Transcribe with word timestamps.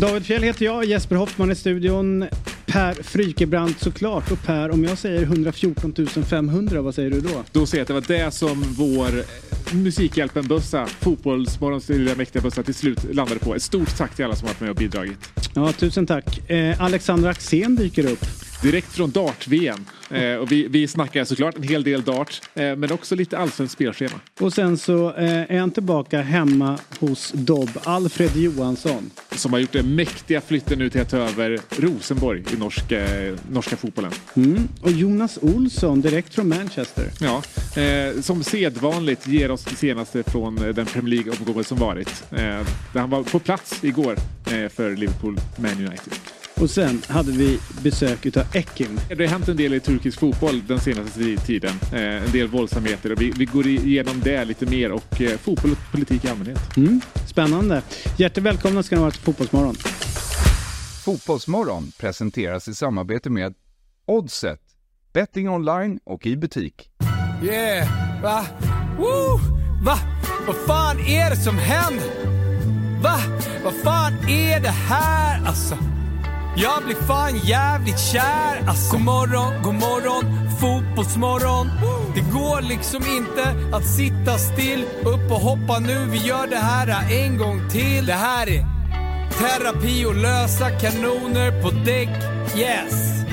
David 0.00 0.26
Fjell 0.26 0.42
heter 0.42 0.64
jag, 0.64 0.84
Jesper 0.84 1.16
Hoffman 1.16 1.50
i 1.50 1.54
studion. 1.54 2.24
Per 2.66 3.02
Frykebrant 3.02 3.80
såklart. 3.80 4.30
Och 4.30 4.42
Per, 4.42 4.70
om 4.70 4.84
jag 4.84 4.98
säger 4.98 5.22
114 5.22 6.06
500, 6.30 6.82
vad 6.82 6.94
säger 6.94 7.10
du 7.10 7.20
då? 7.20 7.44
Då 7.52 7.66
säger 7.66 7.80
jag 7.80 7.96
att 7.96 8.06
det 8.08 8.14
var 8.14 8.24
det 8.24 8.30
som 8.30 8.64
vår 8.78 9.24
Musikhjälpen-bössa, 9.74 10.86
Fotbollsmorgons 10.86 11.88
lilla 11.88 12.14
mäktiga 12.14 12.42
bössa 12.42 12.62
till 12.62 12.74
slut 12.74 13.14
landade 13.14 13.40
på. 13.40 13.54
Ett 13.54 13.62
stort 13.62 13.96
tack 13.96 14.16
till 14.16 14.24
alla 14.24 14.36
som 14.36 14.46
varit 14.46 14.60
med 14.60 14.70
och 14.70 14.76
bidragit. 14.76 15.18
Ja, 15.54 15.72
tusen 15.72 16.06
tack. 16.06 16.50
Eh, 16.50 16.82
Alexandra 16.82 17.30
Axén 17.30 17.76
dyker 17.76 18.12
upp. 18.12 18.24
Direkt 18.62 18.92
från 18.92 19.10
dart-VM. 19.10 19.86
Eh, 20.10 20.34
och 20.34 20.52
vi, 20.52 20.68
vi 20.68 20.88
snackar 20.88 21.24
såklart 21.24 21.56
en 21.56 21.62
hel 21.62 21.82
del 21.82 22.02
dart, 22.02 22.40
eh, 22.54 22.76
men 22.76 22.92
också 22.92 23.14
lite 23.14 23.38
allsvenskt 23.38 23.74
spelschema. 23.74 24.20
Och 24.40 24.52
sen 24.52 24.78
så 24.78 25.14
eh, 25.14 25.54
är 25.54 25.58
han 25.58 25.70
tillbaka 25.70 26.20
hemma 26.20 26.78
hos 26.98 27.32
Dobb, 27.32 27.70
Alfred 27.84 28.36
Johansson. 28.36 29.10
Som 29.30 29.52
har 29.52 29.60
gjort 29.60 29.72
den 29.72 29.94
mäktiga 29.94 30.40
flytten 30.40 30.78
nu 30.78 30.90
till 30.90 31.00
att 31.00 31.10
ta 31.10 31.16
över 31.16 31.60
Rosenborg 31.76 32.44
i 32.52 32.56
norska, 32.56 33.26
eh, 33.26 33.34
norska 33.50 33.76
fotbollen. 33.76 34.12
Mm. 34.34 34.68
Och 34.82 34.90
Jonas 34.90 35.38
Olsson 35.42 36.00
direkt 36.00 36.34
från 36.34 36.48
Manchester. 36.48 37.10
Ja, 37.20 37.42
eh, 37.82 38.20
som 38.20 38.44
sedvanligt 38.44 39.26
ger 39.26 39.50
oss 39.50 39.64
det 39.64 39.76
senaste 39.76 40.22
från 40.22 40.58
eh, 40.64 40.74
den 40.74 40.86
Premier 40.86 41.14
League-omgången 41.14 41.64
som 41.64 41.78
varit. 41.78 42.24
Där 42.30 43.00
han 43.00 43.10
var 43.10 43.22
på 43.22 43.38
plats 43.38 43.84
igår 43.84 44.16
för 44.68 44.96
Liverpool 44.96 45.40
Man 45.56 45.70
United. 45.70 46.37
Och 46.60 46.70
sen 46.70 47.02
hade 47.08 47.32
vi 47.32 47.58
besök 47.82 48.26
utav 48.26 48.44
Ekim. 48.54 49.00
Det 49.08 49.14
har 49.14 49.26
hänt 49.26 49.48
en 49.48 49.56
del 49.56 49.74
i 49.74 49.80
turkisk 49.80 50.20
fotboll 50.20 50.62
den 50.66 50.80
senaste 50.80 51.36
tiden. 51.36 51.74
Eh, 51.92 52.00
en 52.00 52.32
del 52.32 52.48
våldsamheter 52.48 53.12
och 53.12 53.20
vi, 53.20 53.30
vi 53.30 53.44
går 53.44 53.66
igenom 53.66 54.20
det 54.24 54.44
lite 54.44 54.66
mer 54.66 54.92
och 54.92 55.20
eh, 55.20 55.38
fotboll 55.38 55.72
och 55.72 55.92
politik 55.92 56.24
i 56.24 56.28
allmänhet. 56.28 56.76
Mm. 56.76 57.00
Spännande. 57.26 57.82
Hjärtligt 58.16 58.44
välkomna 58.44 58.82
ska 58.82 58.96
ni 58.96 59.00
vara 59.00 59.10
till 59.10 59.20
Fotbollsmorgon. 59.20 59.74
Fotbollsmorgon 61.04 61.92
presenteras 61.98 62.68
i 62.68 62.74
samarbete 62.74 63.30
med 63.30 63.54
Oddset, 64.06 64.60
betting 65.12 65.48
online 65.48 66.00
och 66.04 66.26
i 66.26 66.36
butik. 66.36 66.90
Yeah, 67.42 67.88
va? 68.22 68.46
Woo! 68.98 69.38
Va? 69.84 69.98
Vad 70.46 70.56
fan 70.56 70.98
är 71.00 71.30
det 71.30 71.36
som 71.36 71.58
händer? 71.58 72.08
Va? 73.02 73.18
Vad 73.64 73.74
fan 73.74 74.12
är 74.28 74.60
det 74.60 74.68
här 74.68 75.46
alltså? 75.46 75.78
Jag 76.62 76.84
blir 76.84 76.94
fan 76.94 77.36
jävligt 77.38 78.00
kär 78.00 78.68
alltså. 78.68 78.96
God 78.96 79.04
morgon, 79.04 79.62
god 79.62 79.74
morgon, 79.74 80.24
fotbollsmorgon. 80.60 81.66
Det 82.14 82.20
går 82.20 82.68
liksom 82.68 83.02
inte 83.18 83.76
att 83.76 83.86
sitta 83.86 84.38
still. 84.38 84.82
Upp 85.00 85.30
och 85.30 85.40
hoppa 85.40 85.78
nu, 85.78 86.06
vi 86.10 86.18
gör 86.18 86.46
det 86.46 86.56
här 86.56 87.12
en 87.12 87.38
gång 87.38 87.68
till. 87.70 88.06
Det 88.06 88.12
här 88.12 88.46
är 88.46 88.64
terapi 89.38 90.04
och 90.04 90.16
lösa 90.16 90.70
kanoner 90.70 91.62
på 91.62 91.70
däck. 91.70 92.14
Yes! 92.58 93.24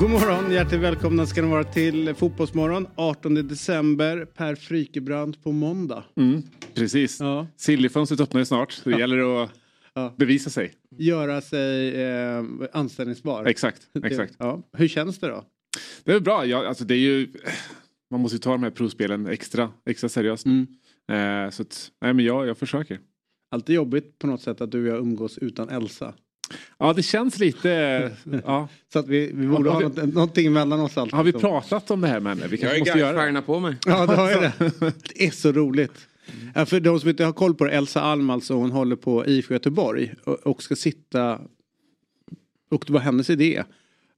God 0.00 0.10
morgon, 0.10 0.52
hjärtligt 0.52 0.80
välkomna 0.80 1.26
ska 1.26 1.42
ni 1.42 1.48
vara 1.48 1.64
till 1.64 2.14
Fotbollsmorgon 2.14 2.86
18 2.96 3.34
december. 3.34 4.24
Per 4.24 4.54
Frykebrant 4.54 5.44
på 5.44 5.52
måndag. 5.52 6.04
Mm, 6.16 6.42
precis. 6.74 7.20
Ja. 7.20 7.46
Sillyfönstret 7.56 8.20
öppnar 8.20 8.40
ju 8.40 8.44
snart 8.44 8.72
så 8.72 8.88
det 8.88 8.90
ja. 8.90 8.98
gäller 8.98 9.42
att 9.42 9.50
ja. 9.98 10.14
bevisa 10.16 10.50
sig. 10.50 10.72
Göra 10.98 11.40
sig 11.40 12.02
eh, 12.02 12.44
anställningsbar. 12.72 13.44
Exakt, 13.44 13.82
exakt. 14.04 14.34
Ja. 14.38 14.62
Hur 14.72 14.88
känns 14.88 15.18
det 15.18 15.28
då? 15.28 15.44
Det 16.04 16.12
är 16.12 16.20
bra. 16.20 16.46
Ja, 16.46 16.68
alltså 16.68 16.84
det 16.84 16.94
är 16.94 16.98
ju, 16.98 17.28
man 18.10 18.20
måste 18.20 18.36
ju 18.36 18.40
ta 18.40 18.50
de 18.50 18.62
här 18.62 18.70
provspelen 18.70 19.26
extra, 19.26 19.70
extra 19.86 20.08
seriöst. 20.08 20.46
Mm. 20.46 20.66
Eh, 21.12 21.50
så 21.50 21.62
att, 21.62 21.90
nej 22.00 22.14
men 22.14 22.24
jag, 22.24 22.46
jag 22.46 22.58
försöker. 22.58 22.98
Alltid 23.50 23.74
jobbigt 23.76 24.18
på 24.18 24.26
något 24.26 24.42
sätt 24.42 24.60
att 24.60 24.70
du 24.70 24.82
och 24.82 24.96
jag 24.96 24.98
umgås 24.98 25.38
utan 25.38 25.68
Elsa. 25.68 26.14
Ja 26.78 26.92
det 26.92 27.02
känns 27.02 27.38
lite... 27.38 27.68
ja. 28.44 28.68
Så 28.92 28.98
att 28.98 29.08
vi, 29.08 29.32
vi 29.34 29.46
borde 29.46 29.70
ha, 29.70 29.78
vi, 29.78 30.00
ha 30.00 30.06
någonting 30.06 30.52
mellan 30.52 30.80
oss 30.80 30.98
alltid. 30.98 31.14
Har 31.14 31.24
vi 31.24 31.32
pratat 31.32 31.90
om 31.90 32.00
det 32.00 32.08
här 32.08 32.20
med 32.20 32.36
henne? 32.36 32.48
Vi 32.48 32.56
jag 32.56 32.78
måste 32.78 32.98
göra 32.98 33.32
det. 33.32 33.42
på 33.42 33.60
mig. 33.60 33.76
Ja 33.86 34.06
det 34.06 34.14
har 34.14 34.30
jag 34.30 34.42
det. 34.58 34.72
Det 34.80 35.26
är 35.26 35.30
så 35.30 35.52
roligt. 35.52 36.08
Mm. 36.54 36.66
För 36.66 36.80
de 36.80 37.00
som 37.00 37.08
inte 37.08 37.24
har 37.24 37.32
koll 37.32 37.54
på 37.54 37.64
det, 37.64 37.70
Elsa 37.70 38.00
Alm 38.00 38.30
alltså, 38.30 38.54
hon 38.54 38.70
håller 38.70 38.96
på 38.96 39.26
IFK 39.26 39.54
Göteborg 39.54 40.14
och, 40.44 40.62
ska 40.62 40.76
sitta 40.76 41.40
och 42.70 42.84
det 42.86 42.92
var 42.92 43.00
hennes 43.00 43.30
idé 43.30 43.64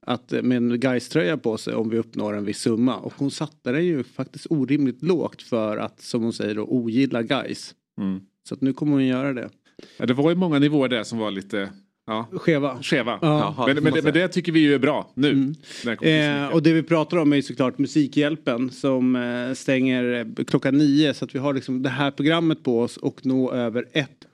att 0.01 0.31
med 0.31 0.57
en 0.57 0.79
Gais-tröja 0.79 1.37
på 1.37 1.57
sig 1.57 1.73
om 1.75 1.89
vi 1.89 1.97
uppnår 1.97 2.33
en 2.33 2.45
viss 2.45 2.59
summa. 2.59 2.97
Och 2.97 3.13
hon 3.17 3.31
satte 3.31 3.71
den 3.71 3.85
ju 3.85 4.03
faktiskt 4.03 4.47
orimligt 4.49 5.03
lågt 5.03 5.41
för 5.41 5.77
att 5.77 6.01
som 6.01 6.23
hon 6.23 6.33
säger 6.33 6.55
då 6.55 6.63
ogilla 6.63 7.21
Gais. 7.21 7.75
Mm. 7.97 8.21
Så 8.43 8.53
att 8.53 8.61
nu 8.61 8.73
kommer 8.73 8.93
hon 8.93 9.05
göra 9.05 9.33
det. 9.33 9.49
Ja, 9.97 10.05
det 10.05 10.13
var 10.13 10.29
ju 10.29 10.35
många 10.35 10.59
nivåer 10.59 10.89
där 10.89 11.03
som 11.03 11.19
var 11.19 11.31
lite 11.31 11.69
Ja. 12.11 12.27
Skeva. 12.39 12.77
Skeva. 12.81 13.19
Ja. 13.21 13.63
Men, 13.67 13.83
men, 13.83 13.93
det, 13.93 14.01
men, 14.01 14.13
det 14.13 14.27
tycker 14.27 14.51
vi 14.51 14.59
ju 14.59 14.73
är 14.73 14.79
bra 14.79 15.11
nu. 15.13 15.31
Mm. 15.31 16.45
Eh, 16.45 16.53
och 16.53 16.63
det 16.63 16.73
vi 16.73 16.83
pratar 16.83 17.17
om 17.17 17.31
är 17.31 17.35
ju 17.35 17.41
såklart 17.41 17.77
Musikhjälpen 17.77 18.69
som 18.69 19.15
eh, 19.15 19.53
stänger 19.53 20.27
klockan 20.45 20.77
nio 20.77 21.13
så 21.13 21.25
att 21.25 21.35
vi 21.35 21.39
har 21.39 21.53
liksom 21.53 21.83
det 21.83 21.89
här 21.89 22.11
programmet 22.11 22.63
på 22.63 22.81
oss 22.81 22.97
och 22.97 23.25
nå 23.25 23.51
över 23.51 23.85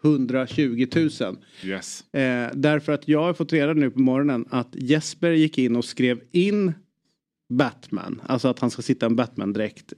120 0.03 0.87
000. 0.95 1.09
Yes. 1.63 2.13
Eh, 2.13 2.49
därför 2.53 2.91
att 2.91 3.07
jag 3.07 3.23
har 3.23 3.33
fått 3.33 3.53
reda 3.53 3.73
nu 3.73 3.89
på 3.89 3.99
morgonen 3.99 4.45
att 4.49 4.69
Jesper 4.71 5.31
gick 5.31 5.57
in 5.57 5.75
och 5.75 5.85
skrev 5.85 6.19
in 6.31 6.73
Batman, 7.49 8.21
alltså 8.27 8.47
att 8.47 8.59
han 8.59 8.71
ska 8.71 8.81
sitta 8.81 9.05
en 9.05 9.15
Batman-dräkt 9.15 9.93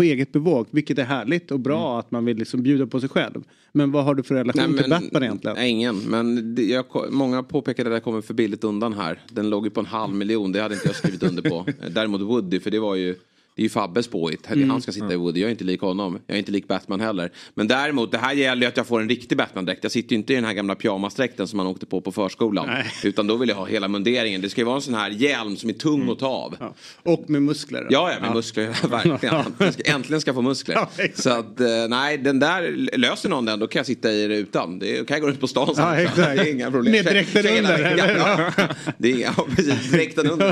på 0.00 0.04
eget 0.04 0.32
bevåg, 0.32 0.66
vilket 0.70 0.98
är 0.98 1.04
härligt 1.04 1.50
och 1.50 1.60
bra 1.60 1.88
mm. 1.88 1.98
att 1.98 2.10
man 2.10 2.24
vill 2.24 2.36
liksom 2.36 2.62
bjuda 2.62 2.86
på 2.86 3.00
sig 3.00 3.08
själv. 3.08 3.44
Men 3.72 3.92
vad 3.92 4.04
har 4.04 4.14
du 4.14 4.22
för 4.22 4.34
relation 4.34 4.62
nej, 4.62 4.68
men, 4.68 4.82
till 4.82 4.90
Batman 4.90 5.22
egentligen? 5.22 5.56
Nej, 5.56 5.70
ingen, 5.70 5.98
men 5.98 6.54
det, 6.54 6.62
jag, 6.62 6.84
många 7.10 7.42
påpekade 7.42 7.90
att 7.90 7.96
det 7.96 8.00
kommer 8.00 8.20
för 8.20 8.34
billigt 8.34 8.64
undan 8.64 8.92
här. 8.92 9.18
Den 9.32 9.50
låg 9.50 9.64
ju 9.64 9.70
på 9.70 9.80
en 9.80 9.86
halv 9.86 10.14
miljon, 10.14 10.52
det 10.52 10.60
hade 10.60 10.74
inte 10.74 10.88
jag 10.88 10.96
skrivit 10.96 11.22
under 11.22 11.42
på. 11.42 11.66
Däremot 11.90 12.20
Woody, 12.20 12.60
för 12.60 12.70
det 12.70 12.78
var 12.78 12.94
ju 12.94 13.14
det 13.60 13.64
är 13.64 13.66
ju 13.66 13.70
Fabbes 13.70 14.08
påhitt. 14.08 14.50
Mm. 14.50 14.70
Han 14.70 14.82
ska 14.82 14.92
sitta 14.92 15.12
i 15.12 15.16
Woody. 15.16 15.40
Jag 15.40 15.46
är 15.46 15.50
inte 15.50 15.64
lik 15.64 15.80
honom. 15.80 16.18
Jag 16.26 16.34
är 16.34 16.38
inte 16.38 16.52
lik 16.52 16.68
Batman 16.68 17.00
heller. 17.00 17.30
Men 17.54 17.68
däremot, 17.68 18.12
det 18.12 18.18
här 18.18 18.32
gäller 18.32 18.62
ju 18.62 18.68
att 18.68 18.76
jag 18.76 18.86
får 18.86 19.00
en 19.00 19.08
riktig 19.08 19.38
Batman-dräkt. 19.38 19.78
Jag 19.82 19.92
sitter 19.92 20.10
ju 20.10 20.16
inte 20.16 20.32
i 20.32 20.36
den 20.36 20.44
här 20.44 20.52
gamla 20.52 20.74
pyjamasdräkten 20.74 21.48
som 21.48 21.56
man 21.56 21.66
åkte 21.66 21.86
på 21.86 22.00
på 22.00 22.12
förskolan. 22.12 22.66
Nej. 22.66 22.86
Utan 23.04 23.26
då 23.26 23.36
vill 23.36 23.48
jag 23.48 23.56
ha 23.56 23.66
hela 23.66 23.88
munderingen. 23.88 24.40
Det 24.40 24.48
ska 24.48 24.60
ju 24.60 24.64
vara 24.64 24.76
en 24.76 24.82
sån 24.82 24.94
här 24.94 25.10
hjälm 25.10 25.56
som 25.56 25.68
är 25.68 25.74
tung 25.74 25.94
mm. 25.94 26.08
att 26.08 26.18
ta 26.18 26.26
av. 26.26 26.56
Ja. 26.60 26.74
Och 27.02 27.30
med 27.30 27.42
muskler. 27.42 27.86
Ja, 27.90 28.12
ja 28.12 28.20
med 28.20 28.28
ja. 28.28 28.34
muskler. 28.34 28.88
Verkligen. 28.88 29.44
Äntligen 29.84 30.20
ska, 30.20 30.34
få 30.34 30.42
muskler. 30.42 30.74
Ja, 30.74 30.90
så 31.14 31.30
att, 31.30 31.60
eh, 31.60 31.66
nej, 31.88 32.18
den 32.18 32.38
där, 32.38 32.88
löser 32.98 33.28
någon 33.28 33.44
den 33.44 33.58
då 33.58 33.66
kan 33.66 33.80
jag 33.80 33.86
sitta 33.86 34.12
i 34.12 34.26
det 34.26 34.36
utan. 34.36 34.78
Det 34.78 35.08
kan 35.08 35.14
jag 35.14 35.22
gå 35.22 35.30
ut 35.30 35.40
på 35.40 35.48
stan 35.48 35.74
sen. 35.74 36.08
Det 36.16 36.22
är 36.22 36.50
inga 36.50 36.70
problem. 36.70 36.92
Med 36.92 37.04
dräkten 37.04 37.46
under? 37.46 37.96
Ja. 37.96 38.52
Det 38.98 39.12
är, 39.12 39.18
ja, 39.18 39.46
precis. 39.56 39.90
Dräkten 39.90 40.30
under. 40.30 40.50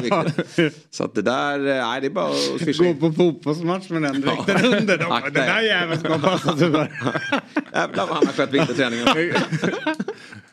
Så 0.90 1.04
att 1.04 1.14
det 1.14 1.22
där, 1.22 1.58
eh, 1.58 1.88
nej 1.88 2.00
det 2.00 2.06
är 2.06 2.10
bara 2.10 2.26
att 2.26 2.60
swisha 2.60 2.84
Gå 2.84 2.97
på 3.00 3.12
fotbollsmatch 3.12 3.90
med 3.90 4.02
den 4.02 4.20
dräkten 4.20 4.56
ja. 4.62 4.78
under. 4.78 4.98
De, 4.98 5.20
den 5.24 5.32
där 5.32 5.60
jäveln 5.60 6.00
ska 6.00 6.08
man 6.08 6.20
passa 6.20 6.56
sig 6.56 6.70
för. 6.70 6.92
Jävlar 7.72 8.06
vad 8.06 8.16
han 8.16 8.26
har 8.26 8.32
skött 8.32 8.52
vinterträningen. 8.52 9.06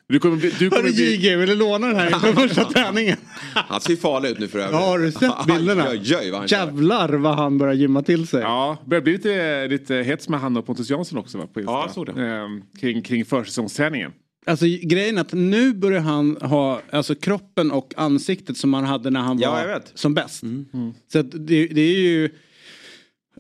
Du 0.08 0.20
kommer 0.20 0.38
bli, 0.38 0.50
du 0.60 0.70
kommer 0.70 0.84
Hörru 0.84 0.94
JG, 0.94 1.36
vill 1.38 1.50
du 1.50 1.56
låna 1.56 1.88
den 1.88 1.96
här 1.96 2.08
inför 2.08 2.34
första 2.48 2.64
träningen? 2.64 3.18
Han 3.54 3.82
ser 3.82 3.96
farlig 3.96 4.30
ut 4.30 4.40
nu 4.40 4.48
för 4.48 4.60
övrigt. 4.60 4.74
Ja, 4.74 4.86
har 4.86 5.00
du 5.00 5.12
sett 5.12 5.46
bilderna? 5.48 5.94
Jöj, 5.94 6.32
vad 6.32 6.40
han 6.40 6.48
Jävlar 6.48 7.10
vad 7.10 7.36
han 7.36 7.58
börjar 7.58 7.74
gymma 7.74 8.02
till 8.02 8.28
sig. 8.28 8.42
Ja, 8.42 8.78
det 8.84 8.90
börjar 8.90 9.02
bli 9.02 9.14
lite, 9.14 9.68
lite 9.68 9.96
hets 9.96 10.30
med 10.30 10.40
han 10.40 10.58
och 10.58 10.66
Pontus 10.66 10.90
Jansson 10.90 11.20
också 11.20 11.38
va? 11.38 11.48
På 11.54 11.60
Insta. 11.60 11.74
Ja, 11.74 11.90
så 11.94 12.04
det. 12.04 12.12
Ehm, 12.12 12.62
kring, 12.82 13.02
kring 13.02 13.26
försäsongsträningen. 13.26 14.12
Alltså 14.48 14.66
grejen 14.82 15.18
är 15.18 15.22
att 15.22 15.34
nu 15.34 15.74
börjar 15.74 16.02
han 16.02 16.38
ha 16.42 16.82
alltså, 16.92 17.16
kroppen 17.16 17.72
och 17.72 17.94
ansiktet 17.98 18.58
som 18.58 18.74
han 18.74 18.86
hade 18.86 19.10
när 19.10 19.20
han 19.20 19.40
ja, 19.40 19.52
var 19.52 19.82
som 19.94 20.14
bäst. 20.14 20.44
Mm. 20.44 20.66
Mm. 20.74 20.94
Så 21.12 21.22
det, 21.22 21.68
det 21.68 21.82
är 21.82 22.00
ju 22.00 22.30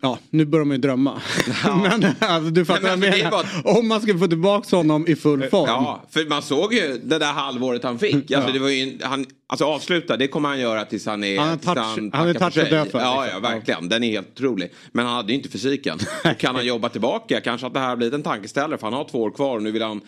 Ja, 0.01 0.19
nu 0.29 0.45
börjar 0.45 0.65
man 0.65 0.75
ju 0.75 0.81
drömma. 0.81 1.21
Ja. 1.63 1.75
men 1.99 2.15
alltså, 2.19 2.49
du 2.49 2.65
fattar 2.65 2.81
vad 2.81 2.91
jag 2.91 2.99
menar. 2.99 3.31
Bara... 3.31 3.77
Om 3.77 3.87
man 3.87 4.01
ska 4.01 4.17
få 4.17 4.27
tillbaka 4.27 4.75
honom 4.75 5.07
i 5.07 5.15
full 5.15 5.43
form. 5.43 5.65
Ja, 5.67 6.05
för 6.09 6.29
man 6.29 6.41
såg 6.41 6.73
ju 6.73 7.01
det 7.03 7.19
där 7.19 7.33
halvåret 7.33 7.83
han 7.83 7.99
fick. 7.99 8.15
Alltså, 8.35 8.49
ja. 8.49 8.53
det 8.53 8.59
var 8.59 8.69
ju, 8.69 8.97
han, 9.01 9.25
alltså 9.47 9.65
avsluta, 9.65 10.17
det 10.17 10.27
kommer 10.27 10.49
han 10.49 10.59
göra 10.59 10.85
tills 10.85 11.05
han 11.05 11.23
är... 11.23 11.39
Han 11.39 11.49
är 11.49 11.57
touch, 11.57 12.13
han 12.13 12.27
är 12.27 12.33
touch 12.33 12.53
för 12.53 12.75
Ja, 12.75 12.83
liksom. 12.83 13.01
ja, 13.01 13.39
verkligen. 13.39 13.89
Den 13.89 14.03
är 14.03 14.11
helt 14.11 14.31
otrolig. 14.31 14.71
Men 14.91 15.05
han 15.05 15.15
hade 15.15 15.31
ju 15.31 15.37
inte 15.37 15.49
fysiken. 15.49 15.99
kan 16.39 16.55
han 16.55 16.65
jobba 16.65 16.89
tillbaka? 16.89 17.41
Kanske 17.41 17.67
att 17.67 17.73
det 17.73 17.79
här 17.79 17.89
har 17.89 17.95
blivit 17.95 18.13
en 18.13 18.23
tankeställare 18.23 18.77
för 18.77 18.87
han 18.87 18.93
har 18.93 19.03
två 19.03 19.21
år 19.21 19.31
kvar 19.31 19.55
och 19.55 19.63
nu 19.63 19.71
vill 19.71 19.81
han 19.81 20.01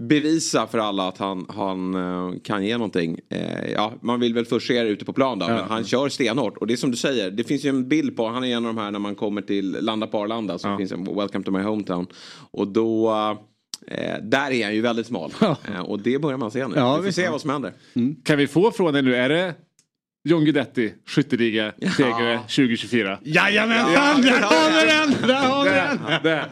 bevisa 0.00 0.66
för 0.66 0.78
alla 0.78 1.08
att 1.08 1.18
han, 1.18 1.46
han 1.48 1.94
uh, 1.94 2.40
kan 2.44 2.64
ge 2.64 2.76
någonting. 2.76 3.20
Uh, 3.34 3.72
ja, 3.72 3.92
man 4.02 4.20
vill 4.20 4.34
väl 4.34 4.46
först 4.46 4.66
se 4.66 4.82
det 4.82 4.88
ute 4.88 5.04
på 5.04 5.12
plan 5.12 5.38
då, 5.38 5.46
ja. 5.48 5.54
men 5.54 5.64
han 5.64 5.84
kör 5.84 6.08
stenhårt. 6.08 6.56
Och 6.56 6.66
det 6.66 6.72
är 6.72 6.76
som 6.76 6.90
du 6.90 6.96
säger, 6.96 7.30
det 7.30 7.44
finns 7.44 7.64
ju 7.64 7.68
en 7.68 7.88
bild 7.88 8.16
på, 8.16 8.28
han 8.28 8.44
är 8.44 8.56
en 8.56 8.66
av 8.66 8.74
de 8.74 8.80
här 8.80 8.90
när 8.90 8.98
man 8.98 9.14
kommer 9.14 9.42
till 9.42 9.70
Landa 9.80 10.06
på 10.06 10.18
Arlanda 10.18 10.58
så 10.58 10.68
ja. 10.68 10.78
finns 10.78 10.92
en 10.92 11.04
Welcome 11.04 11.44
to 11.44 11.50
my 11.50 11.62
hometown. 11.62 12.06
Och 12.50 12.68
då 12.68 13.10
uh, 13.10 14.22
där 14.22 14.50
är 14.50 14.64
han 14.64 14.74
ju 14.74 14.80
väldigt 14.80 15.06
smal. 15.06 15.32
Ja. 15.40 15.56
och 15.82 16.00
det 16.00 16.18
börjar 16.18 16.38
man 16.38 16.50
se 16.50 16.68
nu. 16.68 16.74
Ja, 16.76 16.96
vi 16.96 17.04
får 17.04 17.12
se 17.12 17.28
vad 17.28 17.40
som 17.40 17.50
händer. 17.50 17.72
Mm. 17.94 18.16
Kan 18.24 18.38
vi 18.38 18.46
få 18.46 18.70
från 18.70 18.92
dig 18.92 19.02
nu, 19.02 19.14
är 19.14 19.28
det 19.28 19.54
John 20.24 20.44
Guidetti, 20.44 20.94
skytteliga 21.06 21.72
segrare 21.96 22.38
2024. 22.38 23.18
Jajamensan, 23.22 24.22
där 24.22 24.40
har 24.40 24.80
vi 24.80 24.86
den! 24.86 25.28
Där 25.28 25.34
har 25.34 25.64
vi 26.22 26.28
den! 26.28 26.48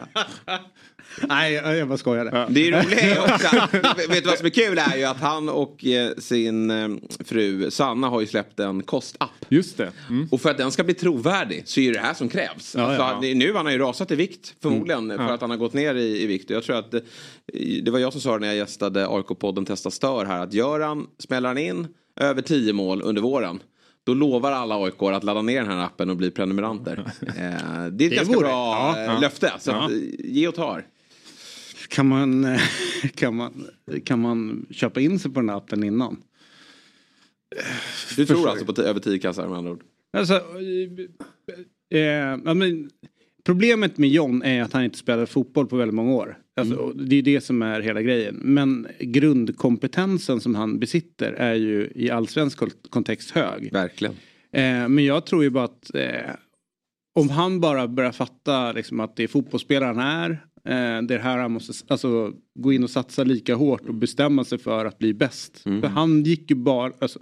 Nej, 1.29 1.53
jag 1.53 1.87
bara 1.87 1.97
skojade. 1.97 2.45
Det 2.49 2.67
är 2.67 2.71
roliga 2.83 3.21
också. 3.23 3.77
Vet 4.09 4.23
du 4.23 4.29
vad 4.29 4.37
som 4.37 4.45
är 4.45 4.49
kul 4.49 4.77
är 4.77 4.97
ju 4.97 5.03
att 5.03 5.21
han 5.21 5.49
och 5.49 5.85
eh, 5.85 6.11
sin 6.17 6.71
eh, 6.71 6.87
fru 7.25 7.71
Sanna 7.71 8.07
har 8.09 8.21
ju 8.21 8.27
släppt 8.27 8.59
en 8.59 8.83
kostapp. 8.83 9.29
Just 9.49 9.77
det. 9.77 9.91
Mm. 10.09 10.27
Och 10.31 10.41
för 10.41 10.49
att 10.51 10.57
den 10.57 10.71
ska 10.71 10.83
bli 10.83 10.93
trovärdig 10.93 11.63
så 11.65 11.79
är 11.79 11.87
det 11.91 11.97
det 11.99 12.05
här 12.05 12.13
som 12.13 12.29
krävs. 12.29 12.75
Ja, 12.77 12.83
alltså, 12.83 13.01
ja. 13.01 13.19
det- 13.21 13.35
Nu 13.35 13.53
han 13.53 13.65
har 13.65 13.73
ju 13.73 13.77
rasat 13.79 14.11
i 14.11 14.15
vikt 14.15 14.55
förmodligen 14.61 15.09
för 15.09 15.23
Ja. 15.23 15.33
att 15.33 15.41
han 15.41 15.49
har 15.49 15.57
gått 15.57 15.73
ner 15.73 15.95
i, 15.95 16.23
i 16.23 16.25
vikt. 16.25 16.49
Och 16.49 16.55
jag 16.55 16.63
tror 16.63 16.75
att 16.75 16.93
eh, 16.93 16.99
det 17.83 17.91
var 17.91 17.99
jag 17.99 18.11
som 18.11 18.21
sa 18.21 18.33
det 18.33 18.39
när 18.39 18.47
jag 18.47 18.55
gästade 18.57 19.05
AIK-podden 19.07 19.65
Testa 19.65 19.91
Stör 19.91 20.25
här 20.25 20.43
att 20.43 20.53
gör 20.53 20.79
han, 20.79 21.07
smäller 21.19 21.47
han 21.47 21.57
in 21.57 21.87
över 22.19 22.41
10 22.41 22.73
mål 22.73 23.01
under 23.01 23.21
våren 23.21 23.59
då 24.03 24.13
lovar 24.13 24.51
alla 24.51 24.75
aik 24.85 24.93
att 25.03 25.23
ladda 25.23 25.41
ner 25.41 25.61
den 25.61 25.71
här 25.71 25.85
appen 25.85 26.09
och 26.09 26.17
bli 26.17 26.31
prenumeranter. 26.31 27.03
Det 27.91 28.05
är 28.05 28.09
ett 28.09 28.15
ganska 28.15 28.33
vore- 28.33 28.39
bra 28.47 28.93
ja, 28.97 29.19
löfte. 29.21 29.51
Så 29.59 29.71
eh, 29.71 29.87
ge 30.19 30.47
och 30.47 30.55
tar. 30.55 30.85
Kan 31.89 32.07
man, 32.07 32.57
kan, 33.15 33.35
man, 33.35 33.67
kan 34.05 34.19
man 34.19 34.65
köpa 34.71 35.01
in 35.01 35.19
sig 35.19 35.31
på 35.31 35.39
den 35.39 35.49
här 35.49 35.57
appen 35.57 35.83
innan? 35.83 36.23
Du 38.15 38.25
tror 38.25 38.49
alltså 38.49 38.65
på 38.65 38.81
över 38.81 38.99
10 38.99 39.19
kassar 39.19 39.47
med 39.47 39.57
andra 39.57 39.71
ord? 39.71 39.83
Alltså, 40.17 40.33
eh, 41.93 41.99
eh, 41.99 42.37
men, 42.37 42.89
problemet 43.43 43.97
med 43.97 44.09
John 44.09 44.43
är 44.43 44.61
att 44.61 44.73
han 44.73 44.83
inte 44.83 44.97
spelat 44.97 45.29
fotboll 45.29 45.67
på 45.67 45.77
väldigt 45.77 45.95
många 45.95 46.13
år. 46.13 46.37
Alltså, 46.59 46.75
och 46.75 46.95
Det 46.95 47.15
är 47.15 47.21
det 47.21 47.41
som 47.41 47.61
är 47.61 47.81
hela 47.81 48.01
grejen. 48.01 48.35
Men 48.35 48.87
grundkompetensen 48.99 50.41
som 50.41 50.55
han 50.55 50.79
besitter 50.79 51.33
är 51.33 51.53
ju 51.53 51.91
i 51.95 52.09
allsvensk 52.09 52.59
kontext 52.89 53.31
hög. 53.31 53.73
Verkligen. 53.73 54.13
Eh, 54.51 54.87
men 54.87 55.05
jag 55.05 55.25
tror 55.25 55.43
ju 55.43 55.49
bara 55.49 55.63
att 55.63 55.95
eh, 55.95 56.31
om 57.19 57.29
han 57.29 57.59
bara 57.59 57.87
börjar 57.87 58.11
fatta 58.11 58.71
liksom, 58.71 58.99
att 58.99 59.15
det 59.15 59.23
är 59.23 59.27
fotbollsspelare 59.27 59.87
han 59.87 59.99
är. 59.99 60.45
Eh, 60.65 61.01
det 61.01 61.15
är 61.15 61.19
här 61.19 61.37
han 61.37 61.51
måste 61.51 61.73
alltså, 61.87 62.33
gå 62.55 62.73
in 62.73 62.83
och 62.83 62.89
satsa 62.89 63.23
lika 63.23 63.55
hårt 63.55 63.87
och 63.87 63.93
bestämma 63.93 64.43
sig 64.43 64.57
för 64.57 64.85
att 64.85 64.97
bli 64.97 65.13
bäst. 65.13 65.59
För 65.81 65.87
han 65.87 66.23
gick 66.23 66.49
ju 66.49 66.55
bara, 66.55 66.93
alltså, 66.99 67.19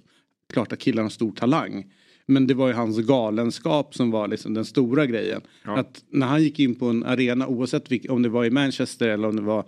klart 0.53 0.73
att 0.73 0.79
killen 0.79 1.05
har 1.05 1.09
stor 1.09 1.31
talang. 1.31 1.85
Men 2.25 2.47
det 2.47 2.53
var 2.53 2.67
ju 2.67 2.73
hans 2.73 2.99
galenskap 2.99 3.95
som 3.95 4.11
var 4.11 4.27
liksom 4.27 4.53
den 4.53 4.65
stora 4.65 5.05
grejen. 5.05 5.41
Att 5.63 6.03
när 6.09 6.27
han 6.27 6.43
gick 6.43 6.59
in 6.59 6.75
på 6.75 6.85
en 6.85 7.03
arena 7.03 7.47
oavsett 7.47 7.91
vilk, 7.91 8.11
om 8.11 8.21
det 8.21 8.29
var 8.29 8.45
i 8.45 8.49
Manchester 8.49 9.07
eller 9.09 9.27
om 9.27 9.35
det 9.35 9.41
var 9.41 9.65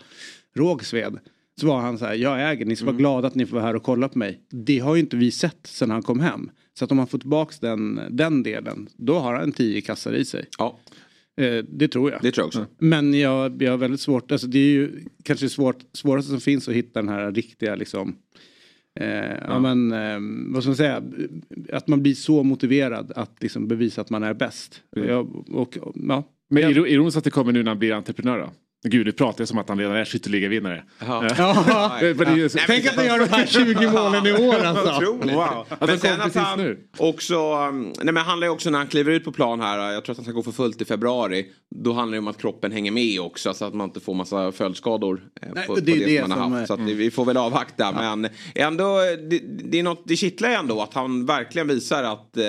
Rågsved. 0.56 1.20
Så 1.60 1.68
var 1.68 1.80
han 1.80 1.98
så 1.98 2.06
här, 2.06 2.14
jag 2.14 2.52
äger, 2.52 2.66
ni 2.66 2.76
ska 2.76 2.86
vara 2.86 2.96
glada 2.96 3.28
att 3.28 3.36
ni 3.36 3.46
får 3.46 3.56
vara 3.56 3.66
här 3.66 3.76
och 3.76 3.84
kolla 3.84 4.10
på 4.10 4.18
mig. 4.18 4.40
Det 4.50 4.80
har 4.80 4.96
ju 4.96 5.02
inte 5.02 5.18
vi 5.18 5.32
sett 5.32 5.68
sedan 5.68 5.92
han 5.92 6.04
kom 6.04 6.20
hem. 6.20 6.50
Så 6.74 6.86
att 6.86 6.92
om 6.92 6.98
han 6.98 7.08
får 7.08 7.18
tillbaks 7.18 7.60
den, 7.60 8.00
den 8.10 8.44
delen, 8.44 8.88
då 8.98 9.20
har 9.20 9.34
han 9.34 9.52
tio 9.52 9.82
kassar 9.82 10.14
i 10.14 10.26
sig. 10.26 10.46
Ja, 10.58 10.80
det 11.70 11.88
tror 11.88 12.12
jag. 12.12 12.22
det 12.22 12.32
tror 12.32 12.42
jag 12.44 12.48
också. 12.48 12.66
Men 12.78 13.14
jag, 13.14 13.62
jag 13.64 13.72
har 13.72 13.78
väldigt 13.78 14.00
svårt, 14.02 14.32
alltså 14.32 14.48
det 14.48 14.60
är 14.60 14.72
ju 14.72 14.92
kanske 15.24 15.50
svårt, 15.50 15.78
svåraste 15.94 16.32
som 16.32 16.40
finns 16.42 16.68
att 16.68 16.74
hitta 16.76 17.00
den 17.02 17.10
här 17.10 17.32
riktiga 17.32 17.76
liksom 17.76 18.16
Eh, 19.00 19.36
ja. 19.48 19.60
men, 19.60 19.92
eh, 19.92 20.54
vad 20.54 20.64
ska 20.64 20.70
man 20.70 20.76
säga, 20.76 21.04
att 21.74 21.88
man 21.88 22.02
blir 22.02 22.14
så 22.14 22.44
motiverad 22.44 23.12
att 23.16 23.44
liksom 23.44 23.68
bevisa 23.68 24.02
att 24.02 24.10
man 24.10 24.24
är 24.24 24.34
bäst. 24.34 24.82
Jag, 24.96 25.50
och, 25.56 25.78
ja. 26.08 26.24
Men 26.50 26.64
Ja. 26.64 26.70
iro- 26.70 26.88
ironiskt 26.88 27.18
att 27.18 27.24
det 27.24 27.30
kommer 27.30 27.52
nu 27.52 27.64
när 27.64 27.72
han 27.72 27.80
blir 27.80 27.94
entreprenör 27.94 28.38
då? 28.40 28.52
Gud, 28.84 29.06
nu 29.06 29.12
pratar 29.12 29.42
jag 29.42 29.48
som 29.48 29.58
att 29.58 29.70
han 29.70 29.80
redan 29.80 29.96
är 29.96 30.06
skytteligavinnare. 30.06 30.84
Ja. 31.00 31.28
Ja. 31.38 32.00
Eh, 32.02 32.16
det 32.18 32.26
Nej, 32.26 32.50
Tänk 32.68 32.86
att 32.86 32.96
han 32.96 33.06
gör 33.06 33.20
de 33.20 33.26
här 33.30 33.46
20 33.46 33.92
målen 33.92 34.26
i 34.28 34.34
år 34.34 34.56
alltså. 34.66 34.96
Otroligt. 34.96 35.36
Wow. 35.36 35.66
Att 35.70 35.80
Men 35.80 35.90
han 35.90 36.00
sen 36.00 36.14
att 36.14 36.24
precis 36.24 36.42
han 36.42 36.60
nu. 36.60 36.80
också, 36.98 37.56
um, 37.56 37.94
nej 38.04 38.14
men 38.14 38.18
handlar 38.26 38.48
ju 38.48 38.52
också 38.54 38.70
när 38.70 38.78
han 38.78 38.88
kliver 38.88 39.12
ut 39.12 39.24
på 39.26 39.32
plan 39.32 39.62
här, 39.62 39.92
jag 39.92 40.06
tror 40.06 40.14
att 40.14 40.18
han 40.18 40.26
ska 40.26 40.34
gå 40.34 40.44
för 40.44 40.52
fullt 40.52 40.82
i 40.82 40.86
februari. 40.86 41.46
Då 41.76 41.94
handlar 41.94 42.16
det 42.16 42.20
om 42.20 42.28
att 42.28 42.38
kroppen 42.42 42.72
hänger 42.72 42.92
med 42.92 43.20
också 43.22 43.54
så 43.54 43.66
att 43.66 43.74
man 43.74 43.88
inte 43.88 44.00
får 44.00 44.14
massa 44.14 44.52
följdskador 44.52 45.22
eh, 45.42 45.50
Nej, 45.56 45.68
på, 45.68 45.76
det 45.76 45.92
på 45.92 45.98
det, 45.98 46.06
det 46.06 46.22
man 46.22 46.32
har 46.32 46.38
som 46.44 46.52
haft. 46.54 46.62
är- 46.64 46.66
Så 46.76 46.82
att 46.82 46.88
det- 46.88 46.94
vi 46.94 47.12
får 47.12 47.26
väl 47.26 47.38
avvakta. 47.38 47.92
Men 47.92 48.28
ändå, 48.56 48.98
det, 49.30 49.40
det, 49.64 49.80
är 49.80 49.84
något, 49.84 50.04
det 50.08 50.16
kittlar 50.16 50.50
ju 50.50 50.56
ändå 50.56 50.82
att 50.82 50.94
han 50.94 51.26
verkligen 51.26 51.68
visar 51.68 52.04
att 52.04 52.38
eh, 52.38 52.44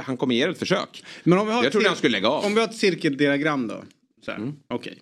han 0.00 0.16
kommer 0.16 0.34
ge 0.34 0.44
det 0.46 0.50
ett 0.52 0.58
försök. 0.58 1.04
Men 1.24 1.38
om 1.38 1.46
vi 1.46 1.52
har 1.52 1.58
Jag 1.58 1.66
ett 1.66 1.72
trodde 1.72 1.88
han 1.88 1.96
skulle 1.96 2.12
lägga 2.12 2.28
av. 2.28 2.44
Om 2.44 2.54
vi 2.54 2.60
har 2.60 2.68
ett 2.68 2.76
cirkeldiagram 2.76 3.66
då. 3.68 3.82
Så 4.24 4.30
här, 4.30 4.52
Okej. 4.68 4.98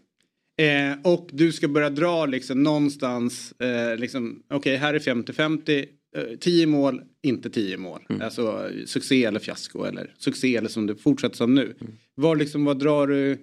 Eh, 0.62 0.97
och 1.03 1.29
du 1.32 1.53
ska 1.53 1.69
börja 1.69 1.91
dra 1.91 2.26
liksom 2.26 2.62
någonstans, 2.62 3.53
eh, 3.53 3.97
liksom, 3.97 4.43
okej 4.50 4.76
här 4.76 4.94
är 4.94 4.99
50-50, 4.99 5.87
eh, 6.17 6.38
10 6.41 6.67
mål, 6.67 7.03
inte 7.23 7.50
10 7.50 7.76
mål. 7.76 8.00
Alltså 8.20 8.70
succé 8.87 9.25
eller 9.25 9.41
fiasko 9.41 9.85
eller 9.85 10.14
succé 10.19 10.56
eller 10.56 10.69
som 10.69 10.87
det 10.87 10.97
fortsätter 10.97 11.37
som 11.37 11.55
nu. 11.55 11.75
Var 12.14 12.37
liksom, 12.37 12.64
vad 12.64 12.79
drar 12.79 13.06
du, 13.06 13.38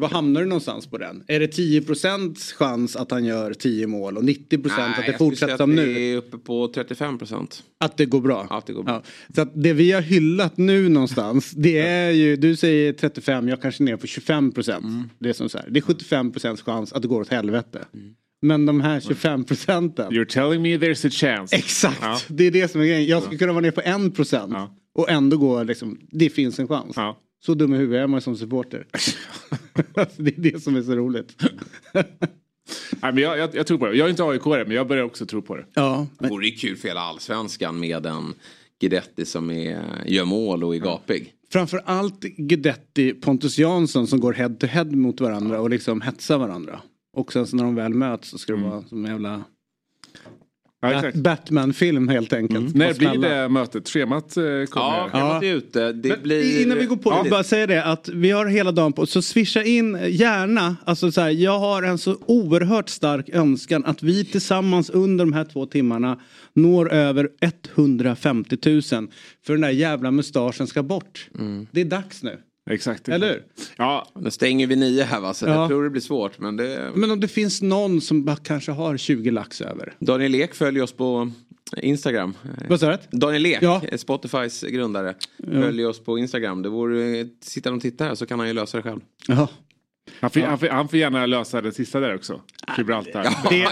var 0.00 0.08
hamnar 0.08 0.40
du 0.40 0.46
någonstans 0.46 0.86
på 0.86 0.98
den? 0.98 1.24
Är 1.26 1.40
det 1.40 1.48
10 1.48 1.84
chans 2.58 2.96
att 2.96 3.10
han 3.10 3.24
gör 3.24 3.54
10 3.54 3.86
mål 3.86 4.16
och 4.16 4.22
90% 4.22 4.70
att 4.80 4.96
det 4.96 5.06
jag 5.06 5.18
fortsätter 5.18 5.52
att 5.54 5.58
som 5.58 5.74
nu? 5.74 5.86
Vi 5.86 6.12
är 6.12 6.16
uppe 6.16 6.38
på 6.38 6.68
35 6.74 7.18
procent. 7.18 7.62
Att 7.78 7.96
det 7.96 8.06
går 8.06 8.20
bra? 8.20 8.46
Att 8.50 8.66
det 8.66 8.72
går 8.72 8.82
bra. 8.82 8.92
Ja. 8.94 9.02
Så 9.34 9.40
att 9.40 9.50
det 9.54 9.72
vi 9.72 9.92
har 9.92 10.02
hyllat 10.02 10.56
nu 10.56 10.88
någonstans 10.88 11.50
det 11.56 11.78
är 11.78 12.10
ju, 12.10 12.36
du 12.36 12.56
säger 12.56 12.92
35, 12.92 13.48
jag 13.48 13.62
kanske 13.62 13.82
är 13.82 13.84
nere 13.84 13.96
på 13.96 14.06
25 14.06 14.52
procent. 14.52 15.12
Det, 15.18 15.28
är 15.28 15.32
som 15.32 15.48
så 15.48 15.58
här, 15.58 15.68
det 15.70 15.78
är 15.78 15.82
75 15.82 16.32
procents 16.32 16.62
chans 16.62 16.92
att 16.92 17.02
det 17.02 17.08
går 17.08 17.20
åt 17.20 17.28
helvete. 17.28 17.84
Men 18.42 18.66
de 18.66 18.80
här 18.80 19.00
25 19.00 19.44
procenten. 19.44 20.12
You're 20.12 20.24
telling 20.24 20.62
me 20.62 20.76
there's 20.78 21.06
a 21.06 21.10
chance. 21.10 21.56
Exakt, 21.56 21.98
Ja. 22.02 22.18
det 22.28 22.44
är 22.46 22.50
det 22.50 22.70
som 22.70 22.80
är 22.80 22.84
grejen. 22.84 23.06
Jag 23.06 23.22
skulle 23.22 23.38
kunna 23.38 23.52
vara 23.52 23.62
ner 23.62 23.70
på 23.70 23.80
1 23.80 24.14
procent. 24.14 24.52
Ja. 24.52 24.76
Och 24.94 25.10
ändå 25.10 25.36
gå 25.36 25.62
liksom, 25.62 25.98
det 26.10 26.30
finns 26.30 26.58
en 26.58 26.68
chans. 26.68 26.92
Ja. 26.96 27.18
Så 27.46 27.54
dum 27.54 27.74
i 27.74 27.76
huvudet 27.76 28.02
är 28.02 28.06
man 28.06 28.20
som 28.20 28.36
supporter. 28.36 28.86
Alltså, 29.94 30.22
det 30.22 30.38
är 30.38 30.40
det 30.52 30.62
som 30.62 30.76
är 30.76 30.82
så 30.82 30.94
roligt. 30.94 31.42
Nej, 33.02 33.12
men 33.12 33.16
jag, 33.16 33.38
jag, 33.38 33.54
jag 33.54 33.66
tror 33.66 33.78
på 33.78 33.86
det. 33.86 33.96
Jag 33.96 34.06
är 34.06 34.10
inte 34.10 34.24
aik 34.24 34.44
men 34.44 34.70
jag 34.70 34.88
börjar 34.88 35.04
också 35.04 35.26
tro 35.26 35.42
på 35.42 35.56
det. 35.56 35.64
ja, 35.74 36.06
Det 36.18 36.28
vore 36.28 36.46
ju 36.46 36.52
kul 36.52 36.76
för 36.76 36.88
hela 36.88 37.00
allsvenskan 37.00 37.80
med 37.80 38.06
en 38.06 38.34
Guidetti 38.80 39.24
som 39.24 39.50
är, 39.50 40.02
gör 40.06 40.24
mål 40.24 40.64
och 40.64 40.74
är 40.74 40.78
gapig. 40.78 41.34
Framför 41.52 41.82
allt 41.84 42.20
Guidetti, 42.20 43.12
Pontus 43.12 43.58
Jansson 43.58 44.06
som 44.06 44.20
går 44.20 44.32
head 44.32 44.50
to 44.50 44.66
head 44.66 44.84
mot 44.84 45.20
varandra 45.20 45.60
och 45.60 45.70
liksom 45.70 46.00
hetsar 46.00 46.38
varandra. 46.38 46.80
Och 47.16 47.32
sen 47.32 47.46
så 47.46 47.56
när 47.56 47.64
de 47.64 47.74
väl 47.74 47.94
möts 47.94 48.28
så 48.28 48.38
ska 48.38 48.56
det 48.56 48.62
vara 48.62 48.82
som 48.82 49.04
en 49.04 49.10
jävla 49.10 49.44
Ja. 50.82 51.10
Batman-film 51.14 52.08
helt 52.08 52.32
enkelt. 52.32 52.74
När 52.74 52.90
Och 52.90 52.96
blir 52.96 53.18
det 53.18 53.48
mötet? 53.48 53.88
Schemat 53.88 54.36
eh, 54.36 54.42
kommer. 54.42 54.96
Ja, 54.96 55.08
schemat 55.12 55.42
är 55.42 55.54
ute. 55.54 55.92
Det 55.92 56.08
Men 56.08 56.22
blir... 56.22 56.62
Innan 56.62 56.78
vi 56.78 56.84
går 56.86 56.96
på, 56.96 57.10
jag 57.10 57.22
vill 57.22 57.30
bara 57.30 57.44
säga 57.44 57.66
det 57.66 57.84
att 57.84 58.08
vi 58.08 58.30
har 58.30 58.46
hela 58.46 58.72
dagen 58.72 58.92
på 58.92 59.06
så 59.06 59.22
swisha 59.22 59.62
in 59.62 59.98
gärna. 60.08 60.76
Alltså 60.84 61.12
så 61.12 61.20
här, 61.20 61.30
jag 61.30 61.58
har 61.58 61.82
en 61.82 61.98
så 61.98 62.16
oerhört 62.26 62.88
stark 62.88 63.28
önskan 63.28 63.84
att 63.84 64.02
vi 64.02 64.24
tillsammans 64.24 64.90
under 64.90 65.24
de 65.24 65.32
här 65.32 65.44
två 65.44 65.66
timmarna 65.66 66.20
når 66.52 66.92
över 66.92 67.28
150 67.40 68.56
000. 68.66 68.82
För 69.46 69.52
den 69.52 69.60
där 69.60 69.70
jävla 69.70 70.10
mustaschen 70.10 70.66
ska 70.66 70.82
bort. 70.82 71.28
Det 71.70 71.80
är 71.80 71.84
dags 71.84 72.22
nu. 72.22 72.38
Exakt. 72.70 73.08
Eller 73.08 73.28
hur? 73.28 73.42
Ja, 73.76 74.06
Nu 74.14 74.30
stänger 74.30 74.66
vi 74.66 74.76
nio 74.76 75.02
här 75.04 75.20
va, 75.20 75.34
så 75.34 75.46
Ja. 75.46 75.52
jag 75.54 75.68
tror 75.68 75.84
det 75.84 75.90
blir 75.90 76.02
svårt. 76.02 76.38
Men 76.38 76.56
det... 76.56 76.90
Men 76.94 77.10
om 77.10 77.20
det 77.20 77.28
finns 77.28 77.62
någon 77.62 78.00
som 78.00 78.24
bara 78.24 78.36
kanske 78.36 78.72
har 78.72 78.96
20 78.96 79.30
lax 79.30 79.60
över. 79.60 79.94
Daniel 79.98 80.34
Ek 80.34 80.54
följer 80.54 80.82
oss 80.82 80.92
på 80.92 81.30
Instagram. 81.76 82.34
Vad 82.68 82.80
sa 82.80 82.90
du? 82.90 83.18
Daniel 83.18 83.46
Ek, 83.46 83.62
Ja. 83.62 83.82
Spotifys 83.96 84.62
grundare, 84.62 85.14
följer 85.52 85.88
oss 85.88 86.00
på 86.00 86.18
Instagram. 86.18 86.62
Det 86.62 86.68
vore, 86.68 87.28
sitter 87.40 87.72
och 87.74 87.80
tittar 87.80 88.08
här 88.08 88.14
så 88.14 88.26
kan 88.26 88.38
han 88.38 88.48
ju 88.48 88.54
lösa 88.54 88.76
det 88.76 88.82
själv. 88.82 89.00
Ja. 89.28 89.48
han, 90.20 90.30
får, 90.30 90.40
han, 90.40 90.58
får, 90.58 90.66
han 90.68 90.88
får 90.88 90.98
gärna 90.98 91.26
lösa 91.26 91.60
det 91.60 91.72
sista 91.72 92.00
där 92.00 92.14
också. 92.14 92.40
Gibraltar. 92.78 93.22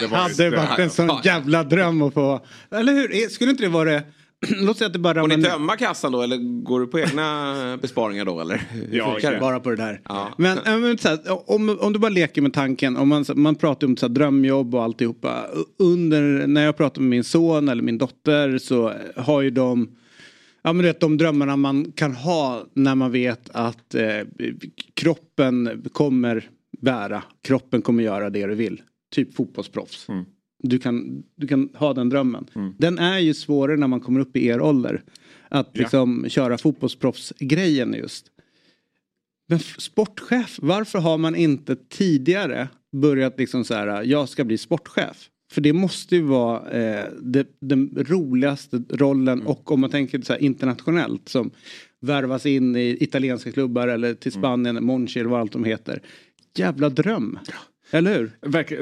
Det 0.00 0.06
var 0.06 0.18
hade 0.18 0.50
varit 0.50 0.78
en 0.78 0.90
sån 0.90 1.10
jävla 1.24 1.64
dröm 1.64 2.02
att 2.02 2.14
få. 2.14 2.46
Eller 2.70 2.92
hur? 2.92 3.28
Skulle 3.28 3.50
inte 3.50 3.62
det 3.62 3.68
vara 3.68 3.90
det? 3.90 4.02
Låt 4.60 4.78
säga 4.78 4.86
att 4.86 4.92
det 4.92 4.98
bara 4.98 5.20
Får 5.20 5.28
ni 5.28 5.42
tömma 5.42 5.76
kassan 5.76 6.12
då 6.12 6.22
eller 6.22 6.62
går 6.62 6.80
du 6.80 6.86
på 6.86 7.00
egna 7.00 7.78
besparingar 7.82 8.24
då 8.24 8.40
eller? 8.40 8.62
Ja, 8.90 9.18
det? 9.22 9.38
Bara 9.40 9.60
på 9.60 9.70
det 9.70 9.76
där. 9.76 10.00
Ja. 10.04 10.34
Men, 10.38 10.58
äh, 10.58 10.78
men 10.78 10.98
så 10.98 11.08
här, 11.08 11.50
om, 11.50 11.78
om 11.80 11.92
du 11.92 11.98
bara 11.98 12.08
leker 12.08 12.42
med 12.42 12.52
tanken. 12.52 12.96
Om 12.96 13.08
man, 13.08 13.24
man 13.34 13.54
pratar 13.54 13.86
om 13.86 13.96
så 13.96 14.06
här, 14.06 14.14
drömjobb 14.14 14.74
och 14.74 14.82
alltihopa. 14.82 15.44
Under, 15.78 16.46
när 16.46 16.64
jag 16.64 16.76
pratar 16.76 17.00
med 17.00 17.10
min 17.10 17.24
son 17.24 17.68
eller 17.68 17.82
min 17.82 17.98
dotter 17.98 18.58
så 18.58 18.92
har 19.16 19.42
ju 19.42 19.50
de 19.50 19.88
Ja 20.62 20.72
men 20.72 20.82
du 20.82 20.88
vet 20.88 21.00
de 21.00 21.16
drömmarna 21.16 21.56
man 21.56 21.92
kan 21.92 22.14
ha 22.14 22.66
när 22.74 22.94
man 22.94 23.12
vet 23.12 23.50
att 23.52 23.94
eh, 23.94 24.20
kroppen 24.94 25.84
kommer 25.92 26.48
bära. 26.80 27.22
Kroppen 27.42 27.82
kommer 27.82 28.02
göra 28.02 28.30
det 28.30 28.46
du 28.46 28.54
vill. 28.54 28.82
Typ 29.14 29.34
fotbollsproffs. 29.34 30.06
Du, 30.62 30.78
kan, 30.78 31.22
du 31.36 31.46
kan 31.46 31.68
ha 31.74 31.94
den 31.94 32.08
drömmen. 32.08 32.46
Den 32.78 32.98
är 32.98 33.18
ju 33.18 33.34
svårare 33.34 33.76
när 33.76 33.86
man 33.88 34.00
kommer 34.00 34.20
upp 34.20 34.36
i 34.36 34.46
er 34.46 34.60
ålder. 34.60 35.02
Att 35.48 35.70
Ja. 35.72 35.80
liksom 35.80 36.24
köra 36.28 36.58
fotbollsproffsgrejen 36.58 37.94
just. 37.94 38.26
Men 39.48 39.58
sportchef, 39.58 40.58
varför 40.62 40.98
har 40.98 41.18
man 41.18 41.36
inte 41.36 41.76
tidigare 41.88 42.68
börjat 42.92 43.38
liksom 43.38 43.64
så 43.64 43.74
här, 43.74 44.02
jag 44.02 44.28
ska 44.28 44.44
bli 44.44 44.58
sportchef? 44.58 45.28
För 45.52 45.60
det 45.60 45.72
måste 45.72 46.16
ju 46.16 46.22
vara 46.22 46.70
eh, 46.70 47.04
det, 47.22 47.46
den 47.60 48.04
roligaste 48.08 48.82
rollen 48.90 49.42
och 49.42 49.72
om 49.72 49.80
man 49.80 49.90
tänker 49.90 50.20
så 50.20 50.32
här 50.32 50.40
internationellt 50.42 51.28
som 51.28 51.50
värvas 52.00 52.46
in 52.46 52.76
i 52.76 52.96
italienska 53.00 53.52
klubbar 53.52 53.88
eller 53.88 54.14
till 54.14 54.32
Spanien, 54.32 54.84
Monchi 54.84 55.20
eller 55.20 55.30
vad 55.30 55.40
allt 55.40 55.52
de 55.52 55.64
heter. 55.64 56.02
Jävla 56.56 56.88
dröm. 56.90 57.38
Eller 57.90 58.18
hur? 58.18 58.30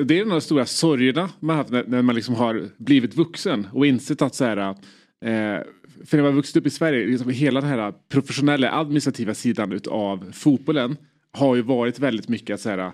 Det 0.04 0.18
är 0.18 0.22
en 0.22 0.30
av 0.30 0.36
de 0.36 0.40
stora 0.40 0.66
sorgerna 0.66 1.30
man 1.40 1.56
haft 1.56 1.70
när, 1.70 2.02
man 2.02 2.14
liksom 2.14 2.34
har 2.34 2.68
blivit 2.76 3.16
vuxen 3.16 3.66
och 3.72 3.86
insett 3.86 4.22
att 4.22 4.34
så 4.34 4.44
här, 4.44 4.58
eh, 4.58 5.62
för 6.04 6.16
när 6.16 6.22
man 6.22 6.34
vuxit 6.34 6.56
upp 6.56 6.66
i 6.66 6.70
Sverige, 6.70 7.06
liksom 7.06 7.30
hela 7.30 7.60
den 7.60 7.70
här 7.70 7.94
professionella 8.08 8.72
administrativa 8.72 9.34
sidan 9.34 9.72
utav 9.72 10.32
fotbollen 10.32 10.96
har 11.32 11.56
ju 11.56 11.62
varit 11.62 11.98
väldigt 11.98 12.28
mycket 12.28 12.54
att 12.54 12.60
så 12.60 12.70
här, 12.70 12.78
eh, 12.78 12.90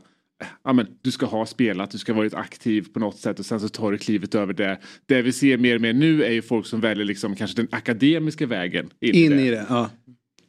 ja, 0.65 0.73
men, 0.73 0.87
du 1.03 1.11
ska 1.11 1.27
ha 1.27 1.47
spelat, 1.47 1.91
du 1.91 1.99
ska 1.99 2.13
ha 2.13 2.17
varit 2.17 2.35
aktiv 2.35 2.87
på 2.93 3.01
något 3.01 3.19
sätt 3.19 3.39
och 3.39 3.47
sen 3.47 3.61
så 3.61 3.69
tar 3.69 3.93
du 3.93 3.99
klivet 3.99 4.35
över 4.35 4.53
det. 4.53 4.81
Det 5.07 5.23
vi 5.23 5.33
ser 5.33 5.59
mer 5.59 5.75
och 5.75 5.81
mer 5.81 5.93
nu 5.93 6.25
är 6.25 6.33
ju 6.33 6.43
folk 6.43 6.67
som 6.67 6.81
väljer 6.81 7.05
liksom 7.05 7.37
kanske 7.37 7.57
den 7.57 7.69
akademiska 7.71 8.47
vägen 8.47 8.91
in, 9.01 9.15
In 9.15 9.39
i 9.39 9.51
det. 9.51 9.67
Ja. 9.69 9.91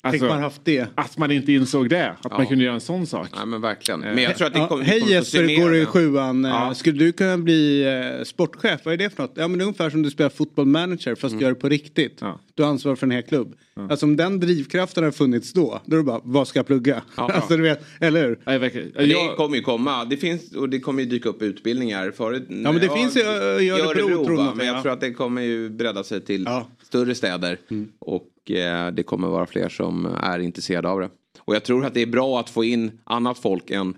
Tänk 0.04 0.14
Alltså, 0.14 0.28
man 0.28 0.42
haft 0.44 0.62
det. 0.66 0.88
Att 0.96 1.18
man 1.18 1.32
inte 1.32 1.54
insåg 1.54 1.90
det, 1.90 2.16
att 2.22 2.32
man 2.32 2.48
kunde 2.48 2.64
göra 2.64 2.74
en 2.76 2.82
sån 2.82 3.08
sak. 3.08 3.28
Nej 3.36 3.46
men 3.46 3.62
verkligen. 3.62 4.00
Men 4.00 4.18
jag 4.24 4.38
tror 4.38 4.48
att 4.48 4.54
det 4.54 4.60
Ja, 4.60 4.68
kommer, 4.68 4.84
hej 4.84 5.12
Jesper, 5.12 5.62
går 5.62 5.70
du 5.70 5.82
i 5.82 5.86
sjuan? 5.86 6.44
Ja. 6.44 6.68
Eh, 6.68 6.74
Skulle 6.74 7.00
du 7.00 7.12
kunna 7.12 7.38
bli 7.38 7.84
eh, 8.20 8.24
sportchef? 8.24 8.82
Vad 8.84 8.94
är 8.94 8.98
det 8.98 9.10
för 9.16 9.24
något? 9.24 9.32
Ja 9.36 9.48
men 9.48 9.58
det 9.58 9.64
är 9.64 9.66
ungefär 9.66 9.90
som 9.90 10.02
du 10.02 10.12
spelar 10.12 10.30
fotboll 10.30 10.66
manager 10.66 11.16
fast 11.16 11.36
du 11.38 11.42
gör 11.44 11.50
det 11.50 11.56
på 11.56 11.70
riktigt. 11.70 12.18
Ja. 12.22 12.40
Du 12.56 12.64
har 12.64 12.70
ansvar 12.70 12.96
för 12.96 13.08
en 13.08 13.12
hel 13.12 13.24
klubb. 13.24 13.56
Alltså 13.90 14.06
om 14.06 14.16
den 14.16 14.40
drivkraften 14.40 15.04
har 15.04 15.12
funnits 15.12 15.54
då, 15.54 15.82
då 15.86 15.96
är 15.96 15.98
det 15.98 16.04
bara, 16.04 16.22
vad 16.24 16.48
ska 16.48 16.60
jag 16.60 16.68
plugga? 16.68 17.02
Ja. 17.18 17.30
alltså 17.34 17.58
du 17.58 17.64
vet, 17.64 17.86
eller 18.00 18.28
hur? 18.28 18.40
Nej, 18.46 18.58
verkligen. 18.60 18.92
Det 18.96 19.04
Jag, 19.06 19.36
kommer 19.38 19.56
ju 19.56 19.62
komma. 19.64 20.06
Det 20.06 20.18
finns 20.18 20.56
och 20.56 20.70
det 20.70 20.80
kommer 20.80 21.04
ju 21.04 21.10
dyka 21.10 21.30
upp 21.30 21.42
utbildningar. 21.42 22.12
Förut, 22.18 22.46
Ja, 22.50 22.56
men 22.72 22.76
det 22.82 22.90
finns 22.90 23.18
ju, 23.18 23.22
äh, 23.22 23.64
i 23.64 23.70
Örebro, 23.70 24.26
tror 24.26 24.38
va? 24.38 24.46
jag, 24.46 24.58
Men 24.58 24.68
ja. 24.68 24.74
jag 24.74 24.82
tror 24.84 24.92
att 24.94 25.02
det 25.02 25.14
kommer 25.14 25.42
ju 25.42 25.70
bredda 25.70 26.04
sig 26.04 26.22
till 26.22 26.44
Ja. 26.48 26.68
Större 26.94 27.16
städer. 27.16 27.58
Och 28.00 28.52
eh, 28.52 28.92
det 28.92 29.04
kommer 29.04 29.28
vara 29.28 29.46
fler 29.46 29.70
som 29.70 30.06
är 30.06 30.40
intresserade 30.40 30.90
av 30.90 31.00
det. 31.00 31.10
Och 31.40 31.56
jag 31.56 31.64
tror 31.64 31.86
att 31.86 31.94
det 31.94 32.02
är 32.02 32.08
bra 32.08 32.40
att 32.40 32.50
få 32.50 32.64
in 32.64 33.00
annat 33.04 33.38
folk 33.38 33.72
än 33.72 33.96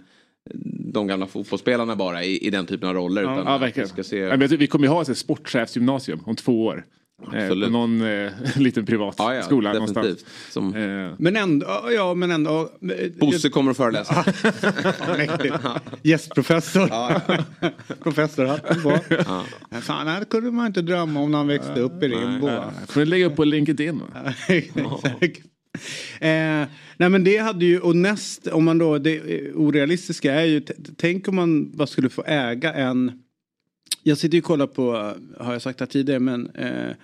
de 0.94 1.08
gamla 1.08 1.28
fotbollsspelarna 1.28 1.96
bara 1.96 2.24
i, 2.24 2.48
i 2.48 2.50
den 2.50 2.66
typen 2.66 2.90
av 2.90 2.96
roller. 2.96 3.22
utan 3.22 3.38
ja, 3.46 3.58
verkligen. 3.58 3.88
vi 3.88 3.94
ska 3.94 4.04
se... 4.04 4.18
Ja, 4.18 4.36
vi 4.36 4.68
kommer 4.68 4.88
ju 4.88 4.94
ha 4.94 5.02
ett 5.02 5.18
sportchefsgymnasium 5.18 6.20
om 6.26 6.36
två 6.36 6.66
år. 6.66 6.86
Eh, 7.24 7.44
Absolut. 7.44 7.68
på 7.68 7.72
någon 7.72 8.02
eh, 8.02 8.32
liten 8.56 8.86
privat 8.86 9.16
ja, 9.18 9.36
ja, 9.36 9.42
skola 9.44 9.74
definitivt. 9.74 9.96
någonstans. 9.96 10.26
Som 10.50 10.76
Eh, 10.76 11.14
Men 11.18 11.36
ändå, 11.36 11.66
ja 11.96 12.14
men 12.14 12.32
ändå. 12.32 12.70
Bosse 13.20 13.50
kommer 13.50 13.72
att 13.72 13.78
föreläsa. 13.78 14.26
Ja. 15.64 15.80
Gästprofessor. 16.04 16.90
Professorhatten 18.04 18.82
på. 18.82 19.00
Ja. 19.10 19.44
Fan, 19.82 20.06
det 20.06 20.12
här 20.12 20.24
kunde 20.26 20.52
man 20.52 20.68
inte 20.68 20.82
drömma 20.82 21.20
om 21.20 21.32
när 21.32 21.38
han 21.38 21.48
växte 21.48 21.80
upp 21.80 22.04
i 22.04 22.08
Rimbo. 22.08 22.50
får 22.88 23.00
du 23.00 23.06
lägga 23.06 23.26
upp 23.26 23.36
på 23.36 23.44
LinkedIn. 23.44 24.02
Exakt. 24.48 25.42
Eh, 26.20 26.64
nej 26.98 27.10
men 27.10 27.24
det 27.24 27.38
hade 27.38 27.66
ju, 27.66 27.80
och 27.80 27.96
näst, 27.96 28.48
om 28.48 28.64
man 28.66 28.78
då, 28.78 28.98
det 28.98 29.16
eh, 29.16 29.56
orealistiska 29.56 30.34
är 30.34 30.46
ju, 30.46 30.62
tänk 30.98 31.28
om 31.28 31.36
man 31.36 31.72
bara 31.78 31.88
skulle 31.88 32.10
få 32.10 32.24
äga 32.28 32.74
en, 32.74 33.12
jag 34.08 34.18
sitter 34.18 34.36
ju 34.36 34.42
och 34.42 34.46
kollar 34.46 34.68
på, 34.68 35.14
har 35.38 35.54
jag 35.54 35.62
sagt 35.62 35.80
det 35.80 35.86
tidigare, 35.86 36.20
men 36.20 36.50
eh, 36.50 36.96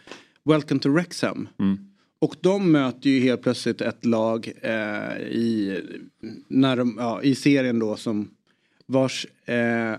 Welcome 0.43 0.79
to 0.79 0.89
Wrexham. 0.89 1.50
Och 2.20 2.36
de 2.41 2.72
möter 2.72 3.10
ju 3.10 3.20
helt 3.20 3.41
plötsligt 3.41 3.81
ett 3.81 4.05
lag 4.05 4.51
eh, 4.62 5.17
i, 5.17 5.79
när 6.48 6.75
de, 6.75 6.96
ja, 7.00 7.22
i 7.22 7.36
serien 7.36 7.79
då 7.79 7.96
som 7.96 8.29
vars 8.86 9.27
eh, 9.46 9.96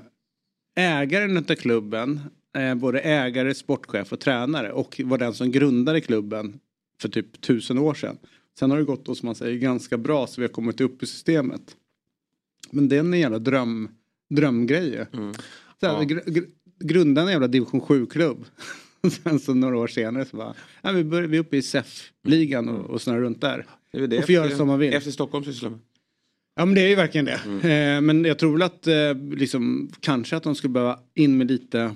ägaren 0.75 1.37
av 1.37 1.43
klubben, 1.43 2.21
eh, 2.57 2.75
både 2.75 3.01
ägare, 3.01 3.55
sportchef 3.55 4.13
och 4.13 4.21
tränare 4.21 4.73
och 4.73 5.01
var 5.05 5.19
den 5.19 5.35
som 5.35 5.51
grundade 5.51 6.01
klubben 6.01 6.61
för 7.01 7.09
typ 7.09 7.41
tusen 7.41 7.79
år 7.79 7.95
sedan. 7.95 8.19
Sen 8.59 8.71
har 8.71 8.79
det 8.79 8.85
gått 8.85 9.07
då 9.07 9.15
som 9.15 9.27
man 9.27 9.35
säger 9.35 9.59
ganska 9.59 9.99
bra 9.99 10.27
så 10.27 10.41
vi 10.41 10.47
har 10.47 10.53
kommit 10.53 10.81
upp 10.81 11.03
i 11.03 11.07
systemet. 11.07 11.77
Men 12.71 12.89
det 12.89 12.97
är 12.97 13.01
en 13.01 13.13
jävla 13.13 13.39
dröm, 13.39 13.89
drömgrej 14.31 14.89
ju. 14.89 15.07
Så 15.81 15.87
här, 15.87 15.99
gr- 16.83 16.89
gr- 16.89 16.93
Grunda 16.93 17.23
en 17.23 17.29
jävla 17.29 17.49
division 17.49 17.81
7-klubb. 17.81 18.45
Sen 19.25 19.39
så 19.39 19.55
några 19.55 19.79
år 19.79 19.87
senare 19.87 20.25
så 20.25 20.37
bara, 20.37 20.55
ja, 20.83 20.93
vi, 20.93 21.05
börjar, 21.05 21.29
vi 21.29 21.37
är 21.37 21.41
uppe 21.41 21.57
i 21.57 21.63
SEF-ligan 21.63 22.69
och, 22.69 22.91
och 22.91 23.03
snurrar 23.03 23.21
runt 23.21 23.41
där. 23.41 23.67
Det 23.93 23.99
är 23.99 24.07
det 24.07 24.19
Och 24.19 24.25
får 24.25 24.35
göra 24.35 24.51
som 24.51 24.67
man 24.69 24.79
vill. 24.79 24.95
Efter 24.95 25.11
Stockholm 25.11 25.45
sysslar 25.45 25.71
med. 25.71 25.79
Ja 26.57 26.65
men 26.65 26.75
det 26.75 26.81
är 26.81 26.89
ju 26.89 26.95
verkligen 26.95 27.25
det. 27.25 27.69
Eh, 27.71 28.01
men 28.01 28.25
jag 28.25 28.39
tror 28.39 28.53
väl 28.53 28.63
att 28.63 28.87
eh, 28.87 28.95
liksom, 29.37 29.91
kanske 30.01 30.37
att 30.37 30.43
de 30.43 30.55
skulle 30.55 30.73
behöva 30.73 30.99
in 31.15 31.39
med 31.39 31.51
lite 31.51 31.95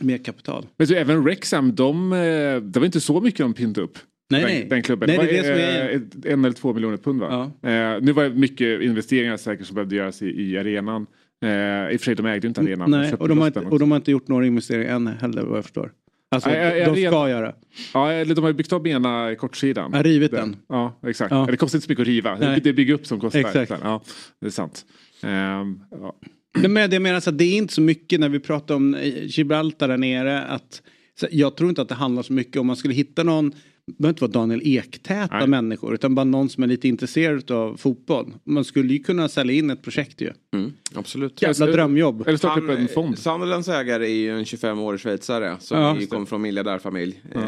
mer 0.00 0.18
kapital. 0.18 0.66
Men 0.76 0.86
så 0.86 0.94
även 0.94 1.22
Wrexham, 1.24 1.74
de, 1.74 2.12
eh, 2.12 2.18
det 2.62 2.78
var 2.78 2.84
inte 2.86 3.00
så 3.00 3.20
mycket 3.20 3.38
de 3.40 3.54
pyntade 3.54 3.84
upp. 3.84 3.98
Nej, 4.30 4.40
den, 4.42 4.50
nej. 4.50 4.66
den 4.70 4.82
klubben. 4.82 5.06
Nej, 5.08 5.18
det 5.18 5.42
det 5.42 5.48
var 5.50 5.56
det 5.56 5.62
är- 5.64 5.94
eh, 6.26 6.32
en 6.32 6.44
eller 6.44 6.54
två 6.54 6.72
miljoner 6.74 6.96
pund 6.96 7.20
va? 7.20 7.52
Eh, 7.62 8.02
nu 8.02 8.12
var 8.12 8.22
det 8.24 8.30
mycket 8.30 8.80
investeringar 8.82 9.36
säkert 9.36 9.66
som 9.66 9.74
behövde 9.74 9.96
göras 9.96 10.22
i, 10.22 10.26
i 10.42 10.58
arenan. 10.58 11.06
Eh, 11.44 11.48
I 11.92 11.96
och 11.96 12.00
för 12.00 12.04
sig, 12.04 12.14
de 12.14 12.26
ägde 12.26 12.46
ju 12.46 12.48
inte 12.48 12.60
arenan. 12.60 12.90
Nej, 12.90 13.14
och 13.14 13.28
de, 13.28 13.38
har 13.38 13.46
inte, 13.46 13.60
den 13.60 13.68
och 13.72 13.78
de 13.78 13.90
har 13.90 13.96
inte 13.96 14.10
gjort 14.10 14.28
några 14.28 14.46
investeringar 14.46 14.94
än 14.96 15.06
heller 15.06 15.42
vad 15.42 15.56
jag 15.56 15.64
förstår. 15.64 15.92
Alltså 16.30 16.48
Nej, 16.50 16.58
jag- 16.58 16.78
jag 16.78 16.86
de 16.94 17.00
vet- 17.00 17.10
ska 17.10 17.28
göra. 17.30 17.54
Ja, 17.94 18.12
eller 18.12 18.34
de 18.34 18.44
har 18.44 18.52
byggt 18.52 18.72
om 18.72 18.86
ena 18.86 19.34
kortsidan. 19.34 19.90
Ja, 19.94 20.02
rivit 20.02 20.30
den. 20.30 20.56
Ja, 20.68 20.98
exakt. 21.06 21.30
Ja. 21.30 21.46
Det 21.50 21.56
kostar 21.56 21.76
inte 21.78 21.86
så 21.86 21.90
mycket 21.92 22.02
att 22.02 22.06
riva. 22.08 22.36
Nej. 22.40 22.60
Det 22.60 22.68
är 22.68 22.72
bygga 22.74 22.94
upp 22.94 23.06
som 23.06 23.20
kostar. 23.20 23.40
Exakt. 23.40 23.72
Ja, 23.82 24.02
det 24.40 24.46
är 24.46 24.50
sant. 24.50 24.84
Ehm, 25.22 25.80
ja. 25.90 26.16
Nej, 26.58 26.68
men 26.68 26.90
det 26.90 27.00
menas 27.00 27.28
att 27.28 27.38
det 27.38 27.44
är 27.44 27.56
inte 27.56 27.74
så 27.74 27.80
mycket 27.80 28.20
när 28.20 28.28
vi 28.28 28.40
pratar 28.40 28.74
om 28.74 28.94
eh, 28.94 29.24
Gibraltar 29.24 29.88
där 29.88 29.96
nere. 29.96 30.42
Att, 30.42 30.82
så 31.20 31.26
jag 31.30 31.56
tror 31.56 31.68
inte 31.68 31.82
att 31.82 31.88
det 31.88 31.94
handlar 31.94 32.22
så 32.22 32.32
mycket 32.32 32.56
om 32.60 32.66
man 32.66 32.76
skulle 32.76 32.94
hitta 32.94 33.22
någon 33.22 33.52
behöver 33.92 34.08
inte 34.12 34.20
vara 34.20 34.30
Daniel 34.32 34.60
Ek-täta 34.64 35.38
Nej. 35.38 35.46
människor 35.48 35.94
utan 35.94 36.14
bara 36.14 36.24
någon 36.24 36.48
som 36.48 36.62
är 36.62 36.66
lite 36.66 36.88
intresserad 36.88 37.50
av 37.50 37.76
fotboll. 37.76 38.34
Man 38.44 38.64
skulle 38.64 38.92
ju 38.92 38.98
kunna 38.98 39.28
sälja 39.28 39.54
in 39.56 39.70
ett 39.70 39.82
projekt 39.82 40.20
ju. 40.20 40.32
Mm, 40.54 40.72
absolut. 40.94 41.42
Jävla 41.42 41.66
drömjobb. 41.66 42.24
Eller 42.26 42.38
starta 42.38 42.60
upp 42.60 42.70
en 42.70 42.88
fond. 42.88 43.18
Sunderlands 43.18 43.68
ägare 43.68 44.06
är 44.06 44.14
ju 44.14 44.38
en 44.38 44.44
25-årig 44.44 45.00
schweizare 45.00 45.56
som 45.60 45.80
Ja. 45.80 46.00
ju 46.00 46.06
kommer 46.06 46.26
från 46.26 46.42
miljardärfamilj. 46.42 47.20
Eh, 47.34 47.40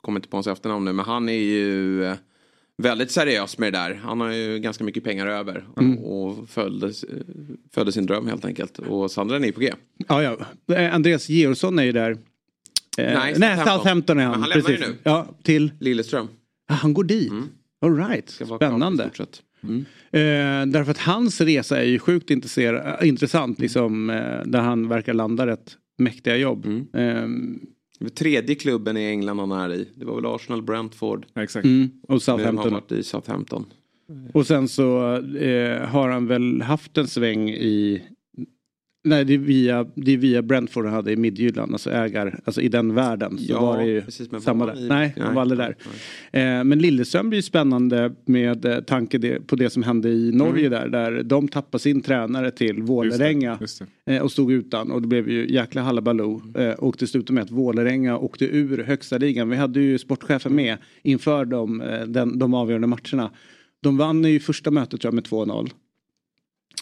kommer 0.00 0.18
inte 0.18 0.28
på 0.28 0.36
hans 0.36 0.46
efternamn 0.46 0.84
nu 0.84 0.92
men 0.92 1.04
han 1.04 1.28
är 1.28 1.32
ju 1.32 2.04
eh, 2.04 2.14
väldigt 2.82 3.10
seriös 3.10 3.58
med 3.58 3.72
det 3.72 3.78
där. 3.78 3.94
Han 4.04 4.20
har 4.20 4.32
ju 4.32 4.58
ganska 4.58 4.84
mycket 4.84 5.04
pengar 5.04 5.26
över 5.26 5.64
Mm. 5.80 5.98
och 5.98 6.48
följde, 6.48 6.92
följde 7.74 7.92
sin 7.92 8.06
dröm 8.06 8.26
helt 8.26 8.44
enkelt. 8.44 8.78
Och 8.78 9.10
Sunderland 9.10 9.44
är 9.44 9.52
på 9.52 9.60
G. 9.60 9.72
Ja, 10.08 10.22
ja. 10.22 10.74
Eh, 10.74 10.94
Andreas 10.94 11.28
Georgsson 11.28 11.78
är 11.78 11.82
ju 11.84 11.92
där. 11.92 12.16
Eh, 12.98 13.04
Nej, 13.04 13.34
nej, 13.38 13.56
Southampton. 13.56 13.78
Southampton 13.78 14.18
är 14.18 14.22
han. 14.24 14.32
Men 14.32 14.40
han 14.40 14.48
lämnar 14.50 14.70
ju 14.70 14.76
precis. 14.76 14.94
nu. 14.94 14.98
Ja, 15.02 15.26
till... 15.42 15.72
Lilleström. 15.80 16.28
Ah, 16.68 16.74
han 16.74 16.94
går 16.94 17.04
dit. 17.04 17.32
All 17.80 17.96
right, 17.96 18.30
spännande. 18.30 19.02
stort 19.04 19.16
sett. 19.16 19.42
Eh, 20.12 20.66
därför 20.66 20.90
att 20.90 20.98
hans 20.98 21.40
resa 21.40 21.78
är 21.80 21.86
ju 21.86 21.98
sjukt 21.98 22.30
äh, 22.30 23.08
intressant. 23.08 23.58
Liksom, 23.58 24.10
eh, 24.10 24.16
där 24.44 24.60
han 24.60 24.88
verkar 24.88 25.14
landa 25.14 25.46
rätt 25.46 25.76
mäktiga 25.98 26.36
jobb. 26.36 26.66
Det 27.98 28.04
var 28.04 28.10
Tredje 28.10 28.54
klubben 28.54 28.96
i 28.96 29.04
England 29.04 29.38
han 29.38 29.52
är 29.52 29.74
i. 29.74 29.88
Det 29.94 30.04
var 30.04 30.14
väl 30.14 30.26
Arsenal, 30.26 30.62
Brentford. 30.62 31.26
Exakt. 31.36 31.64
mm, 31.64 31.90
och 32.08 32.08
Nu 32.08 32.08
har 32.08 32.14
han 32.14 32.20
Southampton. 32.20 32.72
varit 32.72 32.92
i 32.92 33.02
Southampton. 33.02 33.66
Och 34.32 34.46
sen 34.46 34.68
så 34.68 35.16
eh, 35.36 35.88
har 35.88 36.08
han 36.08 36.26
väl 36.26 36.62
haft 36.62 36.98
en 36.98 37.08
sväng 37.08 37.50
i 37.50 38.02
Nej, 39.06 39.24
det 39.24 39.34
är 39.34 39.38
via, 39.38 39.86
det 39.94 40.12
är 40.12 40.16
via 40.16 40.42
Brentford 40.42 40.84
han 40.84 40.94
hade 40.94 41.12
i 41.12 41.16
Midtjylland, 41.16 41.72
alltså 41.72 41.90
ägar, 41.90 42.38
alltså 42.44 42.60
i 42.60 42.68
den 42.68 42.94
världen. 42.94 43.38
Så 43.38 43.52
Ja, 43.52 43.60
var 43.60 43.78
det 43.78 43.86
ju 43.86 44.00
precis, 44.02 44.30
men 44.30 44.40
samma 44.40 44.66
där. 44.66 44.84
i- 44.84 44.88
Nej, 44.88 45.14
han 45.20 45.34
var 45.34 45.42
aldrig 45.42 45.58
där. 45.60 45.76
Eh, 46.32 46.64
men 46.64 46.78
Lilleström 46.78 47.28
blir 47.28 47.38
ju 47.38 47.42
spännande 47.42 48.12
med 48.24 48.64
eh, 48.64 48.80
tanke 48.80 49.18
det, 49.18 49.46
på 49.46 49.56
det 49.56 49.70
som 49.70 49.82
hände 49.82 50.08
i 50.08 50.32
Norge 50.32 50.68
där, 50.68 50.88
där 50.88 51.22
de 51.22 51.48
tappade 51.48 51.82
sin 51.82 52.00
tränare 52.00 52.50
till 52.50 52.82
Vålerenga 52.82 53.58
eh, 54.06 54.22
och 54.22 54.32
stod 54.32 54.52
utan 54.52 54.90
och 54.90 55.02
det 55.02 55.08
blev 55.08 55.28
ju 55.30 55.52
jäkla 55.52 55.82
halabaloo. 55.82 56.42
Eh, 56.58 56.70
och 56.72 56.96
det 56.98 57.06
slutade 57.06 57.32
med 57.32 57.42
att 57.44 57.50
Vålerenga 57.50 58.18
åkte 58.18 58.44
ur 58.44 58.82
högsta 58.84 59.18
ligan. 59.18 59.48
Vi 59.50 59.56
hade 59.56 59.80
ju 59.80 59.98
sportchefen 59.98 60.54
med 60.54 60.76
inför 61.02 61.44
de, 61.44 61.80
eh, 61.80 62.00
den, 62.06 62.38
de 62.38 62.54
avgörande 62.54 62.86
matcherna. 62.86 63.30
De 63.82 63.96
vann 63.96 64.24
ju 64.24 64.40
första 64.40 64.70
mötet 64.70 65.00
tror 65.00 65.08
jag 65.08 65.14
med 65.14 65.24
2-0. 65.24 65.70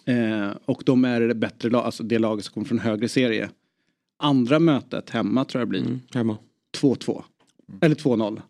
Eh, 0.05 0.51
och 0.65 0.83
de 0.87 1.05
är 1.05 1.21
det 1.21 1.35
bättre 1.35 1.71
lag, 1.71 1.85
alltså 1.85 2.03
det 2.03 2.19
laget 2.19 2.45
som 2.45 2.55
kommer 2.55 2.67
från 2.67 2.79
högre 2.79 3.09
serie. 3.09 3.51
Andra 4.23 4.59
mötet 4.59 5.11
hemma 5.11 5.45
tror 5.45 5.61
jag 5.61 5.69
blir 5.69 5.81
Mm, 5.81 6.01
hemma. 6.15 6.37
2-2. 6.81 7.23
Eller 7.81 7.95
2-0. 7.95 8.41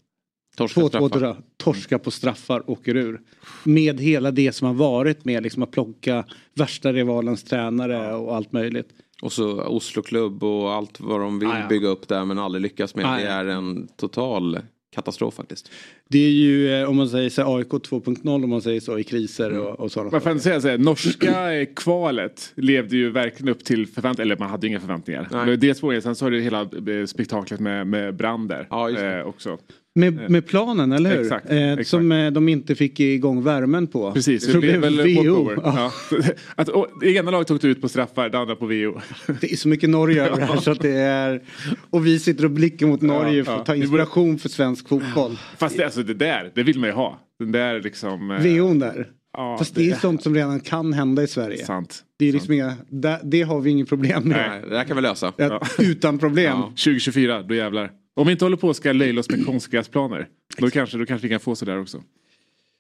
Torska 0.57 0.81
2-2 0.81 0.89
straffar. 0.89 1.21
dra- 1.21 1.37
torska 1.57 1.99
på 1.99 2.11
straffar, 2.11 2.71
åker 2.71 2.97
ur. 2.97 3.21
Med 3.65 4.01
hela 4.01 4.31
det 4.31 4.53
som 4.53 4.67
har 4.67 4.75
varit 4.75 5.25
med 5.25 5.43
liksom 5.43 5.63
att 5.63 5.71
plocka 5.71 6.25
värsta 6.55 6.93
rivalens 6.93 7.45
tränare 7.45 8.15
och 8.15 8.37
allt 8.37 8.53
möjligt. 8.53 8.89
Och 9.23 9.33
så 9.33 9.63
Oslo 9.63 10.03
klubb 10.03 10.45
och 10.45 10.73
allt 10.73 11.01
vad 11.01 11.21
de 11.21 11.39
vill 11.39 11.49
Ah, 11.49 11.59
ja. 11.61 11.69
bygga 11.69 11.89
upp 11.89 12.09
där 12.09 12.25
men 12.25 12.39
aldrig 12.39 12.63
lyckas 12.63 12.95
med. 12.95 13.07
Ah, 13.07 13.17
det 13.17 13.23
ja. 13.23 13.31
är 13.31 13.45
en 13.45 13.89
total 13.97 14.59
katastrof 14.95 15.35
faktiskt. 15.35 15.71
Det 16.09 16.19
är 16.19 16.31
ju 16.31 16.75
eh, 16.75 16.89
om 16.89 16.97
man 16.97 17.09
säger 17.09 17.31
så 17.31 17.57
AIK 17.57 17.69
2.0 17.69 18.45
om 18.45 18.51
man 18.51 18.63
säger 18.63 18.81
så 18.81 18.99
i 18.99 19.05
kriser 19.05 19.59
och, 19.59 19.81
och 19.81 19.93
sådana 19.93 20.11
Man 20.11 20.21
får 20.21 20.31
ändå 20.31 20.43
säga 20.43 20.61
så 20.61 20.69
här, 20.69 20.79
norska 20.79 21.55
eh, 21.55 21.69
kvalet 21.77 22.53
levde 22.55 22.97
ju 22.97 23.11
verkligen 23.11 23.49
upp 23.49 23.65
till 23.65 23.87
förväntningar. 23.87 24.27
Eller 24.27 24.37
man 24.37 24.51
hade 24.51 24.67
ju 24.67 24.71
inga 24.71 24.81
förväntningar. 24.81 25.29
Nej. 25.33 25.47
Det 25.47 25.53
är 25.53 25.93
det. 25.93 26.03
Sen 26.03 26.15
så 26.15 26.25
har 26.25 26.31
det 26.31 26.41
hela 26.41 26.61
eh, 26.61 27.07
spektaklet 27.07 27.61
med, 27.61 27.87
med 27.87 28.17
brand 28.17 28.49
där. 28.49 28.67
Ja, 28.71 28.89
just 28.91 29.03
det. 29.03 29.19
eh, 29.19 29.27
också. 29.27 29.59
Med, 29.95 30.31
med 30.31 30.47
planen, 30.47 30.93
eller 30.93 31.11
hur? 31.11 31.21
Exakt, 31.21 31.51
eh, 31.51 31.73
exakt. 31.73 31.89
Som 31.89 32.13
eh, 32.13 32.31
de 32.31 32.49
inte 32.49 32.75
fick 32.75 33.01
igång 33.01 33.43
värmen 33.43 33.87
på. 33.87 34.13
Precis, 34.13 34.47
Så 34.47 34.53
det 34.53 34.59
blev 34.59 34.81
väl 34.81 34.97
VO. 34.97 35.53
Ja. 35.65 35.93
Ja. 36.11 36.19
Att, 36.55 36.69
och, 36.69 36.89
det 37.01 37.13
ena 37.13 37.31
laget 37.31 37.49
tog 37.49 37.65
ut 37.65 37.81
på 37.81 37.89
straffar, 37.89 38.29
det 38.29 38.39
andra 38.39 38.57
på 38.57 38.67
VO. 38.67 39.01
Det 39.41 39.53
är 39.53 39.57
så 39.57 39.69
mycket 39.69 39.91
Norge 39.91 40.25
över 40.25 40.37
det 40.37 40.45
här 40.45 40.57
så 40.57 40.71
att 40.71 40.81
det 40.81 40.99
är... 40.99 41.43
Och 41.91 42.07
vi 42.07 42.19
sitter 42.19 42.45
och 42.45 42.51
blickar 42.51 42.87
mot 42.87 43.01
Norge 43.01 43.45
för 43.45 43.53
ja. 43.53 43.61
att 43.61 43.67
ta 43.67 43.75
inspiration 43.75 44.39
för 44.39 44.49
svensk 44.49 44.89
fotboll. 44.89 45.39
Fast 45.59 45.77
det, 45.77 45.85
alltså, 45.85 46.03
det 46.03 46.15
där, 46.15 46.53
det 46.55 46.63
vill 46.63 46.79
man 46.79 46.89
ju 46.89 46.95
ha. 46.95 47.21
Den 47.39 47.53
där 47.53 47.81
liksom... 47.81 48.31
eh, 48.31 48.41
VO'n 48.41 48.81
där. 48.81 49.09
Ja, 49.37 49.59
Fast 49.59 49.75
det 49.75 49.91
är 49.91 49.95
sånt 49.95 50.23
som 50.23 50.35
redan 50.35 50.61
kan 50.61 50.93
hända 50.93 51.23
i 51.23 51.27
Sverige. 51.27 51.65
Sant. 51.65 52.03
Det, 52.19 52.29
är 52.29 52.33
liksom 52.33 52.55
inga, 52.55 52.75
det, 52.89 53.21
det 53.25 53.43
har 53.43 53.61
vi 53.61 53.71
inget 53.71 53.89
problem 53.89 54.23
med. 54.23 54.51
Nej, 54.51 54.61
det 54.61 54.75
där 54.77 54.85
kan 54.85 54.97
vi 54.97 55.03
lösa. 55.03 55.33
Ja. 55.37 55.63
Utan 55.79 56.19
problem. 56.19 56.59
Ja. 56.59 56.67
2024, 56.67 57.43
då 57.43 57.55
jävlar. 57.55 57.91
Om 58.15 58.27
vi 58.27 58.33
inte 58.33 58.45
håller 58.45 58.57
på 58.57 58.69
och 58.69 58.77
ska 58.77 58.93
löjla 58.93 59.21
oss 59.21 59.31
med 59.31 59.47
konstgräsplaner. 59.47 60.29
Då 60.59 60.71
kanske, 60.71 60.99
då 60.99 61.07
kanske 61.07 61.27
vi 61.27 61.33
kan 61.33 61.41
få 61.41 61.57
sådär 61.57 61.81
också. 61.81 62.03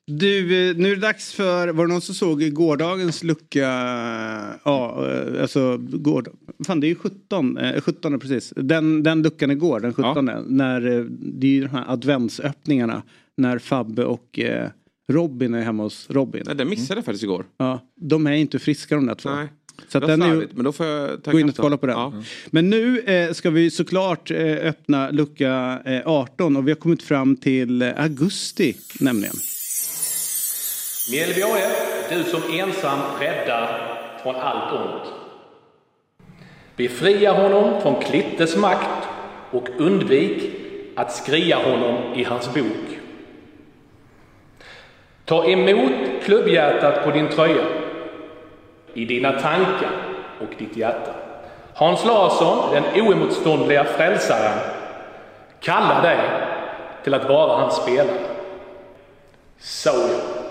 Du, 0.06 0.70
eh, 0.70 0.76
nu 0.76 0.92
är 0.92 0.96
det 0.96 1.02
dags 1.02 1.32
för, 1.32 1.68
var 1.68 1.86
det 1.86 1.92
någon 1.92 2.00
som 2.00 2.14
såg 2.14 2.52
gårdagens 2.52 3.22
lucka? 3.24 3.68
Ja, 4.64 5.08
eh, 5.08 5.42
alltså 5.42 5.78
gård, 5.78 6.28
fan 6.66 6.80
det 6.80 6.86
är 6.86 6.88
ju 6.88 6.94
17, 6.94 7.58
eh, 7.58 7.80
17 7.80 8.20
precis. 8.20 8.52
Den, 8.56 9.02
den 9.02 9.22
luckan 9.22 9.50
igår, 9.50 9.80
den 9.80 9.94
17. 9.94 10.30
När, 10.46 10.98
eh, 10.98 11.04
det 11.10 11.46
är 11.46 11.50
ju 11.50 11.60
de 11.60 11.68
här 11.68 11.84
adventsöppningarna. 11.92 13.02
När 13.36 13.58
Fabbe 13.58 14.04
och 14.04 14.38
eh, 14.38 14.70
Robin 15.08 15.54
är 15.54 15.62
hemma 15.62 15.82
hos 15.82 16.10
Robin. 16.10 16.42
Nej, 16.46 16.56
den 16.56 16.68
missade 16.68 16.98
jag 16.98 17.04
faktiskt 17.04 17.24
igår. 17.24 17.46
Ja, 17.56 17.80
de 17.96 18.26
är 18.26 18.32
inte 18.32 18.58
friska 18.58 18.94
de 18.94 19.06
där 19.06 19.14
två. 19.14 19.30
Nej. 19.30 19.48
Så 19.88 19.98
det 19.98 20.04
att 20.04 20.20
den 20.20 20.22
är 20.22 20.48
men 20.54 20.64
då 20.64 20.72
får 20.72 20.86
jag 20.86 21.22
ta 21.22 21.30
gå 21.30 21.40
in 21.40 21.48
och 21.48 21.56
kolla 21.56 21.76
på 21.76 21.86
den. 21.86 21.98
Ja. 21.98 22.12
Men 22.50 22.70
nu 22.70 23.00
eh, 23.00 23.32
ska 23.32 23.50
vi 23.50 23.70
såklart 23.70 24.30
eh, 24.30 24.38
öppna 24.40 25.10
lucka 25.10 25.82
eh, 25.84 26.00
18 26.06 26.56
och 26.56 26.66
vi 26.66 26.70
har 26.70 26.76
kommit 26.76 27.02
fram 27.02 27.36
till 27.36 27.82
eh, 27.82 27.88
augusti 27.96 28.76
nämligen. 29.00 29.34
Mjällbyåre, 31.10 31.70
du 32.10 32.24
som 32.24 32.42
ensam 32.58 32.98
räddar 33.20 33.98
från 34.22 34.34
allt 34.34 34.72
ont. 34.72 35.12
Befria 36.76 37.32
honom 37.32 37.82
från 37.82 38.02
Klittes 38.02 38.56
makt 38.56 39.08
och 39.50 39.68
undvik 39.78 40.50
att 40.96 41.12
skria 41.12 41.56
honom 41.56 42.14
i 42.14 42.24
hans 42.24 42.54
bok. 42.54 42.98
Ta 45.24 45.48
emot 45.48 45.92
klubbhjärtat 46.24 47.04
på 47.04 47.10
din 47.10 47.28
tröja, 47.28 47.64
i 48.94 49.04
dina 49.04 49.32
tankar 49.32 49.90
och 50.40 50.54
ditt 50.58 50.76
hjärta. 50.76 51.10
Hans 51.74 52.04
Larsson, 52.04 52.74
den 52.74 52.84
oemotståndliga 53.02 53.84
frälsaren, 53.84 54.58
kallar 55.60 56.02
dig 56.02 56.18
till 57.04 57.14
att 57.14 57.28
vara 57.28 57.60
hans 57.60 57.76
spelare. 57.76 58.18
Så 59.58 59.90
ja. 59.90 60.42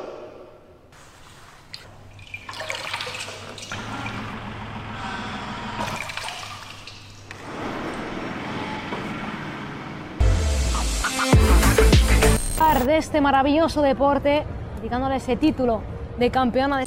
de 12.86 12.98
este 12.98 13.22
maravilloso 13.22 13.82
deporte, 13.82 14.46
dedicándole 14.76 15.16
ese 15.16 15.36
título 15.36 15.82
de 16.18 16.30
campeona 16.30 16.80
de 16.80 16.86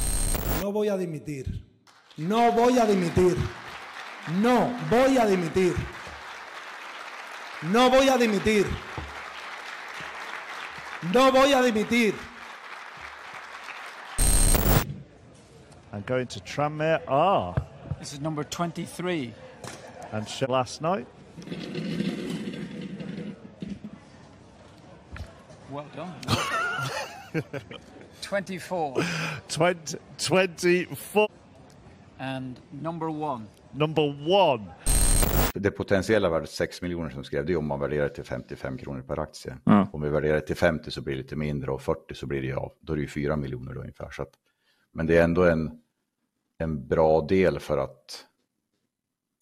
No 0.64 0.72
voy 0.72 0.88
a 0.88 0.96
dimitir. 0.96 1.60
No 2.16 2.50
voy 2.52 2.78
a 2.78 2.86
dimitir. 2.86 3.36
No 4.40 4.70
voy 4.88 5.18
a 5.18 5.26
dimitir. 5.26 5.74
No 7.64 7.90
voy 7.90 8.08
a 8.08 8.16
dimitir. 8.16 8.66
No 11.12 11.30
voy 11.30 11.52
a 11.52 11.60
dimitir. 11.60 12.14
And 15.92 16.06
going 16.06 16.28
to 16.28 16.40
Tranmere 16.40 17.02
are. 17.08 17.54
This 17.98 18.14
is 18.14 18.20
number 18.20 18.42
23. 18.42 19.34
And 20.12 20.26
sh- 20.26 20.48
last 20.48 20.80
night, 20.80 21.06
Well 25.70 25.84
done. 25.94 26.14
24. 28.28 28.94
20, 29.48 29.76
24, 30.16 31.28
And 32.18 32.60
number 32.70 33.08
one. 33.08 33.44
number 33.72 34.02
one. 34.32 34.64
Det 35.54 35.70
potentiella 35.70 36.28
värdet 36.28 36.50
6 36.50 36.82
miljoner 36.82 37.10
som 37.10 37.24
skrev, 37.24 37.46
det 37.46 37.52
är 37.52 37.56
om 37.56 37.66
man 37.66 37.80
värderar 37.80 38.02
det 38.08 38.14
till 38.14 38.24
55 38.24 38.78
kronor 38.78 39.02
per 39.02 39.18
aktie. 39.18 39.56
Ja. 39.64 39.88
Om 39.92 40.02
vi 40.02 40.08
värderar 40.08 40.34
det 40.34 40.40
till 40.40 40.56
50 40.56 40.90
så 40.90 41.00
blir 41.02 41.16
det 41.16 41.22
lite 41.22 41.36
mindre 41.36 41.70
och 41.70 41.82
40 41.82 42.14
så 42.14 42.26
blir 42.26 42.42
det 42.42 42.48
ja, 42.48 42.72
då 42.80 42.92
är 42.92 42.96
det 42.96 43.02
ju 43.02 43.08
4 43.08 43.36
miljoner 43.36 43.74
då 43.74 43.80
ungefär. 43.80 44.10
Så 44.10 44.22
att, 44.22 44.30
men 44.92 45.06
det 45.06 45.18
är 45.18 45.24
ändå 45.24 45.44
en, 45.44 45.80
en 46.58 46.88
bra 46.88 47.20
del 47.20 47.58
för 47.60 47.78
att, 47.78 48.24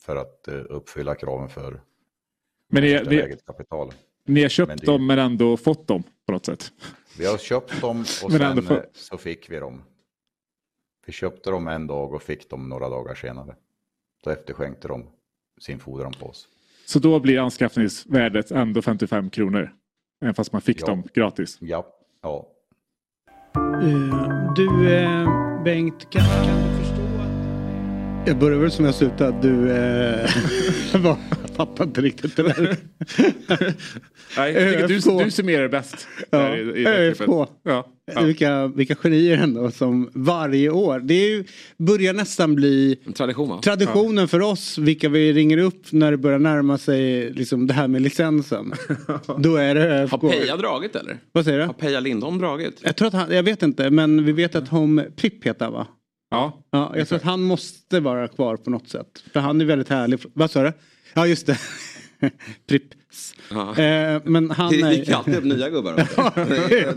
för 0.00 0.16
att 0.16 0.48
eh, 0.48 0.54
uppfylla 0.68 1.14
kraven 1.14 1.48
för 1.48 1.80
Men 2.68 2.82
ni, 2.82 2.90
första 2.98 3.10
ni, 3.10 3.16
läget 3.16 3.46
kapital. 3.46 3.92
ni 4.26 4.42
har 4.42 4.48
köpt 4.48 4.68
Men 4.68 4.78
det- 4.78 4.86
dem 4.86 5.06
men 5.06 5.18
ändå 5.18 5.56
fått 5.56 5.88
dem 5.88 6.02
på 6.26 6.32
något 6.32 6.46
sätt. 6.46 6.72
Vi 7.18 7.26
har 7.26 7.38
köpt 7.38 7.80
dem 7.80 8.00
och 8.00 8.32
sen 8.32 8.62
för- 8.62 8.76
eh, 8.76 8.82
så 8.94 9.18
fick 9.18 9.50
vi 9.50 9.56
dem. 9.58 9.82
Vi 11.06 11.12
köpte 11.12 11.50
dem 11.50 11.68
en 11.68 11.86
dag 11.86 12.12
och 12.14 12.22
fick 12.22 12.50
dem 12.50 12.68
några 12.68 12.88
dagar 12.88 13.14
senare. 13.14 13.54
Då 14.24 14.30
efterskänkte 14.30 14.88
de 14.88 15.06
sin 15.60 15.78
fordran 15.78 16.12
på 16.20 16.26
oss. 16.26 16.48
Så 16.86 16.98
då 16.98 17.20
blir 17.20 17.38
anskaffningsvärdet 17.38 18.50
ändå 18.50 18.82
55 18.82 19.30
kronor. 19.30 19.72
Även 20.22 20.34
fast 20.34 20.52
man 20.52 20.62
fick 20.62 20.80
Ja. 20.80 20.86
dem 20.86 21.02
gratis. 21.14 21.58
Ja, 21.60 21.86
ja. 22.22 22.48
Eh, 23.56 24.52
du 24.56 24.92
eh, 24.94 25.62
Bengt, 25.64 26.10
kan, 26.10 26.22
kan 26.22 26.62
du 26.62 26.78
förstå 26.84 27.02
att... 27.02 28.28
Jag 28.28 28.38
börjar 28.38 28.58
väl 28.58 28.70
som 28.70 28.84
jag 28.84 28.94
slutade. 28.94 29.40
Du 29.42 29.70
eh, 29.72 30.30
var, 31.02 31.16
jag 31.56 31.68
fattar 31.68 31.84
inte 31.84 32.00
riktigt 32.00 32.36
det 32.36 32.42
där. 32.42 32.76
Nej, 34.36 34.52
jag 34.52 34.88
du, 34.88 34.98
du 35.24 35.30
summerar 35.30 35.68
bäst. 35.68 36.06
Ja, 36.30 36.56
i- 36.56 36.60
i 36.80 36.84
det 36.84 36.90
ÖFK. 36.90 37.22
Ja, 37.62 37.86
ja. 38.14 38.22
Vilka, 38.22 38.66
vilka 38.66 38.94
genier 38.94 39.38
ändå 39.38 39.70
som 39.70 40.10
varje 40.14 40.70
år. 40.70 41.00
Det 41.00 41.14
är 41.14 41.28
ju, 41.28 41.44
börjar 41.78 42.12
nästan 42.12 42.54
bli 42.54 42.96
tradition 43.16 43.60
traditionen 43.60 44.28
för 44.28 44.40
oss 44.40 44.78
vilka 44.78 45.08
vi 45.08 45.32
ringer 45.32 45.58
upp 45.58 45.92
när 45.92 46.10
det 46.10 46.16
börjar 46.16 46.38
närma 46.38 46.78
sig 46.78 47.30
liksom, 47.32 47.66
det 47.66 47.74
här 47.74 47.88
med 47.88 48.02
licensen. 48.02 48.72
Då 49.38 49.56
är 49.56 49.74
det 49.74 49.80
Har 49.80 49.88
ÖFK. 49.88 50.20
Peja 50.20 50.56
dragit 50.56 50.96
eller? 50.96 51.18
Vad 51.32 51.44
säger 51.44 51.60
Har 51.60 51.66
du? 51.66 51.72
Peja 51.74 52.00
Lindholm 52.00 52.38
dragit? 52.38 52.80
Jag 52.82 52.96
tror 52.96 53.08
att 53.08 53.14
han, 53.14 53.30
jag 53.34 53.42
vet 53.42 53.62
inte 53.62 53.90
men 53.90 54.24
vi 54.24 54.32
vet 54.32 54.54
att 54.54 54.68
Hom 54.68 55.02
Pripp 55.16 55.46
heter 55.46 55.70
va? 55.70 55.86
ja. 56.30 56.58
Ja, 56.72 56.92
jag 56.96 57.08
tror 57.08 57.16
att 57.16 57.22
han 57.24 57.42
måste 57.42 58.00
vara 58.00 58.28
kvar 58.28 58.56
på 58.56 58.70
något 58.70 58.88
sätt. 58.88 59.06
För 59.32 59.40
han 59.40 59.60
är 59.60 59.64
väldigt 59.64 59.88
härlig. 59.88 60.18
Vad 60.34 60.50
sa 60.50 60.62
du? 60.62 60.72
Ja 61.14 61.26
just 61.26 61.46
det. 61.46 61.58
Prips. 62.68 63.34
Ja. 63.50 63.78
Eh, 63.78 64.22
men 64.24 64.50
han 64.50 64.70
Det 64.72 64.80
är... 64.80 64.90
dyker 64.90 65.14
alltid 65.14 65.34
upp 65.36 65.44
nya 65.44 65.70
gubbar. 65.70 65.92
också. 65.92 66.32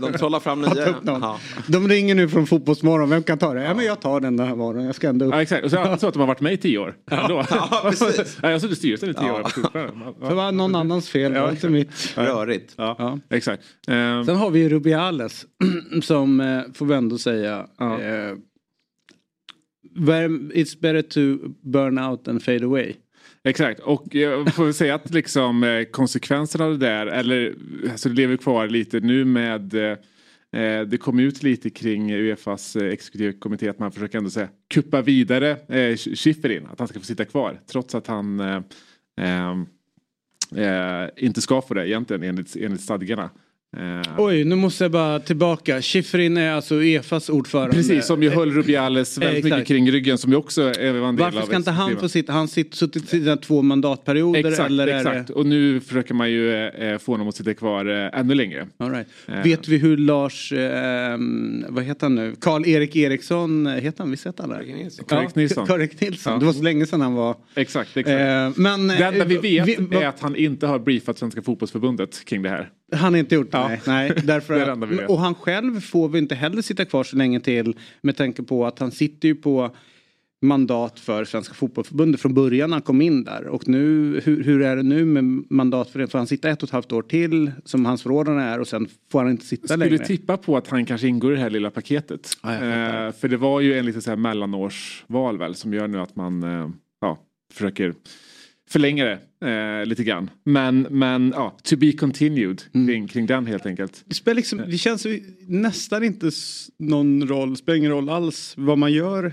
De 0.00 0.12
trollar 0.18 0.40
fram 0.40 0.60
nya. 0.60 0.94
Ja. 1.04 1.38
De 1.66 1.88
ringer 1.88 2.14
nu 2.14 2.28
från 2.28 2.46
Fotbollsmorgon. 2.46 3.10
Vem 3.10 3.22
kan 3.22 3.38
ta 3.38 3.54
det? 3.54 3.62
Ja, 3.64 3.74
men 3.74 3.84
jag 3.84 4.00
tar 4.00 4.20
den 4.20 4.36
där 4.36 4.54
morgonen. 4.54 4.86
Jag 4.86 4.94
ska 4.94 5.08
ändå 5.08 5.24
upp. 5.26 5.34
ja, 5.34 5.42
exakt. 5.42 5.64
Och 5.64 5.70
så 5.70 5.76
har 5.76 5.88
jag 5.88 6.00
så 6.00 6.06
att 6.08 6.14
de 6.14 6.20
har 6.20 6.26
varit 6.26 6.40
med 6.40 6.52
i 6.52 6.56
tio 6.56 6.78
år. 6.78 6.94
Ändå. 7.10 7.44
Ja, 7.50 7.80
precis. 7.90 8.38
Ja, 8.42 8.48
jag 8.48 8.54
har 8.54 8.58
suttit 8.58 8.76
i 8.76 8.78
styrelsen 8.78 9.10
i 9.10 9.14
tio 9.14 9.26
Ja. 9.26 9.34
år. 9.40 10.28
Det 10.28 10.34
var 10.34 10.52
någon 10.52 10.74
annans 10.74 11.08
fel. 11.08 11.32
det 11.32 11.40
var 11.40 11.50
inte 11.50 11.68
mitt. 11.68 12.12
Rörigt. 12.16 12.74
Ja, 12.76 13.18
exakt. 13.30 13.62
Ehm, 13.88 14.24
Sen 14.24 14.36
har 14.36 14.50
vi 14.50 14.58
ju 14.60 14.68
Rubiales 14.68 15.46
som 16.02 16.40
eh, 16.40 16.60
får 16.74 16.86
vi 16.86 16.94
ändå 16.94 17.18
säga. 17.18 17.66
Ja. 17.78 18.00
Eh, 18.00 18.34
it's 20.54 20.80
better 20.80 21.02
to 21.02 21.48
burn 21.62 21.98
out 21.98 22.28
and 22.28 22.42
fade 22.42 22.64
away. 22.64 22.94
Exakt, 23.46 23.80
och 23.80 24.14
jag 24.14 24.54
får 24.54 24.64
väl 24.64 24.74
säga 24.74 24.94
att 24.94 25.10
liksom 25.10 25.64
eh, 25.64 25.84
konsekvenserna 25.84 26.64
av 26.64 26.78
det 26.78 26.86
där, 26.86 27.06
eller 27.06 27.54
alltså 27.90 28.08
det 28.08 28.14
lever 28.14 28.36
kvar 28.36 28.68
lite 28.68 29.00
nu 29.00 29.24
med 29.24 29.74
eh, 29.74 29.98
eh 30.62 30.80
det 30.80 30.98
kom 31.00 31.18
ut 31.18 31.42
lite 31.42 31.70
kring 31.70 32.12
Uefas 32.12 32.76
eh, 32.76 32.88
exekutivkommitté 32.88 33.68
att 33.68 33.78
man 33.78 33.92
försöker 33.92 34.18
ändå 34.18 34.30
säga 34.30 34.48
kuppa 34.68 35.02
vidare 35.02 35.50
eh, 35.50 35.96
Schifferin, 35.96 36.66
att 36.66 36.78
han 36.78 36.88
ska 36.88 36.98
få 36.98 37.04
sitta 37.04 37.24
kvar 37.24 37.60
trots 37.66 37.94
att 37.94 38.06
han 38.06 38.40
eh, 38.40 38.60
eh, 40.56 41.08
inte 41.16 41.40
ska 41.40 41.62
få 41.62 41.74
det 41.74 41.88
egentligen 41.88 42.22
enligt, 42.22 42.56
enligt 42.56 42.80
stadgarna. 42.80 43.30
Eh, 43.76 44.02
Oj, 44.18 44.44
nu 44.44 44.54
måste 44.54 44.84
jag 44.84 44.90
bara 44.90 45.20
tillbaka. 45.20 45.82
Schifrin 45.82 46.36
är 46.36 46.52
alltså 46.52 46.74
Uefas 46.74 47.28
ordförande. 47.28 47.76
Precis, 47.76 48.06
som 48.06 48.22
ju 48.22 48.30
höll 48.30 48.52
Rubiales 48.52 49.18
väldigt 49.18 49.30
Eh, 49.30 49.34
mycket 49.44 49.52
exakt. 49.52 49.68
kring 49.68 49.90
ryggen 49.92 50.18
som 50.18 50.30
ju 50.30 50.36
också 50.36 50.62
är 50.62 50.68
en 50.94 50.94
del 50.94 51.24
Varför 51.24 51.40
av 51.40 51.46
ska 51.46 51.56
inte 51.56 51.70
han 51.70 51.96
få 51.96 52.08
sitta? 52.08 52.32
Han 52.32 52.48
sitter 52.48 52.76
suttit 52.76 53.08
sina 53.08 53.36
två 53.36 53.62
mandatperioder 53.62 54.48
Exakt, 54.50 54.70
eller 54.70 54.86
exakt. 54.86 55.26
det... 55.28 55.32
Och 55.34 55.46
nu 55.46 55.80
försöker 55.80 56.14
man 56.14 56.30
ju 56.30 56.66
eh, 56.66 56.98
få 56.98 57.12
honom 57.12 57.28
att 57.28 57.36
sitta 57.36 57.54
kvar 57.54 57.86
eh, 58.14 58.20
ännu 58.20 58.34
längre. 58.34 58.66
All 58.78 58.90
right. 58.90 59.06
Eh. 59.28 59.42
Vet 59.42 59.68
vi 59.68 59.76
hur 59.78 59.96
Lars, 59.96 60.52
eh, 60.52 61.18
vad 61.68 61.84
heter 61.84 62.06
han 62.06 62.14
nu, 62.14 62.34
Karl-Erik 62.40 62.96
Eriksson, 62.96 63.66
eh, 63.66 63.72
heter 63.74 63.98
han, 63.98 64.10
visst 64.10 64.26
heter 64.26 64.42
han 64.42 64.50
det? 64.50 64.56
Karl-Erik 65.08 65.34
Nilsson. 65.34 65.66
Karl-Erik 65.66 66.00
Nilsson, 66.00 66.32
Ja. 66.32 66.38
det 66.38 66.46
var 66.46 66.52
så 66.52 66.62
länge 66.62 66.86
sedan 66.86 67.00
han 67.00 67.14
var... 67.14 67.36
Exakt, 67.54 67.96
exakt. 67.96 68.08
Eh, 68.20 68.62
men, 68.62 68.86
det 68.88 68.94
enda 69.04 69.24
vi 69.24 69.36
vet 69.36 69.68
vi- 69.68 69.96
är 69.96 70.06
att 70.06 70.20
han 70.20 70.36
inte 70.36 70.66
har 70.66 70.78
briefat 70.78 71.18
Svenska 71.18 71.42
fotbollsförbundet 71.42 72.24
kring 72.24 72.42
det 72.42 72.48
här. 72.48 72.68
Han 72.92 73.12
har 73.14 73.18
inte 73.20 73.34
gjort 73.34 73.52
det, 73.52 73.58
Ja. 73.58 73.68
nej. 73.68 73.80
nej 73.86 74.12
därför 74.24 74.76
Det 74.76 74.96
det 74.96 75.06
och 75.06 75.18
han 75.18 75.34
själv 75.34 75.80
får 75.80 76.08
vi 76.08 76.18
inte 76.18 76.34
heller 76.34 76.62
sitta 76.62 76.84
kvar 76.84 77.04
så 77.04 77.16
länge 77.16 77.40
till 77.40 77.76
med 78.00 78.16
tanke 78.16 78.42
på 78.42 78.66
att 78.66 78.78
han 78.78 78.90
sitter 78.90 79.28
ju 79.28 79.34
på 79.34 79.70
mandat 80.42 81.00
för 81.00 81.24
Svenska 81.24 81.54
fotbollförbundet 81.54 82.20
från 82.20 82.34
början 82.34 82.70
när 82.70 82.74
han 82.74 82.82
kom 82.82 83.00
in 83.02 83.24
där. 83.24 83.46
Och 83.46 83.68
nu, 83.68 84.20
hur, 84.24 84.44
hur 84.44 84.62
är 84.62 84.76
det 84.76 84.82
nu 84.82 85.04
med 85.04 85.24
mandat 85.50 85.90
för 85.90 85.98
det? 85.98 86.06
Får 86.08 86.18
han 86.18 86.26
sitta 86.26 86.48
ett 86.48 86.62
och 86.62 86.68
ett 86.68 86.72
halvt 86.72 86.92
år 86.92 87.02
till 87.02 87.52
som 87.64 87.86
hans 87.86 88.02
förordnande 88.02 88.42
är 88.42 88.60
och 88.60 88.68
sen 88.68 88.88
får 89.12 89.18
han 89.22 89.30
inte 89.30 89.46
sitta 89.46 89.68
Skulle 89.68 89.84
längre? 89.90 90.04
tippa 90.06 90.36
på 90.36 90.56
att 90.56 90.68
han 90.68 90.86
kanske 90.86 91.08
ingår 91.08 91.32
i 91.32 91.36
det 91.36 91.42
här 91.42 91.50
lilla 91.50 91.70
paketet. 91.70 92.28
Ja, 92.42 92.52
eh, 92.54 93.12
för 93.12 93.28
det 93.28 93.36
var 93.36 93.60
ju 93.60 93.78
en 93.78 93.86
lite 93.86 94.00
så 94.00 94.10
här 94.10 94.16
mellanårsval 94.16 95.38
väl 95.38 95.54
som 95.54 95.74
gör 95.74 95.88
nu 95.88 95.98
att 96.00 96.16
man 96.16 96.42
eh, 96.42 96.68
ja, 97.00 97.18
försöker 97.52 97.94
förlänga 98.68 99.04
det 99.04 99.48
eh, 99.50 99.86
lite 99.86 100.04
grann. 100.04 100.30
Men, 100.44 100.86
men 100.90 101.32
ja, 101.36 101.58
to 101.62 101.76
be 101.76 101.92
continued 101.92 102.62
Mm. 102.74 102.86
kring, 102.86 103.08
kring 103.08 103.26
den 103.26 103.46
helt 103.46 103.66
enkelt. 103.66 104.04
Det, 104.06 104.14
spelar 104.14 104.34
liksom, 104.34 104.58
det 104.58 104.78
känns 104.78 105.06
ju 105.06 105.22
nästan 105.48 106.04
inte 106.04 106.30
någon 106.78 107.28
roll, 107.28 107.56
spelar 107.56 107.76
ingen 107.76 107.90
roll 107.90 108.08
alls 108.08 108.54
vad 108.56 108.78
man 108.78 108.92
gör 108.92 109.32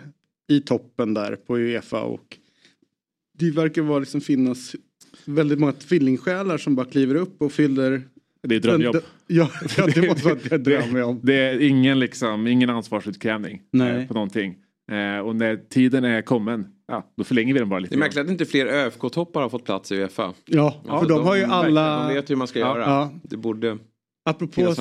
i 0.49 0.61
toppen 0.61 1.13
där 1.13 1.35
på 1.35 1.57
Uefa 1.57 2.01
och 2.01 2.37
det 3.37 3.51
verkar 3.51 3.81
vara 3.81 3.99
liksom 3.99 4.21
finnas 4.21 4.75
väldigt 5.25 5.59
många 5.59 5.71
tvillingsjälar 5.71 6.57
som 6.57 6.75
bara 6.75 6.85
kliver 6.85 7.15
upp 7.15 7.41
och 7.41 7.51
fyller 7.51 8.01
Det 8.47 8.55
är 8.55 8.59
drömjobb. 8.59 8.95
Ja, 9.27 9.51
ja 9.77 9.87
det 9.95 10.07
måste 10.07 10.25
vara 10.25 10.35
ett 10.35 10.63
drömjobb. 10.63 11.25
Det 11.25 11.35
är 11.35 11.59
ingen, 11.59 11.99
liksom, 11.99 12.47
ingen 12.47 12.69
ansvarsutkrävning 12.69 13.61
eh, 13.73 14.07
på 14.07 14.13
någonting. 14.13 14.55
Eh, 14.91 15.19
och 15.25 15.35
när 15.35 15.55
tiden 15.69 16.03
är 16.03 16.21
kommen, 16.21 16.65
ja, 16.87 17.13
då 17.17 17.23
förlänger 17.23 17.53
vi 17.53 17.59
den 17.59 17.69
bara 17.69 17.79
lite 17.79 17.95
Det 17.95 17.97
är 17.97 17.99
märkligt 17.99 18.25
att 18.25 18.31
inte 18.31 18.45
fler 18.45 18.65
ÖFK-toppar 18.65 19.41
har 19.41 19.49
fått 19.49 19.65
plats 19.65 19.91
i 19.91 19.95
Uefa. 19.95 20.33
Ja, 20.45 20.81
för 20.99 21.09
de 21.09 21.23
har 21.23 21.35
ju 21.35 21.43
alla... 21.43 22.07
De 22.07 22.13
vet 22.13 22.29
hur 22.29 22.35
man 22.35 22.47
ska 22.47 22.59
Ja. 22.59 22.67
göra. 22.67 22.81
Ja. 22.89 23.11
Det 23.23 23.37
borde 23.37 23.77
Apropå 24.29 24.75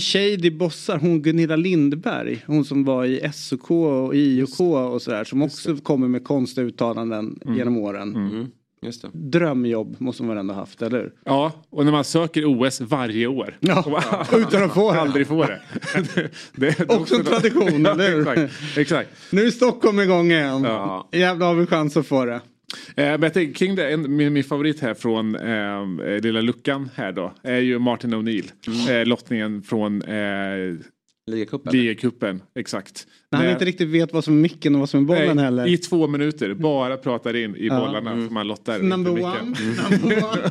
shady 0.00 0.50
bossar, 0.58 0.98
hon 0.98 1.22
Gunilla 1.22 1.56
Lindberg, 1.56 2.42
hon 2.46 2.64
som 2.64 2.84
var 2.84 3.04
i 3.04 3.30
SOK 3.32 3.70
och 3.70 4.14
IOK 4.16 4.60
och 4.60 5.02
sådär 5.02 5.24
som 5.24 5.42
också 5.42 5.76
kommer 5.76 6.08
med 6.08 6.24
konstiga 6.24 6.66
uttalanden 6.66 7.38
Mm. 7.44 7.56
genom 7.58 7.76
åren. 7.76 8.16
Mm. 8.16 8.46
Just 8.82 9.02
det. 9.02 9.08
Drömjobb 9.12 9.96
måste 9.98 10.22
man 10.22 10.28
väl 10.28 10.38
ändå 10.38 10.54
haft, 10.54 10.82
eller 10.82 10.98
hur? 10.98 11.12
Ja, 11.24 11.52
och 11.70 11.84
när 11.84 11.92
man 11.92 12.04
söker 12.04 12.44
OS 12.44 12.80
varje 12.80 13.26
år. 13.26 13.56
Ja, 13.60 13.84
och 14.32 14.38
utan 14.38 14.62
att 14.62 14.74
få 14.74 14.92
det. 14.92 15.00
Aldrig 15.00 15.26
få 15.26 15.44
det. 15.44 15.60
det, 15.94 16.30
det, 16.52 16.78
det 16.78 16.94
Också 16.94 17.14
en 17.18 17.24
tradition, 17.24 17.86
eller 17.86 18.10
hur? 18.10 18.28
exakt, 18.28 18.78
exakt. 18.78 19.10
Nu 19.32 19.46
är 19.46 19.50
Stockholm 19.50 20.00
igång 20.00 20.30
igen. 20.30 20.64
Ja. 20.64 21.08
Jävla 21.12 21.46
har 21.46 21.54
vi 21.54 21.66
chans 21.66 21.96
att 21.96 22.06
få 22.06 22.24
det. 22.24 22.34
Eh, 22.34 22.40
men 22.96 23.22
jag 23.22 23.34
tänker 23.34 23.54
kring 23.54 23.74
det, 23.76 23.90
en, 23.90 24.16
min, 24.16 24.32
min 24.32 24.44
favorit 24.44 24.80
här 24.80 24.94
från 24.94 25.34
eh, 25.34 26.20
lilla 26.20 26.40
luckan 26.40 26.90
här 26.94 27.12
då 27.12 27.32
är 27.42 27.60
ju 27.60 27.78
Martin 27.78 28.14
O'Neill. 28.14 28.50
Mm. 28.66 29.00
Eh, 29.00 29.06
lottningen 29.06 29.62
från 29.62 30.02
eh, 30.02 30.76
Ligacupen. 31.30 31.72
ligacupen. 31.72 32.42
Exakt. 32.58 33.06
När 33.30 33.36
han 33.38 33.46
När- 33.46 33.52
inte 33.52 33.64
riktigt 33.64 33.88
vet 33.88 34.12
vad 34.12 34.24
som 34.24 34.34
är 34.36 34.40
micken 34.42 34.74
och 34.74 34.78
vad 34.80 34.88
som 34.90 35.00
är 35.00 35.04
bollen 35.06 35.36
Nej, 35.36 35.44
heller. 35.44 35.66
I 35.66 35.78
två 35.78 36.06
minuter, 36.08 36.54
bara 36.54 36.96
pratar 36.96 37.36
in 37.36 37.56
i 37.56 37.66
Ja. 37.66 37.80
bollarna 37.80 38.10
Mm. 38.12 38.26
som 38.26 38.34
man 38.34 38.46
lottar. 38.48 38.78
Number 38.78 39.10
one. 39.24 39.44
Number 39.90 40.24
one. 40.24 40.50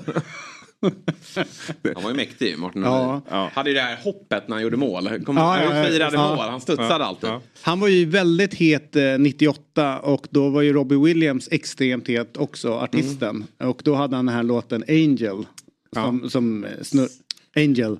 Han 1.93 2.03
var 2.03 2.09
ju 2.09 2.15
mäktig 2.15 2.57
Martin 2.59 2.81
Ja. 2.81 3.21
Hade 3.53 3.69
ju 3.69 3.75
det 3.75 3.81
här 3.81 3.97
hoppet 4.03 4.47
när 4.47 4.55
han 4.55 4.63
gjorde 4.63 4.77
mål. 4.77 5.09
Kom, 5.25 5.37
Ja, 5.37 5.43
han 5.43 5.85
firade 5.85 6.15
Ja. 6.15 6.29
mål. 6.35 6.45
Han 6.49 6.61
studsade 6.61 6.89
Ja. 7.03 7.05
alltid. 7.05 7.29
Ja. 7.29 7.41
Han 7.61 7.79
var 7.79 7.87
ju 7.87 8.05
väldigt 8.05 8.53
het 8.53 8.95
eh, 8.95 9.03
98 9.19 9.99
och 9.99 10.27
då 10.29 10.49
var 10.49 10.61
ju 10.61 10.73
Robbie 10.73 10.95
Williams 10.97 11.47
extremt 11.51 12.07
het 12.07 12.37
också, 12.37 12.73
artisten. 12.73 13.45
Och 13.59 13.81
då 13.83 13.95
hade 13.95 14.15
han 14.15 14.25
den 14.25 14.35
här 14.35 14.43
låten 14.43 14.83
Angel. 14.87 15.45
Som, 15.93 16.29
som 16.29 16.63
eh, 16.63 16.69
snurr... 16.81 17.07
Angel. 17.55 17.97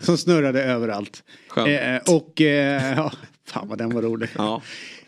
Som 0.00 0.18
snurrade 0.18 0.62
överallt. 0.62 1.22
Skönt. 1.48 1.68
Eh, 1.68 2.14
och 2.14 2.40
eh, 2.40 2.94
ja, 2.96 3.12
fan 3.46 3.68
vad 3.68 3.78
den 3.78 3.90
var 3.90 4.02
rolig. 4.02 4.28
Ja. 4.36 4.62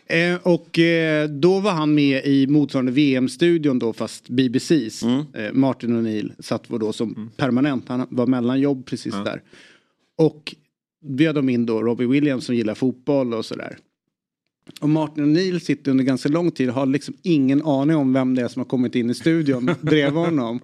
Eh, 0.07 0.35
och 0.43 0.79
eh, 0.79 1.29
då 1.29 1.59
var 1.59 1.71
han 1.71 1.95
med 1.95 2.25
i 2.25 2.47
motsvarande 2.47 2.91
VM-studion 2.91 3.79
då 3.79 3.93
fast 3.93 4.29
BBCs. 4.29 5.03
Mm. 5.03 5.25
Eh, 5.33 5.53
Martin 5.53 5.97
O'Neill 5.97 6.31
satt 6.39 6.69
var 6.69 6.79
då 6.79 6.93
som 6.93 7.31
permanent. 7.37 7.89
Han 7.89 8.07
var 8.09 8.27
mellanjobb 8.27 8.85
precis 8.85 9.13
där. 9.13 9.41
Och 10.17 10.55
bjöd 11.05 11.35
de 11.35 11.49
in 11.49 11.65
då 11.65 11.81
Robbie 11.81 12.05
Williams 12.05 12.45
som 12.45 12.55
gillar 12.55 12.75
fotboll 12.75 13.33
och 13.33 13.45
sådär. 13.45 13.77
Och 14.81 14.89
Martin 14.89 15.25
O'Neill 15.25 15.59
sitter 15.59 15.91
under 15.91 16.03
ganska 16.03 16.29
lång 16.29 16.51
tid 16.51 16.69
och 16.69 16.75
har 16.75 16.85
liksom 16.85 17.13
ingen 17.21 17.63
aning 17.65 17.95
om 17.95 18.13
vem 18.13 18.35
det 18.35 18.41
är 18.41 18.47
som 18.47 18.59
har 18.59 18.67
kommit 18.67 18.95
in 18.95 19.09
i 19.09 19.13
studion 19.15 19.65
bredvid 19.81 20.23
honom. 20.23 20.59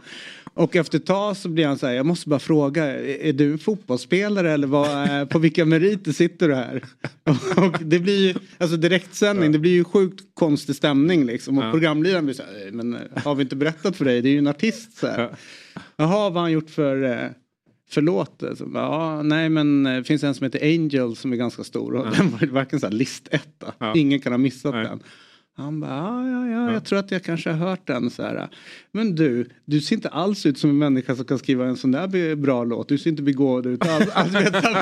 Och 0.53 0.75
efter 0.75 0.97
ett 0.97 1.05
tag 1.05 1.37
så 1.37 1.49
blir 1.49 1.65
han 1.67 1.77
så 1.77 1.87
här, 1.87 1.93
jag 1.93 2.05
måste 2.05 2.29
bara 2.29 2.39
fråga, 2.39 2.85
är, 3.27 3.33
du 3.33 3.57
fotbollsspelare 3.57 4.51
eller 4.51 4.67
vad, 4.67 5.21
eh, 5.21 5.25
på 5.25 5.39
vilka 5.39 5.65
meriter 5.65 6.11
sitter 6.11 6.47
du 6.47 6.55
här? 6.55 6.83
Och 7.57 7.77
det 7.81 7.99
blir 7.99 8.27
ju, 8.27 8.33
alltså 8.57 8.77
direktsändning, 8.77 9.51
det 9.51 9.59
blir 9.59 9.71
ju 9.71 9.83
sjukt 9.83 10.23
konstig 10.33 10.75
stämning 10.75 11.25
liksom. 11.25 11.57
Och 11.57 11.71
programledaren 11.71 12.25
blir 12.25 12.35
så 12.35 12.43
här, 12.43 12.67
"Eh, 12.67 12.71
men 12.71 12.93
eh, 12.93 13.01
har 13.15 13.35
vi 13.35 13.43
inte 13.43 13.55
berättat 13.55 13.95
för 13.95 14.05
dig, 14.05 14.21
det 14.21 14.29
är 14.29 14.31
ju 14.31 14.37
en 14.37 14.47
artist 14.47 14.97
så 14.97 15.07
här. 15.07 15.29
Jaha, 15.97 16.29
vad 16.29 16.33
har 16.33 16.41
han 16.41 16.51
gjort 16.51 16.69
för, 16.69 17.33
för 17.89 18.01
låt? 18.01 18.43
Så, 18.55 18.69
ja, 18.73 19.21
nej 19.23 19.49
men 19.49 19.85
eh, 19.85 19.95
det 19.95 20.03
finns 20.03 20.23
en 20.23 20.35
som 20.35 20.43
heter 20.43 20.63
Angel 20.63 21.15
som 21.15 21.33
är 21.33 21.37
ganska 21.37 21.63
stor 21.63 21.95
och 21.95 22.15
den 22.17 22.31
var 22.31 22.47
verkligen 22.47 22.79
så 22.79 22.85
här 22.85 22.93
listetta. 22.93 23.73
Ja. 23.77 23.93
Ingen 23.95 24.19
kan 24.19 24.33
ha 24.33 24.37
missat 24.37 24.73
Nej. 24.73 24.83
den. 24.83 24.99
Han 25.59 25.79
bara, 25.79 25.89
ja, 25.89 26.27
ja, 26.29 26.47
ja, 26.47 26.73
jag 26.73 26.83
tror 26.85 26.99
att 26.99 27.11
jag 27.11 27.23
kanske 27.23 27.49
har 27.51 27.67
hört 27.69 27.87
den 27.87 28.09
så 28.09 28.23
här. 28.23 28.47
Men 28.91 29.15
du, 29.15 29.49
du 29.65 29.81
ser 29.81 29.95
inte 29.95 30.09
alls 30.09 30.45
ut 30.45 30.57
som 30.59 30.69
en 30.69 30.77
människa 30.77 31.15
som 31.15 31.25
kan 31.25 31.39
skriva 31.39 31.65
en 31.65 31.77
sån 31.77 31.91
där 31.91 32.35
bra 32.35 32.63
låt. 32.63 32.89
Du 32.89 32.97
ser 32.97 33.09
inte 33.09 33.21
begåvad 33.23 33.65
ut 33.65 33.87
alls. 33.87 34.09
Alltså, 34.13 34.39
vet, 34.39 34.53
han 34.63 34.75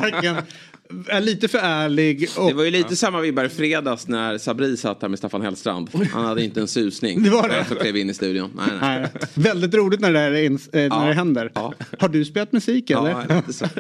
är 1.08 1.22
lite 1.22 1.48
för 1.48 1.58
ärlig. 1.58 2.30
Och, 2.38 2.48
Det 2.48 2.54
var 2.54 2.63
ju 2.63 2.72
lite 2.72 2.96
samma 2.96 3.22
vibbar 3.22 3.44
i 3.46 3.50
fredags 3.50 4.08
när 4.08 4.38
Sabri 4.38 4.78
satt 4.78 5.02
här 5.02 5.10
med 5.10 5.20
Staffan 5.20 5.42
Hellstrand. 5.42 5.90
Han 6.13 6.26
hade 6.26 6.44
inte 6.44 6.62
en 6.62 6.68
susning. 6.68 7.24
Det 7.24 7.30
var 7.30 7.50
det. 7.50 7.66
Så 7.70 7.76
klev 7.76 7.98
in 7.98 8.10
i 8.10 8.13
studion. 8.13 8.50
Nej, 8.56 8.68
nej. 8.82 9.00
Nej, 9.00 9.10
väldigt 9.34 9.74
roligt 9.74 10.00
när 10.00 10.13
det, 10.13 10.20
här 10.20 10.32
är 10.32 10.50
ins- 10.50 10.70
eh, 10.76 10.90
när 10.90 11.02
Ja. 11.02 11.08
det 11.08 11.13
händer. 11.13 11.52
Ja. 11.56 11.74
Har 12.00 12.10
du 12.10 12.26
spelat 12.26 12.52
musik 12.52 12.90
eller? 12.90 13.10
Ja, 13.10 13.36
lite 13.36 13.54
så. 13.54 13.66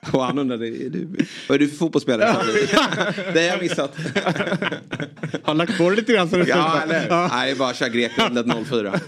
Och 0.12 0.22
han 0.24 0.38
undrade, 0.38 0.66
är 0.68 0.90
du, 0.90 1.08
vad 1.48 1.54
är 1.54 1.58
du 1.58 1.68
för 1.68 1.76
fotbollsspelare? 1.76 2.36
Det 3.34 3.40
har 3.40 3.46
jag 3.46 3.62
missat. 3.62 3.96
Har 5.42 5.54
lagt 5.54 5.78
på 5.78 5.90
det 5.90 5.96
lite 5.96 6.12
grann 6.12 6.28
så 6.28 6.36
det 6.36 6.48
Ja, 6.48 6.80
eller? 6.82 7.06
Ja. 7.08 7.28
Nej, 7.32 7.46
det 7.46 7.54
är 7.54 7.58
bara 7.58 7.70
att 7.70 7.76
köra 7.76 7.88
Greklandet 7.88 8.46
04. 8.66 9.00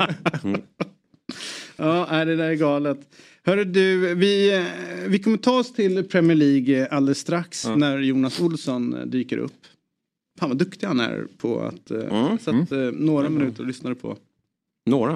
Ja, 1.76 2.08
nej, 2.10 2.26
det 2.26 2.36
där 2.36 2.44
är 2.50 2.54
galet. 2.54 2.98
Hörru 3.44 3.64
du, 3.64 4.14
vi, 4.14 4.64
vi 5.06 5.18
kommer 5.18 5.36
ta 5.38 5.58
oss 5.58 5.72
till 5.72 6.04
Premier 6.04 6.36
League 6.36 6.86
alldeles 6.88 7.18
strax 7.18 7.66
när 7.76 7.98
Jonas 7.98 8.40
Olsson 8.40 8.94
eh, 8.94 9.06
dyker 9.06 9.38
upp. 9.38 9.52
Fan 10.40 10.48
vad 10.48 10.58
duktig 10.58 10.86
han 10.86 11.00
är 11.00 11.26
på 11.38 11.60
att... 11.60 11.90
eh, 11.90 11.98
Mm, 12.26 12.38
satt 12.38 12.72
eh, 12.72 12.78
några 12.78 13.28
minuter 13.28 13.60
och 13.60 13.66
lyssnade 13.66 13.94
på. 13.94 14.16
Några? 14.86 15.14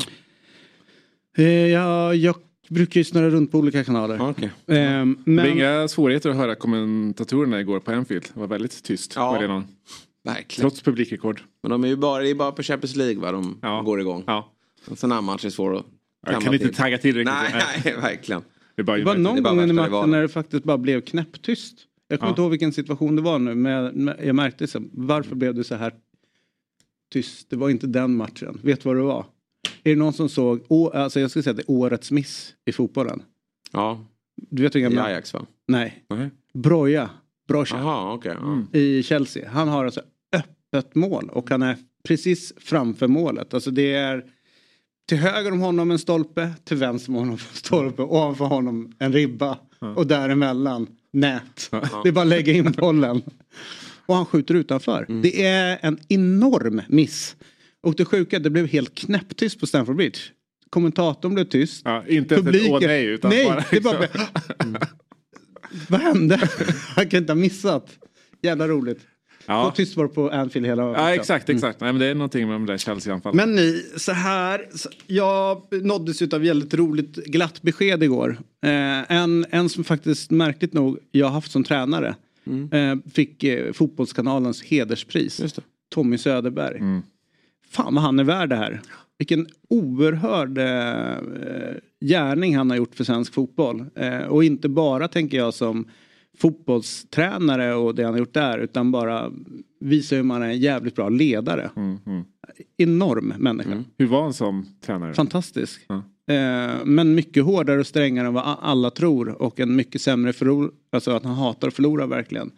Eh, 1.37 1.44
ja, 1.66 2.14
jag 2.14 2.37
brukar 2.68 3.00
ju 3.00 3.05
snurra 3.05 3.31
runt 3.31 3.53
på 3.53 3.59
olika 3.59 3.85
kanaler. 3.85 4.31
Okej. 4.31 4.44
Eh, 4.44 4.53
Det 4.66 4.98
var 4.98 5.16
men, 5.24 5.46
inga 5.46 5.88
svårigheter 5.88 6.31
att 6.31 6.37
höra 6.37 6.55
kommentatorerna 6.55 7.61
igår 7.61 7.81
på 7.81 7.92
Anfield. 7.92 8.24
Det 8.35 8.40
var 8.40 8.46
väldigt 8.46 8.83
tyst 8.83 9.12
Ja. 9.16 9.31
på 9.33 9.37
arenan. 9.38 9.64
Verkligen. 10.24 10.61
Trots 10.70 10.83
publikrekord. 10.83 11.42
Men 11.62 11.70
de 11.70 11.85
är 11.85 11.88
ju 11.88 11.96
bara, 11.96 12.22
det 12.22 12.31
är 12.31 12.35
bara 12.35 12.53
på 12.53 12.62
Champions 12.62 12.96
League 12.96 13.20
va, 13.22 13.33
de 13.33 13.59
Ja. 13.62 13.83
går 13.83 14.00
igång. 14.00 14.24
Ja. 14.27 14.53
En 14.90 14.96
sån 14.96 15.12
här 15.12 15.20
match 15.20 15.44
är 15.44 15.50
svår 15.50 15.77
att 15.77 15.85
Jag 16.27 16.42
kan 16.42 16.55
inte 16.55 16.66
till. 16.66 16.77
tagga 16.77 16.98
tillräckligt. 16.98 17.35
Nej, 17.35 17.64
nej, 17.85 17.94
verkligen. 18.00 18.42
Det 18.77 18.83
bara 18.83 18.96
det 18.96 19.05
var 19.05 19.14
någon 19.16 19.37
det 19.37 19.42
gång 19.42 19.61
under 19.61 19.74
matchen 19.74 20.11
när 20.11 20.22
det 20.22 20.29
faktiskt 20.29 20.64
bara 20.64 20.79
blev 20.79 21.00
knäpptyst. 21.00 21.74
Jag 22.09 22.18
kommer 22.20 22.29
Ja. 22.29 22.33
inte 22.33 22.42
ihåg 22.42 22.50
vilken 22.50 22.72
situation 22.72 23.16
det 23.16 23.22
var 23.22 23.38
nu 23.38 23.55
men 23.55 23.72
jag, 23.72 23.94
men 23.96 24.14
jag 24.24 24.35
märkte 24.37 24.66
så, 24.66 24.83
varför 24.92 25.35
blev 25.37 25.55
det 25.55 25.64
så 25.64 25.74
här 25.74 25.92
tyst? 27.12 27.50
Det 27.50 27.57
var 27.57 27.70
inte 27.70 27.87
den 27.87 28.16
matchen. 28.16 28.59
Vet 28.62 28.83
du 28.83 28.88
vad 28.88 28.96
det 28.96 29.03
var? 29.03 29.27
Är 29.85 29.90
det 29.90 29.96
någon 29.96 30.12
som 30.12 30.29
såg, 30.29 30.61
å, 30.68 30.90
alltså 30.90 31.20
jag 31.20 31.31
skulle 31.31 31.42
säga 31.42 31.50
att 31.50 31.57
det 31.57 31.62
är 31.62 31.70
årets 31.70 32.11
miss 32.11 32.55
i 32.64 32.72
fotbollen? 32.72 33.22
Ja, 33.72 34.05
Du 34.50 34.62
vet 34.62 34.74
vilken 34.74 34.92
i 34.92 34.96
jag 34.96 35.07
Ajax 35.07 35.33
va? 35.35 35.46
Nej. 35.68 36.05
Nej. 36.09 36.31
Broja. 36.53 37.11
Broja 37.48 37.66
Jaha, 37.77 38.12
okej. 38.14 38.35
ja. 38.40 38.79
i 38.79 39.03
Chelsea. 39.03 39.50
Han 39.50 39.68
har 39.68 39.85
alltså 39.85 40.03
öppet 40.37 40.94
mål 40.94 41.31
och 41.33 41.50
han 41.50 41.62
är 41.62 41.77
precis 42.09 42.53
framför 42.57 43.07
målet. 43.09 43.55
Alltså 43.55 43.70
det 43.70 43.94
är 43.94 44.24
till 45.09 45.18
höger 45.18 45.53
om 45.53 45.61
honom 45.61 45.90
en 45.90 45.98
stolpe, 45.98 46.50
till 46.64 46.77
vänster 46.77 47.11
om 47.11 47.14
honom 47.14 47.33
en 47.33 47.38
stolpe 47.57 48.03
och 48.03 48.14
ovanför 48.16 48.44
honom 48.44 48.92
en 48.98 49.12
ribba. 49.12 49.59
och 49.96 50.07
däremellan 50.07 50.87
nät. 51.12 51.68
Det 52.03 52.09
är 52.09 52.12
bara 52.12 52.22
att 52.22 52.27
lägga 52.29 52.53
in 52.53 52.72
bollen. 52.72 53.22
Och 54.07 54.14
han 54.14 54.27
skjuter 54.27 54.55
utanför. 54.55 55.07
Mm. 55.09 55.22
Det 55.22 55.42
är 55.46 55.79
en 55.83 55.98
enorm 56.09 56.81
miss. 56.88 57.37
Och 57.85 57.94
det 57.94 58.05
sjuka, 58.05 58.38
det 58.38 58.51
blev 58.51 58.66
helt 58.66 58.94
knäpptyst 58.94 59.61
på 59.61 59.66
Stamford 59.66 59.97
Bridge. 59.97 60.18
Kommentatorn 60.70 61.35
blev 61.35 61.44
tyst. 61.44 61.83
Ja, 61.85 62.05
inte 62.09 62.35
efter 62.35 62.55
ett 62.55 62.70
åh 62.70 62.81
nej 62.81 63.07
utan 63.07 63.31
nej, 63.31 63.47
bara, 63.47 63.64
det 63.70 63.81
bara 63.81 64.01
liksom. 64.01 64.77
Vad 65.88 66.01
hände? 66.01 66.49
Han 66.97 67.09
kan 67.09 67.20
inte 67.20 67.33
ha 67.33 67.40
missat. 67.40 67.99
Jävla 68.42 68.68
roligt. 68.68 69.01
Ja. 69.47 69.64
Så 69.70 69.77
tyst 69.77 69.97
var 69.97 70.09
på 70.09 70.31
Anfield 70.31 70.66
hela 70.66 70.83
Ja 70.83 71.14
exakt, 71.14 71.49
exakt. 71.49 71.81
Nej, 71.81 71.92
men 71.92 72.01
det 72.01 72.07
är 72.07 72.14
någonting 72.14 72.47
med 72.49 72.55
de 72.55 72.66
där 72.66 72.79
Chelsea-anfallen. 72.79 73.37
Men 73.37 73.55
ni, 73.55 73.85
så 73.97 74.12
här. 74.12 74.68
så- 74.75 74.88
Jag 75.07 75.62
nåddes 75.85 76.23
av 76.23 76.40
väldigt 76.40 76.75
roligt 76.75 77.14
glatt 77.14 77.62
besked 77.62 78.03
igår. 78.03 78.38
Eh, 78.64 79.12
en, 79.12 79.47
en 79.51 79.68
som 79.68 79.85
faktiskt 79.85 80.31
märkligt 80.31 80.73
nog 80.73 80.99
jag 81.11 81.29
haft 81.29 81.51
som 81.53 81.64
tränare. 81.64 82.14
Eh, 82.73 82.97
fick 83.14 83.44
eh, 83.44 83.73
Fotbollskanalens 83.73 84.62
hederspris. 84.62 85.55
Tommy 85.94 86.18
Söderberg. 86.18 86.81
Fan 87.74 87.94
vad 87.94 88.04
han 88.04 88.18
är 88.18 88.24
värd 88.24 88.48
det 88.48 88.56
här. 88.56 88.80
Vilken 89.18 89.46
oerhörd 89.68 90.58
eh, 90.58 91.74
gärning 92.00 92.56
han 92.56 92.70
har 92.70 92.76
gjort 92.76 92.94
för 92.94 93.04
svensk 93.04 93.34
fotboll. 93.34 93.84
Eh, 93.94 94.18
och 94.18 94.44
inte 94.44 94.68
bara 94.68 95.08
tänker 95.08 95.37
jag 95.37 95.54
som 95.54 95.88
fotbollstränare 96.38 97.74
och 97.74 97.94
det 97.94 98.04
han 98.04 98.12
har 98.12 98.18
gjort 98.18 98.34
där 98.34 98.58
utan 98.58 98.92
bara 98.92 99.30
visar 99.80 100.16
hur 100.16 100.22
man 100.22 100.42
är 100.42 100.46
en 100.48 100.58
jävligt 100.58 100.94
bra 100.94 101.08
ledare. 101.08 101.70
Enorm 102.76 103.34
människa. 103.38 103.84
Hur 103.98 104.06
var 104.06 104.22
han 104.22 104.32
som 104.32 104.66
tränare? 104.80 105.14
Fantastisk. 105.14 105.87
Eh, 106.28 106.84
men 106.84 107.14
mycket 107.14 107.44
hårdare 107.44 107.80
och 107.80 107.87
strängare 107.87 108.26
än 108.26 108.34
vad 108.34 108.56
alla 108.60 108.90
tror 108.90 109.42
och 109.42 109.60
en 109.60 109.76
mycket 109.76 110.00
sämre 110.00 110.32
förlor, 110.32 110.72
alltså 110.92 111.10
att 111.10 111.24
han 111.24 111.34
hatar 111.34 111.68
att 111.68 111.74
förlora 111.74 112.06
verkligen. 112.06 112.50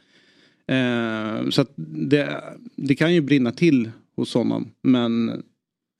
Eh, 0.69 1.49
så 1.51 1.61
att 1.63 1.73
det, 1.77 2.43
det 2.77 2.95
kan 2.95 3.15
ju 3.15 3.21
brinna 3.21 3.53
till 3.53 3.91
hos 4.17 4.35
honom 4.35 4.71
men 4.83 5.43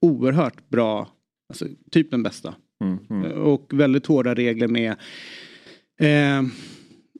oerhört 0.07 0.69
bra, 0.69 1.09
alltså 1.49 1.67
typ 1.91 2.11
den 2.11 2.23
bästa. 2.23 2.55
Eh, 3.25 3.31
Och 3.31 3.71
väldigt 3.73 4.07
hårda 4.07 4.35
regler 4.35 4.69
med 4.69 4.91
eh, 6.01 6.43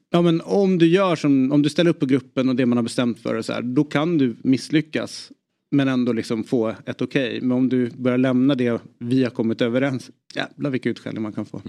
Ja 0.09 0.21
men 0.21 0.41
om 0.41 0.77
du 0.77 0.87
gör 0.87 1.15
som, 1.15 1.51
om 1.51 1.61
du 1.61 1.69
ställer 1.69 1.89
upp 1.91 1.99
på 1.99 2.05
gruppen 2.05 2.49
och 2.49 2.55
det 2.55 2.65
man 2.65 2.77
har 2.77 2.83
bestämt 2.83 3.19
för 3.19 3.35
och 3.35 3.45
så 3.45 3.53
här, 3.53 3.61
då 3.61 3.83
kan 3.83 4.17
du 4.17 4.35
misslyckas. 4.41 5.31
Men 5.71 5.87
ändå 5.87 6.13
liksom 6.13 6.43
få 6.43 6.75
ett 6.85 7.01
okej. 7.01 7.41
Men 7.41 7.51
om 7.51 7.69
du 7.69 7.89
börjar 7.89 8.17
lämna 8.17 8.55
det 8.55 8.81
vi 8.99 9.23
har 9.23 9.31
kommit 9.31 9.61
överens. 9.61 10.11
Jävlar 10.35 10.69
vilka 10.69 10.89
utskällning 10.89 11.23
man 11.23 11.33
kan 11.33 11.45
få. 11.45 11.61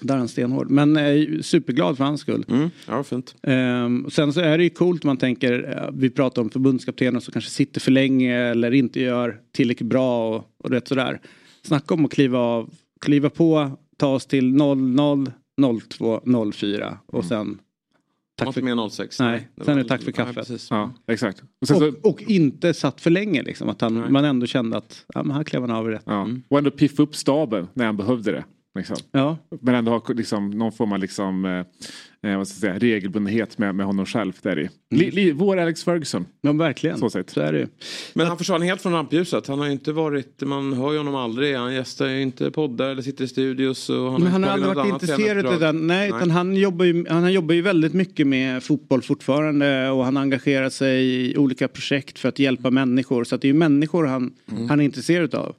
Där 0.00 0.14
är 0.14 0.18
han 0.18 0.28
stenhård. 0.28 0.70
Men 0.70 0.96
eh, 0.96 1.40
superglad 1.42 1.96
för 1.96 2.04
hans 2.04 2.20
skull. 2.20 2.44
Ja, 2.88 3.02
fint. 3.02 3.34
Och 4.06 4.12
sen 4.12 4.32
så 4.32 4.40
är 4.40 4.58
det 4.58 4.64
ju 4.64 4.70
coolt 4.70 5.04
man 5.04 5.16
tänker, 5.16 5.76
eh, 5.82 5.90
vi 5.92 6.10
pratar 6.10 6.42
om 6.42 6.50
förbundskaptener 6.50 7.20
som 7.20 7.32
kanske 7.32 7.50
sitter 7.50 7.80
för 7.80 7.90
länge 7.90 8.36
eller 8.36 8.70
inte 8.74 9.00
gör 9.00 9.40
tillräckligt 9.52 9.88
bra 9.88 10.36
och, 10.36 10.44
och 10.64 10.70
rätt 10.70 10.88
sådär. 10.88 11.20
Snacka 11.62 11.94
om 11.94 12.04
att 12.04 12.10
kliva 12.12 12.38
av, 12.38 12.70
kliva 13.00 13.30
på, 13.30 13.70
ta 13.96 14.14
oss 14.14 14.26
till 14.26 14.52
00, 14.54 15.30
02, 15.88 16.20
04 16.52 16.98
och 17.06 17.24
sen 17.24 17.58
Tack 18.36 18.54
för, 18.54 18.62
med 18.62 18.92
06. 18.92 19.20
nej, 19.20 19.48
Det 19.54 19.64
sen 19.64 19.78
är 19.78 19.82
det 19.82 19.88
tack 19.88 20.02
för 20.02 20.12
kaffet. 20.12 20.34
precis. 20.34 20.66
Ja, 20.70 20.92
exakt. 21.06 21.42
Och, 21.70 21.82
Och, 21.82 22.10
och 22.10 22.22
inte 22.22 22.74
satt 22.74 23.00
för 23.00 23.10
länge 23.10 23.42
liksom. 23.42 23.68
Att 23.68 23.80
han, 23.80 24.12
man 24.12 24.24
ändå 24.24 24.46
kände 24.46 24.76
att 24.76 25.04
ja, 25.14 25.22
men 25.22 25.36
här 25.36 25.44
klev 25.44 25.60
han 25.62 25.70
av 25.70 25.88
rätt. 25.88 26.02
ja. 26.06 26.28
och 26.48 26.58
ändå 26.58 26.70
piffa 26.70 27.02
upp 27.02 27.16
staben 27.16 27.66
när 27.74 27.86
han 27.86 27.96
behövde 27.96 28.32
det. 28.32 28.44
Liksom. 28.74 28.96
Ja. 29.12 29.38
Men 29.60 29.74
ändå 29.74 29.92
ha 29.92 30.02
liksom, 30.08 30.50
någon 30.50 30.72
form 30.72 30.92
av 30.92 30.98
liksom, 30.98 31.44
eh, 31.44 32.30
eh, 32.30 32.38
vad 32.38 32.48
ska 32.48 32.66
jag 32.66 32.80
säga, 32.80 32.92
regelbundenhet 32.92 33.58
med, 33.58 33.74
med 33.74 33.86
honom 33.86 34.06
själv. 34.06 34.32
Där 34.42 34.58
i. 34.58 34.70
Li, 34.90 35.10
li, 35.10 35.32
vår 35.32 35.56
Alex 35.56 35.84
Ferguson. 35.84 36.26
Ja 36.40 36.52
verkligen. 36.52 36.98
Så 36.98 37.10
sett. 37.10 37.30
Så 37.30 37.40
är 37.40 37.52
det. 37.52 37.68
Men 38.14 38.26
han 38.26 38.38
försvann 38.38 38.62
helt 38.62 38.82
från 38.82 38.92
rampljuset. 38.92 39.46
Han 39.46 39.58
har 39.58 39.66
inte 39.66 39.92
varit, 39.92 40.42
man 40.42 40.72
hör 40.72 40.92
ju 40.92 40.98
honom 40.98 41.14
aldrig. 41.14 41.56
Han 41.56 41.74
gästar 41.74 42.06
ju 42.06 42.22
inte 42.22 42.50
poddar 42.50 42.90
eller 42.90 43.02
sitter 43.02 43.24
i 43.24 43.28
studios. 43.28 43.90
Och 43.90 44.12
han 44.12 44.22
Men 44.22 44.32
han 44.32 44.44
har 44.44 44.50
aldrig 44.50 44.74
varit 44.74 44.92
intresserad 44.92 45.46
av 45.46 45.60
den. 45.60 45.86
Nej, 45.86 46.08
utan 46.08 46.30
han 46.30 46.56
jobbar, 46.56 46.84
ju, 46.84 47.08
han 47.08 47.32
jobbar 47.32 47.54
ju 47.54 47.62
väldigt 47.62 47.94
mycket 47.94 48.26
med 48.26 48.62
fotboll 48.62 49.02
fortfarande 49.02 49.90
och 49.90 50.04
han 50.04 50.16
engagerar 50.16 50.68
sig 50.68 51.30
i 51.30 51.36
olika 51.36 51.68
projekt 51.68 52.18
för 52.18 52.28
att 52.28 52.38
hjälpa 52.38 52.70
människor. 52.70 53.24
Så 53.24 53.34
att 53.34 53.40
det 53.42 53.46
är 53.46 53.52
ju 53.52 53.58
människor 53.58 54.06
han, 54.06 54.32
han 54.68 54.80
är 54.80 54.84
intresserad 54.84 55.34
av. 55.34 55.56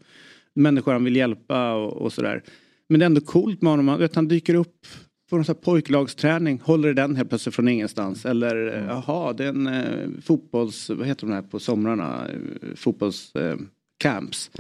Människor 0.54 0.94
han 0.94 1.04
vill 1.04 1.16
hjälpa 1.16 1.74
och, 1.74 2.02
och 2.02 2.14
sådär. 2.14 2.44
Men 2.92 3.00
det 3.00 3.04
är 3.04 3.06
ändå 3.06 3.22
coolt 3.22 3.62
med 3.62 3.72
honom. 3.72 3.88
Han, 3.88 4.00
vet, 4.00 4.16
han 4.16 4.28
dyker 4.28 4.56
upp 4.56 4.86
på 5.30 5.36
någon 5.36 5.46
sån 5.46 5.56
här 5.56 5.62
pojklagsträning. 5.62 6.62
Håller 6.64 6.90
i 6.90 6.94
den 6.94 7.16
helt 7.16 7.30
plötsligt 7.30 7.56
från 7.56 7.68
ingenstans. 7.68 8.26
Eller 8.26 8.78
eh, 8.78 8.86
jaha, 8.86 9.34
det 9.34 9.46
är 9.46 9.50
en 9.50 9.68
eh, 9.68 10.10
fotbolls... 10.24 10.90
Vad 10.90 11.08
heter 11.08 11.28
de 11.28 11.34
här 11.34 11.42
på 11.42 11.60
somrarna? 11.60 12.28
Eh, 12.28 12.76
Fotbolls... 12.76 13.36
Eh, 13.36 13.56
camps. 13.98 14.52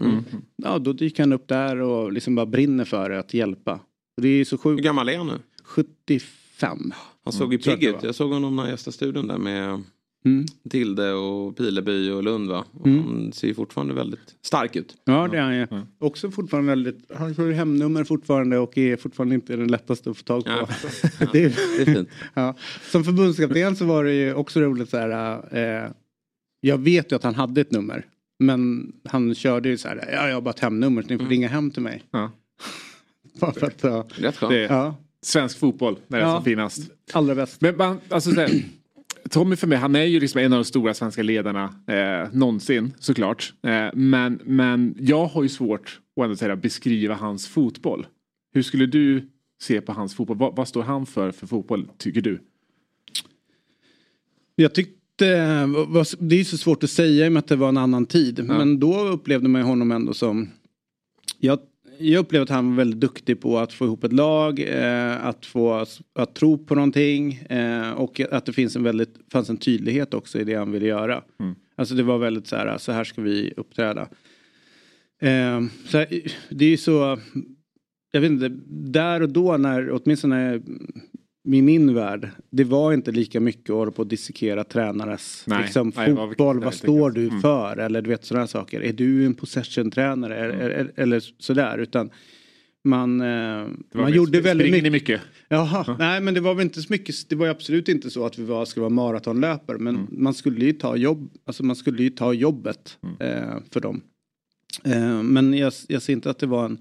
Ja, 0.63 0.80
då 0.80 0.94
dyker 0.94 1.24
han 1.24 1.34
upp 1.34 1.48
där 1.48 1.82
och 1.82 2.12
liksom 2.12 2.36
bara 2.36 2.46
brinner 2.46 2.86
för 2.86 3.10
det, 3.10 3.20
att 3.20 3.34
hjälpa. 3.34 3.74
Och 4.17 4.22
det 4.22 4.28
är 4.28 4.46
så 4.46 4.58
sjukt. 4.58 4.80
Hur 4.80 4.84
gammal 4.84 5.10
är 5.10 5.17
han 5.17 5.28
nu? 5.28 5.39
75. 5.63 6.94
Han 7.24 7.34
såg 7.34 7.54
ju 7.54 7.60
pigg 7.60 7.84
ut. 7.84 8.04
Jag 8.04 8.15
såg 8.15 8.32
honom 8.32 8.56
när 8.56 8.63
jag 8.63 8.72
gästade 8.72 8.94
studion 8.94 9.28
där 9.28 9.38
med 9.38 9.84
Mm. 10.26 10.46
Tilde 10.70 11.14
och 11.14 11.58
Pileby 11.58 12.10
och 12.12 12.24
Lund 12.24 12.50
va? 12.50 12.66
Och 12.72 12.88
Mm. 12.88 13.04
Han 13.04 13.32
ser 13.34 13.48
ju 13.48 13.54
fortfarande 13.54 13.94
väldigt 13.94 14.36
stark 14.42 14.76
ut. 14.76 14.96
Ja, 15.06 15.28
det 15.32 15.38
är 15.38 15.42
han 15.42 15.56
ju. 15.56 15.68
Också 16.00 16.32
fortfarande 16.32 16.70
väldigt... 16.70 17.12
Han 17.16 17.36
har 17.36 17.46
ju 17.46 17.54
hemnummer 17.54 18.04
fortfarande 18.04 18.58
och 18.58 18.78
är 18.78 18.98
fortfarande 18.98 19.36
inte 19.36 19.56
den 19.56 19.68
lättaste 19.68 20.10
att 20.10 20.18
få 20.18 20.24
tag 20.24 20.46
på. 20.46 20.52
Ja. 20.52 20.68
det, 21.34 21.44
är, 21.44 21.56
Det 21.78 21.92
är 21.92 21.96
fint. 21.96 22.10
ja. 22.34 22.56
Som 22.92 23.04
förbundskapten 23.04 23.76
så 23.76 23.86
var 23.86 24.04
det 24.04 24.14
ju 24.14 24.34
också 24.34 24.60
roligt 24.60 24.90
så 24.90 24.98
här. 24.98 25.40
Eh, 25.84 25.92
jag 26.62 26.78
vet 26.78 27.12
ju 27.12 27.16
att 27.16 27.24
han 27.24 27.36
hade 27.36 27.62
ett 27.62 27.72
nummer. 27.72 28.06
Men 28.40 28.92
han 29.06 29.36
körde 29.36 29.70
ju 29.70 29.78
så 29.78 29.88
här. 29.88 30.10
Ja, 30.12 30.28
jag 30.28 30.34
har 30.36 30.42
bara 30.42 30.50
ett 30.50 30.60
hemnummer 30.60 31.02
så 31.02 31.08
ni 31.08 31.18
får 31.18 31.26
ringa 31.26 31.48
hem 31.48 31.72
till 31.72 31.82
mig. 31.82 32.04
Ja. 32.12 32.32
Bara 33.40 33.52
för 33.54 33.68
att... 33.68 33.84
Ja. 33.84 34.08
Rätt 34.16 34.38
skönt. 34.38 34.52
Det 34.52 34.60
är 34.66 34.74
ja. 34.74 34.96
svensk 35.22 35.60
fotboll 35.60 35.98
när 36.08 36.18
det 36.18 36.24
är 36.24 36.28
Ja. 36.28 36.36
som 36.36 36.44
finast. 36.44 36.92
Allra 37.14 37.36
bäst. 37.36 37.62
Men 37.62 37.78
man, 37.78 38.00
alltså, 38.10 38.32
så 38.32 38.42
här, 38.42 38.64
Tommy 39.30 39.56
för 39.56 39.68
mig, 39.68 39.78
han 39.78 39.96
är 39.96 40.04
ju 40.04 40.20
liksom 40.20 40.42
en 40.42 40.54
av 40.54 40.60
de 40.60 40.66
stora 40.66 40.94
svenska 40.94 41.24
ledarna 41.24 41.76
eh, 41.88 42.34
någonsin 42.34 42.94
såklart. 43.00 43.54
Eh, 43.64 43.88
men, 43.94 44.40
men 44.44 44.96
jag 45.00 45.26
har 45.26 45.44
ju 45.44 45.50
svårt 45.50 46.00
att 46.16 46.24
ändå 46.24 46.36
säga, 46.36 46.56
beskriva 46.56 47.16
hans 47.16 47.48
fotboll. 47.48 48.08
Hur 48.54 48.62
skulle 48.62 48.86
du 48.86 49.30
se 49.62 49.82
på 49.82 49.92
hans 49.92 50.16
fotboll? 50.16 50.38
Vad, 50.38 50.56
vad 50.56 50.68
står 50.68 50.84
han 50.84 51.06
för 51.06 51.32
för 51.32 51.48
fotboll 51.48 51.88
tycker 51.98 52.22
du? 52.22 52.40
Jag 54.56 54.74
tyckte, 54.74 54.96
det 56.20 56.36
är 56.36 56.38
ju 56.38 56.46
så 56.46 56.58
svårt 56.58 56.84
att 56.84 56.90
säga 56.90 57.26
i 57.26 57.30
och 57.30 57.32
med 57.32 57.40
att 57.40 57.48
det 57.48 57.56
var 57.56 57.70
en 57.70 57.78
annan 57.78 58.06
tid. 58.06 58.46
Men 58.46 58.80
då 58.80 59.00
upplevde 59.00 59.50
man 59.50 59.62
ju 59.62 59.68
honom 59.68 59.92
ändå 59.92 60.14
som, 60.14 60.50
jag, 61.40 61.60
jag 62.02 62.20
upplevde 62.20 62.44
att 62.44 62.50
han 62.50 62.70
var 62.70 62.78
väldigt 62.78 63.00
duktig 63.00 63.42
på 63.42 63.60
att 63.60 63.74
få 63.74 63.86
ihop 63.86 64.04
ett 64.04 64.14
lag, 64.14 64.60
eh, 64.60 65.26
att 65.26 65.46
få 65.46 65.86
att 66.16 66.36
tro 66.36 66.58
på 66.58 66.76
någonting 66.76 67.34
eh, 67.34 67.92
och 67.92 68.22
att 68.32 68.46
det 68.46 68.54
finns 68.54 68.76
en 68.76 68.84
väldigt, 68.84 69.16
fanns 69.32 69.50
en 69.50 69.58
tydlighet 69.58 70.14
också 70.14 70.40
i 70.40 70.44
det 70.44 70.56
han 70.56 70.72
ville 70.72 70.86
göra. 70.86 71.24
Alltså 71.76 71.96
det 71.96 72.04
var 72.04 72.18
väldigt 72.18 72.48
så 72.48 72.56
här, 72.56 72.78
så 72.78 72.92
här 72.92 73.04
ska 73.04 73.22
vi 73.22 73.54
uppträda. 73.58 74.02
Eh, 75.22 75.62
så 75.86 75.98
här, 75.98 76.08
det 76.50 76.66
är 76.66 76.70
ju 76.70 76.78
så, 76.78 77.20
jag 78.12 78.22
vet 78.22 78.32
inte, 78.32 78.50
där 78.68 79.22
och 79.22 79.30
då 79.30 79.58
när, 79.58 79.92
åtminstone 79.92 80.62
i 81.48 81.62
min 81.62 81.94
värld, 81.94 82.30
det 82.50 82.64
var 82.64 82.94
inte 82.94 83.12
lika 83.12 83.40
mycket 83.40 83.70
att 83.70 83.76
hålla 83.76 83.92
på 83.92 84.02
att 84.02 84.10
dissekera 84.10 84.64
tränares 84.64 85.44
Nej, 85.48 85.62
liksom, 85.64 85.92
nej, 85.96 86.16
fotboll. 86.16 86.60
Vad 86.64 86.74
står 86.74 87.12
du 87.12 87.28
Mm. 87.28 87.42
för? 87.42 87.78
Eller 87.78 88.02
du 88.02 88.10
vet 88.10 88.26
sådana 88.26 88.48
saker. 88.48 88.82
Är 88.82 88.94
du 88.94 89.26
en 89.26 89.34
possession-tränare? 89.34 90.38
Eller, 90.38 90.60
eller, 90.60 90.92
eller 90.96 91.20
sådär. 91.38 91.78
Utan 91.78 92.10
man, 92.84 93.22
eh, 93.22 93.68
man 93.94 94.14
gjorde 94.14 94.42
väldigt 94.42 94.72
mycket. 94.72 94.92
mycket? 94.92 95.22
Jaha, 95.50 95.96
nej 96.00 96.22
men 96.22 96.34
det 96.34 96.40
var 96.42 96.54
väl 96.54 96.64
inte 96.66 96.82
så 96.82 96.94
mycket, 96.94 97.16
det 97.30 97.36
var 97.36 97.46
ju 97.46 97.52
absolut 97.52 97.88
inte 97.90 98.10
så 98.10 98.26
att 98.26 98.40
vi 98.40 98.44
var, 98.44 98.66
skulle 98.66 98.82
vara 98.82 98.90
maratonlöpare 98.90 99.78
men 99.78 99.96
Mm. 99.96 100.08
man 100.12 100.34
skulle 100.34 100.66
ju 100.66 100.74
ta 100.74 100.96
jobb, 100.96 101.32
alltså 101.46 101.64
man 101.64 101.76
skulle 101.76 102.04
ju 102.04 102.10
ta 102.10 102.34
jobbet 102.34 102.98
Mm. 103.04 103.16
eh, 103.44 103.54
för 103.72 103.80
dem. 103.80 104.02
Eh, 104.84 105.24
men 105.24 105.54
jag, 105.54 105.74
jag 105.88 106.02
ser 106.02 106.14
inte 106.14 106.30
att 106.30 106.40
det 106.40 106.48
var 106.48 106.66
en, 106.66 106.78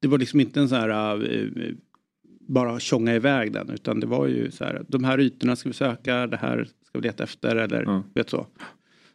det 0.00 0.08
var 0.08 0.18
liksom 0.18 0.40
inte 0.40 0.60
en 0.60 0.68
så 0.68 0.74
här 0.74 0.88
eh, 1.34 1.48
bara 2.48 2.80
tjonga 2.80 3.14
iväg 3.14 3.52
den 3.52 3.70
utan 3.70 4.00
det 4.00 4.06
var 4.06 4.26
ju 4.26 4.50
så 4.50 4.64
här, 4.64 4.82
de 4.88 5.04
här 5.04 5.20
ytorna 5.20 5.56
ska 5.56 5.68
vi 5.68 5.74
söka, 5.74 6.26
det 6.26 6.36
här 6.36 6.64
ska 6.88 6.98
vi 6.98 7.02
leta 7.08 7.24
efter 7.24 7.56
eller 7.56 8.02
vet 8.14 8.30
så. 8.30 8.46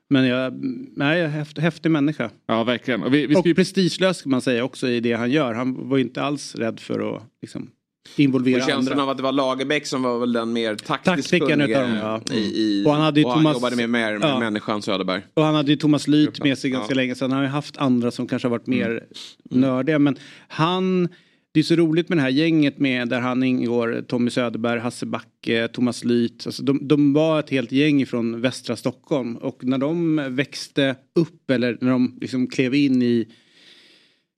Men 0.10 0.26
jag, 0.26 0.54
nej, 0.96 1.18
jag 1.20 1.26
är 1.28 1.32
häftig, 1.32 1.62
häftig 1.62 1.92
människa. 1.92 2.30
Ja, 2.46 2.64
verkligen. 2.64 3.04
Och, 3.04 3.14
vi, 3.14 3.28
vi 3.28 3.36
Och 3.36 3.46
ju- 3.48 3.56
prestigelös 3.56 4.22
kan 4.22 4.30
man 4.32 4.42
säga 4.42 4.64
också 4.64 4.88
i 4.88 5.00
det 5.00 5.14
han 5.14 5.32
gör. 5.32 5.54
Han 5.54 5.90
var 5.90 5.98
ju 5.98 6.04
inte 6.04 6.22
alls 6.22 6.56
rädd 6.56 6.80
för 6.80 7.16
att 7.16 7.24
liksom, 7.42 7.70
involvera 8.16 8.58
Och 8.64 8.70
känslan 8.70 8.92
andra. 8.94 9.04
av 9.04 9.10
att 9.10 9.18
det 9.18 9.24
var 9.24 9.32
Lagerbäck 9.32 9.86
som 9.86 10.04
var 10.04 10.20
väl 10.20 10.34
den 10.34 10.54
mer 10.54 10.76
taktiskt 10.76 11.30
kunniga 11.30 11.82
dem, 11.82 11.96
ja. 11.96 12.22
i, 12.34 12.38
i, 12.38 12.86
Och 12.86 12.92
han 12.92 13.02
hade 13.02 13.20
ju 13.20 13.26
Thomas- 13.26 13.54
jobbade 13.54 13.76
mer 13.76 13.88
med, 13.88 14.20
med 14.20 14.30
Ja. 14.30 14.40
människan 14.40 14.82
Söderberg. 14.82 15.22
Och 15.34 15.44
han 15.44 15.56
hade 15.56 15.72
ju 15.72 15.78
Thomas 15.78 16.08
Lyth 16.08 16.44
med 16.44 16.58
sig 16.58 16.70
ganska 16.72 16.92
Ja. 16.94 16.96
länge. 16.96 17.16
Sen 17.16 17.32
har 17.32 17.38
han 17.38 17.46
ju 17.46 17.52
haft 17.52 17.78
andra 17.78 18.12
som 18.12 18.28
kanske 18.28 18.48
har 18.48 18.52
varit 18.52 18.68
mer 18.68 19.04
nördiga. 19.50 20.00
Men 20.00 20.16
han, 20.48 21.10
det 21.58 21.62
är 21.62 21.64
så 21.64 21.76
roligt 21.76 22.10
med 22.10 22.18
det 22.18 22.22
här 22.22 22.30
gänget 22.30 22.80
med 22.80 23.10
där 23.10 23.20
han 23.20 23.44
ingår 23.44 24.06
Tommy 24.08 24.30
Söderberg, 24.30 24.80
Hasse 24.80 25.06
Backe, 25.06 25.68
Thomas 25.68 26.04
Lyth. 26.04 26.48
Alltså 26.48 26.64
de, 26.64 26.88
de 26.88 27.14
var 27.14 27.40
ett 27.40 27.50
helt 27.50 27.72
gäng 27.72 28.06
från 28.06 28.42
västra 28.42 28.76
Stockholm 28.76 29.38
och 29.38 29.64
när 29.64 29.78
de 29.78 30.22
växte 30.30 30.96
upp 31.16 31.52
eller 31.52 31.78
när 31.82 31.92
de 31.92 32.18
liksom 32.22 32.48
klev 32.48 32.76
in 32.76 33.02
i 33.02 33.28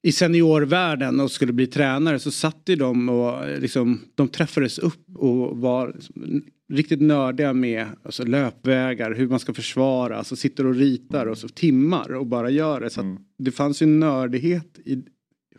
i 0.02 0.12
seniorvärlden 0.12 1.20
och 1.20 1.32
skulle 1.32 1.54
bli 1.54 1.68
tränare 1.68 2.20
så 2.20 2.32
satt 2.32 2.62
ju 2.66 2.76
de 2.76 3.10
och 3.10 3.62
liksom, 3.62 4.00
de 4.16 4.28
träffades 4.28 4.80
upp 4.80 5.16
och 5.16 5.58
var 5.58 5.94
liksom, 5.96 6.44
riktigt 6.74 7.02
nördiga 7.02 7.54
med 7.54 7.86
alltså, 8.04 8.26
löpvägar, 8.26 9.14
hur 9.14 9.28
man 9.28 9.40
ska 9.40 9.54
försvara, 9.54 10.18
alltså 10.18 10.36
sitter 10.36 10.66
och 10.66 10.76
ritar 10.76 11.26
och 11.26 11.38
så 11.38 11.48
timmar 11.48 12.14
och 12.14 12.26
bara 12.28 12.50
gör 12.50 12.82
det. 12.82 12.90
Så 12.90 13.02
att 13.02 13.18
det 13.38 13.52
fanns 13.52 13.82
ju 13.82 13.86
nördighet 13.86 14.80
i, 14.86 15.04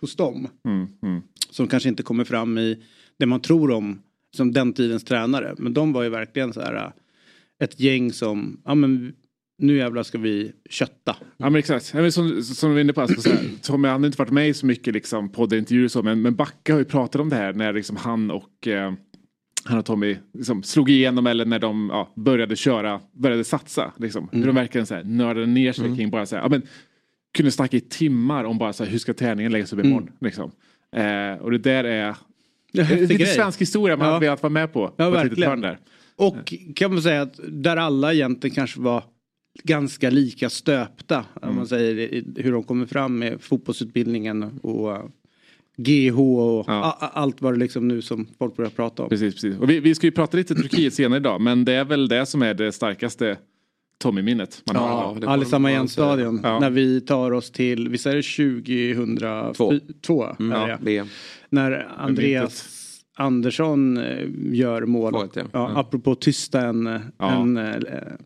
hos 0.01 0.17
dem 0.17 0.49
Mm, 0.65 0.89
mm. 1.03 1.23
Som 1.51 1.69
kanske 1.69 1.89
inte 1.89 2.03
kommer 2.03 2.25
fram 2.25 2.59
i 2.59 2.83
det 3.19 3.27
man 3.27 3.41
tror 3.41 3.71
om 3.71 4.03
som 4.37 4.53
den 4.53 4.73
tidens 4.73 5.05
tränare. 5.05 5.55
Men 5.59 5.75
de 5.75 5.93
var 5.93 6.03
ju 6.03 6.09
verkligen 6.09 6.53
så 6.53 6.61
här 6.61 6.75
äh, 6.75 6.91
ett 7.65 7.81
gäng 7.81 8.13
som, 8.13 8.61
ja 8.65 8.75
men 8.75 9.13
nu 9.59 9.77
jävlar 9.77 10.03
ska 10.03 10.19
vi 10.19 10.53
kötta. 10.71 11.17
Ja 11.37 11.51
men 11.51 11.57
exakt. 11.57 11.91
Ja, 11.95 12.01
men 12.01 12.13
som, 12.13 12.43
som 12.43 12.71
vi 12.71 12.75
var 12.75 12.81
inne 12.81 12.93
på, 12.93 13.01
alltså, 13.01 13.21
så 13.21 13.31
här, 13.31 13.39
Tommy 13.63 13.89
han 13.89 14.01
har 14.01 14.07
inte 14.07 14.19
varit 14.19 14.33
med 14.33 14.49
i 14.49 14.55
så 14.55 14.67
mycket 14.67 14.95
liksom, 14.95 15.29
poddintervjuer 15.33 15.85
och 15.85 15.93
så 15.93 16.03
men, 16.03 16.23
men 16.23 16.35
Backa 16.35 16.73
har 16.73 16.79
ju 16.79 16.85
pratat 16.85 17.21
om 17.21 17.29
det 17.29 17.37
här 17.37 17.53
när 17.53 17.73
liksom, 17.73 17.97
han 17.97 18.31
och 18.31 18.69
eh, 18.69 18.93
han 19.65 19.79
och 19.79 19.85
Tommy 19.85 20.17
liksom, 20.35 20.63
slog 20.63 20.91
igenom 20.91 21.27
eller 21.27 21.45
när 21.45 21.59
de 21.59 21.89
ja, 21.93 22.13
började 22.17 22.57
köra, 22.57 23.01
började 23.13 23.45
satsa. 23.45 23.93
Liksom. 23.97 24.29
Hur 24.33 24.47
de 24.47 24.55
verkligen 24.55 24.87
så 24.87 24.95
här, 24.95 25.05
nördade 25.05 25.47
ner 25.47 25.73
sig 25.73 25.97
kring 25.97 26.11
bara 26.11 26.27
så 26.27 26.37
här, 26.37 26.43
ja, 26.43 26.49
men, 26.49 26.63
kunde 27.35 27.51
snacka 27.51 27.77
i 27.77 27.81
timmar 27.81 28.45
om 28.45 28.59
bara 28.59 28.73
så 28.73 28.85
här, 28.85 28.91
hur 28.91 28.99
ska 28.99 29.15
träningen 29.15 29.53
läggas 29.53 29.73
upp 29.73 29.85
imorgon. 29.85 30.11
Liksom. 30.21 30.51
Eh, 30.97 31.43
och 31.43 31.51
det 31.51 31.59
där 31.59 31.85
är 31.85 32.15
lite 32.73 33.15
grej. 33.15 33.27
svensk 33.27 33.61
historia 33.61 33.97
man 33.97 34.07
Ja. 34.07 34.13
har 34.13 34.21
velat 34.21 34.43
vara 34.43 34.51
med 34.51 34.73
på. 34.73 34.93
Ja, 34.97 35.05
på 35.05 35.11
verkligen. 35.11 35.61
Där. 35.61 35.79
Och 36.17 36.55
kan 36.77 36.93
man 36.95 37.03
säga 37.03 37.23
att 37.23 37.41
där 37.49 37.77
alla 37.77 38.15
egentligen 38.15 38.55
kanske 38.55 38.81
var 38.81 39.05
ganska 39.65 40.11
lika 40.11 40.51
stöpta. 40.51 41.25
Om 41.43 41.57
man 41.57 41.67
säger 41.67 41.99
i- 41.99 42.35
hur 42.37 42.53
de 42.53 42.63
kommer 42.63 42.87
fram 42.87 43.19
med 43.19 43.41
fotbollsutbildningen 43.41 44.43
och 44.63 45.11
GH 45.77 46.19
och 46.21 46.65
Ja. 46.69 46.99
allt 47.15 47.43
vad 47.43 47.55
det 47.55 47.59
liksom 47.59 47.89
nu 47.89 48.03
som 48.03 48.27
folk 48.39 48.57
börjar 48.57 48.71
prata 48.71 49.03
om. 49.03 49.09
Precis, 49.09 49.35
precis. 49.35 49.59
Och 49.59 49.71
vi, 49.71 49.81
vi 49.81 49.95
ska 49.95 50.07
ju 50.07 50.11
prata 50.11 50.37
lite 50.37 50.55
Turkiet 50.55 50.95
senare 50.95 51.19
idag 51.21 51.41
men 51.41 51.65
det 51.65 51.73
är 51.73 51.85
väl 51.85 52.09
det 52.09 52.27
som 52.27 52.43
är 52.43 52.55
det 52.55 52.73
starkaste 52.73 53.37
Tommy-minnet 54.03 54.63
har. 54.67 55.19
Ja, 55.23 55.29
Alisama 55.31 55.71
Jens-stadion. 55.73 56.41
Ja. 56.43 56.59
När 56.61 56.71
vi 56.71 57.01
tar 57.01 57.31
oss 57.31 57.51
till, 57.51 57.89
visst 57.89 58.07
är 58.07 58.17
det 58.17 58.23
2002? 58.23 60.27
Mm, 60.39 60.53
ja, 60.61 60.67
det? 60.67 60.79
VM. 60.85 61.07
När 61.51 61.89
Andreas 61.99 62.77
Andersson 63.17 63.97
eh, 63.97 64.27
gör 64.53 64.83
mål. 64.87 65.13
Två 65.13 65.23
ett, 65.25 65.31
ja. 65.37 65.43
Ja, 65.53 65.71
Ja. 65.75 65.81
Apropå 65.81 66.15
tysta 66.15 66.61
en, 66.61 67.01
Ja. 67.19 67.43
en 67.43 67.57
eh, 67.57 67.75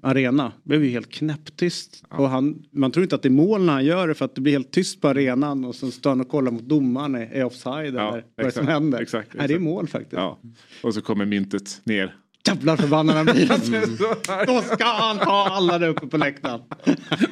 arena. 0.00 0.52
Det 0.62 0.68
blev 0.68 0.84
ju 0.84 0.90
helt 0.90 1.10
knäpptyst. 1.10 2.04
Och 2.10 2.28
han, 2.28 2.62
man 2.70 2.90
tror 2.90 3.02
inte 3.02 3.14
att 3.16 3.22
det 3.22 3.28
är 3.28 3.30
mål 3.30 3.64
när 3.64 3.72
han 3.72 3.84
gör 3.84 4.08
det 4.08 4.14
för 4.14 4.24
att 4.24 4.34
det 4.34 4.40
blir 4.40 4.52
helt 4.52 4.70
tyst 4.70 5.00
på 5.00 5.08
arenan 5.08 5.64
och 5.64 5.74
så 5.74 5.90
står 5.90 6.10
han 6.10 6.20
och 6.20 6.28
kollar 6.28 6.52
mot 6.52 6.62
domaren. 6.62 7.14
Är 7.14 7.44
offside 7.44 7.88
eller 7.88 8.10
vad 8.10 8.22
exakt, 8.38 8.56
som 8.56 8.66
händer? 8.66 9.02
exakt, 9.02 9.28
Nej, 9.34 9.48
det 9.48 9.52
är 9.52 9.56
exakt. 9.56 9.62
mål 9.62 9.88
faktiskt. 9.88 10.12
Ja. 10.12 10.38
Och 10.82 10.94
så 10.94 11.00
kommer 11.02 11.24
myntet 11.24 11.80
ner. 11.84 12.14
Jävlar 12.48 12.76
förbannad 12.76 13.16
han 13.16 13.24
blir. 13.24 14.46
Då 14.46 14.60
ska 14.62 14.84
han 14.84 15.18
ta 15.18 15.48
alla 15.50 15.78
där 15.78 15.88
uppe 15.88 16.06
på 16.06 16.16
läktaren. 16.16 16.60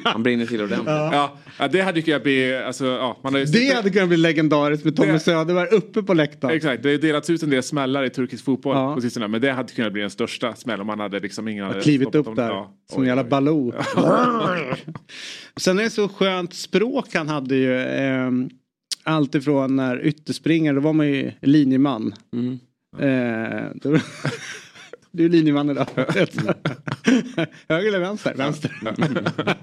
Han 0.03 0.23
brinner 0.23 0.45
till 0.45 0.61
ordentligt. 0.61 0.87
Ja. 0.87 1.37
Ja, 1.59 1.67
det 1.67 1.81
hade 1.81 2.01
kunnat 2.01 2.23
bli, 2.23 2.55
alltså, 2.55 2.85
ja, 2.85 3.19
man 3.23 3.33
har 3.33 3.39
ju 3.39 3.45
Det 3.45 3.75
hade 3.75 3.89
kunnat 3.89 4.07
bli 4.07 4.17
legendariskt 4.17 4.85
med 4.85 4.95
Tommy 4.95 5.11
Det- 5.11 5.19
Söderberg 5.19 5.67
uppe 5.67 6.03
på 6.03 6.13
läktaren. 6.13 6.55
Exakt, 6.55 6.83
det 6.83 6.89
har 6.91 6.97
delats 6.97 7.29
ut 7.29 7.43
en 7.43 7.49
del 7.49 7.63
smällar 7.63 8.03
i 8.03 8.09
turkisk 8.09 8.45
fotboll 8.45 8.75
Ja. 8.75 8.95
på 8.95 9.01
sistone. 9.01 9.27
Men 9.27 9.41
det 9.41 9.51
hade 9.51 9.73
kunnat 9.73 9.93
bli 9.93 10.01
den 10.01 10.09
största 10.09 10.55
smäll 10.55 10.81
om 10.81 10.87
man 10.87 10.99
hade 10.99 11.19
liksom 11.19 11.47
ingen 11.47 11.65
hade 11.65 11.81
klivit 11.81 12.15
upp 12.15 12.25
dem. 12.25 12.35
där 12.35 12.47
Ja. 12.49 12.71
som 12.91 13.01
en 13.01 13.07
jävla. 13.07 13.23
Baloo. 13.23 13.73
Sen 15.57 15.79
är 15.79 15.83
det 15.83 15.89
så 15.89 16.09
skönt 16.09 16.53
språk 16.53 17.07
han 17.13 17.29
hade 17.29 17.55
ju. 17.55 17.77
Eh, 17.79 18.31
allt 19.03 19.35
ifrån 19.35 19.75
när 19.75 20.05
ytterspringare, 20.05 20.75
då 20.75 20.81
var 20.81 20.93
man 20.93 21.07
ju 21.07 21.31
linjeman. 21.41 22.13
Mm. 22.33 22.59
Eh, 22.99 23.63
då, 23.75 23.89
du 25.13 25.25
är 25.25 25.29
linjeman 25.29 25.69
idag. 25.69 25.87
Höger 27.67 27.87
eller 27.87 27.99
vänster? 27.99 28.33
Vänster. 28.37 28.71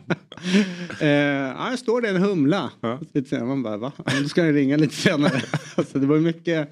eh, 1.01 1.09
ja, 1.09 1.77
står 1.79 2.01
det 2.01 2.09
en 2.09 2.17
humla. 2.17 2.71
Lite 3.13 3.45
man 3.45 3.63
bara 3.63 3.77
va? 3.77 3.93
Ja, 3.97 4.05
men 4.07 4.23
då 4.23 4.29
ska 4.29 4.47
jag 4.47 4.55
ringa 4.55 4.77
lite 4.77 4.95
senare. 4.95 5.43
alltså, 5.77 5.99
det 5.99 6.07
var 6.07 6.19
mycket, 6.19 6.69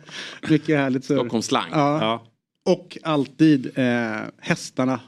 mycket 0.49 0.79
härligt. 0.79 1.05
Stockholmsslang. 1.05 1.69
Ja. 1.73 2.01
Ja. 2.01 2.27
Och 2.73 2.99
alltid 3.03 3.79
eh, 3.79 4.17
hästarna. 4.41 5.01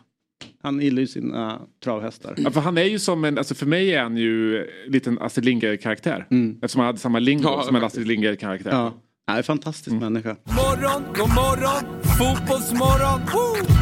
Han 0.62 0.80
gillar 0.80 1.00
ju 1.00 1.06
sina 1.06 1.60
travhästar. 1.84 2.34
Ja, 2.36 2.50
för 2.50 2.60
han 2.60 2.78
är 2.78 2.84
ju 2.84 2.98
som 2.98 3.24
en, 3.24 3.38
alltså 3.38 3.54
för 3.54 3.66
mig 3.66 3.94
är 3.94 4.02
han 4.02 4.16
ju 4.16 4.58
en 4.58 4.92
liten 4.92 5.18
Astrid 5.18 5.44
Lindgren-karaktär. 5.44 6.26
Eftersom 6.54 6.80
han 6.80 6.86
hade 6.86 6.98
samma 6.98 7.18
lingo 7.18 7.44
Ja, 7.44 7.62
som 7.62 7.76
en. 7.76 7.84
Astrid 7.84 8.06
Lindgren-karaktär. 8.06 8.70
Ja. 8.70 8.94
Han 9.30 9.36
är 9.36 9.38
en 9.38 9.44
fantastisk 9.44 9.96
människa. 9.96 10.36
Morgon, 10.44 11.02
god 11.14 11.28
morgon, 11.28 12.02
fotbollsmorgon. 12.02 13.20
Woo! 13.20 13.74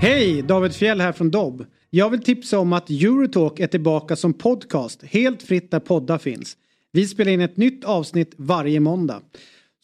Hej! 0.00 0.42
David 0.42 0.74
Fjell 0.74 1.00
här 1.00 1.12
från 1.12 1.30
Dobb. 1.30 1.66
Jag 1.90 2.10
vill 2.10 2.22
tipsa 2.22 2.58
om 2.58 2.72
att 2.72 2.90
Eurotalk 2.90 3.60
är 3.60 3.66
tillbaka 3.66 4.16
som 4.16 4.32
podcast 4.32 5.02
helt 5.02 5.42
fritt 5.42 5.70
där 5.70 5.80
poddar 5.80 6.18
finns. 6.18 6.56
Vi 6.92 7.06
spelar 7.06 7.32
in 7.32 7.40
ett 7.40 7.56
nytt 7.56 7.84
avsnitt 7.84 8.34
varje 8.36 8.80
måndag. 8.80 9.20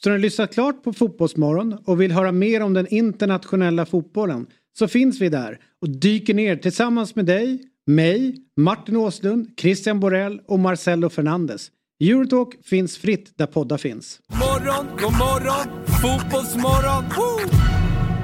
Så 0.03 0.09
när 0.09 0.17
du 0.17 0.23
lyssnat 0.23 0.55
klart 0.55 0.83
på 0.85 0.93
Fotbollsmorgon 0.93 1.79
och 1.85 2.01
vill 2.01 2.13
höra 2.13 2.33
mer 2.33 2.61
om 2.61 2.75
den 2.75 2.87
internationella 2.87 3.87
fotbollen 3.87 4.47
så 4.79 4.89
finns 4.89 5.21
vi 5.21 5.29
där 5.29 5.59
och 5.81 5.91
dyker 5.91 6.35
ner 6.35 6.57
tillsammans 6.57 7.15
med 7.15 7.27
dig, 7.27 7.63
mig, 7.87 8.37
Martin 8.57 8.97
Åslund, 8.97 9.49
Christian 9.61 10.01
Borell 10.01 10.41
och 10.47 10.59
Marcelo 10.59 11.09
Fernandes. 11.09 11.71
Eurotalk 12.01 12.65
finns 12.65 12.99
fritt 12.99 13.33
där 13.39 13.47
poddar 13.47 13.79
finns. 13.79 14.21
Morgon, 14.29 14.87
god 15.01 15.13
morgon, 15.13 15.85
fotbollsmorgon. 16.03 17.05
Woo! 17.05 17.59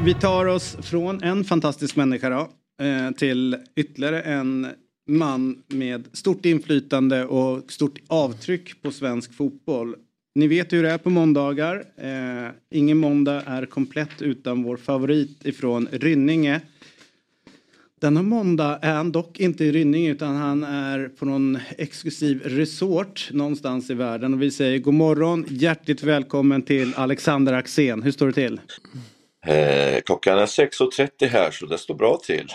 Vi 0.05 0.15
tar 0.15 0.47
oss 0.47 0.77
från 0.83 1.23
en 1.23 1.45
fantastisk 1.45 1.97
människa 1.97 2.31
då, 2.31 2.41
eh, 2.85 3.11
till 3.11 3.57
ytterligare 3.77 4.23
en 4.23 4.67
man 5.09 5.63
med 5.69 6.09
stort 6.13 6.47
inflytande 6.47 7.25
och 7.25 7.73
stort 7.73 7.99
avtryck 8.07 8.83
på 8.83 8.91
svensk 8.91 9.35
fotboll. 9.35 9.95
Ni 10.35 10.47
vet 10.47 10.73
hur 10.73 10.83
det 10.83 10.91
är 10.91 10.99
på 10.99 11.11
måndagar. 11.11 11.85
Eh, 11.97 12.51
ingen 12.71 12.99
måndag 12.99 13.43
är 13.47 13.67
komplett 13.67 14.23
utan 14.23 14.63
vår 14.63 14.77
favorit 14.77 15.47
ifrån 15.47 15.89
Rynninge. 15.93 16.61
Denna 18.01 18.23
måndag 18.23 18.79
är 18.83 18.95
han 18.95 19.13
dock 19.13 19.41
inte 19.41 19.65
i 19.65 19.73
Rynninge 19.73 20.11
utan 20.11 20.37
han 20.37 20.65
är 20.65 21.09
på 21.09 21.25
någon 21.25 21.59
exklusiv 21.79 22.43
resort 22.45 23.29
någonstans 23.33 23.91
i 23.91 23.95
världen. 23.95 24.35
Och 24.35 24.43
vi 24.43 24.51
säger 24.51 24.79
god 24.79 24.95
morgon, 24.95 25.45
hjärtligt 25.49 26.03
välkommen 26.03 26.63
till 26.63 26.95
Alexander 26.95 27.53
Axén. 27.53 28.03
Hur 28.03 28.13
står 28.13 28.27
det 28.27 28.33
till? 28.33 28.61
Eh, 29.47 30.01
klockan 30.07 30.39
är 30.39 30.47
6.30 30.47 31.27
här 31.27 31.51
så 31.51 31.67
det 31.67 31.79
står 31.79 31.95
bra 31.95 32.17
till. 32.17 32.49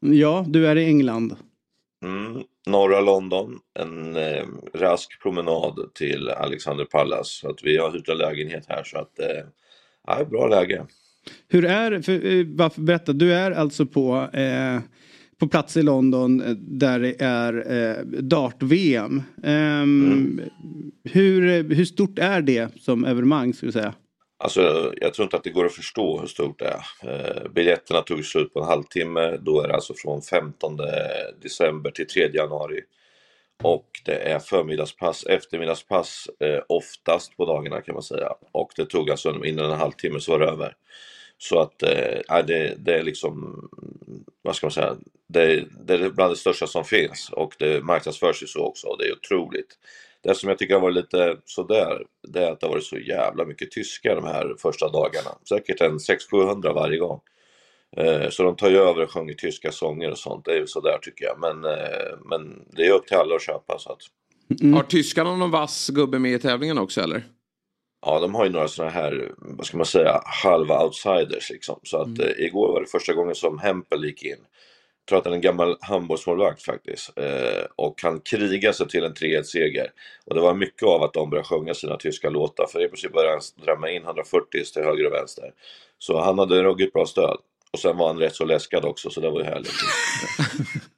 Ja, 0.00 0.44
du 0.48 0.66
är 0.66 0.76
i 0.76 0.84
England. 0.84 1.36
Mm, 2.04 2.42
norra 2.66 3.00
London, 3.00 3.58
en 3.78 4.16
eh, 4.16 4.46
rask 4.74 5.22
promenad 5.22 5.94
till 5.94 6.28
Alexander 6.28 6.84
Palace. 6.84 7.30
Så 7.40 7.50
att 7.50 7.62
vi 7.62 7.76
har 7.76 7.92
hyrt 7.92 8.08
en 8.08 8.18
lägenhet 8.18 8.64
här 8.68 8.84
så 8.84 8.98
att 8.98 9.18
eh, 9.18 9.44
ja, 10.06 10.24
bra 10.24 10.46
läge. 10.48 10.86
Hur 11.48 11.64
är 11.64 12.02
för, 12.02 12.26
eh, 12.26 12.46
varför 12.48 12.82
berätta, 12.82 13.12
du 13.12 13.34
är 13.34 13.50
alltså 13.50 13.86
på, 13.86 14.28
eh, 14.32 14.80
på 15.40 15.48
plats 15.48 15.76
i 15.76 15.82
London 15.82 16.40
eh, 16.40 16.50
där 16.56 17.00
det 17.00 17.14
är 17.18 17.72
eh, 17.72 18.04
dart-VM. 18.04 19.22
Ehm, 19.42 20.40
hur, 21.04 21.64
hur 21.74 21.84
stort 21.84 22.18
är 22.18 22.42
det 22.42 22.80
som 22.80 23.04
evenemang 23.04 23.54
skulle 23.54 23.66
jag 23.66 23.74
säga? 23.74 23.94
Alltså, 24.38 24.92
jag 25.00 25.14
tror 25.14 25.24
inte 25.24 25.36
att 25.36 25.44
det 25.44 25.50
går 25.50 25.66
att 25.66 25.74
förstå 25.74 26.20
hur 26.20 26.26
stort 26.26 26.58
det 26.58 26.64
är. 26.64 27.10
Eh, 27.12 27.50
biljetterna 27.54 28.00
tog 28.02 28.24
slut 28.24 28.52
på 28.52 28.60
en 28.60 28.66
halvtimme. 28.66 29.36
Då 29.40 29.60
är 29.60 29.68
det 29.68 29.74
alltså 29.74 29.94
från 29.96 30.22
15 30.22 30.78
december 31.42 31.90
till 31.90 32.06
3 32.06 32.30
januari. 32.32 32.80
Och 33.62 33.86
det 34.04 34.14
är 34.14 34.38
förmiddagspass, 34.38 35.26
eftermiddagspass 35.26 36.26
eh, 36.40 36.62
oftast 36.68 37.36
på 37.36 37.46
dagarna 37.46 37.80
kan 37.80 37.94
man 37.94 38.02
säga. 38.02 38.28
Och 38.52 38.72
det 38.76 38.86
tog 38.86 39.10
alltså 39.10 39.44
innan 39.44 39.70
en 39.70 39.78
halvtimme 39.78 40.20
så 40.20 40.32
var 40.32 40.38
det 40.38 40.46
över. 40.46 40.76
Så 41.38 41.60
att 41.60 41.82
eh, 41.82 42.42
det, 42.46 42.74
det 42.78 42.94
är 42.94 43.02
liksom, 43.02 43.68
vad 44.42 44.56
ska 44.56 44.66
man 44.66 44.72
säga, 44.72 44.96
det, 45.28 45.64
det 45.86 45.94
är 45.94 46.10
bland 46.10 46.32
det 46.32 46.36
största 46.36 46.66
som 46.66 46.84
finns 46.84 47.30
och 47.32 47.54
det 47.58 47.84
marknadsförs 47.84 48.42
ju 48.42 48.46
så 48.46 48.64
också 48.64 48.86
och 48.86 48.98
det 48.98 49.04
är 49.04 49.12
otroligt. 49.12 49.78
Det 50.22 50.34
som 50.34 50.48
jag 50.48 50.58
tycker 50.58 50.74
har 50.74 50.80
varit 50.80 50.94
lite 50.94 51.36
sådär, 51.44 52.02
det 52.28 52.44
är 52.44 52.52
att 52.52 52.60
det 52.60 52.66
har 52.66 52.72
varit 52.72 52.84
så 52.84 52.98
jävla 52.98 53.44
mycket 53.44 53.70
tyskar 53.70 54.14
de 54.14 54.24
här 54.24 54.54
första 54.58 54.88
dagarna. 54.88 55.30
Säkert 55.48 55.80
en 55.80 55.98
600-700 55.98 56.74
varje 56.74 56.98
gång. 56.98 57.20
Eh, 57.96 58.28
Så 58.30 58.42
de 58.42 58.56
tar 58.56 58.70
ju 58.70 58.76
över 58.76 59.02
och 59.02 59.10
sjunger 59.12 59.34
tyska 59.34 59.72
sånger 59.72 60.10
och 60.10 60.18
sånt, 60.18 60.44
det 60.44 60.52
är 60.52 60.56
ju 60.56 60.66
sådär 60.66 60.98
tycker 61.02 61.24
jag. 61.24 61.38
Men, 61.40 61.64
eh, 61.64 62.18
men 62.24 62.64
det 62.76 62.86
är 62.86 62.92
upp 62.92 63.06
till 63.06 63.16
alla 63.16 63.34
att 63.34 63.42
köpa 63.42 63.78
så 63.78 63.92
att. 63.92 63.98
Har 64.74 64.82
tyskarna 64.82 65.36
någon 65.36 65.50
vass 65.50 65.88
gubbe 65.88 66.18
med 66.18 66.32
i 66.32 66.38
tävlingen 66.38 66.78
också 66.78 67.00
eller? 67.00 67.22
Ja, 68.06 68.20
de 68.20 68.34
har 68.34 68.44
ju 68.44 68.50
några 68.50 68.68
sådana 68.68 68.90
här, 68.92 69.32
vad 69.38 69.66
ska 69.66 69.76
man 69.76 69.86
säga, 69.86 70.20
halva 70.24 70.84
outsiders 70.84 71.50
liksom. 71.50 71.80
Så 71.82 71.96
att 71.98 72.06
Mm. 72.06 72.20
eh, 72.20 72.44
igår 72.44 72.72
var 72.72 72.80
det 72.80 72.86
första 72.86 73.12
gången 73.12 73.34
som 73.34 73.58
Hempel 73.58 74.04
gick 74.04 74.22
in. 74.22 74.30
Jag 74.30 75.08
tror 75.08 75.18
att 75.18 75.24
han 75.24 75.32
är 75.32 75.36
en 75.36 75.40
gammal 75.42 75.76
handbollsmålvakt 75.80 76.62
faktiskt. 76.62 77.18
Eh, 77.18 77.64
och 77.76 78.00
han 78.02 78.20
krigade 78.20 78.74
sig 78.74 78.88
till 78.88 79.04
en 79.04 79.14
3-1-seger. 79.14 79.90
Och 80.26 80.34
det 80.34 80.40
var 80.40 80.54
mycket 80.54 80.82
av 80.88 81.02
att 81.02 81.12
de 81.12 81.30
började 81.30 81.48
sjunga 81.48 81.74
sina 81.74 81.96
tyska 81.96 82.30
låtar. 82.30 82.66
För 82.72 82.84
i 82.84 82.88
princip 82.88 83.12
började 83.12 83.32
han 83.32 83.64
drämma 83.64 83.90
in 83.90 84.02
140 84.02 84.64
till 84.72 84.82
höger 84.82 85.06
och 85.06 85.12
vänster. 85.12 85.52
Så 85.98 86.20
han 86.20 86.38
hade 86.38 86.62
ruggigt 86.62 86.92
bra 86.92 87.06
stöd. 87.06 87.36
Och 87.72 87.78
sen 87.78 87.96
var 87.96 88.06
han 88.06 88.18
rätt 88.18 88.34
så 88.34 88.44
läskad 88.44 88.84
också, 88.84 89.10
så 89.10 89.20
det 89.20 89.30
var 89.30 89.40
ju 89.40 89.46
härligt. 89.46 89.72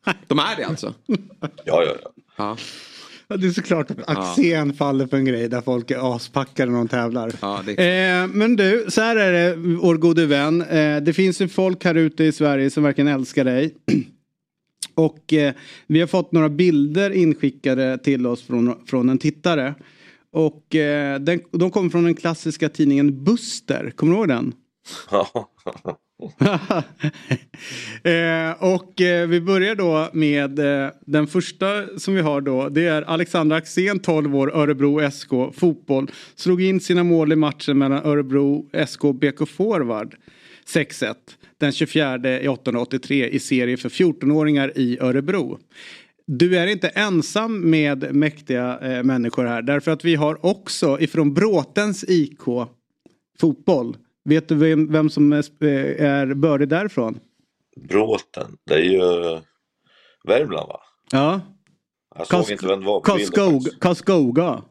De 0.27 0.39
är 0.39 0.57
det 0.57 0.65
alltså? 0.65 0.95
Ja, 1.07 1.17
ja, 1.65 1.95
ja. 2.03 2.11
Ja. 2.37 2.57
Ja, 3.29 3.37
det 3.37 3.47
är 3.47 3.51
såklart 3.51 3.91
att 3.91 4.09
Axén 4.09 4.73
faller 4.75 5.07
för 5.07 5.17
en 5.17 5.25
grej 5.25 5.49
där 5.49 5.61
folk 5.61 5.91
är 5.91 6.17
aspackade 6.17 6.71
när 6.71 6.79
de 6.79 6.89
tävlar. 6.89 7.33
Ja, 7.41 7.61
det 7.67 7.73
Eh, 7.73 8.27
men 8.27 8.57
du, 8.57 8.87
så 8.89 9.01
här 9.01 9.17
är 9.17 9.33
det 9.33 9.57
vår 9.57 9.97
gode 9.97 10.27
vän. 10.27 10.63
Eh, 10.63 11.03
det 11.03 11.13
finns 11.13 11.41
ju 11.41 11.49
folk 11.49 11.85
här 11.85 11.95
ute 11.95 12.25
i 12.25 12.33
Sverige 12.33 12.71
som 12.71 12.83
verkligen 12.83 13.09
älskar 13.09 13.45
dig. 13.45 13.75
Och 14.95 15.33
eh, 15.33 15.55
vi 15.87 16.01
har 16.01 16.07
fått 16.07 16.33
några 16.33 16.49
bilder 16.49 17.11
inskickade 17.11 17.99
till 17.99 18.27
oss 18.27 18.43
från, 18.43 18.87
från 18.87 19.09
en 19.09 19.19
tittare. 19.19 19.75
Och 20.33 20.75
eh, 20.75 21.21
den, 21.21 21.41
de 21.51 21.71
kommer 21.71 21.91
från 21.91 22.05
den 22.05 22.15
klassiska 22.15 22.69
tidningen 22.69 23.25
Buster. 23.25 23.93
Kommer 23.97 24.13
du 24.13 24.19
ihåg 24.19 24.29
den? 24.29 24.53
eh, 28.03 28.53
och 28.59 29.01
eh, 29.01 29.29
vi 29.29 29.41
börjar 29.41 29.75
då 29.75 30.09
med 30.13 30.59
eh, 30.59 30.91
den 31.01 31.27
första 31.27 31.99
som 31.99 32.15
vi 32.15 32.21
har 32.21 32.41
då. 32.41 32.69
Det 32.69 32.87
är 32.87 33.03
Alexander 33.03 33.57
Axén, 33.57 33.99
12 33.99 34.37
år, 34.37 34.57
Örebro 34.57 35.11
SK, 35.11 35.31
fotboll. 35.55 36.11
Slog 36.35 36.63
in 36.63 36.81
sina 36.81 37.05
mål 37.05 37.33
i 37.33 37.37
matchen 37.37 37.79
mellan 37.79 38.07
Örebro 38.07 38.71
SK 38.87 39.05
och 39.05 39.15
BK 39.15 39.49
Forward. 39.49 40.17
6-1. 40.67 41.15
Den 41.59 41.73
24 41.73 42.41
i 42.41 42.49
883 42.49 43.29
i 43.29 43.39
serie 43.39 43.77
för 43.77 43.89
14-åringar 43.89 44.73
i 44.79 44.99
Örebro. 45.01 45.59
Du 46.27 46.59
är 46.59 46.67
inte 46.67 46.89
ensam 46.89 47.71
med 47.71 48.15
mäktiga 48.15 48.79
eh, 48.83 49.03
människor 49.03 49.45
här. 49.45 49.63
Därför 49.63 49.91
att 49.91 50.05
vi 50.05 50.15
har 50.15 50.47
också 50.47 51.01
ifrån 51.01 51.35
Bråtens 51.35 52.05
IK 52.09 52.43
fotboll. 53.41 53.97
Vet 54.25 54.49
du 54.49 54.55
vem, 54.55 54.93
vem 54.93 55.11
som 55.11 55.33
är, 55.33 55.45
eh, 55.61 56.05
är 56.11 56.35
bördig 56.35 56.69
därifrån? 56.69 57.19
Bråten, 57.89 58.57
det 58.67 58.75
är 58.75 58.79
ju 58.79 59.01
Värmland 60.25 60.69
va? 60.69 60.81
Ja. 61.11 61.41
Jag 62.19 62.27
såg 62.27 62.51
inte 62.51 62.67
vem 62.67 62.81
det 62.81 62.87
var 62.87 63.01
på. 63.01 63.05
Karlskoga. 63.81 64.63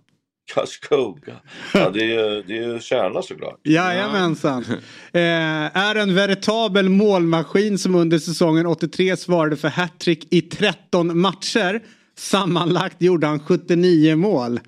Karlskoga. 0.54 1.36
Ja, 1.74 1.90
det 1.90 2.00
är 2.00 2.06
ju, 2.06 2.42
det 2.42 2.58
är 2.58 2.74
ju 2.74 2.80
Kärna 2.80 3.22
såklart. 3.22 3.60
Jajamensan. 3.64 4.66
Eh, 5.14 5.78
är 5.78 5.96
en 5.96 6.16
veritabel 6.16 6.90
målmaskin 6.90 7.78
som 7.78 7.96
under 7.96 8.20
säsongen 8.20 8.66
83 8.66 9.18
svarade 9.18 9.56
för 9.56 9.68
hattrick 9.68 10.34
i 10.34 10.42
13 10.42 11.20
matcher. 11.20 11.84
Sammanlagt 12.18 13.02
gjorde 13.02 13.28
han 13.28 13.40
79 13.40 14.16
mål. 14.16 14.60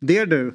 Det 0.00 0.18
är 0.18 0.26
du. 0.26 0.54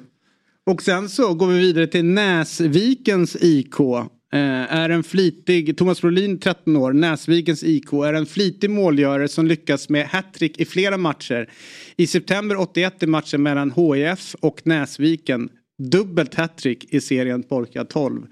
Och 0.66 0.82
sen 0.82 1.08
så 1.08 1.34
går 1.34 1.46
vi 1.46 1.58
vidare 1.58 1.86
till 1.86 2.04
Näsvikens 2.04 3.36
IK. 3.40 3.80
Eh, 3.80 4.74
är 4.74 4.90
en 4.90 5.02
flitig, 5.02 5.76
Thomas 5.76 6.00
Brolin 6.00 6.38
13 6.38 6.76
år, 6.76 6.92
Näsvikens 6.92 7.64
IK 7.64 7.92
är 7.92 8.12
en 8.12 8.26
flitig 8.26 8.70
målgörare 8.70 9.28
som 9.28 9.46
lyckas 9.46 9.88
med 9.88 10.06
hattrick 10.06 10.60
i 10.60 10.64
flera 10.64 10.96
matcher. 10.96 11.50
I 11.96 12.06
september 12.06 12.56
81 12.60 13.02
i 13.02 13.06
matchen 13.06 13.42
mellan 13.42 13.70
HIF 13.70 14.34
och 14.40 14.60
Näsviken 14.64 15.48
dubbelt 15.78 16.34
hattrick 16.34 16.94
i 16.94 17.00
serien 17.00 17.42
Porka 17.42 17.84
12. 17.84 18.22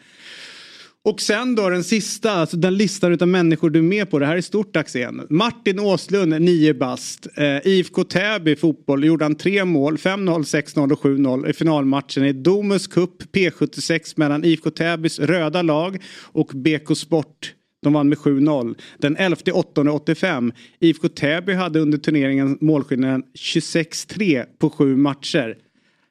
Och 1.04 1.20
sen 1.20 1.54
då 1.54 1.68
den 1.68 1.84
sista, 1.84 2.30
alltså 2.32 2.56
den 2.56 2.76
listan 2.76 3.12
utav 3.12 3.28
människor 3.28 3.70
du 3.70 3.78
är 3.78 3.82
med 3.82 4.10
på. 4.10 4.18
Det 4.18 4.26
här 4.26 4.36
är 4.36 4.40
stort 4.40 4.76
Axén. 4.76 5.26
Martin 5.30 5.80
Åslund, 5.80 6.42
9 6.42 6.74
bast. 6.74 7.26
Eh, 7.36 7.66
IFK 7.66 8.04
Täby 8.04 8.56
fotboll 8.56 9.04
gjorde 9.04 9.24
han 9.24 9.34
tre 9.34 9.64
mål, 9.64 9.96
5-0, 9.96 10.42
6-0 10.42 10.92
och 10.92 10.98
7-0 10.98 11.50
i 11.50 11.52
finalmatchen 11.52 12.24
i 12.24 12.32
Domus 12.32 12.86
Cup 12.86 13.22
P76 13.32 14.12
mellan 14.16 14.44
IFK 14.44 14.70
Täbys 14.70 15.18
röda 15.18 15.62
lag 15.62 16.02
och 16.32 16.50
BK 16.54 16.96
Sport. 16.96 17.54
De 17.82 17.92
vann 17.92 18.08
med 18.08 18.18
7-0. 18.18 18.74
Den 18.98 19.16
11 19.16 19.36
8 19.52 19.92
85. 19.92 20.52
IFK 20.80 21.08
Täby 21.08 21.52
hade 21.52 21.80
under 21.80 21.98
turneringen 21.98 22.58
målskillnaden 22.60 23.22
26-3 23.38 24.44
på 24.58 24.70
sju 24.70 24.96
matcher. 24.96 25.56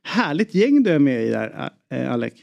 Härligt 0.04 0.56
gäng 0.56 0.84
du 0.84 0.90
är 0.90 1.00
med 1.00 1.26
i 1.26 1.30
där, 1.30 1.70
eh, 1.92 2.12
Alec. 2.12 2.34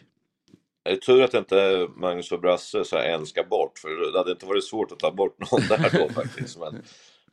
Det 0.82 0.90
är 0.90 0.96
tur 0.96 1.22
att 1.22 1.34
inte 1.34 1.88
Magnus 1.96 2.32
och 2.32 2.40
Brasse 2.40 2.84
så 2.84 2.96
här 2.96 3.04
en 3.04 3.26
ska 3.26 3.42
bort, 3.42 3.78
för 3.78 4.12
det 4.12 4.18
hade 4.18 4.30
inte 4.30 4.46
varit 4.46 4.64
svårt 4.64 4.92
att 4.92 4.98
ta 4.98 5.12
bort 5.12 5.36
någon 5.38 5.60
där 5.68 5.98
då 5.98 6.08
faktiskt. 6.14 6.58
Men, 6.58 6.82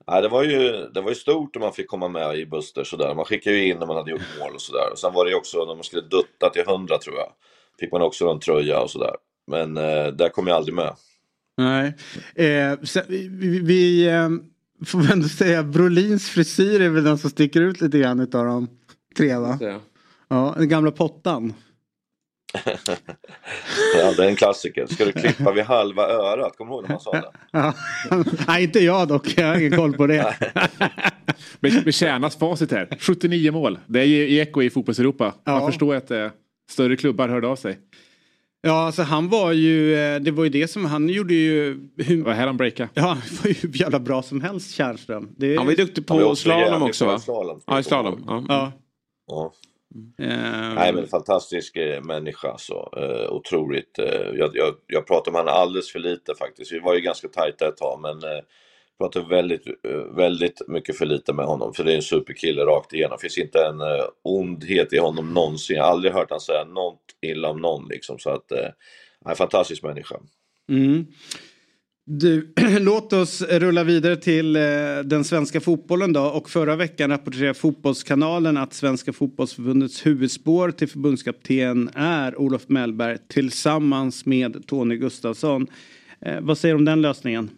nej, 0.08 0.22
det, 0.22 0.28
var 0.28 0.44
ju, 0.44 0.90
det 0.94 1.02
var 1.02 1.10
ju 1.10 1.16
stort 1.16 1.56
när 1.56 1.62
man 1.62 1.74
fick 1.74 1.88
komma 1.88 2.08
med 2.08 2.38
i 2.38 2.46
Buster 2.46 2.84
sådär. 2.84 3.16
Man 3.16 3.26
skickade 3.26 3.56
ju 3.56 3.68
in 3.68 3.78
när 3.78 3.86
man 3.86 3.96
hade 3.96 4.12
gjort 4.12 4.40
mål 4.40 4.54
och 4.56 4.62
sådär. 4.62 4.92
Och 4.92 5.00
sen 5.00 5.14
var 5.14 5.26
det 5.26 5.32
ju 5.32 5.38
också 5.38 5.66
när 5.66 5.76
man 5.76 5.84
skulle 5.84 6.02
dutta 6.02 6.50
till 6.54 6.62
100 6.62 6.98
tror 6.98 7.16
jag. 7.16 7.32
Fick 7.80 7.92
man 7.92 8.02
också 8.02 8.30
en 8.30 8.40
tröja 8.40 8.82
och 8.82 8.92
sådär. 8.92 9.16
Men 9.48 9.78
eh, 9.78 10.08
där 10.08 10.30
kom 10.30 10.48
jag 10.48 10.56
aldrig 10.56 10.76
med. 10.76 10.96
Nej. 11.58 11.94
Eh, 12.36 12.80
sen, 12.84 13.04
vi 13.08 13.60
vi 13.60 14.08
eh, 14.08 14.30
får 14.86 15.00
väl 15.00 15.12
ändå 15.12 15.28
säga 15.28 15.64
Brolins 15.64 16.30
frisyr 16.30 16.82
är 16.82 16.90
väl 16.90 17.04
den 17.04 17.18
som 17.18 17.30
sticker 17.30 17.62
ut 17.62 17.82
lite 17.82 18.00
grann 18.00 18.20
utav 18.20 18.46
de 18.46 18.68
tre 19.18 19.38
va? 19.38 19.60
Ja, 20.28 20.56
den 20.58 20.70
gamla 20.70 20.92
pottan. 20.92 21.54
Ja, 23.98 24.14
det 24.18 24.24
är 24.26 24.30
en 24.30 24.36
klassiker. 24.36 24.86
Ska 24.86 25.06
du 25.06 25.12
klippa 25.12 25.52
vid 25.52 25.64
halva 25.64 26.08
örat? 26.08 26.58
Kommer 26.58 26.72
du 26.72 26.76
ihåg 26.76 26.84
när 26.84 26.90
man 26.90 27.00
sa 27.00 27.12
det? 27.12 27.32
Ja. 27.52 27.74
Nej, 28.48 28.64
inte 28.64 28.80
jag 28.80 29.08
dock. 29.08 29.34
Jag 29.38 29.48
har 29.48 29.56
ingen 29.56 29.78
koll 29.78 29.94
på 29.94 30.08
det. 30.08 30.36
Med 31.60 31.94
Kärnas 31.96 32.36
facit 32.36 32.72
här. 32.72 32.88
79 33.00 33.52
mål. 33.52 33.80
Det 33.88 34.00
är 34.00 34.06
ju 34.06 34.38
eko 34.38 34.62
i 34.62 34.70
fotbolls-Europa. 34.70 35.34
Man 35.46 35.62
Ja. 35.62 35.68
förstår 35.68 35.96
att 35.96 36.12
eh, 36.12 36.28
större 36.70 36.96
klubbar 36.98 37.28
hörde 37.30 37.48
av 37.48 37.56
sig. 37.56 37.78
Ja, 38.62 38.86
alltså 38.86 39.02
han 39.04 39.30
var 39.30 39.52
ju, 39.52 39.96
eh, 39.96 40.20
det 40.22 40.32
var 40.32 40.44
ju 40.44 40.50
det 40.50 40.68
som, 40.68 40.86
han 40.86 41.10
gjorde 41.10 41.34
ju... 41.34 41.74
Det 41.96 42.16
var 42.24 42.34
här 42.34 42.48
han 42.48 42.58
breakade. 42.58 42.90
Ja, 42.94 43.02
han 43.02 43.22
var 43.44 43.48
ju 43.48 43.54
hur 43.62 43.82
jävla 43.82 44.00
bra 44.00 44.22
som 44.22 44.42
helst 44.42 44.72
Tjärnström. 44.72 45.30
Det... 45.38 45.56
Han 45.58 45.66
var 45.66 45.72
ju 45.74 45.78
duktig 45.78 46.08
på 46.08 46.36
slalom 46.36 46.84
också 46.84 47.06
va? 47.06 47.20
slalom. 47.20 47.62
Ja, 47.68 47.80
i 47.80 47.84
slalom. 47.84 48.24
Ja. 48.28 48.72
Ja. 49.28 49.52
Eh, 50.20 50.74
Nej 50.76 50.94
men 50.94 51.08
fantastisk 51.08 51.78
eh, 51.78 52.04
människa 52.04 52.58
så. 52.58 52.94
Eh, 52.98 53.34
otroligt. 53.34 54.00
Eh, 54.00 54.30
jag, 54.34 54.52
jag, 54.54 54.76
jag 54.88 55.08
pratar 55.08 55.32
om 55.32 55.36
honom 55.36 55.54
alldeles 55.54 55.92
för 55.92 56.00
lite 56.00 56.36
faktiskt. 56.36 56.72
Vi 56.72 56.80
var 56.80 56.96
ju 56.96 57.02
ganska 57.02 57.28
tajta 57.28 57.68
ett 57.68 57.78
tag 57.78 58.00
men 58.02 58.32
eh, 58.32 58.44
pratar 58.98 59.30
väldigt, 59.30 59.68
eh, 59.68 60.16
väldigt 60.16 60.62
mycket 60.68 60.98
för 60.98 61.06
lite 61.06 61.34
med 61.34 61.46
honom. 61.46 61.74
För 61.74 61.84
det 61.84 61.92
är 61.92 61.96
en 61.96 62.02
superkille 62.02 62.62
rakt 62.66 62.94
igenom. 62.94 63.18
finns 63.20 63.38
inte 63.38 63.66
en 63.66 63.82
eh, 63.82 64.06
ondhet 64.24 64.94
i 64.94 64.98
honom 64.98 65.34
någonsin. 65.34 65.76
Jag 65.76 65.84
har 65.84 65.92
aldrig 65.92 66.14
hört 66.14 66.32
han 66.32 66.40
säga 66.40 66.64
något 66.64 67.02
illa 67.22 67.50
om 67.50 67.62
någon 67.62 67.88
liksom. 67.88 68.20
Så 68.20 68.30
att, 68.30 68.52
eh, 68.52 68.70
en 69.26 69.36
fantastisk 69.36 69.84
människa. 69.84 70.16
Mm. 70.70 71.06
Du, 72.08 72.54
låt 72.80 73.14
oss 73.14 73.42
rulla 73.42 73.84
vidare 73.84 74.16
till 74.16 74.56
eh, 74.56 74.62
den 75.04 75.24
svenska 75.24 75.62
fotbollen 75.62 76.14
då. 76.14 76.22
Och 76.22 76.50
förra 76.50 76.76
veckan 76.76 77.10
rapporterade 77.10 77.54
Fotbollskanalen 77.54 78.58
att 78.58 78.74
Svenska 78.74 79.14
fotbollsförbundets 79.14 80.06
huvudspår 80.06 80.72
till 80.72 80.90
förbundskapten 80.90 81.90
är 81.96 82.40
Olof 82.40 82.70
Mellberg 82.70 83.18
tillsammans 83.28 84.26
med 84.26 84.68
Tony 84.68 84.98
Gustafsson. 84.98 85.68
Eh, 86.22 86.42
vad 86.42 86.58
säger 86.58 86.76
du 86.76 86.80
om 86.80 86.86
den 86.86 87.02
lösningen? 87.02 87.50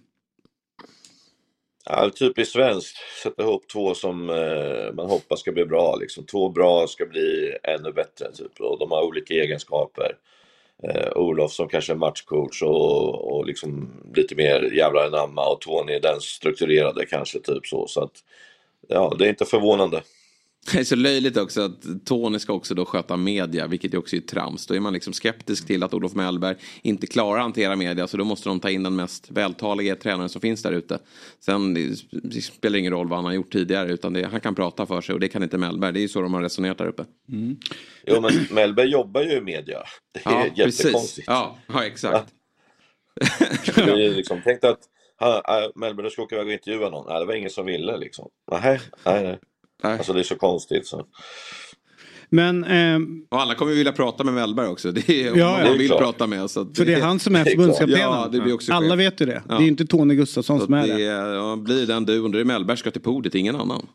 Ja, 1.86 2.10
typiskt 2.10 2.54
svenskt. 2.54 2.98
Sätta 3.24 3.44
ihop 3.44 3.68
två 3.68 3.94
som 3.94 4.30
eh, 4.30 4.94
man 4.94 5.10
hoppas 5.10 5.40
ska 5.40 5.52
bli 5.52 5.66
bra. 5.66 5.96
Liksom. 5.96 6.26
Två 6.26 6.50
bra 6.50 6.88
ska 6.88 7.06
bli 7.06 7.58
ännu 7.64 7.92
bättre. 7.92 8.32
Typ. 8.32 8.60
Och 8.60 8.80
de 8.80 8.92
har 8.92 9.04
olika 9.04 9.34
egenskaper. 9.34 10.12
Eh, 10.84 11.12
Olof 11.16 11.52
som 11.52 11.68
kanske 11.68 11.94
är 11.94 11.98
matchcoach 11.98 12.62
och, 12.62 13.32
och 13.32 13.46
liksom 13.46 13.90
lite 14.16 14.36
mer 14.36 14.62
jävlar 14.62 15.06
anamma 15.06 15.50
och 15.50 15.62
Tony 15.62 16.00
den 16.00 16.22
strukturerade 16.22 17.06
kanske 17.06 17.40
typ 17.40 17.68
så. 17.68 17.88
så 17.88 18.04
att, 18.04 18.24
ja, 18.88 19.16
det 19.20 19.26
är 19.26 19.30
inte 19.30 19.46
förvånande. 19.46 20.02
Det 20.72 20.80
är 20.80 20.84
så 20.84 20.96
löjligt 20.96 21.38
också 21.38 21.62
att 21.62 22.06
Tony 22.06 22.40
ska 22.40 22.54
också 22.54 22.76
då 22.76 22.86
sköta 22.86 23.18
media, 23.18 23.68
vilket 23.68 23.94
också 23.94 24.16
är 24.16 24.20
trams. 24.20 24.68
Då 24.68 24.74
är 24.74 24.80
man 24.80 24.94
liksom 24.94 25.14
skeptisk 25.14 25.68
till 25.68 25.84
att 25.84 25.94
Olof 25.94 26.14
Mellberg 26.14 26.56
inte 26.82 27.08
klarar 27.08 27.38
att 27.38 27.44
hantera 27.44 27.76
media, 27.76 28.08
så 28.08 28.18
då 28.18 28.24
måste 28.24 28.50
de 28.50 28.60
ta 28.60 28.70
in 28.70 28.84
den 28.84 28.96
mest 28.96 29.32
vältaliga 29.32 29.96
tränaren 29.96 30.30
som 30.30 30.42
finns 30.42 30.64
där 30.64 30.72
ute. 30.72 31.00
Sen 31.40 31.74
det 31.74 31.90
det 32.12 32.42
spelar 32.42 32.80
ingen 32.80 32.94
roll 32.94 33.08
vad 33.08 33.18
han 33.18 33.26
har 33.26 33.34
gjort 33.34 33.52
tidigare, 33.52 33.92
utan 33.92 34.14
det, 34.14 34.28
han 34.28 34.42
kan 34.42 34.56
prata 34.56 34.86
för 34.86 35.02
sig 35.02 35.14
och 35.14 35.20
det 35.20 35.28
kan 35.28 35.44
inte 35.44 35.58
Mellberg. 35.58 35.94
Det 35.94 36.00
är 36.00 36.02
ju 36.02 36.08
så 36.08 36.22
de 36.22 36.34
har 36.34 36.42
resonerat 36.42 36.78
där 36.78 36.88
uppe. 36.88 37.06
Jo 38.08 38.22
men 38.22 38.32
Mellberg 38.52 38.90
jobbar 38.90 39.22
ju 39.22 39.32
i 39.32 39.42
media. 39.42 39.84
Det 40.14 40.30
är 40.30 40.32
Ja, 40.34 40.46
jättekonstigt. 40.46 40.94
precis. 40.94 41.24
Ja, 41.28 41.58
ja 41.68 41.86
exakt. 41.86 42.34
Det 43.76 43.82
är 43.82 44.16
liksom, 44.16 44.42
tänk 44.44 44.64
att 44.64 44.80
äh, 45.22 45.70
Mellberg 45.76 46.04
du 46.04 46.10
ska 46.10 46.22
åka 46.22 46.36
iväg 46.36 46.48
och 46.48 46.54
intervjua 46.54 46.90
någon. 46.90 47.06
Nej, 47.10 47.20
det 47.20 47.26
var 47.26 47.34
ingen 47.34 47.50
som 47.50 47.66
ville 47.66 47.98
liksom. 47.98 48.30
Nej, 48.52 48.80
nej, 49.06 49.24
nej. 49.24 49.40
Alltså 49.84 50.14
det 50.14 50.20
är 50.20 50.24
så 50.24 50.36
konstigt 50.36 50.88
så. 50.88 51.06
Men, 52.30 52.64
ehm, 52.64 53.26
Och 53.30 53.42
alla 53.42 53.56
kommer 53.56 53.72
ju 53.72 53.78
vilja 53.78 53.92
prata 53.94 54.24
med 54.24 54.34
Mellberg 54.34 54.68
också. 54.68 54.92
Det 54.92 55.10
är 55.10 55.36
Ja, 55.38 55.52
man 55.52 55.70
vill 55.70 55.78
Det 55.78 55.84
är 55.84 55.88
klart. 55.88 56.00
prata 56.00 56.28
med. 56.28 56.50
Så 56.50 56.66
för 56.74 56.86
det 56.86 56.94
är 56.94 57.02
han 57.02 57.20
som 57.20 57.36
är 57.36 57.46
förbundskaptenen. 57.46 58.02
Ja, 58.02 58.30
det 58.32 58.40
blir 58.42 58.54
också 58.54 58.74
Alla 58.74 58.96
vet 58.96 59.22
ju 59.22 59.26
det. 59.26 59.44
Ja. 59.50 59.58
Det 59.58 59.64
är 59.64 59.68
inte 59.68 59.86
Tony 59.86 60.16
Gustafsson 60.16 60.60
Så 60.60 60.66
som 60.66 60.74
är 60.74 60.88
det. 60.88 61.00
ja, 61.02 61.56
blir 61.56 61.86
den 61.88 62.10
är 62.10 62.38
det 62.38 62.46
Mellberg 62.46 62.78
ska 62.78 62.92
till 62.92 63.02
podiet, 63.02 63.36
ingen 63.36 63.56
annan. 63.56 63.88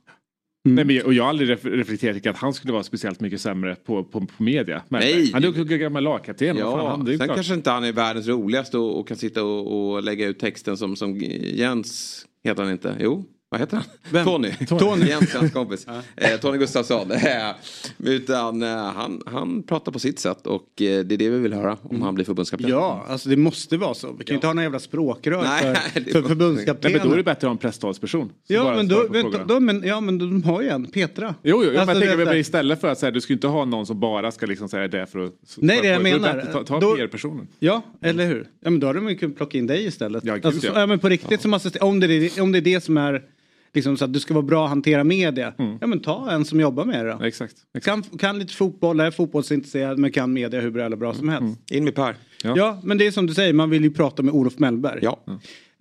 Nej, 0.64 0.84
men, 0.84 1.02
och 1.02 1.14
jag 1.14 1.22
har 1.22 1.28
aldrig 1.30 1.50
ref- 1.50 1.70
reflekterat 1.70 2.22
kring 2.22 2.30
att 2.30 2.36
han 2.38 2.54
skulle 2.54 2.72
vara 2.72 2.82
speciellt 2.82 3.20
mycket 3.20 3.40
sämre 3.40 3.74
på, 3.74 4.04
på, 4.04 4.20
på 4.20 4.42
media. 4.42 4.82
Nej. 4.88 5.30
Han 5.32 5.44
är 5.44 5.46
ju 5.46 5.78
gammal 5.78 6.02
lagkapten. 6.02 6.56
Ja, 6.56 6.88
han, 6.88 7.06
sen 7.06 7.16
klart. 7.18 7.34
kanske 7.34 7.54
inte 7.54 7.70
han 7.70 7.84
är 7.84 7.92
världens 7.92 8.26
roligaste 8.26 8.78
och, 8.78 9.00
och 9.00 9.08
kan 9.08 9.16
sitta 9.16 9.44
och, 9.44 9.92
och 9.92 10.02
lägga 10.02 10.26
ut 10.26 10.38
texten 10.38 10.76
som, 10.76 10.96
som 10.96 11.16
Jens, 11.16 12.24
heter 12.44 12.62
han 12.62 12.72
inte? 12.72 12.96
Jo, 13.00 13.24
vad 13.52 13.60
heter 13.60 13.76
han? 13.76 13.86
Vem? 14.10 14.24
Tony. 14.24 14.50
Tony. 14.68 15.06
Jens, 15.06 15.34
hans 15.34 15.52
kompis. 15.58 15.86
eh, 16.16 16.40
Tony 16.40 16.58
Gustafsson. 16.58 17.10
Eh, 17.22 17.50
Utan 17.98 18.62
eh, 18.62 18.68
han, 18.68 19.22
han 19.26 19.62
pratar 19.62 19.92
på 19.92 19.98
sitt 19.98 20.18
sätt 20.18 20.46
och 20.46 20.82
eh, 20.82 21.04
det 21.04 21.14
är 21.14 21.18
det 21.18 21.28
vi 21.30 21.38
vill 21.38 21.52
höra 21.52 21.76
om 21.82 22.02
han 22.02 22.14
blir 22.14 22.24
förbundskapten. 22.24 22.70
Ja, 22.70 23.04
alltså 23.08 23.28
det 23.28 23.36
måste 23.36 23.76
vara 23.76 23.94
så. 23.94 24.12
Vi 24.12 24.24
kan 24.24 24.34
ju 24.34 24.34
inte 24.34 24.46
ha 24.46 24.54
några 24.54 24.64
jävla 24.64 24.78
språkrör 24.78 25.42
Nej, 25.42 25.74
för, 25.74 26.00
det 26.00 26.10
för 26.12 26.22
förbundskaptenen. 26.22 26.98
Men 26.98 27.06
då 27.08 27.12
är 27.12 27.16
det 27.16 27.22
bättre 27.22 27.36
att 27.38 27.42
ha 27.42 27.50
en 27.50 27.58
presstalsperson. 27.58 28.30
Ja 28.46 28.74
men, 28.76 28.88
då, 28.88 29.08
vet, 29.08 29.26
då, 29.48 29.60
men, 29.60 29.82
ja 29.86 30.00
men 30.00 30.18
de 30.18 30.42
har 30.42 30.62
ju 30.62 30.68
en, 30.68 30.86
Petra. 30.86 31.34
Jo, 31.42 31.64
jo 31.64 31.72
jag 31.72 31.76
Alltså, 31.76 31.86
bara 31.86 32.00
det 32.00 32.16
tänker 32.16 32.36
istället 32.36 32.80
för 32.80 32.88
att 32.88 32.98
säga, 32.98 33.10
du 33.10 33.20
ska 33.20 33.32
inte 33.32 33.46
ha 33.46 33.64
någon 33.64 33.86
som 33.86 34.00
bara 34.00 34.30
ska 34.32 34.46
liksom 34.46 34.68
säga 34.68 34.88
det 34.88 35.06
för 35.06 35.18
att... 35.24 35.32
Nej, 35.56 35.76
det 35.76 35.82
för, 35.82 35.88
jag 35.88 36.02
då 36.02 36.06
är 36.08 36.12
menar. 36.20 36.34
bättre, 36.36 36.52
Ta, 36.52 36.64
ta 36.64 36.80
Då- 36.80 36.96
PR-personen. 36.96 37.46
Ja, 37.58 37.82
eller 38.02 38.26
hur? 38.26 38.46
Ja, 38.60 38.70
men 38.70 38.80
då 38.80 38.86
hade 38.86 38.98
de 38.98 39.08
ju 39.08 39.16
kunnat 39.16 39.36
plocka 39.36 39.58
in 39.58 39.66
dig 39.66 39.84
istället. 39.86 40.24
Ja, 40.24 40.34
gud, 40.34 40.46
alltså, 40.46 40.60
så, 40.60 40.66
ja. 40.66 40.80
ja. 40.80 40.86
men 40.86 40.98
på 40.98 41.08
riktigt 41.08 41.40
som 41.40 41.54
assistent, 41.54 41.82
om 41.82 42.00
det, 42.00 42.06
är, 42.06 42.42
om 42.42 42.52
det 42.52 42.58
är 42.58 42.62
det 42.62 42.80
som 42.84 42.96
är 42.96 43.22
liksom 43.74 43.96
så 43.96 44.04
att 44.04 44.12
du 44.12 44.20
ska 44.20 44.34
vara 44.34 44.42
bra 44.42 44.64
att 44.64 44.68
hantera 44.68 45.04
media. 45.04 45.54
Ja 45.80 45.86
men 45.86 46.00
ta 46.00 46.30
en 46.30 46.44
som 46.44 46.60
jobbar 46.60 46.84
med 46.84 47.04
det 47.04 47.10
då. 47.10 47.16
Mm. 47.16 47.26
Exakt. 47.26 47.56
Kan, 47.82 48.02
kan 48.02 48.38
lite 48.38 48.54
fotboll, 48.54 49.00
är 49.00 49.10
fotbollsintresserad 49.10 49.98
men 49.98 50.12
kan 50.12 50.32
media 50.32 50.60
hur 50.60 50.70
bra 50.70 50.84
eller 50.84 50.96
bra 50.96 51.14
som 51.14 51.28
helst. 51.28 51.70
In 51.70 51.84
med 51.84 51.94
Per. 51.94 52.16
Ja. 52.44 52.80
men 52.82 52.98
det 52.98 53.06
är 53.06 53.10
som 53.10 53.26
du 53.26 53.34
säger, 53.34 53.52
man 53.52 53.70
vill 53.70 53.84
ju 53.84 53.90
prata 53.90 54.22
med 54.22 54.34
Olof 54.34 54.58
Mellberg. 54.58 54.98
Ja. 55.02 55.18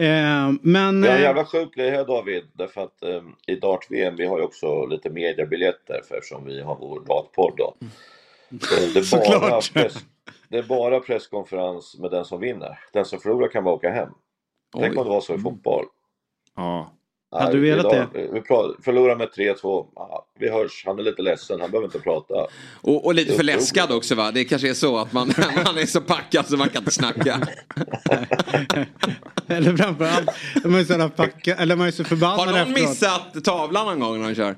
Eh, 0.01 0.51
men... 0.61 1.01
Vi 1.01 1.07
har 1.07 1.15
en 1.15 1.19
eh, 1.19 1.21
jävla 1.21 1.45
sjuk 1.45 1.75
grej 1.75 1.89
här 1.89 2.05
David, 2.05 2.43
därför 2.53 2.81
att 2.81 3.03
eh, 3.03 3.21
i 3.47 3.55
Dart-VM 3.55 4.15
vi 4.15 4.25
har 4.25 4.37
ju 4.37 4.43
också 4.43 4.85
lite 4.85 5.09
mediabiljetter 5.09 6.01
för 6.07 6.15
eftersom 6.15 6.45
vi 6.45 6.61
har 6.61 6.75
vår 6.75 6.99
dartpodd 6.99 7.53
då. 7.57 7.73
Så 8.61 8.75
det, 8.75 8.85
är 8.85 8.93
bara 8.93 9.03
Såklart. 9.03 9.73
press, 9.73 10.05
det 10.49 10.57
är 10.57 10.63
bara 10.63 10.99
presskonferens 10.99 11.97
med 11.99 12.11
den 12.11 12.25
som 12.25 12.39
vinner. 12.39 12.79
Den 12.93 13.05
som 13.05 13.19
förlorar 13.19 13.47
kan 13.47 13.63
bara 13.63 13.75
åka 13.75 13.89
hem. 13.89 14.09
Tänk 14.77 14.97
om 14.97 15.03
det 15.03 15.09
var 15.09 15.21
så 15.21 15.35
i 15.35 15.37
fotboll. 15.37 15.85
Ja. 16.55 16.93
Hade 17.31 17.51
du 17.51 17.59
velat 17.59 17.93
idag, 17.93 18.07
Vi 18.13 18.41
pratar, 18.41 18.81
förlorar 18.83 19.15
med 19.15 19.29
3-2. 19.29 19.87
Ah, 19.95 20.25
vi 20.39 20.49
hörs, 20.49 20.83
han 20.85 20.99
är 20.99 21.03
lite 21.03 21.21
ledsen, 21.21 21.61
han 21.61 21.71
behöver 21.71 21.87
inte 21.87 21.99
prata. 21.99 22.47
Och, 22.81 23.05
och 23.05 23.15
lite 23.15 23.31
Det 23.31 23.37
för 23.37 23.43
läskad 23.43 23.91
också 23.91 24.15
va? 24.15 24.31
Det 24.31 24.45
kanske 24.45 24.69
är 24.69 24.73
så 24.73 24.97
att 24.97 25.13
man, 25.13 25.27
man 25.65 25.77
är 25.77 25.85
så 25.85 26.01
packad 26.01 26.47
så 26.47 26.57
man 26.57 26.69
kan 26.69 26.81
inte 26.81 26.91
snacka. 26.91 27.39
Eller 29.47 29.77
framförallt, 29.77 30.29
de 30.63 30.75
är 30.75 30.83
så 30.83 31.09
packa, 31.09 31.55
eller 31.55 31.75
man 31.75 31.87
är 31.87 31.91
så 31.91 32.03
förbannad 32.03 32.39
Har 32.39 32.45
någon 32.45 32.55
efteråt. 32.55 32.89
missat 32.89 33.43
tavlan 33.43 33.85
någon 33.85 33.99
gång 33.99 34.17
när 34.17 34.25
han 34.25 34.35
kör? 34.35 34.55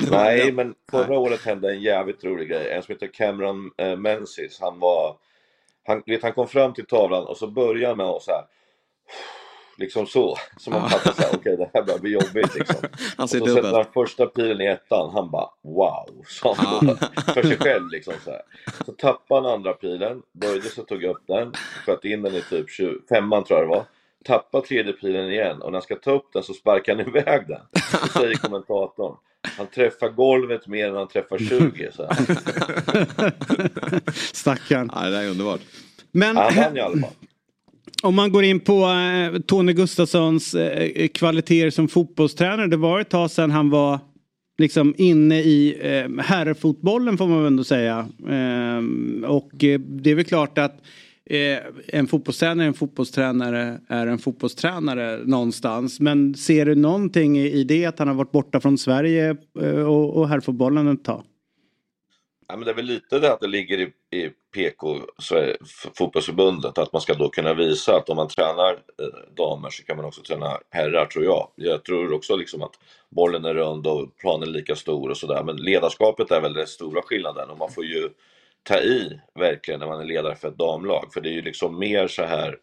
Nej, 0.10 0.52
men 0.52 0.74
förra 0.90 1.18
året 1.18 1.44
hände 1.44 1.70
en 1.70 1.82
jävligt 1.82 2.24
rolig 2.24 2.48
grej. 2.48 2.70
En 2.70 2.82
som 2.82 2.92
heter 2.92 3.06
Cameron 3.06 3.70
eh, 3.78 3.96
Menzies, 3.96 4.60
han 4.60 4.78
var... 4.80 5.16
Han, 5.86 6.02
vet, 6.06 6.22
han 6.22 6.32
kom 6.32 6.48
fram 6.48 6.74
till 6.74 6.86
tavlan 6.86 7.24
och 7.24 7.36
så 7.36 7.46
började 7.46 7.86
han 7.86 7.96
med 7.96 8.06
att 8.06 8.22
så 8.22 8.30
här... 8.30 8.44
Liksom 9.76 10.06
så. 10.06 10.36
Så 10.56 10.70
man 10.70 10.90
fattar 10.90 11.12
så 11.12 11.22
här, 11.22 11.30
okej 11.34 11.56
det 11.56 11.70
här 11.74 11.82
börjar 11.82 11.98
bli 11.98 12.10
jobbigt 12.12 12.54
liksom. 12.54 12.76
Han 13.16 13.24
och 13.24 13.30
ser 13.30 13.38
så 13.38 13.44
dubbel. 13.44 13.64
sätter 13.64 13.76
han 13.76 13.92
första 13.94 14.26
pilen 14.26 14.60
i 14.60 14.66
ettan, 14.66 15.10
han 15.14 15.30
bara 15.30 15.48
wow. 15.62 16.24
Så 16.26 16.54
han 16.54 16.86
då, 16.86 16.96
för 17.34 17.42
sig 17.42 17.56
själv 17.56 17.88
liksom 17.90 18.14
så 18.24 18.30
här. 18.30 18.42
Så 18.86 18.92
tappade 18.92 19.40
han 19.40 19.54
andra 19.54 19.72
pilen, 19.72 20.22
böjde 20.32 20.68
sig 20.68 20.82
och 20.82 20.88
tog 20.88 21.02
upp 21.04 21.22
den, 21.26 21.52
sköt 21.86 22.04
in 22.04 22.22
den 22.22 22.34
i 22.34 22.42
typ 22.50 22.70
20, 22.70 22.98
femman 23.08 23.44
tror 23.44 23.58
jag 23.58 23.68
det 23.68 23.74
var. 23.76 23.84
Tappade 24.24 24.66
tredje 24.66 24.92
pilen 24.92 25.32
igen 25.32 25.62
och 25.62 25.72
när 25.72 25.78
han 25.78 25.82
ska 25.82 25.96
ta 25.96 26.10
upp 26.10 26.32
den 26.32 26.42
så 26.42 26.54
sparkar 26.54 26.96
han 26.96 27.08
iväg 27.08 27.48
den. 27.48 27.60
Så 27.90 28.18
säger 28.18 28.34
kommentatorn. 28.34 29.16
Han 29.56 29.66
träffar 29.66 30.08
golvet 30.08 30.66
mer 30.66 30.88
än 30.88 30.94
han 30.94 31.08
träffar 31.08 31.38
20. 31.38 31.90
Så 31.92 32.06
här. 32.06 32.16
Stackarn. 34.34 34.90
Ja, 34.94 35.00
det 35.00 35.10
där 35.10 35.22
är 35.22 35.28
underbart. 35.30 35.60
Men 36.12 36.36
Han 36.36 36.54
vann 36.54 36.76
i 36.76 36.80
alla 36.80 37.00
fall 37.00 37.10
om 38.04 38.14
man 38.14 38.32
går 38.32 38.44
in 38.44 38.60
på 38.60 38.84
eh, 38.84 39.40
Tony 39.40 39.72
Gustafssons 39.72 40.54
eh, 40.54 41.08
kvaliteter 41.08 41.70
som 41.70 41.88
fotbollstränare. 41.88 42.66
Det 42.66 42.76
var 42.76 43.00
ett 43.00 43.08
tag 43.08 43.30
sedan 43.30 43.50
han 43.50 43.70
var 43.70 43.98
liksom 44.58 44.94
inne 44.98 45.40
i 45.40 45.76
eh, 45.80 46.24
herrfotbollen 46.24 47.18
får 47.18 47.28
man 47.28 47.38
väl 47.38 47.46
ändå 47.46 47.64
säga. 47.64 48.08
Eh, 48.28 49.30
och 49.30 49.64
eh, 49.64 49.80
det 49.80 50.10
är 50.10 50.14
väl 50.14 50.24
klart 50.24 50.58
att 50.58 50.82
eh, 51.30 51.58
en 51.86 52.06
fotbollstränare 52.06 52.64
är 52.64 52.66
en 52.66 52.74
fotbollstränare 52.74 53.80
är 53.88 54.06
en 54.06 54.18
fotbollstränare 54.18 55.20
någonstans. 55.24 56.00
Men 56.00 56.34
ser 56.34 56.66
du 56.66 56.74
någonting 56.74 57.38
i, 57.38 57.50
i 57.50 57.64
det 57.64 57.86
att 57.86 57.98
han 57.98 58.08
har 58.08 58.14
varit 58.14 58.32
borta 58.32 58.60
från 58.60 58.78
Sverige 58.78 59.36
eh, 59.60 59.80
och, 59.80 60.16
och 60.16 60.28
herrfotbollen 60.28 60.88
ett 60.88 61.04
tag? 61.04 61.22
Ja, 62.48 62.56
men 62.56 62.64
det 62.64 62.70
är 62.70 62.74
väl 62.74 62.84
lite 62.84 63.18
det 63.18 63.32
att 63.32 63.40
det 63.40 63.46
ligger 63.46 63.78
i, 63.78 64.16
i 64.18 64.30
PK, 64.54 64.98
Sverige- 65.18 65.56
fotbollsförbundet, 65.94 66.78
att 66.78 66.92
man 66.92 67.02
ska 67.02 67.14
då 67.14 67.28
kunna 67.28 67.54
visa 67.54 67.96
att 67.96 68.08
om 68.08 68.16
man 68.16 68.28
tränar 68.28 68.72
eh, 68.72 69.34
damer 69.36 69.70
så 69.70 69.84
kan 69.84 69.96
man 69.96 70.04
också 70.04 70.22
träna 70.22 70.58
herrar 70.70 71.06
tror 71.06 71.24
jag. 71.24 71.50
Jag 71.54 71.84
tror 71.84 72.12
också 72.12 72.36
liksom 72.36 72.62
att 72.62 72.74
bollen 73.10 73.44
är 73.44 73.54
rund 73.54 73.86
och 73.86 74.16
planen 74.16 74.48
är 74.48 74.52
lika 74.52 74.76
stor 74.76 75.10
och 75.10 75.16
sådär. 75.16 75.42
Men 75.44 75.56
ledarskapet 75.56 76.30
är 76.30 76.40
väl 76.40 76.54
den 76.54 76.66
stora 76.66 77.02
skillnaden 77.02 77.50
och 77.50 77.58
man 77.58 77.72
får 77.72 77.84
ju 77.84 78.10
ta 78.62 78.78
i 78.78 79.20
verkligen 79.34 79.80
när 79.80 79.86
man 79.86 80.00
är 80.00 80.04
ledare 80.04 80.36
för 80.36 80.48
ett 80.48 80.58
damlag. 80.58 81.10
För 81.14 81.20
det 81.20 81.28
är 81.28 81.32
ju 81.34 81.42
liksom 81.42 81.78
mer 81.78 82.08
så 82.08 82.22
här 82.24 82.56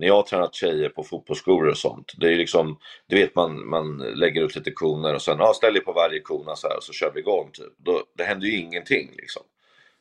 när 0.00 0.06
jag 0.06 0.14
har 0.14 0.22
tränat 0.22 0.54
tjejer 0.54 0.88
på 0.88 1.04
fotbollsskolor 1.04 1.70
och 1.70 1.78
sånt, 1.78 2.12
det 2.16 2.26
är 2.26 2.30
ju 2.30 2.36
liksom, 2.36 2.78
du 3.06 3.16
vet 3.16 3.34
man, 3.34 3.68
man 3.68 3.98
lägger 3.98 4.42
ut 4.42 4.56
lite 4.56 4.70
koner 4.70 5.14
och 5.14 5.22
sen, 5.22 5.38
ja 5.38 5.52
ställ 5.54 5.74
dig 5.74 5.84
på 5.84 5.92
varje 5.92 6.20
kona 6.20 6.56
så 6.56 6.68
här 6.68 6.76
och 6.76 6.82
så 6.82 6.92
kör 6.92 7.12
vi 7.14 7.20
igång 7.20 7.50
typ. 7.52 7.72
Då, 7.76 8.02
det 8.16 8.24
händer 8.24 8.46
ju 8.46 8.56
ingenting 8.58 9.10
liksom. 9.16 9.42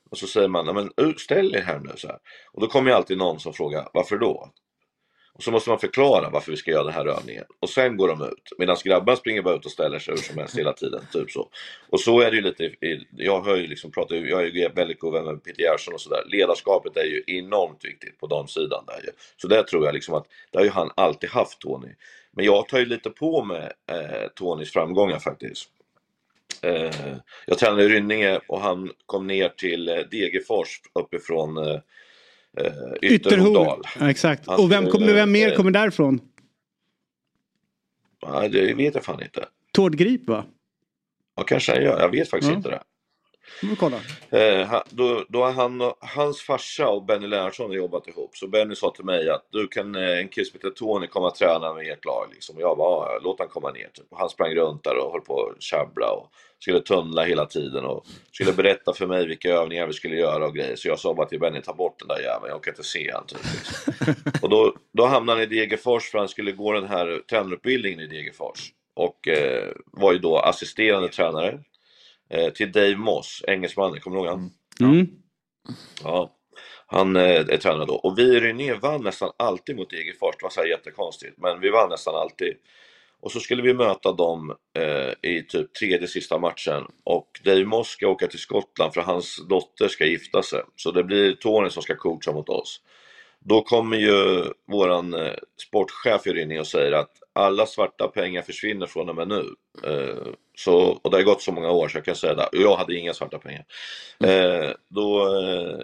Och 0.09 0.17
så 0.17 0.27
säger 0.27 0.47
man, 0.47 0.65
"Ja, 0.65 0.73
men 0.73 1.17
ställ 1.17 1.55
er 1.55 1.61
här 1.61 1.79
nu 1.79 1.91
så 1.95 2.07
här. 2.07 2.17
Och 2.51 2.61
då 2.61 2.67
kommer 2.67 2.89
ju 2.91 2.95
alltid 2.95 3.17
någon 3.17 3.39
som 3.39 3.53
frågar, 3.53 3.89
varför 3.93 4.17
då? 4.17 4.51
Och 5.39 5.43
så 5.43 5.51
måste 5.51 5.69
man 5.69 5.79
förklara 5.79 6.29
varför 6.29 6.51
vi 6.51 6.57
ska 6.57 6.71
göra 6.71 6.83
den 6.83 6.93
här 6.93 7.05
övningen. 7.05 7.43
Och 7.59 7.69
sen 7.69 7.97
går 7.97 8.07
de 8.07 8.21
ut. 8.21 8.51
Medan 8.57 8.77
grabbarna 8.83 9.15
springer 9.15 9.41
bara 9.41 9.55
ut 9.55 9.65
och 9.65 9.71
ställer 9.71 9.99
sig 9.99 10.13
hur 10.13 10.21
som 10.21 10.37
helst 10.37 10.57
hela 10.57 10.73
tiden. 10.73 11.01
Typ 11.13 11.31
så. 11.31 11.49
Och 11.89 11.99
så 11.99 12.19
är 12.19 12.31
det 12.31 12.35
ju 12.37 12.41
lite, 12.43 12.63
i- 12.63 13.07
jag 13.11 13.41
har 13.41 13.55
ju 13.55 13.67
liksom 13.67 13.91
pratat, 13.91 14.17
jag 14.17 14.41
är 14.41 14.45
ju 14.45 14.69
väldigt 14.69 14.99
god 14.99 15.13
vän 15.13 15.25
med 15.25 15.43
Peter 15.43 15.61
Gerhardsson 15.61 15.93
och 15.93 16.01
sådär. 16.01 16.23
Ledarskapet 16.27 16.97
är 16.97 17.03
ju 17.03 17.23
enormt 17.27 17.85
viktigt 17.85 18.19
på 18.19 18.27
damsidan 18.27 18.83
där 18.87 19.01
ju. 19.03 19.09
Så 19.37 19.47
där 19.47 19.63
tror 19.63 19.85
jag 19.85 19.93
liksom 19.93 20.13
att, 20.13 20.25
det 20.51 20.57
har 20.57 20.65
ju 20.65 20.71
han 20.71 20.91
alltid 20.95 21.29
haft 21.29 21.59
Tony. 21.59 21.95
Men 22.31 22.45
jag 22.45 22.67
tar 22.67 22.79
ju 22.79 22.85
lite 22.85 23.09
på 23.09 23.43
mig 23.43 23.71
eh, 23.91 24.27
Tonys 24.35 24.73
framgångar 24.73 25.19
faktiskt. 25.19 25.69
Eh, 26.61 27.15
jag 27.45 27.57
tränade 27.57 27.83
i 27.83 27.89
Rynninge 27.89 28.39
och 28.47 28.61
han 28.61 28.91
kom 29.05 29.27
ner 29.27 29.49
till 29.49 29.89
eh, 29.89 29.95
Degerfors 30.11 30.81
uppifrån 30.93 31.57
eh, 31.57 31.79
eh, 32.57 32.71
Ytterhogdal. 33.01 33.81
Ja, 33.99 34.09
exakt. 34.09 34.47
Han 34.47 34.59
Och 34.59 34.71
vem, 34.71 34.85
kommer, 34.87 35.13
vem 35.13 35.31
mer 35.31 35.51
eh, 35.51 35.55
kommer 35.55 35.71
därifrån? 35.71 36.21
Nej, 38.27 38.49
det 38.49 38.73
vet 38.73 38.95
jag 38.95 39.03
fan 39.03 39.23
inte. 39.23 39.45
Tord 39.73 39.95
Grip 39.95 40.27
va? 40.27 40.45
Ja, 41.35 41.43
kanske 41.43 41.71
han 41.71 41.83
gör. 41.83 41.99
Jag 41.99 42.09
vet 42.11 42.29
faktiskt 42.29 42.51
Ja. 42.51 42.57
inte 42.57 42.69
det. 42.69 42.81
Vi 43.61 43.75
kolla. 43.75 43.97
Eh, 44.29 44.81
då, 44.89 45.25
då 45.29 45.43
har 45.43 45.51
han, 45.51 45.81
och- 45.81 45.97
hans 45.99 46.41
farsa 46.41 46.87
och 46.89 47.05
Benny 47.05 47.27
Lennartsson 47.27 47.71
jobbat 47.71 48.07
ihop. 48.07 48.37
Så 48.37 48.47
Benny 48.47 48.75
sa 48.75 48.91
till 48.91 49.05
mig 49.05 49.29
att 49.29 49.47
du 49.51 49.67
kan 49.67 49.95
eh, 49.95 50.17
en 50.19 50.27
kille 50.27 50.45
som 50.45 50.57
heter 50.57 50.69
Tony 50.69 51.07
komma 51.07 51.27
och 51.27 51.35
träna 51.35 51.73
med 51.73 51.87
ert 51.87 52.05
lag. 52.05 52.27
Liksom. 52.33 52.55
Och 52.55 52.61
jag 52.61 52.75
"Ja, 52.79 53.19
låt 53.23 53.39
han 53.39 53.47
komma 53.47 53.71
ner. 53.71 53.89
Typ. 53.93 54.05
Och 54.09 54.19
Han 54.19 54.29
sprang 54.29 54.55
runt 54.55 54.83
där 54.83 54.97
och 54.97 55.11
höll 55.11 55.21
på 55.21 55.49
att 55.55 55.61
tjabbla 55.63 56.11
och 56.11 56.31
skulle 56.59 56.79
tunnla 56.79 57.23
hela 57.23 57.45
tiden 57.45 57.85
och 57.85 58.05
skulle 58.31 58.53
berätta 58.53 58.93
för 58.93 59.07
mig 59.07 59.27
vilka 59.27 59.49
övningar 59.49 59.87
vi 59.87 59.93
skulle 59.93 60.15
göra 60.15 60.45
och 60.45 60.55
grejer. 60.55 60.75
Så 60.75 60.87
jag 60.87 60.99
sa 60.99 61.13
bara 61.13 61.27
till 61.27 61.39
Benny, 61.39 61.61
ta 61.61 61.73
bort 61.73 61.99
den 61.99 62.07
där 62.07 62.19
jäveln, 62.19 62.45
jag 62.47 62.57
orkar 62.57 62.71
inte 62.71 62.83
se 62.83 63.11
han. 63.13 63.25
Typ, 63.27 63.39
och 64.43 64.49
då, 64.49 64.73
då 64.93 65.05
hamnade 65.05 65.39
han 65.39 65.43
i 65.51 65.55
Degerfors 65.55 66.09
för 66.11 66.17
han 66.19 66.27
skulle 66.27 66.51
gå 66.51 66.71
den 66.73 66.87
här 66.87 67.21
tränarutbildningen 67.29 67.99
i 67.99 68.07
Degerfors. 68.07 68.71
Och 68.95 69.27
eh, 69.27 69.67
var 69.85 70.13
ju 70.13 70.19
då 70.19 70.37
assisterande 70.37 71.07
tränare 71.09 71.59
till 72.55 72.71
Dave 72.71 72.95
Moss, 72.95 73.43
engelsmannen, 73.47 73.99
kommer 73.99 74.17
du 74.17 74.23
ihåg 74.23 74.31
han? 74.31 74.51
Mm. 74.79 75.07
Ja. 76.03 76.35
Han 76.91 77.15
eh, 77.15 77.23
är 77.23 77.57
tränare 77.57 77.85
då. 77.85 77.93
Och 77.93 78.19
vi 78.19 78.23
i 78.23 78.39
Rynninge 78.39 78.75
vann 78.75 79.03
nästan 79.03 79.31
alltid 79.37 79.75
mot 79.75 79.89
Degerfors. 79.89 80.35
Det 80.37 80.43
var 80.43 80.49
så 80.49 80.61
här 80.61 80.67
jättekonstigt. 80.67 81.37
Men 81.37 81.59
vi 81.59 81.69
vann 81.69 81.89
nästan 81.89 82.15
alltid. 82.15 82.53
Och 83.21 83.31
så 83.31 83.39
skulle 83.39 83.61
vi 83.61 83.73
möta 83.73 84.11
dem 84.11 84.55
eh, 84.77 85.31
i 85.31 85.43
typ 85.43 85.73
tredje 85.73 86.07
sista 86.07 86.37
matchen. 86.37 86.87
Och 87.03 87.41
Dave 87.43 87.65
Moss 87.65 87.87
ska 87.87 88.07
åka 88.07 88.27
till 88.27 88.39
Skottland 88.39 88.93
för 88.93 89.01
hans 89.01 89.47
dotter 89.47 89.87
ska 89.87 90.05
gifta 90.05 90.43
sig. 90.43 90.61
Så 90.75 90.91
det 90.91 91.03
blir 91.03 91.33
Tony 91.33 91.69
som 91.69 91.83
ska 91.83 91.95
coacha 91.95 92.31
mot 92.31 92.49
oss. 92.49 92.81
Då 93.39 93.61
kommer 93.61 93.97
ju 93.97 94.45
våran 94.67 95.13
eh, 95.13 95.33
sportchef 95.67 96.27
i 96.27 96.33
Rynninge 96.33 96.59
och 96.59 96.67
säger 96.67 96.91
att 96.91 97.11
alla 97.33 97.65
svarta 97.65 98.07
pengar 98.07 98.41
försvinner 98.41 98.85
från 98.85 99.09
och 99.09 99.15
med 99.15 99.27
nu. 99.27 99.55
Eh, 99.83 100.33
Så, 100.59 100.99
och 101.01 101.11
det 101.11 101.17
har 101.17 101.23
gått 101.23 101.41
så 101.41 101.51
många 101.51 101.71
år 101.71 101.87
så 101.87 101.97
jag 101.97 102.05
kan 102.05 102.15
säga 102.15 102.33
det. 102.33 102.49
Jag 102.51 102.75
hade 102.75 102.95
inga 102.95 103.13
svarta 103.13 103.39
pengar. 103.39 103.65
Eh, 104.23 104.71
då, 104.89 105.37
eh, 105.37 105.77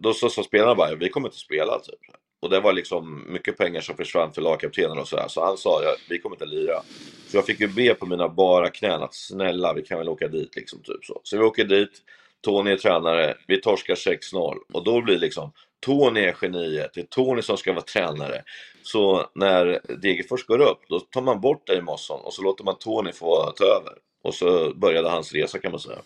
då 0.00 0.14
så 0.14 0.28
sa 0.28 0.42
spelarna 0.42 0.74
bara, 0.74 0.94
vi 0.94 1.08
kommer 1.08 1.28
inte 1.28 1.38
spela 1.38 1.78
typ. 1.78 2.00
Och 2.42 2.50
det 2.50 2.60
var 2.60 2.72
liksom 2.72 3.32
mycket 3.32 3.58
pengar 3.58 3.80
som 3.80 3.96
försvann 3.96 4.32
för 4.32 4.42
lagkaptenen 4.42 4.98
och 4.98 5.08
sådär. 5.08 5.28
Så 5.28 5.44
han 5.44 5.56
sa, 5.56 5.82
ja, 5.82 5.96
vi 6.08 6.18
kommer 6.18 6.36
inte 6.36 6.46
lira. 6.46 6.82
Så 7.28 7.36
jag 7.36 7.46
fick 7.46 7.60
ju 7.60 7.68
be 7.68 7.94
på 7.94 8.06
mina 8.06 8.28
bara 8.28 8.70
knän 8.70 9.02
att 9.02 9.14
snälla, 9.14 9.72
vi 9.72 9.82
kan 9.82 9.98
väl 9.98 10.08
åka 10.08 10.28
dit 10.28 10.56
liksom. 10.56 10.82
Typ 10.82 11.04
så. 11.04 11.20
så 11.22 11.38
vi 11.38 11.44
åker 11.44 11.64
dit, 11.64 12.02
Tony 12.44 12.70
är 12.70 12.76
tränare, 12.76 13.36
vi 13.46 13.60
torskar 13.60 13.94
6-0. 13.94 14.56
Och 14.72 14.84
då 14.84 15.02
blir 15.02 15.18
liksom, 15.18 15.52
Tony 15.80 16.20
är 16.20 16.36
geniet, 16.42 16.90
det 16.94 17.00
är 17.00 17.04
Tony 17.04 17.42
som 17.42 17.56
ska 17.56 17.72
vara 17.72 17.82
tränare. 17.82 18.42
Så 18.82 19.30
när 19.34 19.80
Degerfors 20.02 20.46
går 20.46 20.60
upp, 20.60 20.80
då 20.88 21.00
tar 21.00 21.22
man 21.22 21.40
bort 21.40 21.68
Eimosson 21.68 22.20
och 22.24 22.32
så 22.32 22.42
låter 22.42 22.64
man 22.64 22.78
Tony 22.78 23.12
få 23.12 23.52
ta 23.56 23.64
över. 23.64 23.92
Och 24.22 24.34
så 24.34 24.74
började 24.74 25.08
hans 25.08 25.32
resa 25.32 25.58
kan 25.58 25.70
man 25.70 25.80
säga. 25.80 25.98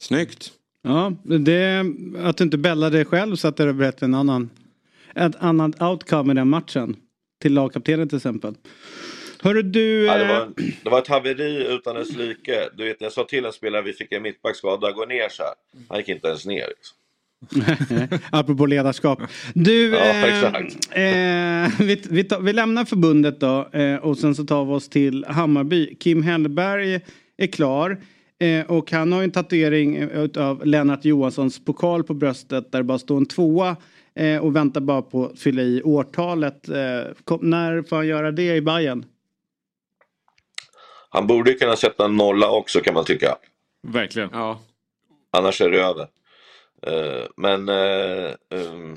Snyggt. 0.00 0.52
Ja, 0.82 1.12
det, 1.22 1.84
att 2.18 2.36
du 2.36 2.44
inte 2.44 2.58
bällade 2.58 3.04
själv 3.04 3.36
så 3.36 3.48
att 3.48 3.56
det 3.56 3.72
berättat 3.72 4.02
en 4.02 4.14
annan, 4.14 4.50
ett 5.14 5.36
annat 5.38 5.82
outcome 5.82 6.32
i 6.32 6.34
den 6.34 6.48
matchen. 6.48 6.96
Till 7.40 7.54
lagkaptenen 7.54 8.08
till 8.08 8.16
exempel. 8.16 8.54
Hörru 9.42 9.62
du... 9.62 10.04
Ja, 10.04 10.18
det, 10.18 10.24
eh, 10.24 10.38
var, 10.38 10.52
det 10.84 10.90
var 10.90 10.98
ett 10.98 11.08
haveri 11.08 11.66
utan 11.66 11.94
dess 11.94 12.16
like. 12.16 12.68
Du 12.76 12.84
vet, 12.84 13.00
jag 13.00 13.12
sa 13.12 13.24
till 13.24 13.44
en 13.44 13.52
spelare, 13.52 13.82
vi 13.82 13.92
fick 13.92 14.12
en 14.12 14.22
mittbackskada, 14.22 14.92
gå 14.92 15.04
ner 15.04 15.28
så 15.28 15.42
här. 15.42 15.54
Han 15.88 15.98
gick 15.98 16.08
inte 16.08 16.28
ens 16.28 16.46
ner. 16.46 16.68
Liksom. 16.68 16.96
Apropå 18.30 18.66
ledarskap. 18.66 19.18
Du, 19.54 19.90
Ja, 19.90 20.00
eh, 20.00 21.64
eh, 21.64 21.70
vi, 21.78 22.02
vi, 22.10 22.24
tar, 22.24 22.40
vi 22.40 22.52
lämnar 22.52 22.84
förbundet 22.84 23.40
då 23.40 23.68
eh, 23.72 23.96
och 23.96 24.18
sen 24.18 24.34
så 24.34 24.44
tar 24.44 24.64
vi 24.64 24.72
oss 24.72 24.88
till 24.88 25.24
Hammarby. 25.28 25.94
Kim 25.94 26.22
Hellberg 26.22 27.00
är 27.36 27.46
klar. 27.46 28.00
Eh, 28.40 28.70
och 28.70 28.90
han 28.90 29.12
har 29.12 29.20
ju 29.20 29.24
en 29.24 29.30
tatuering 29.30 30.08
av 30.36 30.66
Lennart 30.66 31.04
Johanssons 31.04 31.64
pokal 31.64 32.04
på 32.04 32.14
bröstet 32.14 32.72
där 32.72 32.78
det 32.78 32.84
bara 32.84 32.98
står 32.98 33.16
en 33.16 33.26
tvåa 33.26 33.76
eh, 34.14 34.38
och 34.38 34.56
väntar 34.56 34.80
bara 34.80 35.02
på 35.02 35.26
att 35.26 35.38
fylla 35.38 35.62
i 35.62 35.82
årtalet. 35.82 36.68
Eh, 36.68 37.12
kom, 37.24 37.38
när 37.42 37.82
får 37.82 37.96
han 37.96 38.06
göra 38.06 38.32
det 38.32 38.56
i 38.56 38.60
Bayern? 38.60 39.04
Han 41.08 41.26
borde 41.26 41.50
ju 41.50 41.58
kunna 41.58 41.76
sätta 41.76 42.04
en 42.04 42.16
nolla 42.16 42.50
också 42.50 42.80
kan 42.80 42.94
man 42.94 43.04
tycka. 43.04 43.36
Verkligen. 43.82 44.28
Ja. 44.32 44.60
Annars 45.30 45.60
är 45.60 45.70
det 45.70 45.82
över. 45.82 46.06
Eh, 46.86 47.24
men 47.36 47.68
eh, 47.68 48.24
ehm, 48.54 48.96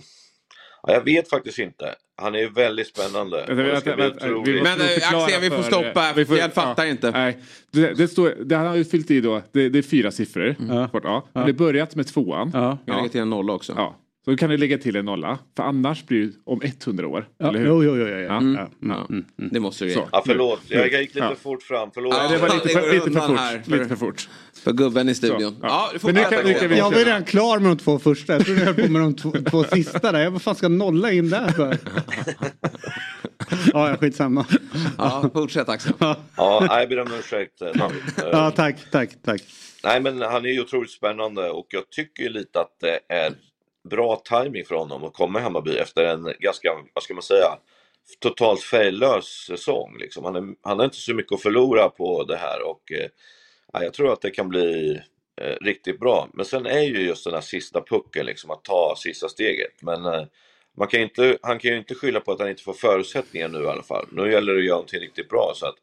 ja, 0.84 0.94
jag 0.94 1.04
vet 1.06 1.30
faktiskt 1.30 1.60
inte. 1.60 1.96
Han 2.22 2.36
är 2.36 2.40
ju 2.40 2.50
väldigt 2.50 2.88
spännande. 2.88 3.46
Och 3.46 3.56
det 3.56 3.82
ska 3.82 3.96
bli 3.96 4.06
otroligt. 4.08 4.64
Men 4.64 4.82
eh, 4.82 4.86
Axel, 4.86 5.42
vi 5.42 5.50
får 5.50 5.64
stoppa. 5.64 6.14
Vi 6.16 6.26
får- 6.26 6.38
Jag 6.38 6.54
fattar 6.54 6.84
ja, 6.86 6.90
inte. 6.92 7.12
Nej, 7.12 7.38
det, 7.72 7.94
det 7.94 8.08
står, 8.08 8.36
det, 8.46 8.56
han 8.56 8.68
har 8.68 8.76
ju 8.76 8.86
fyllt 8.86 9.12
i 9.12 9.22
då, 9.22 9.42
det, 9.52 9.70
det 9.70 9.80
är 9.80 9.84
fyra 9.84 10.12
siffror. 10.12 10.56
Mm. 10.60 10.88
Ja. 11.04 11.28
Men 11.34 11.46
Det 11.46 11.54
börjat 11.54 11.96
med 11.96 12.08
tvåan. 12.08 12.52
Jag 12.54 12.96
lägger 12.96 13.10
till 13.10 13.22
en 13.22 13.30
nolla 13.30 13.54
också. 13.54 13.74
Ja. 13.76 13.96
Så 14.28 14.32
då 14.32 14.38
kan 14.38 14.50
du 14.50 14.58
lägga 14.58 14.78
till 14.78 14.96
en 14.96 15.06
nolla. 15.06 15.40
För 15.56 15.64
annars 15.64 16.06
blir 16.06 16.26
det 16.26 16.32
om 16.46 16.62
100 16.86 17.08
år. 17.08 17.28
Ja, 17.38 17.50
eller 17.50 17.60
hur? 17.60 17.68
jo, 17.68 17.84
jo, 17.84 17.98
jo, 17.98 18.08
jo, 18.08 18.16
ja. 18.18 18.20
Ja. 18.20 18.38
Mm. 18.38 18.58
Ja. 18.82 19.08
Det 19.52 19.60
måste 19.60 19.86
du 19.86 19.92
ge. 19.92 19.98
Ja, 20.12 20.24
förlåt. 20.26 20.62
Jag 20.68 20.86
gick 20.86 21.16
lite 21.16 21.20
Ja. 21.20 21.36
fort 21.42 21.64
fram. 21.64 21.90
Förlåt. 21.94 22.14
Ja, 22.18 22.28
Det 22.32 22.38
var 22.38 22.50
lite 22.54 22.70
för, 22.70 22.94
lite 22.94 23.12
för 23.12 23.28
fort. 23.28 23.38
här 23.40 23.62
Lite 23.66 23.86
för 23.88 23.96
fort. 23.96 24.30
För 24.64 24.72
gubben 24.74 25.10
i 25.10 25.16
studion. 25.16 25.40
Så, 25.56 25.60
ja. 25.62 25.68
ja. 25.68 25.90
du 25.94 26.00
får 26.00 26.08
Men 26.08 26.16
nu 26.16 26.22
kan- 26.30 26.46
nu 26.46 26.54
kan 26.54 26.70
vi- 26.70 26.78
Jag 26.78 26.92
var 26.92 26.98
redan 26.98 27.24
klar 27.24 27.60
med 27.60 27.72
de 27.72 27.78
två 27.78 28.00
första. 28.00 28.34
Jag 28.34 28.46
trodde 28.46 28.60
du 28.60 28.66
höll 28.66 28.76
på 28.76 28.88
med 28.92 29.02
de 29.02 29.16
två, 29.16 29.32
två 29.52 29.64
sista 29.64 30.12
där. 30.12 30.20
Jag 30.24 30.32
vad 30.32 30.42
fan 30.42 30.56
ska 30.56 30.68
nolla 30.68 31.12
in 31.12 31.30
där 31.30 31.48
för? 31.52 31.78
Ja, 33.74 33.96
skitsamma. 34.00 34.46
Ja, 34.98 35.30
fortsätt 35.34 35.70
Axel. 35.70 35.94
Ja, 36.00 36.18
jag 36.80 36.90
ber 36.90 37.00
om 37.00 37.08
ursäkt 37.20 37.62
Ja, 38.32 38.52
tack, 38.52 38.76
tack, 38.92 39.10
tack. 39.26 39.42
Nej, 39.84 40.02
men 40.02 40.22
han 40.22 40.46
är 40.46 40.50
ju 40.50 40.62
otroligt 40.62 40.92
spännande 40.92 41.50
och 41.50 41.66
jag 41.70 41.90
tycker 41.90 42.30
lite 42.30 42.60
att 42.60 42.78
det 42.82 43.00
är 43.16 43.34
bra 43.90 44.16
timing 44.16 44.66
för 44.66 44.76
honom 44.76 45.04
att 45.04 45.14
komma 45.14 45.40
i 45.40 45.42
Hammarby 45.42 45.78
efter 45.78 46.04
en 46.04 46.34
ganska, 46.40 46.70
vad 46.94 47.04
ska 47.04 47.14
man 47.14 47.24
säga, 47.24 47.58
totalt 48.20 48.62
färglös 48.62 49.26
säsong. 49.26 49.98
Liksom. 50.00 50.26
Han, 50.26 50.36
är, 50.36 50.56
han 50.62 50.78
har 50.78 50.86
inte 50.86 50.98
så 50.98 51.14
mycket 51.14 51.34
att 51.34 51.42
förlora 51.42 51.90
på 51.90 52.24
det 52.24 52.38
här 52.38 52.62
och 52.62 52.92
eh, 52.92 53.10
jag 53.84 53.94
tror 53.94 54.14
att 54.14 54.22
det 54.22 54.32
kan 54.32 54.50
bli 54.50 55.02
eh, 55.42 55.56
riktigt 55.62 56.00
bra. 56.00 56.30
Men 56.34 56.46
sen 56.46 56.66
är 56.66 56.82
ju 56.82 57.02
just 57.02 57.24
den 57.24 57.34
här 57.34 57.42
sista 57.42 57.82
pucken, 57.82 58.26
liksom, 58.26 58.52
att 58.52 58.64
ta 58.64 58.96
sista 58.98 59.30
steget. 59.30 59.82
Men 59.82 60.06
eh, 60.06 60.24
man 60.78 60.88
kan 60.88 61.02
inte, 61.02 61.38
han 61.42 61.60
kan 61.60 61.72
ju 61.72 61.78
inte 61.78 61.96
skylla 61.96 62.20
på 62.20 62.32
att 62.32 62.40
han 62.40 62.50
inte 62.50 62.64
får 62.64 62.74
förutsättningar 62.74 63.48
nu 63.48 63.64
i 63.64 63.68
alla 63.68 63.84
fall. 63.84 64.06
Nu 64.12 64.32
gäller 64.32 64.54
det 64.54 64.60
att 64.60 64.66
göra 64.66 64.76
någonting 64.76 65.00
riktigt 65.00 65.30
bra. 65.30 65.52
Så 65.56 65.66
att 65.66 65.76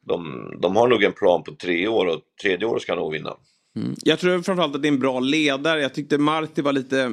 de, 0.00 0.50
de 0.60 0.76
har 0.76 0.88
nog 0.88 1.02
en 1.02 1.12
plan 1.12 1.42
på 1.42 1.54
tre 1.54 1.88
år 1.88 2.06
och 2.06 2.20
tredje 2.42 2.66
året 2.66 2.82
ska 2.82 2.92
han 2.92 2.98
nog 2.98 3.12
vinna. 3.12 3.36
Mm. 3.76 3.94
Jag 4.02 4.18
tror 4.18 4.42
framförallt 4.42 4.76
att 4.76 4.82
det 4.82 4.88
är 4.88 4.92
en 4.92 4.98
bra 4.98 5.20
ledare. 5.20 5.82
Jag 5.82 5.94
tyckte 5.94 6.18
Marti 6.18 6.62
var 6.62 6.72
lite 6.72 7.02
eh, 7.02 7.10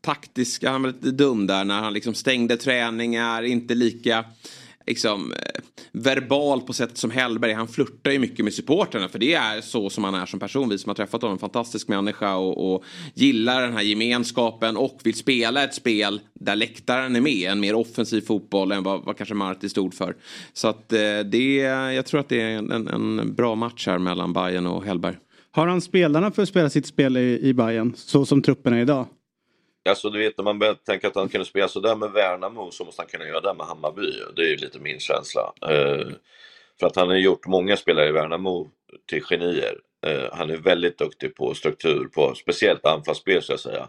taktisk, 0.00 0.64
han 0.64 0.82
var 0.82 0.90
lite 0.90 1.10
dum 1.10 1.46
där 1.46 1.64
när 1.64 1.80
han 1.80 1.92
liksom 1.92 2.14
stängde 2.14 2.56
träningar, 2.56 3.42
inte 3.42 3.74
lika 3.74 4.24
liksom, 4.86 5.32
eh, 5.32 5.60
verbal 5.92 6.60
på 6.60 6.72
sättet 6.72 6.98
som 6.98 7.10
Hellberg. 7.10 7.52
Han 7.52 7.68
flörtar 7.68 8.10
ju 8.10 8.18
mycket 8.18 8.44
med 8.44 8.54
supporterna 8.54 9.08
för 9.08 9.18
det 9.18 9.34
är 9.34 9.60
så 9.60 9.90
som 9.90 10.04
han 10.04 10.14
är 10.14 10.26
som 10.26 10.40
person. 10.40 10.68
Vi 10.68 10.78
som 10.78 10.90
har 10.90 10.94
träffat 10.94 11.22
honom, 11.22 11.32
en 11.32 11.38
fantastisk 11.38 11.88
människa 11.88 12.36
och, 12.36 12.74
och 12.74 12.84
gillar 13.14 13.62
den 13.62 13.72
här 13.72 13.82
gemenskapen 13.82 14.76
och 14.76 15.00
vill 15.04 15.14
spela 15.14 15.64
ett 15.64 15.74
spel 15.74 16.20
där 16.34 16.56
läktaren 16.56 17.16
är 17.16 17.20
med. 17.20 17.50
En 17.50 17.60
mer 17.60 17.74
offensiv 17.74 18.20
fotboll 18.20 18.72
än 18.72 18.82
vad, 18.82 19.04
vad 19.04 19.16
kanske 19.16 19.34
Marti 19.34 19.70
stod 19.70 19.94
för. 19.94 20.16
Så 20.52 20.68
att 20.68 20.92
eh, 20.92 21.18
det, 21.30 21.54
jag 21.94 22.06
tror 22.06 22.20
att 22.20 22.28
det 22.28 22.40
är 22.40 22.58
en, 22.58 22.70
en, 22.70 22.88
en 22.88 23.34
bra 23.34 23.54
match 23.54 23.86
här 23.86 23.98
mellan 23.98 24.32
Bayern 24.32 24.66
och 24.66 24.84
Hellberg. 24.84 25.16
Har 25.54 25.66
han 25.66 25.80
spelarna 25.80 26.30
för 26.30 26.42
att 26.42 26.48
spela 26.48 26.70
sitt 26.70 26.86
spel 26.86 27.16
i, 27.16 27.48
i 27.48 27.54
Bayern 27.54 27.94
så 27.96 28.26
som 28.26 28.42
truppen 28.42 28.72
är 28.72 28.80
idag? 28.80 29.06
Alltså 29.88 30.10
du 30.10 30.18
vet 30.18 30.38
när 30.38 30.44
man 30.44 30.58
börjar 30.58 30.74
tänka 30.74 31.08
att 31.08 31.14
han 31.14 31.28
kunde 31.28 31.44
spela 31.44 31.68
sådär 31.68 31.96
med 31.96 32.10
Värnamo 32.12 32.70
så 32.70 32.84
måste 32.84 33.02
han 33.02 33.08
kunna 33.08 33.26
göra 33.26 33.40
det 33.40 33.54
med 33.54 33.66
Hammarby. 33.66 34.12
Det 34.36 34.42
är 34.42 34.46
ju 34.46 34.56
lite 34.56 34.78
min 34.78 35.00
känsla. 35.00 35.52
Eh, 35.62 36.06
för 36.80 36.86
att 36.86 36.96
han 36.96 37.08
har 37.08 37.16
gjort 37.16 37.46
många 37.46 37.76
spelare 37.76 38.08
i 38.08 38.12
Värnamo 38.12 38.68
till 39.08 39.22
genier. 39.22 39.78
Eh, 40.06 40.24
han 40.32 40.50
är 40.50 40.56
väldigt 40.56 40.98
duktig 40.98 41.34
på 41.34 41.54
struktur, 41.54 42.08
på 42.14 42.34
speciellt 42.34 42.86
anfallsspel 42.86 43.42
så 43.42 43.52
jag 43.52 43.60
säga. 43.60 43.88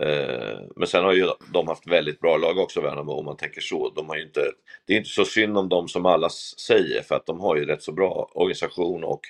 Eh, 0.00 0.58
men 0.76 0.88
sen 0.88 1.04
har 1.04 1.12
ju 1.12 1.28
de 1.52 1.68
haft 1.68 1.86
väldigt 1.86 2.20
bra 2.20 2.36
lag 2.36 2.58
också 2.58 2.80
Värnamo 2.80 3.12
om 3.12 3.24
man 3.24 3.36
tänker 3.36 3.60
så. 3.60 3.90
De 3.90 4.08
har 4.08 4.16
ju 4.16 4.22
inte, 4.22 4.40
det 4.86 4.92
är 4.92 4.96
inte 4.96 5.10
så 5.10 5.24
synd 5.24 5.58
om 5.58 5.68
dem 5.68 5.88
som 5.88 6.06
alla 6.06 6.28
säger 6.66 7.02
för 7.02 7.14
att 7.14 7.26
de 7.26 7.40
har 7.40 7.56
ju 7.56 7.64
rätt 7.64 7.82
så 7.82 7.92
bra 7.92 8.30
organisation 8.34 9.04
och 9.04 9.20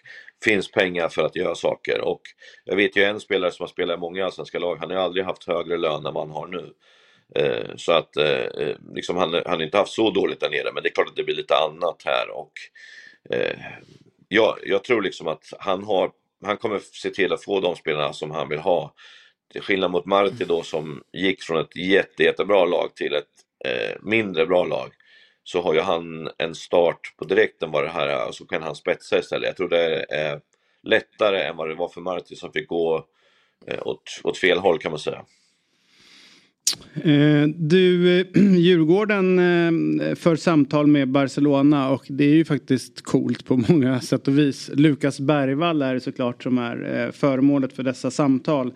finns 0.45 0.71
pengar 0.71 1.09
för 1.09 1.23
att 1.23 1.37
göra 1.37 1.55
saker. 1.55 2.01
Och 2.01 2.21
jag 2.65 2.77
vet 2.77 2.97
ju 2.97 3.05
en 3.05 3.21
spelare 3.21 3.51
som 3.51 3.63
har 3.63 3.69
spelat 3.69 3.97
i 3.97 4.01
många 4.01 4.25
allsvenska 4.25 4.59
lag, 4.59 4.77
han 4.77 4.91
har 4.91 4.97
ju 4.97 5.03
aldrig 5.03 5.25
haft 5.25 5.47
högre 5.47 5.77
lön 5.77 6.07
än 6.07 6.15
vad 6.15 6.29
han 6.29 6.37
har 6.37 6.47
nu. 6.47 6.73
Eh, 7.35 7.77
så 7.77 7.93
att 7.93 8.17
eh, 8.17 8.75
liksom 8.95 9.17
han, 9.17 9.35
han 9.35 9.43
har 9.47 9.63
inte 9.63 9.79
haft 9.79 9.93
så 9.93 10.11
dåligt 10.11 10.41
där 10.41 10.51
nere 10.51 10.73
men 10.75 10.83
det 10.83 10.89
är 10.89 10.95
klart 10.95 11.09
att 11.09 11.17
det 11.17 11.25
blir 11.25 11.35
lite 11.35 11.55
annat 11.55 12.03
här 12.05 12.31
och 12.31 12.53
jag, 14.29 14.59
jag 14.63 14.85
tror 14.85 15.03
liksom 15.03 15.29
att 15.29 15.45
han 15.59 15.85
har 15.85 16.11
han 16.45 16.57
kommer 16.57 16.79
se 16.79 17.11
till 17.11 17.33
att 17.33 17.45
få 17.45 17.61
de 17.61 17.77
spelarna 17.77 18.13
som 18.13 18.31
han 18.31 18.49
vill 18.49 18.59
ha. 18.59 18.95
Till 19.53 19.63
skillnad 19.63 19.91
mot 19.91 20.07
Marti 20.07 20.45
då 20.49 20.63
som 20.63 21.03
gick 21.13 21.43
från 21.43 21.61
ett 21.61 21.77
jätte, 21.77 22.23
jättebra 22.23 22.65
lag 22.65 22.95
till 22.95 23.15
ett 23.15 23.25
eh, 23.65 23.97
mindre 24.03 24.47
bra 24.47 24.65
lag. 24.65 24.89
Så 25.45 25.63
har 25.63 25.75
ju 25.75 25.81
han 25.81 26.31
en 26.39 26.55
start 26.55 27.15
på 27.17 27.25
direkten 27.25 27.71
vad 27.71 27.85
det 27.85 27.91
här 27.91 28.07
är 28.07 28.29
och 28.29 28.35
så 28.35 28.47
kan 28.47 28.63
han 28.63 28.75
spetsa 28.75 29.19
istället. 29.19 29.47
Jag 29.47 29.57
tror 29.57 29.69
det 29.69 30.07
är 30.11 30.41
lättare 30.83 31.43
än 31.43 31.57
vad 31.57 31.69
det 31.69 31.75
var 31.75 31.89
för 31.89 32.01
Marti 32.01 32.37
som 32.37 32.53
fick 32.53 32.69
gå 32.69 33.07
eh, 33.67 33.87
åt, 33.87 34.21
åt 34.25 34.39
fel 34.39 34.59
håll 34.59 34.79
kan 34.79 34.93
man 34.93 34.99
säga. 34.99 35.25
Eh, 36.95 37.49
du, 37.57 38.21
eh, 38.21 38.27
Djurgården 38.57 39.39
eh, 40.01 40.15
för 40.15 40.37
samtal 40.37 40.87
med 40.87 41.09
Barcelona 41.09 41.91
och 41.91 42.05
det 42.09 42.25
är 42.25 42.35
ju 42.35 42.45
faktiskt 42.45 43.03
coolt 43.03 43.45
på 43.45 43.57
många 43.57 44.01
sätt 44.01 44.29
och 44.29 44.39
vis. 44.39 44.71
Lukas 44.75 45.21
Bergvall 45.21 45.83
är 45.83 45.95
det 45.95 46.01
såklart 46.01 46.43
som 46.43 46.59
är 46.59 47.05
eh, 47.07 47.13
föremålet 47.13 47.73
för 47.73 47.83
dessa 47.83 48.11
samtal. 48.11 48.73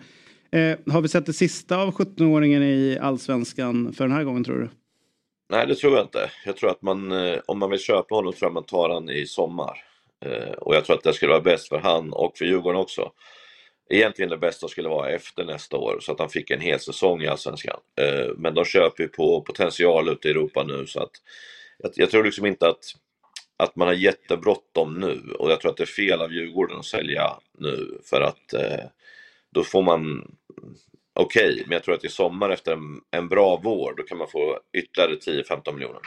Eh, 0.51 0.93
har 0.93 1.01
vi 1.01 1.07
sett 1.07 1.25
det 1.25 1.33
sista 1.33 1.77
av 1.77 1.91
17-åringen 1.93 2.63
i 2.63 2.99
allsvenskan 3.01 3.93
för 3.93 4.03
den 4.03 4.17
här 4.17 4.23
gången 4.23 4.43
tror 4.43 4.59
du? 4.59 4.69
Nej, 5.49 5.67
det 5.67 5.75
tror 5.75 5.95
jag 5.95 6.05
inte. 6.05 6.31
Jag 6.45 6.57
tror 6.57 6.69
att 6.69 6.81
man, 6.81 7.11
eh, 7.11 7.39
om 7.45 7.59
man 7.59 7.69
vill 7.69 7.79
köpa 7.79 8.15
honom 8.15 8.33
tror 8.33 8.47
jag 8.47 8.53
man 8.53 8.63
tar 8.63 8.89
han 8.89 9.09
i 9.09 9.25
sommar. 9.25 9.83
Eh, 10.25 10.51
och 10.51 10.75
jag 10.75 10.85
tror 10.85 10.95
att 10.95 11.03
det 11.03 11.13
skulle 11.13 11.31
vara 11.31 11.41
bäst 11.41 11.67
för 11.67 11.77
han 11.77 12.13
och 12.13 12.37
för 12.37 12.45
Djurgården 12.45 12.81
också. 12.81 13.11
Egentligen 13.89 14.29
det 14.29 14.37
bästa 14.37 14.67
skulle 14.67 14.89
vara 14.89 15.09
efter 15.09 15.45
nästa 15.45 15.77
år 15.77 15.99
så 16.01 16.11
att 16.11 16.19
han 16.19 16.29
fick 16.29 16.51
en 16.51 16.61
hel 16.61 16.79
säsong 16.79 17.21
i 17.21 17.27
Allsvenskan. 17.27 17.79
Eh, 18.01 18.31
men 18.37 18.53
de 18.53 18.65
köper 18.65 19.03
ju 19.03 19.09
på 19.09 19.41
potential 19.41 20.09
ute 20.09 20.27
i 20.27 20.31
Europa 20.31 20.63
nu 20.63 20.87
så 20.87 21.03
att 21.03 21.11
jag, 21.77 21.91
jag 21.95 22.11
tror 22.11 22.23
liksom 22.23 22.45
inte 22.45 22.67
att, 22.67 22.85
att 23.57 23.75
man 23.75 23.87
har 23.87 23.95
jättebråttom 23.95 24.99
nu 24.99 25.33
och 25.39 25.51
jag 25.51 25.61
tror 25.61 25.71
att 25.71 25.77
det 25.77 25.83
är 25.83 25.85
fel 25.85 26.21
av 26.21 26.33
Djurgården 26.33 26.79
att 26.79 26.85
sälja 26.85 27.39
nu 27.57 28.01
för 28.03 28.21
att 28.21 28.53
eh, 28.53 28.85
då 29.57 29.63
får 29.63 29.81
man 29.81 30.31
okej, 31.19 31.63
men 31.65 31.73
jag 31.73 31.83
tror 31.83 31.95
att 31.95 32.03
i 32.03 32.09
sommar 32.09 32.49
efter 32.49 32.71
en, 32.73 33.01
en 33.11 33.29
bra 33.29 33.61
vår 33.63 33.93
då 33.97 34.03
kan 34.03 34.17
man 34.17 34.27
få 34.27 34.59
ytterligare 34.77 35.43
10-15 35.43 35.73
miljoner. 35.73 36.01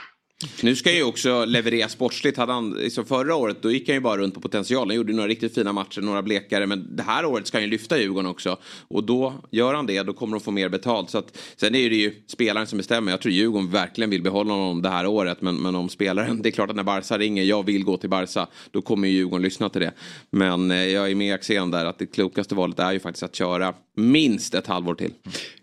Nu 0.61 0.75
ska 0.75 0.91
ju 0.91 1.03
också 1.03 1.45
leverera 1.45 1.87
sportsligt. 1.87 2.37
Hade 2.37 2.53
han, 2.53 2.69
liksom 2.69 3.05
förra 3.05 3.35
året 3.35 3.57
då 3.61 3.71
gick 3.71 3.87
han 3.87 3.95
ju 3.95 3.99
bara 3.99 4.17
runt 4.17 4.33
på 4.33 4.41
potential. 4.41 4.87
Han 4.87 4.95
gjorde 4.95 5.13
några 5.13 5.27
riktigt 5.27 5.55
fina 5.55 5.73
matcher, 5.73 6.01
några 6.01 6.21
blekare. 6.21 6.67
Men 6.67 6.95
det 6.95 7.03
här 7.03 7.25
året 7.25 7.47
ska 7.47 7.57
han 7.57 7.63
ju 7.63 7.69
lyfta 7.69 7.99
Djurgården 7.99 8.29
också. 8.29 8.57
Och 8.87 9.03
då 9.03 9.33
gör 9.51 9.73
han 9.73 9.85
det, 9.85 10.03
då 10.03 10.13
kommer 10.13 10.37
de 10.37 10.43
få 10.43 10.51
mer 10.51 10.69
betalt. 10.69 11.09
Så 11.09 11.17
att, 11.17 11.37
sen 11.55 11.75
är 11.75 11.89
det 11.89 11.95
ju 11.95 12.13
spelaren 12.27 12.67
som 12.67 12.77
bestämmer. 12.77 13.11
Jag 13.11 13.21
tror 13.21 13.31
Djurgården 13.31 13.71
verkligen 13.71 14.09
vill 14.09 14.21
behålla 14.21 14.53
honom 14.53 14.81
det 14.81 14.89
här 14.89 15.07
året. 15.07 15.41
Men, 15.41 15.55
men 15.55 15.75
om 15.75 15.89
spelaren, 15.89 16.41
det 16.41 16.49
är 16.49 16.51
klart 16.51 16.69
att 16.69 16.75
när 16.75 16.83
Barca 16.83 17.17
ringer, 17.17 17.43
jag 17.43 17.65
vill 17.65 17.83
gå 17.83 17.97
till 17.97 18.09
Barca. 18.09 18.47
Då 18.71 18.81
kommer 18.81 19.07
ju 19.07 19.13
Djurgården 19.13 19.43
lyssna 19.43 19.69
till 19.69 19.81
det. 19.81 19.91
Men 20.29 20.71
eh, 20.71 20.87
jag 20.87 21.11
är 21.11 21.15
med 21.15 21.33
Axén 21.33 21.71
där 21.71 21.85
att 21.85 21.99
det 21.99 22.05
klokaste 22.05 22.55
valet 22.55 22.79
är 22.79 22.91
ju 22.91 22.99
faktiskt 22.99 23.23
att 23.23 23.35
köra 23.35 23.73
minst 23.95 24.53
ett 24.53 24.67
halvår 24.67 24.95
till. 24.95 25.11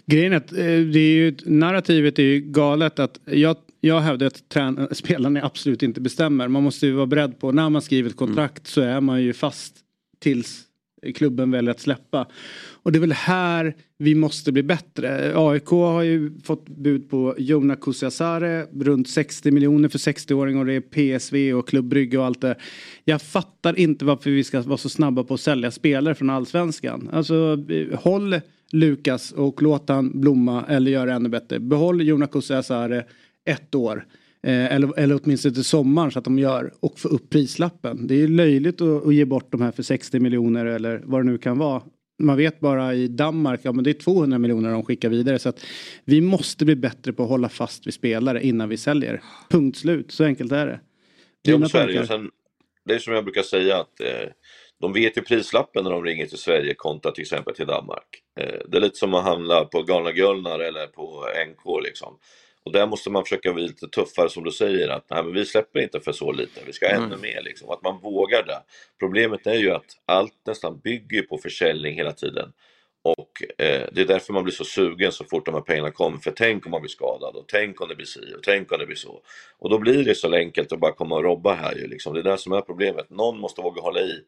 Grejen 0.07 0.33
är 0.33 0.37
att 0.37 0.53
eh, 0.53 0.59
det 0.59 0.99
är 0.99 1.15
ju, 1.15 1.37
narrativet 1.45 2.19
är 2.19 2.23
ju 2.23 2.41
galet 2.41 2.99
att 2.99 3.21
jag, 3.25 3.57
jag 3.81 4.01
hävdar 4.01 4.27
att 4.27 4.49
trän- 4.49 4.89
spelarna 4.95 5.43
absolut 5.43 5.83
inte 5.83 6.01
bestämmer. 6.01 6.49
Man 6.49 6.63
måste 6.63 6.87
ju 6.87 6.93
vara 6.93 7.07
beredd 7.07 7.39
på 7.39 7.53
när 7.53 7.69
man 7.69 7.83
skriver 7.83 8.11
ett 8.11 8.17
kontrakt 8.17 8.67
så 8.67 8.81
är 8.81 9.01
man 9.01 9.23
ju 9.23 9.33
fast 9.33 9.75
tills 10.19 10.65
klubben 11.15 11.51
väljer 11.51 11.71
att 11.71 11.81
släppa. 11.81 12.27
Och 12.83 12.93
det 12.93 12.99
är 12.99 13.01
väl 13.01 13.13
här 13.13 13.75
vi 13.99 14.15
måste 14.15 14.53
bli 14.53 14.63
bättre. 14.63 15.33
AIK 15.37 15.67
har 15.67 16.03
ju 16.03 16.41
fått 16.45 16.69
bud 16.69 17.11
på 17.11 17.35
Jona 17.39 17.77
Kusiasare 17.77 18.67
runt 18.81 19.09
60 19.09 19.51
miljoner 19.51 19.89
för 19.89 19.99
60-åring 19.99 20.59
och 20.59 20.67
det 20.67 20.73
är 20.73 20.81
PSV 20.81 21.55
och 21.55 21.69
Klubb 21.69 21.85
Brygge 21.85 22.19
och 22.19 22.25
allt 22.25 22.41
det. 22.41 22.57
Jag 23.05 23.23
fattar 23.23 23.79
inte 23.79 24.05
varför 24.05 24.31
vi 24.31 24.45
ska 24.45 24.61
vara 24.61 24.79
så 24.79 24.89
snabba 24.89 25.25
på 25.25 25.35
att 25.35 25.41
sälja 25.41 25.71
spelare 25.71 26.15
från 26.15 26.31
allsvenskan. 26.31 27.09
Alltså 27.13 27.59
håll 27.95 28.41
Lukas 28.73 29.33
och 29.33 29.63
låt 29.63 29.89
han 29.89 30.21
blomma 30.21 30.65
eller 30.69 30.91
göra 30.91 31.15
ännu 31.15 31.29
bättre. 31.29 31.59
Behåll 31.59 32.03
Jona 32.03 32.27
Kusiasare 32.27 33.05
ett 33.49 33.75
år. 33.75 34.07
Eh, 34.43 34.75
eller, 34.75 34.99
eller 34.99 35.21
åtminstone 35.23 35.55
till 35.55 35.65
sommaren 35.65 36.11
så 36.11 36.19
att 36.19 36.25
de 36.25 36.39
gör 36.39 36.73
och 36.81 36.99
få 36.99 37.09
upp 37.09 37.31
prislappen. 37.31 38.07
Det 38.07 38.23
är 38.23 38.29
löjligt 38.29 38.81
att, 38.81 39.07
att 39.07 39.15
ge 39.15 39.25
bort 39.25 39.53
de 39.53 39.61
här 39.61 39.73
för 39.73 39.83
60 39.83 40.21
miljoner 40.21 40.67
eller 40.67 41.03
vad 41.05 41.21
det 41.21 41.31
nu 41.31 41.39
kan 41.39 41.59
vara. 41.59 41.83
Man 42.23 42.37
vet 42.37 42.61
bara 42.61 42.95
i 42.95 43.09
Danmark, 43.09 43.61
ja 43.63 43.73
men 43.73 43.85
det 43.85 43.91
är 43.91 43.95
200 43.95 44.39
miljoner 44.39 44.73
de 44.73 44.85
skickar 44.85 45.09
vidare. 45.09 45.39
Så 45.39 45.49
att 45.49 45.65
vi 46.05 46.21
måste 46.21 46.65
bli 46.65 46.77
bättre 46.77 47.13
på 47.13 47.23
att 47.23 47.29
hålla 47.29 47.49
fast 47.49 47.87
vid 47.87 47.95
spelare 47.95 48.43
innan 48.43 48.69
vi 48.69 48.77
säljer. 48.77 49.23
Punkt 49.51 49.79
slut, 49.79 50.13
så 50.13 50.25
enkelt 50.25 50.53
är 50.53 50.67
det. 50.67 50.81
Är 51.53 51.59
det, 51.59 51.69
tankar? 51.69 52.05
Sen, 52.05 52.31
det 52.85 52.95
är 52.95 52.99
som 52.99 53.15
jag 53.15 53.25
brukar 53.25 53.43
säga 53.43 53.77
att 53.77 54.01
eh, 54.01 54.31
de 54.81 54.93
vet 54.93 55.17
ju 55.17 55.23
prislappen 55.23 55.85
när 55.85 55.91
de 55.91 56.05
ringer 56.05 56.27
till 56.27 56.39
Sverige 56.39 56.75
kontra 56.75 57.13
till 57.13 57.23
exempel 57.23 57.55
till 57.55 57.67
Danmark. 57.67 58.23
Eh, 58.41 58.61
det 58.69 58.77
är 58.77 58.81
lite 58.81 58.97
som 58.97 59.15
att 59.15 59.25
handla 59.25 59.65
på 59.65 59.83
Galna 59.83 60.13
Gullnar 60.13 60.59
eller 60.59 60.87
på 60.87 61.25
NK 61.49 61.85
liksom. 61.85 62.19
Och 62.69 62.75
där 62.75 62.87
måste 62.87 63.11
man 63.11 63.25
försöka 63.25 63.53
bli 63.53 63.63
lite 63.63 63.89
tuffare 63.89 64.31
som 64.31 64.45
du 64.45 64.51
säger 64.51 64.89
att 64.89 65.11
nej, 65.11 65.23
men 65.23 65.33
vi 65.33 65.45
släpper 65.45 65.81
inte 65.81 66.01
för 66.01 66.13
så 66.13 66.33
lite, 66.33 66.61
vi 66.67 66.73
ska 66.73 66.87
ha 66.87 66.95
ännu 66.95 67.05
Mm. 67.07 67.21
mer 67.21 67.43
liksom. 67.43 67.71
Att 67.71 67.83
man 67.83 68.01
vågar 68.01 68.43
det. 68.47 68.63
Problemet 69.01 69.47
är 69.47 69.55
ju 69.55 69.71
att 69.71 69.85
allt 70.07 70.35
nästan 70.47 70.81
bygger 70.85 71.23
på 71.23 71.39
försäljning 71.39 71.95
hela 71.95 72.13
tiden. 72.13 72.53
Och 73.03 73.63
eh, 73.65 73.89
det 73.93 74.01
är 74.01 74.05
därför 74.05 74.33
man 74.33 74.45
blir 74.45 74.55
så 74.55 74.65
sugen 74.65 75.13
så 75.13 75.25
fort 75.25 75.47
de 75.47 75.55
här 75.55 75.61
pengarna 75.61 75.91
kommer. 75.91 76.19
För 76.19 76.31
tänk 76.31 76.67
om 76.67 76.71
man 76.71 76.81
blir 76.81 76.91
skadad 76.91 77.37
och 77.37 77.45
tänk 77.49 77.81
om 77.81 77.89
det 77.89 77.95
blir 77.95 78.07
si 78.07 78.35
och 78.37 78.43
tänk 78.43 78.73
om 78.73 78.79
det 78.79 78.87
blir 78.87 78.97
så. 78.97 79.23
Och 79.59 79.71
då 79.71 79.79
blir 79.79 80.05
det 80.05 80.15
så 80.15 80.35
enkelt 80.35 80.73
att 80.73 80.81
bara 80.81 80.93
komma 80.93 81.15
och 81.17 81.25
robba 81.25 81.55
här 81.55 81.75
ju 81.75 81.87
liksom. 81.87 82.15
Det 82.15 82.21
är 82.21 82.25
det 82.25 82.39
som 82.39 82.53
är 82.53 82.61
problemet. 82.61 83.11
Någon 83.11 83.41
måste 83.41 83.63
våga 83.63 83.83
hålla 83.83 84.01
i. 84.01 84.21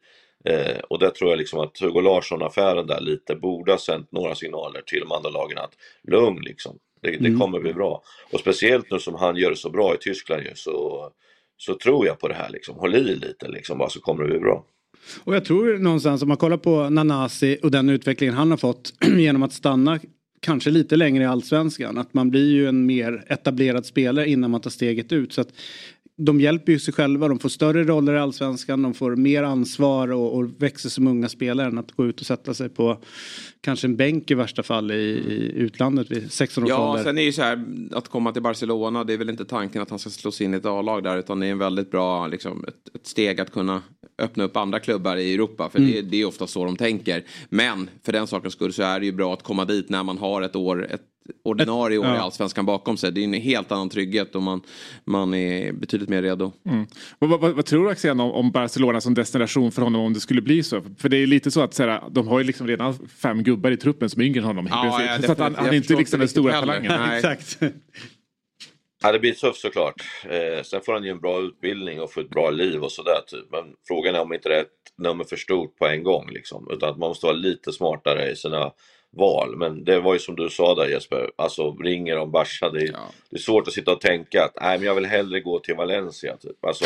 Eh, 0.45 0.79
och 0.89 0.99
där 0.99 1.09
tror 1.09 1.29
jag 1.29 1.37
liksom 1.37 1.59
att 1.59 1.79
Hugo 1.79 2.01
Larsson-affären 2.01 2.87
där 2.87 3.01
lite 3.01 3.35
borde 3.35 3.71
ha 3.71 3.79
sänt 3.79 4.11
några 4.11 4.35
signaler 4.35 4.81
till 4.81 4.99
de 4.99 5.11
andra 5.11 5.29
lagen 5.29 5.57
att 5.57 5.73
lugn 6.07 6.41
liksom. 6.41 6.79
Det, 7.01 7.11
det 7.11 7.17
Mm. 7.27 7.39
kommer 7.39 7.59
bli 7.59 7.73
bra. 7.73 8.03
Och 8.31 8.39
speciellt 8.39 8.91
nu 8.91 8.99
som 8.99 9.15
han 9.15 9.35
gör 9.35 9.49
det 9.49 9.55
så 9.55 9.69
bra 9.69 9.95
i 9.95 9.97
Tyskland 9.97 10.43
ju 10.43 10.51
så, 10.55 11.09
så 11.57 11.73
tror 11.73 12.05
jag 12.05 12.19
på 12.19 12.27
det 12.27 12.33
här 12.33 12.49
liksom. 12.49 12.75
Håll 12.75 12.95
i 12.95 13.15
lite 13.15 13.47
liksom 13.47 13.77
bara 13.77 13.89
så 13.89 13.99
kommer 14.01 14.23
det 14.23 14.29
bli 14.29 14.39
bra. 14.39 14.65
Och 15.23 15.35
jag 15.35 15.45
tror 15.45 15.77
någonstans 15.77 16.21
om 16.21 16.27
man 16.27 16.37
kollar 16.37 16.57
på 16.57 16.89
Nanasi 16.89 17.57
och 17.63 17.71
den 17.71 17.89
utvecklingen 17.89 18.35
han 18.35 18.51
har 18.51 18.57
fått 18.57 18.93
genom 19.17 19.43
att 19.43 19.53
stanna 19.53 19.99
kanske 20.39 20.69
lite 20.69 20.95
längre 20.95 21.23
i 21.23 21.27
allsvenskan. 21.27 21.97
Att 21.97 22.13
man 22.13 22.29
blir 22.29 22.51
ju 22.51 22.67
en 22.67 22.85
mer 22.85 23.25
etablerad 23.27 23.85
spelare 23.85 24.29
innan 24.29 24.51
man 24.51 24.61
tar 24.61 24.69
steget 24.69 25.11
ut. 25.11 25.33
Så 25.33 25.41
att 25.41 25.49
de 26.17 26.41
hjälper 26.41 26.71
ju 26.71 26.79
sig 26.79 26.93
själva. 26.93 27.27
De 27.27 27.39
får 27.39 27.49
större 27.49 27.83
roller 27.83 28.13
i 28.13 28.19
allsvenskan. 28.19 28.81
De 28.81 28.93
får 28.93 29.15
mer 29.15 29.43
ansvar 29.43 30.11
och, 30.11 30.35
och 30.35 30.49
växer 30.63 30.89
som 30.89 31.07
unga 31.07 31.29
spelare 31.29 31.67
än 31.67 31.77
att 31.77 31.91
gå 31.91 32.05
ut 32.05 32.19
och 32.19 32.25
sätta 32.25 32.53
sig 32.53 32.69
på 32.69 32.97
kanske 33.61 33.87
en 33.87 33.95
bänk 33.95 34.31
i 34.31 34.33
värsta 34.33 34.63
fall 34.63 34.91
i, 34.91 34.95
i 34.95 35.51
utlandet 35.55 36.11
vid 36.11 36.31
16 36.31 36.63
års 36.63 36.69
Ja, 36.69 36.89
ålder. 36.91 37.03
sen 37.03 37.17
är 37.17 37.21
ju 37.21 37.33
så 37.33 37.41
här 37.41 37.65
att 37.91 38.07
komma 38.07 38.31
till 38.31 38.41
Barcelona. 38.41 39.03
Det 39.03 39.13
är 39.13 39.17
väl 39.17 39.29
inte 39.29 39.45
tanken 39.45 39.81
att 39.81 39.89
han 39.89 39.99
ska 39.99 40.09
slås 40.09 40.41
in 40.41 40.53
i 40.53 40.57
ett 40.57 40.65
A-lag 40.65 41.03
där. 41.03 41.17
Utan 41.17 41.39
det 41.39 41.47
är 41.47 41.51
en 41.51 41.57
väldigt 41.57 41.91
bra, 41.91 42.27
liksom, 42.27 42.65
ett, 42.67 42.95
ett 42.95 43.07
steg 43.07 43.41
att 43.41 43.51
kunna 43.51 43.81
öppna 44.21 44.43
upp 44.43 44.57
andra 44.57 44.79
klubbar 44.79 45.17
i 45.17 45.33
Europa. 45.33 45.69
För 45.69 45.79
Mm. 45.79 45.91
det, 45.91 46.01
det 46.01 46.21
är 46.21 46.25
ofta 46.25 46.47
så 46.47 46.65
de 46.65 46.77
tänker. 46.77 47.23
Men 47.49 47.89
för 48.05 48.11
den 48.11 48.27
sakens 48.27 48.53
skull 48.53 48.73
så 48.73 48.83
är 48.83 48.99
det 48.99 49.05
ju 49.05 49.11
bra 49.11 49.33
att 49.33 49.43
komma 49.43 49.65
dit 49.65 49.89
när 49.89 50.03
man 50.03 50.17
har 50.17 50.41
ett 50.41 50.55
år, 50.55 50.87
ett 50.91 51.01
ordinarie 51.43 51.97
år 51.97 52.05
ja. 52.05 52.15
i 52.15 52.17
allsvenskan 52.17 52.65
bakom 52.65 52.97
sig. 52.97 53.11
Det 53.11 53.21
är 53.21 53.23
en 53.23 53.33
helt 53.33 53.71
annan 53.71 53.89
trygghet 53.89 54.35
och 54.35 54.41
man, 54.41 54.61
man 55.05 55.33
är 55.33 55.71
betydligt 55.71 56.09
mer 56.09 56.21
redo. 56.21 56.51
Mm. 56.65 56.87
Vad, 57.19 57.29
vad, 57.41 57.51
vad 57.51 57.65
tror 57.65 57.83
du 57.83 57.91
Axén 57.91 58.19
om, 58.19 58.31
om 58.31 58.51
Barcelona 58.51 59.01
som 59.01 59.13
destination 59.13 59.71
för 59.71 59.81
honom 59.81 60.01
om 60.01 60.13
det 60.13 60.19
skulle 60.19 60.41
bli 60.41 60.63
så? 60.63 60.81
För 60.97 61.09
det 61.09 61.17
är 61.17 61.27
lite 61.27 61.51
så 61.51 61.61
att 61.61 61.73
så 61.73 61.83
här, 61.83 62.03
de 62.11 62.27
har 62.27 62.39
ju 62.39 62.45
liksom 62.45 62.67
redan 62.67 63.07
fem 63.07 63.43
gubbar 63.43 63.71
i 63.71 63.77
truppen 63.77 64.09
som 64.09 64.21
är 64.21 64.25
yngre 64.25 64.39
än 64.39 64.45
honom. 64.45 64.67
Ja, 64.69 65.03
ja, 65.03 65.21
så 65.21 65.31
att 65.31 65.39
han, 65.39 65.55
han 65.55 65.67
är 65.67 65.73
inte 65.73 65.95
liksom 65.95 66.19
den 66.19 66.29
stora 66.29 66.59
talangen. 66.59 66.91
Exakt. 67.11 67.59
Ja, 69.03 69.11
det 69.11 69.19
blir 69.19 69.33
tufft 69.33 69.61
såklart. 69.61 70.01
Eh, 70.29 70.63
sen 70.63 70.81
får 70.81 70.93
han 70.93 71.03
ju 71.03 71.09
en 71.09 71.19
bra 71.19 71.41
utbildning 71.41 72.01
och 72.01 72.13
får 72.13 72.21
ett 72.21 72.29
bra 72.29 72.49
liv 72.49 72.83
och 72.83 72.91
sådär 72.91 73.19
typ. 73.27 73.45
Men 73.51 73.63
frågan 73.87 74.15
är 74.15 74.21
om 74.21 74.33
inte 74.33 74.49
det 74.49 74.55
är 74.55 74.61
ett 74.61 74.67
nummer 74.97 75.23
för 75.23 75.35
stort 75.35 75.77
på 75.77 75.87
en 75.87 76.03
gång 76.03 76.29
liksom. 76.29 76.67
Utan 76.71 76.89
att 76.89 76.97
man 76.97 77.09
måste 77.09 77.25
vara 77.25 77.35
lite 77.35 77.73
smartare 77.73 78.31
i 78.31 78.35
sina 78.35 78.71
val. 79.11 79.57
Men 79.57 79.83
det 79.83 79.99
var 79.99 80.13
ju 80.13 80.19
som 80.19 80.35
du 80.35 80.49
sa 80.49 80.75
där 80.75 80.87
Jesper, 80.87 81.31
alltså 81.35 81.71
ringer 81.71 82.15
de 82.15 82.31
Barca, 82.31 82.69
det 82.69 82.81
är, 82.81 82.91
det 83.29 83.35
är 83.35 83.39
svårt 83.39 83.67
att 83.67 83.73
sitta 83.73 83.91
och 83.91 84.01
tänka 84.01 84.43
att 84.43 84.57
nej 84.61 84.77
men 84.77 84.87
jag 84.87 84.95
vill 84.95 85.05
hellre 85.05 85.39
gå 85.39 85.59
till 85.59 85.75
Valencia 85.75 86.37
typ. 86.37 86.65
Alltså, 86.65 86.85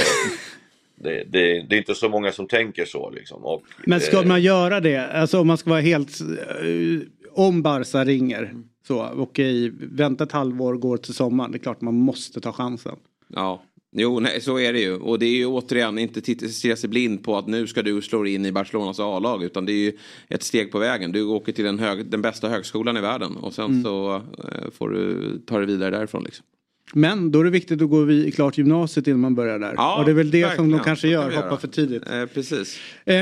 det, 0.95 1.23
det, 1.23 1.61
det 1.61 1.75
är 1.75 1.77
inte 1.77 1.95
så 1.95 2.09
många 2.09 2.31
som 2.31 2.47
tänker 2.47 2.85
så 2.85 3.09
liksom. 3.09 3.45
Och, 3.45 3.63
Men 3.85 3.99
ska 3.99 4.21
eh, 4.21 4.27
man 4.27 4.41
göra 4.41 4.79
det, 4.79 5.11
alltså 5.11 5.39
om 5.39 5.47
man 5.47 5.57
ska 5.57 5.69
vara 5.69 5.81
helt, 5.81 6.21
eh, 6.21 7.07
om 7.31 7.61
Barca 7.61 8.03
ringer, 8.05 8.53
så 8.87 9.09
okej, 9.17 9.71
vänta 9.79 10.23
ett 10.23 10.31
halvår, 10.31 10.73
går 10.73 10.97
till 10.97 11.13
sommaren, 11.13 11.51
det 11.51 11.57
är 11.57 11.59
klart 11.59 11.81
man 11.81 11.95
måste 11.95 12.41
ta 12.41 12.51
chansen. 12.51 12.95
Ja, 13.27 13.63
jo 13.97 14.19
nej, 14.19 14.41
så 14.41 14.59
är 14.59 14.73
det 14.73 14.79
ju. 14.79 14.95
Och 14.95 15.19
det 15.19 15.25
är 15.25 15.35
ju 15.35 15.45
återigen 15.45 15.97
inte 15.99 16.21
titta- 16.21 16.47
stirra 16.47 16.75
sig 16.75 16.89
blind 16.89 17.23
på 17.23 17.37
att 17.37 17.47
nu 17.47 17.67
ska 17.67 17.81
du 17.81 18.01
slå 18.01 18.23
dig 18.23 18.33
in 18.33 18.45
i 18.45 18.51
Barcelonas 18.51 18.99
A-lag. 18.99 19.43
Utan 19.43 19.65
det 19.65 19.71
är 19.71 19.83
ju 19.83 19.91
ett 20.29 20.43
steg 20.43 20.71
på 20.71 20.79
vägen. 20.79 21.11
Du 21.11 21.23
åker 21.23 21.51
till 21.51 21.65
den, 21.65 21.79
hög, 21.79 22.05
den 22.05 22.21
bästa 22.21 22.49
högskolan 22.49 22.97
i 22.97 23.01
världen. 23.01 23.35
Och 23.37 23.53
sen 23.53 23.65
Mm. 23.65 23.83
så 23.83 24.15
eh, 24.15 24.71
får 24.77 24.89
du 24.89 25.31
ta 25.45 25.59
det 25.59 25.65
vidare 25.65 25.91
därifrån. 25.97 26.23
Liksom. 26.23 26.45
Men 26.93 27.31
då 27.31 27.39
är 27.39 27.43
det 27.43 27.49
viktigt 27.49 27.81
att 27.81 27.89
gå 27.89 28.01
vid, 28.03 28.35
klart 28.35 28.57
gymnasiet 28.57 29.07
innan 29.07 29.19
man 29.19 29.35
börjar 29.35 29.59
där. 29.59 29.73
Ja, 29.77 29.99
och 29.99 30.05
det 30.05 30.11
är 30.11 30.15
väl 30.15 30.31
det 30.31 30.41
som 30.41 30.47
verkligen. 30.49 30.71
de 30.71 30.79
kanske 30.79 31.07
gör, 31.07 31.21
kan 31.21 31.29
vi 31.29 31.35
hoppa 31.35 31.47
göra. 31.47 31.57
för 31.57 31.67
tidigt. 31.67 32.03
Eh, 32.11 32.25
precis. 32.25 32.79
Eh, 33.05 33.15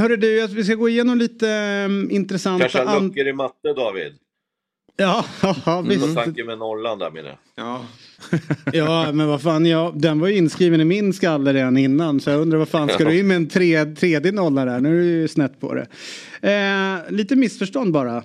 hörru 0.00 0.16
du, 0.16 0.42
att 0.42 0.52
vi 0.52 0.64
ska 0.64 0.74
gå 0.74 0.88
igenom 0.88 1.18
lite 1.18 1.48
eh, 1.50 2.14
intressanta... 2.16 2.68
Kanske 2.68 3.00
luckor 3.04 3.26
i 3.26 3.32
matte 3.32 3.72
David? 3.76 4.12
Ja, 4.96 5.24
ja 5.66 5.80
visst. 5.80 6.14
tanke 6.14 6.44
med 6.44 6.58
nollan 6.58 6.98
där 6.98 7.10
menar 7.10 7.28
jag. 7.28 7.38
Ja. 7.66 7.84
Ja, 8.72 9.12
men 9.12 9.26
vad 9.28 9.42
fan, 9.42 9.66
ja, 9.66 9.92
den 9.96 10.20
var 10.20 10.28
ju 10.28 10.36
inskriven 10.36 10.80
i 10.80 10.84
min 10.84 11.12
skalle 11.12 11.52
redan 11.52 11.76
innan. 11.76 12.20
Så 12.20 12.30
jag 12.30 12.40
undrar 12.40 12.58
vad 12.58 12.68
fan, 12.68 12.88
ska 12.88 13.04
du 13.04 13.18
in 13.18 13.26
med 13.26 13.36
en 13.36 13.48
tre, 13.48 13.84
tredje 13.84 14.32
nolla 14.32 14.64
där? 14.64 14.80
Nu 14.80 14.88
är 14.98 15.02
du 15.02 15.04
ju 15.04 15.28
snett 15.28 15.60
på 15.60 15.74
det. 15.74 15.86
Eh, 16.52 17.12
lite 17.12 17.36
missförstånd 17.36 17.92
bara. 17.92 18.16
Eh, 18.16 18.22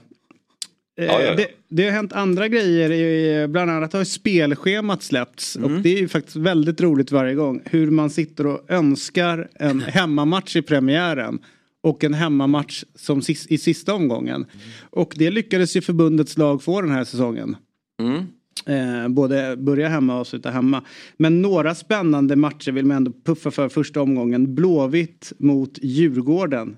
Ja, 1.05 1.05
ja, 1.05 1.21
ja. 1.21 1.35
Det, 1.35 1.47
det 1.69 1.83
har 1.85 1.91
hänt 1.91 2.13
andra 2.13 2.47
grejer, 2.47 2.91
i- 2.91 3.47
bland 3.47 3.71
annat 3.71 3.93
har 3.93 4.03
spelschemat 4.03 5.03
släppts. 5.03 5.55
Och 5.55 5.71
det 5.71 5.89
är 5.89 5.97
ju 5.99 6.07
faktiskt 6.07 6.35
väldigt 6.35 6.81
roligt 6.81 7.11
varje 7.11 7.33
gång. 7.35 7.61
Hur 7.65 7.91
man 7.91 8.09
sitter 8.09 8.47
och 8.47 8.65
önskar 8.71 9.47
en 9.55 9.81
hemmamatch 9.81 10.55
i 10.55 10.61
premiären. 10.61 11.39
Och 11.83 12.03
en 12.03 12.13
hemmamatch 12.13 12.83
som 12.95 13.21
sis- 13.21 13.47
i 13.49 13.57
sista 13.57 13.93
omgången. 13.93 14.45
Och 14.89 15.13
det 15.17 15.29
lyckades 15.29 15.75
ju 15.77 15.81
förbundets 15.81 16.37
lag 16.37 16.63
få 16.63 16.81
den 16.81 16.91
här 16.91 17.03
säsongen. 17.03 17.55
Mm. 18.01 18.25
Eh, 18.65 19.07
både 19.07 19.57
börja 19.57 19.87
hemma 19.87 20.19
och 20.19 20.27
sluta 20.27 20.51
hemma. 20.51 20.83
Men 21.17 21.41
några 21.41 21.75
spännande 21.75 22.35
matcher 22.35 22.71
vill 22.71 22.85
man 22.85 22.97
ändå 22.97 23.11
puffa 23.25 23.51
för 23.51 23.69
första 23.69 24.01
omgången. 24.01 24.55
Blåvitt 24.55 25.33
mot 25.37 25.79
Djurgården. 25.81 26.77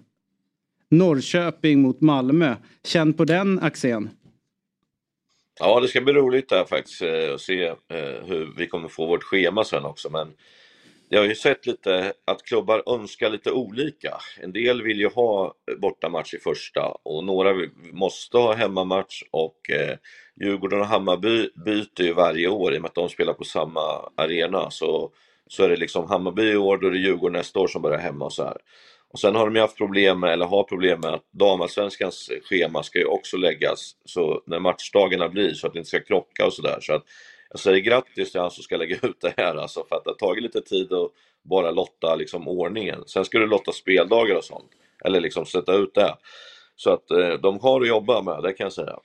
Norrköping 0.90 1.82
mot 1.82 2.02
Malmö. 2.02 2.56
Känn 2.84 3.14
på 3.14 3.26
den 3.26 3.60
Axén. 3.60 4.10
Ja, 5.60 5.80
det 5.80 5.88
ska 5.88 6.02
bli 6.02 6.14
roligt 6.14 6.50
där 6.50 6.66
faktiskt 6.66 7.02
eh, 7.02 7.34
att 7.34 7.42
se 7.42 7.66
eh, 7.66 8.26
hur 8.26 8.54
vi 8.58 8.68
kommer 8.68 8.88
få 8.88 9.06
vårt 9.06 9.24
schema 9.24 9.64
sen 9.64 9.86
också. 9.86 10.10
Men 10.10 10.28
jag 11.14 11.22
har 11.22 11.28
ju 11.28 11.36
sett 11.36 11.66
lite 11.66 12.14
att 12.26 12.44
klubbar 12.44 12.84
önskar 12.88 13.30
lite 13.30 13.52
olika. 13.52 14.18
En 14.42 14.54
del 14.54 14.82
vill 14.84 15.00
ju 15.00 15.10
ha 15.10 15.54
bortamatch 15.78 16.34
i 16.34 16.38
första 16.38 16.86
och 17.04 17.24
några 17.24 17.54
måste 17.94 18.38
ha 18.38 18.54
hemmamatch 18.54 19.24
och 19.32 19.70
eh, 19.70 19.98
Djurgården 20.42 20.80
och 20.80 20.88
Hammarby 20.88 21.50
byter 21.66 22.02
ju 22.02 22.14
varje 22.14 22.48
år 22.48 22.74
i 22.74 22.78
och 22.78 22.82
med 22.82 22.90
att 22.90 22.96
de 22.96 23.10
spelar 23.10 23.34
på 23.34 23.44
samma 23.44 24.10
arena. 24.18 24.72
Så, 24.72 25.12
så 25.48 25.64
är 25.64 25.70
det 25.70 25.76
liksom 25.76 26.10
Hammarby 26.10 26.52
i 26.52 26.58
år, 26.58 26.78
då 26.78 26.88
är 26.88 26.92
det 26.92 26.98
Djurgården 26.98 27.38
nästa 27.38 27.60
år 27.60 27.68
som 27.68 27.82
börjar 27.82 28.00
hemma 28.00 28.26
och 28.26 28.34
så 28.34 28.44
här. 28.44 28.58
Och 29.10 29.20
sen 29.20 29.36
har 29.36 29.46
de 29.46 29.56
ju 29.56 29.62
haft 29.62 29.78
problem 29.78 30.20
med, 30.20 30.34
eller 30.34 30.46
har 30.46 30.64
problem 30.64 31.00
med 31.00 31.14
att 31.14 31.26
damallsvenskans 31.32 32.30
schema 32.44 32.84
ska 32.84 33.00
ju 33.00 33.06
också 33.06 33.38
läggas 33.38 33.96
så 34.06 34.44
när 34.46 34.60
matchdagarna 34.60 35.30
blir 35.30 35.54
så 35.54 35.68
att 35.68 35.74
det 35.74 35.80
inte 35.80 35.90
ska 35.90 36.00
krocka 36.00 36.46
och 36.46 36.54
sådär. 36.54 36.78
Så 36.82 36.94
att 36.94 37.04
jag 37.52 37.60
säger 37.60 37.80
grattis 37.80 38.32
till 38.32 38.42
han 38.42 38.52
som 38.52 38.64
ska 38.64 38.78
lägga 38.78 38.96
ut 39.04 39.22
det 39.22 39.34
här 39.38 39.56
alltså 39.56 39.86
för 39.90 39.96
att 39.96 40.04
det 40.04 40.10
har 40.10 40.16
tagit 40.16 40.44
lite 40.44 40.62
tid 40.62 40.94
att 40.94 41.12
bara 41.44 41.72
lotta 41.72 42.16
liksom 42.16 42.48
ordningen. 42.48 43.04
Sen 43.08 43.26
ska 43.26 43.40
du 43.40 43.48
lotta 43.48 43.72
speldagar 43.72 44.36
och 44.36 44.44
sånt. 44.44 44.70
Eller 45.06 45.22
liksom 45.22 45.46
sätta 45.46 45.74
ut 45.76 45.94
det. 45.94 46.16
Så 46.76 46.90
att 46.90 47.12
eh, 47.12 47.34
de 47.42 47.60
har 47.60 47.82
att 47.82 47.88
jobba 47.88 48.22
med, 48.22 48.44
det 48.44 48.54
kan 48.54 48.64
jag 48.64 48.74
säga. 48.74 48.96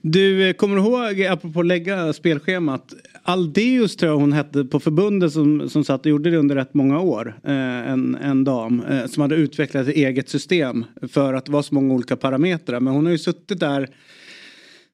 Du, 0.00 0.48
eh, 0.48 0.52
kommer 0.52 0.76
du 0.76 0.82
ihåg, 0.82 1.20
eh, 1.20 1.32
apropå 1.32 1.62
lägga 1.62 2.12
spelschemat, 2.12 2.94
Aldeus 3.22 3.96
tror 3.96 4.12
jag 4.12 4.18
hon 4.18 4.32
hette 4.32 4.64
på 4.64 4.80
förbundet 4.80 5.32
som, 5.32 5.68
som 5.68 5.84
satt 5.84 6.00
och 6.00 6.06
gjorde 6.10 6.30
det 6.30 6.36
under 6.36 6.54
rätt 6.54 6.74
många 6.74 7.00
år. 7.00 7.40
Eh, 7.44 7.90
en, 7.90 8.14
en 8.14 8.44
dam 8.44 8.82
eh, 8.82 9.06
som 9.06 9.20
hade 9.20 9.34
utvecklat 9.34 9.88
ett 9.88 9.96
eget 9.96 10.28
system 10.28 10.84
för 11.12 11.34
att 11.34 11.46
det 11.46 11.52
var 11.52 11.62
så 11.62 11.74
många 11.74 11.94
olika 11.94 12.16
parametrar. 12.16 12.80
Men 12.80 12.94
hon 12.94 13.04
har 13.04 13.12
ju 13.12 13.18
suttit 13.18 13.60
där 13.60 13.88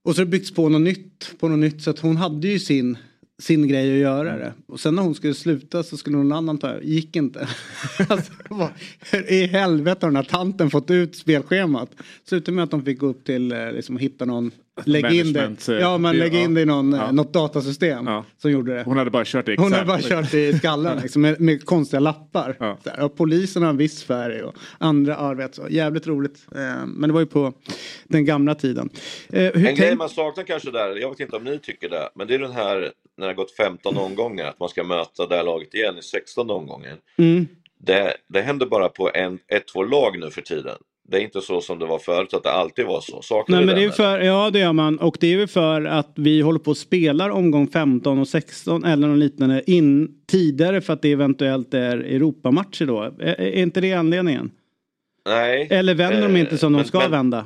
och 0.06 0.14
så 0.14 0.20
har 0.20 0.24
det 0.24 0.30
byggts 0.30 0.50
på 0.50 0.68
något 0.68 0.80
nytt, 0.80 1.34
på 1.38 1.48
något 1.48 1.58
nytt 1.58 1.82
så 1.82 1.90
att 1.90 1.98
hon 1.98 2.16
hade 2.16 2.48
ju 2.48 2.58
sin 2.58 2.98
sin 3.38 3.68
grej 3.68 3.92
att 3.92 3.98
göra 3.98 4.38
det. 4.38 4.52
Och 4.66 4.80
sen 4.80 4.94
när 4.94 5.02
hon 5.02 5.14
skulle 5.14 5.34
sluta 5.34 5.82
så 5.82 5.96
skulle 5.96 6.16
någon 6.16 6.32
annan 6.32 6.58
ta 6.58 6.80
Gick 6.82 7.16
inte. 7.16 7.48
alltså, 8.08 8.32
vad, 8.50 8.68
hur 9.12 9.32
i 9.32 9.46
helvete 9.46 10.06
har 10.06 10.10
den 10.10 10.16
här 10.16 10.22
tanten 10.22 10.70
fått 10.70 10.90
ut 10.90 11.16
spelschemat? 11.16 11.90
Slutade 12.24 12.54
med 12.54 12.64
att 12.64 12.70
de 12.70 12.84
fick 12.84 12.98
gå 12.98 13.06
upp 13.06 13.24
till 13.24 13.52
eh, 13.52 13.72
liksom, 13.72 13.96
hitta 13.96 14.24
någon 14.24 14.50
Lägg 14.84 15.12
in 15.12 15.32
det. 15.32 15.68
Eh, 15.68 15.74
Ja 15.74 15.98
men 15.98 16.18
lägg 16.18 16.34
in 16.34 16.54
det 16.54 16.60
i 16.60 16.64
någon, 16.64 16.92
ja. 16.92 17.12
något 17.12 17.32
datasystem 17.32 18.08
som 18.38 18.50
gjorde 18.50 18.74
det. 18.74 18.82
Hon 18.82 18.96
hade 18.96 19.10
bara 19.10 19.24
kört 19.24 19.46
det 19.46 19.56
Hon 19.58 19.66
exakt. 19.66 19.88
hade 19.88 20.02
bara 20.02 20.22
kört 20.22 20.30
det 20.30 20.48
i 20.48 20.58
skallen 20.58 20.98
liksom, 21.02 21.22
med, 21.22 21.40
med 21.40 21.64
konstiga 21.64 22.00
lappar. 22.00 22.56
Ja. 22.60 23.04
Och 23.04 23.16
polisen 23.16 23.62
har 23.62 23.70
en 23.70 23.76
viss 23.76 24.04
färg 24.04 24.42
och 24.42 24.54
andra, 24.78 25.36
ja, 25.38 25.48
så. 25.52 25.66
jävligt 25.70 26.06
roligt. 26.06 26.46
Eh, 26.54 26.86
men 26.86 27.08
det 27.08 27.12
var 27.12 27.20
ju 27.20 27.26
på 27.26 27.52
den 28.04 28.24
gamla 28.24 28.54
tiden. 28.54 28.90
Eh, 29.28 29.42
hur 29.42 29.66
En 29.66 29.74
grej 29.74 29.96
man 29.96 30.08
saknar 30.08 30.44
kanske 30.44 30.70
där, 30.70 30.96
jag 30.96 31.10
vet 31.10 31.20
inte 31.20 31.36
om 31.36 31.44
ni 31.44 31.58
tycker 31.58 31.88
det, 31.88 32.08
men 32.14 32.26
det 32.26 32.34
är 32.34 32.38
den 32.38 32.52
här 32.52 32.92
när 33.16 33.28
det 33.28 33.34
gått 33.34 33.56
15 33.56 33.96
omgångar, 33.98 34.44
att 34.46 34.60
man 34.60 34.68
ska 34.68 34.84
möta 34.84 35.26
det 35.26 35.36
här 35.36 35.44
laget 35.44 35.74
igen 35.74 35.98
i 35.98 36.02
16 36.02 36.50
omgången. 36.50 36.96
Mm. 37.18 37.46
Det, 37.78 38.16
det 38.28 38.40
händer 38.42 38.66
bara 38.66 38.88
på 38.88 39.10
en, 39.14 39.38
ett, 39.48 39.68
två 39.68 39.82
lag 39.82 40.18
nu 40.18 40.30
för 40.30 40.42
tiden. 40.42 40.76
Det 41.08 41.16
är 41.16 41.20
inte 41.20 41.40
så 41.40 41.60
som 41.60 41.78
det 41.78 41.86
var 41.86 41.98
förut, 41.98 42.34
att 42.34 42.42
det 42.42 42.52
alltid 42.52 42.86
var 42.86 43.00
så. 43.00 43.22
Saknar 43.22 43.56
Nej 43.56 43.66
men 43.66 43.74
det 43.74 43.84
är 43.84 43.90
för, 43.90 44.20
ja 44.20 44.50
det 44.50 44.58
gör 44.58 44.72
man 44.72 44.98
och 44.98 45.16
det 45.20 45.32
är 45.32 45.38
väl 45.38 45.48
för 45.48 45.84
att 45.84 46.12
vi 46.16 46.40
håller 46.40 46.58
på 46.58 46.70
och 46.70 46.76
spelar 46.76 47.30
omgång 47.30 47.68
15 47.68 48.18
och 48.18 48.28
16 48.28 48.84
eller 48.84 49.08
något 49.08 49.18
liknande 49.18 49.70
in 49.70 50.20
tidigare 50.26 50.80
för 50.80 50.92
att 50.92 51.02
det 51.02 51.12
eventuellt 51.12 51.74
är 51.74 51.96
Europamatcher 51.98 52.86
då. 52.86 53.02
Är, 53.02 53.40
är 53.40 53.62
inte 53.62 53.80
det 53.80 53.92
anledningen? 53.92 54.50
Nej. 55.28 55.68
Eller 55.70 55.94
vänder 55.94 56.22
de 56.22 56.34
Eh, 56.34 56.40
inte 56.40 56.58
som 56.58 56.72
de 56.72 56.76
men- 56.76 56.86
ska 56.86 56.98
men- 56.98 57.10
vända? 57.10 57.44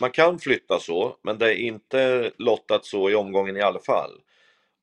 Man 0.00 0.10
kan 0.10 0.38
flytta 0.38 0.78
så, 0.80 1.16
men 1.22 1.38
det 1.38 1.46
är 1.46 1.56
inte 1.56 2.30
lottat 2.38 2.84
så 2.84 3.10
i 3.10 3.14
omgången 3.14 3.56
i 3.56 3.60
alla 3.60 3.80
fall. 3.80 4.10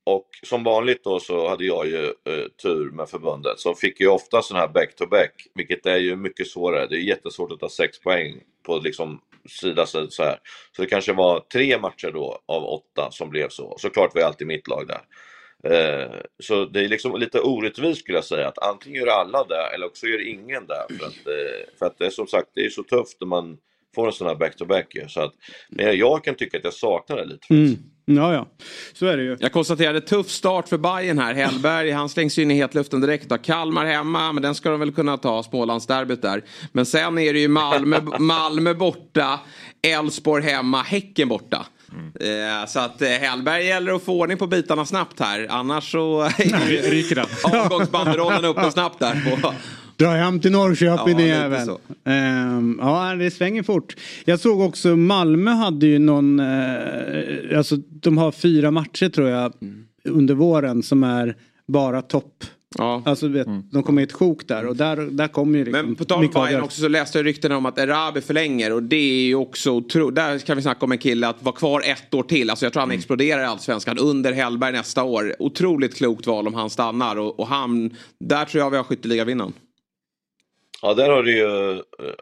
Och 0.08 0.30
som 0.44 0.64
vanligt 0.64 1.04
då 1.04 1.20
så 1.20 1.50
hade 1.50 1.66
jag 1.66 1.88
ju 1.88 2.06
eh, 2.06 2.48
tur 2.62 2.92
med 2.92 3.10
förbundet, 3.10 3.60
så 3.60 3.76
fick 3.76 4.00
ju 4.00 4.08
ofta 4.08 4.42
sådana 4.42 4.66
här 4.66 4.74
back-to-back, 4.74 5.48
vilket 5.56 5.86
är 5.86 5.98
ju 5.98 6.16
mycket 6.16 6.48
svårare. 6.48 6.88
Det 6.88 6.96
är 6.96 7.00
jättesvårt 7.00 7.52
att 7.52 7.60
ta 7.60 7.70
sex 7.70 8.00
poäng 8.00 8.40
på 8.66 8.78
liksom 8.78 9.22
sida 9.50 9.86
så 9.86 10.00
här. 10.00 10.40
Så 10.76 10.82
det 10.82 10.88
kanske 10.88 11.14
var 11.14 11.40
tre 11.40 11.78
matcher 11.80 12.12
då 12.12 12.40
av 12.46 12.64
åtta 12.64 13.12
som 13.12 13.30
blev 13.30 13.50
så. 13.50 13.76
Såklart 13.78 14.16
var 14.16 14.22
ju 14.22 14.28
alltid 14.28 14.48
mitt 14.48 14.68
lag 14.68 14.88
där. 14.88 15.02
Eh, 15.64 16.12
så 16.40 16.66
det 16.66 16.80
är 16.80 16.88
liksom 16.88 17.20
lite 17.20 17.40
orättvist 17.40 18.00
skulle 18.00 18.18
jag 18.18 18.26
säga, 18.26 18.48
att 18.48 18.58
antingen 18.58 19.02
gör 19.02 19.12
alla 19.12 19.44
det 19.44 19.70
eller 19.74 19.86
också 19.86 20.08
gör 20.08 20.28
ingen 20.28 20.68
det. 20.68 20.98
För 21.00 21.06
att, 21.06 21.28
eh, 21.28 21.78
för 21.80 21.86
att 21.86 21.98
det 21.98 22.06
är 22.06 22.10
som 22.10 22.28
sagt, 22.28 22.48
det 22.54 22.66
är 22.66 22.70
så 22.70 22.84
tufft 22.84 23.18
när 23.20 23.28
man 23.28 23.58
får 23.96 24.08
en 24.08 24.14
sån 24.14 24.28
här 24.28 24.36
back-to-back 24.36 24.96
-back, 24.96 25.08
Så 25.08 25.22
att, 25.22 25.34
men 25.70 25.98
jag 25.98 26.24
kan 26.24 26.36
tycka 26.36 26.58
att 26.58 26.64
jag 26.64 26.74
saknar 26.74 27.18
det 27.18 27.26
lite. 27.26 27.54
Mm. 27.54 27.76
Ja 28.08 28.34
ja, 28.34 28.48
så 28.94 29.06
är 29.06 29.18
det 29.18 29.24
ju. 29.24 29.38
Jag 29.40 29.52
konstaterade 29.52 30.02
tuff 30.02 30.30
start 30.30 30.68
för 30.68 30.78
Bayern 30.78 31.20
här. 31.20 31.34
Hellberg, 31.34 31.92
han 31.92 32.10
slängs 32.10 32.38
in 32.38 32.52
i 32.52 32.54
hetluften 32.54 33.02
direkt. 33.02 33.30
Då. 33.30 33.38
Kalmar 33.38 33.86
hemma, 33.86 34.32
men 34.32 34.44
den 34.44 34.56
ska 34.56 34.70
de 34.70 34.80
väl 34.80 34.92
kunna 34.92 35.18
ta, 35.18 35.44
Smålandsderbyt 35.44 36.22
där. 36.22 36.44
Men 36.72 36.86
sen 36.86 37.18
är 37.18 37.34
det 37.34 37.40
ju 37.40 37.48
Malmö, 37.48 38.02
Malmö 38.20 38.74
borta, 38.74 39.40
Elfsborg 39.82 40.44
hemma, 40.44 40.82
Häcken 40.82 41.28
borta. 41.28 41.66
Eh, 42.20 42.68
så 42.68 42.80
att 42.80 43.02
eh, 43.02 43.10
Hellberg 43.10 43.66
gäller 43.66 43.94
att 43.94 44.04
få 44.04 44.20
ordning 44.20 44.38
på 44.38 44.48
bitarna 44.48 44.86
snabbt 44.86 45.20
här. 45.20 45.48
Annars 45.50 45.92
så 45.92 46.24
ryker 46.68 47.16
den. 47.16 47.26
avgångsbanderollen 47.62 48.46
uppe 48.46 48.72
snabbt 48.72 49.00
där. 49.00 49.40
På. 49.42 49.54
Dra 49.98 50.08
hem 50.10 50.40
till 50.40 50.52
Norrköping 50.52 50.98
Ja, 50.98 51.06
din 51.06 51.18
lite 51.18 51.28
jävel. 51.28 51.66
så. 51.66 51.80
Ehm, 52.06 52.80
ja, 52.82 53.16
det 53.16 53.32
svänger 53.32 53.64
fort. 53.64 53.96
Jag 54.26 54.40
såg 54.40 54.60
också 54.62 54.96
Malmö 54.96 55.52
hade 55.52 55.86
ju 55.86 56.00
någon, 56.00 56.40
eh, 56.40 57.58
alltså 57.58 57.76
de 57.90 58.18
har 58.18 58.32
fyra 58.32 58.72
matcher 58.72 59.10
tror 59.10 59.30
jag 59.30 59.54
under 60.10 60.34
våren 60.34 60.84
som 60.84 61.04
är 61.04 61.36
bara 61.68 62.02
topp. 62.02 62.44
Ja. 62.78 63.02
Alltså 63.06 63.28
vet, 63.28 63.48
de 63.72 63.84
kommer 63.84 64.02
i 64.02 64.06
ett 64.06 64.12
sjok 64.12 64.48
där 64.48 64.66
och 64.66 64.76
där, 64.76 64.98
där 64.98 65.28
kommer 65.28 65.60
ju 65.60 65.66
liksom 65.66 65.86
Men 65.86 65.96
på 65.96 66.06
tal 66.06 66.26
om 66.26 66.32
Bayern 66.34 66.62
också 66.62 66.82
så 66.82 66.88
läste 66.88 67.18
jag 67.18 67.26
rykten 67.26 67.52
om 67.52 67.66
att 67.66 67.78
Erabi 67.78 68.22
förlänger 68.22 68.74
och 68.74 68.84
det 68.84 68.96
är 68.96 69.26
ju 69.26 69.36
också 69.36 69.72
otroligt. 69.72 70.16
Där 70.16 70.40
kan 70.40 70.58
vi 70.58 70.64
snacka 70.64 70.86
om 70.86 70.92
en 70.92 70.98
kille 70.98 71.28
att 71.28 71.44
vara 71.44 71.56
kvar 71.56 71.82
ett 71.86 72.14
år 72.14 72.24
till. 72.24 72.50
Alltså 72.50 72.66
jag 72.66 72.74
tror 72.74 72.82
han 72.82 72.92
exploderar 72.92 73.42
i 73.42 73.46
Allsvenskan 73.46 73.98
under 73.98 74.34
Hellberg 74.34 74.72
nästa 74.72 75.04
år. 75.04 75.36
Otroligt 75.40 75.96
klokt 75.96 76.28
val 76.28 76.48
om 76.48 76.54
han 76.54 76.70
stannar 76.70 77.16
och, 77.16 77.40
och 77.40 77.48
han, 77.48 77.96
där 78.20 78.46
tror 78.46 78.64
jag 78.64 78.70
vi 78.70 78.78
har 78.78 78.84
skytteligavinnaren. 78.84 79.54
Ja, 80.82 80.94
där 80.94 81.10
har 81.10 81.24
du 81.24 81.38
ju... 81.38 81.72
eh, 81.72 81.78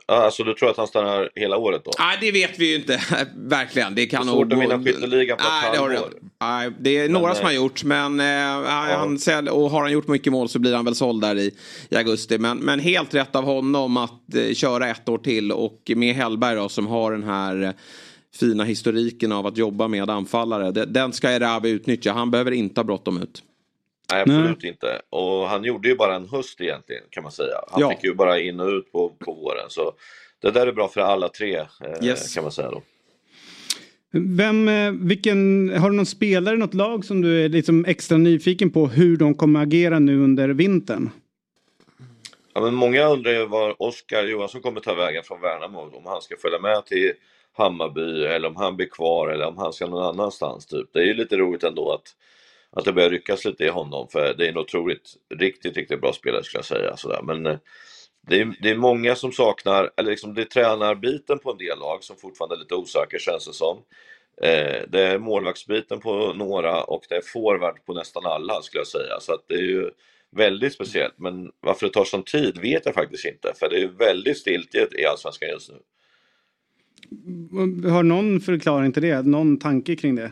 Alltså 0.05 0.43
du 0.43 0.53
tror 0.53 0.69
att 0.69 0.77
han 0.77 0.87
stannar 0.87 1.29
hela 1.35 1.57
året 1.57 1.81
då? 1.85 1.91
Nej, 1.99 2.17
det 2.21 2.31
vet 2.31 2.59
vi 2.59 2.69
ju 2.69 2.75
inte. 2.75 3.01
Verkligen. 3.37 3.95
Det 3.95 4.05
kan 4.05 4.25
Det 4.25 4.31
är 4.31 4.33
svårt 4.33 4.47
nog 4.47 4.63
att 4.63 4.69
vinna 4.69 4.83
skytteligan 4.83 5.37
på 5.37 5.43
ett 5.43 5.49
Nej, 5.71 5.77
halvår. 5.79 6.09
Nej, 6.41 6.71
det 6.79 6.97
är 6.97 7.03
Men, 7.03 7.11
några 7.11 7.33
som 7.35 7.41
eh, 7.41 7.45
har 7.45 7.53
gjort. 7.53 7.83
Men 7.83 8.19
eh, 8.19 8.25
han, 8.97 9.17
säl- 9.19 9.49
och 9.49 9.69
har 9.71 9.81
han 9.81 9.91
gjort 9.91 10.07
mycket 10.07 10.31
mål 10.33 10.49
så 10.49 10.59
blir 10.59 10.75
han 10.75 10.85
väl 10.85 10.95
såld 10.95 11.21
där 11.21 11.35
i, 11.35 11.51
i 11.89 11.95
augusti. 11.95 12.37
Men, 12.37 12.57
men 12.57 12.79
helt 12.79 13.13
rätt 13.13 13.35
av 13.35 13.43
honom 13.43 13.97
att 13.97 14.35
eh, 14.35 14.53
köra 14.53 14.87
ett 14.89 15.09
år 15.09 15.17
till. 15.17 15.51
Och 15.51 15.91
med 15.95 16.15
Hellberg 16.15 16.55
då 16.55 16.69
som 16.69 16.87
har 16.87 17.11
den 17.11 17.23
här 17.23 17.63
eh, 17.63 17.71
fina 18.39 18.63
historiken 18.63 19.31
av 19.31 19.47
att 19.47 19.57
jobba 19.57 19.87
med 19.87 20.09
anfallare. 20.09 20.71
De- 20.71 20.85
Den 20.85 21.13
ska 21.13 21.29
Erabi 21.29 21.69
utnyttja. 21.69 22.11
Han 22.13 22.31
behöver 22.31 22.51
inte 22.51 22.79
ha 22.79 22.83
bråttom 22.85 23.21
ut. 23.21 23.43
Nej, 24.13 24.21
absolut 24.21 24.63
inte. 24.63 25.01
Och 25.09 25.47
han 25.49 25.63
gjorde 25.63 25.87
ju 25.87 25.95
bara 25.95 26.15
en 26.15 26.27
höst 26.29 26.61
egentligen 26.61 27.03
kan 27.09 27.23
man 27.23 27.31
säga. 27.31 27.55
Han 27.71 27.81
Ja. 27.81 27.89
fick 27.89 28.03
ju 28.03 28.13
bara 28.13 28.39
in 28.39 28.59
och 28.59 28.67
ut 28.67 28.91
på, 28.91 29.09
på 29.09 29.33
våren. 29.33 29.65
Så 29.69 29.93
det 30.41 30.51
där 30.51 30.67
är 30.67 30.71
bra 30.71 30.87
för 30.87 31.01
alla 31.01 31.29
tre 31.29 31.55
eh, 31.57 31.67
Yes. 32.07 32.33
kan 32.35 32.43
man 32.43 32.51
säga 32.51 32.71
då. 32.71 32.81
Vem, 34.11 34.67
eh, 34.67 34.91
vilken, 34.91 35.69
har 35.77 35.89
du 35.89 35.95
någon 35.95 36.05
spelare 36.05 36.55
något 36.55 36.73
lag 36.73 37.05
som 37.05 37.21
du 37.21 37.45
är 37.45 37.49
liksom 37.49 37.85
extra 37.85 38.17
nyfiken 38.17 38.69
på 38.69 38.87
hur 38.87 39.17
de 39.17 39.33
kommer 39.35 39.61
agera 39.61 39.99
nu 39.99 40.23
under 40.23 40.49
vintern? 40.49 41.09
Ja, 42.53 42.61
men 42.61 42.73
många 42.73 43.05
undrar 43.07 43.31
ju 43.31 43.45
var 43.45 43.81
Oskar 43.81 44.23
Johansson 44.23 44.61
kommer 44.61 44.79
ta 44.81 44.93
vägen 44.93 45.23
från 45.23 45.41
Värnamo. 45.41 45.79
Om 45.79 46.05
han 46.05 46.21
ska 46.21 46.35
följa 46.41 46.59
med 46.59 46.85
till 46.85 47.11
Hammarby 47.53 48.25
eller 48.25 48.47
om 48.47 48.55
han 48.55 48.75
blir 48.75 48.87
kvar 48.87 49.29
eller 49.29 49.47
om 49.47 49.57
han 49.57 49.73
ska 49.73 49.87
någon 49.87 50.03
annanstans. 50.03 50.65
Typ. 50.65 50.89
Det 50.93 50.99
är 50.99 51.05
ju 51.05 51.13
lite 51.13 51.37
roligt 51.37 51.63
ändå 51.63 51.91
att, 51.93 52.15
att 52.73 52.85
det 52.85 52.93
börjar 52.93 53.09
ryckas 53.09 53.45
lite 53.45 53.65
i 53.65 53.69
honom 53.69 54.07
för 54.11 54.33
det 54.33 54.45
är 54.45 54.49
en 54.49 54.57
otroligt, 54.57 55.13
riktigt, 55.39 55.77
riktigt 55.77 56.01
bra 56.01 56.13
spelare 56.13 56.43
skulle 56.43 56.59
jag 56.59 56.65
säga. 56.65 56.97
Sådär. 56.97 57.21
Men 57.23 57.45
eh, 57.45 57.57
det 58.27 58.41
är, 58.41 58.55
det 58.61 58.69
är 58.69 58.77
många 58.77 59.15
som 59.15 59.31
saknar, 59.31 59.91
eller 59.97 60.09
liksom 60.11 60.33
det 60.33 60.41
är 60.41 60.45
tränarbiten 60.45 61.39
på 61.39 61.51
en 61.51 61.57
del 61.57 61.79
lag 61.79 62.03
som 62.03 62.17
fortfarande 62.17 62.55
är 62.55 62.59
lite 62.59 62.75
osäker 62.75 63.19
känns 63.19 63.47
det 63.47 63.53
som. 63.53 63.77
Eh, 64.41 64.81
det 64.89 65.01
är 65.01 65.19
målvaktsbiten 65.19 65.99
på 65.99 66.33
några 66.33 66.83
och 66.83 67.03
det 67.09 67.15
är 67.15 67.21
forward 67.21 67.85
på 67.85 67.93
nästan 67.93 68.25
alla 68.25 68.61
skulle 68.61 68.79
jag 68.79 68.87
säga. 68.87 69.19
Så 69.19 69.33
att 69.33 69.45
det 69.47 69.55
är 69.55 69.67
ju 69.67 69.91
väldigt 70.35 70.73
speciellt. 70.73 71.13
Men 71.17 71.51
varför 71.59 71.85
det 71.85 71.93
tar 71.93 72.05
sån 72.05 72.23
tid 72.23 72.57
vet 72.57 72.85
jag 72.85 72.95
faktiskt 72.95 73.25
inte. 73.25 73.53
För 73.59 73.69
det 73.69 73.75
är 73.75 73.79
ju 73.79 73.91
väldigt 73.91 74.37
stiltje 74.37 74.87
i 74.97 75.05
Allsvenskan 75.05 75.49
just 75.49 75.71
nu. 75.71 75.77
Har 77.89 78.03
någon 78.03 78.41
förklaring 78.41 78.91
till 78.91 79.01
det? 79.01 79.21
Någon 79.21 79.59
tanke 79.59 79.95
kring 79.95 80.15
det? 80.15 80.31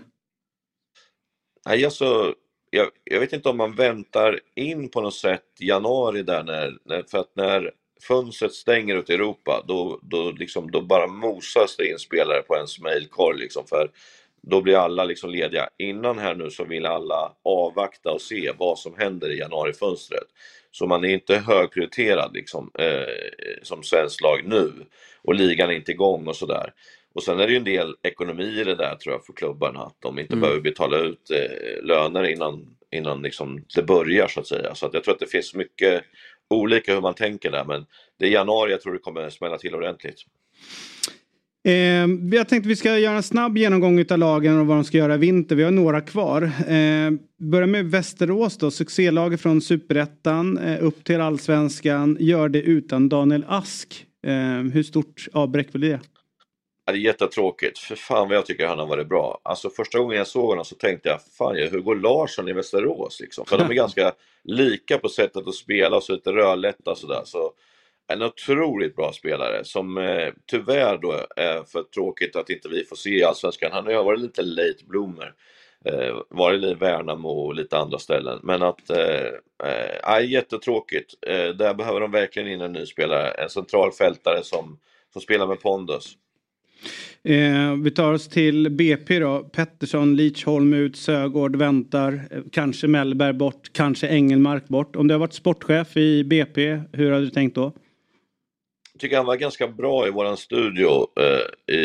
Nej, 1.65 1.85
alltså, 1.85 2.35
jag, 2.69 2.89
jag 3.03 3.19
vet 3.19 3.33
inte 3.33 3.49
om 3.49 3.57
man 3.57 3.75
väntar 3.75 4.39
in 4.55 4.89
på 4.89 5.01
något 5.01 5.13
sätt 5.15 5.45
januari 5.59 6.23
där 6.23 6.43
när, 6.43 6.77
när, 6.85 7.03
för 7.03 7.17
att 7.17 7.35
när 7.35 7.71
fönstret 8.01 8.53
stänger 8.53 8.95
ut 8.95 9.09
i 9.09 9.13
Europa 9.13 9.63
då, 9.67 9.99
då, 10.01 10.31
liksom, 10.31 10.71
då 10.71 10.81
bara 10.81 11.07
mosas 11.07 11.77
det 11.77 11.87
in 11.87 11.99
spelare 11.99 12.41
på 12.41 12.55
ens 12.55 12.79
mejlkorg 12.79 13.39
liksom 13.39 13.67
för 13.67 13.91
då 14.41 14.61
blir 14.61 14.75
alla 14.75 15.03
liksom 15.03 15.29
lediga. 15.29 15.69
Innan 15.77 16.19
här 16.19 16.35
nu 16.35 16.49
så 16.49 16.63
vill 16.63 16.85
alla 16.85 17.31
avvakta 17.43 18.11
och 18.11 18.21
se 18.21 18.51
vad 18.57 18.79
som 18.79 18.97
händer 18.97 19.31
i 19.31 19.39
januarifönstret. 19.39 20.27
Så 20.71 20.87
man 20.87 21.05
är 21.05 21.09
inte 21.09 21.37
högprioriterad 21.37 22.33
liksom, 22.33 22.71
eh, 22.79 23.63
som 23.63 23.83
svensk 23.83 24.21
lag 24.21 24.41
nu. 24.45 24.71
Och 25.23 25.35
ligan 25.35 25.69
är 25.69 25.73
inte 25.73 25.91
igång 25.91 26.27
och 26.27 26.35
sådär. 26.35 26.73
Och 27.13 27.23
sen 27.23 27.39
är 27.39 27.45
det 27.47 27.51
ju 27.51 27.57
en 27.57 27.63
del 27.63 27.95
ekonomi 28.03 28.43
i 28.61 28.63
det 28.63 28.75
där 28.75 28.95
tror 28.95 29.13
jag 29.15 29.25
för 29.25 29.33
klubbarna. 29.33 29.79
Att 29.79 29.95
de 29.99 30.19
inte 30.19 30.33
Mm. 30.33 30.41
behöver 30.41 30.61
betala 30.61 30.97
ut 30.97 31.31
eh, 31.31 31.85
löner 31.85 32.23
innan, 32.23 32.65
innan 32.91 33.21
liksom 33.21 33.63
det 33.75 33.83
börjar 33.83 34.27
så 34.27 34.39
att 34.39 34.47
säga. 34.47 34.75
Så 34.75 34.85
att 34.85 34.93
jag 34.93 35.03
tror 35.03 35.13
att 35.13 35.19
det 35.19 35.31
finns 35.31 35.55
mycket 35.55 36.03
olika 36.49 36.93
hur 36.93 37.01
man 37.01 37.13
tänker 37.13 37.51
där. 37.51 37.65
Men 37.65 37.85
det 38.19 38.25
är 38.25 38.29
januari 38.29 38.71
jag 38.71 38.81
tror 38.81 38.93
det 38.93 38.99
kommer 38.99 39.29
smälla 39.29 39.57
till 39.57 39.75
ordentligt. 39.75 40.21
Eh, 41.63 42.07
jag 42.37 42.49
tänkte 42.49 42.69
vi 42.69 42.75
ska 42.75 42.97
göra 42.97 43.15
en 43.15 43.23
snabb 43.23 43.57
genomgång 43.57 44.05
av 44.11 44.17
lagen 44.17 44.59
och 44.59 44.67
vad 44.67 44.77
de 44.77 44.83
ska 44.83 44.97
göra 44.97 45.15
i 45.15 45.17
vinter. 45.17 45.55
Vi 45.55 45.63
har 45.63 45.71
några 45.71 46.01
kvar. 46.01 46.41
Eh, 46.67 47.11
börjar 47.37 47.67
med 47.67 47.85
Västerås 47.85 48.57
då, 48.57 48.71
succélaget 48.71 49.41
från 49.41 49.61
superettan 49.61 50.57
eh, 50.57 50.83
upp 50.83 51.03
till 51.03 51.21
allsvenskan. 51.21 52.17
Gör 52.19 52.49
det 52.49 52.61
utan 52.61 53.09
Daniel 53.09 53.45
Ask. 53.47 54.05
Eh, 54.27 54.71
hur 54.73 54.83
stort 54.83 55.27
avbräck 55.33 55.71
blir 55.73 55.89
det? 55.89 55.99
Det 56.85 56.91
är 56.91 56.95
jättetråkigt. 56.95 57.79
För 57.79 57.95
fan 57.95 58.27
vad 58.27 58.37
jag 58.37 58.45
tycker 58.45 58.67
han 58.67 58.79
har 58.79 58.85
varit 58.85 59.09
bra. 59.09 59.41
Alltså 59.43 59.69
första 59.69 59.99
gången 59.99 60.17
jag 60.17 60.27
såg 60.27 60.49
honom 60.49 60.65
så 60.65 60.75
tänkte 60.75 61.09
jag, 61.09 61.19
fan 61.37 61.57
jag 61.57 61.69
Hugo 61.69 61.93
Larsson 61.93 62.47
i 62.49 62.53
Västerås 62.53 63.19
liksom. 63.19 63.45
För 63.45 63.57
de 63.57 63.69
är 63.69 63.73
ganska 63.73 64.11
lika 64.43 64.97
på 64.97 65.09
sättet 65.09 65.47
att 65.47 65.55
spela 65.55 66.01
så 66.01 66.13
lite 66.13 66.31
rödlätta 66.31 66.95
sådär. 66.95 67.21
Så 67.25 67.53
en 68.07 68.21
otroligt 68.21 68.95
bra 68.95 69.13
spelare 69.13 69.63
som 69.65 69.97
eh, 69.97 70.29
tyvärr 70.47 70.97
då 70.97 71.11
är 71.35 71.63
för 71.63 71.83
tråkigt 71.83 72.35
att 72.35 72.49
inte 72.49 72.69
vi 72.69 72.85
får 72.85 72.95
se 72.95 73.09
i 73.09 73.23
Allsvenskan. 73.23 73.71
Han 73.71 73.85
har 73.85 73.91
ju 73.91 74.03
varit 74.03 74.19
lite 74.19 74.41
late 74.41 74.85
bloomer. 74.87 75.33
Eh, 75.85 76.15
varit 76.29 76.63
i 76.63 76.73
Värnamo 76.73 77.29
och 77.29 77.55
lite 77.55 77.77
andra 77.77 77.99
ställen. 77.99 78.39
Men 78.43 78.63
att, 78.63 78.89
eh, 78.89 79.27
eh, 80.13 80.29
jättetråkigt. 80.29 81.13
Eh, 81.27 81.49
där 81.49 81.73
behöver 81.73 81.99
de 81.99 82.11
verkligen 82.11 82.47
in 82.47 82.61
en 82.61 82.73
ny 82.73 82.85
spelare. 82.85 83.31
En 83.31 83.49
central 83.49 83.91
fältare 83.91 84.43
som, 84.43 84.79
som 85.13 85.21
spelar 85.21 85.47
med 85.47 85.61
pondus. 85.61 86.17
Eh, 87.23 87.75
vi 87.83 87.91
tar 87.91 88.13
oss 88.13 88.27
till 88.27 88.71
BP 88.71 89.19
då. 89.19 89.39
Pettersson, 89.39 90.15
Leachholm 90.15 90.73
ut, 90.73 90.97
Sögård 90.97 91.55
väntar. 91.55 92.27
Eh, 92.31 92.41
kanske 92.51 92.87
Mellberg 92.87 93.33
bort, 93.33 93.73
kanske 93.73 94.07
Engelmark 94.07 94.67
bort. 94.67 94.95
Om 94.95 95.07
du 95.07 95.13
har 95.13 95.19
varit 95.19 95.33
sportchef 95.33 95.97
i 95.97 96.23
BP, 96.23 96.81
hur 96.91 97.11
har 97.11 97.19
du 97.19 97.29
tänkt 97.29 97.55
då? 97.55 97.73
Jag 98.93 99.01
tycker 99.01 99.17
han 99.17 99.25
var 99.25 99.35
ganska 99.35 99.67
bra 99.67 100.07
i 100.07 100.11
våran 100.11 100.37
studio 100.37 101.07
eh, 101.19 101.75
i, 101.75 101.81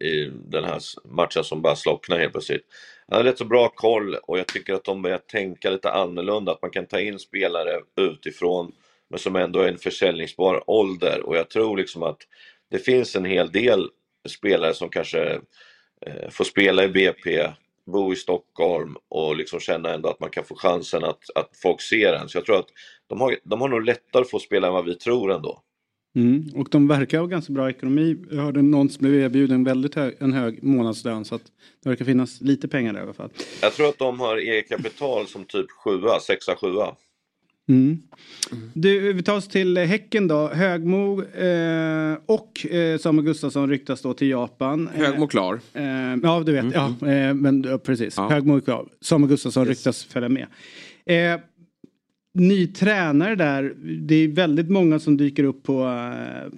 i 0.00 0.32
den 0.48 0.64
här 0.64 0.80
matchen 1.04 1.44
som 1.44 1.62
bara 1.62 1.76
slocknade 1.76 2.20
helt 2.20 2.32
plötsligt. 2.32 2.66
Han 3.08 3.16
har 3.16 3.24
rätt 3.24 3.38
så 3.38 3.44
bra 3.44 3.68
koll 3.68 4.14
och 4.14 4.38
jag 4.38 4.46
tycker 4.46 4.74
att 4.74 4.84
de 4.84 5.02
börjar 5.02 5.18
tänka 5.18 5.70
lite 5.70 5.90
annorlunda, 5.90 6.52
att 6.52 6.62
man 6.62 6.70
kan 6.70 6.86
ta 6.86 7.00
in 7.00 7.18
spelare 7.18 7.80
utifrån 7.96 8.72
men 9.10 9.18
som 9.18 9.36
ändå 9.36 9.60
är 9.60 9.68
en 9.68 9.78
försäljningsbar 9.78 10.70
ålder 10.70 11.20
och 11.26 11.36
jag 11.36 11.50
tror 11.50 11.76
liksom 11.76 12.02
att 12.02 12.18
det 12.70 12.78
finns 12.78 13.16
en 13.16 13.24
hel 13.24 13.52
del 13.52 13.88
spelare 14.28 14.74
som 14.74 14.88
kanske 14.88 15.40
eh, 16.06 16.30
får 16.30 16.44
spela 16.44 16.84
i 16.84 16.88
BP, 16.88 17.48
bo 17.86 18.12
i 18.12 18.16
Stockholm 18.16 18.96
och 19.08 19.36
liksom 19.36 19.60
känna 19.60 19.94
ändå 19.94 20.08
att 20.08 20.20
man 20.20 20.30
kan 20.30 20.44
få 20.44 20.54
chansen 20.56 21.04
att, 21.04 21.30
att 21.34 21.50
folk 21.62 21.80
ser 21.80 22.12
en. 22.12 22.28
Så 22.28 22.38
jag 22.38 22.44
tror 22.44 22.58
att 22.58 22.68
de 23.06 23.20
har, 23.20 23.36
de 23.44 23.60
har 23.60 23.68
nog 23.68 23.84
lättare 23.84 24.22
att 24.22 24.30
få 24.30 24.38
spela 24.38 24.66
än 24.66 24.72
vad 24.72 24.84
vi 24.84 24.94
tror 24.94 25.32
ändå. 25.32 25.62
Mm. 26.16 26.44
Och 26.54 26.68
de 26.70 26.88
verkar 26.88 27.18
ha 27.18 27.26
ganska 27.26 27.52
bra 27.52 27.70
ekonomi. 27.70 28.16
Jag 28.30 28.42
hörde 28.42 28.62
någon 28.62 28.88
som 28.88 29.02
blev 29.02 29.14
erbjuden 29.14 29.64
väldigt 29.64 29.94
hög, 29.94 30.16
en 30.18 30.32
hög 30.32 30.62
månadslön 30.62 31.24
så 31.24 31.34
att 31.34 31.42
det 31.82 31.88
verkar 31.88 32.04
finnas 32.04 32.40
lite 32.40 32.68
pengar 32.68 32.92
där 32.92 33.00
i 33.00 33.02
alla 33.02 33.12
fall. 33.12 33.30
Jag 33.62 33.72
tror 33.72 33.88
att 33.88 33.98
de 33.98 34.20
har 34.20 34.36
eget 34.36 34.68
kapital 34.68 35.26
som 35.26 35.44
typ 35.44 35.70
sjua, 35.70 36.20
sexa, 36.20 36.56
sjua. 36.56 36.94
Mm. 37.68 37.98
Du, 38.72 39.12
vi 39.12 39.22
tar 39.22 39.36
oss 39.36 39.48
till 39.48 39.76
Häcken 39.78 40.28
då. 40.28 40.48
Högmo 40.48 41.22
eh, 41.22 42.18
och 42.26 42.66
eh, 42.66 42.98
Samuel 42.98 43.26
Gustafsson 43.26 43.70
ryktas 43.70 44.02
då 44.02 44.14
till 44.14 44.28
Japan. 44.28 44.88
Eh, 44.94 45.00
Högmo 45.00 45.26
klar. 45.26 45.60
Eh, 45.72 45.84
ja, 46.22 46.42
du 46.46 46.52
vet. 46.52 46.74
Ja, 46.74 46.86
eh, 46.86 47.34
men 47.34 47.62
ja, 47.62 47.78
precis. 47.78 48.16
Högmo 48.16 48.56
är 48.56 48.60
klar. 48.60 48.88
Samuel 49.00 49.30
Gustafsson 49.30 49.66
ryktas 49.66 50.04
följa 50.04 50.28
med. 50.28 50.46
Eh, 51.06 51.40
ny 52.34 52.66
tränare 52.66 53.34
där. 53.34 53.74
Det 54.00 54.14
är 54.14 54.28
väldigt 54.28 54.70
många 54.70 54.98
som 54.98 55.16
dyker 55.16 55.44
upp 55.44 55.62
på 55.62 55.84
eh, 55.84 56.52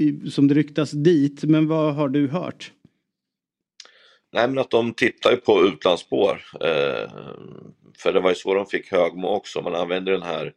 i, 0.00 0.30
som 0.30 0.48
det 0.48 0.54
ryktas 0.54 0.90
dit. 0.90 1.44
Men 1.44 1.68
vad 1.68 1.94
har 1.94 2.08
du 2.08 2.28
hört? 2.28 2.72
Nej 4.32 4.48
men 4.48 4.58
att 4.58 4.70
de 4.70 4.94
tittar 4.94 5.30
ju 5.30 5.36
på 5.36 5.66
utlandsspår. 5.66 6.42
Eh, 6.60 7.10
för 7.98 8.12
det 8.12 8.20
var 8.20 8.30
ju 8.30 8.34
så 8.34 8.54
de 8.54 8.66
fick 8.66 8.92
Högmo 8.92 9.28
också. 9.28 9.62
Man 9.62 9.74
använder 9.74 10.12
den 10.12 10.22
här 10.22 10.52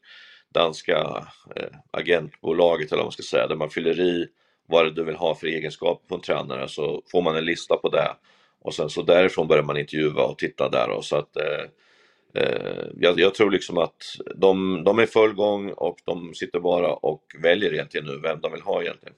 danska 0.54 1.28
eh, 1.56 1.78
agentbolaget 1.92 2.92
eller 2.92 2.98
vad 2.98 3.06
man 3.06 3.12
ska 3.12 3.24
säga. 3.24 3.48
Där 3.48 3.56
man 3.56 3.70
fyller 3.70 4.00
i 4.00 4.28
vad 4.68 4.86
det 4.86 4.92
du 4.92 5.04
vill 5.04 5.16
ha 5.16 5.36
för 5.36 5.48
egenskaper 5.48 6.08
på 6.08 6.16
en 6.16 6.22
tränare. 6.22 6.68
Så 6.68 7.04
får 7.12 7.22
man 7.22 7.36
en 7.36 7.46
lista 7.46 7.78
på 7.78 7.90
det. 7.90 8.16
Och 8.62 8.74
sen 8.74 8.90
så 8.90 9.02
därifrån 9.02 9.48
börjar 9.48 9.64
man 9.64 9.78
intervjua 9.78 10.24
och 10.24 10.38
titta 10.38 10.70
där. 10.70 10.90
Och 10.90 11.06
så 11.06 11.16
att, 11.16 11.38
eh, 11.38 12.44
eh, 12.44 12.86
jag, 13.00 13.20
jag 13.20 13.34
tror 13.36 13.52
liksom 13.52 13.78
att 13.78 14.04
de, 14.36 14.84
de 14.84 15.00
är 15.00 15.04
i 15.04 15.08
full 15.08 15.34
gång 15.34 15.70
och 15.70 15.98
de 16.06 16.34
sitter 16.34 16.60
bara 16.60 16.94
och 16.94 17.24
väljer 17.44 17.74
egentligen 17.74 18.06
nu 18.06 18.20
vem 18.24 18.40
de 18.40 18.52
vill 18.52 18.62
ha 18.62 18.82
egentligen. 18.82 19.16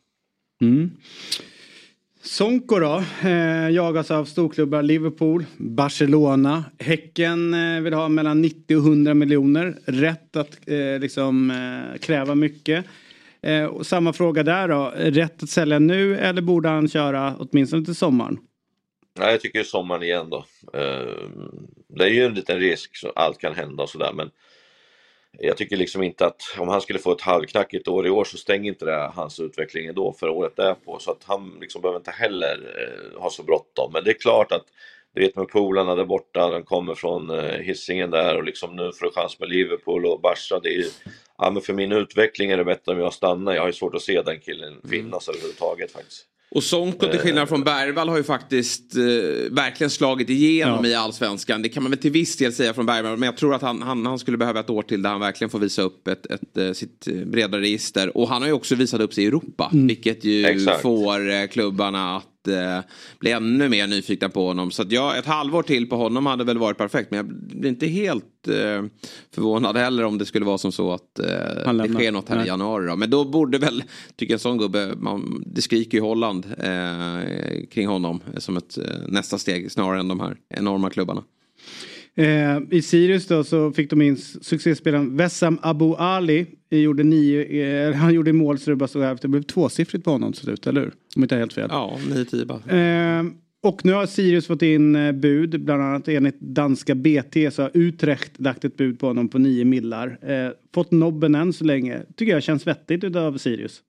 Mm. 0.61 0.91
Sonko 2.23 2.79
då, 2.79 3.03
eh, 3.23 3.69
jagas 3.69 4.11
av 4.11 4.25
storklubbar 4.25 4.81
Liverpool, 4.83 5.45
Barcelona, 5.57 6.63
Häcken 6.79 7.53
eh, 7.53 7.81
vill 7.81 7.93
ha 7.93 8.09
mellan 8.09 8.41
90 8.41 8.77
och 8.77 8.83
100 8.83 9.13
miljoner. 9.13 9.77
Rätt 9.85 10.35
att 10.35 10.69
eh, 10.69 10.99
liksom 10.99 11.51
eh, 11.51 11.99
kräva 11.99 12.35
mycket. 12.35 12.85
Eh, 13.41 13.65
och 13.65 13.85
samma 13.85 14.13
fråga 14.13 14.43
där 14.43 14.67
då, 14.67 14.93
rätt 14.95 15.43
att 15.43 15.49
sälja 15.49 15.79
nu 15.79 16.17
eller 16.17 16.41
borde 16.41 16.69
han 16.69 16.89
köra 16.89 17.35
åtminstone 17.39 17.85
till 17.85 17.95
sommaren? 17.95 18.37
Nej, 19.19 19.31
jag 19.31 19.41
tycker 19.41 19.63
sommaren 19.63 20.03
igen 20.03 20.29
då. 20.29 20.45
Eh, 20.73 21.29
det 21.89 22.03
är 22.03 22.09
ju 22.09 22.25
en 22.25 22.33
liten 22.33 22.59
risk, 22.59 22.97
så 22.97 23.09
allt 23.15 23.37
kan 23.37 23.55
hända 23.55 23.83
och 23.83 23.89
sådär 23.89 24.11
men 24.13 24.29
jag 25.39 25.57
tycker 25.57 25.77
liksom 25.77 26.03
inte 26.03 26.25
att 26.25 26.41
om 26.57 26.67
han 26.67 26.81
skulle 26.81 26.99
få 26.99 27.11
ett 27.11 27.21
halvknackigt 27.21 27.87
år 27.87 28.07
i 28.07 28.09
år 28.09 28.23
så 28.23 28.37
stänger 28.37 28.71
inte 28.71 28.85
det 28.85 29.11
hans 29.15 29.39
utveckling 29.39 29.93
då 29.93 30.13
för 30.13 30.29
året 30.29 30.55
därpå 30.55 30.99
så 30.99 31.11
att 31.11 31.23
han 31.23 31.57
liksom 31.61 31.81
behöver 31.81 31.99
inte 31.99 32.11
heller 32.11 32.57
eh, 32.77 33.21
ha 33.21 33.29
så 33.29 33.43
bråttom. 33.43 33.91
Men 33.93 34.03
det 34.03 34.09
är 34.09 34.19
klart 34.19 34.51
att 34.51 34.65
du 35.13 35.21
vet 35.21 35.35
med 35.35 35.47
polarna 35.47 35.95
där 35.95 36.05
borta, 36.05 36.49
de 36.49 36.63
kommer 36.63 36.95
från 36.95 37.29
eh, 37.29 37.59
Hisingen 37.59 38.11
där 38.11 38.37
och 38.37 38.43
liksom 38.43 38.75
nu 38.75 38.91
får 38.93 39.05
du 39.05 39.11
chans 39.11 39.39
med 39.39 39.49
Liverpool 39.49 40.05
och 40.05 40.21
Barca. 40.21 40.59
Det 40.59 40.75
är 40.75 40.85
ja 41.37 41.51
men 41.51 41.61
för 41.61 41.73
min 41.73 41.91
utveckling 41.91 42.51
är 42.51 42.57
det 42.57 42.65
bättre 42.65 42.91
om 42.91 42.99
jag 42.99 43.13
stannar. 43.13 43.53
Jag 43.53 43.61
har 43.61 43.67
ju 43.67 43.73
svårt 43.73 43.95
att 43.95 44.01
se 44.01 44.21
den 44.21 44.39
killen 44.39 44.81
finnas 44.89 45.29
överhuvudtaget 45.29 45.91
faktiskt. 45.91 46.27
Och 46.55 46.63
Sonko 46.63 47.07
till 47.07 47.19
skillnad 47.19 47.49
från 47.49 47.63
Bergvall 47.63 48.09
har 48.09 48.17
ju 48.17 48.23
faktiskt 48.23 48.95
eh, 48.95 49.01
verkligen 49.51 49.89
slagit 49.89 50.29
igenom 50.29 50.85
Ja. 50.85 50.89
i 50.89 50.95
allsvenskan. 50.95 51.61
Det 51.61 51.69
kan 51.69 51.83
man 51.83 51.89
väl 51.91 51.99
till 51.99 52.11
viss 52.11 52.37
del 52.37 52.53
säga 52.53 52.73
från 52.73 52.85
Bergvall. 52.85 53.17
Men 53.17 53.27
jag 53.27 53.37
tror 53.37 53.55
att 53.55 53.61
han, 53.61 53.81
han, 53.81 54.05
han 54.05 54.19
skulle 54.19 54.37
behöva 54.37 54.59
ett 54.59 54.69
år 54.69 54.81
till 54.83 55.01
där 55.01 55.09
han 55.09 55.19
verkligen 55.19 55.49
får 55.49 55.59
visa 55.59 55.81
upp 55.81 56.07
ett, 56.07 56.25
ett, 56.25 56.57
eh, 56.57 56.71
sitt 56.71 57.07
eh, 57.07 57.13
breda 57.13 57.59
register. 57.59 58.17
Och 58.17 58.27
han 58.29 58.41
har 58.41 58.47
ju 58.49 58.53
också 58.53 58.75
visat 58.75 59.01
upp 59.01 59.13
sig 59.13 59.23
i 59.23 59.27
Europa. 59.27 59.69
Mm. 59.73 59.87
Vilket 59.87 60.23
ju 60.23 60.45
Exakt. 60.45 60.81
får 60.81 61.29
eh, 61.31 61.47
klubbarna 61.47 62.17
att 62.17 62.27
eh, 62.47 62.79
bli 63.19 63.31
ännu 63.31 63.69
mer 63.69 63.87
nyfikna 63.87 64.29
på 64.29 64.47
honom. 64.47 64.71
Så 64.71 64.81
att 64.81 64.91
ja, 64.91 65.15
ett 65.15 65.25
halvår 65.25 65.63
till 65.63 65.89
på 65.89 65.95
honom 65.95 66.25
hade 66.25 66.43
väl 66.43 66.57
varit 66.57 66.77
perfekt. 66.77 67.11
Men 67.11 67.17
jag 67.17 67.25
blir 67.35 67.69
inte 67.69 67.87
helt 67.87 68.47
eh, 68.47 68.83
förvånad 69.31 69.77
heller 69.77 70.03
om 70.03 70.17
det 70.17 70.25
skulle 70.25 70.45
vara 70.45 70.57
som 70.57 70.71
så 70.71 70.93
att 70.93 71.19
eh, 71.19 71.73
det 71.73 71.93
sker 71.93 72.11
något 72.11 72.29
här 72.29 72.35
Nej. 72.35 72.45
i 72.45 72.47
januari. 72.47 72.87
Då. 72.87 72.95
Men 72.95 73.09
då 73.09 73.25
borde 73.25 73.57
väl, 73.57 73.83
tycker 74.15 74.33
jag 74.33 74.35
en 74.35 74.39
sån 74.39 74.57
gubbe, 74.57 74.93
man, 74.97 75.43
det 75.45 75.61
skriker 75.61 75.97
ju 75.97 76.01
Holland 76.01 76.45
eh, 76.57 77.67
kring 77.71 77.87
honom 77.87 78.21
som 78.37 78.57
ett 78.57 78.77
eh, 78.77 78.83
nästa 79.07 79.37
steg 79.37 79.71
snarare 79.71 79.99
än 79.99 80.07
de 80.07 80.19
här 80.19 80.37
enorma 80.49 80.89
klubbarna. 80.89 81.23
Eh, 82.15 82.57
I 82.71 82.81
Sirius 82.81 83.27
då 83.27 83.43
så 83.43 83.71
fick 83.71 83.89
de 83.89 84.01
in 84.01 84.17
succéspelaren 84.17 85.17
Wessam 85.17 85.59
Abu 85.61 85.95
Ali. 85.95 86.45
Gjorde 86.69 87.03
nio, 87.03 87.63
eh, 87.63 87.93
han 87.93 88.13
gjorde 88.13 88.33
mål 88.33 88.59
så 88.59 88.69
det 88.69 88.75
bara 88.75 88.87
stod 88.87 89.03
här. 89.03 89.17
Det 89.21 89.27
blev 89.27 89.41
tvåsiffrigt 89.43 90.05
på 90.05 90.11
honom 90.11 90.33
till 90.33 90.41
slut, 90.41 90.67
eller 90.67 90.81
hur? 90.81 90.91
Om 91.15 91.21
inte 91.23 91.35
helt 91.35 91.53
fel. 91.53 91.67
Ja, 91.71 91.97
9-10 92.09 92.45
bara. 92.45 92.77
Eh, 93.19 93.25
och 93.63 93.85
nu 93.85 93.93
har 93.93 94.05
Sirius 94.05 94.47
fått 94.47 94.61
in 94.61 94.95
eh, 94.95 95.11
bud, 95.11 95.63
bland 95.65 95.81
annat 95.83 96.07
enligt 96.07 96.39
danska 96.39 96.95
BT 96.95 97.51
så 97.51 97.61
har 97.61 97.71
Utrecht 97.73 98.39
lagt 98.39 98.65
ett 98.65 98.77
bud 98.77 98.99
på 98.99 99.07
honom 99.07 99.29
på 99.29 99.37
9 99.37 99.65
millar. 99.65 100.19
Eh, 100.31 100.51
fått 100.73 100.91
nobben 100.91 101.35
än 101.35 101.53
så 101.53 101.63
länge. 101.65 102.01
Tycker 102.15 102.33
jag 102.33 102.43
känns 102.43 102.67
vettigt 102.67 103.03
utav 103.03 103.37
Sirius. 103.37 103.81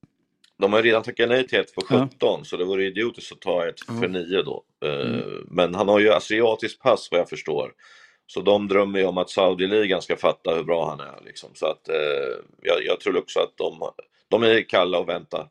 De 0.58 0.72
har 0.72 0.82
redan 0.82 1.02
tackat 1.02 1.28
nej 1.28 1.46
till 1.46 1.58
ett 1.58 1.70
för 1.70 1.82
Ja. 1.96 2.08
17 2.12 2.44
så 2.44 2.56
det 2.56 2.64
vore 2.64 2.86
idiotiskt 2.86 3.32
att 3.32 3.40
ta 3.40 3.68
ett 3.68 3.80
för 4.00 4.08
9 4.08 4.42
då. 4.42 4.62
Eh, 4.84 5.20
Men 5.50 5.74
han 5.74 5.88
har 5.88 6.00
ju 6.00 6.10
asiatiskt 6.12 6.82
pass 6.82 7.08
vad 7.10 7.20
jag 7.20 7.28
förstår. 7.28 7.70
Så 8.34 8.40
de 8.40 8.68
drömmer 8.68 8.98
ju 8.98 9.04
om 9.04 9.18
att 9.18 9.30
Saudi-ligan 9.30 10.02
ska 10.02 10.16
fatta 10.16 10.54
hur 10.54 10.64
bra 10.64 10.90
han 10.90 11.00
är. 11.00 11.26
Liksom. 11.26 11.50
Så 11.54 11.66
att 11.66 11.88
eh, 11.88 11.94
jag, 12.62 12.84
jag 12.84 13.00
tror 13.00 13.18
också 13.18 13.40
att 13.40 13.56
de, 13.56 13.90
de 14.28 14.42
är 14.42 14.68
kalla 14.68 14.98
och 14.98 15.08
väntar. 15.08 15.46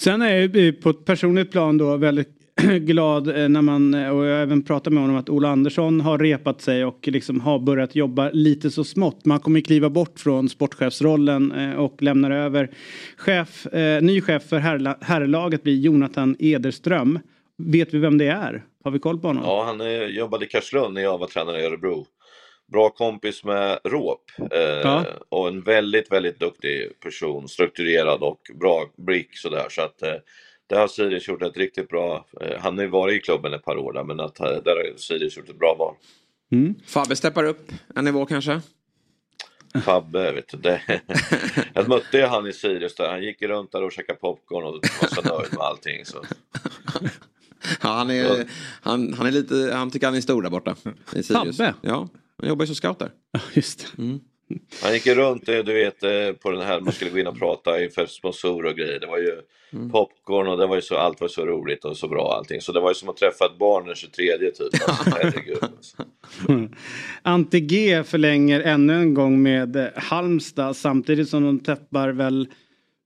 Sen 0.00 0.22
är 0.22 0.56
jag 0.56 0.80
på 0.82 0.90
ett 0.90 1.04
personligt 1.04 1.52
plan 1.52 1.78
då 1.78 1.96
väldigt 1.96 2.28
glad 2.80 3.28
eh, 3.28 3.48
när 3.48 3.62
man, 3.62 3.94
eh, 3.94 4.08
och 4.08 4.24
jag 4.26 4.34
har 4.34 4.42
även 4.42 4.62
pratat 4.62 4.92
med 4.92 5.02
honom, 5.02 5.16
att 5.16 5.28
Ola 5.28 5.48
Andersson 5.48 6.00
har 6.00 6.18
repat 6.18 6.60
sig 6.60 6.84
och 6.84 7.08
liksom 7.08 7.40
har 7.40 7.58
börjat 7.58 7.96
jobba 7.96 8.30
lite 8.30 8.70
så 8.70 8.84
smått. 8.84 9.24
Man 9.24 9.40
kommer 9.40 9.60
kliva 9.60 9.90
bort 9.90 10.20
från 10.20 10.48
sportchefsrollen 10.48 11.52
eh, 11.52 11.72
och 11.72 12.02
lämnar 12.02 12.30
över 12.30 12.70
chef, 13.16 13.66
ny 14.02 14.20
chef 14.20 14.42
för 14.42 14.58
herrlaget 15.04 15.62
blir 15.62 15.76
Jonathan 15.76 16.36
Ederström. 16.38 17.18
Vet 17.66 17.94
vi 17.94 17.98
vem 17.98 18.18
det 18.18 18.26
är? 18.26 18.64
Har 18.84 18.90
vi 18.90 18.98
koll 18.98 19.20
på 19.20 19.26
honom? 19.26 19.42
Ja, 19.46 19.64
han 19.64 20.10
jobbade 20.14 20.44
i 20.44 20.48
Karlslund 20.48 20.94
när 20.94 21.02
jag 21.02 21.18
var 21.18 21.26
tränare 21.26 21.60
i 21.62 21.64
Örebro. 21.64 22.06
Bra 22.72 22.90
kompis 22.90 23.44
med 23.44 23.78
Råp 23.84 24.22
eh, 24.52 24.60
Ja. 24.60 25.04
och 25.28 25.48
en 25.48 25.62
väldigt, 25.62 26.12
väldigt 26.12 26.40
duktig 26.40 27.00
person, 27.00 27.48
strukturerad 27.48 28.22
och 28.22 28.40
bra 28.60 28.84
brick 29.06 29.38
sådär. 29.38 29.66
Så 29.70 29.82
att 29.82 30.02
eh, 30.02 30.14
där 30.66 30.80
har 30.80 30.88
Sirius 30.88 31.28
gjort 31.28 31.42
ett 31.42 31.56
riktigt 31.56 31.88
bra, 31.88 32.26
eh, 32.40 32.58
han 32.60 32.76
har 32.78 32.84
ju 32.84 32.90
varit 32.90 33.16
i 33.16 33.20
klubben 33.24 33.54
ett 33.54 33.64
par 33.64 33.76
år 33.76 33.92
där, 33.92 34.04
men 34.04 34.20
att, 34.20 34.40
eh, 34.40 34.46
där 34.46 34.76
har 34.76 34.96
Sirius 34.96 35.36
gjort 35.36 35.48
ett 35.48 35.58
bra 35.58 35.76
val. 35.78 35.94
Fabbe 36.86 37.16
steppar 37.16 37.44
upp 37.44 37.72
en 37.96 38.04
nivå 38.04 38.26
kanske? 38.26 38.60
Fabbe, 39.84 40.32
vet 40.32 40.48
du, 40.48 40.58
det. 40.58 40.82
jag 41.74 41.88
mötte 41.88 42.16
ju 42.18 42.24
han 42.24 42.46
i 42.46 42.52
Sirius 42.52 42.94
där, 42.94 43.08
han 43.08 43.22
gick 43.22 43.42
runt 43.42 43.72
där 43.72 43.82
och 43.82 43.92
käkade 43.92 44.18
popcorn 44.18 44.64
och 44.64 44.72
var 44.72 45.08
så 45.08 45.38
nöjd 45.38 45.52
med 45.52 45.60
allting. 45.62 46.04
Så. 46.04 46.18
Ja, 47.82 47.88
han, 47.88 48.10
är, 48.10 48.46
han, 48.82 49.14
han 49.14 49.26
är 49.26 49.32
lite, 49.32 49.70
han 49.74 49.90
tycker 49.90 50.06
han 50.06 50.16
är 50.16 50.20
stor 50.20 50.42
där 50.42 50.50
borta. 50.50 50.76
I 51.14 51.22
Sirius. 51.22 51.56
Fabbe? 51.56 51.74
Ja, 51.80 52.08
han 52.38 52.48
jobbar 52.48 52.62
ju 52.62 52.66
som 52.66 52.76
scout 52.76 52.98
där. 52.98 53.10
Just 53.52 53.92
det. 53.96 54.18
Han 54.82 54.92
gick 54.92 55.06
ju 55.06 55.14
runt 55.14 55.48
eh, 55.48 55.58
du 55.58 55.72
vet 55.72 56.02
eh, 56.02 56.32
på 56.42 56.50
den 56.50 56.60
här 56.60 56.80
man 56.80 56.92
skulle 56.92 57.10
gå 57.10 57.18
in 57.18 57.26
och 57.26 57.38
prata 57.38 57.84
inför 57.84 58.06
sponsorer 58.06 58.70
och 58.70 58.76
grejer. 58.76 59.00
Det 59.00 59.06
var 59.06 59.18
ju 59.18 59.40
popcorn 59.92 60.48
och 60.48 60.58
det 60.58 60.66
var 60.66 60.76
ju 60.76 60.82
så, 60.82 60.96
allt 60.96 61.20
var 61.20 61.28
så 61.28 61.46
roligt 61.46 61.84
och 61.84 61.96
så 61.96 62.08
bra 62.08 62.34
allting. 62.38 62.60
Så 62.60 62.72
det 62.72 62.80
var 62.80 62.90
ju 62.90 62.94
som 62.94 63.08
att 63.08 63.16
träffa 63.16 63.46
ett 63.46 63.58
barn 63.58 63.86
den 63.86 63.94
23 63.94 64.38
typ. 64.38 64.60
Alltså, 64.88 65.10
herregud. 65.10 65.58
alltså. 65.62 66.04
Ante 67.22 67.60
G 67.60 68.04
förlänger 68.04 68.60
ännu 68.60 68.94
en 68.94 69.14
gång 69.14 69.42
med 69.42 69.76
eh, 69.76 69.86
Halmstad 69.96 70.76
samtidigt 70.76 71.28
som 71.28 71.44
de 71.44 71.58
tappar 71.58 72.08
väl 72.08 72.48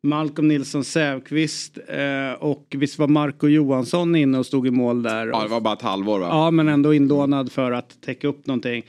Malcolm 0.05 0.49
Nilsson 0.49 0.85
Säfqvist 0.85 1.79
eh, 1.89 2.33
och 2.33 2.67
visst 2.71 2.99
var 2.99 3.09
Marco 3.09 3.49
Johansson 3.49 4.17
inne 4.17 4.39
och 4.39 4.47
stod 4.47 4.67
i 4.67 4.71
mål 4.71 5.03
där. 5.03 5.27
Ja, 5.27 5.43
det 5.43 5.49
var 5.49 5.61
bara 5.61 5.75
ett 5.75 5.83
halvår 5.83 6.19
va? 6.19 6.27
Ja, 6.31 6.51
men 6.51 6.69
ändå 6.69 6.95
inlånad 6.95 7.53
för 7.53 7.73
att 7.73 8.03
täcka 8.03 8.29
upp 8.29 8.47
någonting. 8.47 8.83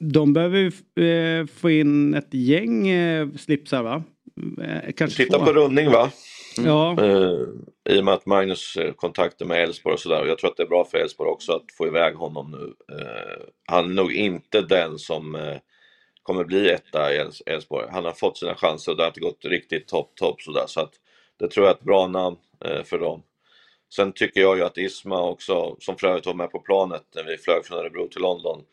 De 0.00 0.32
behöver 0.32 0.58
ju 0.58 0.66
eh, 1.40 1.46
få 1.46 1.70
in 1.70 2.14
ett 2.14 2.34
gäng 2.34 2.88
eh, 2.88 3.28
slipsar 3.36 3.82
va? 3.82 4.02
Kanske 4.96 5.24
Titta 5.24 5.38
två. 5.38 5.44
på 5.44 5.52
rundning 5.52 5.90
va? 5.90 6.10
Ja. 6.64 6.96
Eh, 7.00 7.94
I 7.96 8.00
och 8.00 8.04
med 8.04 8.14
att 8.14 8.26
Magnus 8.26 8.78
kontakter 8.96 9.44
med 9.44 9.62
Elfsborg 9.62 9.94
och 9.94 10.00
sådär. 10.00 10.24
Jag 10.26 10.38
tror 10.38 10.50
att 10.50 10.56
det 10.56 10.62
är 10.62 10.68
bra 10.68 10.84
för 10.84 10.98
Elfsborg 10.98 11.30
också 11.30 11.52
att 11.52 11.64
få 11.78 11.86
iväg 11.86 12.14
honom 12.14 12.50
nu. 12.50 12.72
Han 13.66 13.84
är 13.90 13.94
nog 13.94 14.12
inte 14.12 14.60
den 14.60 14.98
som 14.98 15.36
kommer 16.26 16.44
bli 16.44 16.70
etta 16.70 17.14
i 17.14 17.30
Elfsborg. 17.46 17.88
Han 17.90 18.04
har 18.04 18.12
fått 18.12 18.38
sina 18.38 18.54
chanser 18.54 18.92
och 18.92 18.96
det 18.96 19.02
har 19.02 19.08
inte 19.08 19.20
gått 19.20 19.44
riktigt 19.44 19.88
topp, 19.88 20.12
topp 20.14 20.42
sådär. 20.42 20.64
Så 20.66 20.80
att 20.80 20.92
det 21.38 21.48
tror 21.48 21.66
jag 21.66 21.72
är 21.72 21.76
ett 21.76 21.84
bra 21.84 22.06
namn 22.06 22.36
eh, 22.64 22.82
för 22.82 22.98
dem. 22.98 23.22
Sen 23.94 24.12
tycker 24.12 24.40
jag 24.40 24.56
ju 24.56 24.64
att 24.64 24.78
Isma 24.78 25.22
också, 25.22 25.76
som 25.80 25.96
för 25.96 26.06
övrigt 26.06 26.26
var 26.26 26.34
med 26.34 26.50
på 26.50 26.60
planet 26.60 27.02
när 27.14 27.24
vi 27.24 27.38
flög 27.38 27.64
från 27.64 27.78
Örebro 27.78 28.08
till 28.08 28.22
London, 28.22 28.64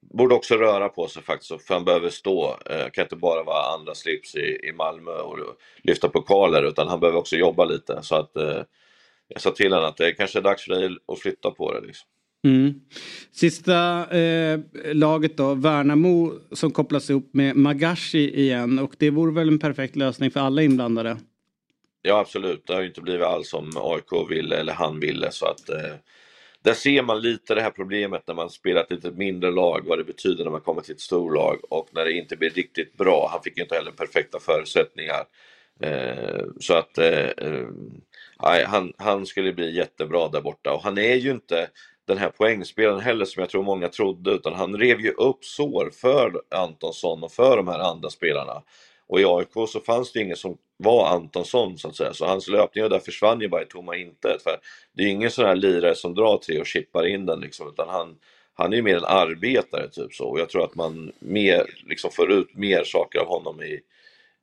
borde 0.00 0.34
också 0.34 0.54
röra 0.54 0.88
på 0.88 1.08
sig 1.08 1.22
faktiskt, 1.22 1.66
för 1.66 1.74
han 1.74 1.84
behöver 1.84 2.10
stå. 2.10 2.56
Eh, 2.70 2.90
kan 2.90 3.04
inte 3.04 3.16
bara 3.16 3.42
vara 3.42 3.74
andra 3.74 3.94
slips 3.94 4.34
i, 4.34 4.68
i 4.68 4.72
Malmö 4.72 5.12
och 5.12 5.38
lyfta 5.82 6.08
pokaler, 6.08 6.62
utan 6.62 6.88
han 6.88 7.00
behöver 7.00 7.18
också 7.18 7.36
jobba 7.36 7.64
lite. 7.64 8.02
Så 8.02 8.16
att 8.16 8.36
eh, 8.36 8.62
jag 9.28 9.40
sa 9.40 9.50
till 9.50 9.72
honom 9.72 9.88
att 9.88 9.96
det 9.96 10.12
kanske 10.12 10.38
är 10.38 10.42
dags 10.42 10.64
för 10.64 10.74
dig 10.74 10.96
att 11.12 11.18
flytta 11.18 11.50
på 11.50 11.72
det. 11.72 11.80
Liksom. 11.80 12.08
Mm. 12.44 12.80
Sista 13.32 14.06
eh, 14.18 14.60
laget 14.92 15.36
då, 15.36 15.54
Värnamo 15.54 16.32
som 16.52 16.70
kopplas 16.70 17.10
ihop 17.10 17.30
med 17.32 17.56
Magashi 17.56 18.40
igen 18.40 18.78
och 18.78 18.94
det 18.98 19.10
vore 19.10 19.32
väl 19.32 19.48
en 19.48 19.58
perfekt 19.58 19.96
lösning 19.96 20.30
för 20.30 20.40
alla 20.40 20.62
inblandade. 20.62 21.16
Ja 22.02 22.18
absolut, 22.18 22.66
det 22.66 22.74
har 22.74 22.80
ju 22.80 22.86
inte 22.86 23.00
blivit 23.00 23.26
alls 23.26 23.48
som 23.48 23.70
AIK 23.76 24.30
ville 24.30 24.56
eller 24.56 24.72
han 24.72 25.00
ville 25.00 25.30
så 25.30 25.46
att 25.46 25.68
eh, 25.68 25.94
där 26.62 26.74
ser 26.74 27.02
man 27.02 27.20
lite 27.20 27.54
det 27.54 27.62
här 27.62 27.70
problemet 27.70 28.22
när 28.26 28.34
man 28.34 28.50
spelar 28.50 28.82
ett 28.82 28.90
lite 28.90 29.10
mindre 29.10 29.50
lag, 29.50 29.82
vad 29.86 29.98
det 29.98 30.04
betyder 30.04 30.44
när 30.44 30.50
man 30.50 30.60
kommer 30.60 30.82
till 30.82 30.94
ett 30.94 31.00
storlag 31.00 31.58
och 31.70 31.88
när 31.92 32.04
det 32.04 32.12
inte 32.12 32.36
blir 32.36 32.50
riktigt 32.50 32.96
bra. 32.96 33.28
Han 33.32 33.42
fick 33.42 33.56
ju 33.56 33.62
inte 33.62 33.74
heller 33.74 33.90
perfekta 33.90 34.38
förutsättningar. 34.40 35.24
Eh, 35.80 36.44
så 36.60 36.74
att 36.74 36.98
eh, 36.98 37.28
eh, 37.28 37.66
han, 38.66 38.92
han 38.96 39.26
skulle 39.26 39.52
bli 39.52 39.76
jättebra 39.76 40.28
där 40.28 40.40
borta 40.40 40.72
och 40.72 40.82
han 40.82 40.98
är 40.98 41.14
ju 41.14 41.30
inte 41.30 41.68
den 42.08 42.18
här 42.18 42.30
poängspelaren 42.30 43.00
heller 43.00 43.24
som 43.24 43.40
jag 43.40 43.50
tror 43.50 43.62
många 43.62 43.88
trodde 43.88 44.30
utan 44.30 44.54
han 44.54 44.76
rev 44.76 45.00
ju 45.00 45.10
upp 45.10 45.44
sår 45.44 45.90
för 45.94 46.42
Antonsson 46.50 47.22
och 47.22 47.32
för 47.32 47.56
de 47.56 47.68
här 47.68 47.78
andra 47.78 48.10
spelarna. 48.10 48.62
Och 49.06 49.20
i 49.20 49.24
AIK 49.24 49.68
så 49.68 49.80
fanns 49.80 50.12
det 50.12 50.20
ingen 50.20 50.36
som 50.36 50.58
var 50.76 51.08
Antonsson 51.08 51.78
så 51.78 51.88
att 51.88 51.96
säga, 51.96 52.12
så 52.12 52.26
hans 52.26 52.48
löpningar 52.48 52.88
där 52.88 52.98
försvann 52.98 53.40
ju 53.40 53.48
bara 53.48 53.62
i 53.62 53.66
tomma 53.66 53.96
intet. 53.96 54.42
För 54.42 54.56
det 54.92 55.02
är 55.02 55.06
ju 55.06 55.12
ingen 55.12 55.30
sån 55.30 55.44
här 55.44 55.56
lirare 55.56 55.94
som 55.94 56.14
drar 56.14 56.38
tre 56.38 56.60
och 56.60 56.66
chippar 56.66 57.06
in 57.06 57.26
den 57.26 57.40
liksom, 57.40 57.68
utan 57.68 57.88
han, 57.88 58.16
han 58.54 58.72
är 58.72 58.76
ju 58.76 58.82
mer 58.82 58.96
en 58.96 59.04
arbetare 59.04 59.88
typ 59.88 60.14
så. 60.14 60.24
Och 60.24 60.40
jag 60.40 60.48
tror 60.48 60.64
att 60.64 60.74
man 60.74 61.12
mer, 61.18 61.66
liksom 61.86 62.10
får 62.10 62.32
ut 62.32 62.54
mer 62.54 62.84
saker 62.84 63.18
av 63.18 63.26
honom 63.26 63.62
i, 63.62 63.80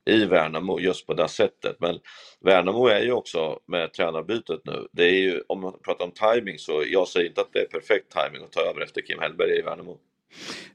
i 0.05 0.25
Värnamo 0.25 0.79
just 0.79 1.07
på 1.07 1.13
det 1.13 1.27
sättet. 1.27 1.75
Men 1.79 1.99
Värnamo 2.41 2.87
är 2.87 3.01
ju 3.01 3.11
också 3.11 3.59
med 3.67 3.93
tränarbytet 3.93 4.61
nu, 4.65 4.87
det 4.91 5.03
är 5.03 5.19
ju, 5.19 5.41
om 5.47 5.61
man 5.61 5.73
pratar 5.85 6.05
om 6.05 6.11
timing 6.11 6.59
så 6.59 6.83
jag 6.87 7.07
säger 7.07 7.27
inte 7.27 7.41
att 7.41 7.53
det 7.53 7.59
är 7.59 7.65
perfekt 7.65 8.05
timing 8.11 8.43
att 8.43 8.51
ta 8.51 8.61
över 8.61 8.81
efter 8.81 9.01
Kim 9.01 9.19
Hellberg 9.19 9.59
i 9.59 9.61
Värnamo. 9.61 9.97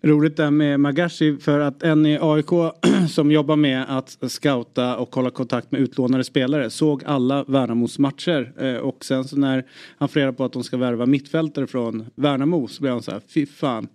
Roligt 0.02 0.36
där 0.36 0.50
med 0.50 0.80
Magashi 0.80 1.36
för 1.36 1.60
att 1.60 1.82
en 1.82 2.06
i 2.06 2.18
AIK 2.20 2.50
som 3.10 3.32
jobbar 3.32 3.56
med 3.56 3.84
att 3.88 4.18
scouta 4.28 4.96
och 4.96 5.14
hålla 5.14 5.30
kontakt 5.30 5.72
med 5.72 5.80
utlånade 5.80 6.24
spelare 6.24 6.70
såg 6.70 7.04
alla 7.04 7.44
Värnamos 7.44 7.98
matcher 7.98 8.52
eh, 8.58 8.76
och 8.76 9.04
sen 9.04 9.24
så 9.24 9.36
när 9.36 9.64
han 9.98 10.08
får 10.08 10.20
reda 10.20 10.32
på 10.32 10.44
att 10.44 10.52
de 10.52 10.64
ska 10.64 10.76
värva 10.76 11.06
mittfältare 11.06 11.66
från 11.66 12.06
Värnamo 12.14 12.68
så 12.68 12.82
blir 12.82 12.90
han 12.90 13.02
så 13.02 13.10
här, 13.10 13.20
fy 13.34 13.46
fan. 13.46 13.88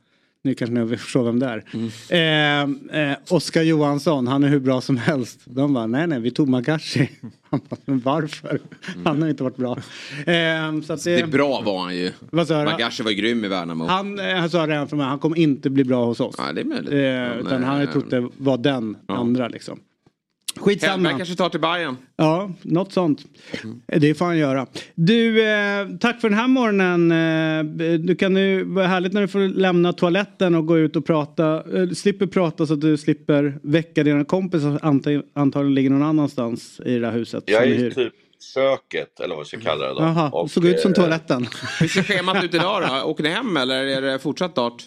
Nu 0.46 0.54
kanske 0.54 0.74
ni 0.76 0.98
förstår 0.98 1.24
vem 1.24 1.40
det 1.40 1.46
är. 1.46 1.64
Eh, 2.10 3.10
eh, 3.12 3.18
Oskar 3.30 3.62
Johansson, 3.62 4.28
han 4.28 4.44
är 4.44 4.48
hur 4.48 4.60
bra 4.60 4.82
som 4.82 4.98
helst. 4.98 5.40
De 5.46 5.74
bara, 5.74 5.88
nej 5.88 6.08
nej 6.08 6.20
vi 6.20 6.32
tog 6.32 6.50
Magashi. 6.50 7.10
Han 7.50 7.62
bara, 7.70 7.78
men 7.86 8.00
varför? 8.00 8.60
Han 9.06 9.22
har 9.22 9.30
inte 9.30 9.44
varit 9.44 9.58
bra. 9.58 9.78
Eh, 10.26 10.82
så 10.82 10.94
att 10.94 11.04
Det 11.04 11.20
är 11.20 11.28
bra 11.28 11.62
var 11.62 11.84
han 11.84 11.96
ju. 11.96 12.12
Magashi 12.32 13.04
var 13.04 13.12
grym 13.12 13.46
i 13.46 13.48
Värnamo. 13.48 13.86
Han, 13.86 14.20
eh, 14.20 14.36
han 14.36 14.50
sa 14.50 14.68
redan 14.68 14.88
från 14.88 14.98
början, 14.98 15.10
han 15.10 15.20
kommer 15.20 15.38
inte 15.38 15.70
bli 15.70 15.84
bra 15.84 16.06
hos 16.06 16.20
oss. 16.20 16.36
Ja, 16.38 16.54
det 16.54 16.62
är 16.62 16.66
möjligt. 16.66 16.92
Eh, 16.94 17.40
utan 17.48 17.64
han 17.64 17.82
eh, 17.82 17.92
trott 17.92 18.10
det 18.10 18.30
var 18.38 18.58
den 18.58 18.98
andra 19.08 19.48
liksom. 19.48 19.80
Skitsamma. 20.60 20.92
Hellberg 20.94 21.18
kanske 21.18 21.36
tar 21.36 21.50
till 21.50 21.60
Bayern. 21.60 21.98
Ja, 22.16 22.52
något 22.62 22.94
sånt. 22.94 23.22
Det 23.88 24.14
får 24.16 24.26
han 24.26 24.38
göra. 24.38 24.68
Du, 24.96 25.44
eh, 25.50 25.88
tack 26.00 26.22
för 26.22 26.30
den 26.30 26.38
här 26.40 26.48
morgonen. 26.48 27.12
Eh, 27.12 27.94
du 28.00 28.16
kan 28.16 28.34
nu, 28.34 28.64
vad 28.64 28.86
härligt 28.86 29.14
när 29.14 29.22
du 29.22 29.28
får 29.28 29.40
lämna 29.40 29.94
toaletten 29.94 30.56
och 30.56 30.66
gå 30.66 30.78
ut 30.78 30.96
och 30.96 31.06
prata. 31.06 31.64
Eh, 31.82 31.90
slipper 31.90 32.28
prata 32.28 32.66
så 32.66 32.74
att 32.74 32.82
du 32.82 32.98
slipper 32.98 33.60
väcka 33.64 34.04
dina 34.04 34.26
kompisar 34.26 34.78
som 34.80 35.00
anta- 35.00 35.24
antagligen 35.36 35.76
ligger 35.76 35.90
någon 35.90 36.04
annanstans 36.04 36.80
i 36.86 36.98
det 37.00 37.08
här 37.08 37.14
huset. 37.14 37.44
Jag 37.48 37.64
är 37.64 37.68
hyr. 37.76 37.92
typ 37.92 38.14
köket 38.54 39.20
eller 39.20 39.36
vad 39.36 39.44
vi 39.46 39.48
ska 39.48 39.60
kalla 39.60 39.86
det 39.88 39.94
då. 39.94 40.00
Jaha, 40.02 40.30
Och, 40.30 40.52
såg 40.52 40.66
ut 40.66 40.80
som 40.80 40.92
eh, 40.92 40.96
toaletten. 40.96 41.48
Hur 41.80 41.88
ser 41.88 42.04
schemat 42.04 42.44
ut 42.44 42.54
idag 42.54 42.82
då? 42.90 43.10
Åker 43.10 43.24
ni 43.24 43.30
hem 43.30 43.58
eller 43.58 43.76
är 43.84 44.02
det 44.02 44.20
fortsatt 44.20 44.56
dart? 44.56 44.84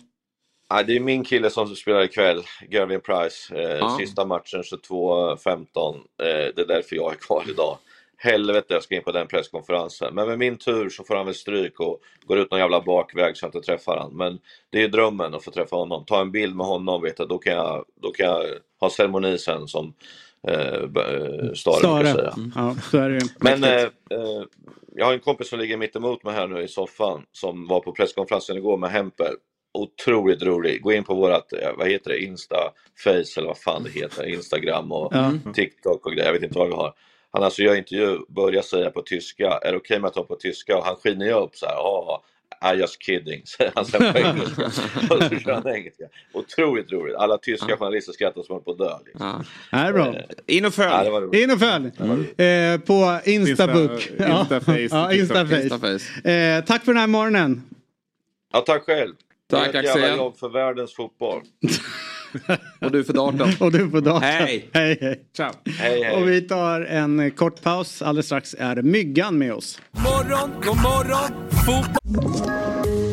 Nej, 0.70 0.84
det 0.84 0.96
är 0.96 1.00
min 1.00 1.24
kille 1.24 1.50
som 1.50 1.76
spelar 1.76 2.02
ikväll, 2.02 2.42
Gervin 2.70 3.00
Price. 3.00 3.54
Eh, 3.56 3.78
Ja. 3.78 3.96
Sista 4.00 4.24
matchen 4.24 4.62
22-15. 4.62 5.94
Eh, 5.96 6.00
det 6.56 6.58
är 6.58 6.66
därför 6.66 6.96
jag 6.96 7.12
är 7.12 7.16
kvar 7.16 7.44
idag. 7.48 7.78
Helvete, 8.20 8.74
jag 8.74 8.82
ska 8.82 8.94
in 8.96 9.02
på 9.02 9.12
den 9.12 9.26
presskonferensen. 9.26 10.14
Men 10.14 10.28
med 10.28 10.38
min 10.38 10.56
tur 10.56 10.88
så 10.88 11.04
får 11.04 11.16
han 11.16 11.26
väl 11.26 11.34
stryk 11.34 11.80
och 11.80 12.00
går 12.26 12.38
ut 12.38 12.50
någon 12.50 12.60
jävla 12.60 12.80
bakväg 12.80 13.36
så 13.36 13.44
jag 13.44 13.48
inte 13.48 13.60
träffar 13.60 13.96
han. 13.96 14.16
Men 14.16 14.38
det 14.70 14.82
är 14.82 14.88
drömmen 14.88 15.34
att 15.34 15.44
få 15.44 15.50
träffa 15.50 15.76
honom. 15.76 16.04
Ta 16.04 16.20
en 16.20 16.30
bild 16.32 16.56
med 16.56 16.66
honom, 16.66 17.02
vet 17.02 17.18
jag, 17.18 17.28
då, 17.28 17.38
kan 17.38 17.52
jag, 17.52 17.84
då 18.02 18.10
kan 18.10 18.26
jag 18.26 18.44
ha 18.80 18.90
ceremoni 18.90 19.38
sen 19.38 19.68
som 19.68 19.94
eh, 20.48 20.58
eh, 20.58 21.52
Stare 21.54 22.06
säga. 22.06 22.34
Mm. 22.36 22.52
Ja, 22.54 22.74
så 22.90 22.98
är 22.98 23.10
det 23.10 23.14
ju. 23.14 23.28
Men 23.40 23.64
eh, 23.64 23.82
eh, 23.82 24.42
jag 24.94 25.06
har 25.06 25.12
en 25.12 25.20
kompis 25.20 25.48
som 25.48 25.58
ligger 25.58 25.76
mitt 25.76 25.96
emot 25.96 26.24
mig 26.24 26.34
här 26.34 26.46
nu 26.46 26.62
i 26.62 26.68
soffan 26.68 27.22
som 27.32 27.66
var 27.66 27.80
på 27.80 27.92
presskonferensen 27.92 28.57
igår 28.57 28.76
med 28.76 28.90
Hemper. 28.90 29.30
Otroligt 29.74 30.42
rolig. 30.42 30.82
Gå 30.82 30.92
in 30.92 31.04
på 31.04 31.14
vårat, 31.14 31.53
eh, 31.53 31.68
vad 31.78 31.88
heter 31.90 32.11
det, 32.11 32.18
Insta, 32.24 32.57
Face 33.04 33.24
eller 33.40 33.46
vad 33.46 33.58
fan 33.58 33.82
det 33.82 33.90
heter, 33.90 34.26
Instagram 34.26 34.92
och 34.92 35.14
Ja. 35.14 35.32
TikTok 35.54 36.07
och 36.07 36.12
grejer. 36.12 36.26
Jag 36.26 36.32
vet 36.32 36.42
inte 36.42 36.58
vad 36.58 36.68
vi 36.68 36.74
har. 36.74 36.95
Han 37.30 37.42
alltså 37.42 37.62
gör 37.62 37.74
intervju, 37.76 38.18
börjar 38.28 38.62
säga 38.62 38.90
på 38.90 39.03
tyska, 39.03 39.50
är 39.62 39.70
det 39.72 39.76
okej 39.78 40.00
med 40.00 40.08
att 40.08 40.14
ta 40.14 40.24
på 40.24 40.36
tyska? 40.36 40.76
Och 40.78 40.84
han 40.84 40.96
skiner 40.96 41.26
ju 41.26 41.32
upp 41.32 41.57
så 41.57 41.66
här, 41.66 41.74
ja, 41.74 42.22
I 42.74 42.76
just 42.78 43.03
kidding, 43.03 43.42
säger 43.46 43.72
han 43.74 43.84
sen 43.84 44.12
på 44.12 44.18
engelska. 44.18 44.64
Och 45.14 45.22
så 45.22 45.38
kör 45.38 45.53
han 45.53 45.68
engelska. 45.68 46.04
Otroligt 46.32 46.92
roligt. 46.92 47.16
Alla 47.16 47.38
tyska 47.38 47.76
journalister 47.76 48.12
skrattar 48.12 48.42
som 48.42 48.53
håller 48.53 48.64
på 48.64 48.70
att 48.70 48.78
dö. 48.78 48.92
Liksom. 49.07 49.45
Det 49.70 49.76
är 49.76 49.92
bra. 49.92 50.14
In 50.46 50.64
och 50.64 50.72
Ja, 50.78 51.00
följ. 51.04 51.08
roligt. 51.11 51.42
In 51.42 51.50
och 51.50 51.58
följ. 51.58 51.86
Eh, 52.49 52.80
på 52.80 53.20
Instabook. 53.30 53.90
Insta- 53.90 54.40
Instaface, 54.40 54.88
ja, 54.90 55.12
Instaface. 55.12 55.62
Instaface. 55.62 56.30
Eh, 56.30 56.64
tack 56.64 56.84
för 56.84 56.92
den 56.92 57.00
här 57.00 57.07
morgonen. 57.07 57.62
Ja, 58.53 58.61
tack 58.61 58.82
själv. 58.84 59.14
Tack, 59.50 59.72
det 59.72 59.79
är 59.79 59.83
ett 59.83 59.87
jävla 59.87 60.03
Axel. 60.04 60.18
jobb 60.18 60.38
för 60.38 60.49
världens 60.49 60.95
fotboll. 60.95 61.42
Och 62.80 62.92
du 62.92 63.04
för 63.04 63.12
darten. 63.12 63.53
Och 63.61 63.72
du 63.72 63.91
på 63.91 64.00
datorn. 64.00 64.22
Hej. 64.22 64.70
hej, 64.75 64.99
hej. 65.00 65.20
Ciao. 65.37 65.50
Hej, 65.79 66.03
hej. 66.04 66.16
Och 66.16 66.29
vi 66.29 66.41
tar 66.41 66.80
en 66.80 67.30
kort 67.30 67.62
paus. 67.62 68.03
Alldeles 68.03 68.26
strax 68.26 68.54
är 68.58 68.83
Myggan 68.83 69.38
med 69.38 69.53
oss. 69.53 69.80
Morgon, 69.91 70.50
god 70.64 70.76
morgon, 70.76 71.50
fotboll. 71.66 72.50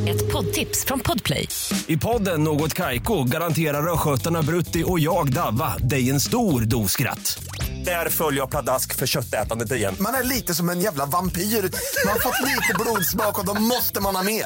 Ett 0.10 0.32
poddtips 0.32 0.86
från 0.86 1.00
Podplay. 1.00 1.48
I 1.88 1.98
podden 1.98 2.44
Något 2.44 2.74
Kaiko 2.74 3.24
garanterar 3.24 3.94
östgötarna 3.94 4.42
Brutti 4.42 4.84
och 4.88 5.00
jag, 5.00 5.34
Davva, 5.34 5.78
dig 5.78 6.10
en 6.10 6.20
stor 6.20 6.62
dos 6.62 6.92
skratt. 6.92 7.44
Där 7.86 8.10
följer 8.10 8.40
jag 8.40 8.50
pladask 8.50 8.96
för 8.96 9.08
köttätandet 9.08 9.72
igen. 9.72 9.96
Man 10.00 10.14
är 10.14 10.24
lite 10.24 10.54
som 10.54 10.70
en 10.70 10.80
jävla 10.82 11.06
vampyr. 11.06 11.42
Man 11.42 12.12
har 12.14 12.20
fått 12.20 12.42
lite 12.42 12.74
blodsmak 12.80 13.40
och 13.40 13.46
då 13.46 13.54
måste 13.62 14.02
man 14.02 14.16
ha 14.16 14.24
mer. 14.24 14.46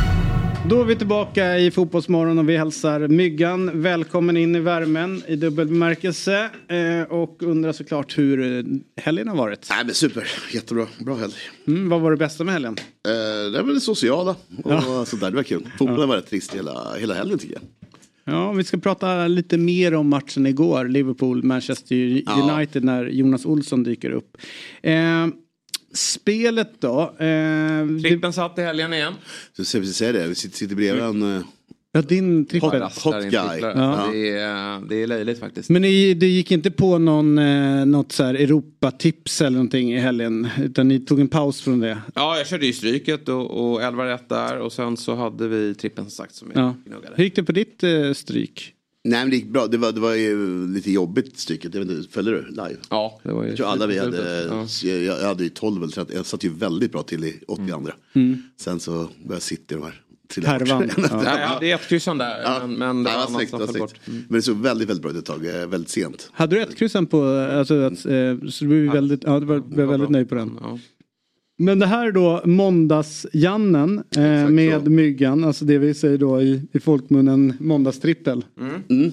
Då 0.71 0.81
är 0.81 0.85
vi 0.85 0.95
tillbaka 0.95 1.57
i 1.59 1.71
Fotbollsmorgon 1.71 2.39
och 2.39 2.49
vi 2.49 2.57
hälsar 2.57 3.07
Myggan 3.07 3.81
välkommen 3.81 4.37
in 4.37 4.55
i 4.55 4.59
värmen 4.59 5.23
i 5.27 5.35
dubbel 5.35 5.67
bemärkelse. 5.67 6.49
Eh, 6.67 7.11
och 7.11 7.43
undrar 7.43 7.71
såklart 7.71 8.17
hur 8.17 8.63
helgen 9.01 9.27
har 9.27 9.35
varit. 9.35 9.67
Nej 9.69 9.85
men 9.85 9.95
super, 9.95 10.27
jättebra, 10.53 10.87
bra 10.99 11.15
helg. 11.15 11.33
Mm, 11.67 11.89
vad 11.89 12.01
var 12.01 12.11
det 12.11 12.17
bästa 12.17 12.43
med 12.43 12.53
helgen? 12.53 12.75
Eh, 13.07 13.51
det 13.51 13.63
väl 13.63 13.73
det 13.73 13.81
sociala 13.81 14.35
och 14.63 14.71
Ja. 14.71 15.05
sånt 15.07 15.21
där, 15.21 15.29
det 15.29 15.35
var 15.35 15.43
kul. 15.43 15.67
Fotbollen 15.77 16.09
var 16.09 16.15
rätt 16.15 16.29
trist 16.29 16.55
hela, 16.55 16.95
hela 16.99 17.13
helgen 17.13 17.39
tycker 17.39 17.55
jag. 17.55 17.63
Ja, 18.35 18.51
vi 18.51 18.63
ska 18.63 18.77
prata 18.77 19.27
lite 19.27 19.57
mer 19.57 19.93
om 19.93 20.09
matchen 20.09 20.45
igår, 20.45 20.85
Liverpool-Manchester 20.85 22.23
Ja. 22.25 22.55
United 22.55 22.83
när 22.83 23.05
Jonas 23.05 23.45
Olsson 23.45 23.83
dyker 23.83 24.11
upp. 24.11 24.37
Eh, 24.81 25.27
spelet 25.93 26.71
då? 26.81 27.01
Eh, 27.01 27.25
det, 27.85 27.99
Trippen 28.09 28.33
satt 28.33 28.59
i 28.59 28.61
helgen 28.61 28.93
igen. 28.93 29.13
Så 29.57 29.65
ska 29.65 29.79
vi 29.79 29.93
säga 29.93 30.11
det, 30.11 30.27
vi 30.27 30.35
sitter, 30.35 30.57
sitter 30.57 30.75
bredvid 30.75 31.03
en 31.03 31.35
eh, 31.37 31.41
ja, 31.91 32.01
din 32.01 32.45
trippel. 32.45 32.81
hot, 32.81 32.97
hot 33.03 33.23
guy. 33.23 33.59
Ja. 33.61 34.09
Det, 34.13 34.29
är, 34.29 34.89
det 34.89 34.95
är 35.03 35.07
löjligt 35.07 35.39
faktiskt. 35.39 35.69
Men 35.69 35.81
ni, 35.81 36.13
det 36.13 36.27
gick 36.27 36.51
inte 36.51 36.71
på 36.71 36.97
någon, 36.97 37.37
eh, 37.37 37.85
något 37.85 38.11
så 38.11 38.23
här 38.23 38.33
Europatips 38.33 39.41
eller 39.41 39.51
någonting 39.51 39.93
i 39.93 39.99
helgen? 39.99 40.47
Utan 40.63 40.87
ni 40.87 40.99
tog 40.99 41.19
en 41.19 41.27
paus 41.27 41.61
från 41.61 41.79
det? 41.79 41.97
Ja, 42.15 42.37
jag 42.37 42.47
körde 42.47 42.65
ju 42.65 42.73
Stryket 42.73 43.29
och, 43.29 43.71
och 43.73 43.83
11 43.83 44.05
rätt 44.05 44.29
där 44.29 44.57
och 44.59 44.73
sen 44.73 44.97
så 44.97 45.15
hade 45.15 45.47
vi 45.47 45.75
trippen 45.75 46.03
som 46.03 46.11
sagt 46.11 46.35
som 46.35 46.47
vi 46.47 46.53
Ja. 46.55 46.75
gnuggade. 46.85 47.13
Hur 47.15 47.23
gick 47.23 47.35
det 47.35 47.43
på 47.43 47.51
ditt 47.51 47.83
eh, 47.83 48.13
stryk? 48.13 48.73
Nej 49.03 49.19
men 49.19 49.29
det 49.29 49.35
gick 49.35 49.47
bra, 49.47 49.67
det 49.67 49.77
var, 49.77 49.91
det 49.91 49.99
var 49.99 50.13
ju 50.15 50.67
lite 50.67 50.91
jobbigt 50.91 51.39
stycket, 51.39 51.73
jag 51.75 51.81
vet 51.85 51.91
inte, 51.97 52.09
följde 52.11 52.31
du 52.31 52.47
live? 52.49 52.75
Ja, 52.89 53.19
det 53.23 53.31
var 53.31 53.43
ju... 53.43 53.49
Jag 53.49 53.57
tror 53.57 53.67
alla 53.67 53.87
vi 53.87 53.99
hade, 53.99 54.47
Ja. 54.49 54.67
jag, 54.89 55.03
jag 55.21 55.27
hade 55.27 55.43
ju 55.43 55.49
12 55.49 55.83
eller 55.83 55.93
13, 55.93 56.15
jag 56.15 56.25
satt 56.25 56.43
ju 56.43 56.49
väldigt 56.49 56.91
bra 56.91 57.03
till 57.03 57.23
i 57.25 57.39
82. 57.47 57.87
Mm. 58.13 58.43
Sen 58.57 58.79
så 58.79 59.09
började 59.25 59.41
City 59.41 59.75
de 59.75 59.83
här 59.83 60.01
Härvan. 60.45 60.89
Ja. 60.97 61.21
Nej, 61.23 61.39
jag 61.39 61.47
hade 61.47 61.67
ett 61.67 61.87
kryssen 61.87 62.17
där, 62.17 62.41
Ja. 62.43 62.67
men, 62.67 62.77
men 62.77 63.03
det 63.03 63.11
var 63.11 63.27
det 63.27 63.33
snyggt, 63.33 63.51
det 63.51 63.57
var 63.57 63.67
snyggt. 63.67 64.07
Mm. 64.07 64.23
Men 64.29 64.35
det 64.35 64.41
såg 64.41 64.57
väldigt, 64.57 64.89
väldigt 64.89 65.01
bra 65.03 65.11
ut 65.11 65.17
ett 65.17 65.25
tag, 65.25 65.45
eh, 65.61 65.67
väldigt 65.67 65.89
sent. 65.89 66.29
Hade 66.33 66.55
du 66.55 66.61
ett 66.61 66.77
kryssen 66.77 67.05
på, 67.05 67.23
alltså, 67.25 67.81
att, 67.81 67.91
eh, 68.05 68.49
så 68.49 68.63
du 68.63 68.67
blev 68.67 68.91
väldigt, 68.91 69.23
ja, 69.23 69.39
du 69.39 69.45
var, 69.45 69.59
blev 69.59 69.87
väldigt 69.87 70.09
nöjd 70.09 70.29
på 70.29 70.35
den? 70.35 70.59
Men 71.61 71.79
det 71.79 71.85
här 71.85 72.07
är 72.07 72.11
då 72.11 72.41
måndagsjannen 72.45 74.03
eh, 74.17 74.49
med 74.49 74.91
myggan, 74.91 75.43
alltså 75.43 75.65
det 75.65 75.77
vi 75.77 75.93
säger 75.93 76.17
då 76.17 76.41
i, 76.41 76.61
i 76.71 76.79
folkmunnen 76.79 77.53
måndagstrippel. 77.59 78.45
Mm. 78.89 79.11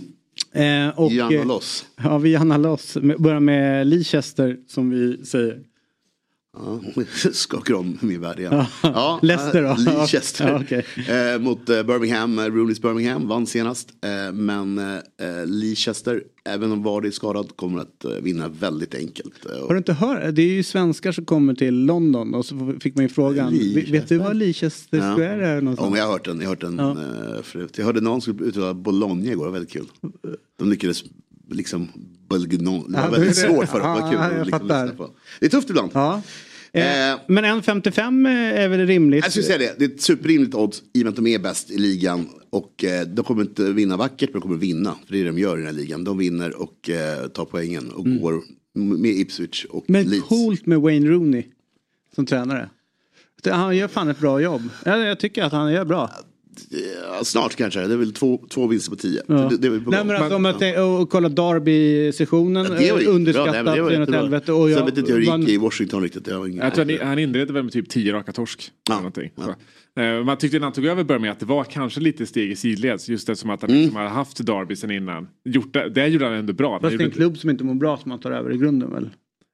Eh, 0.52 0.98
och, 0.98 1.12
Janna 1.12 1.34
eh, 1.34 1.46
loss. 1.46 1.84
Ja, 2.02 2.18
vi 2.18 2.32
jannar 2.32 2.58
loss. 2.58 2.96
Med- 3.02 3.22
Börjar 3.22 3.40
med 3.40 3.86
Leicester 3.86 4.56
som 4.66 4.90
vi 4.90 5.24
säger. 5.24 5.60
Ja, 6.56 6.80
skakar 7.32 7.74
om 7.74 7.98
min 8.00 8.20
värld 8.20 8.38
igen. 8.38 8.64
Ja. 8.82 9.18
Leicester 9.22 9.62
då? 9.62 9.68
äh, 9.68 9.78
Leicester. 9.84 10.48
Ja, 10.48 10.60
okej. 10.64 10.86
eh, 11.34 11.38
mot 11.40 11.68
eh, 11.68 11.82
Birmingham, 11.82 12.38
eh, 12.38 12.44
Rooneys 12.44 12.82
Birmingham 12.82 13.28
vann 13.28 13.46
senast. 13.46 13.88
Eh, 14.04 14.32
men 14.34 14.78
eh, 14.78 15.46
Leicester, 15.46 16.22
även 16.44 16.72
om 16.72 16.82
Vardy 16.82 17.08
är 17.08 17.12
skadad, 17.12 17.56
kommer 17.56 17.80
att 17.80 18.04
eh, 18.04 18.10
vinna 18.10 18.48
väldigt 18.48 18.94
enkelt. 18.94 19.46
Eh, 19.46 19.66
Har 19.66 19.74
du 19.74 19.78
inte 19.78 19.92
hört? 19.92 20.34
Det 20.34 20.42
är 20.42 20.46
ju 20.46 20.62
svenskar 20.62 21.12
som 21.12 21.24
kommer 21.24 21.54
till 21.54 21.74
London 21.84 22.34
och 22.34 22.46
så 22.46 22.74
fick 22.80 22.94
man 22.94 23.04
ju 23.04 23.08
frågan. 23.08 23.52
Leicester. 23.54 23.92
Vet 23.92 24.08
du 24.08 24.18
var 24.18 24.34
Leicester 24.34 24.98
Ja. 24.98 25.14
Square 25.16 25.46
är 25.46 25.54
Ja, 25.54 25.60
någonstans? 25.60 25.90
men 25.90 25.98
jag 25.98 26.06
har 26.06 26.12
hört 26.12 26.24
den, 26.24 26.36
jag 26.40 26.44
har 26.46 26.50
hört 26.52 26.60
den 26.60 26.78
Ja. 26.78 26.90
eh, 27.36 27.42
förut. 27.42 27.78
Jag 27.78 27.84
hörde 27.84 28.00
någon 28.00 28.20
skulle 28.20 28.44
uttala 28.44 28.74
Bologna 28.74 29.24
igår, 29.24 29.44
det 29.44 29.50
var 29.50 29.58
väldigt 29.58 29.72
kul. 29.72 29.86
De 30.58 30.70
lyckades 30.70 31.04
liksom, 31.50 31.88
Bologna, 32.28 32.70
det 32.88 33.08
var 33.08 33.10
väldigt 33.18 33.36
svårt 33.36 33.68
för 33.68 33.78
kul. 33.78 33.82
Ja, 33.84 34.04
att 34.04 34.12
jag 34.12 34.46
liksom 34.46 34.62
lyssna 34.68 34.88
på. 34.96 35.10
Det 35.40 35.46
är 35.46 35.50
tufft 35.50 35.70
ibland. 35.70 35.90
Ja. 35.94 36.22
Eh, 36.72 36.82
men 37.28 37.44
1,55 37.44 38.28
är 38.54 38.68
väl 38.68 38.86
rimligt? 38.86 39.24
Jag 39.24 39.30
skulle 39.32 39.44
säga 39.44 39.58
det, 39.58 39.74
det 39.78 39.84
är 39.84 39.88
ett 39.88 40.02
superrimligt 40.02 40.54
odds 40.54 40.82
i 40.94 41.00
och 41.00 41.04
med 41.04 41.08
att 41.10 41.16
de 41.16 41.26
är 41.26 41.38
bäst 41.38 41.70
i 41.70 41.78
ligan. 41.78 42.26
Och 42.50 42.84
eh, 42.84 43.06
de 43.06 43.24
kommer 43.24 43.42
inte 43.42 43.72
vinna 43.72 43.96
vackert, 43.96 44.28
men 44.32 44.40
de 44.40 44.42
kommer 44.42 44.56
vinna. 44.56 44.94
För 45.06 45.12
det 45.12 45.20
är 45.20 45.24
det 45.24 45.30
de 45.30 45.38
gör 45.38 45.54
i 45.56 45.58
den 45.60 45.66
här 45.66 45.72
ligan. 45.72 46.04
De 46.04 46.18
vinner 46.18 46.62
och 46.62 46.90
eh, 46.90 47.26
tar 47.28 47.44
poängen 47.44 47.90
och 47.90 48.06
Mm. 48.06 48.20
går 48.22 48.42
med 48.74 49.10
Ipswich 49.10 49.64
och 49.64 49.84
Men 49.88 50.04
Leeds. 50.04 50.28
coolt 50.28 50.66
med 50.66 50.80
Wayne 50.80 51.08
Rooney 51.10 51.44
som 52.14 52.26
tränare. 52.26 52.68
Han 53.44 53.76
gör 53.76 53.88
fan 53.88 54.08
ett 54.08 54.18
bra 54.18 54.40
jobb. 54.40 54.62
Jag, 54.84 54.98
jag 55.06 55.20
tycker 55.20 55.42
att 55.42 55.52
han 55.52 55.72
gör 55.72 55.84
bra. 55.84 56.10
Ja, 57.02 57.24
snart 57.24 57.56
kanske, 57.56 57.80
det 57.80 57.92
är 57.92 57.98
väl 57.98 58.12
två, 58.12 58.40
två 58.50 58.66
vinster 58.66 58.90
på 58.90 58.96
tio. 58.96 59.22
Ja. 59.26 59.34
Det, 59.34 59.56
det 59.56 59.66
är 59.68 59.80
på 59.80 59.90
Nej 59.90 60.04
men 60.04 60.16
alltså 60.16 60.36
om 60.36 60.44
jag 60.44 61.00
och 61.00 61.10
kolla 61.10 61.28
Derby-sessionen, 61.28 62.66
Ja, 62.80 63.00
eh, 63.00 63.14
underskattat, 63.14 63.54
ja, 63.56 63.62
nej, 63.62 63.82
men 63.98 64.10
det 64.10 64.16
helvete. 64.16 64.52
Och 64.52 64.68
Sen 64.68 64.78
jag, 64.78 64.84
vet 64.84 64.98
inte 64.98 65.12
hur 65.12 65.20
det 65.20 65.38
gick 65.40 65.48
i 65.48 65.56
Washington 65.56 66.02
riktigt. 66.02 66.26
Jag, 66.26 66.38
har 66.38 66.48
Jag 66.48 66.74
tror 66.74 66.98
han, 66.98 67.08
han 67.08 67.18
inledde 67.18 67.52
väl 67.52 67.62
med 67.62 67.72
typ 67.72 67.88
10 67.88 68.12
raka 68.12 68.32
torsk. 68.32 68.70
eller 68.90 68.96
någonting. 68.96 69.30
Så. 69.36 69.54
Eh, 70.02 70.24
Man 70.24 70.36
tyckte 70.36 70.58
när 70.58 70.64
han 70.66 70.72
tog 70.72 70.86
över 70.86 71.04
Birmingham 71.04 71.32
att 71.32 71.40
det 71.40 71.46
var 71.46 71.64
kanske 71.64 72.00
lite 72.00 72.26
steg 72.26 72.50
i 72.50 72.56
sidleds. 72.56 73.08
Just 73.08 73.28
eftersom 73.28 73.50
att 73.50 73.62
han 73.62 73.70
Mm. 73.70 73.82
liksom 73.82 73.96
hade 73.96 74.08
haft 74.08 74.46
Derby 74.46 74.76
sen 74.76 74.90
innan. 74.90 75.28
Gjort 75.44 75.72
det, 75.72 75.88
det 75.88 76.06
gjorde 76.06 76.24
han 76.24 76.34
ändå 76.34 76.52
bra. 76.52 76.72
Han 76.72 76.80
Fast 76.80 76.98
det 76.98 77.04
är 77.04 77.06
en 77.06 77.10
klubb 77.10 77.38
som 77.38 77.50
inte 77.50 77.64
mår 77.64 77.74
bra 77.74 77.96
som 77.96 78.08
man 78.08 78.20
tar 78.20 78.30
över 78.30 78.52
i 78.54 78.58
grunden 78.58 78.92
väl? 78.92 79.10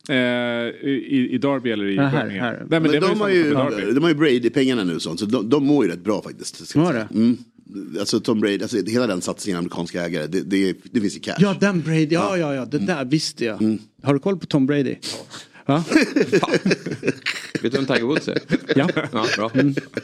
Eh, 0.08 0.16
i, 0.16 1.28
I 1.32 1.38
Derby 1.38 1.70
eller 1.70 1.86
i 1.86 1.94
Ja, 1.96 2.02
här, 2.02 2.22
Birmingham? 2.24 2.46
här. 2.46 2.66
Nej, 2.70 2.80
men 2.80 2.90
Men 2.90 3.00
de, 3.00 3.20
har 3.20 3.28
ju, 3.28 3.54
de 3.94 4.02
har 4.02 4.08
ju 4.08 4.14
Brady-pengarna 4.14 4.84
nu 4.84 4.94
och 4.94 5.02
sånt, 5.02 5.20
så 5.20 5.26
de, 5.26 5.48
de 5.48 5.66
mår 5.66 5.84
ju 5.84 5.90
rätt 5.90 6.04
bra 6.04 6.22
faktiskt. 6.22 6.66
säga. 6.66 6.92
det? 6.92 7.08
Mm. 7.14 7.36
Alltså 7.98 8.20
Tom 8.20 8.40
Brady, 8.40 8.62
alltså, 8.62 8.76
hela 8.86 9.06
den 9.06 9.20
satsningen 9.20 9.58
amerikanska 9.58 10.02
ägare, 10.06 10.26
det, 10.26 10.40
det, 10.40 10.76
det 10.92 11.00
finns 11.00 11.16
i 11.16 11.20
cash. 11.20 11.34
Ja, 11.38 11.56
den 11.60 11.80
Brady, 11.80 12.06
ja 12.10 12.36
ja 12.36 12.54
ja, 12.54 12.64
det 12.64 12.78
där 12.78 13.04
visste 13.04 13.44
jag. 13.44 13.78
Har 14.02 14.14
du 14.14 14.20
koll 14.20 14.38
på 14.38 14.46
Tom 14.46 14.66
Brady? 14.66 14.96
Ja. 15.00 15.18
Vet 17.62 17.72
du 17.72 17.78
vem 17.78 17.86
Tiger 17.86 18.02
Woods 18.04 18.28
är? 18.28 18.38
Ja. 18.76 18.88
ja 19.12 19.26
bra. 19.36 19.50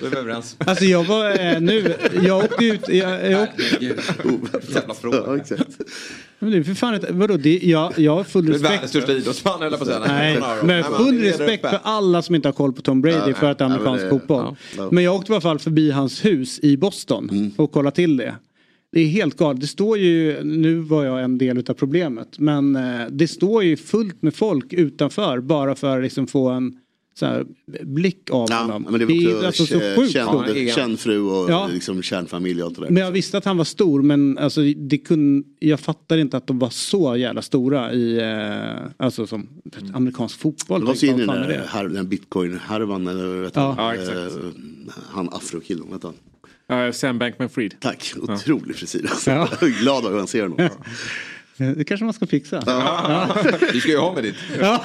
Då 0.00 0.06
är 0.06 0.10
vi 0.10 0.16
överens. 0.16 0.56
Alltså 0.58 0.84
jag 0.84 1.04
var 1.04 1.30
eh, 1.40 1.60
nu, 1.60 1.94
jag 2.24 2.38
åkte 2.44 2.64
ut, 2.64 2.88
jag, 2.88 3.30
jag 3.30 3.42
åkte, 3.42 3.62
Jävla 4.74 4.94
fråga. 4.94 5.44
men 6.38 6.50
det 6.50 6.56
är 6.58 6.62
för 6.62 6.74
fan 6.74 6.94
inte, 6.94 7.12
vadå, 7.12 7.36
det, 7.36 7.58
jag, 7.62 7.98
jag 7.98 8.16
har 8.16 8.24
full 8.24 8.46
Du 8.46 8.50
är 8.50 8.54
respekt. 8.54 8.72
världens 8.72 8.90
största 8.90 9.12
idrottsman 9.12 9.62
höll 9.62 9.72
jag 9.72 9.80
på 9.80 9.84
att 9.84 9.88
säga. 9.88 10.14
Nej, 10.14 10.40
men 10.40 10.66
Nej, 10.66 10.82
full 10.82 11.20
respekt 11.20 11.68
för 11.68 11.80
alla 11.82 12.22
som 12.22 12.34
inte 12.34 12.48
har 12.48 12.52
koll 12.52 12.72
på 12.72 12.82
Tom 12.82 13.02
Brady 13.02 13.34
för 13.34 13.50
att 13.50 13.58
det 13.58 13.64
är 13.64 13.66
amerikansk 13.66 14.08
fotboll. 14.08 14.56
Men 14.90 15.04
jag 15.04 15.14
åkte 15.14 15.32
i 15.32 15.34
alla 15.34 15.40
fall 15.40 15.58
förbi 15.58 15.90
hans 15.90 16.24
hus 16.24 16.58
i 16.62 16.76
Boston 16.76 17.52
och 17.56 17.72
kollade 17.72 17.96
till 17.96 18.16
det. 18.16 18.34
Det 18.92 19.00
är 19.00 19.06
helt 19.06 19.36
galet. 19.36 19.60
Det 19.60 19.66
står 19.66 19.98
ju, 19.98 20.42
nu 20.44 20.74
var 20.78 21.04
jag 21.04 21.22
en 21.24 21.38
del 21.38 21.58
av 21.68 21.74
problemet, 21.74 22.38
men 22.38 22.76
eh, 22.76 23.00
det 23.10 23.28
står 23.28 23.62
ju 23.64 23.76
fullt 23.76 24.22
med 24.22 24.34
folk 24.34 24.72
utanför 24.72 25.40
bara 25.40 25.74
för 25.74 25.96
att 25.96 26.02
liksom 26.02 26.26
få 26.26 26.48
en 26.48 26.76
så 27.14 27.26
här, 27.26 27.46
blick 27.82 28.30
av 28.30 28.50
honom. 28.52 28.86
Men 28.90 29.00
det 29.00 29.06
var 29.06 29.12
är 29.12 29.34
också 29.36 29.46
alltså 29.46 29.66
så 29.66 29.80
sjukt 29.96 30.12
känd, 30.12 30.70
känd 30.74 31.00
fru 31.00 31.20
och 31.20 31.50
Ja. 31.50 31.68
liksom 31.72 32.02
kärnfamilj 32.02 32.62
och 32.62 32.66
allt 32.68 32.76
det 32.76 32.82
där. 32.84 32.90
Men 32.90 33.02
jag 33.02 33.10
visste 33.10 33.38
att 33.38 33.44
han 33.44 33.56
var 33.56 33.64
stor 33.64 34.02
men 34.02 34.38
alltså, 34.38 34.60
det 34.76 34.98
kunde, 34.98 35.48
jag 35.58 35.80
fattar 35.80 36.18
inte 36.18 36.36
att 36.36 36.46
de 36.46 36.58
var 36.58 36.70
så 36.70 37.16
jävla 37.16 37.42
stora 37.42 37.92
i 37.92 38.18
eh, 38.18 38.86
alltså, 38.96 39.26
som 39.26 39.48
amerikansk 39.94 40.38
fotboll. 40.38 40.80
Det 40.80 40.86
var 40.86 40.94
så 40.94 41.06
in 41.06 41.20
i 41.20 41.24
Vad 41.26 41.36
den 41.36 41.44
är 41.44 41.48
det? 41.48 41.62
här- 41.68 41.88
den 41.88 42.08
bitcoin-härvan 42.08 43.06
eller 43.06 43.42
vet 43.42 43.56
Ja. 43.56 43.74
han, 43.78 43.86
Ja, 43.86 43.94
exakt. 43.94 44.16
eh, 44.16 44.50
han 45.10 45.28
afrokillen, 45.28 45.92
vet 45.92 46.02
han. 46.02 46.14
Ja, 46.70 46.92
Sam 46.92 47.18
Bankman-Fried. 47.18 47.74
Tack, 47.80 48.12
otrolig 48.16 48.76
frisyr. 48.76 49.06
Alltså. 49.10 49.30
Ja. 49.30 49.48
Jag 49.60 49.68
är 49.70 49.80
glad 49.80 50.04
av 50.06 50.10
hur 50.10 50.18
han 50.18 50.26
ser 50.26 50.42
honom. 50.42 50.68
Det 51.56 51.84
kanske 51.84 52.04
man 52.04 52.14
ska 52.14 52.26
fixa. 52.26 52.60
Vi 53.72 53.80
ska 53.80 53.90
ju 53.90 53.98
ha 53.98 54.14
med 54.14 54.24
ditt. 54.24 54.36
Ja. 54.60 54.84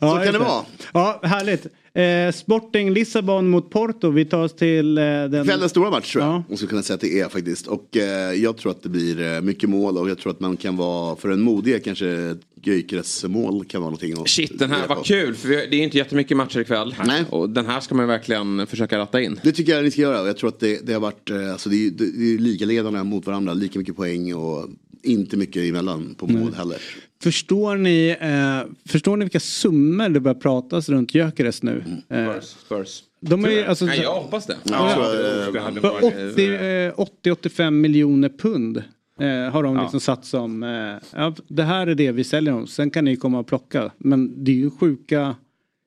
Så 0.00 0.20
kan 0.24 0.32
det 0.32 0.38
vara. 0.38 0.64
Ja, 0.92 1.20
härligt. 1.22 1.66
Eh, 1.94 2.32
Sporting 2.32 2.90
Lissabon 2.90 3.48
mot 3.48 3.70
Porto. 3.70 4.10
Vi 4.10 4.24
tar 4.24 4.44
oss 4.44 4.54
till 4.54 4.98
eh, 4.98 5.04
den... 5.04 5.44
Kvällens 5.44 5.70
stora 5.70 5.90
match 5.90 6.12
tror 6.12 6.24
jag. 6.24 6.42
Ja. 6.48 6.56
skulle 6.56 6.68
kunna 6.68 6.82
säga 6.82 6.94
att 6.94 7.00
det 7.00 7.20
är 7.20 7.28
faktiskt. 7.28 7.66
Och 7.66 7.96
eh, 7.96 8.34
jag 8.34 8.56
tror 8.56 8.72
att 8.72 8.82
det 8.82 8.88
blir 8.88 9.34
eh, 9.34 9.40
mycket 9.40 9.68
mål 9.68 9.98
och 9.98 10.10
jag 10.10 10.18
tror 10.18 10.32
att 10.32 10.40
man 10.40 10.56
kan 10.56 10.76
vara, 10.76 11.16
för 11.16 11.28
en 11.28 11.40
modig 11.40 11.84
kanske 11.84 12.36
Gyökeres 12.64 13.24
mål 13.24 13.64
kan 13.64 13.80
vara 13.80 13.90
någonting 13.90 14.22
att 14.22 14.28
Shit, 14.28 14.58
den 14.58 14.70
här 14.70 14.88
var 14.88 15.04
kul. 15.04 15.34
För 15.34 15.48
det 15.48 15.56
är 15.56 15.74
inte 15.74 15.98
jättemycket 15.98 16.36
matcher 16.36 16.60
ikväll. 16.60 16.94
Nej. 17.06 17.24
Och 17.30 17.50
den 17.50 17.66
här 17.66 17.80
ska 17.80 17.94
man 17.94 18.06
verkligen 18.06 18.66
försöka 18.66 18.98
ratta 18.98 19.20
in. 19.20 19.40
Det 19.42 19.52
tycker 19.52 19.74
jag 19.74 19.84
ni 19.84 19.90
ska 19.90 20.00
göra 20.00 20.20
och 20.20 20.28
jag 20.28 20.36
tror 20.36 20.48
att 20.48 20.60
det, 20.60 20.86
det 20.86 20.92
har 20.92 21.00
varit, 21.00 21.30
eh, 21.30 21.52
alltså 21.52 21.68
det 21.68 21.76
är 21.76 21.78
ju 21.78 21.90
det, 21.90 22.04
är 22.04 22.30
ju 22.30 22.38
ligaledarna 22.38 23.04
mot 23.04 23.26
varandra, 23.26 23.54
lika 23.54 23.78
mycket 23.78 23.96
poäng 23.96 24.34
och 24.34 24.68
inte 25.02 25.36
mycket 25.36 25.62
emellan 25.62 26.14
på 26.18 26.26
mål 26.26 26.54
heller. 26.54 26.76
Förstår 27.22 27.76
ni, 27.76 28.16
eh, 28.20 28.72
förstår 28.92 29.16
ni 29.16 29.24
vilka 29.24 29.40
summor 29.40 30.08
det 30.08 30.20
börjar 30.20 30.34
pratas 30.34 30.88
runt 30.88 31.14
Gyökeres 31.14 31.62
nu? 31.62 31.84
Mm. 32.08 32.28
Eh, 32.28 32.34
Spurs. 32.40 32.44
Spurs. 32.66 33.02
de 33.20 33.44
är 33.44 33.64
alltså, 33.64 33.84
Nej, 33.84 34.00
jag 34.00 34.14
hoppas 34.14 34.46
det. 34.46 34.56
Ja, 34.64 34.90
Ja, 34.90 34.94
så, 35.46 35.52
det 35.52 35.60
hade 35.60 35.80
för 35.80 35.88
varit- 35.88 36.32
80 36.32 36.54
eh, 36.54 36.92
80-85 36.94 37.70
miljoner 37.70 38.28
pund 38.28 38.76
eh, 39.20 39.26
har 39.52 39.62
de 39.62 39.76
Ja. 39.76 39.82
liksom 39.82 40.00
satt 40.00 40.24
som, 40.24 40.62
eh, 40.62 41.18
ja, 41.20 41.34
det 41.48 41.62
här 41.62 41.86
är 41.86 41.94
det 41.94 42.12
vi 42.12 42.24
säljer 42.24 42.52
dem. 42.52 42.66
Sen 42.66 42.90
kan 42.90 43.04
ni 43.04 43.16
komma 43.16 43.38
och 43.38 43.46
plocka. 43.46 43.90
Men 43.98 44.44
det 44.44 44.50
är 44.50 44.56
ju 44.56 44.70
sjuka, 44.70 45.36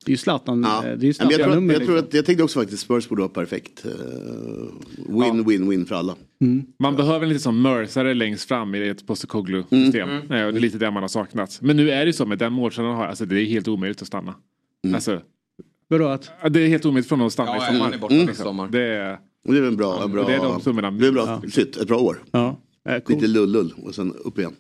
det 0.06 0.10
är 0.10 0.14
ju 0.14 0.18
Zlatan, 0.18 0.64
Ja. 0.64 0.78
eh, 0.78 0.98
det 0.98 1.06
är 1.06 1.08
ju 1.08 1.14
Ja, 1.20 1.26
jag, 1.26 1.30
tror 1.30 1.30
att, 1.30 1.36
Zlatan-nummer. 1.36 1.74
jag, 1.74 1.84
tror 1.86 1.96
liksom. 1.96 2.08
att, 2.08 2.14
jag 2.14 2.26
tänkte 2.26 2.44
också 2.44 2.60
faktiskt 2.60 2.82
Spurs 2.84 3.10
borde 3.10 3.22
vara 3.22 3.30
perfekt. 3.30 3.86
Eh, 3.86 3.92
Win, 5.22 5.44
win, 5.48 5.70
win 5.70 5.86
för 5.86 5.96
alla. 5.96 6.16
Man 6.80 6.96
behöver 6.96 7.24
en 7.24 7.30
lite 7.30 7.42
som 7.42 7.62
mörsare 7.62 8.14
längst 8.14 8.48
fram 8.48 8.76
i 8.76 8.88
ett 8.90 9.08
Postecoglou-system. 9.08 10.10
Mm. 10.10 10.22
Och 10.22 10.54
Det 10.54 10.60
är 10.60 10.62
lite 10.62 10.78
det 10.78 10.92
man 10.92 11.04
har 11.04 11.08
saknat. 11.08 11.60
Men 11.62 11.78
nu 11.78 11.92
är 11.92 12.00
det 12.00 12.06
ju 12.06 12.14
så 12.14 12.26
med 12.26 12.38
den 12.38 12.54
målkänslan 12.54 12.86
han 12.88 12.96
har, 12.98 13.06
alltså 13.06 13.26
det 13.26 13.42
är 13.42 13.46
helt 13.46 13.68
omöjligt 13.68 14.02
att 14.02 14.08
stanna. 14.08 14.34
Mm. 14.86 14.96
Alltså, 14.96 15.22
Vadå 15.88 16.08
att? 16.08 16.30
ja, 16.42 16.50
det 16.50 16.60
är 16.60 16.68
helt 16.68 16.86
omöjligt 16.86 17.08
för 17.10 17.16
honom 17.16 17.28
att 17.28 17.34
stanna 17.34 17.52
Ja, 17.52 17.56
i 17.58 17.60
ja, 17.60 17.68
sommar. 17.68 17.84
han 17.84 17.94
är 17.94 17.98
borta 17.98 18.14
liksom. 18.16 18.32
i 18.32 18.36
sommar. 18.36 18.68
Det 18.70 18.82
är, 18.82 19.20
Och 19.48 19.54
det 19.54 19.58
är 19.60 19.62
väl 19.62 19.72
en 19.72 19.78
bra, 19.78 20.04
en 20.04 20.12
bra, 20.12 20.24
det 20.28 20.34
är 20.34 20.38
de 20.40 20.62
summorna. 20.62 20.92
det 20.92 21.08
är 21.08 21.12
bra 21.12 21.42
flytt, 21.52 21.78
ett 21.78 21.88
bra 21.88 21.98
år. 21.98 22.24
Ja. 22.32 22.62
Eh, 22.90 23.00
coolt. 23.00 23.10
Lite 23.22 23.28
lull-lull 23.34 23.74
och 23.84 23.96
sen 23.96 24.14
upp 24.24 24.40
igen. 24.40 24.54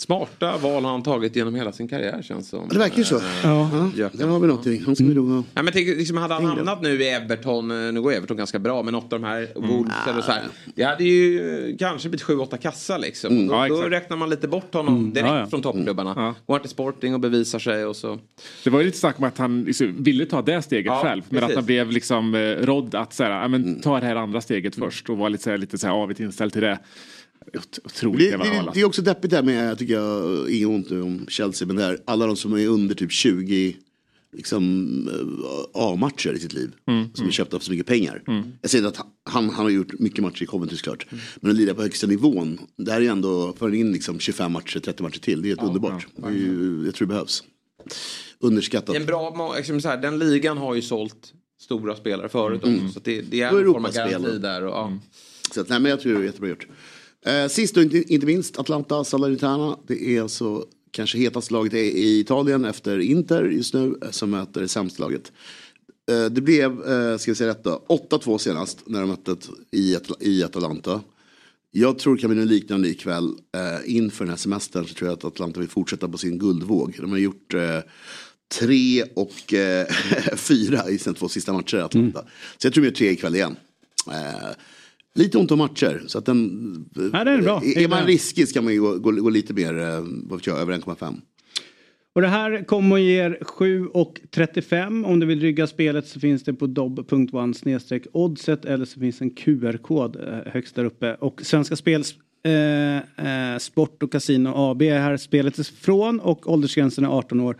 Smarta 0.00 0.56
val 0.56 0.84
har 0.84 0.90
han 0.90 1.02
tagit 1.02 1.36
genom 1.36 1.54
hela 1.54 1.72
sin 1.72 1.88
karriär 1.88 2.22
känns 2.22 2.48
som. 2.48 2.68
Det 2.68 2.78
verkar 2.78 2.98
ju 2.98 3.04
så. 3.04 3.16
Eh, 3.16 3.22
Ja, 3.44 4.10
där 4.12 4.26
har 4.26 4.40
vi 4.40 4.46
någonting. 4.46 4.82
Han 4.86 4.94
nog 5.14 5.28
ha. 5.30 5.42
Ja, 5.54 5.62
men 5.62 5.72
tänk, 5.72 5.86
liksom, 5.88 6.16
hade 6.16 6.34
han 6.34 6.44
hamnat 6.44 6.82
nu 6.82 7.02
i 7.02 7.08
Everton, 7.08 7.70
eh, 7.70 7.92
nu 7.92 8.02
går 8.02 8.12
Everton 8.12 8.36
ganska 8.36 8.58
bra, 8.58 8.82
men 8.82 8.92
något 8.92 9.12
av 9.12 9.20
de 9.20 9.26
här 9.26 9.48
Wolves 9.54 9.94
eller 10.08 10.20
så 10.22 10.32
här. 10.32 10.42
Det 10.74 10.82
hade 10.82 11.04
ju 11.04 11.76
kanske 11.78 12.08
blivit 12.08 12.26
7-8 12.26 12.56
kassa 12.56 12.98
liksom. 12.98 13.32
Mm. 13.32 13.46
Då, 13.48 13.54
Ja, 13.54 13.68
då 13.68 13.76
räknar 13.82 14.16
man 14.16 14.30
lite 14.30 14.48
bort 14.48 14.74
honom 14.74 15.12
direkt 15.12 15.28
Ja, 15.30 15.38
ja. 15.38 15.46
från 15.46 15.62
toppklubbarna. 15.62 16.12
Ja. 16.16 16.34
Går 16.54 16.58
till 16.58 16.70
Sporting 16.70 17.14
och 17.14 17.20
bevisar 17.20 17.58
sig 17.58 17.84
och 17.84 17.96
så. 17.96 18.18
Det 18.64 18.70
var 18.70 18.80
ju 18.80 18.86
lite 18.86 18.98
snack 18.98 19.18
om 19.18 19.24
att 19.24 19.38
han 19.38 19.62
liksom 19.64 20.02
ville 20.02 20.26
ta 20.26 20.42
det 20.42 20.62
steget 20.62 20.86
Ja, 20.86 21.00
själv. 21.02 21.22
Men 21.28 21.40
precis. 21.40 21.50
att 21.50 21.56
han 21.56 21.66
blev 21.66 21.90
liksom 21.90 22.34
eh, 22.34 22.40
rådd 22.40 22.94
att 22.94 23.12
så 23.14 23.24
här, 23.24 23.30
ja, 23.42 23.48
men, 23.48 23.80
ta 23.80 24.00
det 24.00 24.06
här 24.06 24.16
andra 24.16 24.40
steget 24.40 24.74
först 24.74 25.10
och 25.10 25.18
var 25.18 25.30
lite 25.30 25.44
så 25.44 25.50
här, 25.50 25.58
lite 25.58 25.78
så 25.78 25.86
här 25.86 25.94
avigt 25.94 26.20
inställd 26.20 26.52
till 26.52 26.62
det. 26.62 26.78
Ot- 27.54 27.78
Otroligt 27.84 28.30
Det, 28.30 28.36
det, 28.36 28.70
det 28.74 28.80
är 28.80 28.84
också 28.84 29.02
deppigt 29.02 29.30
där 29.30 29.42
med, 29.42 29.70
jag 29.70 29.78
tycker 29.78 29.94
jag, 29.94 30.50
inget 30.50 30.68
ont 30.68 30.90
om 30.90 31.26
Chelsea, 31.28 31.66
men 31.66 31.76
där, 31.76 31.98
alla 32.04 32.26
de 32.26 32.36
som 32.36 32.52
är 32.52 32.66
under 32.66 32.94
typ 32.94 33.12
20 33.12 33.76
liksom, 34.36 35.08
eh, 35.08 35.82
A-matcher 35.82 36.32
i 36.32 36.38
sitt 36.38 36.52
liv. 36.52 36.70
Som 37.14 37.26
är 37.26 37.30
köpta 37.30 37.58
för 37.58 37.64
så 37.64 37.70
mycket 37.72 37.86
pengar. 37.86 38.22
Jag 38.62 38.70
säger 38.70 38.86
inte 38.86 39.00
att 39.00 39.06
han, 39.24 39.44
han 39.50 39.64
har 39.64 39.70
gjort 39.70 39.98
mycket 39.98 40.22
matcher 40.22 40.42
i 40.42 40.46
Coventry 40.46 40.76
såklart. 40.76 41.06
Men 41.40 41.50
att 41.50 41.56
lira 41.56 41.74
på 41.74 41.82
högsta 41.82 42.06
nivån, 42.06 42.58
där 42.76 42.96
är 42.96 43.00
ju 43.00 43.06
ändå, 43.06 43.54
för 43.58 43.74
in 43.74 43.92
liksom 43.92 44.18
25 44.20 44.52
matcher, 44.52 44.78
30 44.80 45.02
matcher 45.02 45.18
till, 45.20 45.42
det 45.42 45.48
är 45.48 45.50
helt 45.50 45.62
underbart. 45.62 46.06
Det 46.16 46.26
är 46.26 46.30
ju, 46.32 46.82
jag 46.84 46.94
tror 46.94 47.06
det 47.08 47.12
behövs. 47.14 47.42
Underskattat. 48.38 48.86
Det 48.86 48.96
är 48.96 49.00
en 49.00 49.06
bra, 49.06 49.54
liksom 49.56 49.80
så 49.80 49.88
här, 49.88 49.96
den 49.96 50.18
ligan 50.18 50.58
har 50.58 50.74
ju 50.74 50.82
sålt 50.82 51.32
stora 51.60 51.96
spelare 51.96 52.28
förut 52.28 52.60
också. 52.64 52.88
Så 52.94 53.00
det, 53.04 53.20
det 53.22 53.40
är 53.40 53.46
en 53.48 53.54
form 53.72 53.84
av 53.84 53.92
garanti 53.94 54.38
där. 54.38 54.62
Och, 54.64 54.70
ja. 54.70 54.98
Så 55.54 55.60
att, 55.60 55.68
nej, 55.68 55.80
men 55.80 55.90
jag 55.90 56.00
tror 56.00 56.12
det 56.14 56.18
är 56.20 56.24
jättebra 56.24 56.48
gjort. 56.48 56.66
Eh, 57.26 57.48
sist 57.48 57.76
och 57.76 57.82
inte, 57.82 58.14
inte 58.14 58.26
minst 58.26 58.58
Atlanta 58.58 59.04
Salernitana. 59.04 59.78
Det 59.86 60.16
är 60.16 60.22
alltså 60.22 60.66
kanske 60.90 61.18
hetaste 61.18 61.52
laget 61.52 61.74
i 61.74 62.20
Italien 62.20 62.64
efter 62.64 62.98
Inter 62.98 63.44
just 63.44 63.74
nu 63.74 63.98
eh, 64.02 64.10
som 64.10 64.30
möter 64.30 64.60
det 64.60 64.68
sämsta 64.68 65.02
laget. 65.02 65.32
Eh, 66.10 66.24
det 66.24 66.40
blev, 66.40 66.88
eh, 66.88 67.16
ska 67.16 67.30
vi 67.30 67.34
säga 67.34 67.54
då, 67.62 67.84
8-2 67.88 68.38
senast 68.38 68.78
när 68.86 69.00
de 69.00 69.08
möttes 69.08 69.50
i, 69.70 69.96
i 70.20 70.44
Atalanta. 70.44 71.00
Jag 71.70 71.98
tror 71.98 72.14
det 72.14 72.20
kan 72.20 72.30
bli 72.30 72.40
något 72.40 72.48
liknande 72.48 72.88
ikväll. 72.88 73.34
Eh, 73.54 73.96
inför 73.96 74.24
den 74.24 74.30
här 74.30 74.36
semestern 74.36 74.86
så 74.86 74.94
tror 74.94 75.08
jag 75.10 75.16
att 75.18 75.24
Atlanta 75.24 75.60
vill 75.60 75.68
fortsätta 75.68 76.08
på 76.08 76.18
sin 76.18 76.38
guldvåg. 76.38 76.96
De 77.00 77.10
har 77.10 77.18
gjort 77.18 77.54
eh, 77.54 77.78
tre 78.58 79.02
och 79.02 79.54
eh, 79.54 79.86
fyra 80.36 80.90
i 80.90 80.98
sina 80.98 81.14
två 81.14 81.28
sista 81.28 81.52
matcher 81.52 81.76
i 81.76 81.80
Atlanta. 81.80 82.24
Så 82.58 82.66
jag 82.66 82.74
tror 82.74 82.84
det 82.84 82.90
blir 82.90 82.98
tre 82.98 83.10
ikväll 83.10 83.34
igen. 83.34 83.56
Eh, 85.16 85.22
lite 85.22 85.38
ont 85.38 85.50
om 85.50 85.58
matcher. 85.58 86.02
Så 86.06 86.18
att 86.18 86.26
den, 86.26 86.90
Ja, 87.12 87.24
det 87.24 87.30
är 87.30 87.42
bra. 87.42 87.62
Är, 87.64 87.78
är 87.78 87.88
man 87.88 88.06
riskig 88.06 88.48
ska 88.48 88.62
man 88.62 88.72
ju 88.72 88.80
gå, 88.80 88.98
gå, 88.98 89.10
gå 89.10 89.30
lite 89.30 89.54
mer, 89.54 89.78
eh, 89.78 90.02
över 90.60 90.72
1,5. 90.72 91.20
Och 92.12 92.20
det 92.20 92.28
här 92.28 92.64
kommer 92.64 92.96
att 92.96 93.02
ge 93.02 93.28
7,35. 93.28 95.04
Om 95.04 95.20
du 95.20 95.26
vill 95.26 95.40
rygga 95.40 95.66
spelet 95.66 96.08
så 96.08 96.20
finns 96.20 96.42
det 96.42 96.54
på 96.54 96.66
snedstreck 97.54 98.06
oddset 98.12 98.64
eller 98.64 98.84
så 98.84 99.00
finns 99.00 99.20
en 99.20 99.30
QR-kod 99.30 100.16
eh, 100.16 100.52
högst 100.52 100.74
där 100.74 100.84
uppe. 100.84 101.14
Och 101.14 101.40
Svenska 101.42 101.76
Spels 101.76 102.14
eh, 102.44 103.52
eh, 103.52 103.58
Sport 103.58 104.02
och 104.02 104.12
Casino 104.12 104.52
AB 104.54 104.82
är 104.82 104.98
här 104.98 105.16
spelet 105.16 105.58
är 105.58 105.62
från 105.62 106.20
och 106.20 106.50
åldersgränsen 106.52 107.04
är 107.04 107.08
18 107.08 107.40
år. 107.40 107.56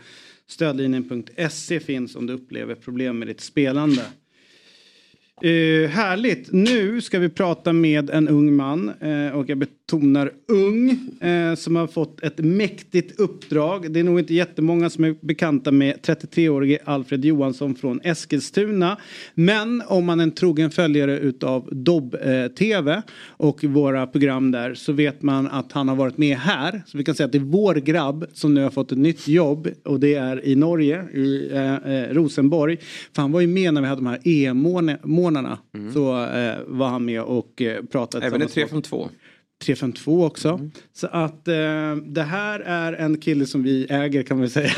Stödlinjen.se 0.47 1.79
finns 1.79 2.15
om 2.15 2.27
du 2.27 2.33
upplever 2.33 2.75
problem 2.75 3.19
med 3.19 3.27
ditt 3.27 3.41
spelande. 3.41 4.01
Uh, 5.45 5.87
härligt. 5.87 6.51
Nu 6.51 7.01
ska 7.01 7.19
vi 7.19 7.29
prata 7.29 7.73
med 7.73 8.09
en 8.09 8.27
ung 8.27 8.55
man 8.55 8.91
Uh, 9.03 9.35
och 9.35 9.49
jag 9.49 9.57
betonar 9.91 10.31
ung 10.47 10.89
eh, 11.21 11.55
som 11.55 11.75
har 11.75 11.87
fått 11.87 12.23
ett 12.23 12.37
mäktigt 12.37 13.19
uppdrag. 13.19 13.93
Det 13.93 13.99
är 13.99 14.03
nog 14.03 14.19
inte 14.19 14.33
jättemånga 14.33 14.89
som 14.89 15.03
är 15.03 15.15
bekanta 15.21 15.71
med 15.71 15.95
33-årige 16.01 16.79
Alfred 16.85 17.25
Johansson 17.25 17.75
från 17.75 18.01
Eskilstuna. 18.03 18.97
Men 19.33 19.83
om 19.87 20.05
man 20.05 20.19
är 20.19 20.23
en 20.23 20.31
trogen 20.31 20.71
följare 20.71 21.19
utav 21.19 21.69
Dobb 21.71 22.15
eh, 22.15 22.47
TV 22.47 23.01
och 23.27 23.63
våra 23.63 24.07
program 24.07 24.51
där 24.51 24.73
så 24.73 24.93
vet 24.93 25.21
man 25.21 25.47
att 25.47 25.71
han 25.71 25.87
har 25.87 25.95
varit 25.95 26.17
med 26.17 26.37
här. 26.37 26.81
Så 26.85 26.97
vi 26.97 27.03
kan 27.03 27.15
säga 27.15 27.25
att 27.25 27.31
det 27.31 27.37
är 27.37 27.39
vår 27.39 27.75
grabb 27.75 28.25
som 28.33 28.53
nu 28.53 28.63
har 28.63 28.69
fått 28.69 28.91
ett 28.91 28.97
nytt 28.97 29.27
jobb 29.27 29.67
och 29.85 29.99
det 29.99 30.13
är 30.13 30.45
i 30.45 30.55
Norge, 30.55 31.03
i 31.13 31.49
eh, 31.53 31.75
eh, 31.75 32.13
Rosenborg. 32.13 32.77
För 33.15 33.21
han 33.21 33.31
var 33.31 33.41
ju 33.41 33.47
med 33.47 33.73
när 33.73 33.81
vi 33.81 33.87
hade 33.87 34.01
de 34.01 34.07
här 34.07 34.19
EM-månaderna. 34.23 35.57
Så 35.93 36.23
eh, 36.25 36.55
var 36.67 36.87
han 36.87 37.05
med 37.05 37.21
och 37.21 37.61
eh, 37.61 37.83
pratade. 37.83 38.25
Även 38.25 38.41
i 38.41 38.45
tillsammans 38.45 38.89
352. 38.89 39.09
352 39.61 40.25
också. 40.25 40.59
Så 40.93 41.07
att 41.07 41.47
eh, 41.47 41.95
det 42.05 42.23
här 42.23 42.59
är 42.59 42.93
en 42.93 43.17
kille 43.17 43.45
som 43.45 43.63
vi 43.63 43.87
äger 43.89 44.23
kan 44.23 44.39
man 44.39 44.49
säga. 44.49 44.71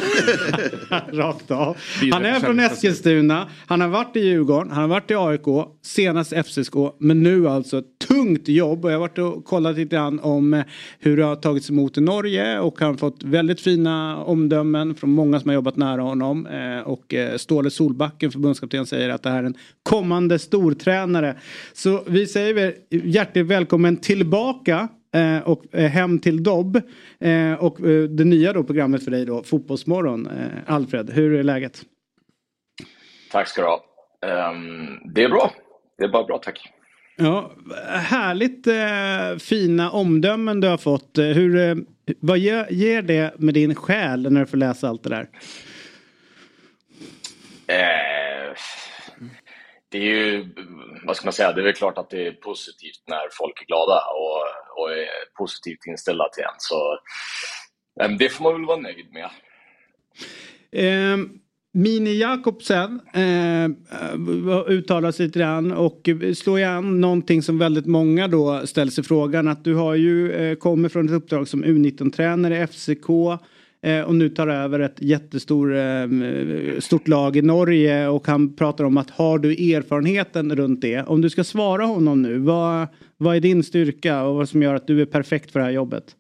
Rakt 1.12 1.52
av. 1.52 1.78
Han 2.12 2.26
är 2.26 2.40
från 2.40 2.60
Eskilstuna. 2.60 3.48
Han 3.68 3.82
har 3.82 3.88
varit 3.88 4.16
i 4.16 4.20
Djurgården. 4.20 4.72
Han 4.72 4.82
har 4.82 4.88
varit 4.88 5.12
i 5.12 5.16
AIK. 5.16 5.68
Senast 5.82 6.34
FCSK. 6.34 6.74
Men 6.98 7.24
nu 7.24 7.50
alltså 7.50 7.78
ett 7.78 8.00
tungt 8.08 8.48
jobb. 8.48 8.86
Och 8.86 8.92
jag 8.92 8.96
har 8.96 9.00
varit 9.00 9.18
och 9.18 9.46
kollat 9.46 9.76
lite 9.76 9.96
grann 9.96 10.20
om 10.20 10.54
eh, 10.54 10.64
hur 11.00 11.18
det 11.18 11.24
har 11.24 11.36
tagits 11.36 11.70
emot 11.70 11.98
i 11.98 12.02
Norge. 12.02 12.60
Och 12.60 12.80
han 12.80 12.90
har 12.90 12.98
fått 12.98 13.24
väldigt 13.24 13.62
fina 13.62 14.24
omdömen 14.24 14.96
från 14.96 15.10
många 15.10 15.40
som 15.40 15.50
har 15.50 15.56
jobbat 15.56 15.78
nära 15.78 16.02
honom. 16.02 16.48
Eh, 16.48 16.80
och 16.80 17.14
eh, 17.14 17.38
Ståle 17.38 17.72
Solbacken, 17.72 18.32
förbundskapten, 18.32 18.86
säger 18.86 19.10
att 19.10 19.24
det 19.24 19.30
här 19.30 19.40
är 19.40 19.44
en 19.44 19.58
kommande 19.84 20.40
stortränare. 20.40 21.36
Så 21.74 22.04
vi 22.08 22.28
säger 22.28 22.74
hjärtligt 22.90 23.46
välkommen 23.46 23.98
tillbaka 23.98 24.73
eh, 25.14 25.40
och 25.40 25.64
eh, 25.72 25.90
hem 25.90 26.20
till 26.20 26.44
Dobb. 26.44 26.82
Eh, 27.20 27.54
och 27.54 27.78
det 28.10 28.24
nya 28.24 28.54
då 28.54 28.64
programmet 28.64 29.04
för 29.04 29.12
dig 29.12 29.26
då, 29.26 29.44
Fotbollsmorgon. 29.44 30.30
Alfred, 30.66 31.10
hur 31.10 31.34
är 31.34 31.44
läget? 31.44 31.82
Tack 33.32 33.48
ska 33.48 33.62
du 33.62 33.68
ha. 33.68 33.84
Ehm, 34.26 35.14
det 35.14 35.24
är 35.24 35.30
bra. 35.30 35.52
Det 35.98 36.04
är 36.04 36.10
bara 36.10 36.24
bra, 36.24 36.38
tack. 36.38 36.70
Ja, 37.16 37.52
härligt 37.90 38.68
fina 39.44 39.92
omdömen 39.92 40.60
du 40.60 40.68
har 40.68 40.78
fått. 40.78 41.18
Hur, 41.18 41.86
vad 42.20 42.38
ger, 42.38 42.68
ger 42.70 43.02
det 43.02 43.40
med 43.40 43.54
din 43.54 43.76
själ 43.76 44.32
när 44.32 44.40
du 44.40 44.46
får 44.46 44.58
läsa 44.58 44.88
allt 44.88 45.04
det 45.04 45.10
där? 45.10 45.28
Det 49.94 49.98
är 49.98 50.02
ju, 50.02 50.50
vad 51.06 51.16
ska 51.16 51.26
man 51.26 51.34
säga, 51.34 51.52
det 51.52 51.62
är 51.62 51.66
väl 51.66 51.74
klart 51.74 51.98
att 51.98 52.10
det 52.10 52.28
är 52.28 52.32
positivt 52.32 53.04
när 53.08 53.30
folk 53.32 53.62
är 53.62 53.66
glada 53.66 54.02
och, 54.16 54.82
och 54.82 54.92
är 54.92 55.36
positivt 55.38 55.88
inställda 55.88 56.30
till 56.30 56.44
en. 56.44 56.56
Så 56.58 57.00
eh, 58.02 58.10
det 58.18 58.30
får 58.30 58.44
man 58.44 58.54
väl 58.54 58.66
vara 58.66 58.78
nöjd 58.78 59.08
med. 59.14 59.30
Um... 61.14 61.40
Mini 61.76 62.18
Jakobsen 62.18 63.02
eh, 63.14 63.70
uttalar 64.68 65.12
sig 65.12 65.26
lite 65.26 65.40
grann 65.40 65.72
och 65.72 66.10
slår 66.36 66.60
igen 66.60 67.02
någonting 67.02 67.44
som 67.44 67.58
väldigt 67.58 67.86
många 67.86 68.28
då 68.28 68.68
ställer 68.68 68.92
sig 68.92 69.04
frågan 69.04 69.48
att 69.48 69.64
du 69.64 69.76
har 69.76 69.96
ju 69.96 70.32
eh, 70.32 70.56
kommer 70.56 70.90
från 70.90 71.06
ett 71.06 71.12
uppdrag 71.12 71.48
som 71.48 71.66
U19-tränare 71.66 72.64
i 72.64 72.68
FCK 72.68 73.10
eh, 73.10 73.38
Eh, 73.84 74.02
och 74.02 74.16
nu 74.16 74.30
tar 74.30 74.48
över 74.48 74.80
ett 74.80 75.02
jättestort 75.02 75.70
eh, 75.72 76.80
stort 76.80 77.08
lag 77.08 77.36
i 77.38 77.42
Norge 77.42 78.08
och 78.08 78.28
han 78.28 78.56
pratar 78.56 78.84
om 78.84 78.98
att 78.98 79.10
har 79.10 79.40
du 79.40 79.76
erfarenheten 79.76 80.56
runt 80.56 80.82
det? 80.82 81.04
Om 81.04 81.22
du 81.22 81.30
ska 81.30 81.44
svara 81.44 81.86
honom 81.86 82.22
nu, 82.22 82.38
vad, 82.38 82.88
vad 83.18 83.36
är 83.36 83.40
din 83.40 83.64
styrka 83.64 84.24
och 84.24 84.36
vad 84.36 84.50
som 84.50 84.62
gör 84.62 84.76
att 84.76 84.88
du 84.88 85.02
är 85.02 85.06
perfekt 85.06 85.52
för 85.52 85.60
det 85.60 85.66
här 85.66 85.72
jobbet? 85.72 86.16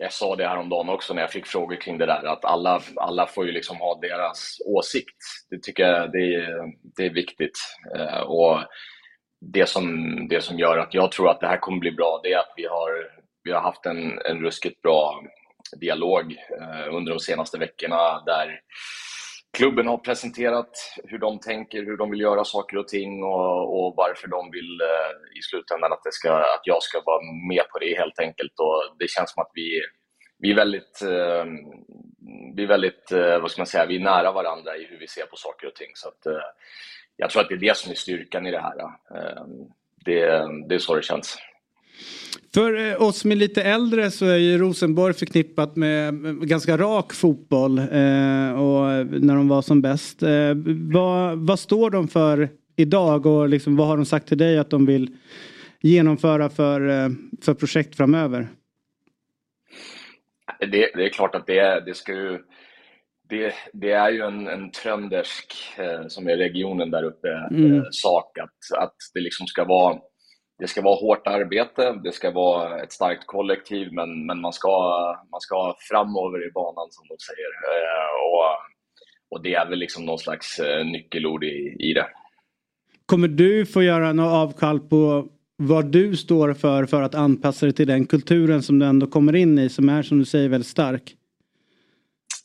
jag 0.00 0.12
sa 0.12 0.36
det 0.36 0.48
häromdagen 0.48 0.88
också 0.88 1.14
när 1.14 1.22
jag 1.22 1.30
fick 1.30 1.46
frågor 1.46 1.76
kring 1.76 1.98
det 1.98 2.06
där, 2.06 2.26
att 2.26 2.44
alla, 2.44 2.80
alla 2.96 3.26
får 3.26 3.46
ju 3.46 3.52
liksom 3.52 3.76
ha 3.76 3.98
deras 4.02 4.56
åsikt. 4.66 5.16
Det 5.50 5.62
tycker 5.62 5.82
jag 5.82 6.12
det 6.12 6.34
är, 6.34 6.72
det 6.96 7.06
är 7.06 7.14
viktigt. 7.14 7.58
Eh, 7.96 8.20
och 8.20 8.58
det 9.40 9.68
som, 9.68 10.16
det 10.28 10.40
som 10.40 10.58
gör 10.58 10.78
att 10.78 10.94
jag 10.94 11.12
tror 11.12 11.30
att 11.30 11.40
det 11.40 11.46
här 11.46 11.56
kommer 11.56 11.78
bli 11.78 11.90
bra, 11.90 12.20
det 12.22 12.32
är 12.32 12.38
att 12.38 12.52
vi 12.56 12.66
har, 12.66 12.90
vi 13.44 13.52
har 13.52 13.60
haft 13.60 13.86
en, 13.86 14.18
en 14.18 14.40
ruskigt 14.40 14.82
bra 14.82 15.22
dialog 15.76 16.32
eh, 16.60 16.94
under 16.94 17.12
de 17.12 17.20
senaste 17.20 17.58
veckorna 17.58 18.22
där 18.26 18.60
klubben 19.56 19.86
har 19.86 19.98
presenterat 19.98 20.70
hur 21.04 21.18
de 21.18 21.40
tänker, 21.40 21.78
hur 21.84 21.96
de 21.96 22.10
vill 22.10 22.20
göra 22.20 22.44
saker 22.44 22.76
och 22.76 22.88
ting 22.88 23.22
och, 23.22 23.78
och 23.78 23.94
varför 23.96 24.28
de 24.28 24.50
vill 24.50 24.80
eh, 24.80 25.38
i 25.38 25.42
slutändan 25.42 25.92
att, 25.92 26.04
det 26.04 26.12
ska, 26.12 26.32
att 26.32 26.62
jag 26.64 26.82
ska 26.82 27.02
vara 27.06 27.22
med 27.48 27.68
på 27.72 27.78
det 27.78 27.98
helt 27.98 28.18
enkelt. 28.18 28.52
Och 28.60 28.96
det 28.98 29.10
känns 29.10 29.32
som 29.32 29.42
att 29.42 29.50
vi, 29.54 29.80
vi 30.38 30.50
är 30.50 30.54
väldigt, 30.54 31.02
eh, 31.02 31.44
vi 32.56 32.62
är 32.62 32.66
väldigt 32.66 33.12
eh, 33.12 33.38
vad 33.38 33.50
ska 33.50 33.60
man 33.60 33.66
säga, 33.66 33.86
vi 33.86 33.96
är 33.96 34.00
nära 34.00 34.32
varandra 34.32 34.76
i 34.76 34.86
hur 34.86 34.98
vi 34.98 35.08
ser 35.08 35.26
på 35.26 35.36
saker 35.36 35.66
och 35.66 35.74
ting. 35.74 35.90
Så 35.94 36.08
att, 36.08 36.26
eh, 36.26 36.48
jag 37.16 37.30
tror 37.30 37.42
att 37.42 37.48
det 37.48 37.54
är 37.54 37.68
det 37.68 37.76
som 37.76 37.90
är 37.90 37.96
styrkan 37.96 38.46
i 38.46 38.50
det 38.50 38.60
här. 38.60 38.78
Eh, 39.14 39.44
det, 40.04 40.20
det 40.68 40.74
är 40.74 40.78
så 40.78 40.94
det 40.94 41.02
känns. 41.02 41.38
För 42.54 42.90
eh, 42.90 43.02
oss 43.02 43.18
som 43.18 43.32
är 43.32 43.36
lite 43.36 43.62
äldre 43.62 44.10
så 44.10 44.26
är 44.26 44.36
ju 44.36 44.58
Rosenborg 44.58 45.14
förknippat 45.14 45.76
med 45.76 46.14
ganska 46.48 46.76
rak 46.76 47.12
fotboll 47.12 47.78
eh, 47.78 48.52
och 48.52 49.06
när 49.06 49.34
de 49.36 49.48
var 49.48 49.62
som 49.62 49.82
bäst. 49.82 50.22
Eh, 50.22 50.54
vad, 50.92 51.38
vad 51.38 51.58
står 51.58 51.90
de 51.90 52.08
för 52.08 52.48
idag 52.76 53.26
och 53.26 53.48
liksom, 53.48 53.76
vad 53.76 53.86
har 53.86 53.96
de 53.96 54.06
sagt 54.06 54.28
till 54.28 54.38
dig 54.38 54.58
att 54.58 54.70
de 54.70 54.86
vill 54.86 55.16
genomföra 55.80 56.48
för, 56.50 56.88
eh, 56.88 57.08
för 57.42 57.54
projekt 57.54 57.96
framöver? 57.96 58.48
Det, 60.60 60.90
det 60.94 61.04
är 61.04 61.08
klart 61.08 61.34
att 61.34 61.46
det, 61.46 61.82
det 61.86 61.94
ska 61.94 62.12
ju 62.12 62.38
det, 63.28 63.54
det, 63.72 63.90
är 63.92 64.10
ju 64.10 64.20
en, 64.20 64.48
en 64.48 64.70
tröndersk, 64.70 65.54
eh, 65.78 66.06
som 66.08 66.28
är 66.28 66.36
regionen 66.36 66.90
där 66.90 67.02
uppe, 67.04 67.28
Mm. 67.50 67.76
eh, 67.76 67.82
sak 67.90 68.38
att, 68.38 68.78
att 68.82 68.94
det 69.14 69.20
liksom 69.20 69.46
ska 69.46 69.64
vara 69.64 69.98
det 70.58 70.68
ska 70.68 70.82
vara 70.82 70.96
hårt 70.96 71.26
arbete, 71.26 72.00
det 72.04 72.12
ska 72.12 72.30
vara 72.30 72.82
ett 72.82 72.92
starkt 72.92 73.26
kollektiv, 73.26 73.92
men, 73.92 74.26
men 74.26 74.40
man, 74.40 74.52
ska, 74.52 74.70
man 75.30 75.40
ska 75.40 75.74
framover 75.78 76.48
i 76.48 76.50
banan 76.50 76.88
som 76.90 77.06
de 77.08 77.16
säger. 77.18 77.50
Eh, 77.74 78.10
och, 78.24 78.44
och 79.30 79.42
det 79.42 79.54
är 79.54 79.68
väl 79.68 79.78
liksom 79.78 80.06
någon 80.06 80.18
slags 80.18 80.58
eh, 80.58 80.86
nyckelord 80.86 81.44
i, 81.44 81.76
i 81.78 81.92
det. 81.92 82.06
Kommer 83.06 83.28
du 83.28 83.66
få 83.66 83.82
göra 83.82 84.12
något 84.12 84.32
avkall 84.32 84.80
på 84.80 85.28
vad 85.56 85.86
du 85.86 86.16
står 86.16 86.54
för 86.54 86.86
för 86.86 87.02
att 87.02 87.14
anpassa 87.14 87.66
dig 87.66 87.74
till 87.74 87.86
den 87.86 88.06
kulturen 88.06 88.62
som 88.62 88.78
du 88.78 88.86
ändå 88.86 89.06
kommer 89.06 89.36
in 89.36 89.58
i 89.58 89.68
som 89.68 89.88
är 89.88 90.02
som 90.02 90.18
du 90.18 90.24
säger 90.24 90.48
väldigt 90.48 90.68
stark? 90.68 91.14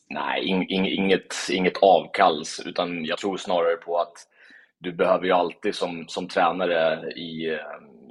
Nej, 0.08 0.44
ing, 0.44 0.68
ing, 0.68 0.86
inget, 0.86 1.34
inget 1.50 1.82
avkalls, 1.82 2.62
utan 2.66 3.04
jag 3.04 3.18
tror 3.18 3.36
snarare 3.36 3.76
på 3.76 3.98
att 3.98 4.14
du 4.78 4.92
behöver 4.92 5.24
ju 5.24 5.32
alltid 5.32 5.74
som, 5.74 6.04
som 6.08 6.28
tränare 6.28 7.12
i, 7.12 7.50
eh, 7.50 7.58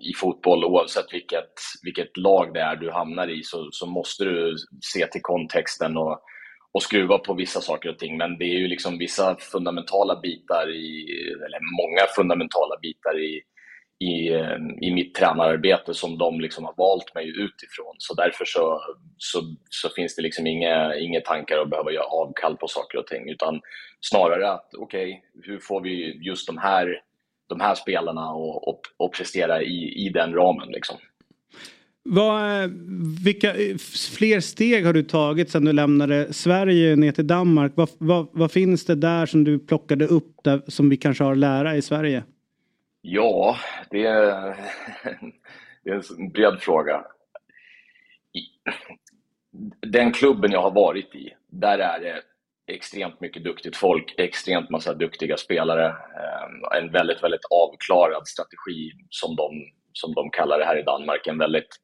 i 0.10 0.14
fotboll, 0.14 0.66
oavsett 0.66 1.14
vilket, 1.14 1.54
vilket 1.84 2.18
lag 2.18 2.54
det 2.54 2.62
är 2.62 2.76
du 2.76 2.92
hamnar 2.92 3.28
i, 3.28 3.44
så, 3.44 3.68
så 3.72 3.86
måste 3.86 4.24
du 4.24 4.56
se 4.94 5.08
till 5.08 5.22
kontexten 5.22 5.98
och, 5.98 6.20
och 6.74 6.84
skruva 6.84 7.18
på 7.18 7.34
vissa 7.34 7.62
saker 7.62 7.90
och 7.90 8.00
ting. 8.00 8.18
Men 8.18 8.38
det 8.38 8.46
är 8.46 8.60
ju 8.60 8.68
liksom 8.68 8.98
vissa 8.98 9.36
fundamentala 9.36 10.20
bitar, 10.20 10.70
i, 10.70 11.06
eller 11.46 11.60
många 11.82 12.08
fundamentala 12.16 12.76
bitar 12.82 13.20
i, 13.20 13.42
i, 14.00 14.34
eh, 14.34 14.58
i 14.82 14.94
mitt 14.94 15.16
tränararbete 15.16 15.94
som 15.94 16.18
de 16.18 16.40
liksom 16.40 16.66
har 16.66 16.74
valt 16.78 17.16
mig 17.16 17.28
utifrån. 17.28 17.96
Så 17.98 18.14
därför 18.14 18.46
så, 18.46 18.82
så, 19.18 19.42
så 19.70 19.90
finns 19.90 20.16
det 20.16 20.22
liksom 20.22 20.48
inga, 20.48 20.96
inga 20.96 21.22
tankar 21.22 21.58
att 21.58 21.70
behöva 21.70 21.92
göra 21.92 22.06
avkall 22.06 22.58
på 22.58 22.68
saker 22.68 22.98
och 22.98 23.08
ting, 23.08 23.30
utan 23.30 23.62
snarare 24.02 24.52
att 24.52 24.70
okej, 24.78 25.10
okay, 25.10 25.52
hur 25.52 25.60
får 25.60 25.82
vi 25.82 26.26
just 26.28 26.48
de 26.48 26.58
här, 26.58 27.02
de 27.54 27.62
här 27.62 27.76
spelarna 27.76 28.22
att 28.22 28.36
och, 28.36 28.82
och 28.98 29.14
prestera 29.14 29.62
i, 29.62 30.06
i 30.06 30.10
den 30.10 30.34
ramen 30.34 30.70
liksom. 30.70 30.98
Vad, 32.06 32.72
vilka 33.24 33.54
fler 34.18 34.40
steg 34.40 34.86
har 34.86 34.94
du 34.94 35.04
tagit 35.04 35.50
sedan 35.50 35.66
du 35.66 35.74
lämnade 35.74 36.34
Sverige 36.34 36.96
ner 36.96 37.12
till 37.12 37.28
Danmark? 37.28 37.72
Vad, 37.76 37.90
vad, 37.98 38.28
vad 38.32 38.52
finns 38.52 38.86
det 38.86 38.96
där 38.96 39.26
som 39.26 39.44
du 39.44 39.60
plockade 39.60 40.06
upp 40.06 40.36
där, 40.44 40.62
som 40.68 40.90
vi 40.90 40.98
kanske 40.98 41.24
har 41.24 41.32
att 41.32 41.38
lära 41.38 41.76
i 41.76 41.82
Sverige? 41.82 42.24
Ja, 43.02 43.58
det 43.90 44.06
är, 44.06 44.56
det 45.84 45.90
är 45.90 46.20
en 46.20 46.30
bred 46.30 46.60
fråga. 46.60 47.06
Den 49.80 50.12
klubben 50.12 50.52
jag 50.52 50.62
har 50.62 50.72
varit 50.72 51.16
i, 51.16 51.34
där 51.50 51.80
är 51.80 52.00
det 52.00 52.22
extremt 52.68 53.22
mycket 53.22 53.44
duktigt 53.44 53.78
folk, 53.78 54.16
extremt 54.18 54.70
massa 54.70 54.94
duktiga 54.94 55.38
spelare. 55.38 55.88
Eh, 55.88 56.78
en 56.78 56.92
väldigt, 56.92 57.24
väldigt 57.24 57.46
avklarad 57.50 58.28
strategi 58.28 58.92
som 59.10 59.36
de, 59.36 59.50
som 59.94 60.14
de 60.14 60.30
kallar 60.30 60.60
det 60.60 60.66
här 60.66 60.80
i 60.80 60.84
Danmark. 60.84 61.28
En 61.28 61.38
väldigt, 61.38 61.76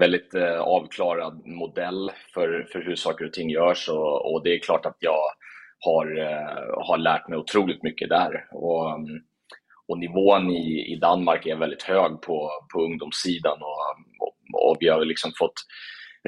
väldigt 0.00 0.34
eh, 0.34 0.60
avklarad 0.60 1.46
modell 1.46 2.10
för, 2.34 2.66
för 2.72 2.82
hur 2.82 2.96
saker 2.96 3.24
och 3.24 3.32
ting 3.32 3.50
görs 3.50 3.88
och, 3.88 4.32
och 4.32 4.44
det 4.44 4.54
är 4.54 4.58
klart 4.58 4.86
att 4.86 4.96
jag 5.00 5.20
har, 5.78 6.18
eh, 6.18 6.86
har 6.86 6.98
lärt 6.98 7.28
mig 7.28 7.38
otroligt 7.38 7.82
mycket 7.82 8.08
där. 8.08 8.46
Och, 8.52 8.98
och 9.88 9.98
nivån 9.98 10.50
i, 10.50 10.92
i 10.92 10.96
Danmark 10.96 11.46
är 11.46 11.56
väldigt 11.56 11.82
hög 11.82 12.20
på, 12.22 12.50
på 12.72 12.82
ungdomssidan 12.82 13.58
och, 13.62 13.78
och, 14.20 14.70
och 14.70 14.76
vi 14.80 14.88
har 14.88 15.04
liksom 15.04 15.32
fått 15.38 15.54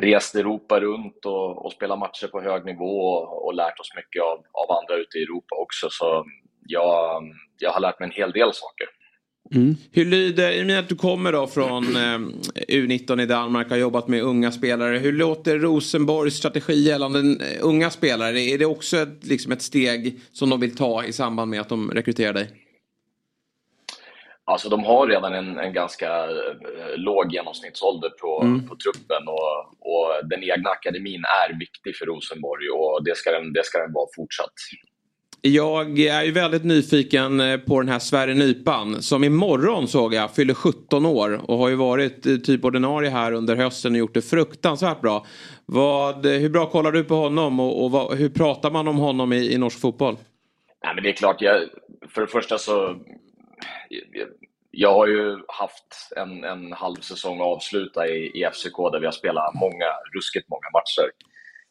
rest 0.01 0.35
Europa 0.35 0.81
runt 0.81 1.25
och, 1.25 1.65
och 1.65 1.73
spelat 1.73 1.99
matcher 1.99 2.27
på 2.27 2.41
hög 2.41 2.65
nivå 2.65 3.01
och, 3.01 3.47
och 3.47 3.55
lärt 3.55 3.81
oss 3.81 3.93
mycket 3.97 4.23
av, 4.23 4.39
av 4.53 4.77
andra 4.79 4.95
ute 5.03 5.19
i 5.19 5.23
Europa 5.23 5.55
också. 5.57 5.89
Så 5.91 6.25
jag, 6.67 7.23
jag 7.59 7.71
har 7.71 7.81
lärt 7.81 8.01
mig 8.01 8.07
en 8.07 8.21
hel 8.21 8.33
del 8.33 8.51
saker. 8.55 8.87
Mm. 9.55 9.77
Hur 9.93 10.05
lyder, 10.05 10.53
i 10.53 10.63
och 10.63 10.67
med 10.67 10.79
att 10.79 10.89
du 10.89 10.97
kommer 10.97 11.33
då 11.33 11.47
från 11.47 11.97
eh, 11.97 12.19
U19 12.69 13.23
i 13.23 13.27
Danmark, 13.27 13.67
och 13.67 13.71
har 13.71 13.79
jobbat 13.79 14.09
med 14.09 14.23
unga 14.23 14.53
spelare. 14.53 14.99
Hur 14.99 15.13
låter 15.13 15.59
Rosenborgs 15.59 16.35
strategi 16.35 16.75
gällande 16.75 17.19
eh, 17.19 17.59
unga 17.61 17.91
spelare? 17.91 18.41
Är 18.41 18.59
det 18.59 18.67
också 18.67 18.97
ett, 18.97 19.27
liksom 19.27 19.53
ett 19.53 19.63
steg 19.63 20.21
som 20.33 20.51
de 20.51 20.61
vill 20.61 20.77
ta 20.77 21.05
i 21.05 21.13
samband 21.13 21.51
med 21.51 21.61
att 21.61 21.69
de 21.69 21.91
rekryterar 21.91 22.33
dig? 22.33 22.68
Alltså 24.51 24.69
de 24.69 24.85
har 24.85 25.07
redan 25.07 25.35
en, 25.35 25.59
en 25.59 25.73
ganska 25.73 26.07
eh, 26.25 26.97
låg 26.97 27.33
genomsnittsålder 27.33 28.11
på, 28.11 28.43
Mm. 28.43 28.69
på 28.69 28.77
truppen 28.77 29.29
och, 29.29 29.59
och 29.91 30.29
den 30.29 30.43
egna 30.43 30.71
akademin 30.71 31.25
är 31.25 31.59
viktig 31.59 31.97
för 31.97 32.07
Rosenborg 32.07 32.69
och 32.71 33.05
det 33.05 33.17
ska 33.17 33.31
den, 33.31 33.53
det 33.53 33.65
ska 33.65 33.79
den 33.79 33.93
vara 33.93 34.07
fortsatt. 34.17 34.55
Jag 35.41 35.99
är 35.99 36.23
ju 36.23 36.33
väldigt 36.33 36.65
nyfiken 36.65 37.41
eh, 37.41 37.57
på 37.59 37.81
den 37.81 37.89
här 37.89 37.99
Sverre 37.99 38.35
Nypan 38.35 39.03
som 39.03 39.25
imorgon 39.25 39.89
såg 39.89 40.15
jag 40.15 40.35
fyller 40.35 40.55
17 40.55 41.07
år 41.07 41.51
och 41.51 41.59
har 41.59 41.69
ju 41.69 41.75
varit 41.75 42.27
eh, 42.27 42.37
typ 42.37 42.65
ordinarie 42.65 43.11
här 43.11 43.33
under 43.33 43.57
hösten 43.57 43.93
och 43.93 43.99
gjort 43.99 44.15
det 44.15 44.23
fruktansvärt 44.23 45.01
bra. 45.01 45.27
Vad, 45.67 46.27
hur 46.27 46.49
bra 46.51 46.67
kollar 46.67 46.93
du 46.93 47.05
på 47.05 47.15
honom 47.15 47.61
och, 47.61 47.85
och 47.85 47.91
vad, 47.91 48.19
hur 48.19 48.29
pratar 48.29 48.71
man 48.71 48.89
om 48.89 48.97
honom 48.99 49.33
i, 49.33 49.53
i 49.53 49.59
norsk 49.59 49.81
fotboll? 49.81 50.17
Nej, 50.85 50.95
men 50.95 51.05
det 51.05 51.11
är 51.11 51.13
klart, 51.13 51.43
jag, 51.43 51.57
för 52.09 52.21
det 52.21 52.27
första 52.27 52.59
så 52.59 52.97
jag, 54.71 54.95
har 54.95 55.07
ju 55.07 55.39
haft 55.49 56.13
en, 56.17 56.45
en 56.45 56.73
halv 56.73 57.01
säsong 57.01 57.41
att 57.41 57.47
avsluta 57.47 58.09
i, 58.09 58.19
i 58.35 58.51
FCK 58.53 58.77
där 58.93 59.01
vi 59.01 59.07
har 59.07 59.13
spelat 59.13 59.55
många, 59.55 59.89
ruskigt 60.15 60.49
många 60.49 60.71
matcher. 60.73 61.11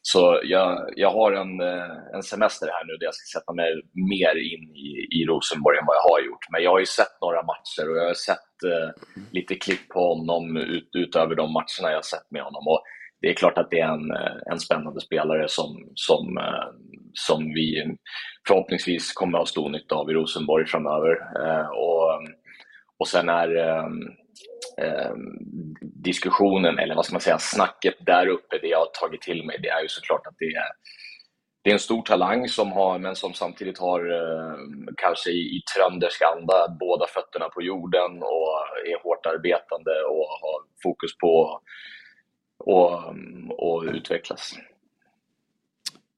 Så 0.01 0.41
jag, 0.43 0.93
jag 0.95 1.11
har 1.11 1.31
en, 1.31 1.61
eh, 1.61 2.15
en 2.15 2.23
semester 2.23 2.67
här 2.67 2.85
nu 2.85 2.93
där 2.97 3.05
jag 3.05 3.15
ska 3.15 3.39
sätta 3.39 3.53
mig 3.53 3.69
mer 3.93 4.35
in 4.53 4.63
i, 4.75 5.07
i 5.17 5.25
Rosenborg 5.25 5.77
än 5.77 5.85
vad 5.85 5.95
jag 5.95 6.09
har 6.11 6.19
gjort. 6.27 6.45
Men 6.51 6.63
jag 6.63 6.71
har 6.71 6.79
ju 6.79 6.85
sett 6.85 7.21
några 7.21 7.43
matcher 7.43 7.89
och 7.89 7.97
jag 7.97 8.07
har 8.07 8.13
sett 8.13 8.53
eh, 8.71 8.89
lite 9.31 9.55
klipp 9.55 9.89
på 9.89 9.99
honom 10.13 10.57
ut, 10.57 10.89
utöver 10.93 11.35
de 11.35 11.53
matcherna 11.53 11.87
jag 11.93 11.97
har 11.97 12.11
sett 12.15 12.31
med 12.31 12.43
honom. 12.43 12.67
Och 12.67 12.81
det 13.21 13.29
är 13.29 13.33
klart 13.33 13.57
att 13.57 13.71
det 13.71 13.79
är 13.79 13.87
en, 13.87 14.11
eh, 14.11 14.51
en 14.51 14.59
spännande 14.59 15.01
spelare 15.01 15.45
som, 15.47 15.91
som, 15.95 16.37
eh, 16.37 16.67
som 17.13 17.53
vi 17.53 17.95
förhoppningsvis 18.47 19.13
kommer 19.13 19.37
att 19.37 19.41
ha 19.41 19.45
stor 19.45 19.69
nytta 19.69 19.95
av 19.95 20.09
i 20.09 20.13
Rosenborg 20.13 20.65
framöver. 20.65 21.11
Eh, 21.45 21.67
och, 21.67 22.21
och 22.99 23.07
sen 23.07 23.29
är 23.29 23.55
eh, 23.55 23.87
eh, 24.81 25.13
diskussionen, 25.81 26.79
eller 26.79 26.95
vad 26.95 27.05
ska 27.05 27.13
man 27.13 27.21
säga, 27.21 27.39
snacket 27.39 27.95
där 27.99 28.27
uppe, 28.27 28.57
det 28.61 28.67
jag 28.67 28.79
har 28.79 28.91
tagit 29.01 29.21
till 29.21 29.45
mig, 29.45 29.59
det 29.61 29.69
är 29.69 29.81
ju 29.81 29.87
såklart 29.87 30.27
att 30.27 30.35
det 30.37 30.45
är, 30.45 30.71
det 31.63 31.69
är 31.69 31.73
en 31.73 31.79
stor 31.79 32.01
talang 32.01 32.47
som 32.47 32.71
har, 32.71 32.99
men 32.99 33.15
som 33.15 33.33
samtidigt 33.33 33.79
har 33.79 33.99
eh, 34.11 34.57
kanske 34.97 35.29
i, 35.29 35.41
i 35.57 35.61
tröndersk 35.75 36.21
anda 36.21 36.75
båda 36.79 37.07
fötterna 37.07 37.49
på 37.49 37.61
jorden 37.61 38.11
och 38.23 38.51
är 38.91 39.03
hårt 39.03 39.25
arbetande 39.25 39.91
och 39.91 40.27
har 40.43 40.59
fokus 40.83 41.17
på 41.17 41.61
och, 42.57 43.15
och 43.49 43.83
utvecklas. 43.83 44.57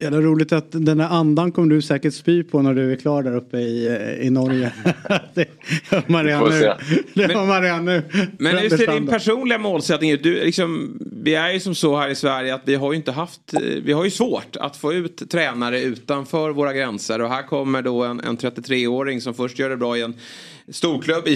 Ja, 0.01 0.09
det 0.09 0.17
är 0.17 0.21
roligt 0.21 0.51
att 0.51 0.71
den 0.71 0.99
här 0.99 1.09
andan 1.09 1.51
kommer 1.51 1.75
du 1.75 1.81
säkert 1.81 2.13
spy 2.13 2.43
på 2.43 2.61
när 2.61 2.73
du 2.73 2.91
är 2.91 2.95
klar 2.95 3.23
där 3.23 3.35
uppe 3.35 3.57
i, 3.57 3.87
i 4.21 4.29
Norge. 4.29 4.73
det 5.33 5.49
hör 5.89 6.03
man 6.07 6.25
redan 6.25 6.49
nu. 6.49 6.59
se. 6.59 6.73
Det 7.13 7.33
hör 7.33 7.45
man 7.45 7.61
redan 7.61 7.85
nu. 7.85 8.03
Men 8.37 8.57
hur 8.57 8.69
ser 8.69 8.93
din 8.93 9.07
personliga 9.07 9.57
målsättning 9.57 10.11
ut? 10.11 10.23
Du, 10.23 10.33
liksom, 10.33 10.99
vi 11.23 11.35
är 11.35 11.51
ju 11.51 11.59
som 11.59 11.75
så 11.75 11.97
här 11.97 12.09
i 12.09 12.15
Sverige 12.15 12.55
att 12.55 12.61
vi 12.65 12.75
har 12.75 12.91
ju 12.91 12.97
inte 12.97 13.11
haft, 13.11 13.53
eh, 13.53 13.59
vi 13.83 13.93
har 13.93 14.03
ju 14.03 14.09
svårt 14.09 14.55
att 14.55 14.77
få 14.77 14.93
ut 14.93 15.29
tränare 15.29 15.81
utanför 15.81 16.49
våra 16.49 16.73
gränser. 16.73 17.21
Och 17.21 17.29
här 17.29 17.43
kommer 17.43 17.81
då 17.81 18.03
en, 18.03 18.19
en 18.19 18.37
33-åring 18.37 19.21
som 19.21 19.33
först 19.33 19.59
gör 19.59 19.69
det 19.69 19.77
bra 19.77 19.97
i 19.97 20.01
en 20.01 20.13
storklubb 20.71 21.27
i 21.27 21.35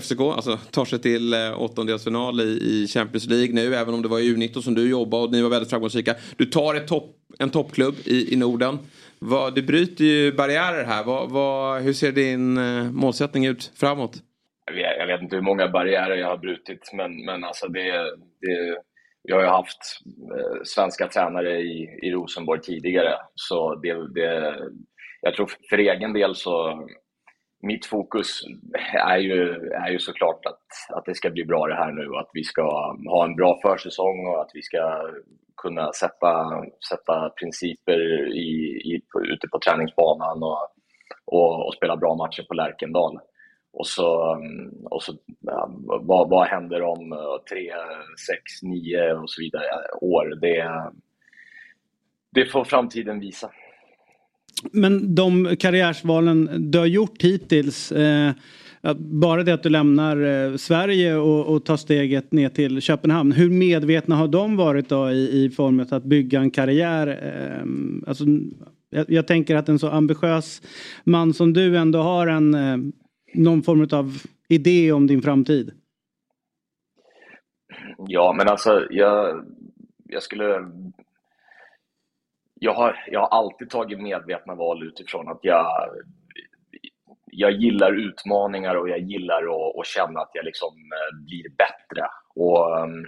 FCK, 0.00 0.20
alltså 0.20 0.56
tar 0.56 0.84
sig 0.84 0.98
till 0.98 1.34
eh, 1.34 1.62
åttondelsfinal 1.62 2.40
i, 2.40 2.44
i 2.44 2.86
Champions 2.86 3.26
League 3.26 3.54
nu, 3.54 3.74
även 3.74 3.94
om 3.94 4.02
det 4.02 4.08
var 4.08 4.18
i 4.18 4.34
U19 4.34 4.60
som 4.60 4.74
du 4.74 4.90
jobbade 4.90 5.22
och 5.22 5.32
ni 5.32 5.42
var 5.42 5.50
väldigt 5.50 5.70
framgångsrika. 5.70 6.14
Du 6.36 6.44
tar 6.44 6.74
ett 6.74 6.88
topp, 6.88 7.16
en 7.38 7.50
toppklubb 7.50 7.94
i, 8.04 8.34
i 8.34 8.36
Norden. 8.36 8.78
Vad, 9.18 9.54
du 9.54 9.62
bryter 9.62 10.04
ju 10.04 10.32
barriärer 10.32 10.84
här. 10.84 11.04
Vad, 11.04 11.30
vad, 11.30 11.82
hur 11.82 11.92
ser 11.92 12.12
din 12.12 12.56
eh, 12.58 12.90
målsättning 12.92 13.46
ut 13.46 13.72
framåt? 13.76 14.22
Jag 14.98 15.06
vet, 15.06 15.22
inte 15.22 15.36
hur 15.36 15.42
många 15.42 15.68
barriärer 15.68 16.16
jag 16.16 16.28
har 16.28 16.38
brutit, 16.38 16.90
men, 16.92 17.24
men 17.24 17.44
alltså 17.44 17.68
det, 17.68 17.92
det, 18.40 18.78
jag 19.22 19.36
har 19.36 19.42
ju 19.42 19.48
haft 19.48 19.78
eh, 20.38 20.62
svenska 20.64 21.08
tränare 21.08 21.60
i, 21.60 21.98
i 22.02 22.10
Rosenborg 22.10 22.60
tidigare, 22.60 23.14
så 23.34 23.74
det, 23.74 24.14
det, 24.14 24.54
jag 25.20 25.34
tror 25.34 25.50
för 25.70 25.78
egen 25.78 26.12
del 26.12 26.34
så 26.34 26.86
mitt 27.66 27.86
fokus 27.86 28.42
är 29.08 29.18
ju, 29.18 29.70
är 29.70 29.90
ju 29.90 29.98
såklart 29.98 30.46
att, 30.46 30.96
att 30.96 31.04
det 31.04 31.14
ska 31.14 31.30
bli 31.30 31.44
bra 31.44 31.66
det 31.66 31.74
här 31.74 31.92
nu 31.92 32.06
och 32.06 32.20
att 32.20 32.30
vi 32.32 32.44
ska 32.44 32.62
ha 33.08 33.24
en 33.24 33.36
bra 33.36 33.58
försäsong 33.62 34.26
och 34.26 34.40
att 34.40 34.50
vi 34.54 34.62
ska 34.62 35.10
kunna 35.56 35.92
sätta, 35.92 36.64
sätta 36.88 37.30
principer 37.30 38.28
i, 38.32 38.80
i, 38.84 39.02
ute 39.32 39.48
på 39.48 39.58
träningsbanan 39.58 40.42
och, 40.42 40.68
och, 41.24 41.66
och 41.66 41.74
spela 41.74 41.96
bra 41.96 42.14
matcher 42.14 42.42
på 42.48 42.54
Lärkendal. 42.54 43.18
Och 43.72 43.86
så, 43.86 44.38
och 44.84 45.02
så 45.02 45.12
ja, 45.40 45.70
vad, 46.02 46.30
vad 46.30 46.46
händer 46.46 46.82
om 46.82 47.12
eh, 47.12 47.18
tre, 47.50 47.72
sex, 48.26 48.62
nio 48.62 49.12
och 49.12 49.30
så 49.30 49.42
vidare 49.42 49.64
år? 50.00 50.38
Det, 50.40 50.70
det 52.30 52.46
får 52.46 52.64
framtiden 52.64 53.20
visa. 53.20 53.50
Men 54.72 55.14
de 55.14 55.56
karriärsvalen 55.56 56.70
du 56.70 56.78
har 56.78 56.86
gjort 56.86 57.22
hittills. 57.22 57.92
Eh, 57.92 58.32
bara 58.96 59.42
det 59.42 59.54
att 59.54 59.62
du 59.62 59.68
lämnar 59.68 60.16
eh, 60.16 60.56
Sverige 60.56 61.16
och, 61.16 61.54
och 61.54 61.64
tar 61.64 61.76
steget 61.76 62.32
ner 62.32 62.48
till 62.48 62.80
Köpenhamn. 62.80 63.32
Hur 63.32 63.50
medvetna 63.50 64.16
har 64.16 64.28
de 64.28 64.56
varit 64.56 64.88
då 64.88 65.10
i, 65.10 65.44
i 65.44 65.50
form 65.50 65.80
av 65.80 65.86
att 65.90 66.04
bygga 66.04 66.40
en 66.40 66.50
karriär? 66.50 67.06
Eh, 67.06 67.66
alltså, 68.08 68.24
jag, 68.90 69.10
jag 69.10 69.26
tänker 69.26 69.56
att 69.56 69.68
en 69.68 69.78
så 69.78 69.88
ambitiös 69.88 70.62
man 71.04 71.34
som 71.34 71.52
du 71.52 71.76
ändå 71.76 71.98
har 71.98 72.26
en 72.26 72.54
eh, 72.54 72.76
någon 73.34 73.62
form 73.62 73.88
av 73.92 74.22
idé 74.48 74.92
om 74.92 75.06
din 75.06 75.22
framtid. 75.22 75.72
Ja, 78.08 78.34
men 78.38 78.48
alltså 78.48 78.86
jag, 78.90 79.44
jag 80.04 80.22
skulle... 80.22 80.44
Jag 82.60 82.74
har, 82.74 83.04
jag 83.06 83.20
har 83.20 83.28
alltid 83.28 83.70
tagit 83.70 84.00
medvetna 84.00 84.54
val 84.54 84.82
utifrån 84.82 85.28
att 85.28 85.38
jag, 85.42 85.66
jag 87.26 87.52
gillar 87.52 87.92
utmaningar 87.92 88.74
och 88.74 88.88
jag 88.88 88.98
gillar 88.98 89.42
att, 89.42 89.78
att 89.78 89.86
känna 89.86 90.20
att 90.20 90.30
jag 90.32 90.44
liksom 90.44 90.68
eh, 90.68 91.24
blir 91.24 91.48
bättre. 91.56 92.06
Och 92.34 92.78
ehm, 92.78 93.04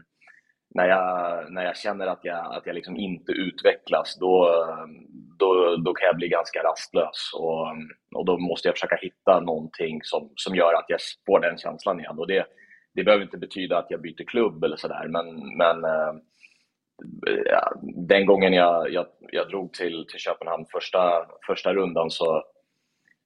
när 0.75 0.89
jag, 0.89 1.53
när 1.53 1.65
jag 1.65 1.77
känner 1.77 2.07
att 2.07 2.21
jag, 2.23 2.57
att 2.57 2.67
jag 2.67 2.75
liksom 2.75 2.97
inte 2.97 3.33
utvecklas, 3.33 4.17
då, 4.21 4.49
ehm, 4.49 5.07
då, 5.39 5.77
då 5.77 5.95
kan 5.95 6.07
jag 6.07 6.17
bli 6.17 6.29
ganska 6.29 6.63
rastlös. 6.63 7.33
Och, 7.35 7.69
ehm, 7.69 7.89
och 8.15 8.25
då 8.27 8.39
måste 8.39 8.69
jag 8.69 8.75
försöka 8.75 8.97
hitta 8.97 9.41
någonting 9.41 10.01
som, 10.03 10.33
som 10.37 10.57
gör 10.57 10.75
att 10.75 10.87
jag 10.89 11.01
får 11.27 11.41
den 11.41 11.59
känslan 11.59 12.01
igen. 12.01 12.19
Och 12.19 12.27
det, 12.27 12.47
det 12.95 13.05
behöver 13.05 13.25
inte 13.25 13.39
betyda 13.39 13.79
att 13.79 13.91
jag 13.91 14.01
byter 14.01 14.25
klubb 14.27 14.65
eller 14.65 14.77
sådär, 14.77 15.09
men, 15.09 15.57
men 15.57 15.85
eh, 15.85 16.13
den 18.09 18.27
gången 18.27 18.53
jag, 18.53 18.93
jag, 18.93 19.07
jag 19.33 19.49
drog 19.49 19.73
till, 19.73 20.07
till 20.11 20.21
Köpenhamn 20.21 20.67
första, 20.73 21.27
första 21.47 21.75
rundan 21.75 22.11
så, 22.11 22.43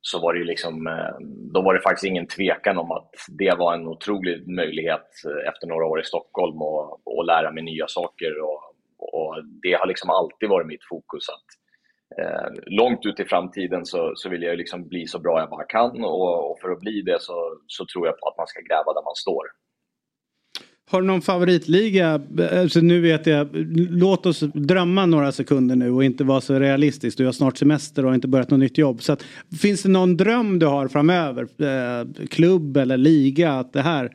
så 0.01 0.20
var 0.20 0.35
det 0.35 0.44
liksom, 0.44 0.86
eh, 0.86 1.16
då 1.55 1.62
var 1.62 1.74
det 1.74 1.81
faktiskt 1.81 2.05
ingen 2.05 2.27
tvekan 2.27 2.78
om 2.78 2.90
att 2.90 3.11
det 3.39 3.55
var 3.59 3.74
en 3.74 3.89
otrolig 3.89 4.49
möjlighet 4.49 5.09
eh, 5.27 5.49
efter 5.49 5.66
några 5.66 5.86
år 5.86 6.01
i 6.01 6.05
Stockholm 6.05 6.62
och, 6.62 7.07
och 7.07 7.24
lära 7.24 7.53
mig 7.53 7.62
nya 7.62 7.89
saker. 7.89 8.40
Och, 8.40 8.62
och 8.99 9.36
det 9.62 9.73
har 9.73 9.86
liksom 9.86 10.11
alltid 10.11 10.49
varit 10.49 10.66
mitt 10.66 10.85
fokus. 10.89 11.28
att 11.28 11.49
eh, 12.20 12.51
Långt 12.66 13.07
ut 13.07 13.20
i 13.20 13.24
framtiden 13.24 13.86
så, 13.86 14.12
så 14.15 14.28
vill 14.28 14.43
jag 14.43 14.59
liksom 14.59 14.89
bli 14.89 15.07
så 15.07 15.19
bra 15.19 15.40
jag 15.40 15.51
bara 15.51 15.65
kan 15.65 16.05
och, 16.05 16.51
och 16.51 16.59
för 16.61 16.70
att 16.70 16.81
bli 16.81 17.03
det 17.03 17.20
så, 17.20 17.59
så 17.66 17.85
tror 17.93 18.07
jag 18.07 18.19
på 18.19 18.28
att 18.28 18.39
man 18.39 18.47
ska 18.47 18.61
gräva 18.61 18.93
där 18.93 19.05
man 19.05 19.15
står. 19.15 19.44
Har 20.93 21.01
du 21.01 21.06
någon 21.06 21.23
favoritliga? 21.23 22.20
Alltså 22.52 22.81
nu 22.81 23.01
vet 23.01 23.27
jag, 23.27 23.48
låt 23.90 24.27
oss 24.27 24.40
drömma 24.40 25.06
några 25.06 25.32
sekunder 25.32 25.77
nu 25.77 25.90
och 25.90 26.05
inte 26.05 26.24
vara 26.24 26.40
så 26.40 26.59
realistisk. 26.59 27.19
Du 27.19 27.24
har 27.24 27.32
snart 27.32 27.56
semester 27.56 28.02
och 28.02 28.09
har 28.09 28.14
inte 28.14 28.28
börjat 28.28 28.51
något 28.51 28.60
nytt 28.60 28.78
jobb. 28.78 29.02
Så 29.02 29.12
att, 29.12 29.23
finns 29.62 29.82
det 29.82 29.89
någon 29.89 30.16
dröm 30.16 30.59
du 30.59 30.66
har 30.66 30.89
framöver? 30.89 31.43
Eh, 31.43 32.27
klubb 32.31 32.77
eller 32.77 32.97
liga? 32.97 33.52
Att 33.52 33.73
det 33.73 33.81
här, 33.81 34.12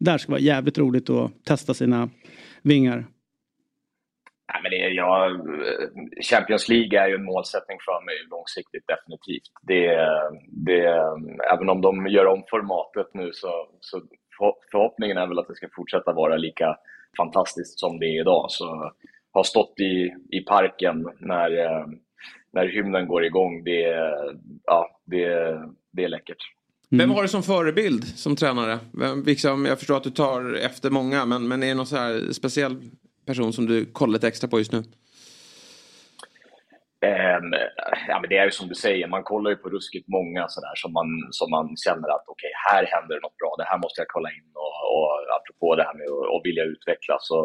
där 0.00 0.18
ska 0.18 0.32
vara 0.32 0.40
jävligt 0.40 0.78
roligt 0.78 1.10
att 1.10 1.44
testa 1.44 1.74
sina 1.74 2.08
vingar. 2.62 2.96
Nej, 4.52 4.60
men 4.62 4.70
det 4.70 4.84
är, 4.84 4.90
jag, 4.90 5.40
Champions 6.30 6.68
League 6.68 7.00
är 7.00 7.08
ju 7.08 7.14
en 7.14 7.24
målsättning 7.24 7.78
för 7.84 8.04
mig 8.04 8.14
långsiktigt, 8.30 8.84
definitivt. 8.86 9.52
Det, 9.62 9.82
det, 10.66 10.80
även 11.54 11.68
om 11.68 11.80
de 11.80 12.06
gör 12.06 12.26
om 12.26 12.42
formatet 12.50 13.14
nu 13.14 13.30
så, 13.32 13.68
så 13.80 14.02
förhoppningen 14.70 15.16
är 15.16 15.26
väl 15.26 15.38
att 15.38 15.48
det 15.48 15.54
ska 15.54 15.68
fortsätta 15.76 16.12
vara 16.12 16.36
lika 16.36 16.76
fantastiskt 17.16 17.78
som 17.78 17.98
det 17.98 18.06
är 18.06 18.20
idag. 18.20 18.46
Så 18.50 18.92
har 19.32 19.42
stått 19.42 19.80
i, 19.80 20.14
i 20.30 20.40
parken 20.40 21.08
när, 21.18 21.58
eh, 21.58 21.86
när 22.52 22.66
hymnen 22.66 23.08
går 23.08 23.24
igång, 23.24 23.64
det, 23.64 23.82
ja, 24.64 25.00
det, 25.04 25.26
det 25.92 26.04
är 26.04 26.08
läckert. 26.08 26.42
Vem 26.90 27.10
har 27.10 27.22
du 27.22 27.28
som 27.28 27.42
förebild 27.42 28.04
som 28.04 28.36
tränare? 28.36 28.78
Vem, 28.92 29.22
liksom, 29.22 29.64
jag 29.64 29.78
förstår 29.78 29.96
att 29.96 30.04
du 30.04 30.10
tar 30.10 30.54
efter 30.54 30.90
många, 30.90 31.26
men, 31.26 31.48
men 31.48 31.62
är 31.62 31.66
det 31.66 31.74
någon 31.74 31.86
så 31.86 31.96
här 31.96 32.32
speciell 32.32 32.76
person 33.26 33.52
som 33.52 33.66
du 33.66 33.84
kollar 33.84 34.12
lite 34.12 34.28
extra 34.28 34.48
på 34.48 34.58
just 34.58 34.72
nu? 34.72 34.82
Ehm, 37.04 37.50
ja, 38.08 38.16
men 38.20 38.28
det 38.30 38.36
är 38.38 38.44
ju 38.44 38.50
som 38.50 38.68
du 38.68 38.74
säger, 38.74 39.06
man 39.06 39.22
kollar 39.22 39.50
ju 39.50 39.56
på 39.56 39.68
ruskigt 39.68 40.08
många 40.08 40.48
sådär 40.48 40.74
som 40.74 40.92
man, 40.92 41.08
som 41.30 41.50
man 41.50 41.66
känner 41.84 42.08
att 42.16 42.24
okej, 42.34 42.52
här 42.68 42.84
händer 42.94 43.14
det 43.14 43.26
något 43.26 43.40
bra, 43.42 43.54
det 43.58 43.70
här 43.70 43.78
måste 43.78 44.00
jag 44.00 44.08
kolla 44.08 44.30
in 44.38 44.50
och, 44.64 44.74
och 44.94 45.08
apropå 45.38 45.76
det 45.76 45.84
här 45.88 45.94
med 46.00 46.06
att, 46.06 46.28
och 46.32 46.42
vilja 46.44 46.64
utvecklas. 46.64 47.20
Så, 47.30 47.38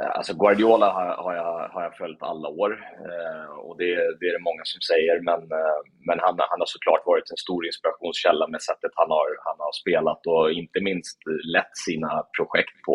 eh, 0.00 0.10
alltså 0.16 0.32
Guardiola 0.40 0.88
har, 0.96 1.08
har, 1.24 1.34
jag, 1.34 1.68
har 1.74 1.82
jag 1.82 1.96
följt 1.96 2.22
alla 2.22 2.48
år 2.48 2.70
eh, 3.08 3.50
och 3.66 3.74
det, 3.78 3.90
det 4.18 4.26
är 4.30 4.34
det 4.38 4.48
många 4.50 4.64
som 4.72 4.80
säger, 4.90 5.16
men, 5.28 5.40
eh, 5.60 5.80
men 6.08 6.18
han, 6.24 6.34
han 6.50 6.60
har 6.62 6.70
såklart 6.76 7.06
varit 7.06 7.30
en 7.30 7.44
stor 7.46 7.66
inspirationskälla 7.66 8.46
med 8.48 8.62
sättet 8.62 8.92
han 9.00 9.10
har, 9.18 9.28
han 9.48 9.58
har 9.66 9.72
spelat 9.82 10.20
och 10.26 10.52
inte 10.62 10.78
minst 10.88 11.18
lett 11.54 11.74
sina 11.86 12.10
projekt 12.36 12.76
på. 12.86 12.94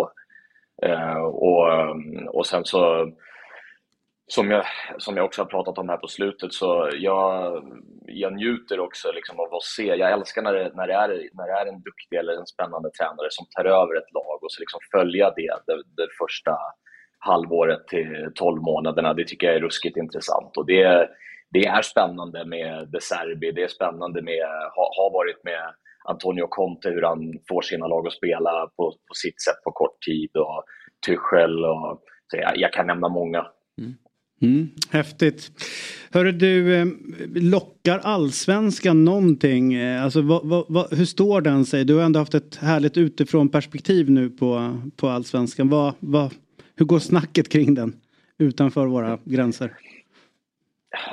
Eh, 0.88 1.24
och, 1.48 1.66
och 2.38 2.46
sen 2.52 2.66
så 2.66 2.82
som 4.28 4.52
jag, 4.52 4.66
som 4.98 5.18
jag 5.18 5.26
också 5.26 5.42
har 5.42 5.48
pratat 5.48 5.78
om 5.78 5.90
här 5.90 5.98
på 5.98 6.08
slutet, 6.08 6.54
så 6.54 6.90
jag, 6.94 7.64
jag 8.06 8.34
njuter 8.34 8.80
också 8.80 9.12
liksom 9.12 9.40
av 9.40 9.54
att 9.54 9.64
se, 9.64 9.86
jag 9.86 10.12
älskar 10.12 10.42
när 10.42 10.54
det, 10.54 10.72
när, 10.76 10.88
det 10.88 10.94
är, 10.94 11.10
när 11.34 11.48
det 11.48 11.54
är 11.62 11.66
en 11.66 11.82
duktig 11.82 12.18
eller 12.18 12.34
en 12.34 12.46
spännande 12.46 12.90
tränare 12.92 13.28
som 13.30 13.46
tar 13.56 13.66
över 13.66 13.98
ett 13.98 14.14
lag 14.14 14.44
och 14.44 14.52
så 14.52 14.60
liksom 14.60 14.80
följa 14.92 15.34
det, 15.36 15.54
det, 15.68 15.84
det 15.98 16.08
första 16.22 16.58
halvåret 17.20 17.88
till 17.88 18.32
12 18.36 18.62
månaderna, 18.62 19.14
det 19.14 19.28
tycker 19.28 19.48
jag 19.48 19.56
är 19.56 19.60
ruskigt 19.60 19.98
intressant. 19.98 20.58
Och 20.58 20.66
det, 20.66 21.10
det 21.50 21.66
är 21.66 21.82
spännande 21.82 22.46
med 22.46 22.88
De 22.92 23.02
Serbi, 23.02 23.52
det 23.52 23.64
är 23.64 23.68
spännande 23.68 24.22
med, 24.22 24.48
har 24.76 24.90
ha 24.98 25.10
varit 25.14 25.44
med 25.44 25.74
Antonio 26.06 26.48
Conte, 26.48 26.90
hur 26.90 27.02
han 27.02 27.20
får 27.50 27.62
sina 27.62 27.88
lag 27.88 28.08
att 28.08 28.14
spela 28.14 28.68
på, 28.68 28.84
på 29.08 29.14
sitt 29.14 29.42
sätt 29.42 29.64
på 29.64 29.72
kort 29.72 30.02
tid 30.02 30.32
och 30.38 30.64
Tuchel 31.06 31.66
och 31.66 32.02
så 32.28 32.38
jag, 32.38 32.58
jag 32.58 32.74
kan 32.74 32.88
nämna 32.88 33.10
många. 33.10 33.40
Mm, 33.82 33.94
häftigt. 34.92 35.52
Hörru 36.12 36.32
du, 36.32 36.76
eh, 36.76 36.86
lockar 37.36 38.00
allsvenskan 38.00 39.06
någonting? 39.06 39.74
Eh, 39.74 40.04
Alltså, 40.04 40.22
vad, 40.22 40.46
vad, 40.46 40.66
vad, 40.70 40.94
hur 40.94 41.06
står 41.06 41.42
den 41.42 41.66
sig? 41.66 41.86
Du 41.86 41.96
har 41.96 42.04
ändå 42.04 42.20
haft 42.20 42.34
ett 42.34 42.56
härligt 42.56 42.98
utifrån 42.98 43.50
perspektiv 43.50 44.10
nu 44.12 44.30
på, 44.30 44.78
på 44.96 45.10
allsvenskan. 45.10 45.70
Vad, 45.70 45.94
vad, 46.00 46.34
hur 46.76 46.86
går 46.86 47.00
snacket 47.00 47.50
kring 47.50 47.74
den 47.74 47.96
utanför 48.40 48.86
våra 48.86 49.20
gränser? 49.24 49.74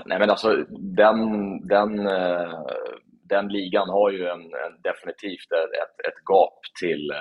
Nej 0.07 0.19
men 0.19 0.31
alltså 0.31 0.49
den, 0.79 1.19
den, 1.69 2.07
eh, 2.07 2.53
den 3.29 3.49
ligan 3.49 3.89
har 3.89 4.11
ju 4.11 4.27
en, 4.27 4.41
en 4.41 4.75
definitivt 4.83 5.51
ett, 5.83 6.07
ett 6.09 6.21
gap 6.31 6.59
till, 6.81 7.13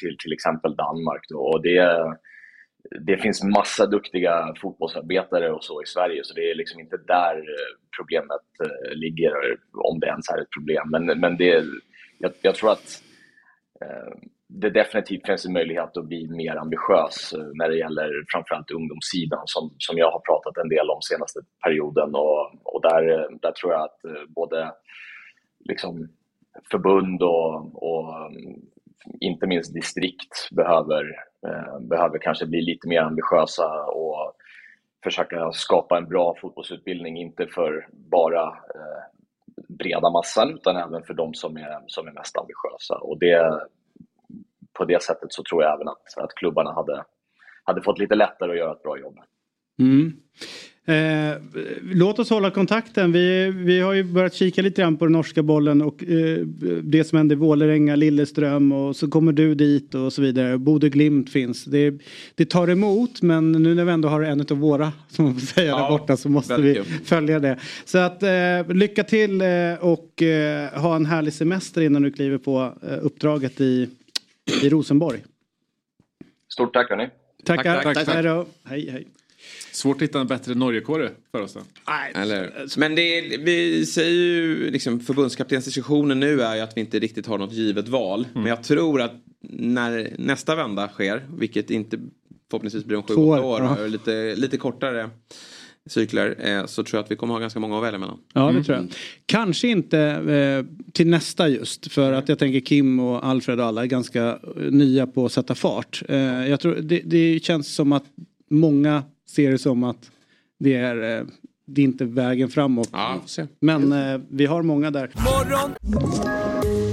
till 0.00 0.16
till 0.18 0.32
exempel 0.32 0.76
Danmark. 0.76 1.22
Då. 1.28 1.38
Och 1.38 1.62
det, 1.62 2.14
det 2.90 3.16
finns 3.16 3.42
massa 3.42 3.86
duktiga 3.86 4.54
fotbollsarbetare 4.60 5.52
och 5.52 5.64
så 5.64 5.82
i 5.82 5.86
Sverige 5.86 6.24
så 6.24 6.34
det 6.34 6.50
är 6.50 6.54
liksom 6.54 6.80
inte 6.80 6.96
där 6.96 7.36
eh, 7.36 7.72
problemet 7.98 8.46
eh, 8.64 8.96
ligger, 8.96 9.30
eh, 9.30 9.58
om 9.72 10.00
det 10.00 10.06
ens 10.06 10.28
är 10.28 10.42
ett 10.42 10.50
problem. 10.56 10.90
Men, 10.90 11.20
men 11.20 11.36
det, 11.36 11.64
jag, 12.18 12.32
jag 12.42 12.54
tror 12.54 12.72
att 12.72 13.02
det 14.48 14.70
definitivt 14.70 15.26
finns 15.26 15.46
en 15.46 15.52
möjlighet 15.52 15.96
att 15.96 16.08
bli 16.08 16.28
mer 16.28 16.56
ambitiös 16.56 17.34
när 17.54 17.68
det 17.68 17.78
gäller 17.78 18.10
framförallt 18.32 18.70
ungdomssidan 18.70 19.42
som, 19.44 19.70
som 19.78 19.98
jag 19.98 20.10
har 20.10 20.20
pratat 20.20 20.56
en 20.62 20.68
del 20.68 20.90
om 20.90 21.02
senaste 21.02 21.40
perioden 21.64 22.14
och, 22.14 22.40
och 22.74 22.82
där, 22.82 23.02
där 23.42 23.52
tror 23.52 23.72
jag 23.72 23.82
att 23.82 24.00
både 24.28 24.72
liksom 25.64 26.08
förbund 26.70 27.22
och, 27.22 27.82
och 27.82 28.16
mm, 28.26 28.60
inte 29.20 29.46
minst 29.46 29.74
distrikt 29.74 30.48
behöver, 30.50 31.04
eh, 31.46 31.80
behöver 31.80 32.18
kanske 32.18 32.46
bli 32.46 32.60
lite 32.60 32.88
mer 32.88 33.00
ambitiösa 33.00 33.84
och 33.84 34.32
försöka 35.04 35.52
skapa 35.52 35.98
en 35.98 36.08
bra 36.08 36.36
fotbollsutbildning, 36.40 37.18
inte 37.18 37.46
för 37.46 37.88
bara 37.92 38.42
eh, 38.48 39.02
breda 39.68 40.10
massan 40.10 40.54
utan 40.54 40.76
även 40.76 41.02
för 41.02 41.14
de 41.14 41.34
som 41.34 41.56
är, 41.56 41.80
som 41.86 42.06
är 42.08 42.12
mest 42.12 42.36
ambitiösa. 42.36 42.94
Och 42.94 43.18
det, 43.18 43.60
på 44.72 44.84
det 44.84 45.02
sättet 45.02 45.32
så 45.32 45.42
tror 45.42 45.62
jag 45.62 45.74
även 45.74 45.88
att, 45.88 46.18
att 46.18 46.34
klubbarna 46.34 46.72
hade, 46.72 47.04
hade 47.64 47.82
fått 47.82 47.98
lite 47.98 48.14
lättare 48.14 48.52
att 48.52 48.58
göra 48.58 48.72
ett 48.72 48.82
bra 48.82 48.98
jobb. 48.98 49.18
Mm. 49.78 50.12
Eh, 50.86 51.36
låt 51.82 52.18
oss 52.18 52.30
hålla 52.30 52.50
kontakten. 52.50 53.12
Vi, 53.12 53.50
vi 53.50 53.80
har 53.80 53.92
ju 53.92 54.02
börjat 54.04 54.34
kika 54.34 54.62
lite 54.62 54.82
grann 54.82 54.96
på 54.96 55.04
den 55.04 55.12
norska 55.12 55.42
bollen 55.42 55.82
och 55.82 56.04
eh, 56.04 56.38
det 56.82 57.04
som 57.04 57.18
händer 57.18 57.36
i 57.36 57.38
Vålerenga, 57.38 57.96
Lilleström 57.96 58.72
och 58.72 58.96
så 58.96 59.10
kommer 59.10 59.32
du 59.32 59.54
dit 59.54 59.94
och 59.94 60.12
så 60.12 60.22
vidare. 60.22 60.58
Bode 60.58 60.88
Glimt 60.88 61.30
finns. 61.30 61.64
Det, 61.64 61.94
det 62.34 62.44
tar 62.44 62.68
emot 62.70 63.22
men 63.22 63.52
nu 63.52 63.74
när 63.74 63.84
vi 63.84 63.92
ändå 63.92 64.08
har 64.08 64.22
en 64.22 64.40
av 64.40 64.46
våra 64.58 64.92
som 65.08 65.24
man 65.24 65.34
får 65.34 65.46
säga 65.46 65.66
Ja, 65.66 65.82
där 65.82 65.88
borta 65.98 66.16
så 66.16 66.28
måste 66.28 66.56
vi 66.60 66.74
kul. 66.74 66.84
följa 66.84 67.40
det. 67.40 67.58
Så 67.84 67.98
att 67.98 68.22
eh, 68.22 68.74
lycka 68.74 69.04
till 69.04 69.40
eh, 69.40 69.48
och 69.80 70.22
eh, 70.22 70.80
ha 70.80 70.96
en 70.96 71.06
härlig 71.06 71.32
semester 71.32 71.80
innan 71.80 72.02
du 72.02 72.12
kliver 72.12 72.38
på 72.38 72.72
eh, 72.82 72.98
uppdraget 73.02 73.60
i, 73.60 73.88
i 74.62 74.68
Rosenborg. 74.68 75.24
Stort 76.52 76.72
tack 76.74 76.90
hörni. 76.90 77.08
Tackar. 77.44 77.74
Tack, 77.74 77.82
tack, 77.84 78.06
tack. 78.06 78.14
Hej 78.14 78.22
då. 78.22 78.46
Hej 78.64 78.90
hej. 78.90 79.06
Svårt 79.74 79.96
att 79.96 80.02
hitta 80.02 80.20
en 80.20 80.26
bättre 80.26 80.54
Norgekåre 80.54 81.10
för 81.30 81.42
oss. 81.42 81.54
då. 81.54 81.60
Eller, 82.14 82.78
men 82.78 82.94
det 82.94 83.18
är, 83.18 83.38
vi 83.38 83.86
säger 83.86 84.10
ju 84.10 84.70
liksom 84.70 85.00
förbundskaptensdiskussionen 85.00 86.20
nu 86.20 86.42
är 86.42 86.54
ju 86.54 86.60
att 86.60 86.76
vi 86.76 86.80
inte 86.80 86.98
riktigt 86.98 87.26
har 87.26 87.38
något 87.38 87.52
givet 87.52 87.88
val. 87.88 88.26
Men 88.32 88.46
jag 88.46 88.62
tror 88.62 89.02
att 89.02 89.12
när 89.50 90.14
nästa 90.18 90.56
vända 90.56 90.88
sker, 90.88 91.26
vilket 91.38 91.70
inte 91.70 91.98
förhoppningsvis 92.50 92.84
blir 92.84 92.96
om 92.96 93.02
sju 93.02 93.14
år, 93.14 93.44
år, 93.44 93.62
ja. 93.62 93.76
och 93.82 93.90
lite, 93.90 94.34
lite 94.36 94.56
kortare 94.56 95.10
cykler, 95.86 96.36
eh, 96.38 96.66
så 96.66 96.84
tror 96.84 96.98
jag 96.98 97.04
att 97.04 97.10
vi 97.10 97.16
kommer 97.16 97.34
ha 97.34 97.40
ganska 97.40 97.60
många 97.60 97.76
att 97.76 97.84
välja 97.84 97.98
mellan. 97.98 98.18
Ja 98.32 98.52
det 98.52 98.64
tror 98.64 98.76
jag. 98.76 98.88
Kanske 99.26 99.68
inte 99.68 99.98
eh, 99.98 100.92
till 100.92 101.06
nästa 101.06 101.48
just 101.48 101.92
för 101.92 102.12
att 102.12 102.28
jag 102.28 102.38
tänker 102.38 102.60
Kim 102.60 103.00
och 103.00 103.26
Alfred 103.26 103.60
och 103.60 103.66
alla 103.66 103.82
är 103.82 103.86
ganska 103.86 104.28
eh, 104.28 104.70
nya 104.70 105.06
på 105.06 105.26
att 105.26 105.32
sätta 105.32 105.54
fart. 105.54 106.02
Eh, 106.08 106.48
jag 106.48 106.60
tror 106.60 106.74
det, 106.74 107.02
det 107.04 107.44
känns 107.44 107.74
som 107.74 107.92
att 107.92 108.04
många 108.50 109.02
ser 109.34 109.50
det 109.50 109.58
som 109.58 109.84
att 109.84 110.10
det 110.58 110.74
är, 110.74 111.18
eh, 111.18 111.26
det 111.66 111.80
är 111.80 111.84
inte 111.84 112.04
vägen 112.04 112.48
framåt. 112.48 112.90
Men 113.60 113.92
eh, 113.92 114.20
vi 114.30 114.46
har 114.46 114.62
många 114.62 114.90
där. 114.90 115.10
Morgon! 115.14 115.70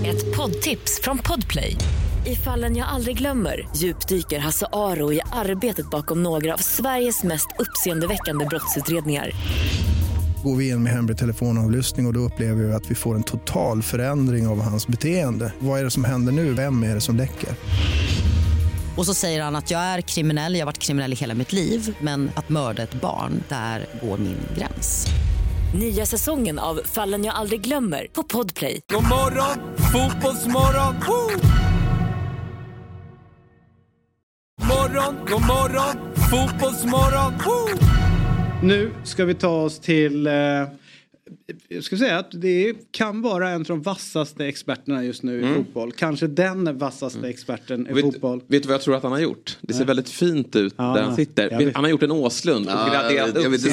Ett 0.05 0.37
poddtips 0.37 1.01
från 1.03 1.17
Podplay. 1.17 1.75
I 2.25 2.35
fallen 2.35 2.75
jag 2.75 2.87
aldrig 2.87 3.17
glömmer 3.17 3.67
djupdyker 3.75 4.39
Hasse 4.39 4.67
Aro 4.71 5.13
i 5.13 5.21
arbetet 5.31 5.89
bakom 5.89 6.23
några 6.23 6.53
av 6.53 6.57
Sveriges 6.57 7.23
mest 7.23 7.47
uppseendeväckande 7.59 8.45
brottsutredningar. 8.45 9.31
Går 10.43 10.55
vi 10.55 10.69
in 10.69 10.83
med 10.83 10.93
hemlig 10.93 11.17
telefonavlyssning 11.17 12.05
och, 12.05 12.09
och 12.09 12.13
då 12.13 12.19
upplever 12.19 12.63
vi 12.63 12.73
att 12.73 12.91
vi 12.91 12.95
får 12.95 13.15
en 13.15 13.23
total 13.23 13.81
förändring 13.81 14.47
av 14.47 14.61
hans 14.61 14.87
beteende. 14.87 15.53
Vad 15.59 15.79
är 15.79 15.83
det 15.83 15.91
som 15.91 16.03
händer 16.03 16.33
nu? 16.33 16.53
Vem 16.53 16.83
är 16.83 16.95
det 16.95 17.01
som 17.01 17.15
läcker? 17.15 17.49
Och 18.97 19.05
så 19.05 19.13
säger 19.13 19.43
han 19.43 19.55
att 19.55 19.71
jag 19.71 19.81
är 19.81 20.01
kriminell, 20.01 20.53
jag 20.53 20.61
har 20.61 20.65
varit 20.65 20.77
kriminell 20.77 21.13
i 21.13 21.15
hela 21.15 21.33
mitt 21.33 21.53
liv 21.53 21.95
men 21.99 22.31
att 22.35 22.49
mörda 22.49 22.83
ett 22.83 22.93
barn, 22.93 23.43
där 23.49 23.85
går 24.01 24.17
min 24.17 24.37
gräns. 24.57 25.07
Nya 25.75 26.05
säsongen 26.05 26.59
av 26.59 26.81
Fallen 26.85 27.23
jag 27.23 27.35
aldrig 27.35 27.61
glömmer 27.61 28.07
på 28.13 28.23
Podplay. 28.23 28.81
God 28.87 29.03
morgon, 29.03 29.57
fotbollsmorgon! 29.77 30.95
Woo! 31.07 31.39
Morgon, 34.67 35.15
god 35.29 35.41
morgon, 35.41 36.13
fotbollsmorgon! 36.15 37.33
Woo! 37.45 37.87
Nu 38.63 38.91
ska 39.03 39.25
vi 39.25 39.33
ta 39.33 39.49
oss 39.49 39.79
till 39.79 40.27
eh, 40.27 40.33
jag 41.67 41.83
ska 41.83 41.97
säga 41.97 42.17
att 42.19 42.31
det 42.31 42.73
kan 42.91 43.21
vara 43.21 43.49
en 43.49 43.61
av 43.61 43.65
de 43.67 43.81
vassaste 43.81 44.45
experterna 44.45 45.03
just 45.03 45.23
nu 45.23 45.39
i 45.39 45.43
Mm. 45.43 45.55
fotboll. 45.55 45.91
Kanske 45.91 46.27
den 46.27 46.77
vassaste 46.77 47.27
experten 47.29 47.87
i 47.89 47.93
Vet, 47.93 48.01
fotboll. 48.01 48.41
vet 48.47 48.63
du 48.63 48.67
vad 48.67 48.73
jag 48.73 48.81
tror 48.81 48.95
att 48.95 49.03
han 49.03 49.11
har 49.11 49.19
gjort? 49.19 49.57
Det 49.61 49.73
ser 49.73 49.79
Nej. 49.79 49.87
väldigt 49.87 50.09
fint 50.09 50.55
ut 50.55 50.73
Ja, 50.77 50.83
där 50.83 51.01
han 51.01 51.15
sitter. 51.15 51.71
Han 51.75 51.83
har 51.83 51.91
gjort 51.91 52.03
en 52.03 52.11
Åslund 52.11 52.65
och 52.65 52.71
Ja, 52.71 52.89
graderat 52.93 53.29
jag 53.35 53.45
upp 53.45 53.51
jag 53.51 53.59
säga. 53.61 53.69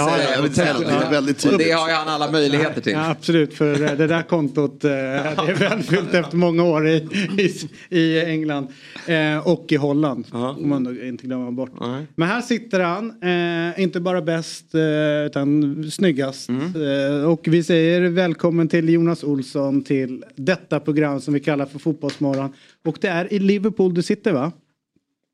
Det 1.58 1.74
Och 1.74 1.78
har 1.80 1.88
ju 1.88 1.94
han 1.94 2.08
alla 2.08 2.30
möjligheter 2.30 2.80
till. 2.80 2.92
Ja, 2.92 3.10
absolut, 3.10 3.54
för 3.54 3.82
eh, 3.82 3.92
det 3.96 4.06
där 4.06 4.22
kontot 4.22 4.84
eh, 4.84 4.90
det 4.90 4.94
är 4.96 5.54
välfyllt 5.54 6.14
efter 6.14 6.36
många 6.36 6.62
år 6.64 6.88
i, 6.88 7.08
i, 7.38 7.98
i 7.98 8.20
England 8.20 8.68
eh, 9.06 9.48
och 9.48 9.66
i 9.72 9.76
Holland. 9.76 10.26
Om 10.32 10.68
man 10.68 11.02
inte 11.02 11.26
glömmer 11.26 11.50
bort. 11.50 11.70
Men 12.14 12.28
här 12.28 12.40
sitter 12.42 12.80
han, 12.80 13.22
eh, 13.22 13.82
inte 13.82 14.00
bara 14.00 14.22
bäst 14.22 14.74
eh, 14.74 15.26
utan 15.26 15.84
snyggast. 15.90 16.48
Eh, 16.48 17.24
och 17.30 17.40
vi 17.44 17.62
säger 17.68 18.00
välkommen 18.10 18.68
till 18.68 18.88
Jonas 18.88 19.24
Olsson 19.24 19.84
till 19.84 20.24
detta 20.36 20.80
program 20.80 21.20
som 21.20 21.34
vi 21.34 21.40
kallar 21.40 21.66
för 21.66 21.78
Fotbollsmorgon. 21.78 22.54
Och 22.84 22.98
det 23.00 23.08
är 23.08 23.32
i 23.32 23.38
Liverpool 23.38 23.94
du 23.94 24.02
sitter 24.02 24.32
va? 24.32 24.52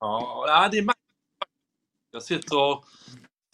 Ja, 0.01 0.69
det 0.73 0.79
är. 0.79 0.87
Jag 2.11 2.23
sitter 2.23 2.79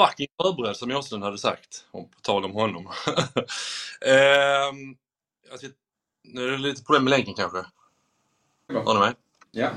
fucking 0.02 0.28
förberedd 0.43 0.77
som 0.77 0.90
Åslund 0.90 1.24
hade 1.24 1.39
sagt, 1.39 1.86
om, 1.90 2.09
på 2.11 2.20
tal 2.20 2.44
om 2.44 2.52
honom. 2.52 2.86
Ehm, 4.07 4.97
jag 5.51 5.61
sitter, 5.61 5.77
nu 6.24 6.44
är 6.44 6.51
det 6.51 6.59
lite 6.59 6.82
problem 6.82 7.05
med 7.05 7.11
länken 7.11 7.35
kanske. 7.35 7.65
Hör 8.73 8.94
ni 8.94 9.01
mig? 9.01 9.15
Ja. 9.51 9.70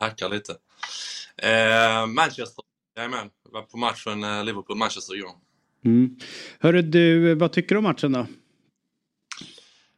Hackar 0.00 0.28
lite. 0.28 0.56
Ehm, 1.36 2.14
Manchester, 2.14 2.64
jajamän. 2.96 3.30
Var 3.42 3.62
på 3.62 3.76
matchen 3.76 4.24
eh, 4.24 4.44
Liverpool-Manchester 4.44 5.14
igår. 5.14 5.43
Mm. 5.84 6.16
Hörru 6.60 6.82
du, 6.82 7.34
vad 7.34 7.52
tycker 7.52 7.74
du 7.74 7.78
om 7.78 7.84
matchen 7.84 8.12
då? 8.12 8.26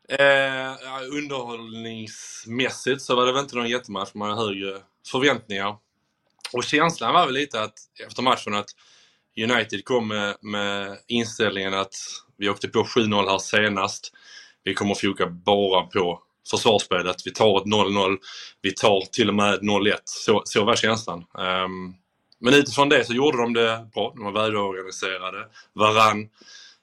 Eh, 0.08 0.72
underhållningsmässigt 1.12 3.02
så 3.02 3.16
var 3.16 3.26
det 3.26 3.32
väl 3.32 3.42
inte 3.42 3.56
någon 3.56 3.68
jättematch. 3.68 4.14
Man 4.14 4.30
har 4.30 4.46
högre 4.46 4.80
förväntningar. 5.10 5.76
Och 6.52 6.64
känslan 6.64 7.14
var 7.14 7.26
väl 7.26 7.34
lite 7.34 7.62
att 7.62 7.74
efter 8.06 8.22
matchen 8.22 8.54
att 8.54 8.70
United 9.42 9.84
kom 9.84 10.08
med, 10.08 10.36
med 10.40 10.98
inställningen 11.06 11.74
att 11.74 11.94
vi 12.36 12.48
åkte 12.48 12.68
på 12.68 12.82
7-0 12.82 13.30
här 13.30 13.38
senast. 13.38 14.12
Vi 14.64 14.74
kommer 14.74 14.94
foka 14.94 15.26
bara 15.26 15.82
på 15.82 16.22
försvarsspelet. 16.50 17.16
Vi 17.24 17.32
tar 17.32 17.58
ett 17.58 17.66
0-0. 17.66 18.16
Vi 18.62 18.74
tar 18.74 19.00
till 19.00 19.28
och 19.28 19.34
med 19.34 19.60
0-1. 19.60 19.92
Så, 20.04 20.42
så 20.44 20.64
var 20.64 20.76
känslan. 20.76 21.24
Ehm, 21.38 21.94
men 22.40 22.54
utifrån 22.54 22.88
det 22.88 23.04
så 23.04 23.12
gjorde 23.12 23.38
de 23.38 23.52
det 23.52 23.88
bra. 23.94 24.12
De 24.16 24.24
var 24.24 24.32
välorganiserade. 24.32 25.46
Varann 25.72 26.28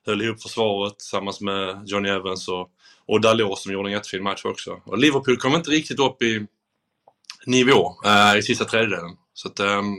höll 0.05 0.21
ihop 0.21 0.41
försvaret 0.41 0.99
tillsammans 0.99 1.41
med 1.41 1.83
Johnny 1.85 2.09
Evans 2.09 2.47
och, 2.47 2.69
och 3.05 3.21
Dalot 3.21 3.59
som 3.59 3.73
gjorde 3.73 3.89
en 3.89 3.93
jättefin 3.93 4.23
match 4.23 4.45
också. 4.45 4.81
Och 4.85 4.97
Liverpool 4.97 5.37
kom 5.37 5.55
inte 5.55 5.71
riktigt 5.71 5.99
upp 5.99 6.21
i 6.21 6.47
nivå 7.45 7.95
eh, 8.05 8.37
i 8.37 8.41
sista 8.41 8.65
tredjedelen. 8.65 9.11
Så 9.33 9.47
att, 9.47 9.59
ehm, 9.59 9.95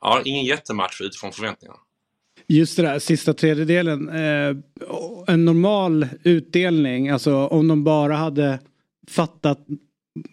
ja, 0.00 0.22
ingen 0.24 0.44
jättematch 0.44 1.00
utifrån 1.00 1.32
förväntningarna. 1.32 1.78
Just 2.48 2.76
det 2.76 2.82
där, 2.82 2.98
sista 2.98 3.34
tredjedelen. 3.34 4.08
Eh, 4.08 4.56
en 5.26 5.44
normal 5.44 6.08
utdelning, 6.24 7.08
alltså 7.08 7.46
om 7.46 7.68
de 7.68 7.84
bara 7.84 8.16
hade 8.16 8.58
fattat 9.08 9.58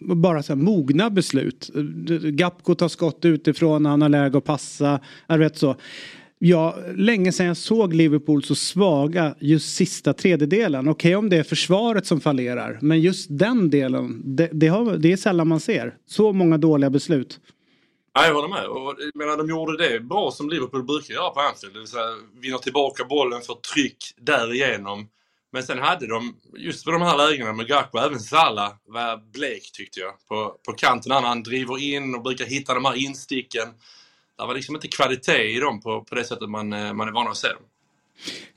bara 0.00 0.42
så 0.42 0.52
här 0.52 0.60
mogna 0.60 1.10
beslut. 1.10 1.70
Gapko 2.22 2.74
tar 2.74 2.88
skott 2.88 3.24
utifrån, 3.24 3.86
han 3.86 4.02
har 4.02 4.08
läge 4.08 4.38
att 4.38 4.44
passa. 4.44 5.00
Jag 5.26 5.38
vet 5.38 5.58
så. 5.58 5.76
Ja, 6.38 6.76
länge 6.96 7.32
sedan 7.32 7.46
jag 7.46 7.56
såg 7.56 7.94
Liverpool 7.94 8.42
så 8.42 8.54
svaga 8.54 9.34
just 9.40 9.76
sista 9.76 10.12
tredjedelen. 10.12 10.88
Okej 10.88 11.16
om 11.16 11.30
det 11.30 11.36
är 11.36 11.42
försvaret 11.42 12.06
som 12.06 12.20
fallerar. 12.20 12.78
Men 12.82 13.00
just 13.00 13.26
den 13.30 13.70
delen, 13.70 14.22
det, 14.24 14.48
det, 14.52 14.68
har, 14.68 14.96
det 14.96 15.12
är 15.12 15.16
sällan 15.16 15.48
man 15.48 15.60
ser. 15.60 15.94
Så 16.06 16.32
många 16.32 16.58
dåliga 16.58 16.90
beslut. 16.90 17.40
Ja, 18.12 18.26
jag 18.26 18.34
håller 18.34 18.48
med. 18.48 18.66
Och, 18.66 18.94
menar, 19.14 19.36
de 19.36 19.48
gjorde 19.48 19.88
det 19.88 20.00
bra 20.00 20.30
som 20.30 20.50
Liverpool 20.50 20.84
brukar 20.84 21.14
göra 21.14 21.30
på 21.30 21.40
Anfield. 21.40 21.74
Det 21.74 21.78
vill 21.78 21.88
säga 21.88 22.04
vinner 22.40 22.58
tillbaka 22.58 23.04
bollen, 23.04 23.40
får 23.40 23.54
tryck 23.54 23.98
därigenom. 24.20 25.08
Men 25.54 25.62
sen 25.62 25.78
hade 25.78 26.06
de, 26.06 26.34
just 26.56 26.84
på 26.84 26.90
de 26.90 27.02
här 27.02 27.16
lägena 27.16 27.52
med 27.52 27.66
Gakpo, 27.66 27.98
även 27.98 28.20
Salah 28.20 28.72
var 28.86 29.32
blek 29.32 29.72
tyckte 29.72 30.00
jag. 30.00 30.12
På, 30.28 30.56
på 30.66 30.72
kanten 30.72 31.10
när 31.10 31.20
han 31.20 31.42
driver 31.42 31.82
in 31.82 32.14
och 32.14 32.22
brukar 32.22 32.44
hitta 32.44 32.74
de 32.74 32.84
här 32.84 32.94
insticken. 32.94 33.68
Det 34.38 34.46
var 34.46 34.54
liksom 34.54 34.74
inte 34.74 34.88
kvalitet 34.88 35.56
i 35.56 35.60
dem 35.60 35.80
på, 35.80 36.04
på 36.04 36.14
det 36.14 36.24
sättet 36.24 36.50
man, 36.50 36.72
eh, 36.72 36.92
man 36.92 37.08
är 37.08 37.12
van 37.12 37.28
att 37.28 37.36
se 37.36 37.48
dem. 37.48 37.62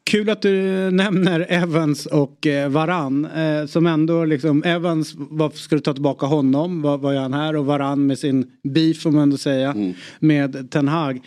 Kul 0.04 0.30
att 0.30 0.42
du 0.42 0.52
nämner 0.92 1.46
Evans 1.50 2.06
och 2.06 2.48
eh, 2.48 2.70
Varann. 2.70 3.26
Eh, 3.26 3.66
som 3.66 3.88
ändå 3.88 4.26
liksom, 4.26 4.64
Evans, 4.64 5.14
varför 5.16 5.58
ska 5.58 5.76
du 5.76 5.82
ta 5.82 5.94
tillbaka 5.94 6.26
honom? 6.26 6.82
Vad, 6.82 7.00
vad 7.00 7.14
gör 7.14 7.22
han 7.22 7.34
här? 7.34 7.56
Och 7.56 7.66
Varann 7.66 8.08
med 8.08 8.20
sin 8.20 8.52
beef 8.64 9.02
får 9.02 9.12
man 9.12 9.22
ändå 9.22 9.38
säga. 9.38 9.76
Med 10.20 10.72
Ten 10.72 10.88
Hag. 10.88 11.22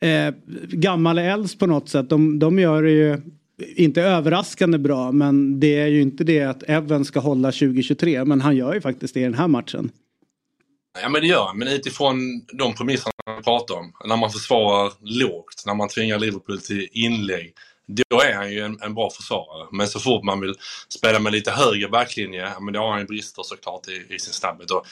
Eh, 0.00 0.34
gammal 0.68 1.18
äldst 1.18 1.58
på 1.58 1.66
något 1.66 1.88
sätt. 1.88 2.08
De, 2.08 2.38
de 2.38 2.58
gör 2.58 2.82
det 2.82 2.90
ju 2.90 3.20
inte 3.76 4.02
överraskande 4.02 4.78
bra. 4.78 5.12
Men 5.12 5.60
det 5.60 5.80
är 5.80 5.86
ju 5.86 6.02
inte 6.02 6.24
det 6.24 6.42
att 6.42 6.62
Evans 6.62 7.08
ska 7.08 7.20
hålla 7.20 7.52
2023. 7.52 8.24
Men 8.24 8.40
han 8.40 8.56
gör 8.56 8.74
ju 8.74 8.80
faktiskt 8.80 9.14
det 9.14 9.20
i 9.20 9.24
den 9.24 9.34
här 9.34 9.48
matchen. 9.48 9.90
Ja 11.02 11.08
men 11.08 11.20
det 11.20 11.26
gör 11.26 11.46
han, 11.46 11.58
men 11.58 11.68
utifrån 11.68 12.46
de 12.52 12.74
premisserna 12.74 13.12
han 13.26 13.42
pratar 13.42 13.74
om. 13.74 13.92
När 14.04 14.16
man 14.16 14.30
försvarar 14.30 14.92
lågt, 15.00 15.62
när 15.66 15.74
man 15.74 15.88
tvingar 15.88 16.18
Liverpool 16.18 16.60
till 16.60 16.88
inlägg. 16.92 17.54
Då 17.86 18.20
är 18.20 18.34
han 18.34 18.52
ju 18.52 18.60
en, 18.60 18.78
en 18.82 18.94
bra 18.94 19.10
försvarare. 19.10 19.68
Men 19.72 19.88
så 19.88 20.00
fort 20.00 20.24
man 20.24 20.40
vill 20.40 20.54
spela 20.88 21.18
med 21.18 21.32
lite 21.32 21.50
högre 21.50 21.88
backlinje, 21.88 22.40
ja, 22.40 22.60
men 22.60 22.74
då 22.74 22.80
har 22.80 22.90
han 22.90 23.00
ju 23.00 23.06
brister 23.06 23.42
såklart 23.42 23.88
i, 23.88 24.14
i 24.14 24.18
sin 24.18 24.32
snabbhet. 24.32 24.70
Och 24.70 24.86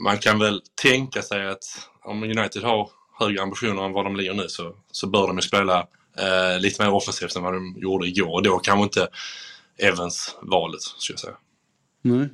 man 0.00 0.18
kan 0.18 0.38
väl 0.38 0.62
tänka 0.82 1.22
sig 1.22 1.48
att 1.48 1.64
om 2.04 2.22
United 2.22 2.62
har 2.62 2.90
högre 3.18 3.42
ambitioner 3.42 3.84
än 3.84 3.92
vad 3.92 4.04
de 4.04 4.16
ligger 4.16 4.34
nu 4.34 4.48
så, 4.48 4.74
så 4.90 5.06
bör 5.06 5.26
de 5.26 5.36
ju 5.36 5.42
spela 5.42 5.86
eh, 6.18 6.60
lite 6.60 6.82
mer 6.82 6.92
offensivt 6.92 7.36
än 7.36 7.42
vad 7.42 7.54
de 7.54 7.76
gjorde 7.78 8.08
igår. 8.08 8.32
Och 8.32 8.42
då 8.42 8.58
kanske 8.58 8.82
inte 8.82 9.08
Evans 9.78 10.36
valet, 10.42 10.82
skulle 10.82 11.14
jag 11.14 11.20
säga. 11.20 11.36
Nej. 12.02 12.28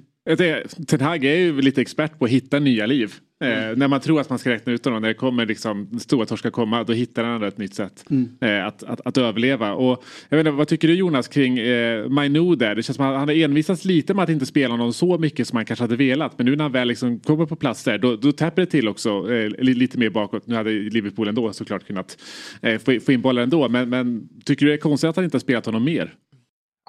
Ten 0.86 1.00
Hag 1.00 1.24
är 1.24 1.34
ju 1.34 1.60
lite 1.60 1.80
expert 1.80 2.18
på 2.18 2.24
att 2.24 2.30
hitta 2.30 2.58
nya 2.58 2.86
liv. 2.86 3.14
Eh, 3.44 3.76
när 3.76 3.88
man 3.88 4.00
tror 4.00 4.20
att 4.20 4.30
man 4.30 4.38
ska 4.38 4.50
räkna 4.50 4.72
ut 4.72 4.84
honom, 4.84 5.02
när 5.02 5.08
det 5.08 5.14
kommer 5.14 5.46
liksom 5.46 6.00
stora 6.00 6.26
torskar 6.26 6.50
komma, 6.50 6.84
då 6.84 6.92
hittar 6.92 7.24
han 7.24 7.42
ett 7.42 7.58
nytt 7.58 7.74
sätt 7.74 8.04
Mm. 8.10 8.28
eh, 8.40 8.66
att, 8.66 8.82
att, 8.82 9.06
att 9.06 9.18
överleva. 9.18 9.72
Och, 9.74 10.04
jag 10.28 10.36
vet 10.38 10.46
inte, 10.46 10.56
vad 10.56 10.68
tycker 10.68 10.88
du 10.88 10.94
Jonas 10.94 11.28
kring 11.28 11.58
eh, 11.58 12.08
Mainu 12.08 12.56
där? 12.56 12.74
Det 12.74 12.82
känns 12.82 12.96
som 12.96 13.06
att 13.06 13.18
han 13.18 13.28
har 13.28 13.34
envisats 13.34 13.84
lite 13.84 14.14
med 14.14 14.22
att 14.22 14.28
inte 14.30 14.46
spela 14.46 14.76
någon 14.76 14.92
så 14.92 15.18
mycket 15.18 15.48
som 15.48 15.56
han 15.56 15.64
kanske 15.64 15.82
hade 15.82 15.96
velat. 15.96 16.38
Men 16.38 16.46
nu 16.46 16.56
när 16.56 16.64
han 16.64 16.72
väl 16.72 16.88
liksom 16.88 17.20
kommer 17.20 17.46
på 17.46 17.56
plats 17.56 17.84
där, 17.84 17.98
då, 17.98 18.16
då 18.16 18.32
täpper 18.32 18.62
det 18.62 18.66
till 18.66 18.88
också 18.88 19.32
eh, 19.34 19.48
li- 19.58 19.74
lite 19.74 19.98
mer 19.98 20.10
bakåt. 20.10 20.46
Nu 20.46 20.54
hade 20.54 20.70
Liverpool 20.70 21.28
ändå 21.28 21.52
såklart 21.52 21.86
kunnat 21.86 22.18
eh, 22.62 22.78
få, 22.78 23.00
få 23.00 23.12
in 23.12 23.20
bollar 23.20 23.42
ändå. 23.42 23.68
Men, 23.68 23.88
men 23.88 24.28
tycker 24.44 24.66
du 24.66 24.72
det 24.72 24.76
är 24.78 24.80
konstigt 24.80 25.08
att 25.10 25.16
han 25.16 25.24
inte 25.24 25.34
har 25.34 25.40
spelat 25.40 25.66
honom 25.66 25.84
mer? 25.84 26.14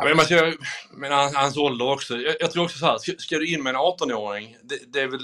Ja, 0.01 0.05
men 0.07 0.15
man 0.15 0.25
ska, 0.25 0.53
men 0.97 1.11
hans, 1.11 1.35
hans 1.35 1.57
ålder 1.57 1.91
också. 1.91 2.17
Jag, 2.17 2.35
jag 2.39 2.51
tror 2.51 2.63
också 2.63 2.77
så 2.77 2.85
här, 2.85 2.97
ska, 2.97 3.11
ska 3.17 3.37
du 3.37 3.47
in 3.53 3.63
med 3.63 3.69
en 3.69 3.75
18-åring, 3.75 4.55
det, 4.63 4.75
det 4.93 4.99
är 4.99 5.07
väl 5.07 5.19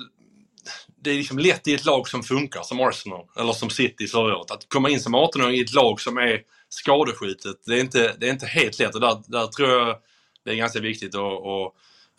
det 1.06 1.11
är 1.11 1.18
liksom 1.18 1.40
lätt 1.40 1.68
i 1.68 1.73
ett 1.73 1.86
lag 1.86 2.07
som 2.07 2.23
funkar, 2.23 2.64
som 2.64 2.80
Arsenal, 2.80 3.26
eller 3.40 3.53
som 3.53 3.69
City 3.69 4.07
förra 4.07 4.38
året. 4.38 4.52
Att 4.52 4.69
komma 4.69 4.90
in 4.90 4.99
som 4.99 5.15
18-åring 5.15 5.56
i 5.56 5.61
ett 5.61 5.73
lag 5.73 6.02
som 6.02 6.18
är 6.18 6.41
skadeskjutet, 6.69 7.56
det 7.65 7.73
är 7.73 7.80
inte, 7.80 8.15
det 8.19 8.27
är 8.27 8.32
inte 8.32 8.45
helt 8.45 8.80
lätt. 8.80 8.95
Och 8.95 9.02
där, 9.02 9.23
där 9.27 9.48
tror 9.48 9.69
jag 9.69 9.98
det 10.44 10.52
är 10.52 10.56
ganska 10.56 10.80
viktigt 10.80 11.15
att, 11.15 11.22
att 11.22 11.73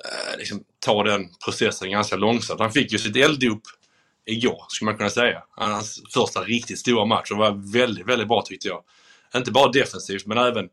eh, 0.05 0.39
liksom, 0.39 0.65
ta 0.79 1.03
den 1.03 1.29
processen 1.45 1.91
ganska 1.91 2.17
långsamt. 2.17 2.61
Han 2.61 2.73
fick 2.73 2.93
ju 2.93 2.99
sitt 2.99 3.17
elddop 3.17 3.63
igår, 4.27 4.65
skulle 4.69 4.87
man 4.87 4.97
kunna 4.97 5.11
säga. 5.11 5.43
Hans 5.51 6.03
första 6.15 6.41
riktigt 6.41 6.79
stora 6.79 7.05
match 7.05 7.31
och 7.31 7.39
var 7.39 7.73
väldigt, 7.73 8.07
väldigt 8.07 8.29
bra 8.29 8.43
tyckte 8.43 8.69
jag. 8.69 8.83
Inte 9.37 9.51
bara 9.51 9.73
defensivt, 9.73 10.27
men 10.27 10.39
även 10.39 10.69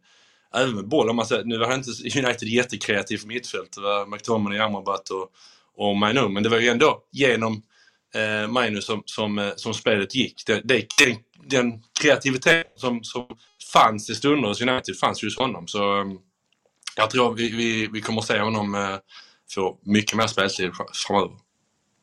även 0.56 0.76
med 0.76 0.88
boll. 0.88 1.10
Om 1.10 1.16
man 1.16 1.26
säger, 1.26 1.44
nu 1.44 1.58
var 1.58 1.74
inte 1.74 2.20
United 2.20 2.48
jättekreativt 2.48 3.26
mittfält. 3.26 3.74
Det 3.76 3.82
var 3.82 4.06
McTominay, 4.06 4.60
Amrabat 4.60 5.10
och, 5.10 5.32
och 5.76 5.98
Mainu. 5.98 6.30
Men 6.30 6.44
det 6.44 6.50
var 6.50 6.60
ju 6.60 6.68
ändå 6.68 7.04
genom 7.12 7.64
eh, 8.16 8.48
Magnus, 8.48 8.86
som, 8.86 9.04
som, 9.06 9.40
eh, 9.40 9.52
som 9.56 9.74
spelet 9.74 10.16
gick. 10.16 10.46
Det, 10.46 10.62
det, 10.64 10.88
den, 11.06 11.18
den 11.46 11.84
kreativitet 12.02 12.74
som, 12.76 13.04
som 13.04 13.28
fanns 13.74 14.10
i 14.10 14.16
stunder 14.16 14.48
hos 14.48 14.62
United 14.62 14.98
fanns 14.98 15.24
ju 15.24 15.28
hos 15.28 15.38
honom. 15.38 15.68
Så 15.68 16.02
eh, 16.02 16.06
jag 16.96 17.10
tror 17.10 17.34
vi, 17.34 17.50
vi, 17.50 17.88
vi 17.88 18.02
kommer 18.02 18.22
att 18.22 18.28
se 18.28 18.40
honom 18.40 18.76
eh, 18.76 18.98
få 19.54 19.78
mycket 19.82 20.18
mer 20.18 20.28
speltid 20.28 20.72
framöver. 20.94 21.32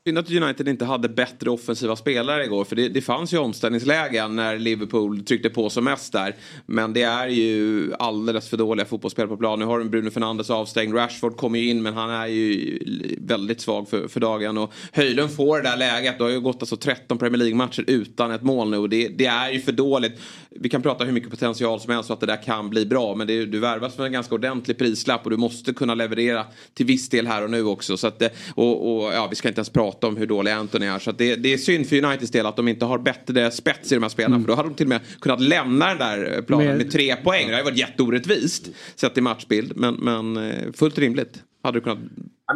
Synd 0.07 0.19
att 0.19 0.31
United 0.31 0.69
inte 0.69 0.85
hade 0.85 1.09
bättre 1.09 1.51
offensiva 1.51 1.97
spelare 1.97 2.45
igår. 2.45 2.65
För 2.65 2.77
det, 2.77 2.89
det 2.89 3.01
fanns 3.01 3.35
ju 3.35 3.39
omställningslägen 3.39 4.37
när 4.37 4.59
Liverpool 4.59 5.25
tryckte 5.25 5.51
på 5.51 5.71
som 5.71 5.85
mest 5.85 6.13
där. 6.13 6.37
Men 6.67 6.93
det 6.93 7.03
är 7.03 7.29
ju 7.29 7.93
alldeles 7.99 8.49
för 8.49 8.57
dåliga 8.57 8.87
fotbollsspel 8.87 9.29
på 9.29 9.37
plan. 9.37 9.59
Nu 9.59 9.65
har 9.65 9.79
de 9.79 9.91
Bruno 9.91 10.11
Fernandes 10.11 10.51
avstängd. 10.51 10.95
Rashford 10.95 11.37
kommer 11.37 11.59
ju 11.59 11.71
in 11.71 11.83
men 11.83 11.95
han 11.95 12.11
är 12.11 12.27
ju 12.27 12.79
väldigt 13.21 13.61
svag 13.61 13.89
för, 13.89 14.09
för 14.09 14.21
dagen. 14.21 14.59
Och 14.59 14.73
Höjlund 14.93 15.31
får 15.37 15.57
det 15.57 15.63
där 15.71 15.77
läget. 15.77 16.19
Det 16.19 16.25
har 16.25 16.31
ju 16.31 16.41
gått 16.41 16.63
alltså 16.63 16.77
13 16.77 17.19
Premier 17.19 17.39
League-matcher 17.39 17.85
utan 17.87 18.31
ett 18.31 18.43
mål 18.43 18.71
nu. 18.71 18.77
Och 18.77 18.89
det, 18.89 19.09
det 19.09 19.27
är 19.27 19.51
ju 19.51 19.61
för 19.61 19.73
dåligt. 19.73 20.21
Vi 20.51 20.69
kan 20.69 20.83
prata 20.83 21.05
hur 21.05 21.13
mycket 21.13 21.31
potential 21.31 21.81
som 21.81 21.93
helst 21.93 22.07
så 22.07 22.13
att 22.13 22.21
det 22.21 22.27
där 22.27 22.43
kan 22.43 22.71
bli 22.71 22.87
bra. 22.87 23.15
Men 23.15 23.27
det, 23.27 23.47
du 23.47 23.59
värvas 23.59 23.95
för 23.97 24.07
en 24.07 24.13
ganska 24.13 24.35
ordentlig 24.35 24.79
prislapp 24.79 25.25
och 25.25 25.31
du 25.31 25.37
måste 25.37 25.73
kunna 25.73 25.95
leverera 25.95 26.47
till 26.75 26.87
viss 26.87 27.09
del 27.09 27.27
här 27.27 27.45
och 27.45 27.51
nu 27.51 27.65
också. 27.65 27.97
Så 27.97 28.07
att, 28.07 28.19
det- 28.19 28.31
och, 28.55 28.97
och 28.97 29.13
ja, 29.13 29.27
vi 29.31 29.37
ska 29.37 29.49
inte 29.49 29.59
ens 29.59 29.71
prata 29.71 29.90
om 30.05 30.17
hur 30.17 30.27
dålig 30.27 30.51
Anthony 30.51 30.87
är. 30.87 30.99
Så 30.99 31.11
att 31.11 31.19
det, 31.19 31.37
det 31.37 31.53
är 31.53 31.59
synd 31.59 31.89
för 31.89 32.05
Uniteds 32.05 32.31
del 32.31 32.47
att 32.47 32.57
de 32.57 32.69
inte 32.69 32.85
har 32.85 32.99
bättre 32.99 33.51
spets 33.51 33.93
i 33.93 33.95
de 33.95 34.03
här 34.03 34.11
spelarna. 34.11 34.41
För 34.41 34.47
då 34.47 34.55
hade 34.55 34.69
de 34.69 34.75
till 34.75 34.87
och 34.87 34.89
med 34.89 35.01
kunnat 35.21 35.41
lämna 35.41 35.89
den 35.89 35.99
där 35.99 36.43
planen 36.43 36.67
Med- 36.67 36.77
med, 36.77 36.93
tre 36.93 37.17
poäng. 37.17 37.49
Det 37.49 37.53
hade 37.53 37.65
varit 37.65 37.79
jätteorättvist 37.79 38.69
sett 38.95 39.19
i 39.19 39.21
matchbild. 39.21 39.77
Men, 39.77 39.95
men 39.95 40.37
eh, 40.37 40.73
fullt 40.73 40.99
rimligt 40.99 41.43
hade 41.63 41.79
det 41.79 41.83
kunnat 41.83 41.99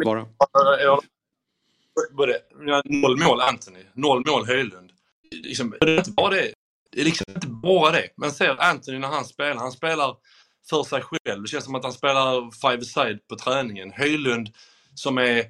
vara. 0.04 0.26
Ja, 0.84 1.00
både, 2.12 2.38
ja, 2.66 2.82
noll 2.84 3.18
mål 3.18 3.40
Anthony, 3.40 3.80
noll 3.94 4.22
mål 4.26 4.46
Höjlund. 4.46 4.90
Liksom, 5.30 5.74
det 5.80 5.90
är 5.90 5.98
inte 5.98 6.10
bara 6.10 6.30
det. 6.30 6.52
Det 6.92 7.00
är 7.00 7.04
liksom 7.04 7.24
inte 7.34 7.46
bara 7.46 7.92
det. 7.92 8.08
Man 8.16 8.32
ser 8.32 8.62
Anthony 8.62 8.98
när 8.98 9.08
han 9.08 9.24
spelar. 9.24 9.54
Han 9.54 9.72
spelar 9.72 10.16
för 10.70 10.82
sig 10.82 11.02
själv. 11.02 11.42
Det 11.42 11.48
känns 11.48 11.64
som 11.64 11.74
att 11.74 11.82
han 11.82 11.92
spelar 11.92 12.50
five-a-side 12.50 13.18
på 13.28 13.36
träningen. 13.36 13.92
Höjlund 13.92 14.48
som 14.94 15.18
är 15.18 15.44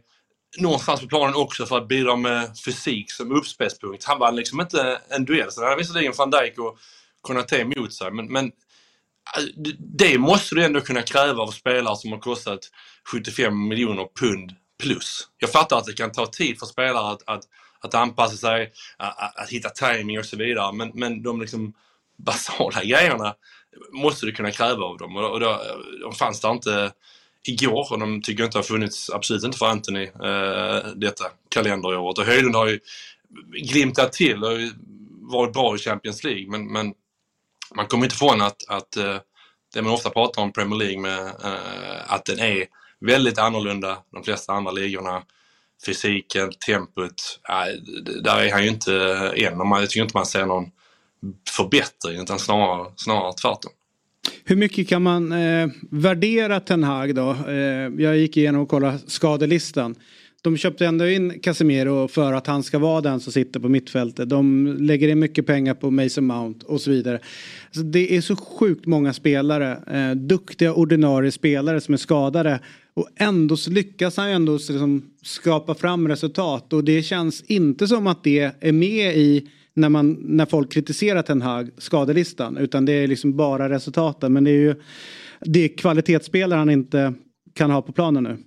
någonstans 0.58 1.00
på 1.00 1.06
planen 1.06 1.34
också 1.34 1.66
för 1.66 1.78
att 1.78 1.88
bidra 1.88 2.16
med 2.16 2.58
fysik 2.64 3.12
som 3.12 3.32
uppspelspunkt. 3.32 4.04
Han 4.04 4.18
vann 4.18 4.36
liksom 4.36 4.60
inte 4.60 5.00
en 5.08 5.24
duell. 5.24 5.52
Så 5.52 5.64
hade 5.64 5.76
visserligen 5.76 6.12
van 6.18 6.30
Dijk 6.30 6.58
och 6.58 6.78
Konaté 7.20 7.60
emot 7.60 7.92
sig. 7.94 8.10
Men, 8.10 8.26
men 8.32 8.52
alltså, 9.36 9.52
det- 9.78 10.18
måste 10.18 10.54
du 10.54 10.64
ändå 10.64 10.80
kunna 10.80 11.02
kräva 11.02 11.42
av 11.42 11.50
spelare 11.50 11.96
som 11.96 12.12
har 12.12 12.18
kostat 12.18 12.60
75 13.12 13.68
miljoner 13.68 14.06
pund 14.20 14.54
plus. 14.82 15.28
Jag 15.38 15.52
fattar 15.52 15.78
att 15.78 15.84
det 15.84 15.92
kan 15.92 16.12
ta 16.12 16.26
tid 16.26 16.58
för 16.58 16.66
spelare 16.66 17.10
att, 17.12 17.22
att, 17.28 17.42
att 17.80 17.94
anpassa 17.94 18.36
sig, 18.36 18.72
att, 18.96 19.18
att, 19.18 19.36
att 19.38 19.48
hitta 19.50 19.68
timing 19.70 20.18
och 20.18 20.24
så 20.24 20.36
vidare. 20.36 20.72
Men, 20.72 20.90
men 20.94 21.22
de 21.22 21.40
liksom 21.40 21.74
basala 22.18 22.84
grejerna 22.84 23.34
måste 23.92 24.26
du 24.26 24.32
kunna 24.32 24.50
kräva 24.50 24.84
av 24.84 24.98
dem. 24.98 25.16
Och, 25.16 25.30
och 25.30 25.40
då, 25.40 25.60
de 26.02 26.12
fanns 26.14 26.40
där 26.40 26.50
inte 26.50 26.92
igår 27.48 27.92
och 27.92 27.98
de 27.98 28.22
tycker 28.22 28.44
inte 28.44 28.58
har 28.58 28.62
funnits, 28.62 29.10
absolut 29.10 29.44
inte 29.44 29.58
för 29.58 29.66
Anthony, 29.66 30.02
eh, 30.02 30.86
detta 30.96 31.24
kalenderåret. 31.48 32.18
Och 32.18 32.24
Höjlund 32.24 32.54
har 32.54 32.66
ju 32.66 32.80
glimtat 33.52 34.12
till 34.12 34.44
och 34.44 34.58
varit 35.20 35.52
bra 35.52 35.74
i 35.74 35.78
Champions 35.78 36.24
League 36.24 36.50
men, 36.50 36.72
men 36.72 36.94
man 37.74 37.86
kommer 37.86 38.04
inte 38.04 38.14
ifrån 38.14 38.42
att, 38.42 38.68
att 38.68 38.96
eh, 38.96 39.16
det 39.74 39.82
man 39.82 39.92
ofta 39.92 40.10
pratar 40.10 40.42
om 40.42 40.52
Premier 40.52 40.78
League 40.78 41.00
med 41.00 41.26
eh, 41.26 42.12
att 42.12 42.24
den 42.24 42.38
är 42.38 42.66
väldigt 43.00 43.38
annorlunda 43.38 43.98
de 44.12 44.24
flesta 44.24 44.52
andra 44.52 44.72
ligorna. 44.72 45.22
Fysiken, 45.86 46.52
tempot, 46.66 47.40
där 48.22 48.38
är 48.38 48.52
han 48.52 48.62
ju 48.62 48.68
inte 48.68 48.94
eh, 48.94 49.46
än. 49.46 49.60
Och 49.60 49.66
man, 49.66 49.80
jag 49.80 49.90
tycker 49.90 50.02
inte 50.02 50.16
man 50.16 50.26
ser 50.26 50.46
någon 50.46 50.70
förbättring 51.56 52.20
utan 52.20 52.38
snarare, 52.38 52.92
snarare 52.96 53.32
tvärtom. 53.32 53.72
Hur 54.44 54.56
mycket 54.56 54.88
kan 54.88 55.02
man 55.02 55.32
eh, 55.32 55.68
värdera 55.90 56.60
Ten 56.60 56.84
Hag 56.84 57.14
då? 57.14 57.36
Eh, 57.48 57.54
jag 58.04 58.18
gick 58.18 58.36
igenom 58.36 58.60
och 58.60 58.68
kollade 58.68 58.98
skadelistan. 59.06 59.94
De 60.44 60.56
köpte 60.56 60.86
ändå 60.86 61.08
in 61.08 61.40
Casemiro 61.40 62.08
för 62.08 62.32
att 62.32 62.46
han 62.46 62.62
ska 62.62 62.78
vara 62.78 63.00
den 63.00 63.20
som 63.20 63.32
sitter 63.32 63.60
på 63.60 63.68
mittfältet. 63.68 64.28
De 64.28 64.66
lägger 64.80 65.08
in 65.08 65.18
mycket 65.18 65.46
pengar 65.46 65.74
på 65.74 65.90
Mason 65.90 66.26
Mount 66.26 66.66
och 66.66 66.80
så 66.80 66.90
vidare. 66.90 67.18
Så 67.70 67.80
det 67.80 68.16
är 68.16 68.20
så 68.20 68.36
sjukt 68.36 68.86
många 68.86 69.12
spelare, 69.12 69.78
eh, 69.92 70.16
duktiga 70.16 70.74
ordinarie 70.74 71.30
spelare 71.30 71.80
som 71.80 71.94
är 71.94 71.98
skadade. 71.98 72.60
Och 72.94 73.08
ändå 73.16 73.56
så 73.56 73.70
lyckas 73.70 74.16
han 74.16 74.28
ju 74.28 74.34
ändå 74.34 74.52
liksom 74.52 75.02
skapa 75.22 75.74
fram 75.74 76.08
resultat. 76.08 76.72
Och 76.72 76.84
det 76.84 77.02
känns 77.02 77.42
inte 77.42 77.88
som 77.88 78.06
att 78.06 78.24
det 78.24 78.52
är 78.60 78.72
med 78.72 79.16
i 79.16 79.48
när, 79.74 79.88
man, 79.88 80.12
när 80.20 80.46
folk 80.46 80.72
kritiserar 80.72 81.22
Ten 81.22 81.42
Hag 81.42 81.70
skadelistan. 81.78 82.56
Utan 82.56 82.84
det 82.84 82.92
är 82.92 83.06
liksom 83.06 83.36
bara 83.36 83.68
resultaten. 83.68 84.32
Men 84.32 84.44
det 84.44 84.50
är 84.50 84.60
ju 84.60 84.82
det 85.40 85.64
är 85.64 85.76
kvalitetsspelare 85.76 86.58
han 86.58 86.70
inte 86.70 87.14
kan 87.54 87.70
ha 87.70 87.82
på 87.82 87.92
planen 87.92 88.24
nu. 88.24 88.38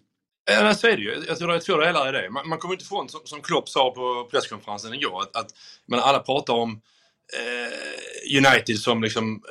Ja, 0.52 0.74
så 0.74 0.88
är 0.88 0.98
det 0.98 1.04
ju. 1.04 1.24
Jag 1.28 1.38
tror 1.38 1.48
det 1.48 1.56
är 1.56 1.60
två 1.60 1.78
delar 1.78 2.10
i 2.10 2.22
det. 2.22 2.30
Man, 2.30 2.50
man 2.50 2.60
kommer 2.60 2.74
inte 2.74 2.84
ifrån, 2.84 3.10
som, 3.10 3.22
som 3.24 3.42
Klopp 3.42 3.70
sa 3.70 3.92
på 3.92 4.28
presskonferensen 4.32 4.94
igår, 4.94 5.22
att, 5.22 5.36
att 5.36 5.48
men 5.86 6.00
alla 6.00 6.20
pratar 6.20 6.54
om 6.54 6.82
eh, 7.34 8.38
United 8.38 8.80
som 8.80 9.04
liksom 9.04 9.42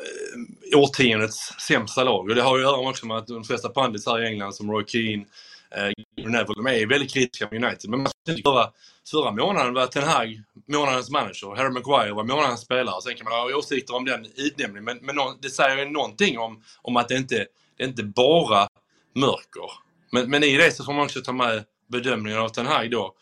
eh, 0.73 0.78
årtiondets 0.78 1.39
sämsta 1.69 2.05
lag. 2.05 2.28
Och 2.28 2.35
det 2.35 2.43
har 2.43 2.59
ju 2.59 2.65
att 2.65 2.70
göra 2.70 2.89
också 2.89 3.07
med 3.07 3.16
att 3.16 3.27
de 3.27 3.44
flesta 3.44 3.73
pundits 3.73 4.07
här 4.07 4.23
i 4.23 4.27
England, 4.27 4.53
som 4.55 4.70
Roy 4.70 4.85
Keane, 4.86 5.24
eh, 5.70 5.93
Neville, 6.16 6.55
de 6.55 6.66
är 6.66 6.86
väldigt 6.86 7.12
kritiska 7.12 7.48
med 7.51 7.65
United. 7.65 7.90
Men 7.90 8.01
man 8.01 8.09
ska 8.09 8.32
inte 8.32 8.48
göra 8.48 8.70
förra 9.11 9.33
månaden 9.33 9.74
var 9.74 9.87
Ten 9.87 10.09
Hag 10.09 10.43
månadens 10.69 11.11
manager, 11.11 11.57
Harry 11.57 11.70
Maguire 11.70 12.12
var 12.12 12.24
månadens 12.24 12.61
spelare. 12.61 13.03
Sen 13.03 13.15
kan 13.15 13.24
man 13.24 13.33
ha 13.33 13.57
åsikter 13.57 13.95
om 13.95 14.05
den 14.05 14.27
utnämningen, 14.37 14.85
men, 14.85 14.99
men 15.03 15.16
det 15.43 15.51
säger 15.51 15.77
ju 15.77 15.91
någonting 15.91 16.39
om, 16.39 16.62
om 16.83 16.97
att 16.97 17.09
det 17.09 17.16
inte 17.16 17.47
det 17.77 17.85
är 17.85 17.89
inte 17.89 18.03
bara 18.03 18.69
mörker. 19.15 19.70
Men, 20.11 20.31
men 20.31 20.45
i 20.45 20.57
det 20.57 20.77
så 20.77 20.85
får 20.85 20.93
man 20.93 21.05
också 21.05 21.20
ta 21.20 21.33
med 21.33 21.65
bedömningen 21.89 22.39
av 22.39 22.49
Ten 22.49 22.66
Hag 22.66 22.91
då. 22.91 23.15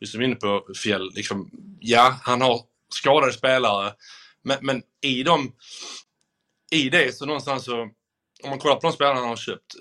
Vi 0.00 0.06
som 0.06 0.20
är 0.20 0.24
inne 0.24 0.34
på 0.34 0.66
Fjäll, 0.76 1.10
liksom, 1.14 1.50
ja, 1.80 2.18
han 2.22 2.40
har 2.40 2.60
skadade 2.94 3.32
spelare. 3.32 3.92
Men, 4.42 4.58
men 4.60 4.82
i 5.00 5.22
dem, 5.22 5.52
i 6.70 6.88
det 6.88 7.16
så 7.16 7.26
någonstans 7.26 7.64
så, 7.64 7.80
om 8.42 8.50
man 8.50 8.58
kollar 8.58 8.74
på 8.74 8.86
de 8.86 8.92
spelarna 8.92 9.20
han 9.20 9.28
har 9.28 9.36
köpt. 9.36 9.74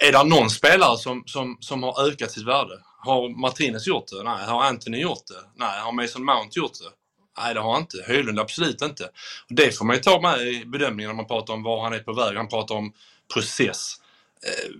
Är 0.00 0.12
det 0.12 0.24
någon 0.24 0.50
spelare 0.50 0.98
som, 0.98 1.22
som, 1.26 1.56
som 1.60 1.82
har 1.82 2.08
ökat 2.08 2.30
sitt 2.30 2.46
värde? 2.46 2.74
Har 2.98 3.40
Martinez 3.40 3.86
gjort 3.86 4.08
det? 4.08 4.22
Nej. 4.22 4.46
Har 4.46 4.64
Anthony 4.64 5.00
gjort 5.00 5.26
det? 5.26 5.42
Nej. 5.56 5.80
Har 5.80 5.92
Mason 5.92 6.24
Mount 6.24 6.58
gjort 6.60 6.72
det? 6.72 6.90
Nej, 7.38 7.54
det 7.54 7.60
har 7.60 7.72
han 7.72 7.82
inte. 7.82 8.04
Höjlund 8.06 8.40
absolut 8.40 8.82
inte. 8.82 9.04
Och 9.50 9.54
det 9.54 9.78
får 9.78 9.84
man 9.84 9.96
ju 9.96 10.02
ta 10.02 10.20
med 10.20 10.40
i 10.40 10.64
bedömningen 10.66 11.10
när 11.10 11.16
man 11.16 11.26
pratar 11.26 11.54
om 11.54 11.62
var 11.62 11.82
han 11.82 11.92
är 11.92 11.98
på 11.98 12.12
väg. 12.12 12.36
Han 12.36 12.48
pratar 12.48 12.74
om 12.74 12.92
process. 13.34 13.94
Eh, 14.42 14.70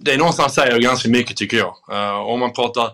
det 0.00 0.12
är 0.12 0.18
någonstans 0.18 0.54
säger 0.54 0.80
ganska 0.80 1.08
mycket 1.08 1.36
tycker 1.36 1.56
jag. 1.56 1.76
Eh, 1.90 2.20
om 2.20 2.40
man 2.40 2.52
pratar 2.52 2.92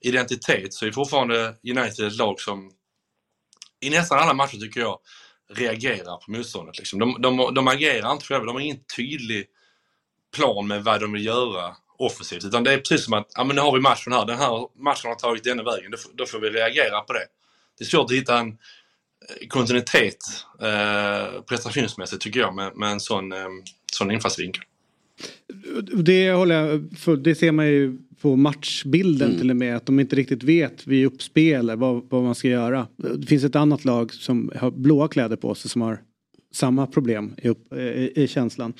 identitet 0.00 0.74
så 0.74 0.86
är 0.86 0.92
fortfarande 0.92 1.54
United 1.70 2.06
ett 2.06 2.16
lag 2.16 2.40
som 2.40 2.70
i 3.80 3.90
nästan 3.90 4.18
alla 4.18 4.34
matcher 4.34 4.56
tycker 4.56 4.80
jag 4.80 4.98
reagerar 5.54 6.16
på 6.16 6.30
motståndet. 6.30 6.78
Liksom. 6.78 6.98
De, 6.98 7.22
de, 7.22 7.54
de 7.54 7.68
agerar 7.68 8.12
inte 8.12 8.24
själva, 8.24 8.46
de 8.46 8.54
har 8.54 8.60
ingen 8.60 8.84
tydlig 8.96 9.46
plan 10.36 10.66
med 10.66 10.84
vad 10.84 11.00
de 11.00 11.12
vill 11.12 11.24
göra 11.24 11.76
offensivt. 11.98 12.44
Utan 12.44 12.64
det 12.64 12.72
är 12.72 12.78
precis 12.78 13.04
som 13.04 13.14
att, 13.14 13.26
ja 13.34 13.44
men 13.44 13.56
nu 13.56 13.62
har 13.62 13.72
vi 13.72 13.80
matchen 13.80 14.12
här, 14.12 14.26
den 14.26 14.38
här 14.38 14.82
matchen 14.84 15.08
har 15.08 15.14
tagit 15.14 15.44
denna 15.44 15.62
vägen, 15.62 15.90
då, 15.90 15.96
får- 15.96 16.12
då 16.14 16.26
får 16.26 16.40
vi 16.40 16.50
reagera 16.50 17.00
på 17.00 17.12
det. 17.12 17.24
Det 17.78 17.84
är 17.84 17.88
svårt 17.88 18.10
att 18.10 18.16
hitta 18.16 18.38
en 18.38 18.48
eh, 18.48 19.46
kontinuitet 19.48 20.16
eh, 20.62 21.42
prestationsmässigt 21.42 22.22
tycker 22.22 22.40
jag 22.40 22.54
med, 22.54 22.76
med 22.76 22.90
en 22.92 23.00
sån, 23.00 23.32
eh, 23.32 23.38
sån 23.92 24.10
infallsvinkel. 24.10 24.62
Det 26.04 26.32
håller 26.32 26.54
jag 26.66 26.88
för, 26.98 27.16
Det 27.16 27.34
ser 27.34 27.52
man 27.52 27.66
ju 27.66 27.98
på 28.20 28.36
matchbilden 28.36 29.28
Mm. 29.28 29.40
till 29.40 29.50
och 29.50 29.56
med. 29.56 29.76
Att 29.76 29.86
de 29.86 30.00
inte 30.00 30.16
riktigt 30.16 30.42
vet 30.42 30.86
vid 30.86 31.06
uppspel 31.06 31.76
vad, 31.76 32.02
vad 32.10 32.22
man 32.22 32.34
ska 32.34 32.48
göra. 32.48 32.86
Det 32.96 33.26
finns 33.26 33.44
ett 33.44 33.56
annat 33.56 33.84
lag 33.84 34.14
som 34.14 34.52
har 34.56 34.70
blåa 34.70 35.08
kläder 35.08 35.36
på 35.36 35.54
sig 35.54 35.70
som 35.70 35.82
har 35.82 36.00
samma 36.52 36.86
problem 36.86 37.34
i, 37.42 37.48
upp, 37.48 37.72
i, 37.72 38.12
i 38.14 38.28
känslan. 38.28 38.72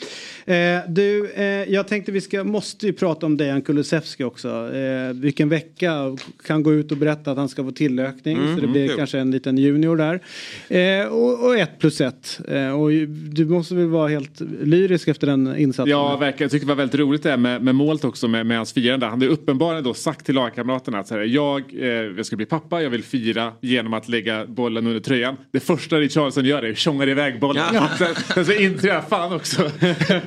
Eh, 0.46 0.78
du, 0.88 1.30
eh, 1.30 1.44
jag 1.44 1.88
tänkte 1.88 2.12
vi 2.12 2.20
ska, 2.20 2.44
måste 2.44 2.86
ju 2.86 2.92
prata 2.92 3.26
om 3.26 3.36
Dejan 3.36 3.62
Kulusevski 3.62 4.24
också. 4.24 4.74
Eh, 4.74 5.12
vilken 5.14 5.48
vecka 5.48 6.16
kan 6.46 6.62
gå 6.62 6.72
ut 6.72 6.92
och 6.92 6.98
berätta 6.98 7.30
att 7.30 7.36
han 7.36 7.48
ska 7.48 7.64
få 7.64 7.70
tillökning. 7.70 8.36
Mm, 8.36 8.54
så 8.54 8.60
det 8.60 8.66
blir 8.66 8.88
kul. 8.88 8.96
kanske 8.96 9.18
en 9.18 9.30
liten 9.30 9.58
junior 9.58 9.96
där. 9.96 10.20
Eh, 10.68 11.06
och, 11.06 11.44
och 11.44 11.56
ett 11.56 11.78
plus 11.78 12.00
ett. 12.00 12.40
Eh, 12.48 12.80
och 12.80 12.90
du 13.30 13.44
måste 13.44 13.74
väl 13.74 13.86
vara 13.86 14.08
helt 14.08 14.40
lyrisk 14.62 15.08
efter 15.08 15.26
den 15.26 15.56
insatsen. 15.56 15.90
Ja, 15.90 16.16
verkligen. 16.16 16.44
Jag 16.44 16.50
tycker 16.50 16.66
det 16.66 16.72
var 16.72 16.76
väldigt 16.76 17.00
roligt 17.00 17.22
det 17.22 17.30
här 17.30 17.36
med, 17.36 17.62
med 17.62 17.74
målet 17.74 18.04
också 18.04 18.28
med, 18.28 18.46
med 18.46 18.56
hans 18.56 18.72
firande. 18.72 19.06
Han 19.06 19.20
hade 19.20 19.32
uppenbarligen 19.32 19.84
då 19.84 19.94
sagt 19.94 20.26
till 20.26 20.34
lagkamraterna 20.34 20.98
att 20.98 21.08
så 21.08 21.14
här, 21.14 21.22
jag, 21.22 21.62
eh, 21.80 21.88
jag 21.88 22.26
ska 22.26 22.36
bli 22.36 22.46
pappa, 22.46 22.82
jag 22.82 22.90
vill 22.90 23.04
fira 23.04 23.52
genom 23.60 23.94
att 23.94 24.08
lägga 24.08 24.46
bollen 24.46 24.86
under 24.86 25.00
tröjan. 25.00 25.36
Det 25.50 25.60
första 25.60 25.96
Richarlison 25.96 26.44
gör 26.44 26.62
är 26.62 26.70
att 26.70 26.78
tjongar 26.78 27.08
iväg 27.08 27.40
bollen. 27.40 27.62
Ja. 27.66 27.67
Sen, 27.98 28.14
sen 28.34 28.44
så 28.44 28.52
inser 28.52 28.88
jag, 28.88 29.08
fan 29.08 29.32
också, 29.32 29.70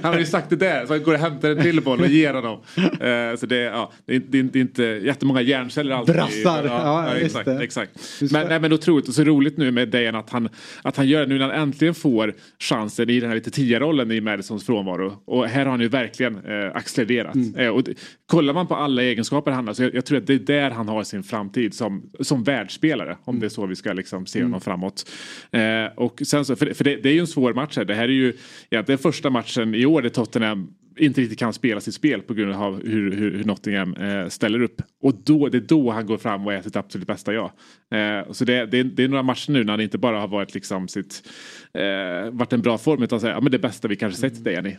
han 0.02 0.14
har 0.14 0.20
ju 0.20 0.26
sagt 0.26 0.50
det 0.50 0.56
där. 0.56 0.86
Så 0.86 0.94
han 0.94 1.04
går 1.04 1.14
och 1.14 1.20
hämtar 1.20 1.50
en 1.50 1.62
till 1.62 1.82
boll 1.82 2.02
och 2.02 2.08
ger 2.08 2.34
honom. 2.34 2.60
Eh, 2.78 3.38
så 3.38 3.46
det, 3.46 3.56
ja, 3.56 3.92
det, 4.06 4.16
är, 4.16 4.20
det, 4.20 4.40
är, 4.40 4.44
det 4.44 4.60
är 4.60 4.62
inte 4.62 4.84
jättemånga 4.84 5.42
hjärnceller 5.42 5.96
alltid. 5.96 6.16
Brassar. 6.16 6.66
Ja, 6.66 7.18
just 7.18 7.36
exakt, 7.36 7.62
exakt. 7.62 7.92
Men, 8.32 8.48
nej, 8.48 8.60
men 8.60 8.74
otroligt 8.74 9.08
och 9.08 9.14
så 9.14 9.24
roligt 9.24 9.58
nu 9.58 9.72
med 9.72 9.90
Dejan 9.90 10.16
att 10.16 10.30
han, 10.30 10.50
att 10.82 10.98
han 10.98 11.08
gör 11.08 11.22
det 11.22 11.28
nu 11.28 11.40
när 11.40 11.50
han 11.50 11.62
äntligen 11.62 11.96
får 11.96 12.34
chansen 12.60 13.10
i 13.10 13.20
den 13.20 13.30
här 13.30 13.36
lite 13.36 13.52
tia-rollen 13.52 14.12
i 14.12 14.22
Madisons 14.22 14.66
frånvaro. 14.66 15.14
Och 15.26 15.48
här 15.48 15.66
har 15.66 15.72
han 15.72 15.82
ju 15.82 15.88
verkligen 15.88 16.36
eh, 16.36 16.76
accelererat. 16.76 17.36
Eh, 17.58 17.68
och 17.68 17.84
kollar 18.26 18.54
man 18.54 18.68
på 18.68 18.76
alla 18.76 19.04
egenskaper 19.04 19.52
han 19.52 19.68
har 19.68 19.74
så 19.74 19.84
jag, 19.84 19.96
jag 19.96 20.06
tror 20.06 20.18
att 20.18 20.28
det 20.28 20.34
är 20.34 20.40
där 20.40 20.70
han 20.72 20.88
har 20.88 21.04
sin 21.04 21.24
framtid 21.24 21.74
som, 21.74 22.04
som 22.20 22.44
världsspelare. 22.44 23.18
Om 23.24 23.40
det 23.40 23.46
är 23.48 23.50
så 23.50 23.66
vi 23.66 23.76
ska 23.76 23.94
liksom 23.94 24.26
se 24.26 24.44
honom 24.44 24.62
framåt. 24.62 25.10
Eh, 25.52 25.62
och 25.96 26.22
sen 26.26 26.46
så, 26.46 26.56
för, 26.56 26.74
för 26.74 26.84
det, 26.84 26.96
det 26.96 27.10
är 27.10 27.14
ju 27.14 27.21
en 27.22 27.28
svår 27.28 27.54
match 27.54 27.78
här. 27.78 27.86
Det 27.86 27.96
här 27.96 28.04
är 28.04 28.08
ju 28.08 28.34
egentligen 28.70 29.00
första 29.00 29.30
matchen 29.30 29.76
i 29.76 29.86
år 29.86 30.02
där 30.02 30.10
Tottenham 30.10 30.68
inte 30.98 31.22
riktigt 31.22 31.40
kan 31.40 31.54
spela 31.54 31.82
sitt 31.82 31.94
spel 31.96 32.22
på 32.22 32.34
grund 32.34 32.54
av 32.54 32.84
hur, 32.88 33.12
hur, 33.12 33.32
hur 33.32 33.44
Nottingham 33.44 33.94
eh, 33.94 34.28
ställer 34.28 34.62
upp. 34.62 34.82
Och 35.02 35.14
då, 35.24 35.50
det 35.50 35.58
är 35.58 35.62
då 35.62 35.92
han 35.92 36.06
går 36.06 36.18
fram 36.18 36.48
och 36.48 36.54
är 36.54 36.62
sitt 36.62 36.76
absolut 36.76 37.08
bästa 37.08 37.34
jag. 37.34 37.46
Eh, 37.92 38.32
så 38.32 38.46
det, 38.46 38.66
det, 38.66 38.80
är- 38.80 38.84
det 38.84 39.04
är 39.04 39.08
några 39.08 39.24
matcher 39.24 39.52
nu 39.52 39.64
när 39.64 39.74
han 39.74 39.82
inte 39.82 39.98
bara 39.98 40.20
har 40.20 40.28
varit 40.28 40.54
liksom 40.54 40.88
sitt, 40.88 41.30
eh, 41.74 42.32
varit 42.32 42.54
en 42.54 42.62
bra 42.62 42.78
form 42.78 43.04
utan 43.04 43.20
säga, 43.20 43.34
ja, 43.34 43.42
men 43.42 43.52
det 43.52 43.60
bästa 43.60 43.88
vi 43.88 43.96
kanske 43.96 44.20
sett 44.22 44.44
det 44.44 44.54
i. 44.54 44.78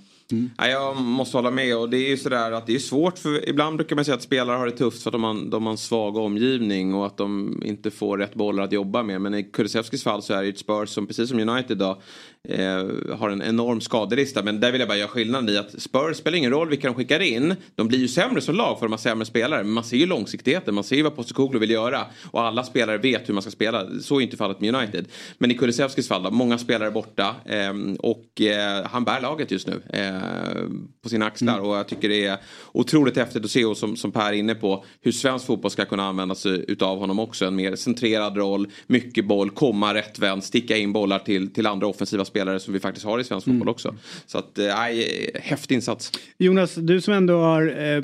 Ja, 0.59 0.67
jag 0.69 0.97
måste 0.97 1.37
hålla 1.37 1.51
med 1.51 1.77
och 1.77 1.91
det 1.91 1.97
är 1.97 2.09
ju 2.11 2.17
sådär 2.17 2.53
att 2.53 2.67
det 2.67 2.75
är 2.75 2.79
svårt 2.79 3.19
för 3.19 3.49
ibland 3.49 3.77
brukar 3.77 3.97
man 3.97 4.05
säga 4.05 4.15
att 4.15 4.23
spelare 4.23 4.57
har 4.57 4.67
det 4.67 4.73
tufft 4.73 5.03
för 5.03 5.11
att 5.11 5.13
de 5.13 5.25
har, 5.25 5.51
de 5.51 5.65
har 5.65 5.71
en 5.71 5.79
svag 5.79 6.17
omgivning 6.17 6.95
och 6.95 7.07
att 7.07 7.17
de 7.17 7.63
inte 7.65 7.91
får 7.91 8.19
rätt 8.19 8.35
bollar 8.35 8.63
att 8.65 8.73
jobba 8.73 9.03
med. 9.03 9.21
Men 9.21 9.35
i 9.35 9.43
Kulusevskis 9.43 10.05
fall 10.05 10.23
så 10.23 10.35
är 10.35 10.39
det 10.39 10.45
ju 10.45 10.51
ett 10.53 10.59
Spurs 10.59 10.89
som 10.89 11.07
precis 11.07 11.29
som 11.29 11.49
United 11.49 11.79
då 11.79 12.03
eh, 12.49 13.17
har 13.17 13.31
en 13.31 13.43
enorm 13.43 13.81
skadelista. 13.81 14.43
Men 14.43 14.61
där 14.61 14.73
vill 14.73 14.81
jag 14.81 14.89
bara 14.89 14.99
göra 14.99 15.09
skillnad 15.09 15.51
i 15.51 15.59
att 15.59 15.83
Spurs 15.83 16.17
spelar 16.17 16.39
ingen 16.39 16.51
roll 16.51 16.69
vilka 16.69 16.89
de 16.89 16.95
skickar 16.95 17.21
in. 17.21 17.55
De 17.75 17.89
blir 17.89 17.99
ju 17.99 18.09
sämre 18.09 18.41
som 18.41 18.55
lag 18.55 18.79
för 18.79 18.87
de 18.87 18.93
har 18.93 18.99
sämre 18.99 19.25
spelare. 19.25 19.63
Men 19.63 19.73
man 19.73 19.85
ser 19.85 19.97
ju 19.97 20.07
långsiktigheten, 20.07 20.75
man 20.75 20.85
ser 20.85 20.97
ju 20.97 21.03
vad 21.03 21.17
Postecoglou 21.17 21.61
vill 21.61 21.71
göra. 21.71 22.07
Och 22.31 22.43
alla 22.43 22.65
spelare 22.65 22.99
vet 22.99 23.29
hur 23.29 23.35
man 23.35 23.43
ska 23.43 23.51
spela. 23.51 23.87
Så 24.01 24.17
är 24.17 24.21
inte 24.21 24.37
fallet 24.37 24.61
med 24.61 24.75
United. 24.75 25.07
Men 25.39 25.51
i 25.51 25.55
Kulusevskis 25.55 26.09
fall 26.09 26.23
då, 26.23 26.31
många 26.31 26.59
spelare 26.59 26.91
borta. 26.91 27.35
Eh, 27.45 27.73
och 27.99 28.41
eh, 28.41 28.85
han 28.85 29.05
bär 29.05 29.21
laget 29.21 29.51
just 29.51 29.67
nu. 29.67 29.83
Eh, 29.93 30.69
på 31.03 31.09
sina 31.09 31.27
axlar. 31.27 31.61
Och 31.61 31.77
jag 31.77 31.89
tycker 31.89 32.09
det 32.09 32.27
är 32.27 32.39
otroligt 32.73 33.17
häftigt 33.17 33.45
att 33.45 33.51
se 33.51 33.65
och 33.65 33.77
som, 33.77 33.97
som 33.97 34.13
Per 34.13 34.29
är 34.29 34.33
inne 34.33 34.55
på. 34.55 34.85
Hur 35.01 35.13
svensk 35.13 35.47
fotboll 35.47 35.71
ska 35.71 35.85
kunna 35.85 36.05
använda 36.09 36.35
sig 36.35 36.65
utav 36.69 36.99
honom 36.99 37.19
också. 37.19 37.45
En 37.47 37.57
mer 37.57 37.77
centrerad 37.77 38.37
roll, 38.37 38.69
mycket 38.87 39.27
boll, 39.27 39.51
komma 39.51 39.95
rättvänd, 39.95 40.45
sticka 40.45 40.77
in 40.77 40.93
bollar 40.93 41.19
till, 41.19 41.53
till 41.53 41.67
andra 41.67 41.87
offensiva 41.87 42.25
spelare 42.25 42.32
som 42.59 42.75
vi 42.75 42.81
faktiskt 42.81 43.07
har 43.07 43.19
i 43.19 43.25
svensk 43.25 43.45
fotboll 43.45 43.69
också. 43.69 43.95
Så 44.27 44.39
att, 44.39 44.59
eh, 44.59 44.67
nej, 44.67 45.31
häftig 45.35 45.75
insats. 45.75 46.13
Jonas, 46.39 46.75
du 46.75 47.01
som 47.01 47.15
ändå 47.15 47.39
har 47.39 47.83
eh, 47.83 48.03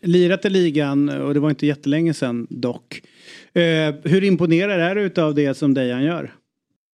lirat 0.00 0.44
i 0.44 0.50
ligan 0.50 1.08
och 1.08 1.34
det 1.34 1.40
var 1.40 1.50
inte 1.50 1.66
jättelänge 1.66 2.14
sedan 2.14 2.46
dock. 2.50 3.02
Eh, 3.52 3.94
hur 4.04 4.24
imponerad 4.24 4.80
är 4.80 4.94
du 4.94 5.00
utav 5.00 5.34
det 5.34 5.54
som 5.54 5.74
Dejan 5.74 6.02
gör? 6.02 6.34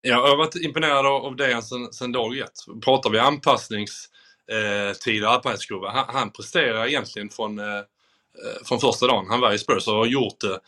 Ja, 0.06 0.10
jag 0.10 0.28
har 0.28 0.36
varit 0.36 0.56
imponerad 0.56 1.06
av, 1.06 1.36
det 1.36 1.62
sen, 1.62 1.92
sen 1.92 2.12
dag 2.12 2.38
ett. 2.38 2.52
Pratar 2.84 3.10
vi 3.10 3.18
anpassningstid 3.18 5.24
och 5.24 5.32
anpassningskurva. 5.32 5.90
Han, 5.90 6.04
han 6.08 6.30
presterar 6.30 6.86
egentligen 6.86 7.30
från, 7.30 7.58
eh, 7.58 7.66
eh, 7.66 7.82
från 8.64 8.80
första 8.80 9.06
dagen 9.06 9.26
han 9.28 9.40
var 9.40 9.52
i 9.52 9.58
Spurs 9.58 9.88
och 9.88 9.94
har 9.94 10.06
gjort 10.06 10.40
det 10.40 10.60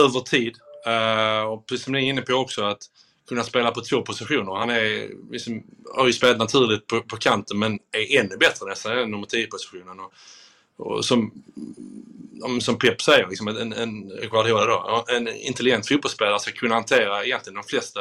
över 0.00 0.20
tid. 0.20 0.56
Eh, 0.86 1.42
och 1.42 1.66
precis 1.66 1.84
som 1.84 1.92
ni 1.92 1.98
är 1.98 2.10
inne 2.10 2.22
på 2.22 2.34
också 2.34 2.64
att 2.64 2.82
kunna 3.30 3.44
spela 3.44 3.70
på 3.70 3.80
två 3.80 4.02
positioner. 4.02 4.54
Han 4.54 4.70
är, 4.70 5.10
liksom, 5.32 5.62
har 5.94 6.06
ju 6.06 6.12
spelat 6.12 6.38
naturligt 6.38 6.86
på, 6.86 7.02
på 7.02 7.16
kanten 7.16 7.58
men 7.58 7.78
är 7.92 8.18
ännu 8.20 8.36
bättre 8.36 8.66
nästan 8.66 8.98
än 8.98 9.10
nummer 9.10 9.26
10-positionen. 9.26 10.00
Och, 10.00 10.12
och 10.76 11.04
som, 11.04 11.32
som 12.60 12.78
Pep 12.78 13.02
säger, 13.02 13.28
liksom, 13.28 13.48
en, 13.48 13.72
en, 13.72 14.08
Guardiola 14.08 14.66
då, 14.66 15.04
en 15.08 15.28
intelligent 15.28 15.88
fotbollsspelare 15.88 16.40
ska 16.40 16.52
kunna 16.52 16.74
hantera 16.74 17.24
egentligen 17.24 17.54
de 17.54 17.64
flesta 17.64 18.00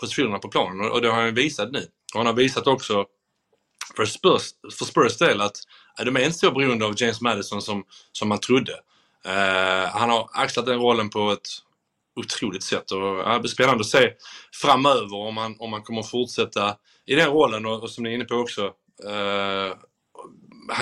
positionerna 0.00 0.38
på 0.38 0.48
planen 0.48 0.80
och, 0.80 0.92
och 0.92 1.02
det 1.02 1.08
har 1.08 1.16
han 1.16 1.26
ju 1.26 1.32
visat 1.32 1.72
nu. 1.72 1.86
Och 2.14 2.20
han 2.20 2.26
har 2.26 2.34
visat 2.34 2.66
också 2.66 3.06
för 3.96 4.06
Spurs, 4.06 4.42
för 4.78 4.84
Spurs 4.84 5.18
del 5.18 5.40
att 5.40 5.56
de 6.04 6.16
är 6.16 6.20
inte 6.20 6.38
så 6.38 6.50
beroende 6.50 6.86
av 6.86 6.94
James 6.96 7.20
Madison 7.20 7.62
som, 7.62 7.84
som 8.12 8.28
man 8.28 8.40
trodde. 8.40 8.72
Uh, 9.26 9.86
han 9.92 10.10
har 10.10 10.30
axlat 10.32 10.66
den 10.66 10.78
rollen 10.78 11.10
på 11.10 11.32
ett 11.32 11.48
otroligt 12.16 12.62
sätt 12.62 12.90
och 12.90 12.98
ja, 12.98 13.32
det 13.32 13.40
blir 13.40 13.50
spännande 13.50 13.80
att 13.80 13.86
se 13.86 14.12
framöver 14.62 15.14
om 15.14 15.36
han, 15.36 15.56
om 15.58 15.72
han 15.72 15.82
kommer 15.82 16.02
fortsätta 16.02 16.76
i 17.06 17.14
den 17.14 17.30
rollen 17.30 17.66
och, 17.66 17.82
och 17.82 17.90
som 17.90 18.04
ni 18.04 18.10
är 18.10 18.14
inne 18.14 18.24
på 18.24 18.34
också. 18.34 18.72
Eh, 19.04 19.76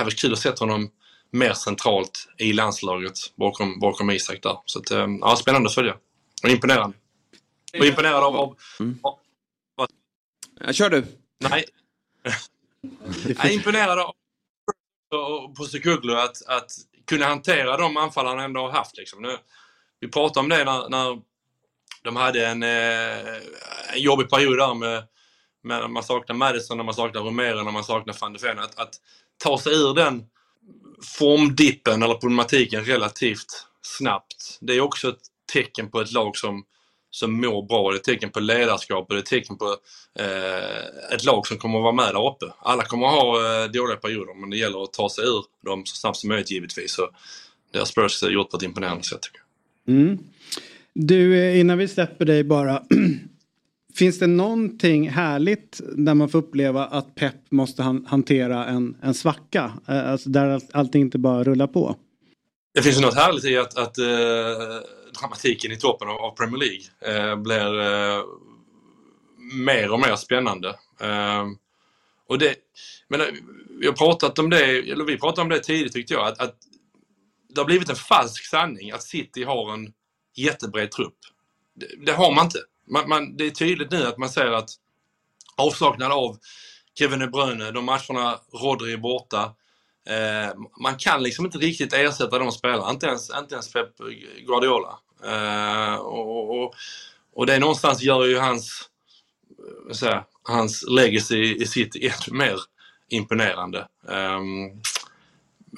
varit 0.05 0.19
kul 0.20 0.32
att 0.32 0.39
se 0.39 0.52
honom 0.61 0.90
mer 1.31 1.52
centralt 1.52 2.28
i 2.39 2.52
landslaget 2.52 3.12
bakom, 3.36 3.81
bakom 3.81 4.11
Isak 4.11 4.43
där. 4.43 4.56
Så 4.65 4.78
att, 4.78 4.90
eh, 4.90 5.06
ja, 5.20 5.36
spännande 5.36 5.69
att 5.69 5.74
följa. 5.74 5.97
Och 6.43 6.51
imponerande. 6.51 6.97
Och 7.78 7.86
imponerad 7.86 8.24
av... 8.24 8.36
av, 8.36 8.56
av 9.02 9.19
vad- 9.74 9.90
Ja, 10.61 10.73
Kör 10.73 10.90
du. 10.90 11.05
Nej. 11.40 11.65
Jag 13.36 13.47
är 13.47 13.51
imponerad 13.51 13.98
av 13.98 14.15
och 15.15 15.56
Postecoglou 15.56 16.16
att, 16.16 16.47
att 16.47 16.70
kunna 17.06 17.27
hantera 17.27 17.77
de 17.77 17.97
anfall 17.97 18.27
han 18.27 18.39
ändå 18.40 18.61
har 18.61 18.70
haft. 18.70 18.97
Liksom. 18.97 19.23
Nu, 19.23 19.39
vi 20.01 20.09
pratade 20.09 20.41
om 20.41 20.49
det 20.49 20.65
när, 20.65 20.89
när 20.89 21.21
de 22.05 22.16
hade 22.16 22.47
en, 22.47 22.62
eh, 22.62 23.35
en 23.93 24.01
jobbig 24.01 24.31
period 24.31 24.59
där 24.59 24.75
med, 24.75 25.05
med 25.62 25.81
när 25.81 25.89
man 25.89 26.03
saknar 26.03 26.37
Madison, 26.37 26.77
när 26.77 26.85
man 26.85 26.95
saknar 26.95 27.23
Romero, 27.23 27.62
när 27.62 27.73
man 27.73 27.85
saknar 27.85 28.16
van 28.21 28.33
de 28.33 28.39
Ven. 28.39 28.59
Att, 28.59 28.79
att 28.79 28.95
ta 29.45 29.59
sig 29.59 29.75
ur 29.75 29.95
den 29.95 30.25
formdippen 31.19 32.03
eller 32.03 32.15
problematiken 32.15 32.85
relativt 32.85 33.66
snabbt. 33.83 34.59
Det 34.61 34.73
är 34.73 34.81
också 34.81 35.09
ett 35.09 35.21
tecken 35.53 35.91
på 35.91 36.01
ett 36.01 36.12
lag 36.12 36.37
som, 36.37 36.65
som 37.11 37.41
mår 37.41 37.66
bra. 37.66 37.91
Det 37.91 37.97
är 37.97 37.99
ett 37.99 38.05
tecken 38.05 38.31
på 38.31 38.41
ledarskap 38.41 39.07
och 39.09 39.15
det 39.15 39.19
är 39.19 39.23
ett 39.23 39.27
tecken 39.27 39.57
på 39.59 39.77
eh, 40.19 41.15
ett 41.15 41.25
lag 41.25 41.47
som 41.47 41.59
kommer 41.59 41.79
att 41.79 41.83
vara 41.83 41.93
med 41.93 42.15
där 42.15 42.29
uppe. 42.29 42.47
Alla 42.59 42.85
kommer 42.85 43.07
att 43.07 43.12
ha 43.12 43.62
eh, 43.62 43.71
dåliga 43.71 43.97
perioder 43.97 44.35
men 44.35 44.51
det 44.51 44.57
gäller 44.57 44.83
att 44.83 44.93
ta 44.93 45.09
sig 45.09 45.25
ur 45.25 45.45
dem 45.65 45.87
så 45.87 45.97
snabbt 45.97 46.16
som 46.16 46.29
möjligt 46.29 46.51
givetvis. 46.51 46.93
Så 46.95 47.11
det 47.73 47.79
har 47.79 47.87
Spurs 47.87 48.23
gjort 48.23 48.51
på 48.51 48.57
ett 48.57 48.62
imponerande 48.62 49.05
sätt 49.05 49.23
tycker 49.23 49.39
jag. 49.39 49.44
Mm. 49.89 50.19
Du, 50.94 51.39
eh, 51.39 51.61
innan 51.61 51.78
vi 51.78 51.89
släpper 51.89 52.24
dig 52.24 52.44
bara. 52.44 52.82
Finns 53.94 54.19
det 54.19 54.27
någonting 54.27 55.09
härligt 55.09 55.81
där 55.97 56.15
man 56.15 56.28
får 56.28 56.39
uppleva 56.39 56.85
att 56.85 57.15
Pep 57.15 57.35
måste 57.51 57.82
han, 57.82 58.06
hantera 58.06 58.66
en, 58.66 58.97
en 59.02 59.15
svacka? 59.15 59.73
Eh, 59.89 60.11
alltså 60.11 60.28
där 60.28 60.61
allting 60.73 61.01
inte 61.01 61.19
bara 61.19 61.44
rullar 61.44 61.66
på. 61.66 61.97
Det 62.74 62.82
finns 62.82 63.01
något 63.01 63.15
härligt 63.15 63.44
i 63.44 63.56
att, 63.56 63.78
att 63.78 63.98
eh, 63.98 64.06
dramatiken 65.20 65.73
i 65.73 65.77
toppen 65.77 66.09
av, 66.09 66.36
Premier 66.36 66.59
League 66.59 67.31
eh, 67.31 67.36
blir 67.36 67.81
eh, 67.81 68.23
mer 69.66 69.93
och 69.93 70.01
mer 70.01 70.16
spännande. 70.16 70.69
Eh, 71.01 71.44
och 72.28 72.39
det, 72.39 72.55
men, 73.09 73.20
jag 73.20 73.28
vi 73.81 73.86
har 73.86 73.93
pratat 73.93 74.39
om 74.39 74.51
det, 74.51 74.65
eller 74.65 75.05
vi 75.05 75.19
pratade 75.19 75.43
om 75.43 75.48
det 75.48 75.61
tidigt 75.61 75.93
tyckte 75.93 76.15
jag, 76.15 76.28
att, 76.28 76.40
att 76.40 76.56
det 77.55 77.60
har 77.60 77.66
blivit 77.66 77.89
en 77.89 77.97
falsk 77.97 78.44
sanning 78.44 78.90
att 78.90 79.02
City 79.02 79.44
har 79.44 79.74
en 79.74 79.93
jättebred 80.36 80.90
trupp. 80.90 81.18
Det, 81.74 82.06
det 82.06 82.12
har 82.12 82.35
man 82.35 82.44
inte. 82.44 82.59
Man, 82.86 83.09
man, 83.09 83.36
det 83.36 83.47
är 83.47 83.51
tydligt 83.51 83.90
nu 83.90 84.06
att 84.06 84.18
man 84.18 84.28
ser 84.28 84.52
att 84.52 84.70
avsaknad 85.56 86.12
av 86.12 86.39
Kevin 86.98 87.18
De 87.18 87.26
Bruyne, 87.26 87.70
de 87.70 87.85
matcherna 87.85 88.39
Rodri 88.52 88.93
är 88.93 88.97
borta, 88.97 89.55
Eh, 90.06 90.55
man 90.81 90.97
kan 90.98 91.22
liksom 91.22 91.44
inte 91.44 91.59
riktigt 91.59 91.93
ersätta 91.93 92.39
de 92.39 92.52
spelarna, 92.52 92.90
inte 92.90 93.06
ens, 93.06 93.31
inte 93.39 93.55
ens 93.55 93.72
Pep 93.72 93.98
Guardiola. 94.47 94.98
Eh, 95.24 95.94
och, 95.94 96.62
och, 96.62 96.74
och 97.35 97.47
det 97.47 97.59
någonstans 97.59 98.02
gör 98.02 98.24
ju 98.24 98.39
hans, 98.39 98.90
säga, 99.93 100.24
hans 100.43 100.85
legacy 100.89 101.55
i 101.55 101.66
City 101.66 102.06
ännu 102.28 102.39
mer 102.39 102.56
imponerande. 103.09 103.89
Um, 104.02 104.82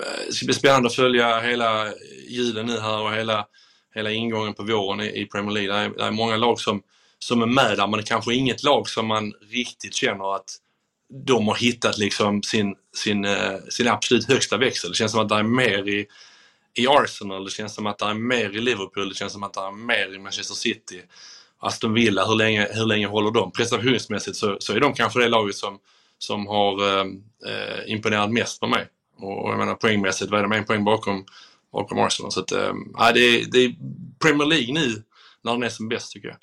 Eh, 0.00 0.26
det 0.26 0.32
ska 0.32 0.46
bli 0.46 0.54
spännande 0.54 0.86
att 0.86 0.94
följa 0.94 1.40
hela 1.40 1.92
julen 2.28 2.66
nu 2.66 2.80
här 2.80 3.02
och 3.02 3.12
hela, 3.12 3.46
hela 3.94 4.10
ingången 4.10 4.54
på 4.54 4.62
våren 4.62 5.00
i, 5.00 5.20
i 5.20 5.26
Premier 5.26 5.52
League. 5.52 5.72
Det 5.72 5.80
är, 5.80 5.88
det 5.88 6.04
är 6.04 6.10
många 6.10 6.36
lag 6.36 6.60
som, 6.60 6.82
som 7.18 7.42
är 7.42 7.46
med 7.46 7.76
där 7.76 7.86
men 7.86 7.92
det 7.92 8.02
är 8.02 8.06
kanske 8.06 8.34
inget 8.34 8.62
lag 8.62 8.88
som 8.88 9.06
man 9.06 9.32
riktigt 9.50 9.94
känner 9.94 10.34
att 10.34 10.56
de 11.26 11.48
har 11.48 11.54
hittat 11.54 11.98
liksom 11.98 12.42
sin, 12.42 12.74
sin, 12.96 13.24
eh, 13.24 13.58
sin 13.68 13.88
absolut 13.88 14.28
högsta 14.28 14.56
växel. 14.56 14.90
Det 14.90 14.96
känns 14.96 15.12
som 15.12 15.20
att 15.20 15.28
det 15.28 15.34
är 15.34 15.42
mer 15.42 15.88
i, 15.88 16.06
i 16.74 16.86
Arsenal, 16.88 17.44
det 17.44 17.50
känns 17.50 17.74
som 17.74 17.86
att 17.86 17.98
det 17.98 18.04
är 18.04 18.14
mer 18.14 18.56
i 18.56 18.60
Liverpool, 18.60 19.08
det 19.08 19.14
känns 19.14 19.32
som 19.32 19.42
att 19.42 19.54
det 19.54 19.60
är 19.60 19.72
mer 19.72 20.14
i 20.14 20.18
Manchester 20.18 20.54
City. 20.54 21.02
Aston 21.58 21.94
Villa, 21.94 22.26
hur 22.26 22.34
länge, 22.36 22.68
hur 22.72 22.86
länge 22.86 23.06
håller 23.06 23.30
de? 23.30 23.52
Prestationsmässigt 23.52 24.36
så, 24.36 24.56
så 24.60 24.72
är 24.72 24.80
de 24.80 24.94
kanske 24.94 25.20
det 25.20 25.28
laget 25.28 25.56
som, 25.56 25.78
som 26.18 26.46
har 26.46 26.98
eh, 26.98 27.06
eh 27.46 27.92
imponerat 27.92 28.32
mest 28.32 28.60
på 28.60 28.66
mig. 28.66 28.86
Och, 29.16 29.44
och 29.44 29.50
jag 29.50 29.58
menar 29.58 29.74
poängmässigt, 29.74 30.30
vad 30.30 30.40
är 30.40 30.42
de? 30.42 30.52
En 30.52 30.64
poäng 30.64 30.84
bakom, 30.84 31.24
bakom 31.72 31.98
Arsenal. 31.98 32.32
Så 32.32 32.40
att, 32.40 32.52
äh, 32.52 32.72
det, 33.14 33.20
är, 33.20 33.50
det 33.50 33.58
är 33.58 33.74
Premier 34.18 34.48
League 34.48 34.74
nu 34.74 35.02
när 35.44 35.52
den 35.52 35.62
är 35.62 35.68
som 35.68 35.88
bäst 35.88 36.12
tycker 36.12 36.28
jag. 36.28 36.36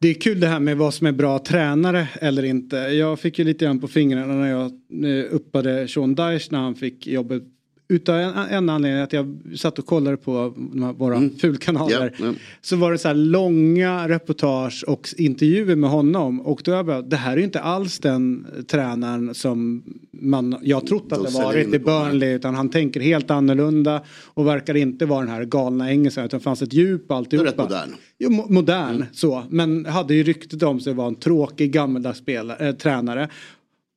Det 0.00 0.08
är 0.08 0.14
kul 0.14 0.40
det 0.40 0.46
här 0.46 0.60
med 0.60 0.76
vad 0.76 0.94
som 0.94 1.06
är 1.06 1.12
bra 1.12 1.38
tränare 1.38 2.08
eller 2.20 2.42
inte. 2.42 2.76
Jag 2.76 3.20
fick 3.20 3.38
ju 3.38 3.44
lite 3.44 3.64
grann 3.64 3.80
på 3.80 3.88
fingrarna 3.88 4.34
när 4.34 4.50
jag 4.50 4.72
eh, 5.04 5.34
uppade 5.34 5.88
Sean 5.88 6.14
Dyche 6.14 6.48
när 6.50 6.58
han 6.58 6.74
fick 6.74 7.06
jobbet. 7.06 7.42
Utav 7.90 8.16
en, 8.16 8.34
en 8.36 8.68
anledning 8.68 9.02
att 9.02 9.12
jag 9.12 9.40
satt 9.56 9.78
och 9.78 9.86
kollade 9.86 10.16
på 10.16 10.54
våra 10.96 11.22
fulkanaler. 11.40 12.14
Ja, 12.18 12.26
ja. 12.26 12.32
Så 12.60 12.76
var 12.76 12.92
det 12.92 12.98
så 12.98 13.08
här 13.08 13.14
långa 13.14 14.08
reportage 14.08 14.84
och 14.86 15.08
intervjuer 15.16 15.76
med 15.76 15.90
honom. 15.90 16.40
Och 16.40 16.60
då 16.64 16.70
jag 16.72 16.86
bara, 16.86 17.02
det 17.02 17.16
här 17.16 17.32
är 17.32 17.36
ju 17.36 17.44
inte 17.44 17.60
alls 17.60 17.98
den 17.98 18.46
tränaren 18.68 19.34
som 19.34 19.82
man, 20.12 20.56
jag 20.62 20.86
trott 20.86 21.12
att 21.12 21.24
De 21.24 21.24
det 21.32 21.42
varit 21.42 21.74
i. 21.74 21.78
Burnley. 21.78 22.34
Utan 22.34 22.54
han 22.54 22.68
tänker 22.70 23.00
helt 23.00 23.30
annorlunda 23.30 24.02
och 24.24 24.46
verkar 24.46 24.76
inte 24.76 25.06
vara 25.06 25.20
den 25.20 25.34
här 25.34 25.44
galna 25.44 25.90
engelskan. 25.90 26.24
Utan 26.24 26.38
det 26.40 26.44
fanns 26.44 26.62
ett 26.62 26.72
djup 26.72 27.10
alltihopa. 27.10 27.48
Rätt 27.48 27.58
modern. 27.58 27.88
Jo, 28.18 28.30
mo- 28.30 28.52
modern 28.52 29.04
så. 29.12 29.42
Men 29.50 29.86
hade 29.86 30.14
ju 30.14 30.22
ryktet 30.22 30.62
om 30.62 30.80
sig 30.80 30.94
vara 30.94 31.08
en 31.08 31.14
tråkig 31.14 31.72
gammaldags 31.72 32.18
spelare, 32.18 32.68
äh, 32.68 32.74
tränare. 32.74 33.28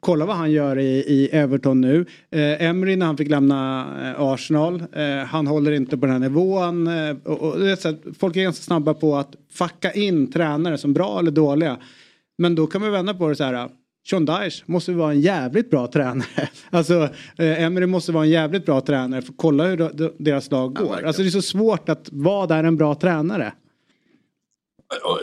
Kolla 0.03 0.25
vad 0.25 0.35
han 0.35 0.51
gör 0.51 0.79
i, 0.79 0.89
i 0.97 1.29
Everton 1.31 1.81
nu. 1.81 2.05
Eh, 2.31 2.63
Emery 2.63 2.95
när 2.95 3.05
han 3.05 3.17
fick 3.17 3.29
lämna 3.29 3.87
eh, 4.01 4.21
Arsenal. 4.21 4.83
Eh, 4.93 5.17
han 5.17 5.47
håller 5.47 5.71
inte 5.71 5.97
på 5.97 6.05
den 6.05 6.13
här 6.13 6.19
nivån. 6.19 6.87
Eh, 6.87 7.15
och, 7.23 7.41
och, 7.41 7.59
det 7.59 7.71
är 7.71 7.75
så 7.75 7.89
att 7.89 8.01
folk 8.19 8.35
är 8.35 8.41
ganska 8.41 8.63
snabba 8.63 8.93
på 8.93 9.15
att 9.15 9.35
facka 9.53 9.91
in 9.91 10.31
tränare 10.31 10.77
som 10.77 10.93
bra 10.93 11.19
eller 11.19 11.31
dåliga. 11.31 11.77
Men 12.37 12.55
då 12.55 12.67
kan 12.67 12.81
man 12.81 12.91
vända 12.91 13.13
på 13.13 13.29
det 13.29 13.35
så 13.35 13.43
här. 13.43 13.69
Sean 14.09 14.25
Dyche 14.25 14.63
måste 14.65 14.91
vara 14.91 15.11
en 15.11 15.21
jävligt 15.21 15.69
bra 15.69 15.87
tränare. 15.87 16.49
Alltså 16.69 17.09
eh, 17.37 17.63
Emery 17.63 17.85
måste 17.85 18.11
vara 18.11 18.23
en 18.23 18.29
jävligt 18.29 18.65
bra 18.65 18.81
tränare. 18.81 19.21
För 19.21 19.33
kolla 19.37 19.63
hur 19.63 19.77
de- 19.77 20.13
deras 20.17 20.51
lag 20.51 20.73
går. 20.75 21.03
alltså 21.05 21.21
det 21.21 21.27
är 21.27 21.31
så 21.31 21.41
svårt 21.41 21.89
att 21.89 22.09
vad 22.11 22.51
är 22.51 22.63
en 22.63 22.77
bra 22.77 22.95
tränare? 22.95 23.53
Jag, 25.01 25.19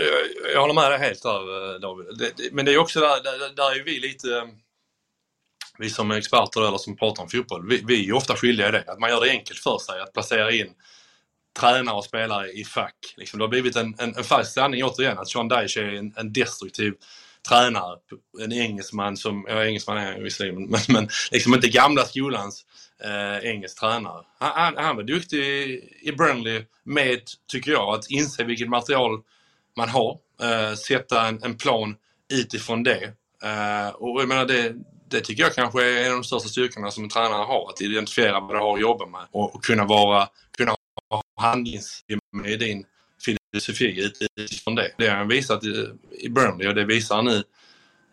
jag 0.55 0.61
håller 0.61 0.74
med 0.74 0.90
dig 0.90 0.98
helt 0.98 1.23
där 1.23 1.74
eh, 1.74 1.81
David. 1.81 2.07
Det, 2.19 2.32
det, 2.36 2.52
men 2.52 2.65
det 2.65 2.74
är 2.74 2.78
också 2.78 3.01
där, 3.01 3.23
där, 3.23 3.57
där 3.57 3.81
är 3.81 3.85
vi 3.85 4.01
lite, 4.01 4.28
eh, 4.36 4.44
vi 5.81 5.90
som 5.90 6.11
är 6.11 6.16
experter 6.16 6.69
eller 6.69 6.78
som 6.78 6.97
pratar 6.97 7.23
om 7.23 7.28
fotboll, 7.28 7.69
vi, 7.69 7.82
vi 7.86 7.94
är 8.01 8.05
ju 8.05 8.12
ofta 8.12 8.36
skyldiga 8.36 8.69
i 8.69 8.73
det. 8.73 8.85
Att 8.86 8.98
man 8.98 9.11
gör 9.11 9.20
det 9.20 9.31
enkelt 9.31 9.59
för 9.59 9.78
sig 9.78 10.01
att 10.01 10.12
placera 10.12 10.52
in 10.52 10.69
tränare 11.59 11.97
och 11.97 12.05
spelare 12.05 12.51
i 12.51 12.65
fack. 12.65 13.15
Liksom, 13.16 13.39
det 13.39 13.44
har 13.44 13.48
blivit 13.48 13.77
en, 13.77 13.94
en, 13.98 14.16
en 14.16 14.24
falsk 14.24 14.52
sanning 14.52 14.85
återigen 14.85 15.19
att 15.19 15.28
Sean 15.28 15.48
Dyche 15.48 15.81
är 15.81 15.94
en, 15.94 16.15
en 16.16 16.32
destruktiv 16.32 16.94
tränare. 17.48 17.97
En 18.44 18.52
engelsman 18.52 19.16
som, 19.16 19.47
ja 19.48 19.65
engelsman 19.65 19.97
är 19.98 20.12
han 20.12 20.23
visserligen, 20.23 20.69
men, 20.69 20.81
men 20.89 21.09
liksom 21.32 21.55
inte 21.55 21.69
gamla 21.69 22.05
skolans 22.05 22.65
eh, 23.05 23.51
engelsk 23.51 23.81
tränare. 23.81 24.24
Han, 24.39 24.52
han, 24.55 24.85
han 24.85 24.97
var 24.97 25.02
duktig 25.02 25.39
i, 25.39 25.98
i 26.02 26.12
Burnley 26.12 26.65
med, 26.85 27.20
tycker 27.52 27.70
jag, 27.70 27.94
att 27.94 28.11
inse 28.11 28.44
vilket 28.44 28.69
material 28.69 29.20
man 29.77 29.89
har. 29.89 30.19
Eh, 30.43 30.74
sätta 30.74 31.28
en, 31.28 31.43
en 31.43 31.57
plan 31.57 31.97
utifrån 32.32 32.82
det. 32.82 33.05
Eh, 33.43 33.89
och 33.89 34.20
jag 34.20 34.28
menar 34.28 34.47
det, 34.47 34.74
det 35.11 35.20
tycker 35.20 35.43
jag 35.43 35.55
kanske 35.55 35.85
är 35.85 36.05
en 36.05 36.11
av 36.11 36.16
de 36.16 36.24
största 36.24 36.49
styrkorna 36.49 36.91
som 36.91 37.05
en 37.05 37.11
tränare 37.11 37.45
har. 37.45 37.69
Att 37.69 37.81
identifiera 37.81 38.41
vad 38.41 38.55
du 38.55 38.59
har 38.59 38.74
att 38.74 38.81
jobba 38.81 39.07
med 39.07 39.27
och, 39.31 39.55
och 39.55 39.65
kunna 39.65 39.85
vara, 39.85 40.28
kunna 40.57 40.74
ha 41.11 41.23
handlingsutrymme 41.37 42.49
i 42.49 42.57
din 42.57 42.85
filosofi 43.24 44.12
utifrån 44.37 44.74
det. 44.74 44.93
Det 44.99 45.09
har 45.09 45.16
han 45.16 45.28
visat 45.28 45.65
i, 45.65 45.89
i 46.20 46.28
Burnley 46.28 46.69
och 46.69 46.74
det 46.74 46.85
visar 46.85 47.16
han 47.16 47.24
nu 47.24 47.43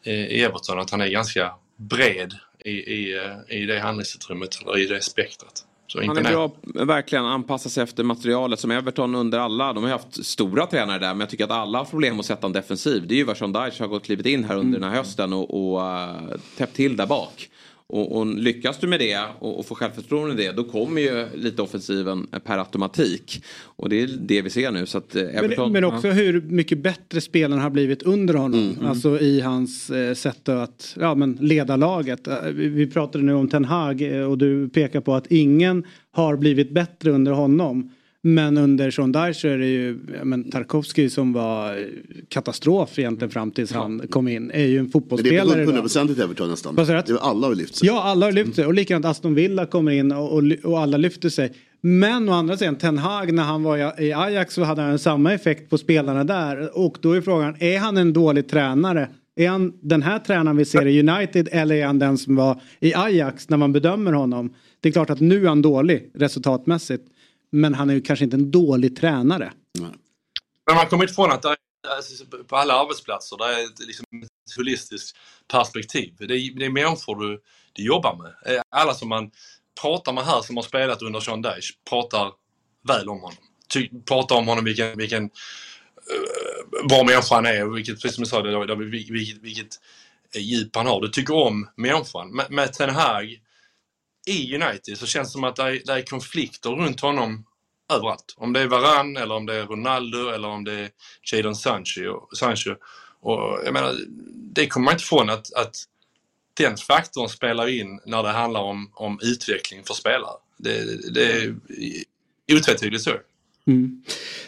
i, 0.03 0.43
Everton 0.43 0.79
att 0.79 0.89
han 0.89 1.01
är 1.01 1.07
ganska 1.07 1.55
bred 1.77 2.33
i, 2.65 2.71
i, 2.71 3.17
eh, 3.17 3.57
i 3.57 3.65
det 3.65 3.79
handlingsutrymmet 3.79 4.61
eller 4.61 4.77
i 4.77 4.85
det 4.85 5.01
spektrat. 5.01 5.66
Så 5.87 5.99
Han 5.99 6.09
är 6.09 6.19
imponerande. 6.19 6.55
bra 6.73 6.85
verkligen 6.85 7.25
anpassa 7.25 7.69
sig 7.69 7.83
efter 7.83 8.03
materialet 8.03 8.59
som 8.59 8.71
Everton 8.71 9.15
under 9.15 9.39
alla. 9.39 9.73
De 9.73 9.83
har 9.83 9.91
haft 9.91 10.25
stora 10.25 10.65
tränare 10.65 10.99
där 10.99 11.07
men 11.13 11.19
jag 11.19 11.29
tycker 11.29 11.43
att 11.43 11.51
alla 11.51 11.77
har 11.77 11.85
problem 11.85 12.19
att 12.19 12.25
sätta 12.25 12.47
en 12.47 12.53
defensiv. 12.53 13.07
Det 13.07 13.13
är 13.13 13.17
ju 13.17 13.23
vad 13.23 13.37
Sean 13.37 13.53
Dyche 13.53 13.83
har 13.83 13.87
gått 13.87 14.03
klivit 14.03 14.25
in 14.25 14.43
här 14.43 14.55
under 14.55 14.79
den 14.79 14.89
här 14.89 14.97
hösten 14.97 15.33
och, 15.33 15.73
och 15.73 15.81
uh, 15.81 16.37
täppt 16.57 16.75
till 16.75 16.97
där 16.97 17.07
bak. 17.07 17.49
Och, 17.89 18.17
och 18.17 18.27
lyckas 18.27 18.79
du 18.79 18.87
med 18.87 18.99
det 18.99 19.19
och, 19.39 19.59
och 19.59 19.65
får 19.65 19.75
självförtroende 19.75 20.43
i 20.43 20.45
det 20.45 20.51
då 20.51 20.63
kommer 20.63 21.01
ju 21.01 21.25
lite 21.35 21.61
offensiven 21.61 22.27
per 22.43 22.57
automatik. 22.57 23.43
Och 23.63 23.89
det 23.89 24.01
är 24.01 24.07
det 24.07 24.41
vi 24.41 24.49
ser 24.49 24.71
nu. 24.71 24.85
Så 24.85 24.97
att 24.97 25.15
eh, 25.15 25.21
Everton, 25.21 25.71
Men, 25.71 25.71
men 25.71 25.95
också 25.95 26.07
ja. 26.07 26.13
hur 26.13 26.41
mycket 26.41 26.77
bättre 26.77 27.21
spelarna 27.21 27.61
har 27.61 27.69
blivit 27.69 28.03
under 28.03 28.33
honom. 28.33 28.59
Mm, 28.59 28.75
mm. 28.75 28.85
Alltså 28.85 29.19
i 29.19 29.41
hans 29.41 29.89
eh, 29.89 30.13
sätt 30.13 30.49
att 30.49 30.95
ja, 30.99 31.15
men 31.15 31.37
leda 31.41 31.75
laget. 31.75 32.27
Eh, 32.27 32.41
vi, 32.53 32.67
vi 32.67 32.87
pratade 32.87 33.23
nu 33.23 33.33
om 33.33 33.49
Ten 33.49 33.65
Hag 33.65 34.01
eh, 34.01 34.21
och 34.21 34.37
du 34.37 34.69
pekar 34.69 35.01
på 35.01 35.15
att 35.15 35.31
ingen 35.31 35.83
har 36.11 36.37
blivit 36.37 36.71
bättre 36.71 37.11
under 37.11 37.31
honom. 37.31 37.91
Men 38.27 38.57
under 38.57 38.91
Sean 38.91 39.11
Dyche 39.11 39.49
är 39.49 39.57
det 39.57 39.67
ju 39.67 39.99
ja, 40.17 40.23
men 40.25 40.51
Tarkovsky 40.51 41.09
som 41.09 41.33
var 41.33 41.85
katastrof 42.29 42.99
egentligen 42.99 43.31
fram 43.31 43.51
tills 43.51 43.71
han 43.71 44.01
kom 44.09 44.27
in. 44.27 44.51
Är 44.51 44.63
ju 44.65 44.77
en 44.79 44.83
Men 44.83 44.85
det 44.85 44.89
är 44.89 44.91
fotbollsspelare 44.91 45.65
på 45.65 45.71
idag. 45.71 45.85
100% 45.85 46.19
i 46.19 46.21
Everton 46.21 46.49
nästan. 46.49 46.75
Det 46.75 46.81
är 46.91 47.17
alla 47.29 47.47
har 47.47 47.55
lyft 47.55 47.75
sig. 47.75 47.87
Ja, 47.87 48.03
alla 48.03 48.25
har 48.25 48.31
lyft 48.31 48.55
sig. 48.55 48.65
Och 48.65 48.73
likadant 48.73 49.05
Aston 49.05 49.33
Villa 49.35 49.65
kommer 49.65 49.91
in 49.91 50.11
och, 50.11 50.33
och, 50.33 50.43
och 50.63 50.79
alla 50.79 50.97
lyfter 50.97 51.29
sig. 51.29 51.53
Men 51.81 52.29
å 52.29 52.31
andra 52.31 52.57
sidan, 52.57 52.75
Ten 52.75 52.97
Hag 52.97 53.33
när 53.33 53.43
han 53.43 53.63
var 53.63 53.77
i- 54.01 54.05
i 54.07 54.13
Ajax 54.13 54.53
så 54.53 54.63
hade 54.63 54.81
han 54.81 54.99
samma 54.99 55.33
effekt 55.33 55.69
på 55.69 55.77
spelarna 55.77 56.23
där. 56.23 56.77
Och 56.77 56.97
då 57.01 57.11
är 57.11 57.21
frågan, 57.21 57.55
är 57.59 57.77
han 57.79 57.97
en 57.97 58.13
dålig 58.13 58.47
tränare 58.49 59.09
Är 59.35 59.49
han 59.49 59.73
den 59.81 60.01
här 60.01 60.19
tränaren 60.19 60.57
vi 60.57 60.65
ser 60.65 60.85
i 60.87 60.99
United 61.09 61.49
eller 61.51 61.75
är 61.75 61.85
han 61.85 61.99
den 61.99 62.17
som 62.17 62.35
var 62.35 62.61
i 62.79 62.93
Ajax 62.95 63.49
när 63.49 63.57
man 63.57 63.73
bedömer 63.73 64.11
honom? 64.13 64.53
Det 64.81 64.89
är 64.89 64.93
klart 64.93 65.09
att 65.09 65.19
nu 65.19 65.43
är 65.43 65.47
han 65.47 65.61
dålig 65.61 66.11
resultatmässigt. 66.13 67.03
Men 67.49 67.73
han 67.73 67.89
är 67.89 67.93
ju 67.93 68.01
kanske 68.01 68.25
inte 68.25 68.37
en 68.37 68.51
dålig 68.51 68.95
tränare. 68.95 69.53
Men 70.65 70.75
man 70.75 70.87
kommer 70.87 71.03
inte 71.03 71.11
ifrån 71.11 71.31
att 71.31 71.45
är, 71.45 71.55
alltså, 71.95 72.25
på 72.47 72.55
alla 72.55 72.73
arbetsplatser 72.73 73.37
det 73.37 73.45
är 73.45 73.65
ett, 73.65 73.87
liksom, 73.87 74.05
ett 74.21 74.55
holistiskt 74.57 75.17
perspektiv. 75.51 76.13
Det 76.17 76.23
är, 76.23 76.59
det 76.59 76.65
är 76.65 76.69
människor 76.69 77.15
du, 77.15 77.41
du 77.73 77.85
jobbar 77.85 78.15
med. 78.15 78.55
Eh, 78.55 78.61
Alla 78.69 78.93
som 78.93 79.09
man 79.09 79.31
pratar 79.81 80.13
med 80.13 80.25
här 80.25 80.41
som 80.41 80.55
har 80.55 80.63
spelat 80.63 81.01
under 81.01 81.19
Sean 81.19 81.41
Dyche 81.41 81.73
pratar 81.89 82.31
väl 82.87 83.09
om 83.09 83.19
honom. 83.19 83.37
Ty, 83.73 83.89
pratar 84.05 84.35
om 84.35 84.47
honom 84.47 84.65
vilken, 84.65 84.97
vilken 84.97 85.23
uh, 85.23 86.87
bra 86.89 87.03
människa 87.03 87.35
han 87.35 87.45
är 87.45 87.67
och 87.67 87.77
vilket, 87.77 88.01
precis 88.01 88.15
som 88.15 88.21
jag 88.21 88.29
sa, 88.29 88.41
det, 88.41 88.67
det, 88.67 88.75
vilket, 88.75 89.37
vilket 89.43 89.79
djup 90.35 90.75
han 90.75 90.87
har. 90.87 91.01
Du 91.01 91.07
tycker 91.07 91.33
om 91.33 91.69
människan. 91.75 92.35
Med, 92.35 92.51
med 92.51 92.73
Ten 92.73 92.89
Hag 92.89 93.41
i 94.27 94.55
United 94.55 94.97
så 94.97 95.05
känns 95.05 95.27
det 95.27 95.31
som 95.31 95.43
att 95.43 95.55
det 95.55 95.63
är, 95.63 95.81
det 95.85 95.93
är 95.93 96.01
konflikter 96.01 96.69
runt 96.69 97.01
honom 97.01 97.45
överallt. 97.93 98.35
Om 98.37 98.53
det 98.53 98.59
är 98.59 98.67
Varann 98.67 99.17
eller 99.17 99.35
om 99.35 99.45
det 99.45 99.55
är 99.55 99.65
Ronaldo 99.65 100.29
eller 100.29 100.47
om 100.47 100.63
det 100.63 100.73
är 100.73 100.89
Jadon 101.31 101.55
Sancho. 101.55 102.35
Sancho. 102.35 102.75
Och 103.19 103.59
jag 103.65 103.73
menar, 103.73 103.95
det 104.53 104.67
kommer 104.67 104.85
man 104.85 104.93
inte 104.93 105.03
ifrån 105.03 105.29
att, 105.29 105.53
att 105.53 105.75
den 106.53 106.77
faktorn 106.77 107.29
spelar 107.29 107.67
in 107.67 107.99
när 108.05 108.23
det 108.23 108.29
handlar 108.29 108.61
om, 108.61 108.91
om 108.93 109.19
utveckling 109.23 109.83
för 109.83 109.93
spelare. 109.93 110.37
Det, 110.57 111.13
det 111.13 111.33
är 111.33 111.55
otvetydigt 112.51 113.03
så. 113.03 113.13
Mm. 113.67 113.91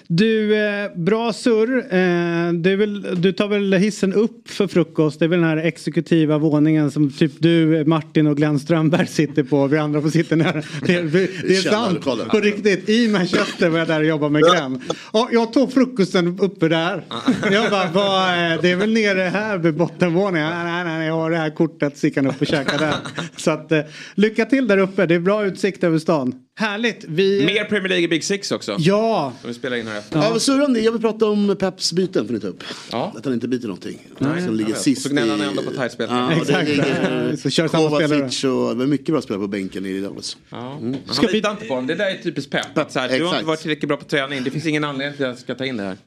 Du, 0.08 0.56
eh, 0.56 0.92
bra 0.96 1.34
surr. 1.34 1.78
Eh, 1.90 2.78
väl, 2.78 3.22
du 3.22 3.32
tar 3.32 3.48
väl 3.48 3.74
hissen 3.74 4.14
upp 4.14 4.50
för 4.50 4.68
frukost. 4.68 5.20
Det 5.20 5.26
är 5.26 5.30
väl 5.30 5.40
den 5.40 5.50
här 5.50 5.58
exekutiva 5.58 6.38
våningen 6.38 6.92
som 6.92 7.12
typ 7.12 7.32
du, 7.40 7.84
Martin 7.86 8.28
och 8.28 8.38
Glenn 8.38 8.60
Strömberg 8.60 9.08
sitter 9.08 9.44
på. 9.44 9.68
Vi 9.68 9.78
andra 9.78 10.02
får 10.02 10.10
sitta 10.10 10.36
nära. 10.36 10.52
Det, 10.86 10.94
är- 10.96 11.04
det, 11.48 11.56
är 11.58 11.62
sant. 11.62 12.06
På 12.30 12.40
riktigt. 12.40 12.90
I 12.90 13.08
Manchester 13.08 13.70
var 13.70 13.80
jag 13.80 13.88
där 13.88 14.00
och 14.00 14.06
jobbade 14.06 14.32
med 14.32 14.42
Glenn. 14.44 14.82
Och 15.12 15.30
jag 15.32 15.54
tog 15.54 15.74
frukosten 15.74 16.40
uppe 16.40 16.68
där. 16.68 17.04
Jag 17.52 17.72
bara, 17.72 17.90
vad, 17.94 18.30
eh, 18.54 18.62
det 18.62 18.72
är 18.72 18.76
väl 18.76 18.94
nere 18.94 19.22
här 19.22 19.58
vid 19.58 19.74
bottenvåningen. 19.76 20.50
Nej, 20.50 20.84
nej, 20.84 20.98
nej, 20.98 21.08
jag 21.08 21.14
har 21.14 21.32
det 21.32 21.38
här 21.38 21.50
kortet. 21.50 21.98
Så 21.98 22.08
gick 22.08 22.16
han 22.16 22.28
upp 22.28 22.42
och 22.42 22.48
käkade 22.48 22.86
där. 22.86 22.96
Så 23.38 23.52
att, 23.52 23.72
eh, 23.72 23.80
lycka 24.16 24.46
till 24.46 24.68
där 24.68 24.78
uppe. 24.78 25.06
Det 25.06 25.16
är 25.16 25.20
bra 25.20 25.46
utsikt 25.46 25.84
över 25.84 26.00
stan. 26.00 26.34
Härligt. 26.60 27.06
Vi... 27.08 27.46
Mer 27.46 27.64
Premier 27.66 27.90
League 27.90 28.04
i 28.04 28.08
Big 28.08 28.24
Six 28.24 28.52
också. 28.52 28.76
Ja. 28.80 29.34
Som 29.42 29.48
vi 29.48 29.54
spelar 29.54 29.78
in 29.78 29.88
här 29.88 30.00
efter. 30.00 30.20
Ja, 30.20 30.30
vad 30.32 30.42
surrar 30.42 30.68
ni? 30.68 30.80
Jag 30.86 30.92
vill 30.92 31.02
prata 31.02 31.26
om 31.26 31.56
Peps 31.60 31.94
byten 31.94 32.26
får 32.28 32.34
ni 32.34 32.40
ta 32.40 32.48
upp. 32.48 32.64
Ja. 32.92 33.14
Att 33.18 33.26
han 33.26 33.34
inte 33.34 33.48
byter 33.48 33.62
någonting. 33.64 34.08
Nej, 34.18 34.44
som 34.46 34.56
ligger 34.56 34.74
sist 34.74 35.02
Så 35.02 35.10
gnäller 35.10 35.32
han 35.32 35.42
ändå 35.42 35.62
på 35.62 35.72
tight 35.72 35.92
spel. 35.92 36.08
Ja, 36.10 36.32
Exakt. 36.32 36.68
det 36.68 36.74
är- 36.82 37.36
Så 37.36 37.50
kör 37.50 37.68
samma 37.68 37.90
spelare. 37.96 38.20
Kovacic 38.20 38.44
och 38.44 38.70
det 38.70 38.76
var 38.76 38.86
mycket 38.86 39.06
bra 39.08 39.22
spelare 39.22 39.42
på 39.42 39.48
bänken 39.48 39.86
i 39.86 40.02
Dallas. 40.02 40.38
Ja. 40.50 40.78
Mm. 40.78 40.98
Han 41.08 41.26
litar 41.32 41.52
inte 41.52 41.66
på 41.66 41.74
honom. 41.74 41.88
Det 41.88 41.96
där 41.96 42.06
är 42.12 42.18
typiskt 42.24 42.52
pepp. 42.52 42.78
Att 42.78 42.92
så 42.92 43.00
här, 43.00 43.10
du 43.20 43.26
har 43.26 43.34
inte 43.36 43.46
varit 43.46 43.60
tillräckligt 43.60 43.88
bra 43.88 43.98
på 43.98 44.06
träning. 44.06 44.44
Det 44.44 44.52
finns 44.52 44.66
ingen 44.66 44.84
anledning 44.84 45.18
till 45.18 45.26
att 45.26 45.32
jag 45.32 45.40
ska 45.40 45.56
ta 45.56 45.66
in 45.66 45.78
det 45.78 45.84
här. 45.84 45.98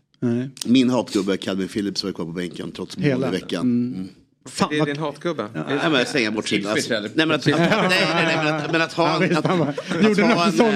Min 0.67 0.91
hatgubbe 0.91 1.37
Calvin 1.37 1.69
Phillips 1.69 2.05
var 2.05 2.13
kvar 2.13 2.25
på 2.25 2.33
bänken 2.33 2.73
trots 2.73 2.97
mål 2.97 3.07
i 3.29 3.31
veckan. 3.31 3.61
Mm. 3.61 4.09
Det 4.71 4.79
är 4.79 4.87
din 4.87 4.97
hatgubbe. 4.97 5.49
Nej 5.55 5.91
men 5.91 6.07
slänga 6.07 6.31
bort 6.31 6.49
sin... 6.49 6.59
Ipswich, 6.61 6.91
Alltså, 6.91 7.11
nej 7.15 7.27
men 7.27 7.31
att, 7.31 7.47
att, 7.53 7.59
nej, 7.59 7.71
nej, 7.89 8.27
nej, 8.27 8.37
men 8.37 8.55
att, 8.55 8.73
men 8.73 8.83
att 8.83 8.93
ha 8.93 9.09
Ja, 9.09 9.25
en... 9.25 9.37
Att, 9.37 9.45
att 9.45 9.51
ha 9.51 9.73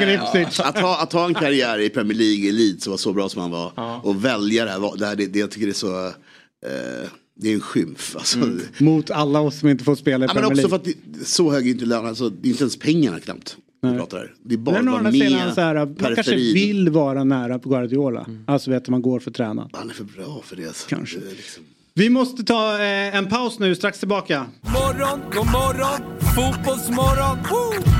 eh. 0.02 0.60
Att 0.68 0.78
ha, 0.78 1.02
att 1.02 1.12
ha 1.12 1.26
en 1.26 1.34
karriär 1.34 1.78
i 1.78 1.88
Premier 1.90 2.18
League 2.18 2.48
Elite 2.48 2.80
som 2.80 2.90
var 2.90 2.98
så 2.98 3.12
bra 3.12 3.28
som 3.28 3.40
han 3.42 3.50
var 3.50 3.72
och 4.02 4.24
välja 4.24 4.64
det 4.64 4.70
här, 4.70 4.96
det, 4.98 5.06
här 5.06 5.16
det, 5.16 5.26
det 5.26 5.38
jag 5.38 5.50
tycker 5.50 5.66
det 5.66 5.72
är 5.72 5.74
så... 5.74 6.06
Eh, 6.06 7.08
det 7.40 7.48
är 7.50 7.54
en 7.54 7.60
skymf. 7.60 8.16
Alltså, 8.16 8.38
Mot 8.78 9.10
alla 9.10 9.40
oss 9.40 9.58
som 9.58 9.68
inte 9.68 9.84
får 9.84 9.94
spela 9.94 10.24
i 10.24 10.28
Ja, 10.28 10.34
men 10.34 10.42
Premier 10.42 10.66
också 10.66 10.68
League. 10.68 10.68
för 10.68 10.90
att 10.90 11.18
det, 11.18 11.24
så 11.24 11.52
hög 11.52 11.66
är 11.66 11.70
inte 11.70 11.84
lönen, 11.84 12.06
alltså, 12.06 12.28
det 12.30 12.48
är 12.48 12.50
inte 12.50 12.62
ens 12.62 12.78
pengarna 12.78 13.20
knappt. 13.20 13.56
Vi 13.82 13.98
pratar 13.98 14.18
här. 14.18 14.34
Det 14.44 14.54
är 14.54 14.58
bara 14.58 14.82
Men 14.82 14.88
att 14.88 15.02
vara 15.02 15.12
med 15.12 15.54
så 15.54 15.60
här, 15.60 15.74
man 15.86 16.14
kanske 16.14 16.34
vill 16.36 16.90
vara 16.90 17.24
nära 17.24 17.58
på 17.58 17.68
Guardiola. 17.68 18.26
Alltså 18.46 18.70
vet 18.70 18.88
man 18.88 19.02
går 19.02 19.20
för 19.20 19.30
tränaren. 19.30 19.68
Han 19.72 19.90
är 19.90 19.94
för 19.94 20.04
bra 20.04 20.42
för 20.44 20.56
det. 20.56 20.66
Alltså. 20.66 20.88
Kanske. 20.88 21.18
Det 21.18 21.26
är 21.26 21.30
liksom... 21.30 21.64
Vi 21.98 22.10
måste 22.10 22.44
ta 22.44 22.78
eh, 22.82 23.16
en 23.16 23.26
paus 23.26 23.58
nu, 23.58 23.74
strax 23.74 23.98
tillbaka. 23.98 24.46
Morgon, 24.62 25.20
god 25.32 25.46
morgon, 25.46 26.18
fotbollsmorgon. 26.34 27.38
Woo! 27.50 27.92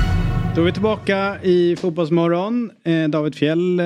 Då 0.55 0.61
är 0.61 0.65
vi 0.65 0.71
tillbaka 0.71 1.43
i 1.43 1.75
Fotbollsmorgon. 1.75 2.71
Eh, 2.83 3.07
David 3.07 3.35
Fjell, 3.35 3.79
eh, 3.79 3.85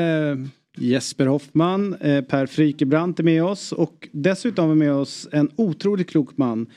Jesper 0.78 1.26
Hoffman, 1.26 1.94
eh, 1.94 2.22
Per 2.22 2.46
Frykebrant 2.46 3.20
är 3.20 3.24
med 3.24 3.44
oss 3.44 3.72
och 3.72 4.10
dessutom 4.12 4.72
är 4.72 4.76
med 4.76 4.94
oss 4.94 5.28
en 5.32 5.50
otroligt 5.56 6.10
klok 6.10 6.38
man. 6.38 6.68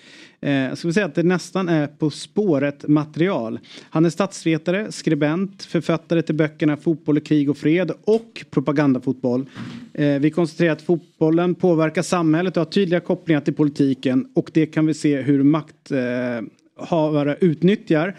Eh, 0.44 0.74
ska 0.74 0.88
vi 0.88 0.94
säga 0.94 1.06
att 1.06 1.14
det 1.14 1.22
nästan 1.22 1.68
är 1.68 1.86
På 1.86 2.10
spåret 2.10 2.88
material. 2.88 3.58
Han 3.90 4.04
är 4.04 4.10
statsvetare, 4.10 4.92
skribent, 4.92 5.62
författare 5.62 6.22
till 6.22 6.34
böckerna 6.34 6.76
Fotboll, 6.76 7.20
krig 7.20 7.50
och 7.50 7.56
fred 7.56 7.90
och 8.04 8.44
propagandafotboll. 8.50 9.46
Eh, 9.94 10.18
vi 10.18 10.30
konstaterar 10.30 10.72
att 10.72 10.82
fotbollen 10.82 11.54
påverkar 11.54 12.02
samhället 12.02 12.56
och 12.56 12.60
har 12.60 12.70
tydliga 12.70 13.00
kopplingar 13.00 13.40
till 13.40 13.54
politiken 13.54 14.26
och 14.34 14.50
det 14.54 14.66
kan 14.66 14.86
vi 14.86 14.94
se 14.94 15.22
hur 15.22 15.42
makthavare 15.42 17.32
eh, 17.32 17.36
utnyttjar. 17.40 18.16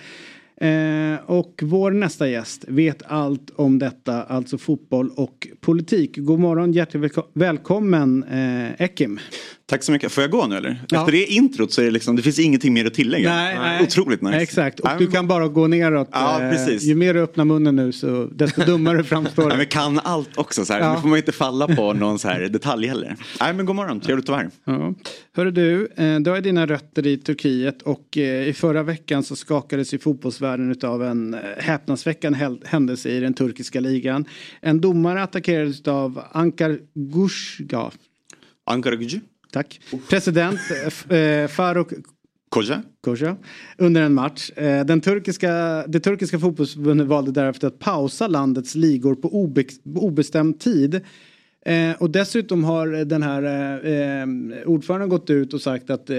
Eh, 0.58 1.16
och 1.26 1.60
vår 1.64 1.92
nästa 1.92 2.28
gäst 2.28 2.66
vet 2.68 3.04
allt 3.06 3.52
om 3.56 3.80
detta, 3.80 4.24
alltså 4.24 4.58
fotboll 4.58 5.10
och 5.16 5.48
politik. 5.62 6.18
God 6.18 6.40
morgon, 6.40 6.72
hjärtligt 6.74 7.04
välko- 7.04 7.28
välkommen 7.34 8.24
eh, 8.24 8.82
Ekim. 8.82 9.20
Tack 9.68 9.84
så 9.84 9.92
mycket. 9.92 10.12
Får 10.12 10.22
jag 10.24 10.32
gå 10.32 10.48
nu 10.48 10.56
eller? 10.58 10.82
Ja. 10.90 11.00
Efter 11.00 11.12
det 11.12 11.26
introt 11.26 11.72
så 11.74 11.82
är 11.82 11.86
det 11.86 11.92
liksom, 11.92 12.16
det 12.16 12.22
finns 12.22 12.40
ingenting 12.40 12.74
mer 12.74 12.86
att 12.86 12.94
tillägga. 12.94 13.30
Nej, 13.36 13.58
nej. 13.60 13.84
Otroligt 13.84 14.22
nice. 14.22 14.38
Exakt, 14.38 14.80
och 14.80 14.90
du 15.00 15.08
kan 15.08 15.28
bara 15.28 15.48
gå 15.48 15.68
neråt. 15.68 16.10
Ja, 16.12 16.42
Eh, 16.42 16.52
precis. 16.52 16.84
Ju 16.84 16.96
mer 16.96 17.14
du 17.14 17.20
öppnar 17.22 17.46
munnen 17.46 17.76
nu 17.76 17.92
så 17.92 18.26
desto 18.26 18.66
dummare 18.66 19.04
framstår 19.14 19.50
det. 19.50 19.58
men 19.58 19.66
kan 19.66 20.00
allt 20.04 20.38
också 20.38 20.66
så 20.66 20.74
här. 20.74 20.80
Ja. 20.80 20.94
Nu 20.96 21.02
får 21.02 21.08
man 21.08 21.18
inte 21.18 21.32
falla 21.32 21.68
på 21.76 21.94
någon 21.94 22.20
så 22.20 22.28
här 22.28 22.42
detalj 22.42 22.88
heller. 22.88 23.16
Nej 23.40 23.54
men 23.54 23.66
god 23.66 23.76
morgon, 23.76 24.00
trevligt 24.00 24.26
att 24.26 24.30
vara 24.30 24.42
här. 24.42 24.50
Ja. 24.66 24.94
Hörru 25.36 25.52
du, 25.52 25.88
eh, 25.96 26.20
du 26.20 26.30
har 26.32 26.42
dina 26.42 26.66
rötter 26.66 27.08
i 27.08 27.18
Turkiet 27.18 27.82
och 27.82 28.18
eh, 28.18 28.48
i 28.48 28.54
förra 28.54 28.84
veckan 28.84 29.24
så 29.24 29.36
skakades 29.36 29.94
ju 29.94 30.00
fotbollsvärlden 30.00 30.76
av 30.84 31.04
en 31.04 31.36
häpnadsväckande 31.58 32.50
händelse 32.66 33.10
i 33.10 33.20
den 33.20 33.34
turkiska 33.34 33.80
ligan. 33.80 34.26
En 34.62 34.82
domare 34.82 35.24
attackerades 35.24 35.88
av 35.88 36.22
Ankar 36.32 36.80
Gushga. 36.94 37.92
Ankara 38.68 38.96
Gücü. 38.96 39.20
Tack. 39.56 39.80
President 40.10 40.60
eh, 41.10 41.18
eh, 41.18 41.48
Faruk 41.48 41.88
Koja. 42.50 42.82
Koja 43.02 43.36
under 43.78 44.02
en 44.02 44.14
match. 44.14 44.50
Eh, 44.56 44.86
Den 44.86 45.02
turkiska, 45.02 45.84
det 45.88 46.00
turkiska 46.00 46.40
fotbollsförbundet 46.40 47.08
valde 47.08 47.32
därefter 47.32 47.68
att 47.68 47.80
pausa 47.80 48.28
landets 48.28 48.76
ligor 48.76 49.16
på 49.16 49.30
på 49.94 50.00
obestämd 50.06 50.60
tid. 50.60 51.02
Eh, 51.66 51.92
och 52.00 52.10
dessutom 52.10 52.64
har 52.64 52.88
den 53.06 53.24
här 53.24 53.44
eh, 53.44 54.22
eh, 54.22 54.28
ordföranden 54.68 55.10
gått 55.10 55.30
ut 55.30 55.54
och 55.54 55.62
sagt 55.62 55.90
att 55.90 56.10
eh, 56.10 56.16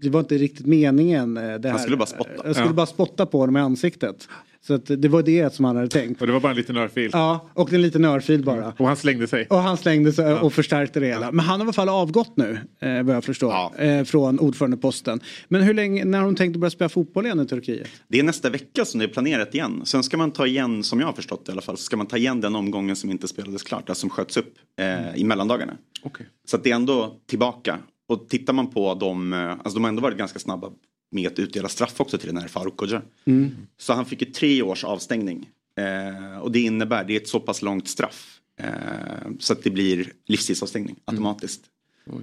det 0.00 0.10
var 0.10 0.20
inte 0.20 0.38
riktigt 0.38 0.66
meningen. 0.66 1.34
Det 1.34 1.40
här. 1.70 1.78
skulle 1.78 1.96
bara 1.96 2.06
spotta. 2.06 2.30
Jag 2.44 2.54
skulle 2.54 2.68
Ja. 2.68 2.74
bara 2.74 2.86
spotta 2.86 3.26
på 3.26 3.38
honom 3.38 3.56
i 3.56 3.60
ansiktet. 3.60 4.28
Så 4.66 4.74
att 4.74 4.86
det 4.86 5.08
var 5.08 5.22
det 5.22 5.54
som 5.54 5.64
han 5.64 5.76
hade 5.76 5.88
tänkt. 5.88 6.20
Och 6.20 6.26
det 6.26 6.32
var 6.32 6.40
bara 6.40 6.50
en 6.50 6.56
liten 6.56 6.76
örfil. 6.76 7.10
Ja, 7.12 7.50
och 7.54 7.72
en 7.72 7.82
liten 7.82 8.04
örfil 8.04 8.44
bara. 8.44 8.72
Och 8.78 8.86
han 8.86 8.96
slängde 8.96 9.26
sig. 9.26 9.46
Och 9.50 9.56
han 9.56 9.76
slängde 9.76 10.12
sig 10.12 10.34
och 10.34 10.52
förstärkte 10.52 11.00
det 11.00 11.06
hela. 11.06 11.32
Men 11.32 11.44
han 11.44 11.60
har 11.60 11.64
i 11.64 11.66
alla 11.66 11.72
fall 11.72 11.88
avgått 11.88 12.36
nu, 12.36 12.58
eh, 12.80 13.02
vad 13.02 13.16
jag 13.16 13.24
förstår, 13.24 13.82
eh, 13.82 14.04
från 14.04 14.38
ordförandeposten. 14.38 15.20
Men 15.48 15.62
hur 15.62 15.74
länge, 15.74 16.04
när 16.04 16.18
har 16.18 16.24
de 16.24 16.34
tänkt 16.34 16.56
att 16.56 16.60
börja 16.60 16.70
spela 16.70 16.88
fotboll 16.88 17.26
igen 17.26 17.40
i 17.40 17.46
Turkiet? 17.46 17.88
Det 18.08 18.18
är 18.18 18.22
nästa 18.22 18.50
vecka 18.50 18.84
som 18.84 18.98
det 18.98 19.06
är 19.06 19.08
planerat 19.08 19.54
igen. 19.54 19.82
Sen 19.84 20.02
ska 20.02 20.16
man 20.16 20.30
ta 20.30 20.46
igen, 20.46 20.82
som 20.82 21.00
jag 21.00 21.06
har 21.06 21.12
förstått 21.12 21.46
det 21.46 21.50
i 21.50 21.52
alla 21.52 21.62
fall, 21.62 21.76
ska 21.76 21.96
man 21.96 22.06
ta 22.06 22.16
igen 22.16 22.40
den 22.40 22.54
omgången 22.56 22.96
som 22.96 23.10
inte 23.10 23.28
spelades 23.28 23.62
klart, 23.62 23.88
alltså 23.88 24.00
som 24.00 24.10
sköts 24.10 24.36
upp 24.36 24.54
eh, 24.80 25.16
i 25.16 25.24
mellandagarna. 25.24 25.72
Okej. 26.02 26.26
Så 26.46 26.56
att 26.56 26.64
det 26.64 26.70
är 26.70 26.74
ändå 26.74 27.16
tillbaka. 27.26 27.78
Och 28.08 28.28
tittar 28.28 28.52
man 28.52 28.70
på 28.70 28.94
dem, 28.94 29.32
eh, 29.32 29.50
alltså 29.50 29.70
de 29.74 29.84
har 29.84 29.88
ändå 29.88 30.02
varit 30.02 30.18
ganska 30.18 30.38
snabba 30.38 30.70
med 31.10 31.26
att 31.26 31.38
utdela 31.38 31.68
straff 31.68 32.00
också 32.00 32.18
till 32.18 32.28
den 32.28 32.36
här 32.36 32.48
Faruk 32.48 32.76
Koja. 32.76 33.02
Mm. 33.24 33.50
Så 33.78 33.92
han 33.92 34.06
fick 34.06 34.22
ju 34.22 34.30
tre 34.32 34.62
års 34.62 34.84
avstängning. 34.84 35.48
Eh, 35.78 36.38
och 36.38 36.52
det 36.52 36.60
innebär, 36.60 37.04
det 37.04 37.12
är 37.12 37.20
ett 37.20 37.28
så 37.28 37.40
pass 37.40 37.62
långt 37.62 37.88
straff. 37.88 38.40
Eh, 38.60 39.30
så 39.38 39.52
att 39.52 39.62
det 39.62 39.70
blir 39.70 40.12
livstidsavstängning 40.26 40.96
automatiskt. 41.04 41.62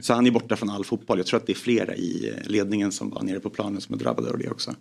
Så 0.02 0.14
han 0.14 0.28
är 0.28 0.32
borta 0.32 0.56
från 0.56 0.70
all 0.70 0.86
fotboll. 0.86 1.18
Jag 1.18 1.26
tror 1.26 1.40
att 1.40 1.48
det 1.48 1.54
är 1.54 1.56
flera 1.56 1.96
i 1.96 2.30
eh, 2.30 2.50
ledningen 2.50 2.92
som 2.92 3.10
var 3.10 3.24
nere 3.24 3.40
på 3.40 3.50
planen 3.50 3.82
som 3.82 3.96
är 3.96 4.00
drabbade 4.00 4.30
av 4.30 4.38
det 4.38 4.50
också. 4.50 4.76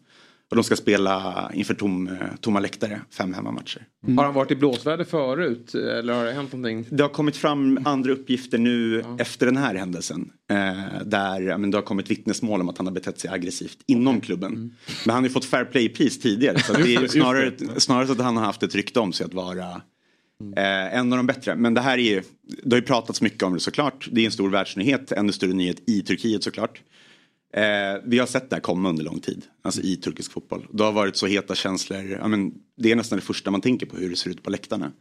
Och 0.50 0.56
de 0.56 0.64
ska 0.64 0.76
spela 0.76 1.50
inför 1.54 1.74
tom, 1.74 2.08
eh, 2.08 2.14
tomma 2.40 2.60
läktare, 2.60 3.00
fem 3.10 3.34
hemmamatcher. 3.34 3.82
Har 4.16 4.24
han 4.24 4.34
varit 4.34 4.50
i 4.50 4.56
blåsväder 4.56 5.04
förut? 5.04 5.74
Eller 5.74 6.12
har 6.12 6.24
det 6.24 6.32
hänt 6.32 6.52
någonting? 6.52 6.86
Det 6.90 7.02
har 7.02 7.10
kommit 7.10 7.36
fram 7.36 7.78
andra 7.84 8.12
uppgifter 8.12 8.58
nu 8.58 9.04
efter 9.18 9.46
den 9.46 9.56
här 9.56 9.74
händelsen. 9.74 10.30
Eh, 10.50 11.02
där 11.04 11.40
ja, 11.40 11.58
men 11.58 11.70
det 11.70 11.76
har 11.76 11.82
kommit 11.82 12.10
vittnesmål 12.10 12.60
om 12.60 12.68
att 12.68 12.78
han 12.78 12.86
har 12.86 12.94
betett 12.94 13.20
sig 13.20 13.30
aggressivt 13.30 13.78
inom 13.86 14.20
klubben. 14.20 14.52
Men 15.04 15.14
han 15.14 15.22
har 15.22 15.28
ju 15.28 15.32
fått 15.32 15.44
fair 15.44 15.64
play-pris 15.64 16.20
tidigare. 16.20 16.58
Så 16.58 16.72
det 16.72 16.94
är 16.94 16.96
Mm. 16.96 17.08
Snarare, 17.08 17.52
snarare 17.80 18.06
så 18.06 18.12
att 18.12 18.20
han 18.20 18.36
har 18.36 18.44
haft 18.44 18.62
ett 18.62 18.74
rykte 18.74 19.00
om 19.00 19.12
sig 19.12 19.26
att 19.26 19.34
vara 19.34 19.82
eh, 20.56 20.94
en 20.98 21.12
av 21.12 21.16
de 21.16 21.26
bättre. 21.26 21.56
Men 21.56 21.74
det 21.74 21.80
här 21.80 21.98
är 21.98 22.02
ju, 22.02 22.22
det 22.62 22.70
har 22.76 22.80
ju 22.80 22.86
pratats 22.86 23.22
mycket 23.22 23.42
om 23.42 23.54
det 23.54 23.60
såklart. 23.60 24.08
Det 24.12 24.20
är 24.20 24.24
en 24.24 24.32
stor 24.32 24.50
världsnyhet, 24.50 25.12
ännu 25.12 25.32
större 25.32 25.52
nyhet 25.52 25.82
i 25.86 26.02
Turkiet 26.02 26.44
såklart. 26.44 26.80
Eh, 27.52 28.00
vi 28.04 28.18
har 28.18 28.26
sett 28.26 28.50
det 28.50 28.56
här 28.56 28.60
komma 28.60 28.88
under 28.88 29.04
lång 29.04 29.20
tid, 29.20 29.44
alltså 29.62 29.80
i 29.80 29.96
turkisk 29.96 30.32
fotboll. 30.32 30.66
Det 30.72 30.82
har 30.84 30.92
varit 30.92 31.16
så 31.16 31.26
heta 31.26 31.54
känslor, 31.54 32.16
ja, 32.20 32.28
men, 32.28 32.52
det 32.76 32.92
är 32.92 32.96
nästan 32.96 33.18
det 33.18 33.24
första 33.24 33.50
man 33.50 33.60
tänker 33.60 33.86
på 33.86 33.96
hur 33.96 34.10
det 34.10 34.16
ser 34.16 34.30
ut 34.30 34.42
på 34.42 34.50
läktarna. 34.50 34.92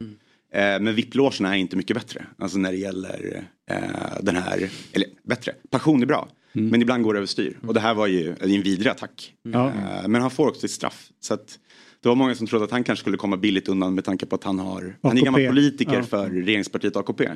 Eh, 0.52 0.80
men 0.80 0.94
VIP-logerna 0.94 1.54
är 1.54 1.58
inte 1.58 1.76
mycket 1.76 1.96
bättre, 1.96 2.26
alltså 2.38 2.58
när 2.58 2.72
det 2.72 2.78
gäller 2.78 3.44
eh, 3.70 3.76
den 4.22 4.36
här, 4.36 4.70
eller 4.92 5.08
bättre, 5.22 5.52
passion 5.70 6.02
är 6.02 6.06
bra. 6.06 6.28
Men 6.52 6.82
ibland 6.82 7.02
går 7.02 7.14
det 7.14 7.18
överstyr. 7.18 7.58
Och 7.66 7.74
det 7.74 7.80
här 7.80 7.94
var 7.94 8.06
ju 8.06 8.34
en 8.40 8.62
vidrig 8.62 8.88
attack. 8.88 9.34
Ja. 9.42 9.68
Eh, 9.68 10.08
men 10.08 10.22
han 10.22 10.30
får 10.30 10.48
också 10.48 10.60
sitt 10.60 10.70
straff. 10.70 11.08
Så 11.20 11.34
att, 11.34 11.58
det 12.02 12.08
var 12.08 12.16
många 12.16 12.34
som 12.34 12.46
trodde 12.46 12.64
att 12.64 12.70
han 12.70 12.84
kanske 12.84 13.00
skulle 13.02 13.16
komma 13.16 13.36
billigt 13.36 13.68
undan 13.68 13.94
med 13.94 14.04
tanke 14.04 14.26
på 14.26 14.34
att 14.34 14.44
han 14.44 14.58
har, 14.58 14.96
han 15.02 15.18
är 15.18 15.22
gammal 15.22 15.46
politiker 15.46 15.94
Ja. 15.94 16.02
för 16.02 16.30
regeringspartiet 16.30 16.96
AKP. 16.96 17.28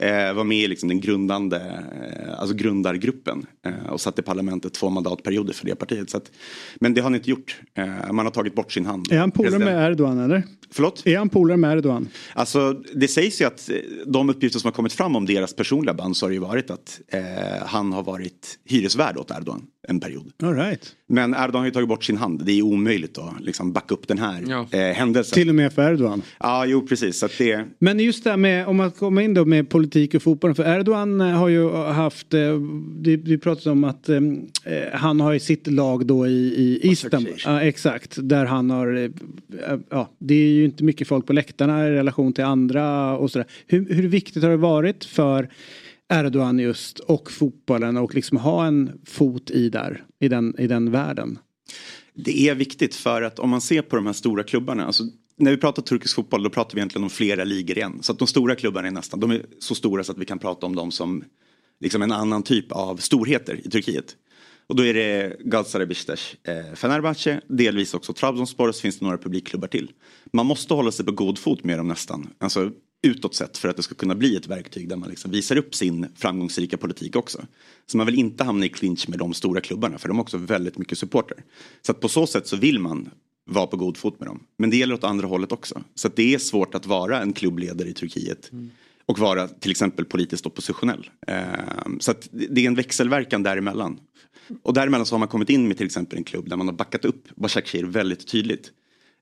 Eh, 0.00 0.32
var 0.34 0.44
med 0.44 0.58
i 0.58 0.68
liksom 0.68 0.88
den 0.88 1.00
grundande, 1.00 1.56
eh, 1.56 2.40
alltså 2.40 2.56
grundargruppen 2.56 3.46
eh, 3.66 3.92
och 3.92 4.00
satt 4.00 4.18
i 4.18 4.22
parlamentet 4.22 4.74
två 4.74 4.90
mandatperioder 4.90 5.52
för 5.52 5.66
det 5.66 5.74
partiet. 5.74 6.10
Så 6.10 6.16
att, 6.16 6.30
men 6.80 6.94
det 6.94 7.00
har 7.00 7.04
han 7.04 7.14
inte 7.14 7.30
gjort. 7.30 7.60
Eh, 7.74 8.12
man 8.12 8.26
har 8.26 8.30
tagit 8.30 8.54
bort 8.54 8.72
sin 8.72 8.86
hand. 8.86 9.12
Är 9.12 9.18
han 9.18 9.30
polare 9.30 9.58
med 9.58 9.90
Erdogan 9.90 10.18
eller? 10.18 10.42
Förlåt? 10.72 11.06
Är 11.06 11.18
han 11.18 11.28
polare 11.28 11.56
med 11.56 11.78
Erdogan? 11.78 12.08
Alltså 12.32 12.72
det 12.94 13.08
sägs 13.08 13.40
ju 13.40 13.44
att 13.44 13.70
eh, 13.70 13.76
de 14.06 14.30
uppgifter 14.30 14.58
som 14.58 14.68
har 14.68 14.72
kommit 14.72 14.92
fram 14.92 15.16
om 15.16 15.26
deras 15.26 15.54
personliga 15.54 15.94
band 15.94 16.16
så 16.16 16.26
har 16.26 16.30
det 16.30 16.34
ju 16.34 16.40
varit 16.40 16.70
att 16.70 17.00
eh, 17.08 17.22
han 17.66 17.92
har 17.92 18.02
varit 18.02 18.58
hyresvärd 18.64 19.16
åt 19.16 19.30
Erdogan 19.30 19.62
en 19.88 20.00
period. 20.00 20.32
All 20.42 20.54
right. 20.54 20.96
Men 21.10 21.34
Erdogan 21.34 21.60
har 21.60 21.64
ju 21.64 21.70
tagit 21.70 21.88
bort 21.88 22.04
sin 22.04 22.16
hand. 22.16 22.44
Det 22.44 22.52
är 22.52 22.62
omöjligt 22.62 23.18
att 23.18 23.40
liksom 23.40 23.72
backa 23.72 23.94
upp 23.94 24.08
den 24.08 24.18
här 24.18 24.66
eh, 24.70 24.80
händelsen. 24.80 25.34
Till 25.34 25.48
och 25.48 25.54
med 25.54 25.72
för 25.72 25.92
Erdogan. 25.92 26.22
Ja, 26.38 26.66
jo 26.66 26.86
precis. 26.86 27.18
Så 27.18 27.26
att 27.26 27.38
det... 27.38 27.64
Men 27.78 28.00
just 28.00 28.24
det 28.24 28.30
här 28.30 28.36
med, 28.36 28.66
om 28.66 28.76
man 28.76 28.90
kommer 28.90 29.22
in 29.22 29.34
då 29.34 29.44
med 29.44 29.68
politik 29.68 30.14
och 30.14 30.22
fotboll. 30.22 30.54
För 30.54 30.78
Erdogan 30.78 31.20
eh, 31.20 31.26
har 31.26 31.48
ju 31.48 31.70
haft, 31.72 32.34
eh, 32.34 32.40
det, 32.96 33.16
vi 33.16 33.38
pratade 33.38 33.70
om 33.70 33.84
att 33.84 34.08
eh, 34.08 34.20
han 34.92 35.20
har 35.20 35.32
ju 35.32 35.40
sitt 35.40 35.66
lag 35.66 36.06
då 36.06 36.26
i, 36.26 36.30
i 36.30 36.90
Istanbul. 36.90 37.34
Ja, 37.44 37.60
exakt, 37.60 38.18
där 38.22 38.44
han 38.44 38.70
har, 38.70 38.96
eh, 38.96 39.10
ja 39.90 40.10
det 40.18 40.34
är 40.34 40.52
ju 40.52 40.64
inte 40.64 40.84
mycket 40.84 41.08
folk 41.08 41.26
på 41.26 41.32
läktarna 41.32 41.88
i 41.88 41.90
relation 41.90 42.32
till 42.32 42.44
andra 42.44 43.16
och 43.16 43.30
sådär. 43.30 43.46
Hur, 43.66 43.94
hur 43.94 44.08
viktigt 44.08 44.42
har 44.42 44.50
det 44.50 44.56
varit 44.56 45.04
för 45.04 45.48
Erdogan 46.10 46.58
just 46.58 46.98
och 46.98 47.30
fotbollen 47.30 47.96
och 47.96 48.14
liksom 48.14 48.38
ha 48.38 48.66
en 48.66 49.00
fot 49.04 49.50
i 49.50 49.68
där, 49.68 50.04
i 50.20 50.28
den, 50.28 50.54
i 50.58 50.66
den 50.66 50.90
världen? 50.90 51.38
Det 52.14 52.48
är 52.48 52.54
viktigt 52.54 52.94
för 52.94 53.22
att 53.22 53.38
om 53.38 53.50
man 53.50 53.60
ser 53.60 53.82
på 53.82 53.96
de 53.96 54.06
här 54.06 54.12
stora 54.12 54.42
klubbarna. 54.42 54.86
Alltså, 54.86 55.04
när 55.36 55.50
vi 55.50 55.56
pratar 55.56 55.82
turkisk 55.82 56.14
fotboll 56.14 56.42
då 56.42 56.50
pratar 56.50 56.74
vi 56.74 56.78
egentligen 56.78 57.04
om 57.04 57.10
flera 57.10 57.44
ligor 57.44 57.78
igen. 57.78 57.98
Så 58.02 58.12
att 58.12 58.18
de 58.18 58.28
stora 58.28 58.54
klubbarna 58.54 58.88
är 58.88 58.92
nästan, 58.92 59.20
de 59.20 59.30
är 59.30 59.46
så 59.58 59.74
stora 59.74 60.04
så 60.04 60.12
att 60.12 60.18
vi 60.18 60.24
kan 60.24 60.38
prata 60.38 60.66
om 60.66 60.76
dem 60.76 60.90
som 60.90 61.24
liksom 61.80 62.02
en 62.02 62.12
annan 62.12 62.42
typ 62.42 62.72
av 62.72 62.96
storheter 62.96 63.66
i 63.66 63.70
Turkiet. 63.70 64.16
Och 64.66 64.76
då 64.76 64.84
är 64.84 64.94
det 64.94 65.36
Galatasaray, 65.40 65.86
Beşiktaş, 65.86 66.36
eh, 66.42 66.74
Fenerbahce, 66.74 67.40
delvis 67.48 67.94
också 67.94 68.12
Trabzonspor 68.12 68.68
och 68.68 68.74
så 68.74 68.80
finns 68.80 68.98
det 68.98 69.04
några 69.04 69.18
publikklubbar 69.18 69.68
till. 69.68 69.90
Man 70.32 70.46
måste 70.46 70.74
hålla 70.74 70.92
sig 70.92 71.06
på 71.06 71.12
god 71.12 71.38
fot 71.38 71.64
med 71.64 71.78
dem 71.78 71.88
nästan. 71.88 72.30
Alltså 72.38 72.70
utåt 73.02 73.34
sett 73.34 73.58
för 73.58 73.68
att 73.68 73.76
det 73.76 73.82
ska 73.82 73.94
kunna 73.94 74.14
bli 74.14 74.36
ett 74.36 74.46
verktyg 74.46 74.88
där 74.88 74.96
man 74.96 75.08
liksom 75.08 75.30
visar 75.30 75.56
upp 75.56 75.74
sin 75.74 76.06
framgångsrika 76.16 76.76
politik 76.76 77.16
också. 77.16 77.46
Så 77.86 77.96
man 77.96 78.06
vill 78.06 78.18
inte 78.18 78.44
hamna 78.44 78.66
i 78.66 78.68
clinch 78.68 79.08
med 79.08 79.18
de 79.18 79.34
stora 79.34 79.60
klubbarna 79.60 79.98
för 79.98 80.08
de 80.08 80.16
har 80.16 80.22
också 80.22 80.36
väldigt 80.36 80.78
mycket 80.78 80.98
supporter. 80.98 81.44
Så 81.82 81.92
att 81.92 82.00
på 82.00 82.08
så 82.08 82.26
sätt 82.26 82.46
så 82.46 82.56
vill 82.56 82.78
man 82.78 83.10
vara 83.50 83.66
på 83.66 83.76
god 83.76 83.96
fot 83.96 84.20
med 84.20 84.28
dem. 84.28 84.42
Men 84.58 84.70
det 84.70 84.76
gäller 84.76 84.94
åt 84.94 85.04
andra 85.04 85.26
hållet 85.26 85.52
också. 85.52 85.82
Så 85.94 86.08
att 86.08 86.16
det 86.16 86.34
är 86.34 86.38
svårt 86.38 86.74
att 86.74 86.86
vara 86.86 87.22
en 87.22 87.32
klubbledare 87.32 87.88
i 87.88 87.92
Turkiet 87.92 88.50
och 89.06 89.18
vara 89.18 89.48
till 89.48 89.70
exempel 89.70 90.04
politiskt 90.04 90.46
oppositionell. 90.46 91.10
Ehm, 91.26 92.00
Så 92.00 92.10
att 92.10 92.28
det 92.30 92.60
är 92.60 92.66
en 92.66 92.74
växelverkan 92.74 93.42
däremellan. 93.42 94.00
Och 94.62 94.74
däremellan 94.74 95.06
så 95.06 95.14
har 95.14 95.18
man 95.18 95.28
kommit 95.28 95.50
in 95.50 95.68
med 95.68 95.76
till 95.76 95.86
exempel 95.86 96.18
en 96.18 96.24
klubb 96.24 96.48
där 96.48 96.56
man 96.56 96.68
har 96.68 96.74
backat 96.74 97.04
upp 97.04 97.28
Başakşehir 97.36 97.84
väldigt 97.84 98.26
tydligt. 98.26 98.72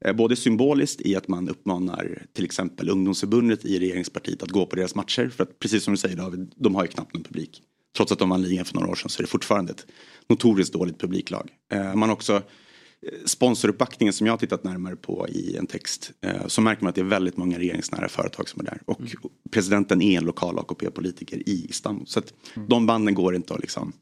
Eh, 0.05 0.13
Både 0.13 0.37
symboliskt 0.37 1.01
i 1.01 1.17
att 1.17 1.29
man 1.29 1.49
uppmanar 1.49 2.23
till 2.33 2.45
exempel 2.45 2.91
ungdomsförbundet 2.91 3.65
i 3.65 3.79
regeringspartiet 3.79 4.43
att 4.43 4.51
gå 4.51 4.67
på 4.67 4.77
deras 4.77 4.95
matcher. 4.95 5.29
För 5.29 5.43
att 5.43 5.59
precis 5.59 5.85
som 5.85 5.95
du 5.95 5.99
säger 5.99 6.17
David, 6.17 6.53
de 6.57 6.75
har 6.75 6.83
ju 6.83 6.89
knappt 6.89 7.15
någon 7.15 7.23
publik. 7.23 7.63
Trots 7.97 8.13
att 8.13 8.19
de 8.19 8.29
vann 8.29 8.43
ligan 8.43 8.65
för 8.65 8.75
några 8.75 8.89
år 8.89 8.95
sedan 8.95 9.09
så 9.11 9.21
är 9.21 9.23
det 9.23 9.31
fortfarande 9.31 9.73
ett 9.73 9.87
notoriskt 10.29 10.73
dåligt 10.73 11.01
publiklag. 11.01 11.51
Eh, 11.73 11.95
Man 11.95 12.11
också 12.11 12.35
eh, 12.35 12.43
sponsoruppbackningen 13.25 14.13
som 14.13 14.27
jag 14.27 14.33
har 14.33 14.39
tittat 14.39 14.65
närmare 14.65 14.97
på 14.97 15.29
i 15.29 15.57
en 15.57 15.67
text. 15.67 16.13
Så 16.47 16.61
märker 16.61 16.83
man 16.83 16.89
att 16.89 16.95
det 16.95 17.01
är 17.01 17.05
väldigt 17.05 17.37
många 17.37 17.59
regeringsnära 17.59 18.09
företag 18.09 18.49
som 18.49 18.61
är 18.61 18.65
där. 18.65 18.81
Och 18.85 19.01
presidenten 19.51 20.03
är 20.03 20.19
en 20.19 20.25
lokal 20.25 20.59
AKP-politiker 20.59 21.49
i 21.49 21.67
Istanbul. 21.69 22.07
Så 22.07 22.19
att 22.19 22.33
de 22.69 22.87
banden 22.87 23.15
går 23.15 23.35
inte 23.37 23.55
att 23.55 23.61
liksom 23.61 23.93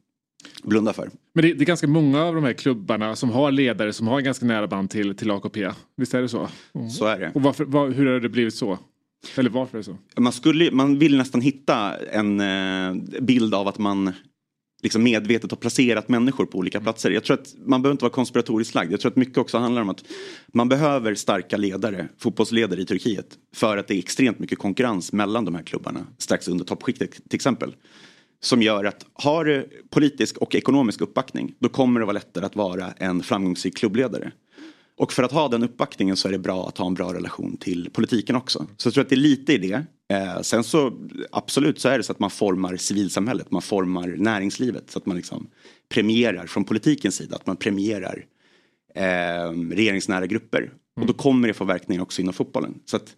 blunda 0.63 0.93
för. 0.93 1.11
Men 1.35 1.43
det, 1.43 1.55
det 1.55 1.65
är 1.65 1.67
ganska 1.67 1.87
många 1.87 2.25
av 2.25 2.35
de 2.35 2.45
här 2.45 2.53
klubbarna 2.53 3.17
som 3.17 3.31
har 3.31 3.53
ledare 3.53 3.93
som 3.93 4.07
har 4.07 4.21
ganska 4.21 4.47
nära 4.47 4.67
band 4.67 4.91
till, 4.91 5.17
till 5.17 5.31
AKP. 5.31 5.71
Visst 5.97 6.15
är 6.15 6.23
det 6.23 6.29
så? 6.29 6.49
Så 6.99 7.07
är 7.07 7.21
det. 7.21 7.33
Och 7.35 7.43
varför, 7.43 7.65
var, 7.65 7.91
hur 7.91 8.07
har 8.07 8.21
det 8.21 8.29
blivit 8.29 8.55
så? 8.55 8.79
Eller 9.37 9.51
varför 9.51 9.79
är 9.79 9.81
det 9.81 9.85
så? 9.85 9.97
Man, 10.21 10.33
skulle, 10.33 10.71
man 10.71 10.99
vill 10.99 11.17
nästan 11.17 11.41
hitta 11.41 11.97
en 11.97 12.41
eh, 12.41 12.95
bild 13.21 13.55
av 13.55 13.69
att 13.69 13.79
man 13.79 14.13
liksom 14.83 15.03
medvetet 15.03 15.51
har 15.51 15.59
placerat 15.59 16.09
människor 16.09 16.47
på 16.47 16.59
olika 16.59 16.81
platser. 16.81 17.11
Jag 17.11 17.25
tror 17.25 17.39
att 17.41 17.55
man 17.67 17.83
behöver 17.83 17.93
inte 17.93 18.05
vara 18.05 18.13
konspiratoriskt 18.13 18.75
lagd. 18.75 18.93
Jag 18.93 19.01
tror 19.01 19.11
att 19.11 19.17
mycket 19.17 19.39
också 19.39 19.59
handlar 19.59 19.83
om 19.83 19.89
att 19.89 20.05
man 20.47 20.69
behöver 20.69 21.15
starka 21.15 21.57
ledare, 21.57 22.09
fotbollsledare 22.19 22.81
i 22.81 22.85
Turkiet. 22.85 23.27
För 23.55 23.77
att 23.77 23.89
det 23.89 23.95
är 23.95 23.99
extremt 23.99 24.39
mycket 24.39 24.59
konkurrens 24.59 25.13
mellan 25.13 25.45
de 25.45 25.55
här 25.55 25.63
klubbarna 25.63 26.07
strax 26.19 26.49
under 26.49 26.65
toppskiktet 26.65 27.11
till 27.11 27.37
exempel. 27.37 27.75
Som 28.47 28.63
gör 28.63 28.85
att 28.85 29.07
har 29.13 29.45
du 29.45 29.69
politisk 29.91 30.37
och 30.37 30.55
ekonomisk 30.55 31.01
uppbackning 31.01 31.55
då 31.59 31.69
kommer 31.69 32.01
det 32.01 32.07
vara 32.07 32.15
lättare 32.15 32.47
att 32.47 32.57
vara 32.57 32.93
en 32.97 33.23
framgångsrik 33.23 33.77
klubbledare. 33.77 34.33
Och 34.97 35.13
för 35.13 35.23
att 35.23 35.33
ha 35.33 35.49
den 35.49 35.63
uppbackningen 35.63 36.17
så 36.17 36.29
är 36.29 36.33
det 36.33 36.39
bra 36.39 36.69
att 36.69 36.79
ha 36.79 36.87
en 36.87 36.95
bra 36.95 37.15
relation 37.15 37.57
till 37.57 37.91
politiken 37.93 38.37
också. 38.37 38.67
Så 38.77 38.87
jag 38.87 38.95
tror 38.95 39.05
att 39.05 39.09
det 39.09 39.15
är 39.15 39.17
lite 39.17 39.53
i 39.53 39.59
det. 39.59 39.85
Eh, 40.09 40.41
sen 40.41 40.65
så 40.65 40.93
absolut 41.33 41.81
så 41.81 41.89
är 41.89 41.99
det 41.99 42.05
så 42.05 42.13
att 42.13 42.19
man 42.19 42.31
formar 42.31 42.77
civilsamhället, 42.77 43.51
man 43.51 43.63
formar 43.63 44.07
näringslivet 44.07 44.91
så 44.91 44.99
att 44.99 45.07
man 45.07 45.17
liksom 45.17 45.47
premierar 45.89 46.47
från 46.47 46.65
politikens 46.65 47.15
sida, 47.15 47.37
att 47.37 47.47
man 47.47 47.57
premierar 47.57 48.25
eh, 48.95 49.51
regeringsnära 49.71 50.27
grupper. 50.27 50.73
Och 51.01 51.07
då 51.07 51.13
kommer 51.13 51.49
det 51.49 51.55
få 51.55 51.65
verkningar 51.65 52.03
också 52.03 52.23
inom 52.23 52.35
fotbollen. 52.35 52.75
Så 52.85 52.97
att, 52.97 53.17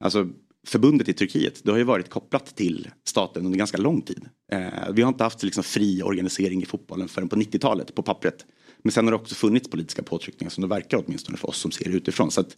alltså, 0.00 0.28
förbundet 0.64 1.08
i 1.08 1.12
Turkiet, 1.12 1.60
det 1.64 1.70
har 1.70 1.78
ju 1.78 1.84
varit 1.84 2.10
kopplat 2.10 2.56
till 2.56 2.88
staten 3.04 3.46
under 3.46 3.58
ganska 3.58 3.78
lång 3.78 4.02
tid. 4.02 4.28
Eh, 4.52 4.92
vi 4.92 5.02
har 5.02 5.08
inte 5.08 5.24
haft 5.24 5.42
liksom, 5.42 5.64
fri 5.64 6.02
organisering 6.02 6.62
i 6.62 6.66
fotbollen 6.66 7.08
förrän 7.08 7.28
på 7.28 7.36
90-talet 7.36 7.94
på 7.94 8.02
pappret. 8.02 8.46
Men 8.82 8.92
sen 8.92 9.04
har 9.04 9.12
det 9.12 9.16
också 9.16 9.34
funnits 9.34 9.70
politiska 9.70 10.02
påtryckningar 10.02 10.50
som 10.50 10.62
det 10.62 10.68
verkar 10.68 11.04
åtminstone 11.06 11.38
för 11.38 11.48
oss 11.48 11.58
som 11.58 11.70
ser 11.70 11.90
det 11.90 11.96
utifrån. 11.96 12.30
Så 12.30 12.40
att 12.40 12.56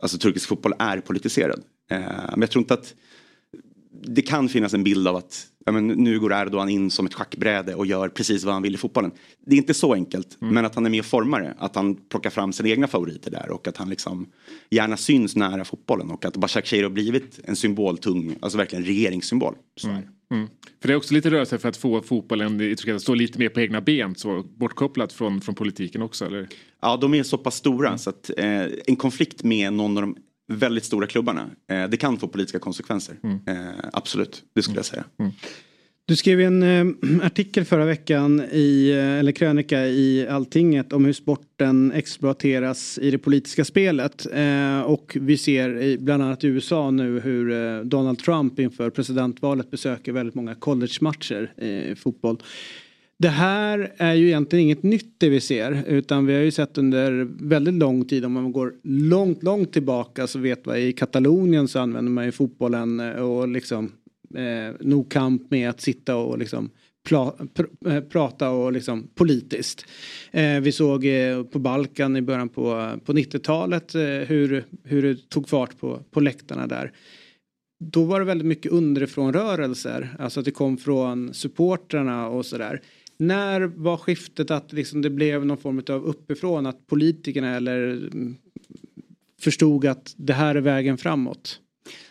alltså, 0.00 0.18
turkisk 0.18 0.48
fotboll 0.48 0.72
är 0.78 1.00
politiserad. 1.00 1.62
Eh, 1.90 2.00
men 2.30 2.40
jag 2.40 2.50
tror 2.50 2.62
inte 2.62 2.74
att 2.74 2.94
det 4.02 4.22
kan 4.22 4.48
finnas 4.48 4.74
en 4.74 4.84
bild 4.84 5.08
av 5.08 5.16
att 5.16 5.46
ja, 5.66 5.72
men 5.72 5.86
nu 5.86 6.20
går 6.20 6.32
Erdogan 6.32 6.68
in 6.68 6.90
som 6.90 7.06
ett 7.06 7.14
schackbräde 7.14 7.74
och 7.74 7.86
gör 7.86 8.08
precis 8.08 8.44
vad 8.44 8.54
han 8.54 8.62
vill 8.62 8.74
i 8.74 8.78
fotbollen. 8.78 9.10
Det 9.46 9.54
är 9.54 9.58
inte 9.58 9.74
så 9.74 9.94
enkelt, 9.94 10.36
men 10.38 10.64
att 10.64 10.74
han 10.74 10.86
är 10.86 10.90
med 10.90 11.00
och 11.00 11.06
formar 11.06 11.40
det. 11.40 11.54
Att 11.58 11.74
han 11.76 11.94
plockar 11.94 12.30
fram 12.30 12.52
sina 12.52 12.68
egna 12.68 12.86
favoriter 12.86 13.30
där 13.30 13.50
och 13.50 13.68
att 13.68 13.76
han 13.76 13.90
liksom 13.90 14.26
gärna 14.70 14.96
syns 14.96 15.36
nära 15.36 15.64
fotbollen 15.64 16.10
och 16.10 16.24
att 16.24 16.36
Başakşehir 16.36 16.82
har 16.82 16.90
blivit 16.90 17.40
en 17.44 17.56
symboltung, 17.56 18.36
alltså 18.40 18.58
verkligen 18.58 18.84
regeringssymbol. 18.84 19.54
Så 19.76 19.88
det. 19.88 20.08
Mm. 20.30 20.48
För 20.80 20.88
det 20.88 20.94
är 20.94 20.96
också 20.96 21.14
lite 21.14 21.30
rörelse 21.30 21.58
för 21.58 21.68
att 21.68 21.76
få 21.76 22.02
fotbollen 22.02 22.60
i 22.60 22.76
Turkiet 22.76 22.96
att 22.96 23.02
stå 23.02 23.14
lite 23.14 23.38
mer 23.38 23.48
på 23.48 23.60
egna 23.60 23.80
ben, 23.80 24.14
så 24.14 24.42
bortkopplat 24.42 25.12
från, 25.12 25.40
från 25.40 25.54
politiken 25.54 26.02
också, 26.02 26.26
eller? 26.26 26.48
Ja, 26.80 26.96
de 26.96 27.14
är 27.14 27.22
så 27.22 27.38
pass 27.38 27.56
stora 27.56 27.98
så 27.98 28.10
att 28.10 28.30
eh, 28.36 28.66
en 28.86 28.96
konflikt 28.96 29.42
med 29.42 29.72
någon 29.72 29.96
av 29.96 30.02
de 30.02 30.16
väldigt 30.48 30.84
stora 30.84 31.06
klubbarna, 31.06 31.50
eh, 31.70 31.88
det 31.88 31.96
kan 31.96 32.16
få 32.16 32.28
politiska 32.28 32.58
konsekvenser. 32.58 33.16
Eh, 33.46 33.68
absolut, 33.92 34.42
det 34.54 34.62
skulle 34.62 34.78
jag 34.78 34.84
säga. 34.84 35.04
Du 36.08 36.16
skrev 36.16 36.40
en 36.40 36.62
eh, 36.62 36.86
artikel 37.26 37.64
förra 37.64 37.84
veckan 37.84 38.42
i, 38.52 38.90
eh, 38.90 39.18
eller 39.18 39.32
krönika 39.32 39.86
i 39.86 40.28
Alltinget 40.28 40.92
om 40.92 41.04
hur 41.04 41.12
sporten 41.12 41.92
exploateras 41.92 42.98
i 42.98 43.10
det 43.10 43.18
politiska 43.18 43.64
spelet. 43.64 44.26
Eh, 44.32 44.80
och 44.80 45.16
vi 45.20 45.36
ser 45.36 45.82
i, 45.82 45.98
bland 45.98 46.22
annat 46.22 46.44
i 46.44 46.46
USA 46.46 46.90
nu 46.90 47.20
hur 47.20 47.52
eh, 47.52 47.80
Donald 47.80 48.18
Trump 48.18 48.58
inför 48.58 48.90
presidentvalet 48.90 49.70
besöker 49.70 50.12
väldigt 50.12 50.34
många 50.34 50.54
college-matcher 50.54 51.62
i 51.62 51.94
fotboll. 51.94 52.38
Det 53.18 53.28
här 53.28 53.92
är 53.96 54.14
ju 54.14 54.26
egentligen 54.26 54.64
inget 54.64 54.82
nytt 54.82 55.14
det 55.18 55.28
vi 55.28 55.40
ser 55.40 55.84
utan 55.86 56.26
vi 56.26 56.34
har 56.34 56.40
ju 56.40 56.50
sett 56.50 56.78
under 56.78 57.28
väldigt 57.40 57.74
lång 57.74 58.04
tid 58.04 58.24
om 58.24 58.32
man 58.32 58.52
går 58.52 58.74
långt, 58.82 59.42
långt 59.42 59.72
tillbaka 59.72 60.26
så 60.26 60.38
vet 60.38 60.66
man 60.66 60.76
i 60.76 60.92
Katalonien 60.92 61.68
så 61.68 61.78
använder 61.78 62.12
man 62.12 62.24
ju 62.24 62.32
fotbollen 62.32 63.00
eh, 63.00 63.12
och 63.12 63.48
liksom 63.48 63.92
eh, 64.34 64.74
nog 64.80 65.10
kamp 65.10 65.50
med 65.50 65.70
att 65.70 65.80
sitta 65.80 66.16
och 66.16 66.38
liksom 66.38 66.70
pla, 67.08 67.34
pr, 67.54 67.64
eh, 67.86 68.00
prata 68.00 68.50
och 68.50 68.72
liksom 68.72 69.08
politiskt. 69.14 69.86
Eh, 70.30 70.60
vi 70.60 70.72
såg 70.72 71.04
eh, 71.04 71.42
på 71.42 71.58
Balkan 71.58 72.16
i 72.16 72.22
början 72.22 72.48
på, 72.48 72.92
på 73.04 73.12
90-talet 73.12 73.94
eh, 73.94 74.00
hur, 74.02 74.64
hur 74.84 75.02
det 75.02 75.28
tog 75.30 75.48
fart 75.48 75.78
på, 75.78 76.02
på 76.10 76.20
läktarna 76.20 76.66
där. 76.66 76.92
Då 77.84 78.04
var 78.04 78.20
det 78.20 78.26
väldigt 78.26 78.46
mycket 78.46 78.72
underifrån 78.72 79.32
rörelser, 79.32 80.16
alltså 80.18 80.40
att 80.40 80.44
det 80.44 80.50
kom 80.50 80.78
från 80.78 81.34
supportrarna 81.34 82.28
och 82.28 82.46
sådär. 82.46 82.80
När 83.18 83.60
var 83.60 83.96
skiftet 83.96 84.50
att 84.50 84.72
liksom 84.72 85.02
det 85.02 85.10
blev 85.10 85.46
någon 85.46 85.58
form 85.58 85.82
av 85.88 86.04
uppifrån 86.04 86.66
att 86.66 86.86
politikerna 86.86 87.56
eller 87.56 87.90
mm, 87.90 88.36
förstod 89.40 89.86
att 89.86 90.14
det 90.16 90.32
här 90.32 90.54
är 90.54 90.60
vägen 90.60 90.98
framåt? 90.98 91.60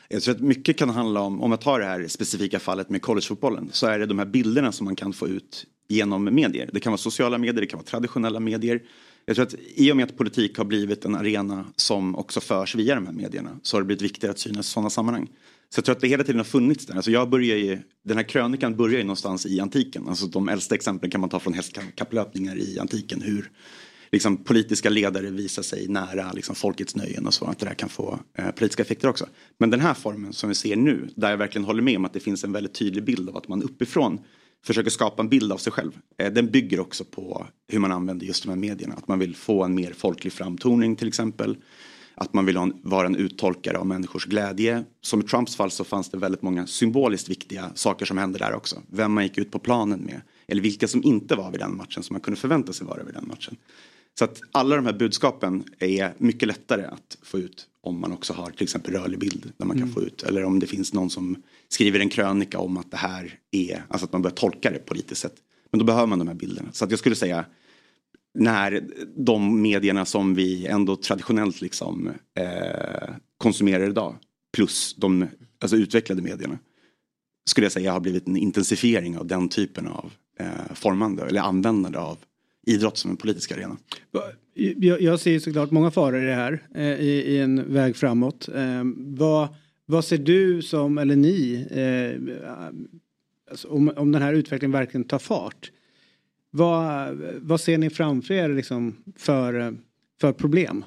Jag 0.10 0.22
tror 0.22 0.36
att 0.36 0.42
mycket 0.42 0.78
kan 0.78 0.90
handla 0.90 1.22
om, 1.22 1.42
om 1.42 1.52
jag 1.52 1.62
tar 1.62 1.80
det 1.80 1.86
här 1.86 2.08
specifika 2.08 2.60
fallet 2.60 2.90
med 2.90 3.02
collegefotbollen, 3.02 3.70
så 3.72 3.88
är 3.88 4.00
det 4.00 4.06
de 4.06 4.20
här 4.20 4.26
bilderna 4.26 4.72
som 4.72 4.86
man 4.86 4.96
kan 4.96 5.14
få 5.14 5.28
ut 5.28 5.66
genom 5.88 6.24
medier. 6.24 6.70
Det 6.74 6.80
kan 6.80 6.92
vara 6.92 6.98
sociala 6.98 7.38
medier, 7.38 7.62
det 7.62 7.68
kan 7.68 7.78
vara 7.78 7.88
traditionella 7.88 8.40
medier. 8.40 8.84
Jag 9.26 9.36
tror 9.36 9.46
att 9.46 9.56
i 9.76 9.92
och 9.92 9.98
med 9.98 10.06
att 10.06 10.18
politik 10.18 10.58
har 10.58 10.66
blivit 10.66 11.06
en 11.06 11.16
arena 11.16 11.66
som 11.76 12.16
också 12.16 12.40
förs 12.40 12.76
via 12.76 12.96
de 12.96 13.06
här 13.06 13.14
medierna 13.14 13.60
så 13.64 13.78
har 13.78 13.82
det 13.82 13.86
blivit 13.86 14.02
viktigare 14.02 14.32
att 14.32 14.40
synas 14.40 14.68
i 14.68 14.70
sådana 14.70 14.90
sammanhang. 14.90 15.30
Så 15.70 15.80
jag 15.80 15.86
tror 15.86 15.96
att 15.96 16.02
det 16.02 16.08
hela 16.08 16.24
tiden 16.24 16.40
har 16.40 16.46
funnits 16.46 16.86
där. 16.86 16.96
Alltså 16.96 17.12
jag 17.12 17.30
börjar 17.30 17.58
ju, 17.58 17.80
den 18.04 18.18
här 18.18 18.24
krönikan 18.24 18.76
börjar 18.76 18.98
ju 18.98 19.04
någonstans 19.04 19.46
i 19.46 19.60
antiken. 19.60 20.08
Alltså 20.08 20.26
de 20.26 20.50
äldsta 20.50 20.76
exemplen 20.76 21.12
kan 21.12 21.22
man 21.22 21.30
ta 21.30 21.40
från 21.40 21.54
hästkapplöpningar 21.54 22.58
i 22.58 22.80
antiken. 22.80 23.22
Hur 23.22 23.52
liksom, 24.12 24.38
politiska 24.38 24.90
ledare 24.90 25.30
visar 25.30 25.64
sig 25.64 25.88
nära 25.88 26.32
liksom, 26.32 26.56
folkets 26.56 26.96
nöjen 26.96 27.28
och 27.28 27.34
så. 27.34 27.46
Att 27.46 27.60
det 27.60 27.66
där 27.66 27.74
kan 27.74 27.90
få 27.90 28.20
eh, 28.38 28.52
politiska 28.52 28.84
effekter 28.84 29.08
också. 29.08 29.26
Men 29.58 29.70
den 29.70 29.80
här 29.80 29.94
formen 29.94 30.34
som 30.34 30.50
vi 30.50 30.56
ser 30.56 30.76
nu, 30.76 31.10
där 31.16 31.30
jag 31.30 31.38
verkligen 31.38 31.66
håller 31.66 31.82
med 31.82 31.98
om 31.98 32.06
att 32.06 32.14
det 32.14 32.20
finns 32.20 32.44
en 32.44 32.52
väldigt 32.52 32.74
tydlig 32.74 33.04
bild 33.04 33.30
av 33.30 33.38
att 33.38 33.48
man 33.48 33.64
uppifrån 33.64 34.20
försöker 34.66 34.90
skapa 34.90 35.22
en 35.22 35.30
bild 35.30 35.52
av 35.52 35.58
sig 35.58 35.74
själv. 35.74 35.92
Eh, 36.18 36.34
den 36.34 36.48
bygger 36.48 36.80
också 36.80 37.04
på 37.04 37.48
hur 37.68 37.80
man 37.80 37.92
använder 37.92 38.26
just 38.26 38.44
de 38.44 38.50
här 38.50 38.56
medierna. 38.56 38.96
Att 38.96 39.08
man 39.08 39.20
vill 39.20 39.36
få 39.36 39.64
en 39.64 39.76
mer 39.76 39.94
folklig 39.94 40.34
framtoning 40.34 40.96
till 40.96 41.08
exempel. 41.08 41.58
Att 42.20 42.34
man 42.34 42.46
vill 42.46 42.58
en, 42.58 42.74
vara 42.82 43.06
en 43.06 43.16
uttolkare 43.16 43.78
av 43.78 43.86
människors 43.86 44.26
glädje. 44.26 44.84
Som 45.02 45.20
i 45.20 45.24
Trumps 45.24 45.56
fall 45.56 45.72
så 45.72 45.84
fanns 45.84 46.10
det 46.10 46.18
väldigt 46.18 46.42
många 46.42 46.68
symboliskt 46.68 47.30
viktiga 47.30 47.72
saker 47.76 48.06
som 48.06 48.18
hände 48.18 48.40
där 48.40 48.54
också. 48.54 48.82
Vem 48.88 49.12
man 49.14 49.24
gick 49.24 49.38
ut 49.38 49.52
på 49.52 49.60
planen 49.60 50.00
med. 50.00 50.22
Eller 50.48 50.62
vilka 50.62 50.88
som 50.88 51.04
inte 51.04 51.36
var 51.36 51.52
vid 51.52 51.60
den 51.60 51.78
matchen 51.78 52.04
som 52.04 52.14
man 52.14 52.22
kunde 52.22 52.40
förvänta 52.40 52.74
sig 52.74 52.88
vara 52.88 53.04
vid 53.04 53.14
den 53.14 53.28
matchen. 53.28 53.56
Så 54.20 54.26
att 54.26 54.42
alla 54.52 54.76
de 54.76 54.86
här 54.86 54.94
budskapen 54.94 55.64
är 55.80 56.14
mycket 56.18 56.48
lättare 56.48 56.84
att 56.86 57.18
få 57.24 57.40
ut 57.40 57.68
om 57.82 58.00
man 58.00 58.12
också 58.12 58.34
har 58.34 58.50
till 58.50 58.64
exempel 58.64 58.94
rörlig 58.94 59.20
bild 59.20 59.52
där 59.58 59.66
man 59.66 59.78
kan 59.78 59.84
Mm. 59.84 59.94
få 59.94 60.02
ut. 60.02 60.24
Eller 60.24 60.44
om 60.44 60.60
det 60.60 60.68
finns 60.68 60.94
någon 60.94 61.10
som 61.10 61.36
skriver 61.70 62.00
en 62.00 62.10
krönika 62.10 62.60
om 62.60 62.78
att 62.78 62.92
det 62.92 62.98
här 62.98 63.40
är, 63.52 63.84
alltså 63.88 64.06
att 64.06 64.12
man 64.12 64.22
börjar 64.22 64.36
tolka 64.36 64.72
det 64.72 64.86
politiskt 64.86 65.22
sett. 65.22 65.36
Men 65.72 65.80
då 65.80 65.86
behöver 65.86 66.08
man 66.08 66.20
de 66.20 66.28
här 66.28 66.36
bilderna. 66.36 66.70
Så 66.72 66.86
att 66.86 66.92
jag 66.92 67.00
skulle 67.00 67.16
säga 67.16 67.46
när 68.38 68.84
de 69.16 69.62
medierna 69.62 70.06
som 70.06 70.36
vi 70.36 70.66
ändå 70.66 70.96
traditionellt 70.96 71.62
liksom 71.62 72.10
eh, 72.40 73.10
konsumerar 73.38 73.90
idag 73.90 74.16
plus 74.54 74.96
de 74.96 75.28
alltså 75.60 75.78
utvecklade 75.78 76.22
medierna 76.22 76.60
skulle 77.50 77.66
jag 77.66 77.72
säga 77.72 77.92
har 77.92 78.00
blivit 78.00 78.28
en 78.28 78.38
intensifiering 78.38 79.18
av 79.18 79.28
den 79.28 79.50
typen 79.50 79.88
av 79.88 80.12
eh, 80.40 80.74
formande 80.74 81.24
eller 81.24 81.42
användande 81.42 82.00
av 82.00 82.18
idrott 82.68 82.98
som 82.98 83.12
en 83.12 83.18
politisk 83.18 83.52
arena. 83.52 83.78
Jag, 84.54 85.02
jag 85.02 85.20
ser 85.20 85.40
såklart 85.40 85.72
många 85.72 85.92
faror 85.92 86.24
i 86.24 86.26
det 86.26 86.34
här 86.34 86.64
eh, 86.76 86.84
i, 86.84 87.10
i 87.10 87.40
en 87.40 87.74
väg 87.74 87.96
framåt. 87.96 88.50
Eh, 88.56 88.84
vad, 88.96 89.48
vad 89.86 90.06
ser 90.06 90.18
du 90.18 90.62
som, 90.62 90.98
eller 90.98 91.16
ni, 91.16 91.68
eh, 91.72 92.40
alltså, 93.52 93.68
om, 93.68 93.92
om 93.96 94.12
den 94.12 94.22
här 94.22 94.34
utvecklingen 94.34 94.72
verkligen 94.72 95.04
tar 95.04 95.20
fart? 95.20 95.72
Vad, 96.58 97.18
vad 97.42 97.62
ser 97.62 97.78
ni 97.78 97.90
framför 97.90 98.34
er 98.34 98.50
liksom, 98.50 98.96
för, 99.18 99.78
för 100.22 100.34
problem? 100.34 100.86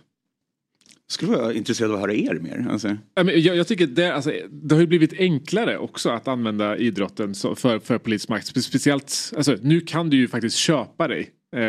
Skulle 1.09 1.33
vara 1.33 1.53
intresserad 1.53 1.91
av 1.91 1.95
att 1.95 2.01
höra 2.01 2.15
er 2.15 2.35
mer. 2.35 2.67
Alltså. 2.71 2.97
Ja, 3.15 3.25
men 3.25 3.43
Jag, 3.43 3.57
jag 3.57 3.67
tycker 3.67 3.87
det, 3.87 4.15
alltså, 4.15 4.33
det 4.51 4.75
har 4.75 4.81
ju 4.81 4.87
blivit 4.87 5.13
enklare 5.19 5.79
också 5.79 6.11
att 6.11 6.29
använda 6.29 6.77
idrotten 6.77 7.35
för, 7.35 7.79
för 7.79 7.99
politisk 7.99 8.29
makt. 8.29 8.55
Spe- 8.55 8.61
Speciellt, 8.61 9.33
alltså, 9.37 9.57
nu 9.63 9.81
kan 9.81 10.11
du 10.11 10.17
ju 10.17 10.29
faktiskt 10.29 10.57
köpa 10.57 11.09
dig 11.09 11.31
eh, 11.57 11.63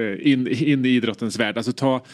eh, 0.00 0.32
in, 0.32 0.48
in 0.48 0.84
i 0.84 0.88
idrottens 0.88 1.38
värld. 1.38 1.56
Alltså 1.56 1.72
ta, 1.72 2.04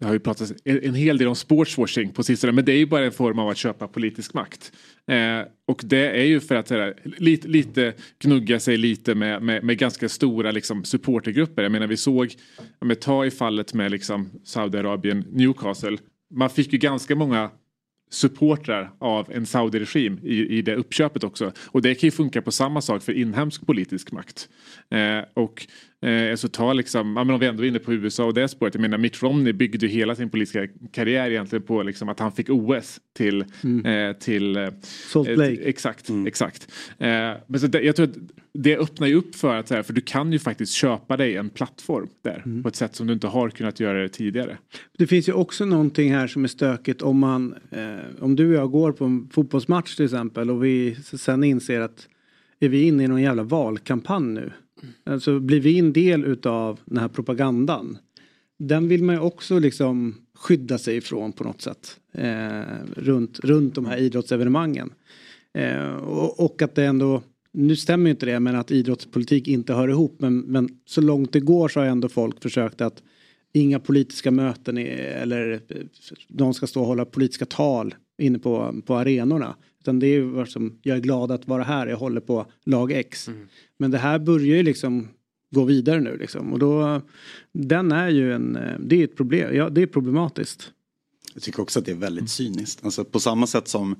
det 0.00 0.06
har 0.06 0.12
ju 0.12 0.20
pratats 0.20 0.52
en, 0.64 0.84
en 0.84 0.94
hel 0.94 1.18
del 1.18 1.28
om 1.28 1.36
sportswashing 1.36 2.10
på 2.10 2.22
sistone 2.22 2.52
men 2.52 2.64
det 2.64 2.72
är 2.72 2.78
ju 2.78 2.86
bara 2.86 3.04
en 3.04 3.12
form 3.12 3.38
av 3.38 3.48
att 3.48 3.56
köpa 3.56 3.88
politisk 3.88 4.34
makt. 4.34 4.72
Eh, 5.06 5.46
och 5.66 5.82
det 5.84 6.20
är 6.20 6.24
ju 6.24 6.40
för 6.40 6.54
att 6.54 6.70
här, 6.70 6.94
lite, 7.18 7.48
lite 7.48 7.92
gnugga 8.18 8.60
sig 8.60 8.76
lite 8.76 9.14
med, 9.14 9.42
med, 9.42 9.64
med 9.64 9.78
ganska 9.78 10.08
stora 10.08 10.50
liksom, 10.50 10.84
supportergrupper. 10.84 11.62
Jag 11.62 11.72
menar 11.72 11.86
vi 11.86 11.96
såg, 11.96 12.34
med 12.80 13.00
ta 13.00 13.24
i 13.24 13.30
fallet 13.30 13.74
med 13.74 13.90
liksom, 13.90 14.30
Saudiarabien, 14.44 15.24
Newcastle. 15.32 15.98
Man 16.34 16.50
fick 16.50 16.72
ju 16.72 16.78
ganska 16.78 17.16
många 17.16 17.50
supportrar 18.10 18.92
av 18.98 19.32
en 19.32 19.46
Saudi-regim 19.46 20.20
i, 20.22 20.58
i 20.58 20.62
det 20.62 20.74
uppköpet 20.74 21.24
också. 21.24 21.52
Och 21.66 21.82
det 21.82 21.94
kan 21.94 22.06
ju 22.06 22.10
funka 22.10 22.42
på 22.42 22.52
samma 22.52 22.80
sak 22.80 23.02
för 23.02 23.12
inhemsk 23.12 23.66
politisk 23.66 24.12
makt. 24.12 24.48
Eh, 24.90 25.24
och 25.34 25.66
eh, 26.02 26.34
så 26.36 26.48
ta 26.48 26.72
liksom, 26.72 27.16
ja, 27.16 27.24
men 27.24 27.34
om 27.34 27.40
vi 27.40 27.46
ändå 27.46 27.62
är 27.64 27.68
inne 27.68 27.78
på 27.78 27.92
USA 27.92 28.24
och 28.24 28.34
det 28.34 28.48
spåret. 28.48 28.74
Jag 28.74 28.80
menar 28.80 28.98
Mitt 28.98 29.22
Romney 29.22 29.52
byggde 29.52 29.86
ju 29.86 29.92
hela 29.92 30.14
sin 30.14 30.30
politiska 30.30 30.68
karriär 30.92 31.30
egentligen 31.30 31.62
på 31.62 31.82
liksom 31.82 32.08
att 32.08 32.20
han 32.20 32.32
fick 32.32 32.50
OS 32.50 33.00
till... 33.16 33.44
Mm. 33.64 33.86
Eh, 33.86 34.16
till 34.16 34.56
eh, 34.56 34.68
Salt 34.82 35.28
eh, 35.28 35.36
Lake. 35.36 35.62
Exakt, 35.62 36.10
exakt. 36.26 36.68
Eh, 36.98 37.08
men 37.46 37.60
så 37.60 37.66
det, 37.66 37.80
jag 37.80 37.96
tror 37.96 38.06
att 38.06 38.16
det 38.54 38.76
öppnar 38.76 39.06
ju 39.06 39.14
upp 39.14 39.34
för 39.34 39.56
att 39.56 39.68
så 39.68 39.74
här, 39.74 39.82
för 39.82 39.92
du 39.92 40.00
kan 40.00 40.32
ju 40.32 40.38
faktiskt 40.38 40.72
köpa 40.72 41.16
dig 41.16 41.36
en 41.36 41.50
plattform 41.50 42.08
där 42.24 42.42
Mm. 42.46 42.62
på 42.62 42.68
ett 42.68 42.76
sätt 42.76 42.96
som 42.96 43.06
du 43.06 43.12
inte 43.12 43.26
har 43.26 43.50
kunnat 43.50 43.80
göra 43.80 44.02
det 44.02 44.08
tidigare. 44.08 44.58
Det 44.98 45.06
finns 45.06 45.28
ju 45.28 45.32
också 45.32 45.64
någonting 45.64 46.12
här 46.14 46.26
som 46.26 46.44
är 46.44 46.48
stökigt 46.48 47.02
om 47.02 47.18
man, 47.18 47.54
eh, 47.70 48.22
om 48.24 48.36
du 48.36 48.48
och 48.48 48.54
jag 48.62 48.70
går 48.70 48.92
på 48.92 49.04
en 49.04 49.28
fotbollsmatch 49.32 49.96
till 49.96 50.04
exempel 50.04 50.50
och 50.50 50.64
vi 50.64 50.96
sen 51.02 51.44
inser 51.44 51.80
att 51.80 52.08
är 52.60 52.68
vi 52.68 52.82
inne 52.82 53.04
i 53.04 53.08
någon 53.08 53.22
jävla 53.22 53.42
valkampanj 53.42 54.34
nu? 54.34 54.52
Alltså 55.04 55.40
blir 55.40 55.60
vi 55.60 55.78
en 55.78 55.92
del 55.92 56.24
utav 56.24 56.80
den 56.84 56.98
här 56.98 57.08
propagandan? 57.08 57.98
Den 58.58 58.88
vill 58.88 59.04
man 59.04 59.14
ju 59.14 59.20
också 59.20 59.58
liksom 59.58 60.14
skydda 60.34 60.78
sig 60.78 60.96
ifrån 60.96 61.32
på 61.32 61.44
något 61.44 61.62
sätt. 61.62 62.00
Eh, 62.12 62.62
runt, 62.96 63.40
runt 63.40 63.74
de 63.74 63.86
här 63.86 63.96
idrottsevenemangen. 63.96 64.92
Eh, 65.54 65.94
och, 65.94 66.44
och 66.44 66.62
att 66.62 66.74
det 66.74 66.84
ändå, 66.84 67.22
nu 67.52 67.76
stämmer 67.76 68.04
ju 68.06 68.10
inte 68.10 68.26
det 68.26 68.40
men 68.40 68.56
att 68.56 68.70
idrottspolitik 68.70 69.48
inte 69.48 69.74
hör 69.74 69.88
ihop 69.88 70.16
men, 70.18 70.38
men 70.38 70.68
så 70.86 71.00
långt 71.00 71.32
det 71.32 71.40
går 71.40 71.68
så 71.68 71.80
har 71.80 71.86
ändå 71.86 72.08
folk 72.08 72.42
försökt 72.42 72.80
att 72.80 73.02
inga 73.52 73.80
politiska 73.80 74.30
möten 74.30 74.78
är, 74.78 74.96
eller 74.96 75.60
eh, 75.68 75.76
de 76.28 76.54
ska 76.54 76.66
stå 76.66 76.80
och 76.80 76.86
hålla 76.86 77.04
politiska 77.04 77.46
tal 77.46 77.94
inne 78.18 78.38
på, 78.38 78.74
på 78.86 78.94
arenorna. 78.94 79.56
Utan 79.80 79.98
det 79.98 80.06
är 80.06 80.12
ju 80.12 80.22
vad 80.22 80.48
som, 80.48 80.78
jag 80.82 80.96
är 80.96 81.00
glad 81.00 81.30
att 81.30 81.48
vara 81.48 81.62
här, 81.62 81.86
jag 81.86 81.96
håller 81.96 82.20
på 82.20 82.46
lag 82.64 82.92
X. 82.92 83.30
Men 83.78 83.90
det 83.90 83.98
här 83.98 84.18
börjar 84.18 84.56
ju 84.56 84.62
liksom 84.62 85.08
gå 85.50 85.64
vidare 85.64 86.00
nu 86.00 86.16
liksom. 86.16 86.52
Och 86.52 86.58
då, 86.58 87.00
den 87.52 87.92
är 87.92 88.08
ju 88.08 88.32
en, 88.32 88.58
det 88.80 88.96
är 88.96 89.04
ett 89.04 89.16
problem, 89.16 89.54
ja 89.54 89.70
det 89.70 89.82
är 89.82 89.86
problematiskt. 89.86 90.72
Jag 91.34 91.42
tycker 91.42 91.62
också 91.62 91.78
att 91.78 91.84
det 91.84 91.90
är 91.90 91.96
väldigt 91.96 92.30
cyniskt. 92.30 92.84
Alltså 92.84 93.04
på 93.04 93.20
samma 93.20 93.46
sätt 93.46 93.68
som 93.68 93.96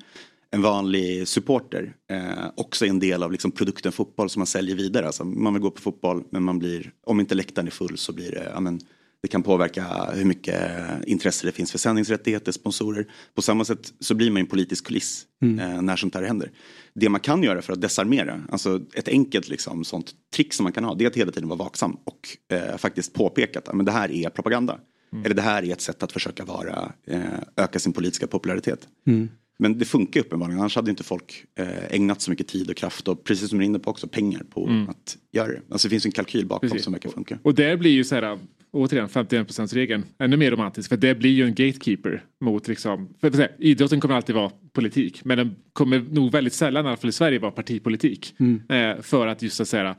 en 0.51 0.63
vanlig 0.63 1.29
supporter 1.29 1.97
eh, 2.11 2.51
också 2.57 2.85
är 2.85 2.91
en 2.91 2.99
del 2.99 3.23
av 3.23 3.33
liksom 3.33 3.51
produkten 3.51 3.93
fotboll 3.93 4.31
som 4.31 4.41
man 4.41 4.47
säljer 4.47 4.77
vidare. 4.77 5.07
Alltså 5.07 5.25
man 5.25 5.53
vill 5.53 5.63
gå 5.63 5.71
på 5.71 5.81
fotboll 5.81 6.25
men 6.31 6.43
man 6.43 6.59
blir, 6.59 6.93
om 7.07 7.21
inte 7.21 7.35
läktaren 7.35 7.67
är 7.67 7.71
full 7.71 7.99
så 7.99 8.13
blir 8.13 8.31
det, 8.31 8.51
ja, 8.55 8.61
men, 8.61 8.81
det 9.23 9.29
kan 9.29 9.43
påverka 9.43 10.11
hur 10.15 10.25
mycket 10.25 10.61
intresse 11.07 11.47
det 11.47 11.53
finns 11.53 11.71
för 11.71 11.79
sändningsrättigheter, 11.79 12.53
sponsorer. 12.53 13.07
På 13.35 13.43
samma 13.43 13.65
sätt 13.65 13.93
så 14.01 14.15
blir 14.15 14.31
man 14.31 14.41
en 14.41 14.47
politisk 14.47 14.87
kuliss 14.87 15.27
Mm. 15.43 15.59
eh, 15.59 15.83
när 15.83 15.97
sånt 15.97 16.15
här 16.15 16.23
händer. 16.23 16.51
Det 16.95 17.09
man 17.09 17.21
kan 17.21 17.43
göra 17.43 17.63
för 17.63 17.73
att 17.73 17.81
desarmera, 17.81 18.43
alltså 18.51 18.81
ett 18.95 19.09
enkelt 19.09 19.49
liksom, 19.49 19.85
sånt 19.85 20.13
trick 20.35 20.55
som 20.55 20.65
man 20.65 20.73
kan 20.73 20.85
ha, 20.85 20.95
det 20.95 21.05
är 21.05 21.09
att 21.09 21.17
hela 21.17 21.33
tiden 21.33 21.49
vara 21.49 21.59
vaksam 21.59 21.97
och 22.05 22.55
eh, 22.57 22.77
faktiskt 22.77 23.13
påpeka 23.13 23.59
att 23.59 23.67
ja, 23.67 23.73
men 23.75 23.87
det 23.87 23.93
här 23.93 24.11
är 24.11 24.31
propaganda. 24.31 24.79
Eller 25.25 25.35
det 25.35 25.43
här 25.43 25.63
är 25.63 25.73
ett 25.73 25.81
sätt 25.81 26.03
att 26.03 26.13
försöka 26.13 26.45
vara, 26.45 26.93
eh, 27.07 27.21
öka 27.57 27.79
sin 27.79 27.93
politiska 27.93 28.27
popularitet. 28.27 28.89
Mm. 29.07 29.29
Men 29.59 29.79
det 29.79 29.85
funkar 29.85 30.21
uppenbarligen, 30.21 30.61
annars 30.61 30.77
hade 30.77 30.91
inte 30.91 31.05
folk 31.05 31.45
eh, 31.59 31.95
ägnat 31.95 32.21
så 32.21 32.31
mycket 32.31 32.49
tid 32.49 32.71
och 32.71 32.77
kraft 32.77 33.09
och 33.09 33.25
precis 33.25 33.49
som 33.49 33.59
du 33.59 33.65
är 33.65 33.67
inne 33.67 33.79
på 33.79 33.91
också 33.91 34.09
pengar 34.09 34.43
på 34.51 34.67
Mm. 34.67 34.89
att 34.89 35.17
göra 35.33 35.49
det. 35.49 35.61
Alltså 35.71 35.89
det 35.89 35.91
finns 35.91 36.07
en 36.07 36.13
kalkyl 36.13 36.47
bakom 36.47 36.69
Precis. 36.71 36.85
som 36.85 36.93
verkar 36.93 37.11
funka. 37.11 37.39
Och 37.43 37.55
där 37.55 37.77
blir 37.77 37.91
ju 37.91 38.05
så 38.05 38.15
här, 38.15 38.39
återigen 38.73 39.09
51 39.09 39.73
regeln 39.73 40.05
ännu 40.19 40.37
mer 40.37 40.51
romantisk. 40.51 40.89
För 40.89 40.97
det 40.97 41.15
blir 41.15 41.31
ju 41.31 41.45
en 41.45 41.55
gatekeeper 41.55 42.25
mot 42.41 42.69
liksom, 42.69 43.15
för 43.21 43.29
att 43.29 43.35
säga, 43.35 43.49
idrotten 43.59 44.01
kommer 44.01 44.15
alltid 44.15 44.35
vara 44.35 44.51
politik. 44.73 45.25
Men 45.25 45.39
den 45.39 45.57
kommer 45.73 45.99
nog 45.99 46.33
väldigt 46.33 46.53
sällan, 46.53 46.85
i 46.85 46.89
alla 46.89 46.97
fall 46.97 47.11
i 47.11 47.13
Sverige, 47.13 47.39
vara 47.39 47.53
partipolitik. 47.53 48.35
Mm. 48.39 48.63
Eh, 48.69 49.03
för 49.03 49.27
att 49.27 49.43
just 49.43 49.61
att 49.61 49.69
säga, 49.69 49.97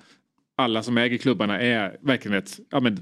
alla 0.57 0.83
som 0.83 0.97
äger 0.97 1.17
klubbarna 1.17 1.61
är 1.61 1.97
verkligen 2.01 2.37
ett, 2.37 2.59
ja 2.69 2.79
men 2.79 2.99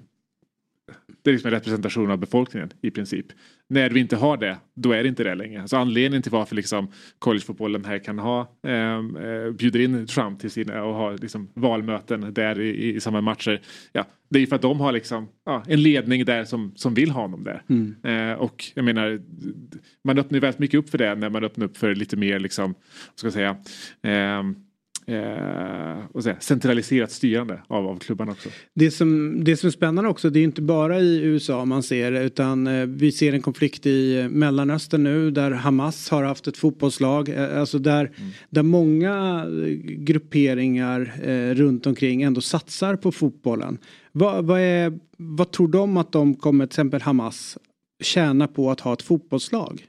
det 1.22 1.30
är 1.30 1.34
liksom 1.34 1.48
en 1.48 1.54
representation 1.54 2.12
av 2.12 2.18
befolkningen 2.18 2.70
i 2.82 2.92
princip. 2.92 3.26
När 3.68 3.90
vi 3.90 4.00
inte 4.00 4.16
har 4.16 4.38
det, 4.38 4.58
då 4.76 4.92
är 4.92 5.04
det 5.04 5.10
inte 5.10 5.24
det 5.24 5.36
längre. 5.36 5.68
Så 5.68 5.78
anledningen 5.78 6.22
till 6.22 6.32
varför 6.32 6.56
liksom 6.56 6.92
collegefotbollen 7.20 7.86
här 7.86 8.00
kan 8.00 8.20
ha, 8.20 8.58
ehm, 8.64 9.16
eh, 9.16 9.52
bjuder 9.52 9.80
in 9.80 10.08
Trump 10.08 10.40
till 10.40 10.52
sina 10.52 10.84
och 10.84 10.94
har 10.94 11.18
liksom 11.18 11.50
valmöten 11.54 12.34
där 12.34 12.60
i, 12.60 12.96
i 12.96 13.00
samma 13.00 13.22
matcher. 13.22 13.62
Ja, 13.92 14.06
det 14.30 14.40
är 14.40 14.42
ju 14.42 14.48
för 14.48 14.56
att 14.56 14.62
de 14.62 14.80
har 14.80 14.92
liksom, 14.92 15.28
ja, 15.46 15.64
en 15.68 15.84
ledning 15.84 16.26
där 16.26 16.46
som, 16.46 16.72
som 16.76 16.94
vill 16.94 17.12
ha 17.12 17.22
honom 17.22 17.44
där. 17.44 17.62
Mm. 17.70 17.96
Eh, 18.04 18.38
och 18.38 18.66
jag 18.74 18.86
menar, 18.86 19.22
man 20.04 20.18
öppnar 20.18 20.36
ju 20.36 20.40
väldigt 20.40 20.60
mycket 20.60 20.78
upp 20.78 20.90
för 20.90 20.98
det 20.98 21.16
när 21.16 21.30
man 21.30 21.44
öppnar 21.44 21.66
upp 21.66 21.78
för 21.78 21.96
lite 21.96 22.18
mer 22.18 22.40
liksom, 22.40 22.74
vad 23.08 23.16
ska 23.16 23.28
jag 23.28 23.34
säga, 23.34 23.58
eh, 24.14 24.44
vad 26.12 26.24
säger, 26.24 26.36
jag, 26.36 26.44
centraliserat 26.44 27.12
styrande 27.12 27.62
av, 27.68 27.88
av 27.88 28.00
klubbarna 28.00 28.32
också. 28.32 28.50
Det 28.76 28.92
som, 28.92 29.44
det 29.44 29.58
som 29.58 29.68
är 29.68 29.72
spännande 29.72 30.10
också, 30.10 30.30
det 30.30 30.40
är 30.40 30.44
inte 30.44 30.62
bara 30.62 31.00
i 31.00 31.22
USA 31.22 31.66
man 31.66 31.84
ser 31.84 32.12
det 32.12 32.24
utan 32.24 32.68
eh, 32.68 32.86
vi 32.86 33.12
ser 33.12 33.34
en 33.34 33.42
konflikt 33.42 33.86
i 33.86 34.20
eh, 34.20 34.30
Mellanöstern 34.30 35.04
nu 35.04 35.32
där 35.32 35.52
Hamas 35.52 36.10
har 36.10 36.24
haft 36.24 36.48
ett 36.48 36.58
fotbollslag. 36.58 37.30
eh, 37.30 37.60
Alltså 37.60 37.80
där, 37.80 38.12
där 38.50 38.64
många 38.64 39.46
eh, 39.46 39.74
grupperingar 39.84 41.14
eh, 41.24 41.54
runt 41.54 41.88
omkring 41.88 42.22
ändå 42.22 42.42
satsar 42.42 42.96
på 42.96 43.12
fotbollen. 43.12 43.78
Vad, 44.12 44.46
vad, 44.46 44.60
är, 44.60 45.00
vad 45.18 45.52
tror 45.52 45.68
de 45.68 45.98
att 45.98 46.12
de 46.12 46.36
kommer, 46.36 46.66
till 46.66 46.72
exempel 46.72 47.02
Hamas, 47.02 47.58
tjäna 48.04 48.48
på 48.48 48.72
att 48.72 48.80
ha 48.80 48.94
ett 48.94 49.02
fotbollslag? 49.02 49.86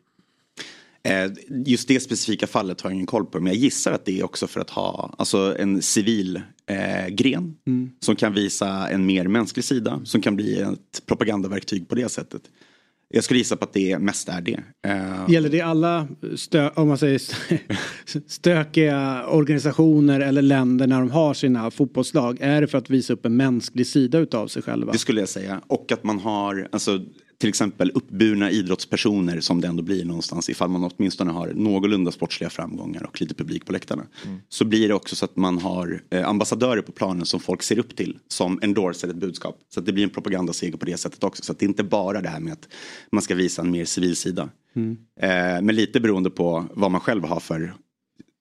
Eh, 1.03 1.31
Just 1.67 1.89
det 1.89 2.01
specifika 2.01 2.47
fallet 2.47 2.81
har 2.81 2.91
jag 2.91 2.95
ingen 2.95 3.07
koll 3.07 3.27
på 3.27 3.41
men 3.41 3.47
jag 3.53 3.57
gissar 3.57 3.93
att 3.93 4.05
det 4.05 4.21
är 4.21 4.25
också 4.25 4.47
för 4.47 4.61
att 4.61 4.71
ha 4.71 5.15
alltså, 5.19 5.57
en 5.59 5.83
civil 5.83 6.41
eh, 6.67 7.09
gren 7.09 7.55
Mm. 7.67 7.91
som 8.01 8.17
kan 8.17 8.35
visa 8.35 8.89
en 8.89 9.07
mer 9.07 9.29
mänsklig 9.29 9.65
sida 9.65 10.01
som 10.05 10.21
kan 10.23 10.37
bli 10.37 10.61
ett 10.61 11.07
propagandaverktyg 11.07 11.89
på 11.89 11.95
det 11.95 12.09
sättet. 12.09 12.43
Jag 13.13 13.25
skulle 13.25 13.39
gissa 13.39 13.57
på 13.57 13.65
att 13.65 13.73
det 13.73 13.99
mest 13.99 14.29
är 14.29 14.41
det. 14.41 14.61
Eh, 14.87 15.25
Gäller 15.33 15.49
det 15.49 15.61
alla 15.61 16.09
stö, 16.37 16.71
om 16.75 16.89
man 16.89 16.99
säger 16.99 17.19
stö- 17.19 17.59
stökiga 18.27 19.27
organisationer 19.27 20.21
eller 20.21 20.43
länder 20.43 20.87
när 20.87 20.99
de 21.01 21.11
har 21.11 21.35
sina 21.35 21.71
fotbollslag? 21.71 22.39
Är 22.41 22.61
det 22.61 22.67
för 22.67 22.79
att 22.79 22.91
visa 22.91 23.13
upp 23.13 23.27
en 23.27 23.37
mänsklig 23.37 23.87
sida 23.87 24.19
utav 24.19 24.49
sig 24.49 24.63
själva? 24.63 24.93
Det 24.93 24.99
skulle 24.99 25.21
jag 25.21 25.29
säga. 25.29 25.61
Och 25.67 25.93
att 25.93 26.05
man 26.05 26.19
har 26.19 26.69
alltså, 26.73 27.01
till 27.41 27.49
exempel 27.49 27.91
uppburna 27.95 28.51
idrottspersoner 28.51 29.41
som 29.41 29.61
det 29.61 29.69
ändå 29.69 29.83
blir 29.83 30.05
någonstans 30.05 30.49
ifall 30.49 30.69
man 30.69 30.91
åtminstone 30.97 31.33
har 31.33 31.49
någorlunda 31.49 32.13
sportsliga 32.13 32.51
framgångar 32.51 33.03
och 33.03 33.21
lite 33.21 33.35
publik 33.35 33.67
på 33.67 33.73
läktarna. 33.73 34.07
Så 34.49 34.65
blir 34.65 34.89
det 34.89 34.95
också 34.95 35.17
så 35.17 35.25
att 35.25 35.37
man 35.37 35.59
har 35.59 36.03
eh, 36.11 36.29
ambassadörer 36.29 36.83
på 36.83 36.93
planen 36.93 37.27
som 37.27 37.41
folk 37.41 37.63
ser 37.63 37.79
upp 37.79 37.97
till 37.97 38.19
som 38.29 38.59
endorsar 38.63 39.09
ett 39.09 39.17
budskap. 39.17 39.59
Så 39.69 39.81
att 39.81 39.87
det 39.87 39.93
blir 39.93 40.05
en 40.05 40.11
propagandaseger 40.11 40.79
på 40.79 40.85
det 40.87 40.97
sättet 40.97 41.25
också. 41.25 41.43
Så 41.43 41.53
att 41.53 41.59
det 41.59 41.65
är 41.65 41.69
inte 41.69 41.85
bara 41.85 42.21
det 42.21 42.29
här 42.29 42.41
med 42.41 42.53
att 42.53 42.69
man 43.13 43.23
ska 43.23 43.35
visa 43.35 43.63
en 43.63 43.71
mer 43.71 43.85
civil 43.85 44.17
sida. 44.17 44.49
Mm. 44.77 44.97
Eh, 45.21 45.63
men 45.63 45.75
lite 45.75 46.01
beroende 46.01 46.31
på 46.31 46.65
vad 46.75 46.91
man 46.91 47.01
själv 47.01 47.25
har 47.25 47.41
för 47.41 47.75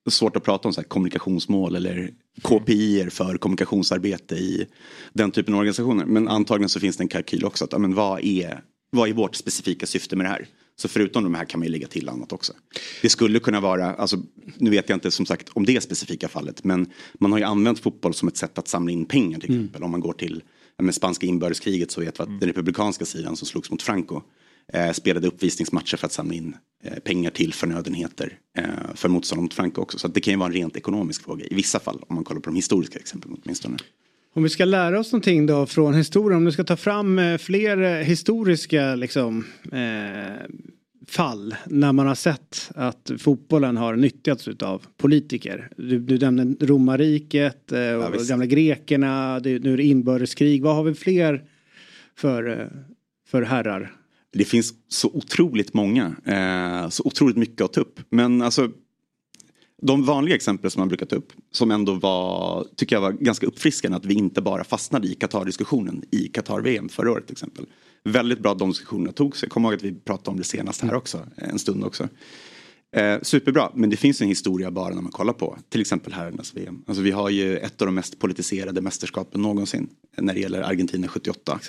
svårt 0.10 0.36
att 0.36 0.44
prata 0.44 0.68
om 0.68 0.74
så 0.74 0.84
kommunikationsmål 0.84 1.76
eller 1.76 2.12
KPI 2.42 3.10
för 3.10 3.38
kommunikationsarbete 3.38 4.36
i 4.36 4.68
den 5.14 5.32
typen 5.32 5.54
av 5.54 5.60
organisationer. 5.60 6.06
Men 6.06 6.28
antagligen 6.28 6.70
så 6.70 6.80
finns 6.80 6.98
det 6.98 7.04
en 7.04 7.08
kalkyl 7.08 7.46
också. 7.46 7.66
Att, 7.66 7.82
men 7.82 7.96
vad, 7.96 8.24
är, 8.24 8.62
vad 8.90 9.10
är 9.10 9.14
vårt 9.14 9.36
specifika 9.36 9.86
syfte 9.86 10.16
med 10.16 10.26
det 10.26 10.30
här? 10.30 10.48
Så 10.76 10.88
förutom 10.88 11.24
de 11.24 11.36
här 11.36 11.46
kan 11.46 11.60
man 11.60 11.68
ju 11.68 11.72
lägga 11.72 11.88
till 11.88 12.10
annat 12.10 12.32
också. 12.32 12.54
Det 13.02 13.10
skulle 13.10 13.40
kunna 13.40 13.60
vara, 13.60 13.94
alltså, 13.94 14.18
nu 14.58 14.70
vet 14.70 14.90
jag 14.90 14.96
inte 14.96 15.12
som 15.12 15.26
sagt 15.26 15.50
om 15.54 15.66
det 15.66 15.82
specifika 15.82 16.28
fallet, 16.28 16.64
men 16.64 16.88
man 17.14 17.32
har 17.32 17.40
ju 17.40 17.46
använt 17.46 17.80
fotboll 17.80 18.14
som 18.14 18.28
ett 18.28 18.38
sätt 18.38 18.58
att 18.58 18.68
samla 18.68 18.92
in 18.92 19.06
pengar 19.06 19.40
till 19.40 19.50
exempel. 19.50 19.84
Om 19.84 19.92
man 19.92 20.00
går 20.00 20.14
till 20.14 20.44
men 20.84 20.94
spanska 20.94 21.26
inbördeskriget 21.26 21.92
så 21.92 22.02
vet 22.02 22.20
vi 22.20 22.24
att 22.24 22.40
den 22.40 22.48
republikanska 22.48 23.06
sidan 23.06 23.36
som 23.36 23.48
slogs 23.48 23.72
mot 23.72 23.82
Franco 23.82 24.22
eh, 24.74 24.92
spelade 24.92 25.28
uppvisningsmatcher 25.28 25.98
för 25.98 26.06
att 26.06 26.12
samla 26.12 26.34
in 26.34 26.56
eh, 26.84 27.00
pengar 27.00 27.32
till 27.32 27.54
förnödenheter 27.54 28.40
eh, 28.58 28.64
för 28.96 29.10
motståndaren 29.10 29.44
mot 29.44 29.54
Franco 29.54 29.82
också. 29.82 29.98
Så 29.98 30.08
det 30.08 30.22
kan 30.22 30.34
ju 30.34 30.38
vara 30.38 30.48
en 30.48 30.54
rent 30.54 30.78
ekonomisk 30.78 31.24
fråga 31.24 31.46
i 31.46 31.56
vissa 31.56 31.80
fall 31.80 32.04
om 32.08 32.16
man 32.16 32.24
kollar 32.24 32.42
på 32.42 32.50
de 32.50 32.56
historiska 32.56 33.00
exemplen 33.00 33.38
åtminstone. 33.44 33.78
Om 34.34 34.44
vi 34.44 34.50
ska 34.50 34.66
lära 34.66 35.00
oss 35.00 35.12
någonting 35.12 35.46
då 35.46 35.66
från 35.66 35.94
historien, 35.94 36.38
om 36.38 36.46
du 36.46 36.52
ska 36.52 36.64
ta 36.64 36.76
fram 36.76 37.20
eh, 37.20 37.38
fler 37.38 37.82
eh, 37.82 38.06
historiska 38.06 38.96
liksom, 38.96 39.46
eh, 39.72 40.46
fall 41.08 41.56
när 41.66 41.94
man 41.94 42.08
har 42.08 42.16
sett 42.16 42.72
att 42.76 43.12
fotbollen 43.18 43.78
har 43.78 43.96
nyttjats 43.96 44.48
av 44.48 44.86
politiker. 44.98 45.70
Du, 45.78 46.00
du 46.00 46.18
nämnde 46.18 46.66
romarriket 46.66 47.72
eh, 47.72 47.94
och 47.94 48.14
visst. 48.14 48.30
gamla 48.30 48.46
grekerna, 48.46 49.40
det, 49.40 49.60
nu 49.60 49.74
är 49.74 49.78
det 49.78 49.84
inbördeskrig. 49.84 50.64
Vad 50.64 50.76
har 50.76 50.84
vi 50.84 50.94
fler 50.94 51.44
för, 52.16 52.60
eh, 52.60 52.68
för 53.28 53.42
herrar? 53.42 53.96
Det 54.34 54.46
finns 54.46 54.74
så 54.88 55.08
otroligt 55.14 55.74
många, 55.74 56.16
eh, 56.26 56.90
så 56.90 57.04
otroligt 57.06 57.38
mycket 57.38 57.62
att 57.62 57.74
ta 57.74 57.82
upp. 57.82 58.00
Men 58.10 58.42
alltså, 58.42 58.70
de 59.82 60.06
vanliga 60.06 60.36
exempel 60.36 60.72
som 60.72 60.80
man 60.80 60.88
brukar 60.88 61.06
ta 61.06 61.16
upp, 61.16 61.34
som 61.52 61.72
ändå 61.72 61.94
var, 61.94 62.66
tycker 62.76 62.96
jag 62.96 63.02
var 63.02 63.12
ganska 63.12 63.48
uppfriskande, 63.48 63.98
att 63.98 64.06
vi 64.06 64.14
inte 64.14 64.42
bara 64.42 64.64
fastnade 64.64 65.08
i 65.08 65.16
Qatar-diskussionen 65.16 66.04
i 66.12 66.28
Qatar-VM 66.28 66.90
förra 66.90 67.12
året 67.12 67.28
till 67.28 67.34
exempel. 67.34 67.66
Väldigt 68.04 68.40
bra 68.40 68.52
att 68.52 68.60
de 68.60 68.70
diskussionerna 68.70 69.12
togs. 69.12 69.44
Jag 69.44 69.52
kommer 69.52 69.70
ihåg 69.70 69.76
att 69.76 69.84
vi 69.84 69.94
pratade 69.94 70.30
om 70.30 70.38
det 70.38 70.44
senast 70.44 70.82
här 70.82 70.94
också, 70.94 71.28
en 71.36 71.60
stund 71.60 71.84
också. 71.84 72.08
Eh, 72.96 73.18
superbra, 73.22 73.72
men 73.76 73.90
det 73.90 73.98
finns 73.98 74.22
en 74.22 74.28
historia 74.28 74.72
bara 74.72 74.94
när 74.94 75.02
man 75.02 75.12
kollar 75.12 75.34
på 75.34 75.58
till 75.70 75.82
exempel 75.82 76.14
herrarnas 76.14 76.56
VM. 76.56 76.84
Alltså 76.88 77.02
vi 77.02 77.12
har 77.12 77.30
ju 77.30 77.58
ett 77.58 77.82
av 77.82 77.86
de 77.86 77.96
mest 77.96 78.20
politiserade 78.20 78.82
mästerskapen 78.82 79.42
någonsin 79.42 79.90
när 80.18 80.34
det 80.34 80.40
gäller 80.40 80.62
Argentina 80.62 81.08
78. 81.08 81.60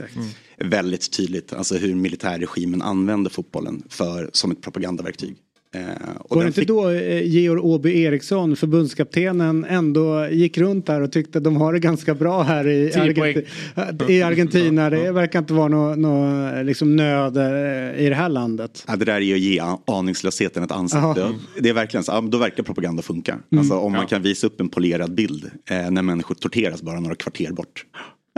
Väldigt 0.59 1.13
tydligt, 1.13 1.53
alltså 1.53 1.77
hur 1.77 1.95
militärregimen 1.95 2.83
använde 2.83 3.31
fotbollen 3.31 3.83
för, 3.89 4.31
som 4.33 4.51
ett 4.51 4.61
propagandaverktyg. 4.61 5.37
Eh, 5.75 5.83
och 6.19 6.37
Var 6.37 6.43
det 6.43 6.47
inte 6.47 6.61
fick- 6.61 6.69
då 6.69 6.89
eh, 6.91 7.23
Georg 7.27 7.61
Åby 7.61 8.03
Eriksson, 8.03 8.57
förbundskaptenen, 8.57 9.65
ändå 9.69 10.27
gick 10.31 10.59
runt 10.59 10.87
där 10.87 11.01
och 11.01 11.13
tyckte 11.13 11.39
att 11.39 11.45
de 11.45 11.57
har 11.57 11.73
det 11.73 11.79
ganska 11.79 12.15
bra 12.15 12.43
här 12.43 12.69
i, 12.69 12.91
Argenti- 12.91 14.11
i 14.11 14.23
Argentina. 14.23 14.91
Det 14.91 15.13
verkar 15.13 15.39
inte 15.39 15.55
vara 15.55 15.69
någon 15.69 16.03
nå, 16.03 16.63
liksom 16.63 16.97
nöd 16.97 17.37
eh, 17.37 18.01
i 18.05 18.09
det 18.09 18.15
här 18.15 18.29
landet. 18.29 18.85
Ja, 18.89 18.97
det 18.97 19.05
där 19.05 19.15
är 19.15 19.21
ju 19.21 19.35
att 19.35 19.41
ge 19.41 19.63
aningslösheten 19.87 20.63
ett 20.63 20.73
ansikte. 20.73 21.07
Jaha. 21.21 21.35
Det 21.59 21.69
är 21.69 21.73
verkligen 21.75 22.05
så, 22.05 22.21
då 22.21 22.39
verkar 22.39 22.63
propaganda 22.63 23.03
funka. 23.03 23.33
Mm. 23.33 23.59
Alltså 23.59 23.75
om 23.75 23.93
man 23.93 24.01
Ja. 24.01 24.07
kan 24.07 24.23
visa 24.23 24.47
upp 24.47 24.61
en 24.61 24.69
polerad 24.69 25.15
bild 25.15 25.51
eh, 25.71 25.91
när 25.91 26.03
människor 26.03 26.35
torteras 26.35 26.83
bara 26.83 27.01
några 27.01 27.15
kvarter 27.15 27.53
bort. 27.53 27.85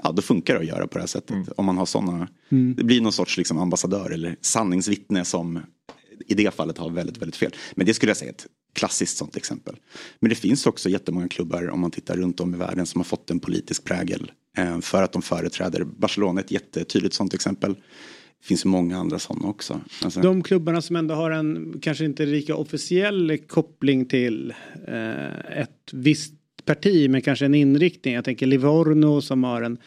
Ja, 0.04 0.12
då 0.12 0.22
funkar 0.22 0.54
det 0.54 0.60
att 0.60 0.66
göra 0.66 0.86
på 0.86 0.94
det 0.94 1.00
här 1.00 1.06
sättet. 1.06 1.36
Om 1.56 1.64
man 1.64 1.78
har 1.78 1.86
sådana, 1.86 2.28
Mm. 2.52 2.74
det 2.76 2.84
blir 2.84 3.00
någon 3.00 3.12
sorts 3.12 3.38
liksom 3.38 3.58
ambassadör 3.58 4.10
eller 4.10 4.36
sanningsvittne 4.40 5.24
som 5.24 5.58
i 6.26 6.34
det 6.34 6.54
fallet 6.54 6.78
har 6.78 6.90
väldigt, 6.90 7.18
väldigt 7.18 7.36
fel. 7.36 7.52
Men 7.74 7.86
det 7.86 7.94
skulle 7.94 8.10
jag 8.10 8.16
säga 8.16 8.30
är 8.30 8.34
ett 8.34 8.46
klassiskt 8.74 9.16
sånt 9.16 9.36
exempel. 9.36 9.76
Men 10.20 10.28
det 10.28 10.34
finns 10.34 10.66
också 10.66 10.88
jättemånga 10.88 11.28
klubbar 11.28 11.70
om 11.70 11.80
man 11.80 11.90
tittar 11.90 12.16
runt 12.16 12.40
om 12.40 12.54
i 12.54 12.58
världen 12.58 12.86
som 12.86 12.98
har 12.98 13.04
fått 13.04 13.30
en 13.30 13.40
politisk 13.40 13.84
prägel 13.84 14.32
eh, 14.58 14.80
för 14.80 15.02
att 15.02 15.12
de 15.12 15.22
företräder 15.22 15.84
Barcelona 15.84 16.40
är 16.40 16.44
ett 16.44 16.50
jättetydligt 16.50 17.14
sånt 17.14 17.34
exempel. 17.34 17.74
Det 17.74 18.46
finns 18.46 18.64
många 18.64 18.98
andra 18.98 19.18
sådana 19.18 19.48
också. 19.48 19.80
Alltså, 20.04 20.20
De 20.20 20.42
klubbarna 20.42 20.82
som 20.82 20.96
ändå 20.96 21.14
har 21.14 21.30
en 21.30 21.78
kanske 21.82 22.04
inte 22.04 22.26
lika 22.26 22.56
officiell 22.56 23.38
koppling 23.46 24.06
till 24.06 24.54
eh, 24.88 25.60
ett 25.60 25.90
visst 25.92 26.34
parti 26.64 27.10
men 27.10 27.22
kanske 27.22 27.44
en 27.44 27.54
inriktning. 27.54 28.14
Jag 28.14 28.24
tänker 28.24 28.46
Livorno 28.46 29.20
som 29.20 29.44
har 29.44 29.62
en 29.62 29.78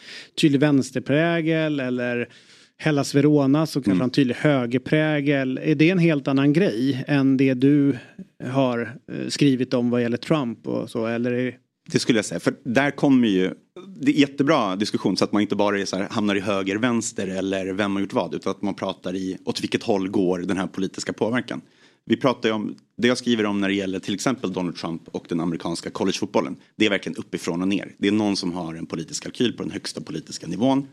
tydlig 0.41 0.59
vänsterprägel 0.59 1.79
eller 1.79 2.29
Hellas 2.77 3.15
Verona 3.15 3.65
som 3.65 3.83
kanske 3.83 4.01
har 4.01 4.03
en 4.03 4.09
tydlig 4.09 4.35
högerprägel. 4.35 5.57
Är 5.63 5.75
det 5.75 5.89
en 5.89 5.99
helt 5.99 6.27
annan 6.27 6.53
grej 6.53 7.03
än 7.07 7.37
det 7.37 7.53
du 7.53 7.97
har 8.43 8.97
eh, 9.11 9.27
skrivit 9.27 9.73
om 9.73 9.89
vad 9.89 10.01
gäller 10.01 10.17
Trump 10.17 10.67
och 10.67 10.89
så? 10.89 11.05
Eller 11.05 11.31
är... 11.31 11.57
Det 11.91 11.99
skulle 11.99 12.17
jag 12.17 12.25
säga, 12.25 12.39
för 12.39 12.53
där 12.63 12.91
kommer 12.91 13.27
ju, 13.27 13.53
det 14.01 14.11
är 14.11 14.19
jättebra 14.19 14.75
diskussion 14.75 15.17
så 15.17 15.23
att 15.23 15.31
man 15.31 15.41
inte 15.41 15.55
bara 15.55 15.79
är 15.79 15.85
så 15.85 15.97
här, 15.97 16.07
hamnar 16.09 16.35
i 16.35 16.39
höger, 16.39 16.75
vänster 16.75 17.27
eller 17.27 17.73
vem 17.73 17.93
har 17.93 18.01
gjort 18.01 18.13
vad 18.13 18.33
utan 18.33 18.51
att 18.51 18.61
man 18.61 18.73
pratar 18.73 19.15
i 19.15 19.37
åt 19.45 19.63
vilket 19.63 19.83
håll 19.83 20.09
går 20.09 20.39
den 20.39 20.57
här 20.57 20.67
politiska 20.67 21.13
påverkan. 21.13 21.61
Vi 22.05 22.17
pratar 22.17 22.49
ju 22.49 22.55
om, 22.55 22.75
det 22.97 23.07
jag 23.07 23.17
skriver 23.17 23.45
om 23.45 23.61
när 23.61 23.67
det 23.67 23.73
gäller 23.73 23.99
till 23.99 24.13
exempel 24.13 24.53
Donald 24.53 24.75
Trump 24.75 25.07
och 25.07 25.25
den 25.29 25.39
amerikanska 25.39 25.89
collegefotbollen. 25.89 26.55
Det 26.75 26.85
är 26.85 26.89
verkligen 26.89 27.17
uppifrån 27.17 27.61
och 27.61 27.67
ner. 27.67 27.95
Det 27.97 28.07
är 28.07 28.11
någon 28.11 28.35
som 28.35 28.53
har 28.53 28.75
en 28.75 28.85
politisk 28.85 29.23
kalkyl 29.23 29.53
på 29.53 29.63
den 29.63 29.71
högsta 29.71 30.01
politiska 30.01 30.47
nivån. 30.47 30.87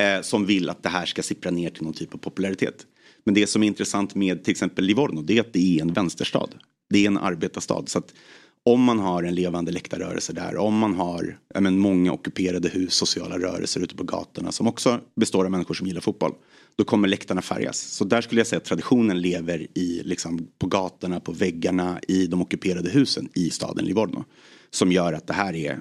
Eh, 0.00 0.22
som 0.22 0.46
vill 0.46 0.70
att 0.70 0.82
det 0.82 0.88
här 0.88 1.06
ska 1.06 1.22
sippra 1.22 1.50
ner 1.50 1.70
till 1.70 1.82
någon 1.82 1.92
typ 1.92 2.14
av 2.14 2.18
popularitet. 2.18 2.86
Men 3.24 3.34
det 3.34 3.46
som 3.46 3.62
är 3.62 3.66
intressant 3.66 4.14
med 4.14 4.44
till 4.44 4.50
exempel 4.50 4.84
Livorno 4.84 5.22
det 5.22 5.36
är 5.36 5.40
att 5.40 5.52
det 5.52 5.78
är 5.78 5.82
en 5.82 5.92
vänsterstad. 5.92 6.48
Det 6.90 6.98
är 6.98 7.06
en 7.06 7.18
arbetarstad. 7.18 7.84
Så 7.86 7.98
att 7.98 8.14
om 8.66 8.82
man 8.82 8.98
har 8.98 9.22
en 9.22 9.34
levande 9.34 9.72
läktarrörelse 9.72 10.32
där, 10.32 10.56
om 10.56 10.78
man 10.78 10.94
har 10.94 11.38
men, 11.60 11.78
många 11.78 12.12
ockuperade 12.12 12.68
hus, 12.68 12.94
sociala 12.94 13.38
rörelser 13.38 13.80
ute 13.80 13.96
på 13.96 14.04
gatorna 14.04 14.52
som 14.52 14.66
också 14.66 15.00
består 15.16 15.44
av 15.44 15.50
människor 15.50 15.74
som 15.74 15.86
gillar 15.86 16.00
fotboll. 16.00 16.34
Då 16.76 16.84
kommer 16.84 17.08
läktarna 17.08 17.42
färgas. 17.42 17.78
Så 17.78 18.04
där 18.04 18.20
skulle 18.20 18.40
jag 18.40 18.46
säga 18.46 18.58
att 18.58 18.64
traditionen 18.64 19.20
lever 19.20 19.66
i, 19.74 20.02
liksom, 20.04 20.48
på 20.58 20.66
gatorna, 20.66 21.20
på 21.20 21.32
väggarna, 21.32 22.00
i 22.08 22.26
de 22.26 22.42
ockuperade 22.42 22.90
husen 22.90 23.28
i 23.34 23.50
staden 23.50 23.84
Livorno. 23.84 24.24
Som 24.70 24.92
gör 24.92 25.12
att 25.12 25.26
det 25.26 25.34
här 25.34 25.54
är 25.54 25.80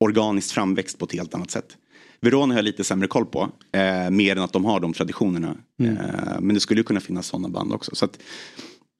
organiskt 0.00 0.52
framväxt 0.52 0.98
på 0.98 1.04
ett 1.04 1.12
helt 1.12 1.34
annat 1.34 1.50
sätt. 1.50 1.76
Verona 2.24 2.54
har 2.54 2.58
jag 2.58 2.64
lite 2.64 2.84
sämre 2.84 3.08
koll 3.08 3.26
på. 3.26 3.50
Eh, 3.72 4.10
mer 4.10 4.36
än 4.36 4.42
att 4.42 4.52
de 4.52 4.64
har 4.64 4.80
de 4.80 4.92
traditionerna. 4.92 5.56
Mm. 5.80 5.96
Eh, 5.96 6.40
men 6.40 6.54
det 6.54 6.60
skulle 6.60 6.80
ju 6.80 6.84
kunna 6.84 7.00
finnas 7.00 7.26
sådana 7.26 7.48
band 7.48 7.72
också. 7.72 7.94
Så 7.94 8.08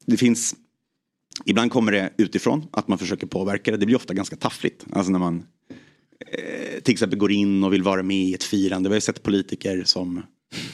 det 0.06 0.16
finns 0.16 0.55
Ibland 1.44 1.72
kommer 1.72 1.92
det 1.92 2.10
utifrån, 2.16 2.66
att 2.70 2.88
man 2.88 2.98
försöker 2.98 3.26
påverka 3.26 3.70
det. 3.70 3.76
Det 3.76 3.86
blir 3.86 3.96
ofta 3.96 4.14
ganska 4.14 4.36
taffligt. 4.36 4.86
Alltså 4.92 5.12
när 5.12 5.18
man 5.18 5.42
eh, 6.32 6.80
till 6.80 6.92
exempel 6.92 7.18
går 7.18 7.32
in 7.32 7.64
och 7.64 7.72
vill 7.72 7.82
vara 7.82 8.02
med 8.02 8.16
i 8.16 8.34
ett 8.34 8.44
firande. 8.44 8.88
Vi 8.88 8.94
har 8.94 9.01
sett 9.01 9.22
politiker 9.22 9.82
som 9.84 10.22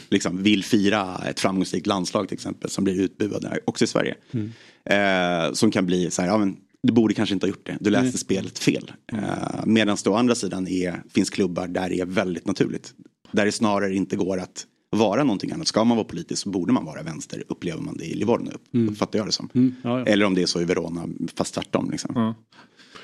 liksom 0.09 0.43
vill 0.43 0.65
fira 0.65 1.21
ett 1.29 1.41
framgångsrikt 1.41 1.87
landslag 1.87 2.29
till 2.29 2.35
exempel 2.35 2.71
som 2.71 2.85
blir 2.85 3.01
utbuade 3.01 3.61
också 3.65 3.85
i 3.85 3.87
Sverige. 3.87 4.15
Mm. 4.31 4.53
Eh, 4.85 5.53
som 5.53 5.71
kan 5.71 5.87
bli 5.87 6.11
så 6.11 6.23
här, 6.23 6.29
ja, 6.29 6.39
men, 6.39 6.57
du 6.83 6.93
borde 6.93 7.15
kanske 7.15 7.35
inte 7.35 7.47
ha 7.47 7.49
gjort 7.49 7.67
det. 7.67 7.77
Du 7.81 7.91
läste 7.91 8.03
Mm. 8.07 8.13
spelet 8.13 8.59
fel. 8.59 8.93
Uh, 9.13 9.19
Medan 9.67 9.97
det 10.05 10.11
å 10.11 10.15
andra 10.15 10.35
sidan 10.35 10.69
är, 10.69 11.03
finns 11.15 11.31
klubbar 11.31 11.69
där 11.69 11.89
det 11.89 12.01
är 12.01 12.07
väldigt 12.07 12.47
naturligt. 12.47 12.95
Där 13.33 13.45
det 13.45 13.53
snarare 13.53 13.95
inte 13.95 14.17
går 14.17 14.39
att 14.39 14.67
vara 14.97 15.25
någonting 15.25 15.53
annat. 15.53 15.67
Ska 15.67 15.85
man 15.85 15.97
vara 15.97 16.05
politisk 16.07 16.43
så 16.43 16.51
borde 16.51 16.73
man 16.73 16.85
vara 16.85 17.03
vänster. 17.03 17.45
Upplever 17.49 17.83
man 17.83 17.97
det 17.97 18.05
i 18.05 18.15
Livorno, 18.15 18.51
uppfattar 18.91 19.19
jag 19.19 19.29
det 19.29 19.33
som. 19.33 19.49
Mm. 19.55 19.75
Ja, 19.85 19.99
ja. 19.99 20.07
Eller 20.07 20.25
om 20.27 20.35
det 20.35 20.43
är 20.43 20.47
så 20.47 20.61
i 20.61 20.65
Verona, 20.65 21.09
fast 21.35 21.55
tvärtom. 21.55 21.91
Liksom. 21.91 22.13
Ja. 22.15 22.35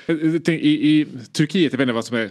Jag 0.07 0.19
tänker, 0.45 0.53
I, 0.53 0.71
I 1.01 1.05
Turkiet, 1.31 1.73
jag 1.73 1.77
vet 1.77 1.85
inte 1.85 1.93
vad 1.93 2.05
som 2.05 2.17
är 2.17 2.29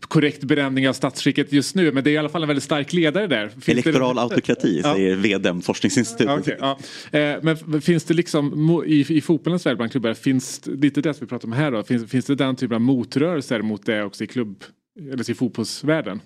korrekt 0.00 0.44
benämning 0.44 0.88
av 0.88 0.92
statsskicket 0.92 1.52
just 1.52 1.74
nu 1.74 1.92
men 1.92 2.04
det 2.04 2.10
är 2.10 2.12
i 2.12 2.18
alla 2.18 2.28
fall 2.28 2.42
en 2.42 2.48
väldigt 2.48 2.62
stark 2.64 2.92
ledare 2.92 3.26
där. 3.26 3.48
Finns 3.48 3.64
det- 3.64 3.72
Elektoral 3.72 4.18
autokrati 4.18 4.80
Ja. 4.84 4.94
säger 4.94 5.16
VDM, 5.16 5.60
forskningsinstitutet. 5.62 6.38
Okej, 6.40 6.56
ja. 6.60 6.78
Eh, 7.18 7.38
Men 7.42 7.82
finns 7.82 8.04
det 8.04 8.14
liksom 8.14 8.82
i, 8.86 9.06
i 9.16 9.20
fotbollens 9.20 9.66
värld 9.66 9.76
bland 9.76 9.90
klubbar, 9.92 10.14
finns 10.14 10.58
det- 10.58 10.70
lite 10.70 11.00
det 11.00 11.14
som 11.14 11.26
vi 11.26 11.28
pratar 11.28 11.48
om 11.48 11.52
här 11.52 11.70
då, 11.72 11.82
finns, 11.82 12.10
finns 12.10 12.24
det 12.26 12.34
den 12.34 12.56
typen 12.56 12.74
av 12.74 12.80
motrörelser 12.80 13.62
mot 13.62 13.86
det 13.86 14.02
också 14.04 14.24
i 14.24 14.26
klubb 14.26 14.64
eller 15.12 15.30
i 15.30 15.34
fotbollsvärlden? 15.34 16.20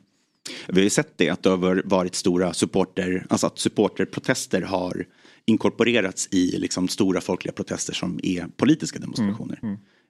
Vi 0.69 0.81
har 0.81 0.85
ju 0.85 0.91
sett 0.91 1.13
det 1.19 1.29
att 1.31 1.43
det 1.43 1.51
har 1.51 1.83
varit 1.85 2.15
stora 2.15 2.53
supporter, 2.53 3.27
alltså 3.29 3.47
att 3.47 3.59
supporterprotester 3.59 4.63
har 4.63 5.05
inkorporerats 5.47 6.29
i 6.31 6.59
liksom 6.59 6.89
stora 6.89 7.21
folkliga 7.21 7.53
protester 7.53 7.95
som 7.95 8.21
är 8.23 8.47
politiska 8.57 8.99
demonstrationer. 8.99 9.59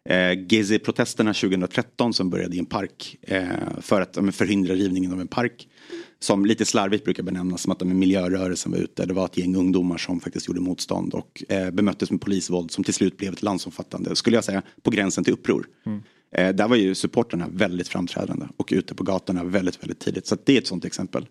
Eh, 0.09 0.47
Gezi-protesterna 0.48 1.32
2013 1.35 2.14
som 2.14 2.31
började 2.31 2.56
i 2.56 2.59
en 2.59 2.66
park 2.66 3.16
eh, 3.22 3.47
för 3.81 4.01
att 4.01 4.16
men 4.16 4.32
förhindra 4.32 4.74
rivningen 4.74 5.12
av 5.12 5.20
en 5.20 5.28
park. 5.28 5.68
Som 6.18 6.47
lite 6.47 6.64
slarvigt 6.64 7.05
brukar 7.05 7.22
benämnas 7.22 7.62
som 7.62 7.72
att 7.72 7.78
de 7.78 7.98
miljörörelsen 7.98 8.72
var 8.72 8.78
ute. 8.78 9.06
Det 9.06 9.14
var 9.14 9.24
ett 9.24 9.36
gäng 9.36 9.56
ungdomar 9.56 9.98
som 9.98 10.20
faktiskt 10.20 10.48
gjorde 10.48 10.60
motstånd 10.60 11.14
och 11.14 11.44
eh, 11.48 11.70
bemöttes 11.70 12.10
med 12.10 12.20
polisvåld 12.20 12.70
som 12.70 12.85
till 12.85 12.94
slut 12.94 13.16
blev 13.16 13.32
ett 13.32 13.43
landsomfattande, 13.43 14.16
skulle 14.16 14.36
jag 14.36 14.44
säga, 14.44 14.62
på 14.82 14.90
gränsen 14.90 15.24
till 15.24 15.32
uppror. 15.32 15.66
Eh, 16.36 16.55
där 16.55 16.68
var 16.68 16.76
ju 16.76 16.94
supporterna 16.94 17.48
väldigt 17.51 17.89
framträdande 17.89 18.47
och 18.56 18.68
ute 18.72 18.94
på 18.94 19.05
gatorna 19.05 19.44
väldigt, 19.44 19.82
väldigt 19.82 20.01
tidigt. 20.01 20.26
Så 20.26 20.36
det 20.44 20.52
är 20.52 20.59
ett 20.59 20.66
sånt 20.66 20.85
exempel. 20.85 21.26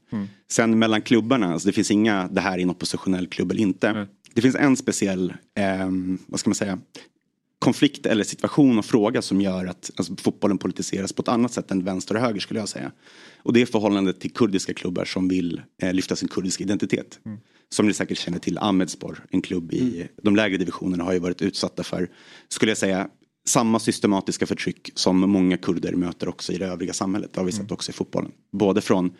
Sen 0.51 0.79
mellan 0.79 1.01
klubbarna, 1.01 1.53
alltså 1.53 1.67
det 1.67 1.73
finns 1.73 1.91
inga, 1.91 2.27
det 2.27 2.41
här 2.41 2.57
är 2.57 2.61
en 2.63 2.69
oppositionell 2.69 3.27
klubb 3.27 3.51
eller 3.51 3.61
inte. 3.61 4.07
Det 4.33 4.41
finns 4.41 4.55
en 4.55 4.77
speciell, 4.77 5.33
ehm, 5.55 6.17
vad 6.27 6.39
ska 6.39 6.49
man 6.49 6.55
säga, 6.55 6.79
konflikt 7.63 8.05
eller 8.05 8.23
situation 8.23 8.79
och 8.79 8.85
fråga 8.85 9.21
som 9.21 9.41
gör 9.41 9.65
att 9.65 9.91
alltså, 9.95 10.15
fotbollen 10.15 10.57
politiseras 10.57 11.13
på 11.13 11.21
ett 11.21 11.27
annat 11.27 11.53
sätt 11.53 11.71
än 11.71 11.83
vänster 11.83 12.15
och 12.15 12.21
höger 12.21 12.39
skulle 12.39 12.59
jag 12.59 12.69
säga. 12.69 12.91
Och 13.37 13.53
det 13.53 13.61
är 13.61 13.65
förhållandet 13.65 14.19
till 14.19 14.33
kurdiska 14.33 14.73
klubbar 14.73 15.05
som 15.05 15.27
vill 15.27 15.61
eh, 15.81 15.93
lyfta 15.93 16.15
sin 16.15 16.27
kurdiska 16.27 16.63
identitet. 16.63 17.19
Som 17.69 17.87
ni 17.87 17.93
säkert 17.93 18.17
känner 18.17 18.39
till, 18.39 18.57
Ahmedspor, 18.57 19.25
en 19.29 19.41
klubb 19.41 19.73
i 19.73 20.07
de 20.21 20.35
lägre 20.35 20.57
divisionerna 20.57 21.03
har 21.03 21.13
ju 21.13 21.19
varit 21.19 21.41
utsatta 21.41 21.83
för, 21.83 22.09
skulle 22.47 22.71
jag 22.71 22.77
säga, 22.77 23.07
samma 23.47 23.79
systematiska 23.79 24.45
förtryck 24.45 24.91
som 24.95 25.19
många 25.19 25.57
kurder 25.57 25.93
möter 25.93 26.29
också 26.29 26.53
i 26.53 26.57
det 26.57 26.65
övriga 26.65 26.93
samhället. 26.93 27.33
Det 27.33 27.39
har 27.39 27.45
vi 27.45 27.51
sett 27.51 27.71
också 27.71 27.91
i 27.91 27.93
fotbollen. 27.93 28.31
Både 28.51 28.81
från 28.81 29.11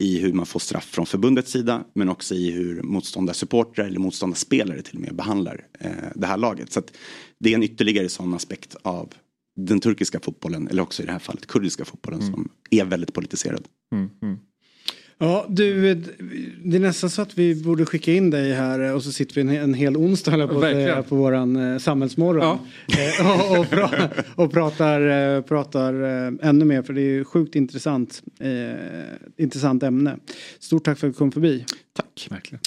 i 0.00 0.18
hur 0.18 0.32
man 0.32 0.46
får 0.46 0.60
straff 0.60 0.84
från 0.84 1.06
förbundets 1.06 1.50
sida 1.50 1.84
men 1.94 2.08
också 2.08 2.34
i 2.34 2.50
hur 2.50 2.82
motståndarsupportrar 2.82 3.84
eller 3.84 4.00
motståndarspelare 4.00 4.82
till 4.82 4.96
och 4.96 5.00
med 5.00 5.14
behandlar 5.14 5.66
eh, 5.80 5.90
det 6.14 6.26
här 6.26 6.36
laget. 6.36 6.72
Så 6.72 6.78
att 6.78 6.92
det 7.38 7.50
är 7.50 7.54
en 7.54 7.62
ytterligare 7.62 8.08
sån 8.08 8.34
aspekt 8.34 8.76
av 8.82 9.14
den 9.56 9.80
turkiska 9.80 10.20
fotbollen 10.20 10.68
eller 10.68 10.82
också 10.82 11.02
i 11.02 11.06
det 11.06 11.12
här 11.12 11.18
fallet 11.18 11.46
kurdiska 11.46 11.84
fotbollen 11.84 12.22
som 12.22 12.48
är 12.70 12.84
väldigt 12.84 13.12
politiserad. 13.14 13.64
Ja, 15.22 15.46
du, 15.48 15.94
det 16.64 16.76
är 16.76 16.80
nästan 16.80 17.10
så 17.10 17.22
att 17.22 17.38
vi 17.38 17.54
borde 17.54 17.84
skicka 17.86 18.12
in 18.12 18.30
dig 18.30 18.52
här 18.52 18.94
och 18.94 19.02
så 19.02 19.12
sitter 19.12 19.34
vi 19.34 19.40
en, 19.40 19.48
en 19.48 19.74
hel 19.74 19.96
onsdag 19.96 20.48
på, 20.48 20.58
Verkligen. 20.58 21.04
på 21.04 21.16
våran 21.16 21.56
eh, 21.56 21.78
samhällsmorgon. 21.78 22.58
Eh, 22.88 23.50
och, 23.52 23.58
och, 23.58 23.70
pra, 23.70 23.90
och 24.34 24.52
pratar, 24.52 25.00
eh, 25.36 25.42
pratar 25.42 25.94
eh, 26.26 26.32
ännu 26.48 26.64
mer 26.64 26.82
för 26.82 26.92
det 26.92 27.00
är 27.00 27.04
ju 27.12 27.24
sjukt 27.24 27.56
intressant, 27.56 28.22
eh, 28.40 29.44
intressant 29.44 29.82
ämne. 29.82 30.16
Stort 30.58 30.84
tack 30.84 30.98
för 30.98 31.06
att 31.06 31.12
du 31.12 31.18
kom 31.18 31.32
förbi. 31.32 31.64
Tack. 31.96 32.26
Verkligen. 32.30 32.60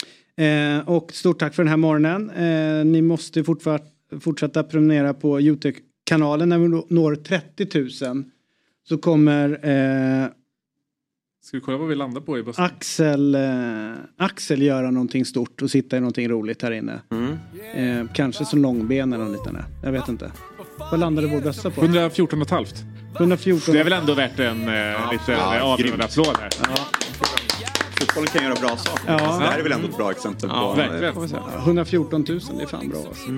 Eh, 0.80 0.89
och 0.89 1.11
stort 1.13 1.39
tack 1.39 1.53
för 1.55 1.63
den 1.63 1.69
här 1.69 1.77
morgonen. 1.77 2.30
Eh, 2.30 2.85
ni 2.85 3.01
måste 3.01 3.43
fortsätta 4.19 4.63
prenumerera 4.63 5.13
på 5.13 5.41
Youtube-kanalen 5.41 6.49
när 6.49 6.57
vi 6.57 6.67
nå- 6.67 6.85
når 6.89 7.15
30 7.15 8.05
000. 8.09 8.23
Så 8.89 8.97
kommer 8.97 9.49
eh, 9.63 10.27
Ska 11.45 11.57
vi 11.57 11.61
kolla 11.61 11.78
vad 11.78 11.88
vi 11.88 11.95
landar 11.95 12.22
på 12.22 12.38
i 12.38 12.44
bussen? 12.44 12.64
Axel, 12.64 13.36
eh, 13.36 13.41
Axel 14.18 14.61
göra 14.61 14.91
någonting 14.91 15.26
stort 15.26 15.61
och 15.61 15.72
sitta 15.72 15.98
i 15.98 15.99
någonting 15.99 16.30
roligt 16.30 16.61
här 16.61 16.72
inne. 16.72 16.99
Eh, 17.76 18.06
kanske 18.14 18.45
som 18.45 18.61
långben 18.61 19.14
eller 19.14 19.24
något 19.24 19.34
liknande. 19.34 19.65
Jag 19.84 19.91
vet 19.91 20.07
inte. 20.07 20.32
Vad 20.91 20.99
landade 20.99 21.28
vår 21.28 21.41
bössa 21.41 21.70
på? 21.70 21.82
114 21.82 22.41
och 22.41 22.45
ett 22.48 22.52
halvt. 22.52 22.76
114. 23.18 23.74
Det 23.74 23.80
är 23.80 23.84
väl 23.84 23.94
ändå 23.94 24.14
värt 24.14 24.40
en 24.40 24.61
eh, 24.61 25.11
lite 25.11 25.32
Ja, 25.32 25.56
ja, 25.57 25.61
avrundad 25.61 26.02
applåd 26.02 26.38
här. 26.40 26.49
Fotbollen 27.99 28.28
kan 28.28 28.44
göra 28.44 28.56
bra 28.56 28.78
saker. 28.78 29.03
Ja. 29.07 29.14
Alltså, 29.14 29.40
det 29.40 29.45
här 29.45 29.60
är 29.60 29.64
väl 29.64 29.72
ändå 29.72 29.88
ett 29.88 29.98
bra 29.98 30.11
exempel 30.11 30.49
på... 30.49 30.74
verkligen. 30.78 31.22
Vi 31.22 31.28
säga. 31.28 31.44
114 31.57 32.26
000, 32.30 32.40
det 32.57 32.64
är 32.64 32.68
fan 32.68 32.90
bra 32.90 32.99
alltså. 33.07 33.32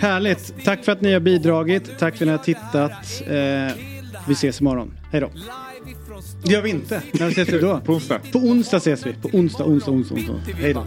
Härligt. 0.00 0.64
Tack 0.64 0.84
för 0.84 0.92
att 0.92 1.00
ni 1.00 1.12
har 1.12 1.20
bidragit. 1.20 1.98
Tack 1.98 2.16
för 2.16 2.24
att 2.24 2.26
ni 2.26 2.30
har 2.30 2.38
tittat. 2.38 3.22
Eh, 3.26 3.82
vi 4.26 4.32
ses 4.32 4.60
imorgon. 4.60 4.94
Hej 5.12 5.20
då. 5.20 5.30
Det 6.44 6.52
gör 6.52 6.62
vi 6.62 6.70
inte. 6.70 7.02
När 7.12 7.28
ses 7.28 7.48
vi 7.48 7.58
då? 7.58 7.80
På 7.80 7.92
onsdag. 7.92 8.20
På 8.32 8.38
onsdag 8.38 8.76
ses 8.76 9.06
vi. 9.06 9.12
På 9.12 9.28
onsdag, 9.32 9.64
onsdag, 9.64 9.90
onsdag. 9.90 10.14
onsdag. 10.14 10.34
Hej 10.54 10.74
då. 10.74 10.86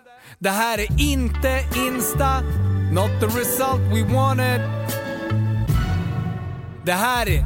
Det 0.43 0.49
här 0.49 0.77
är 0.77 1.01
inte 1.01 1.63
Insta 1.75 2.41
Not 2.91 3.09
the 3.19 3.25
result 3.25 3.81
we 3.81 4.13
wanted 4.13 4.61
Det 6.85 6.91
här 6.91 7.29
är 7.29 7.45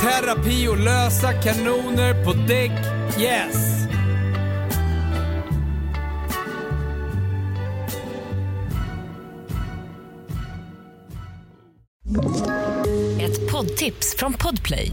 terapi 0.00 0.68
och 0.68 0.78
lösa 0.78 1.32
kanoner 1.32 2.24
på 2.24 2.32
däck 2.32 2.72
Yes! 3.20 3.84
Ett 13.20 13.50
poddtips 13.52 14.14
från 14.18 14.32
Podplay. 14.32 14.92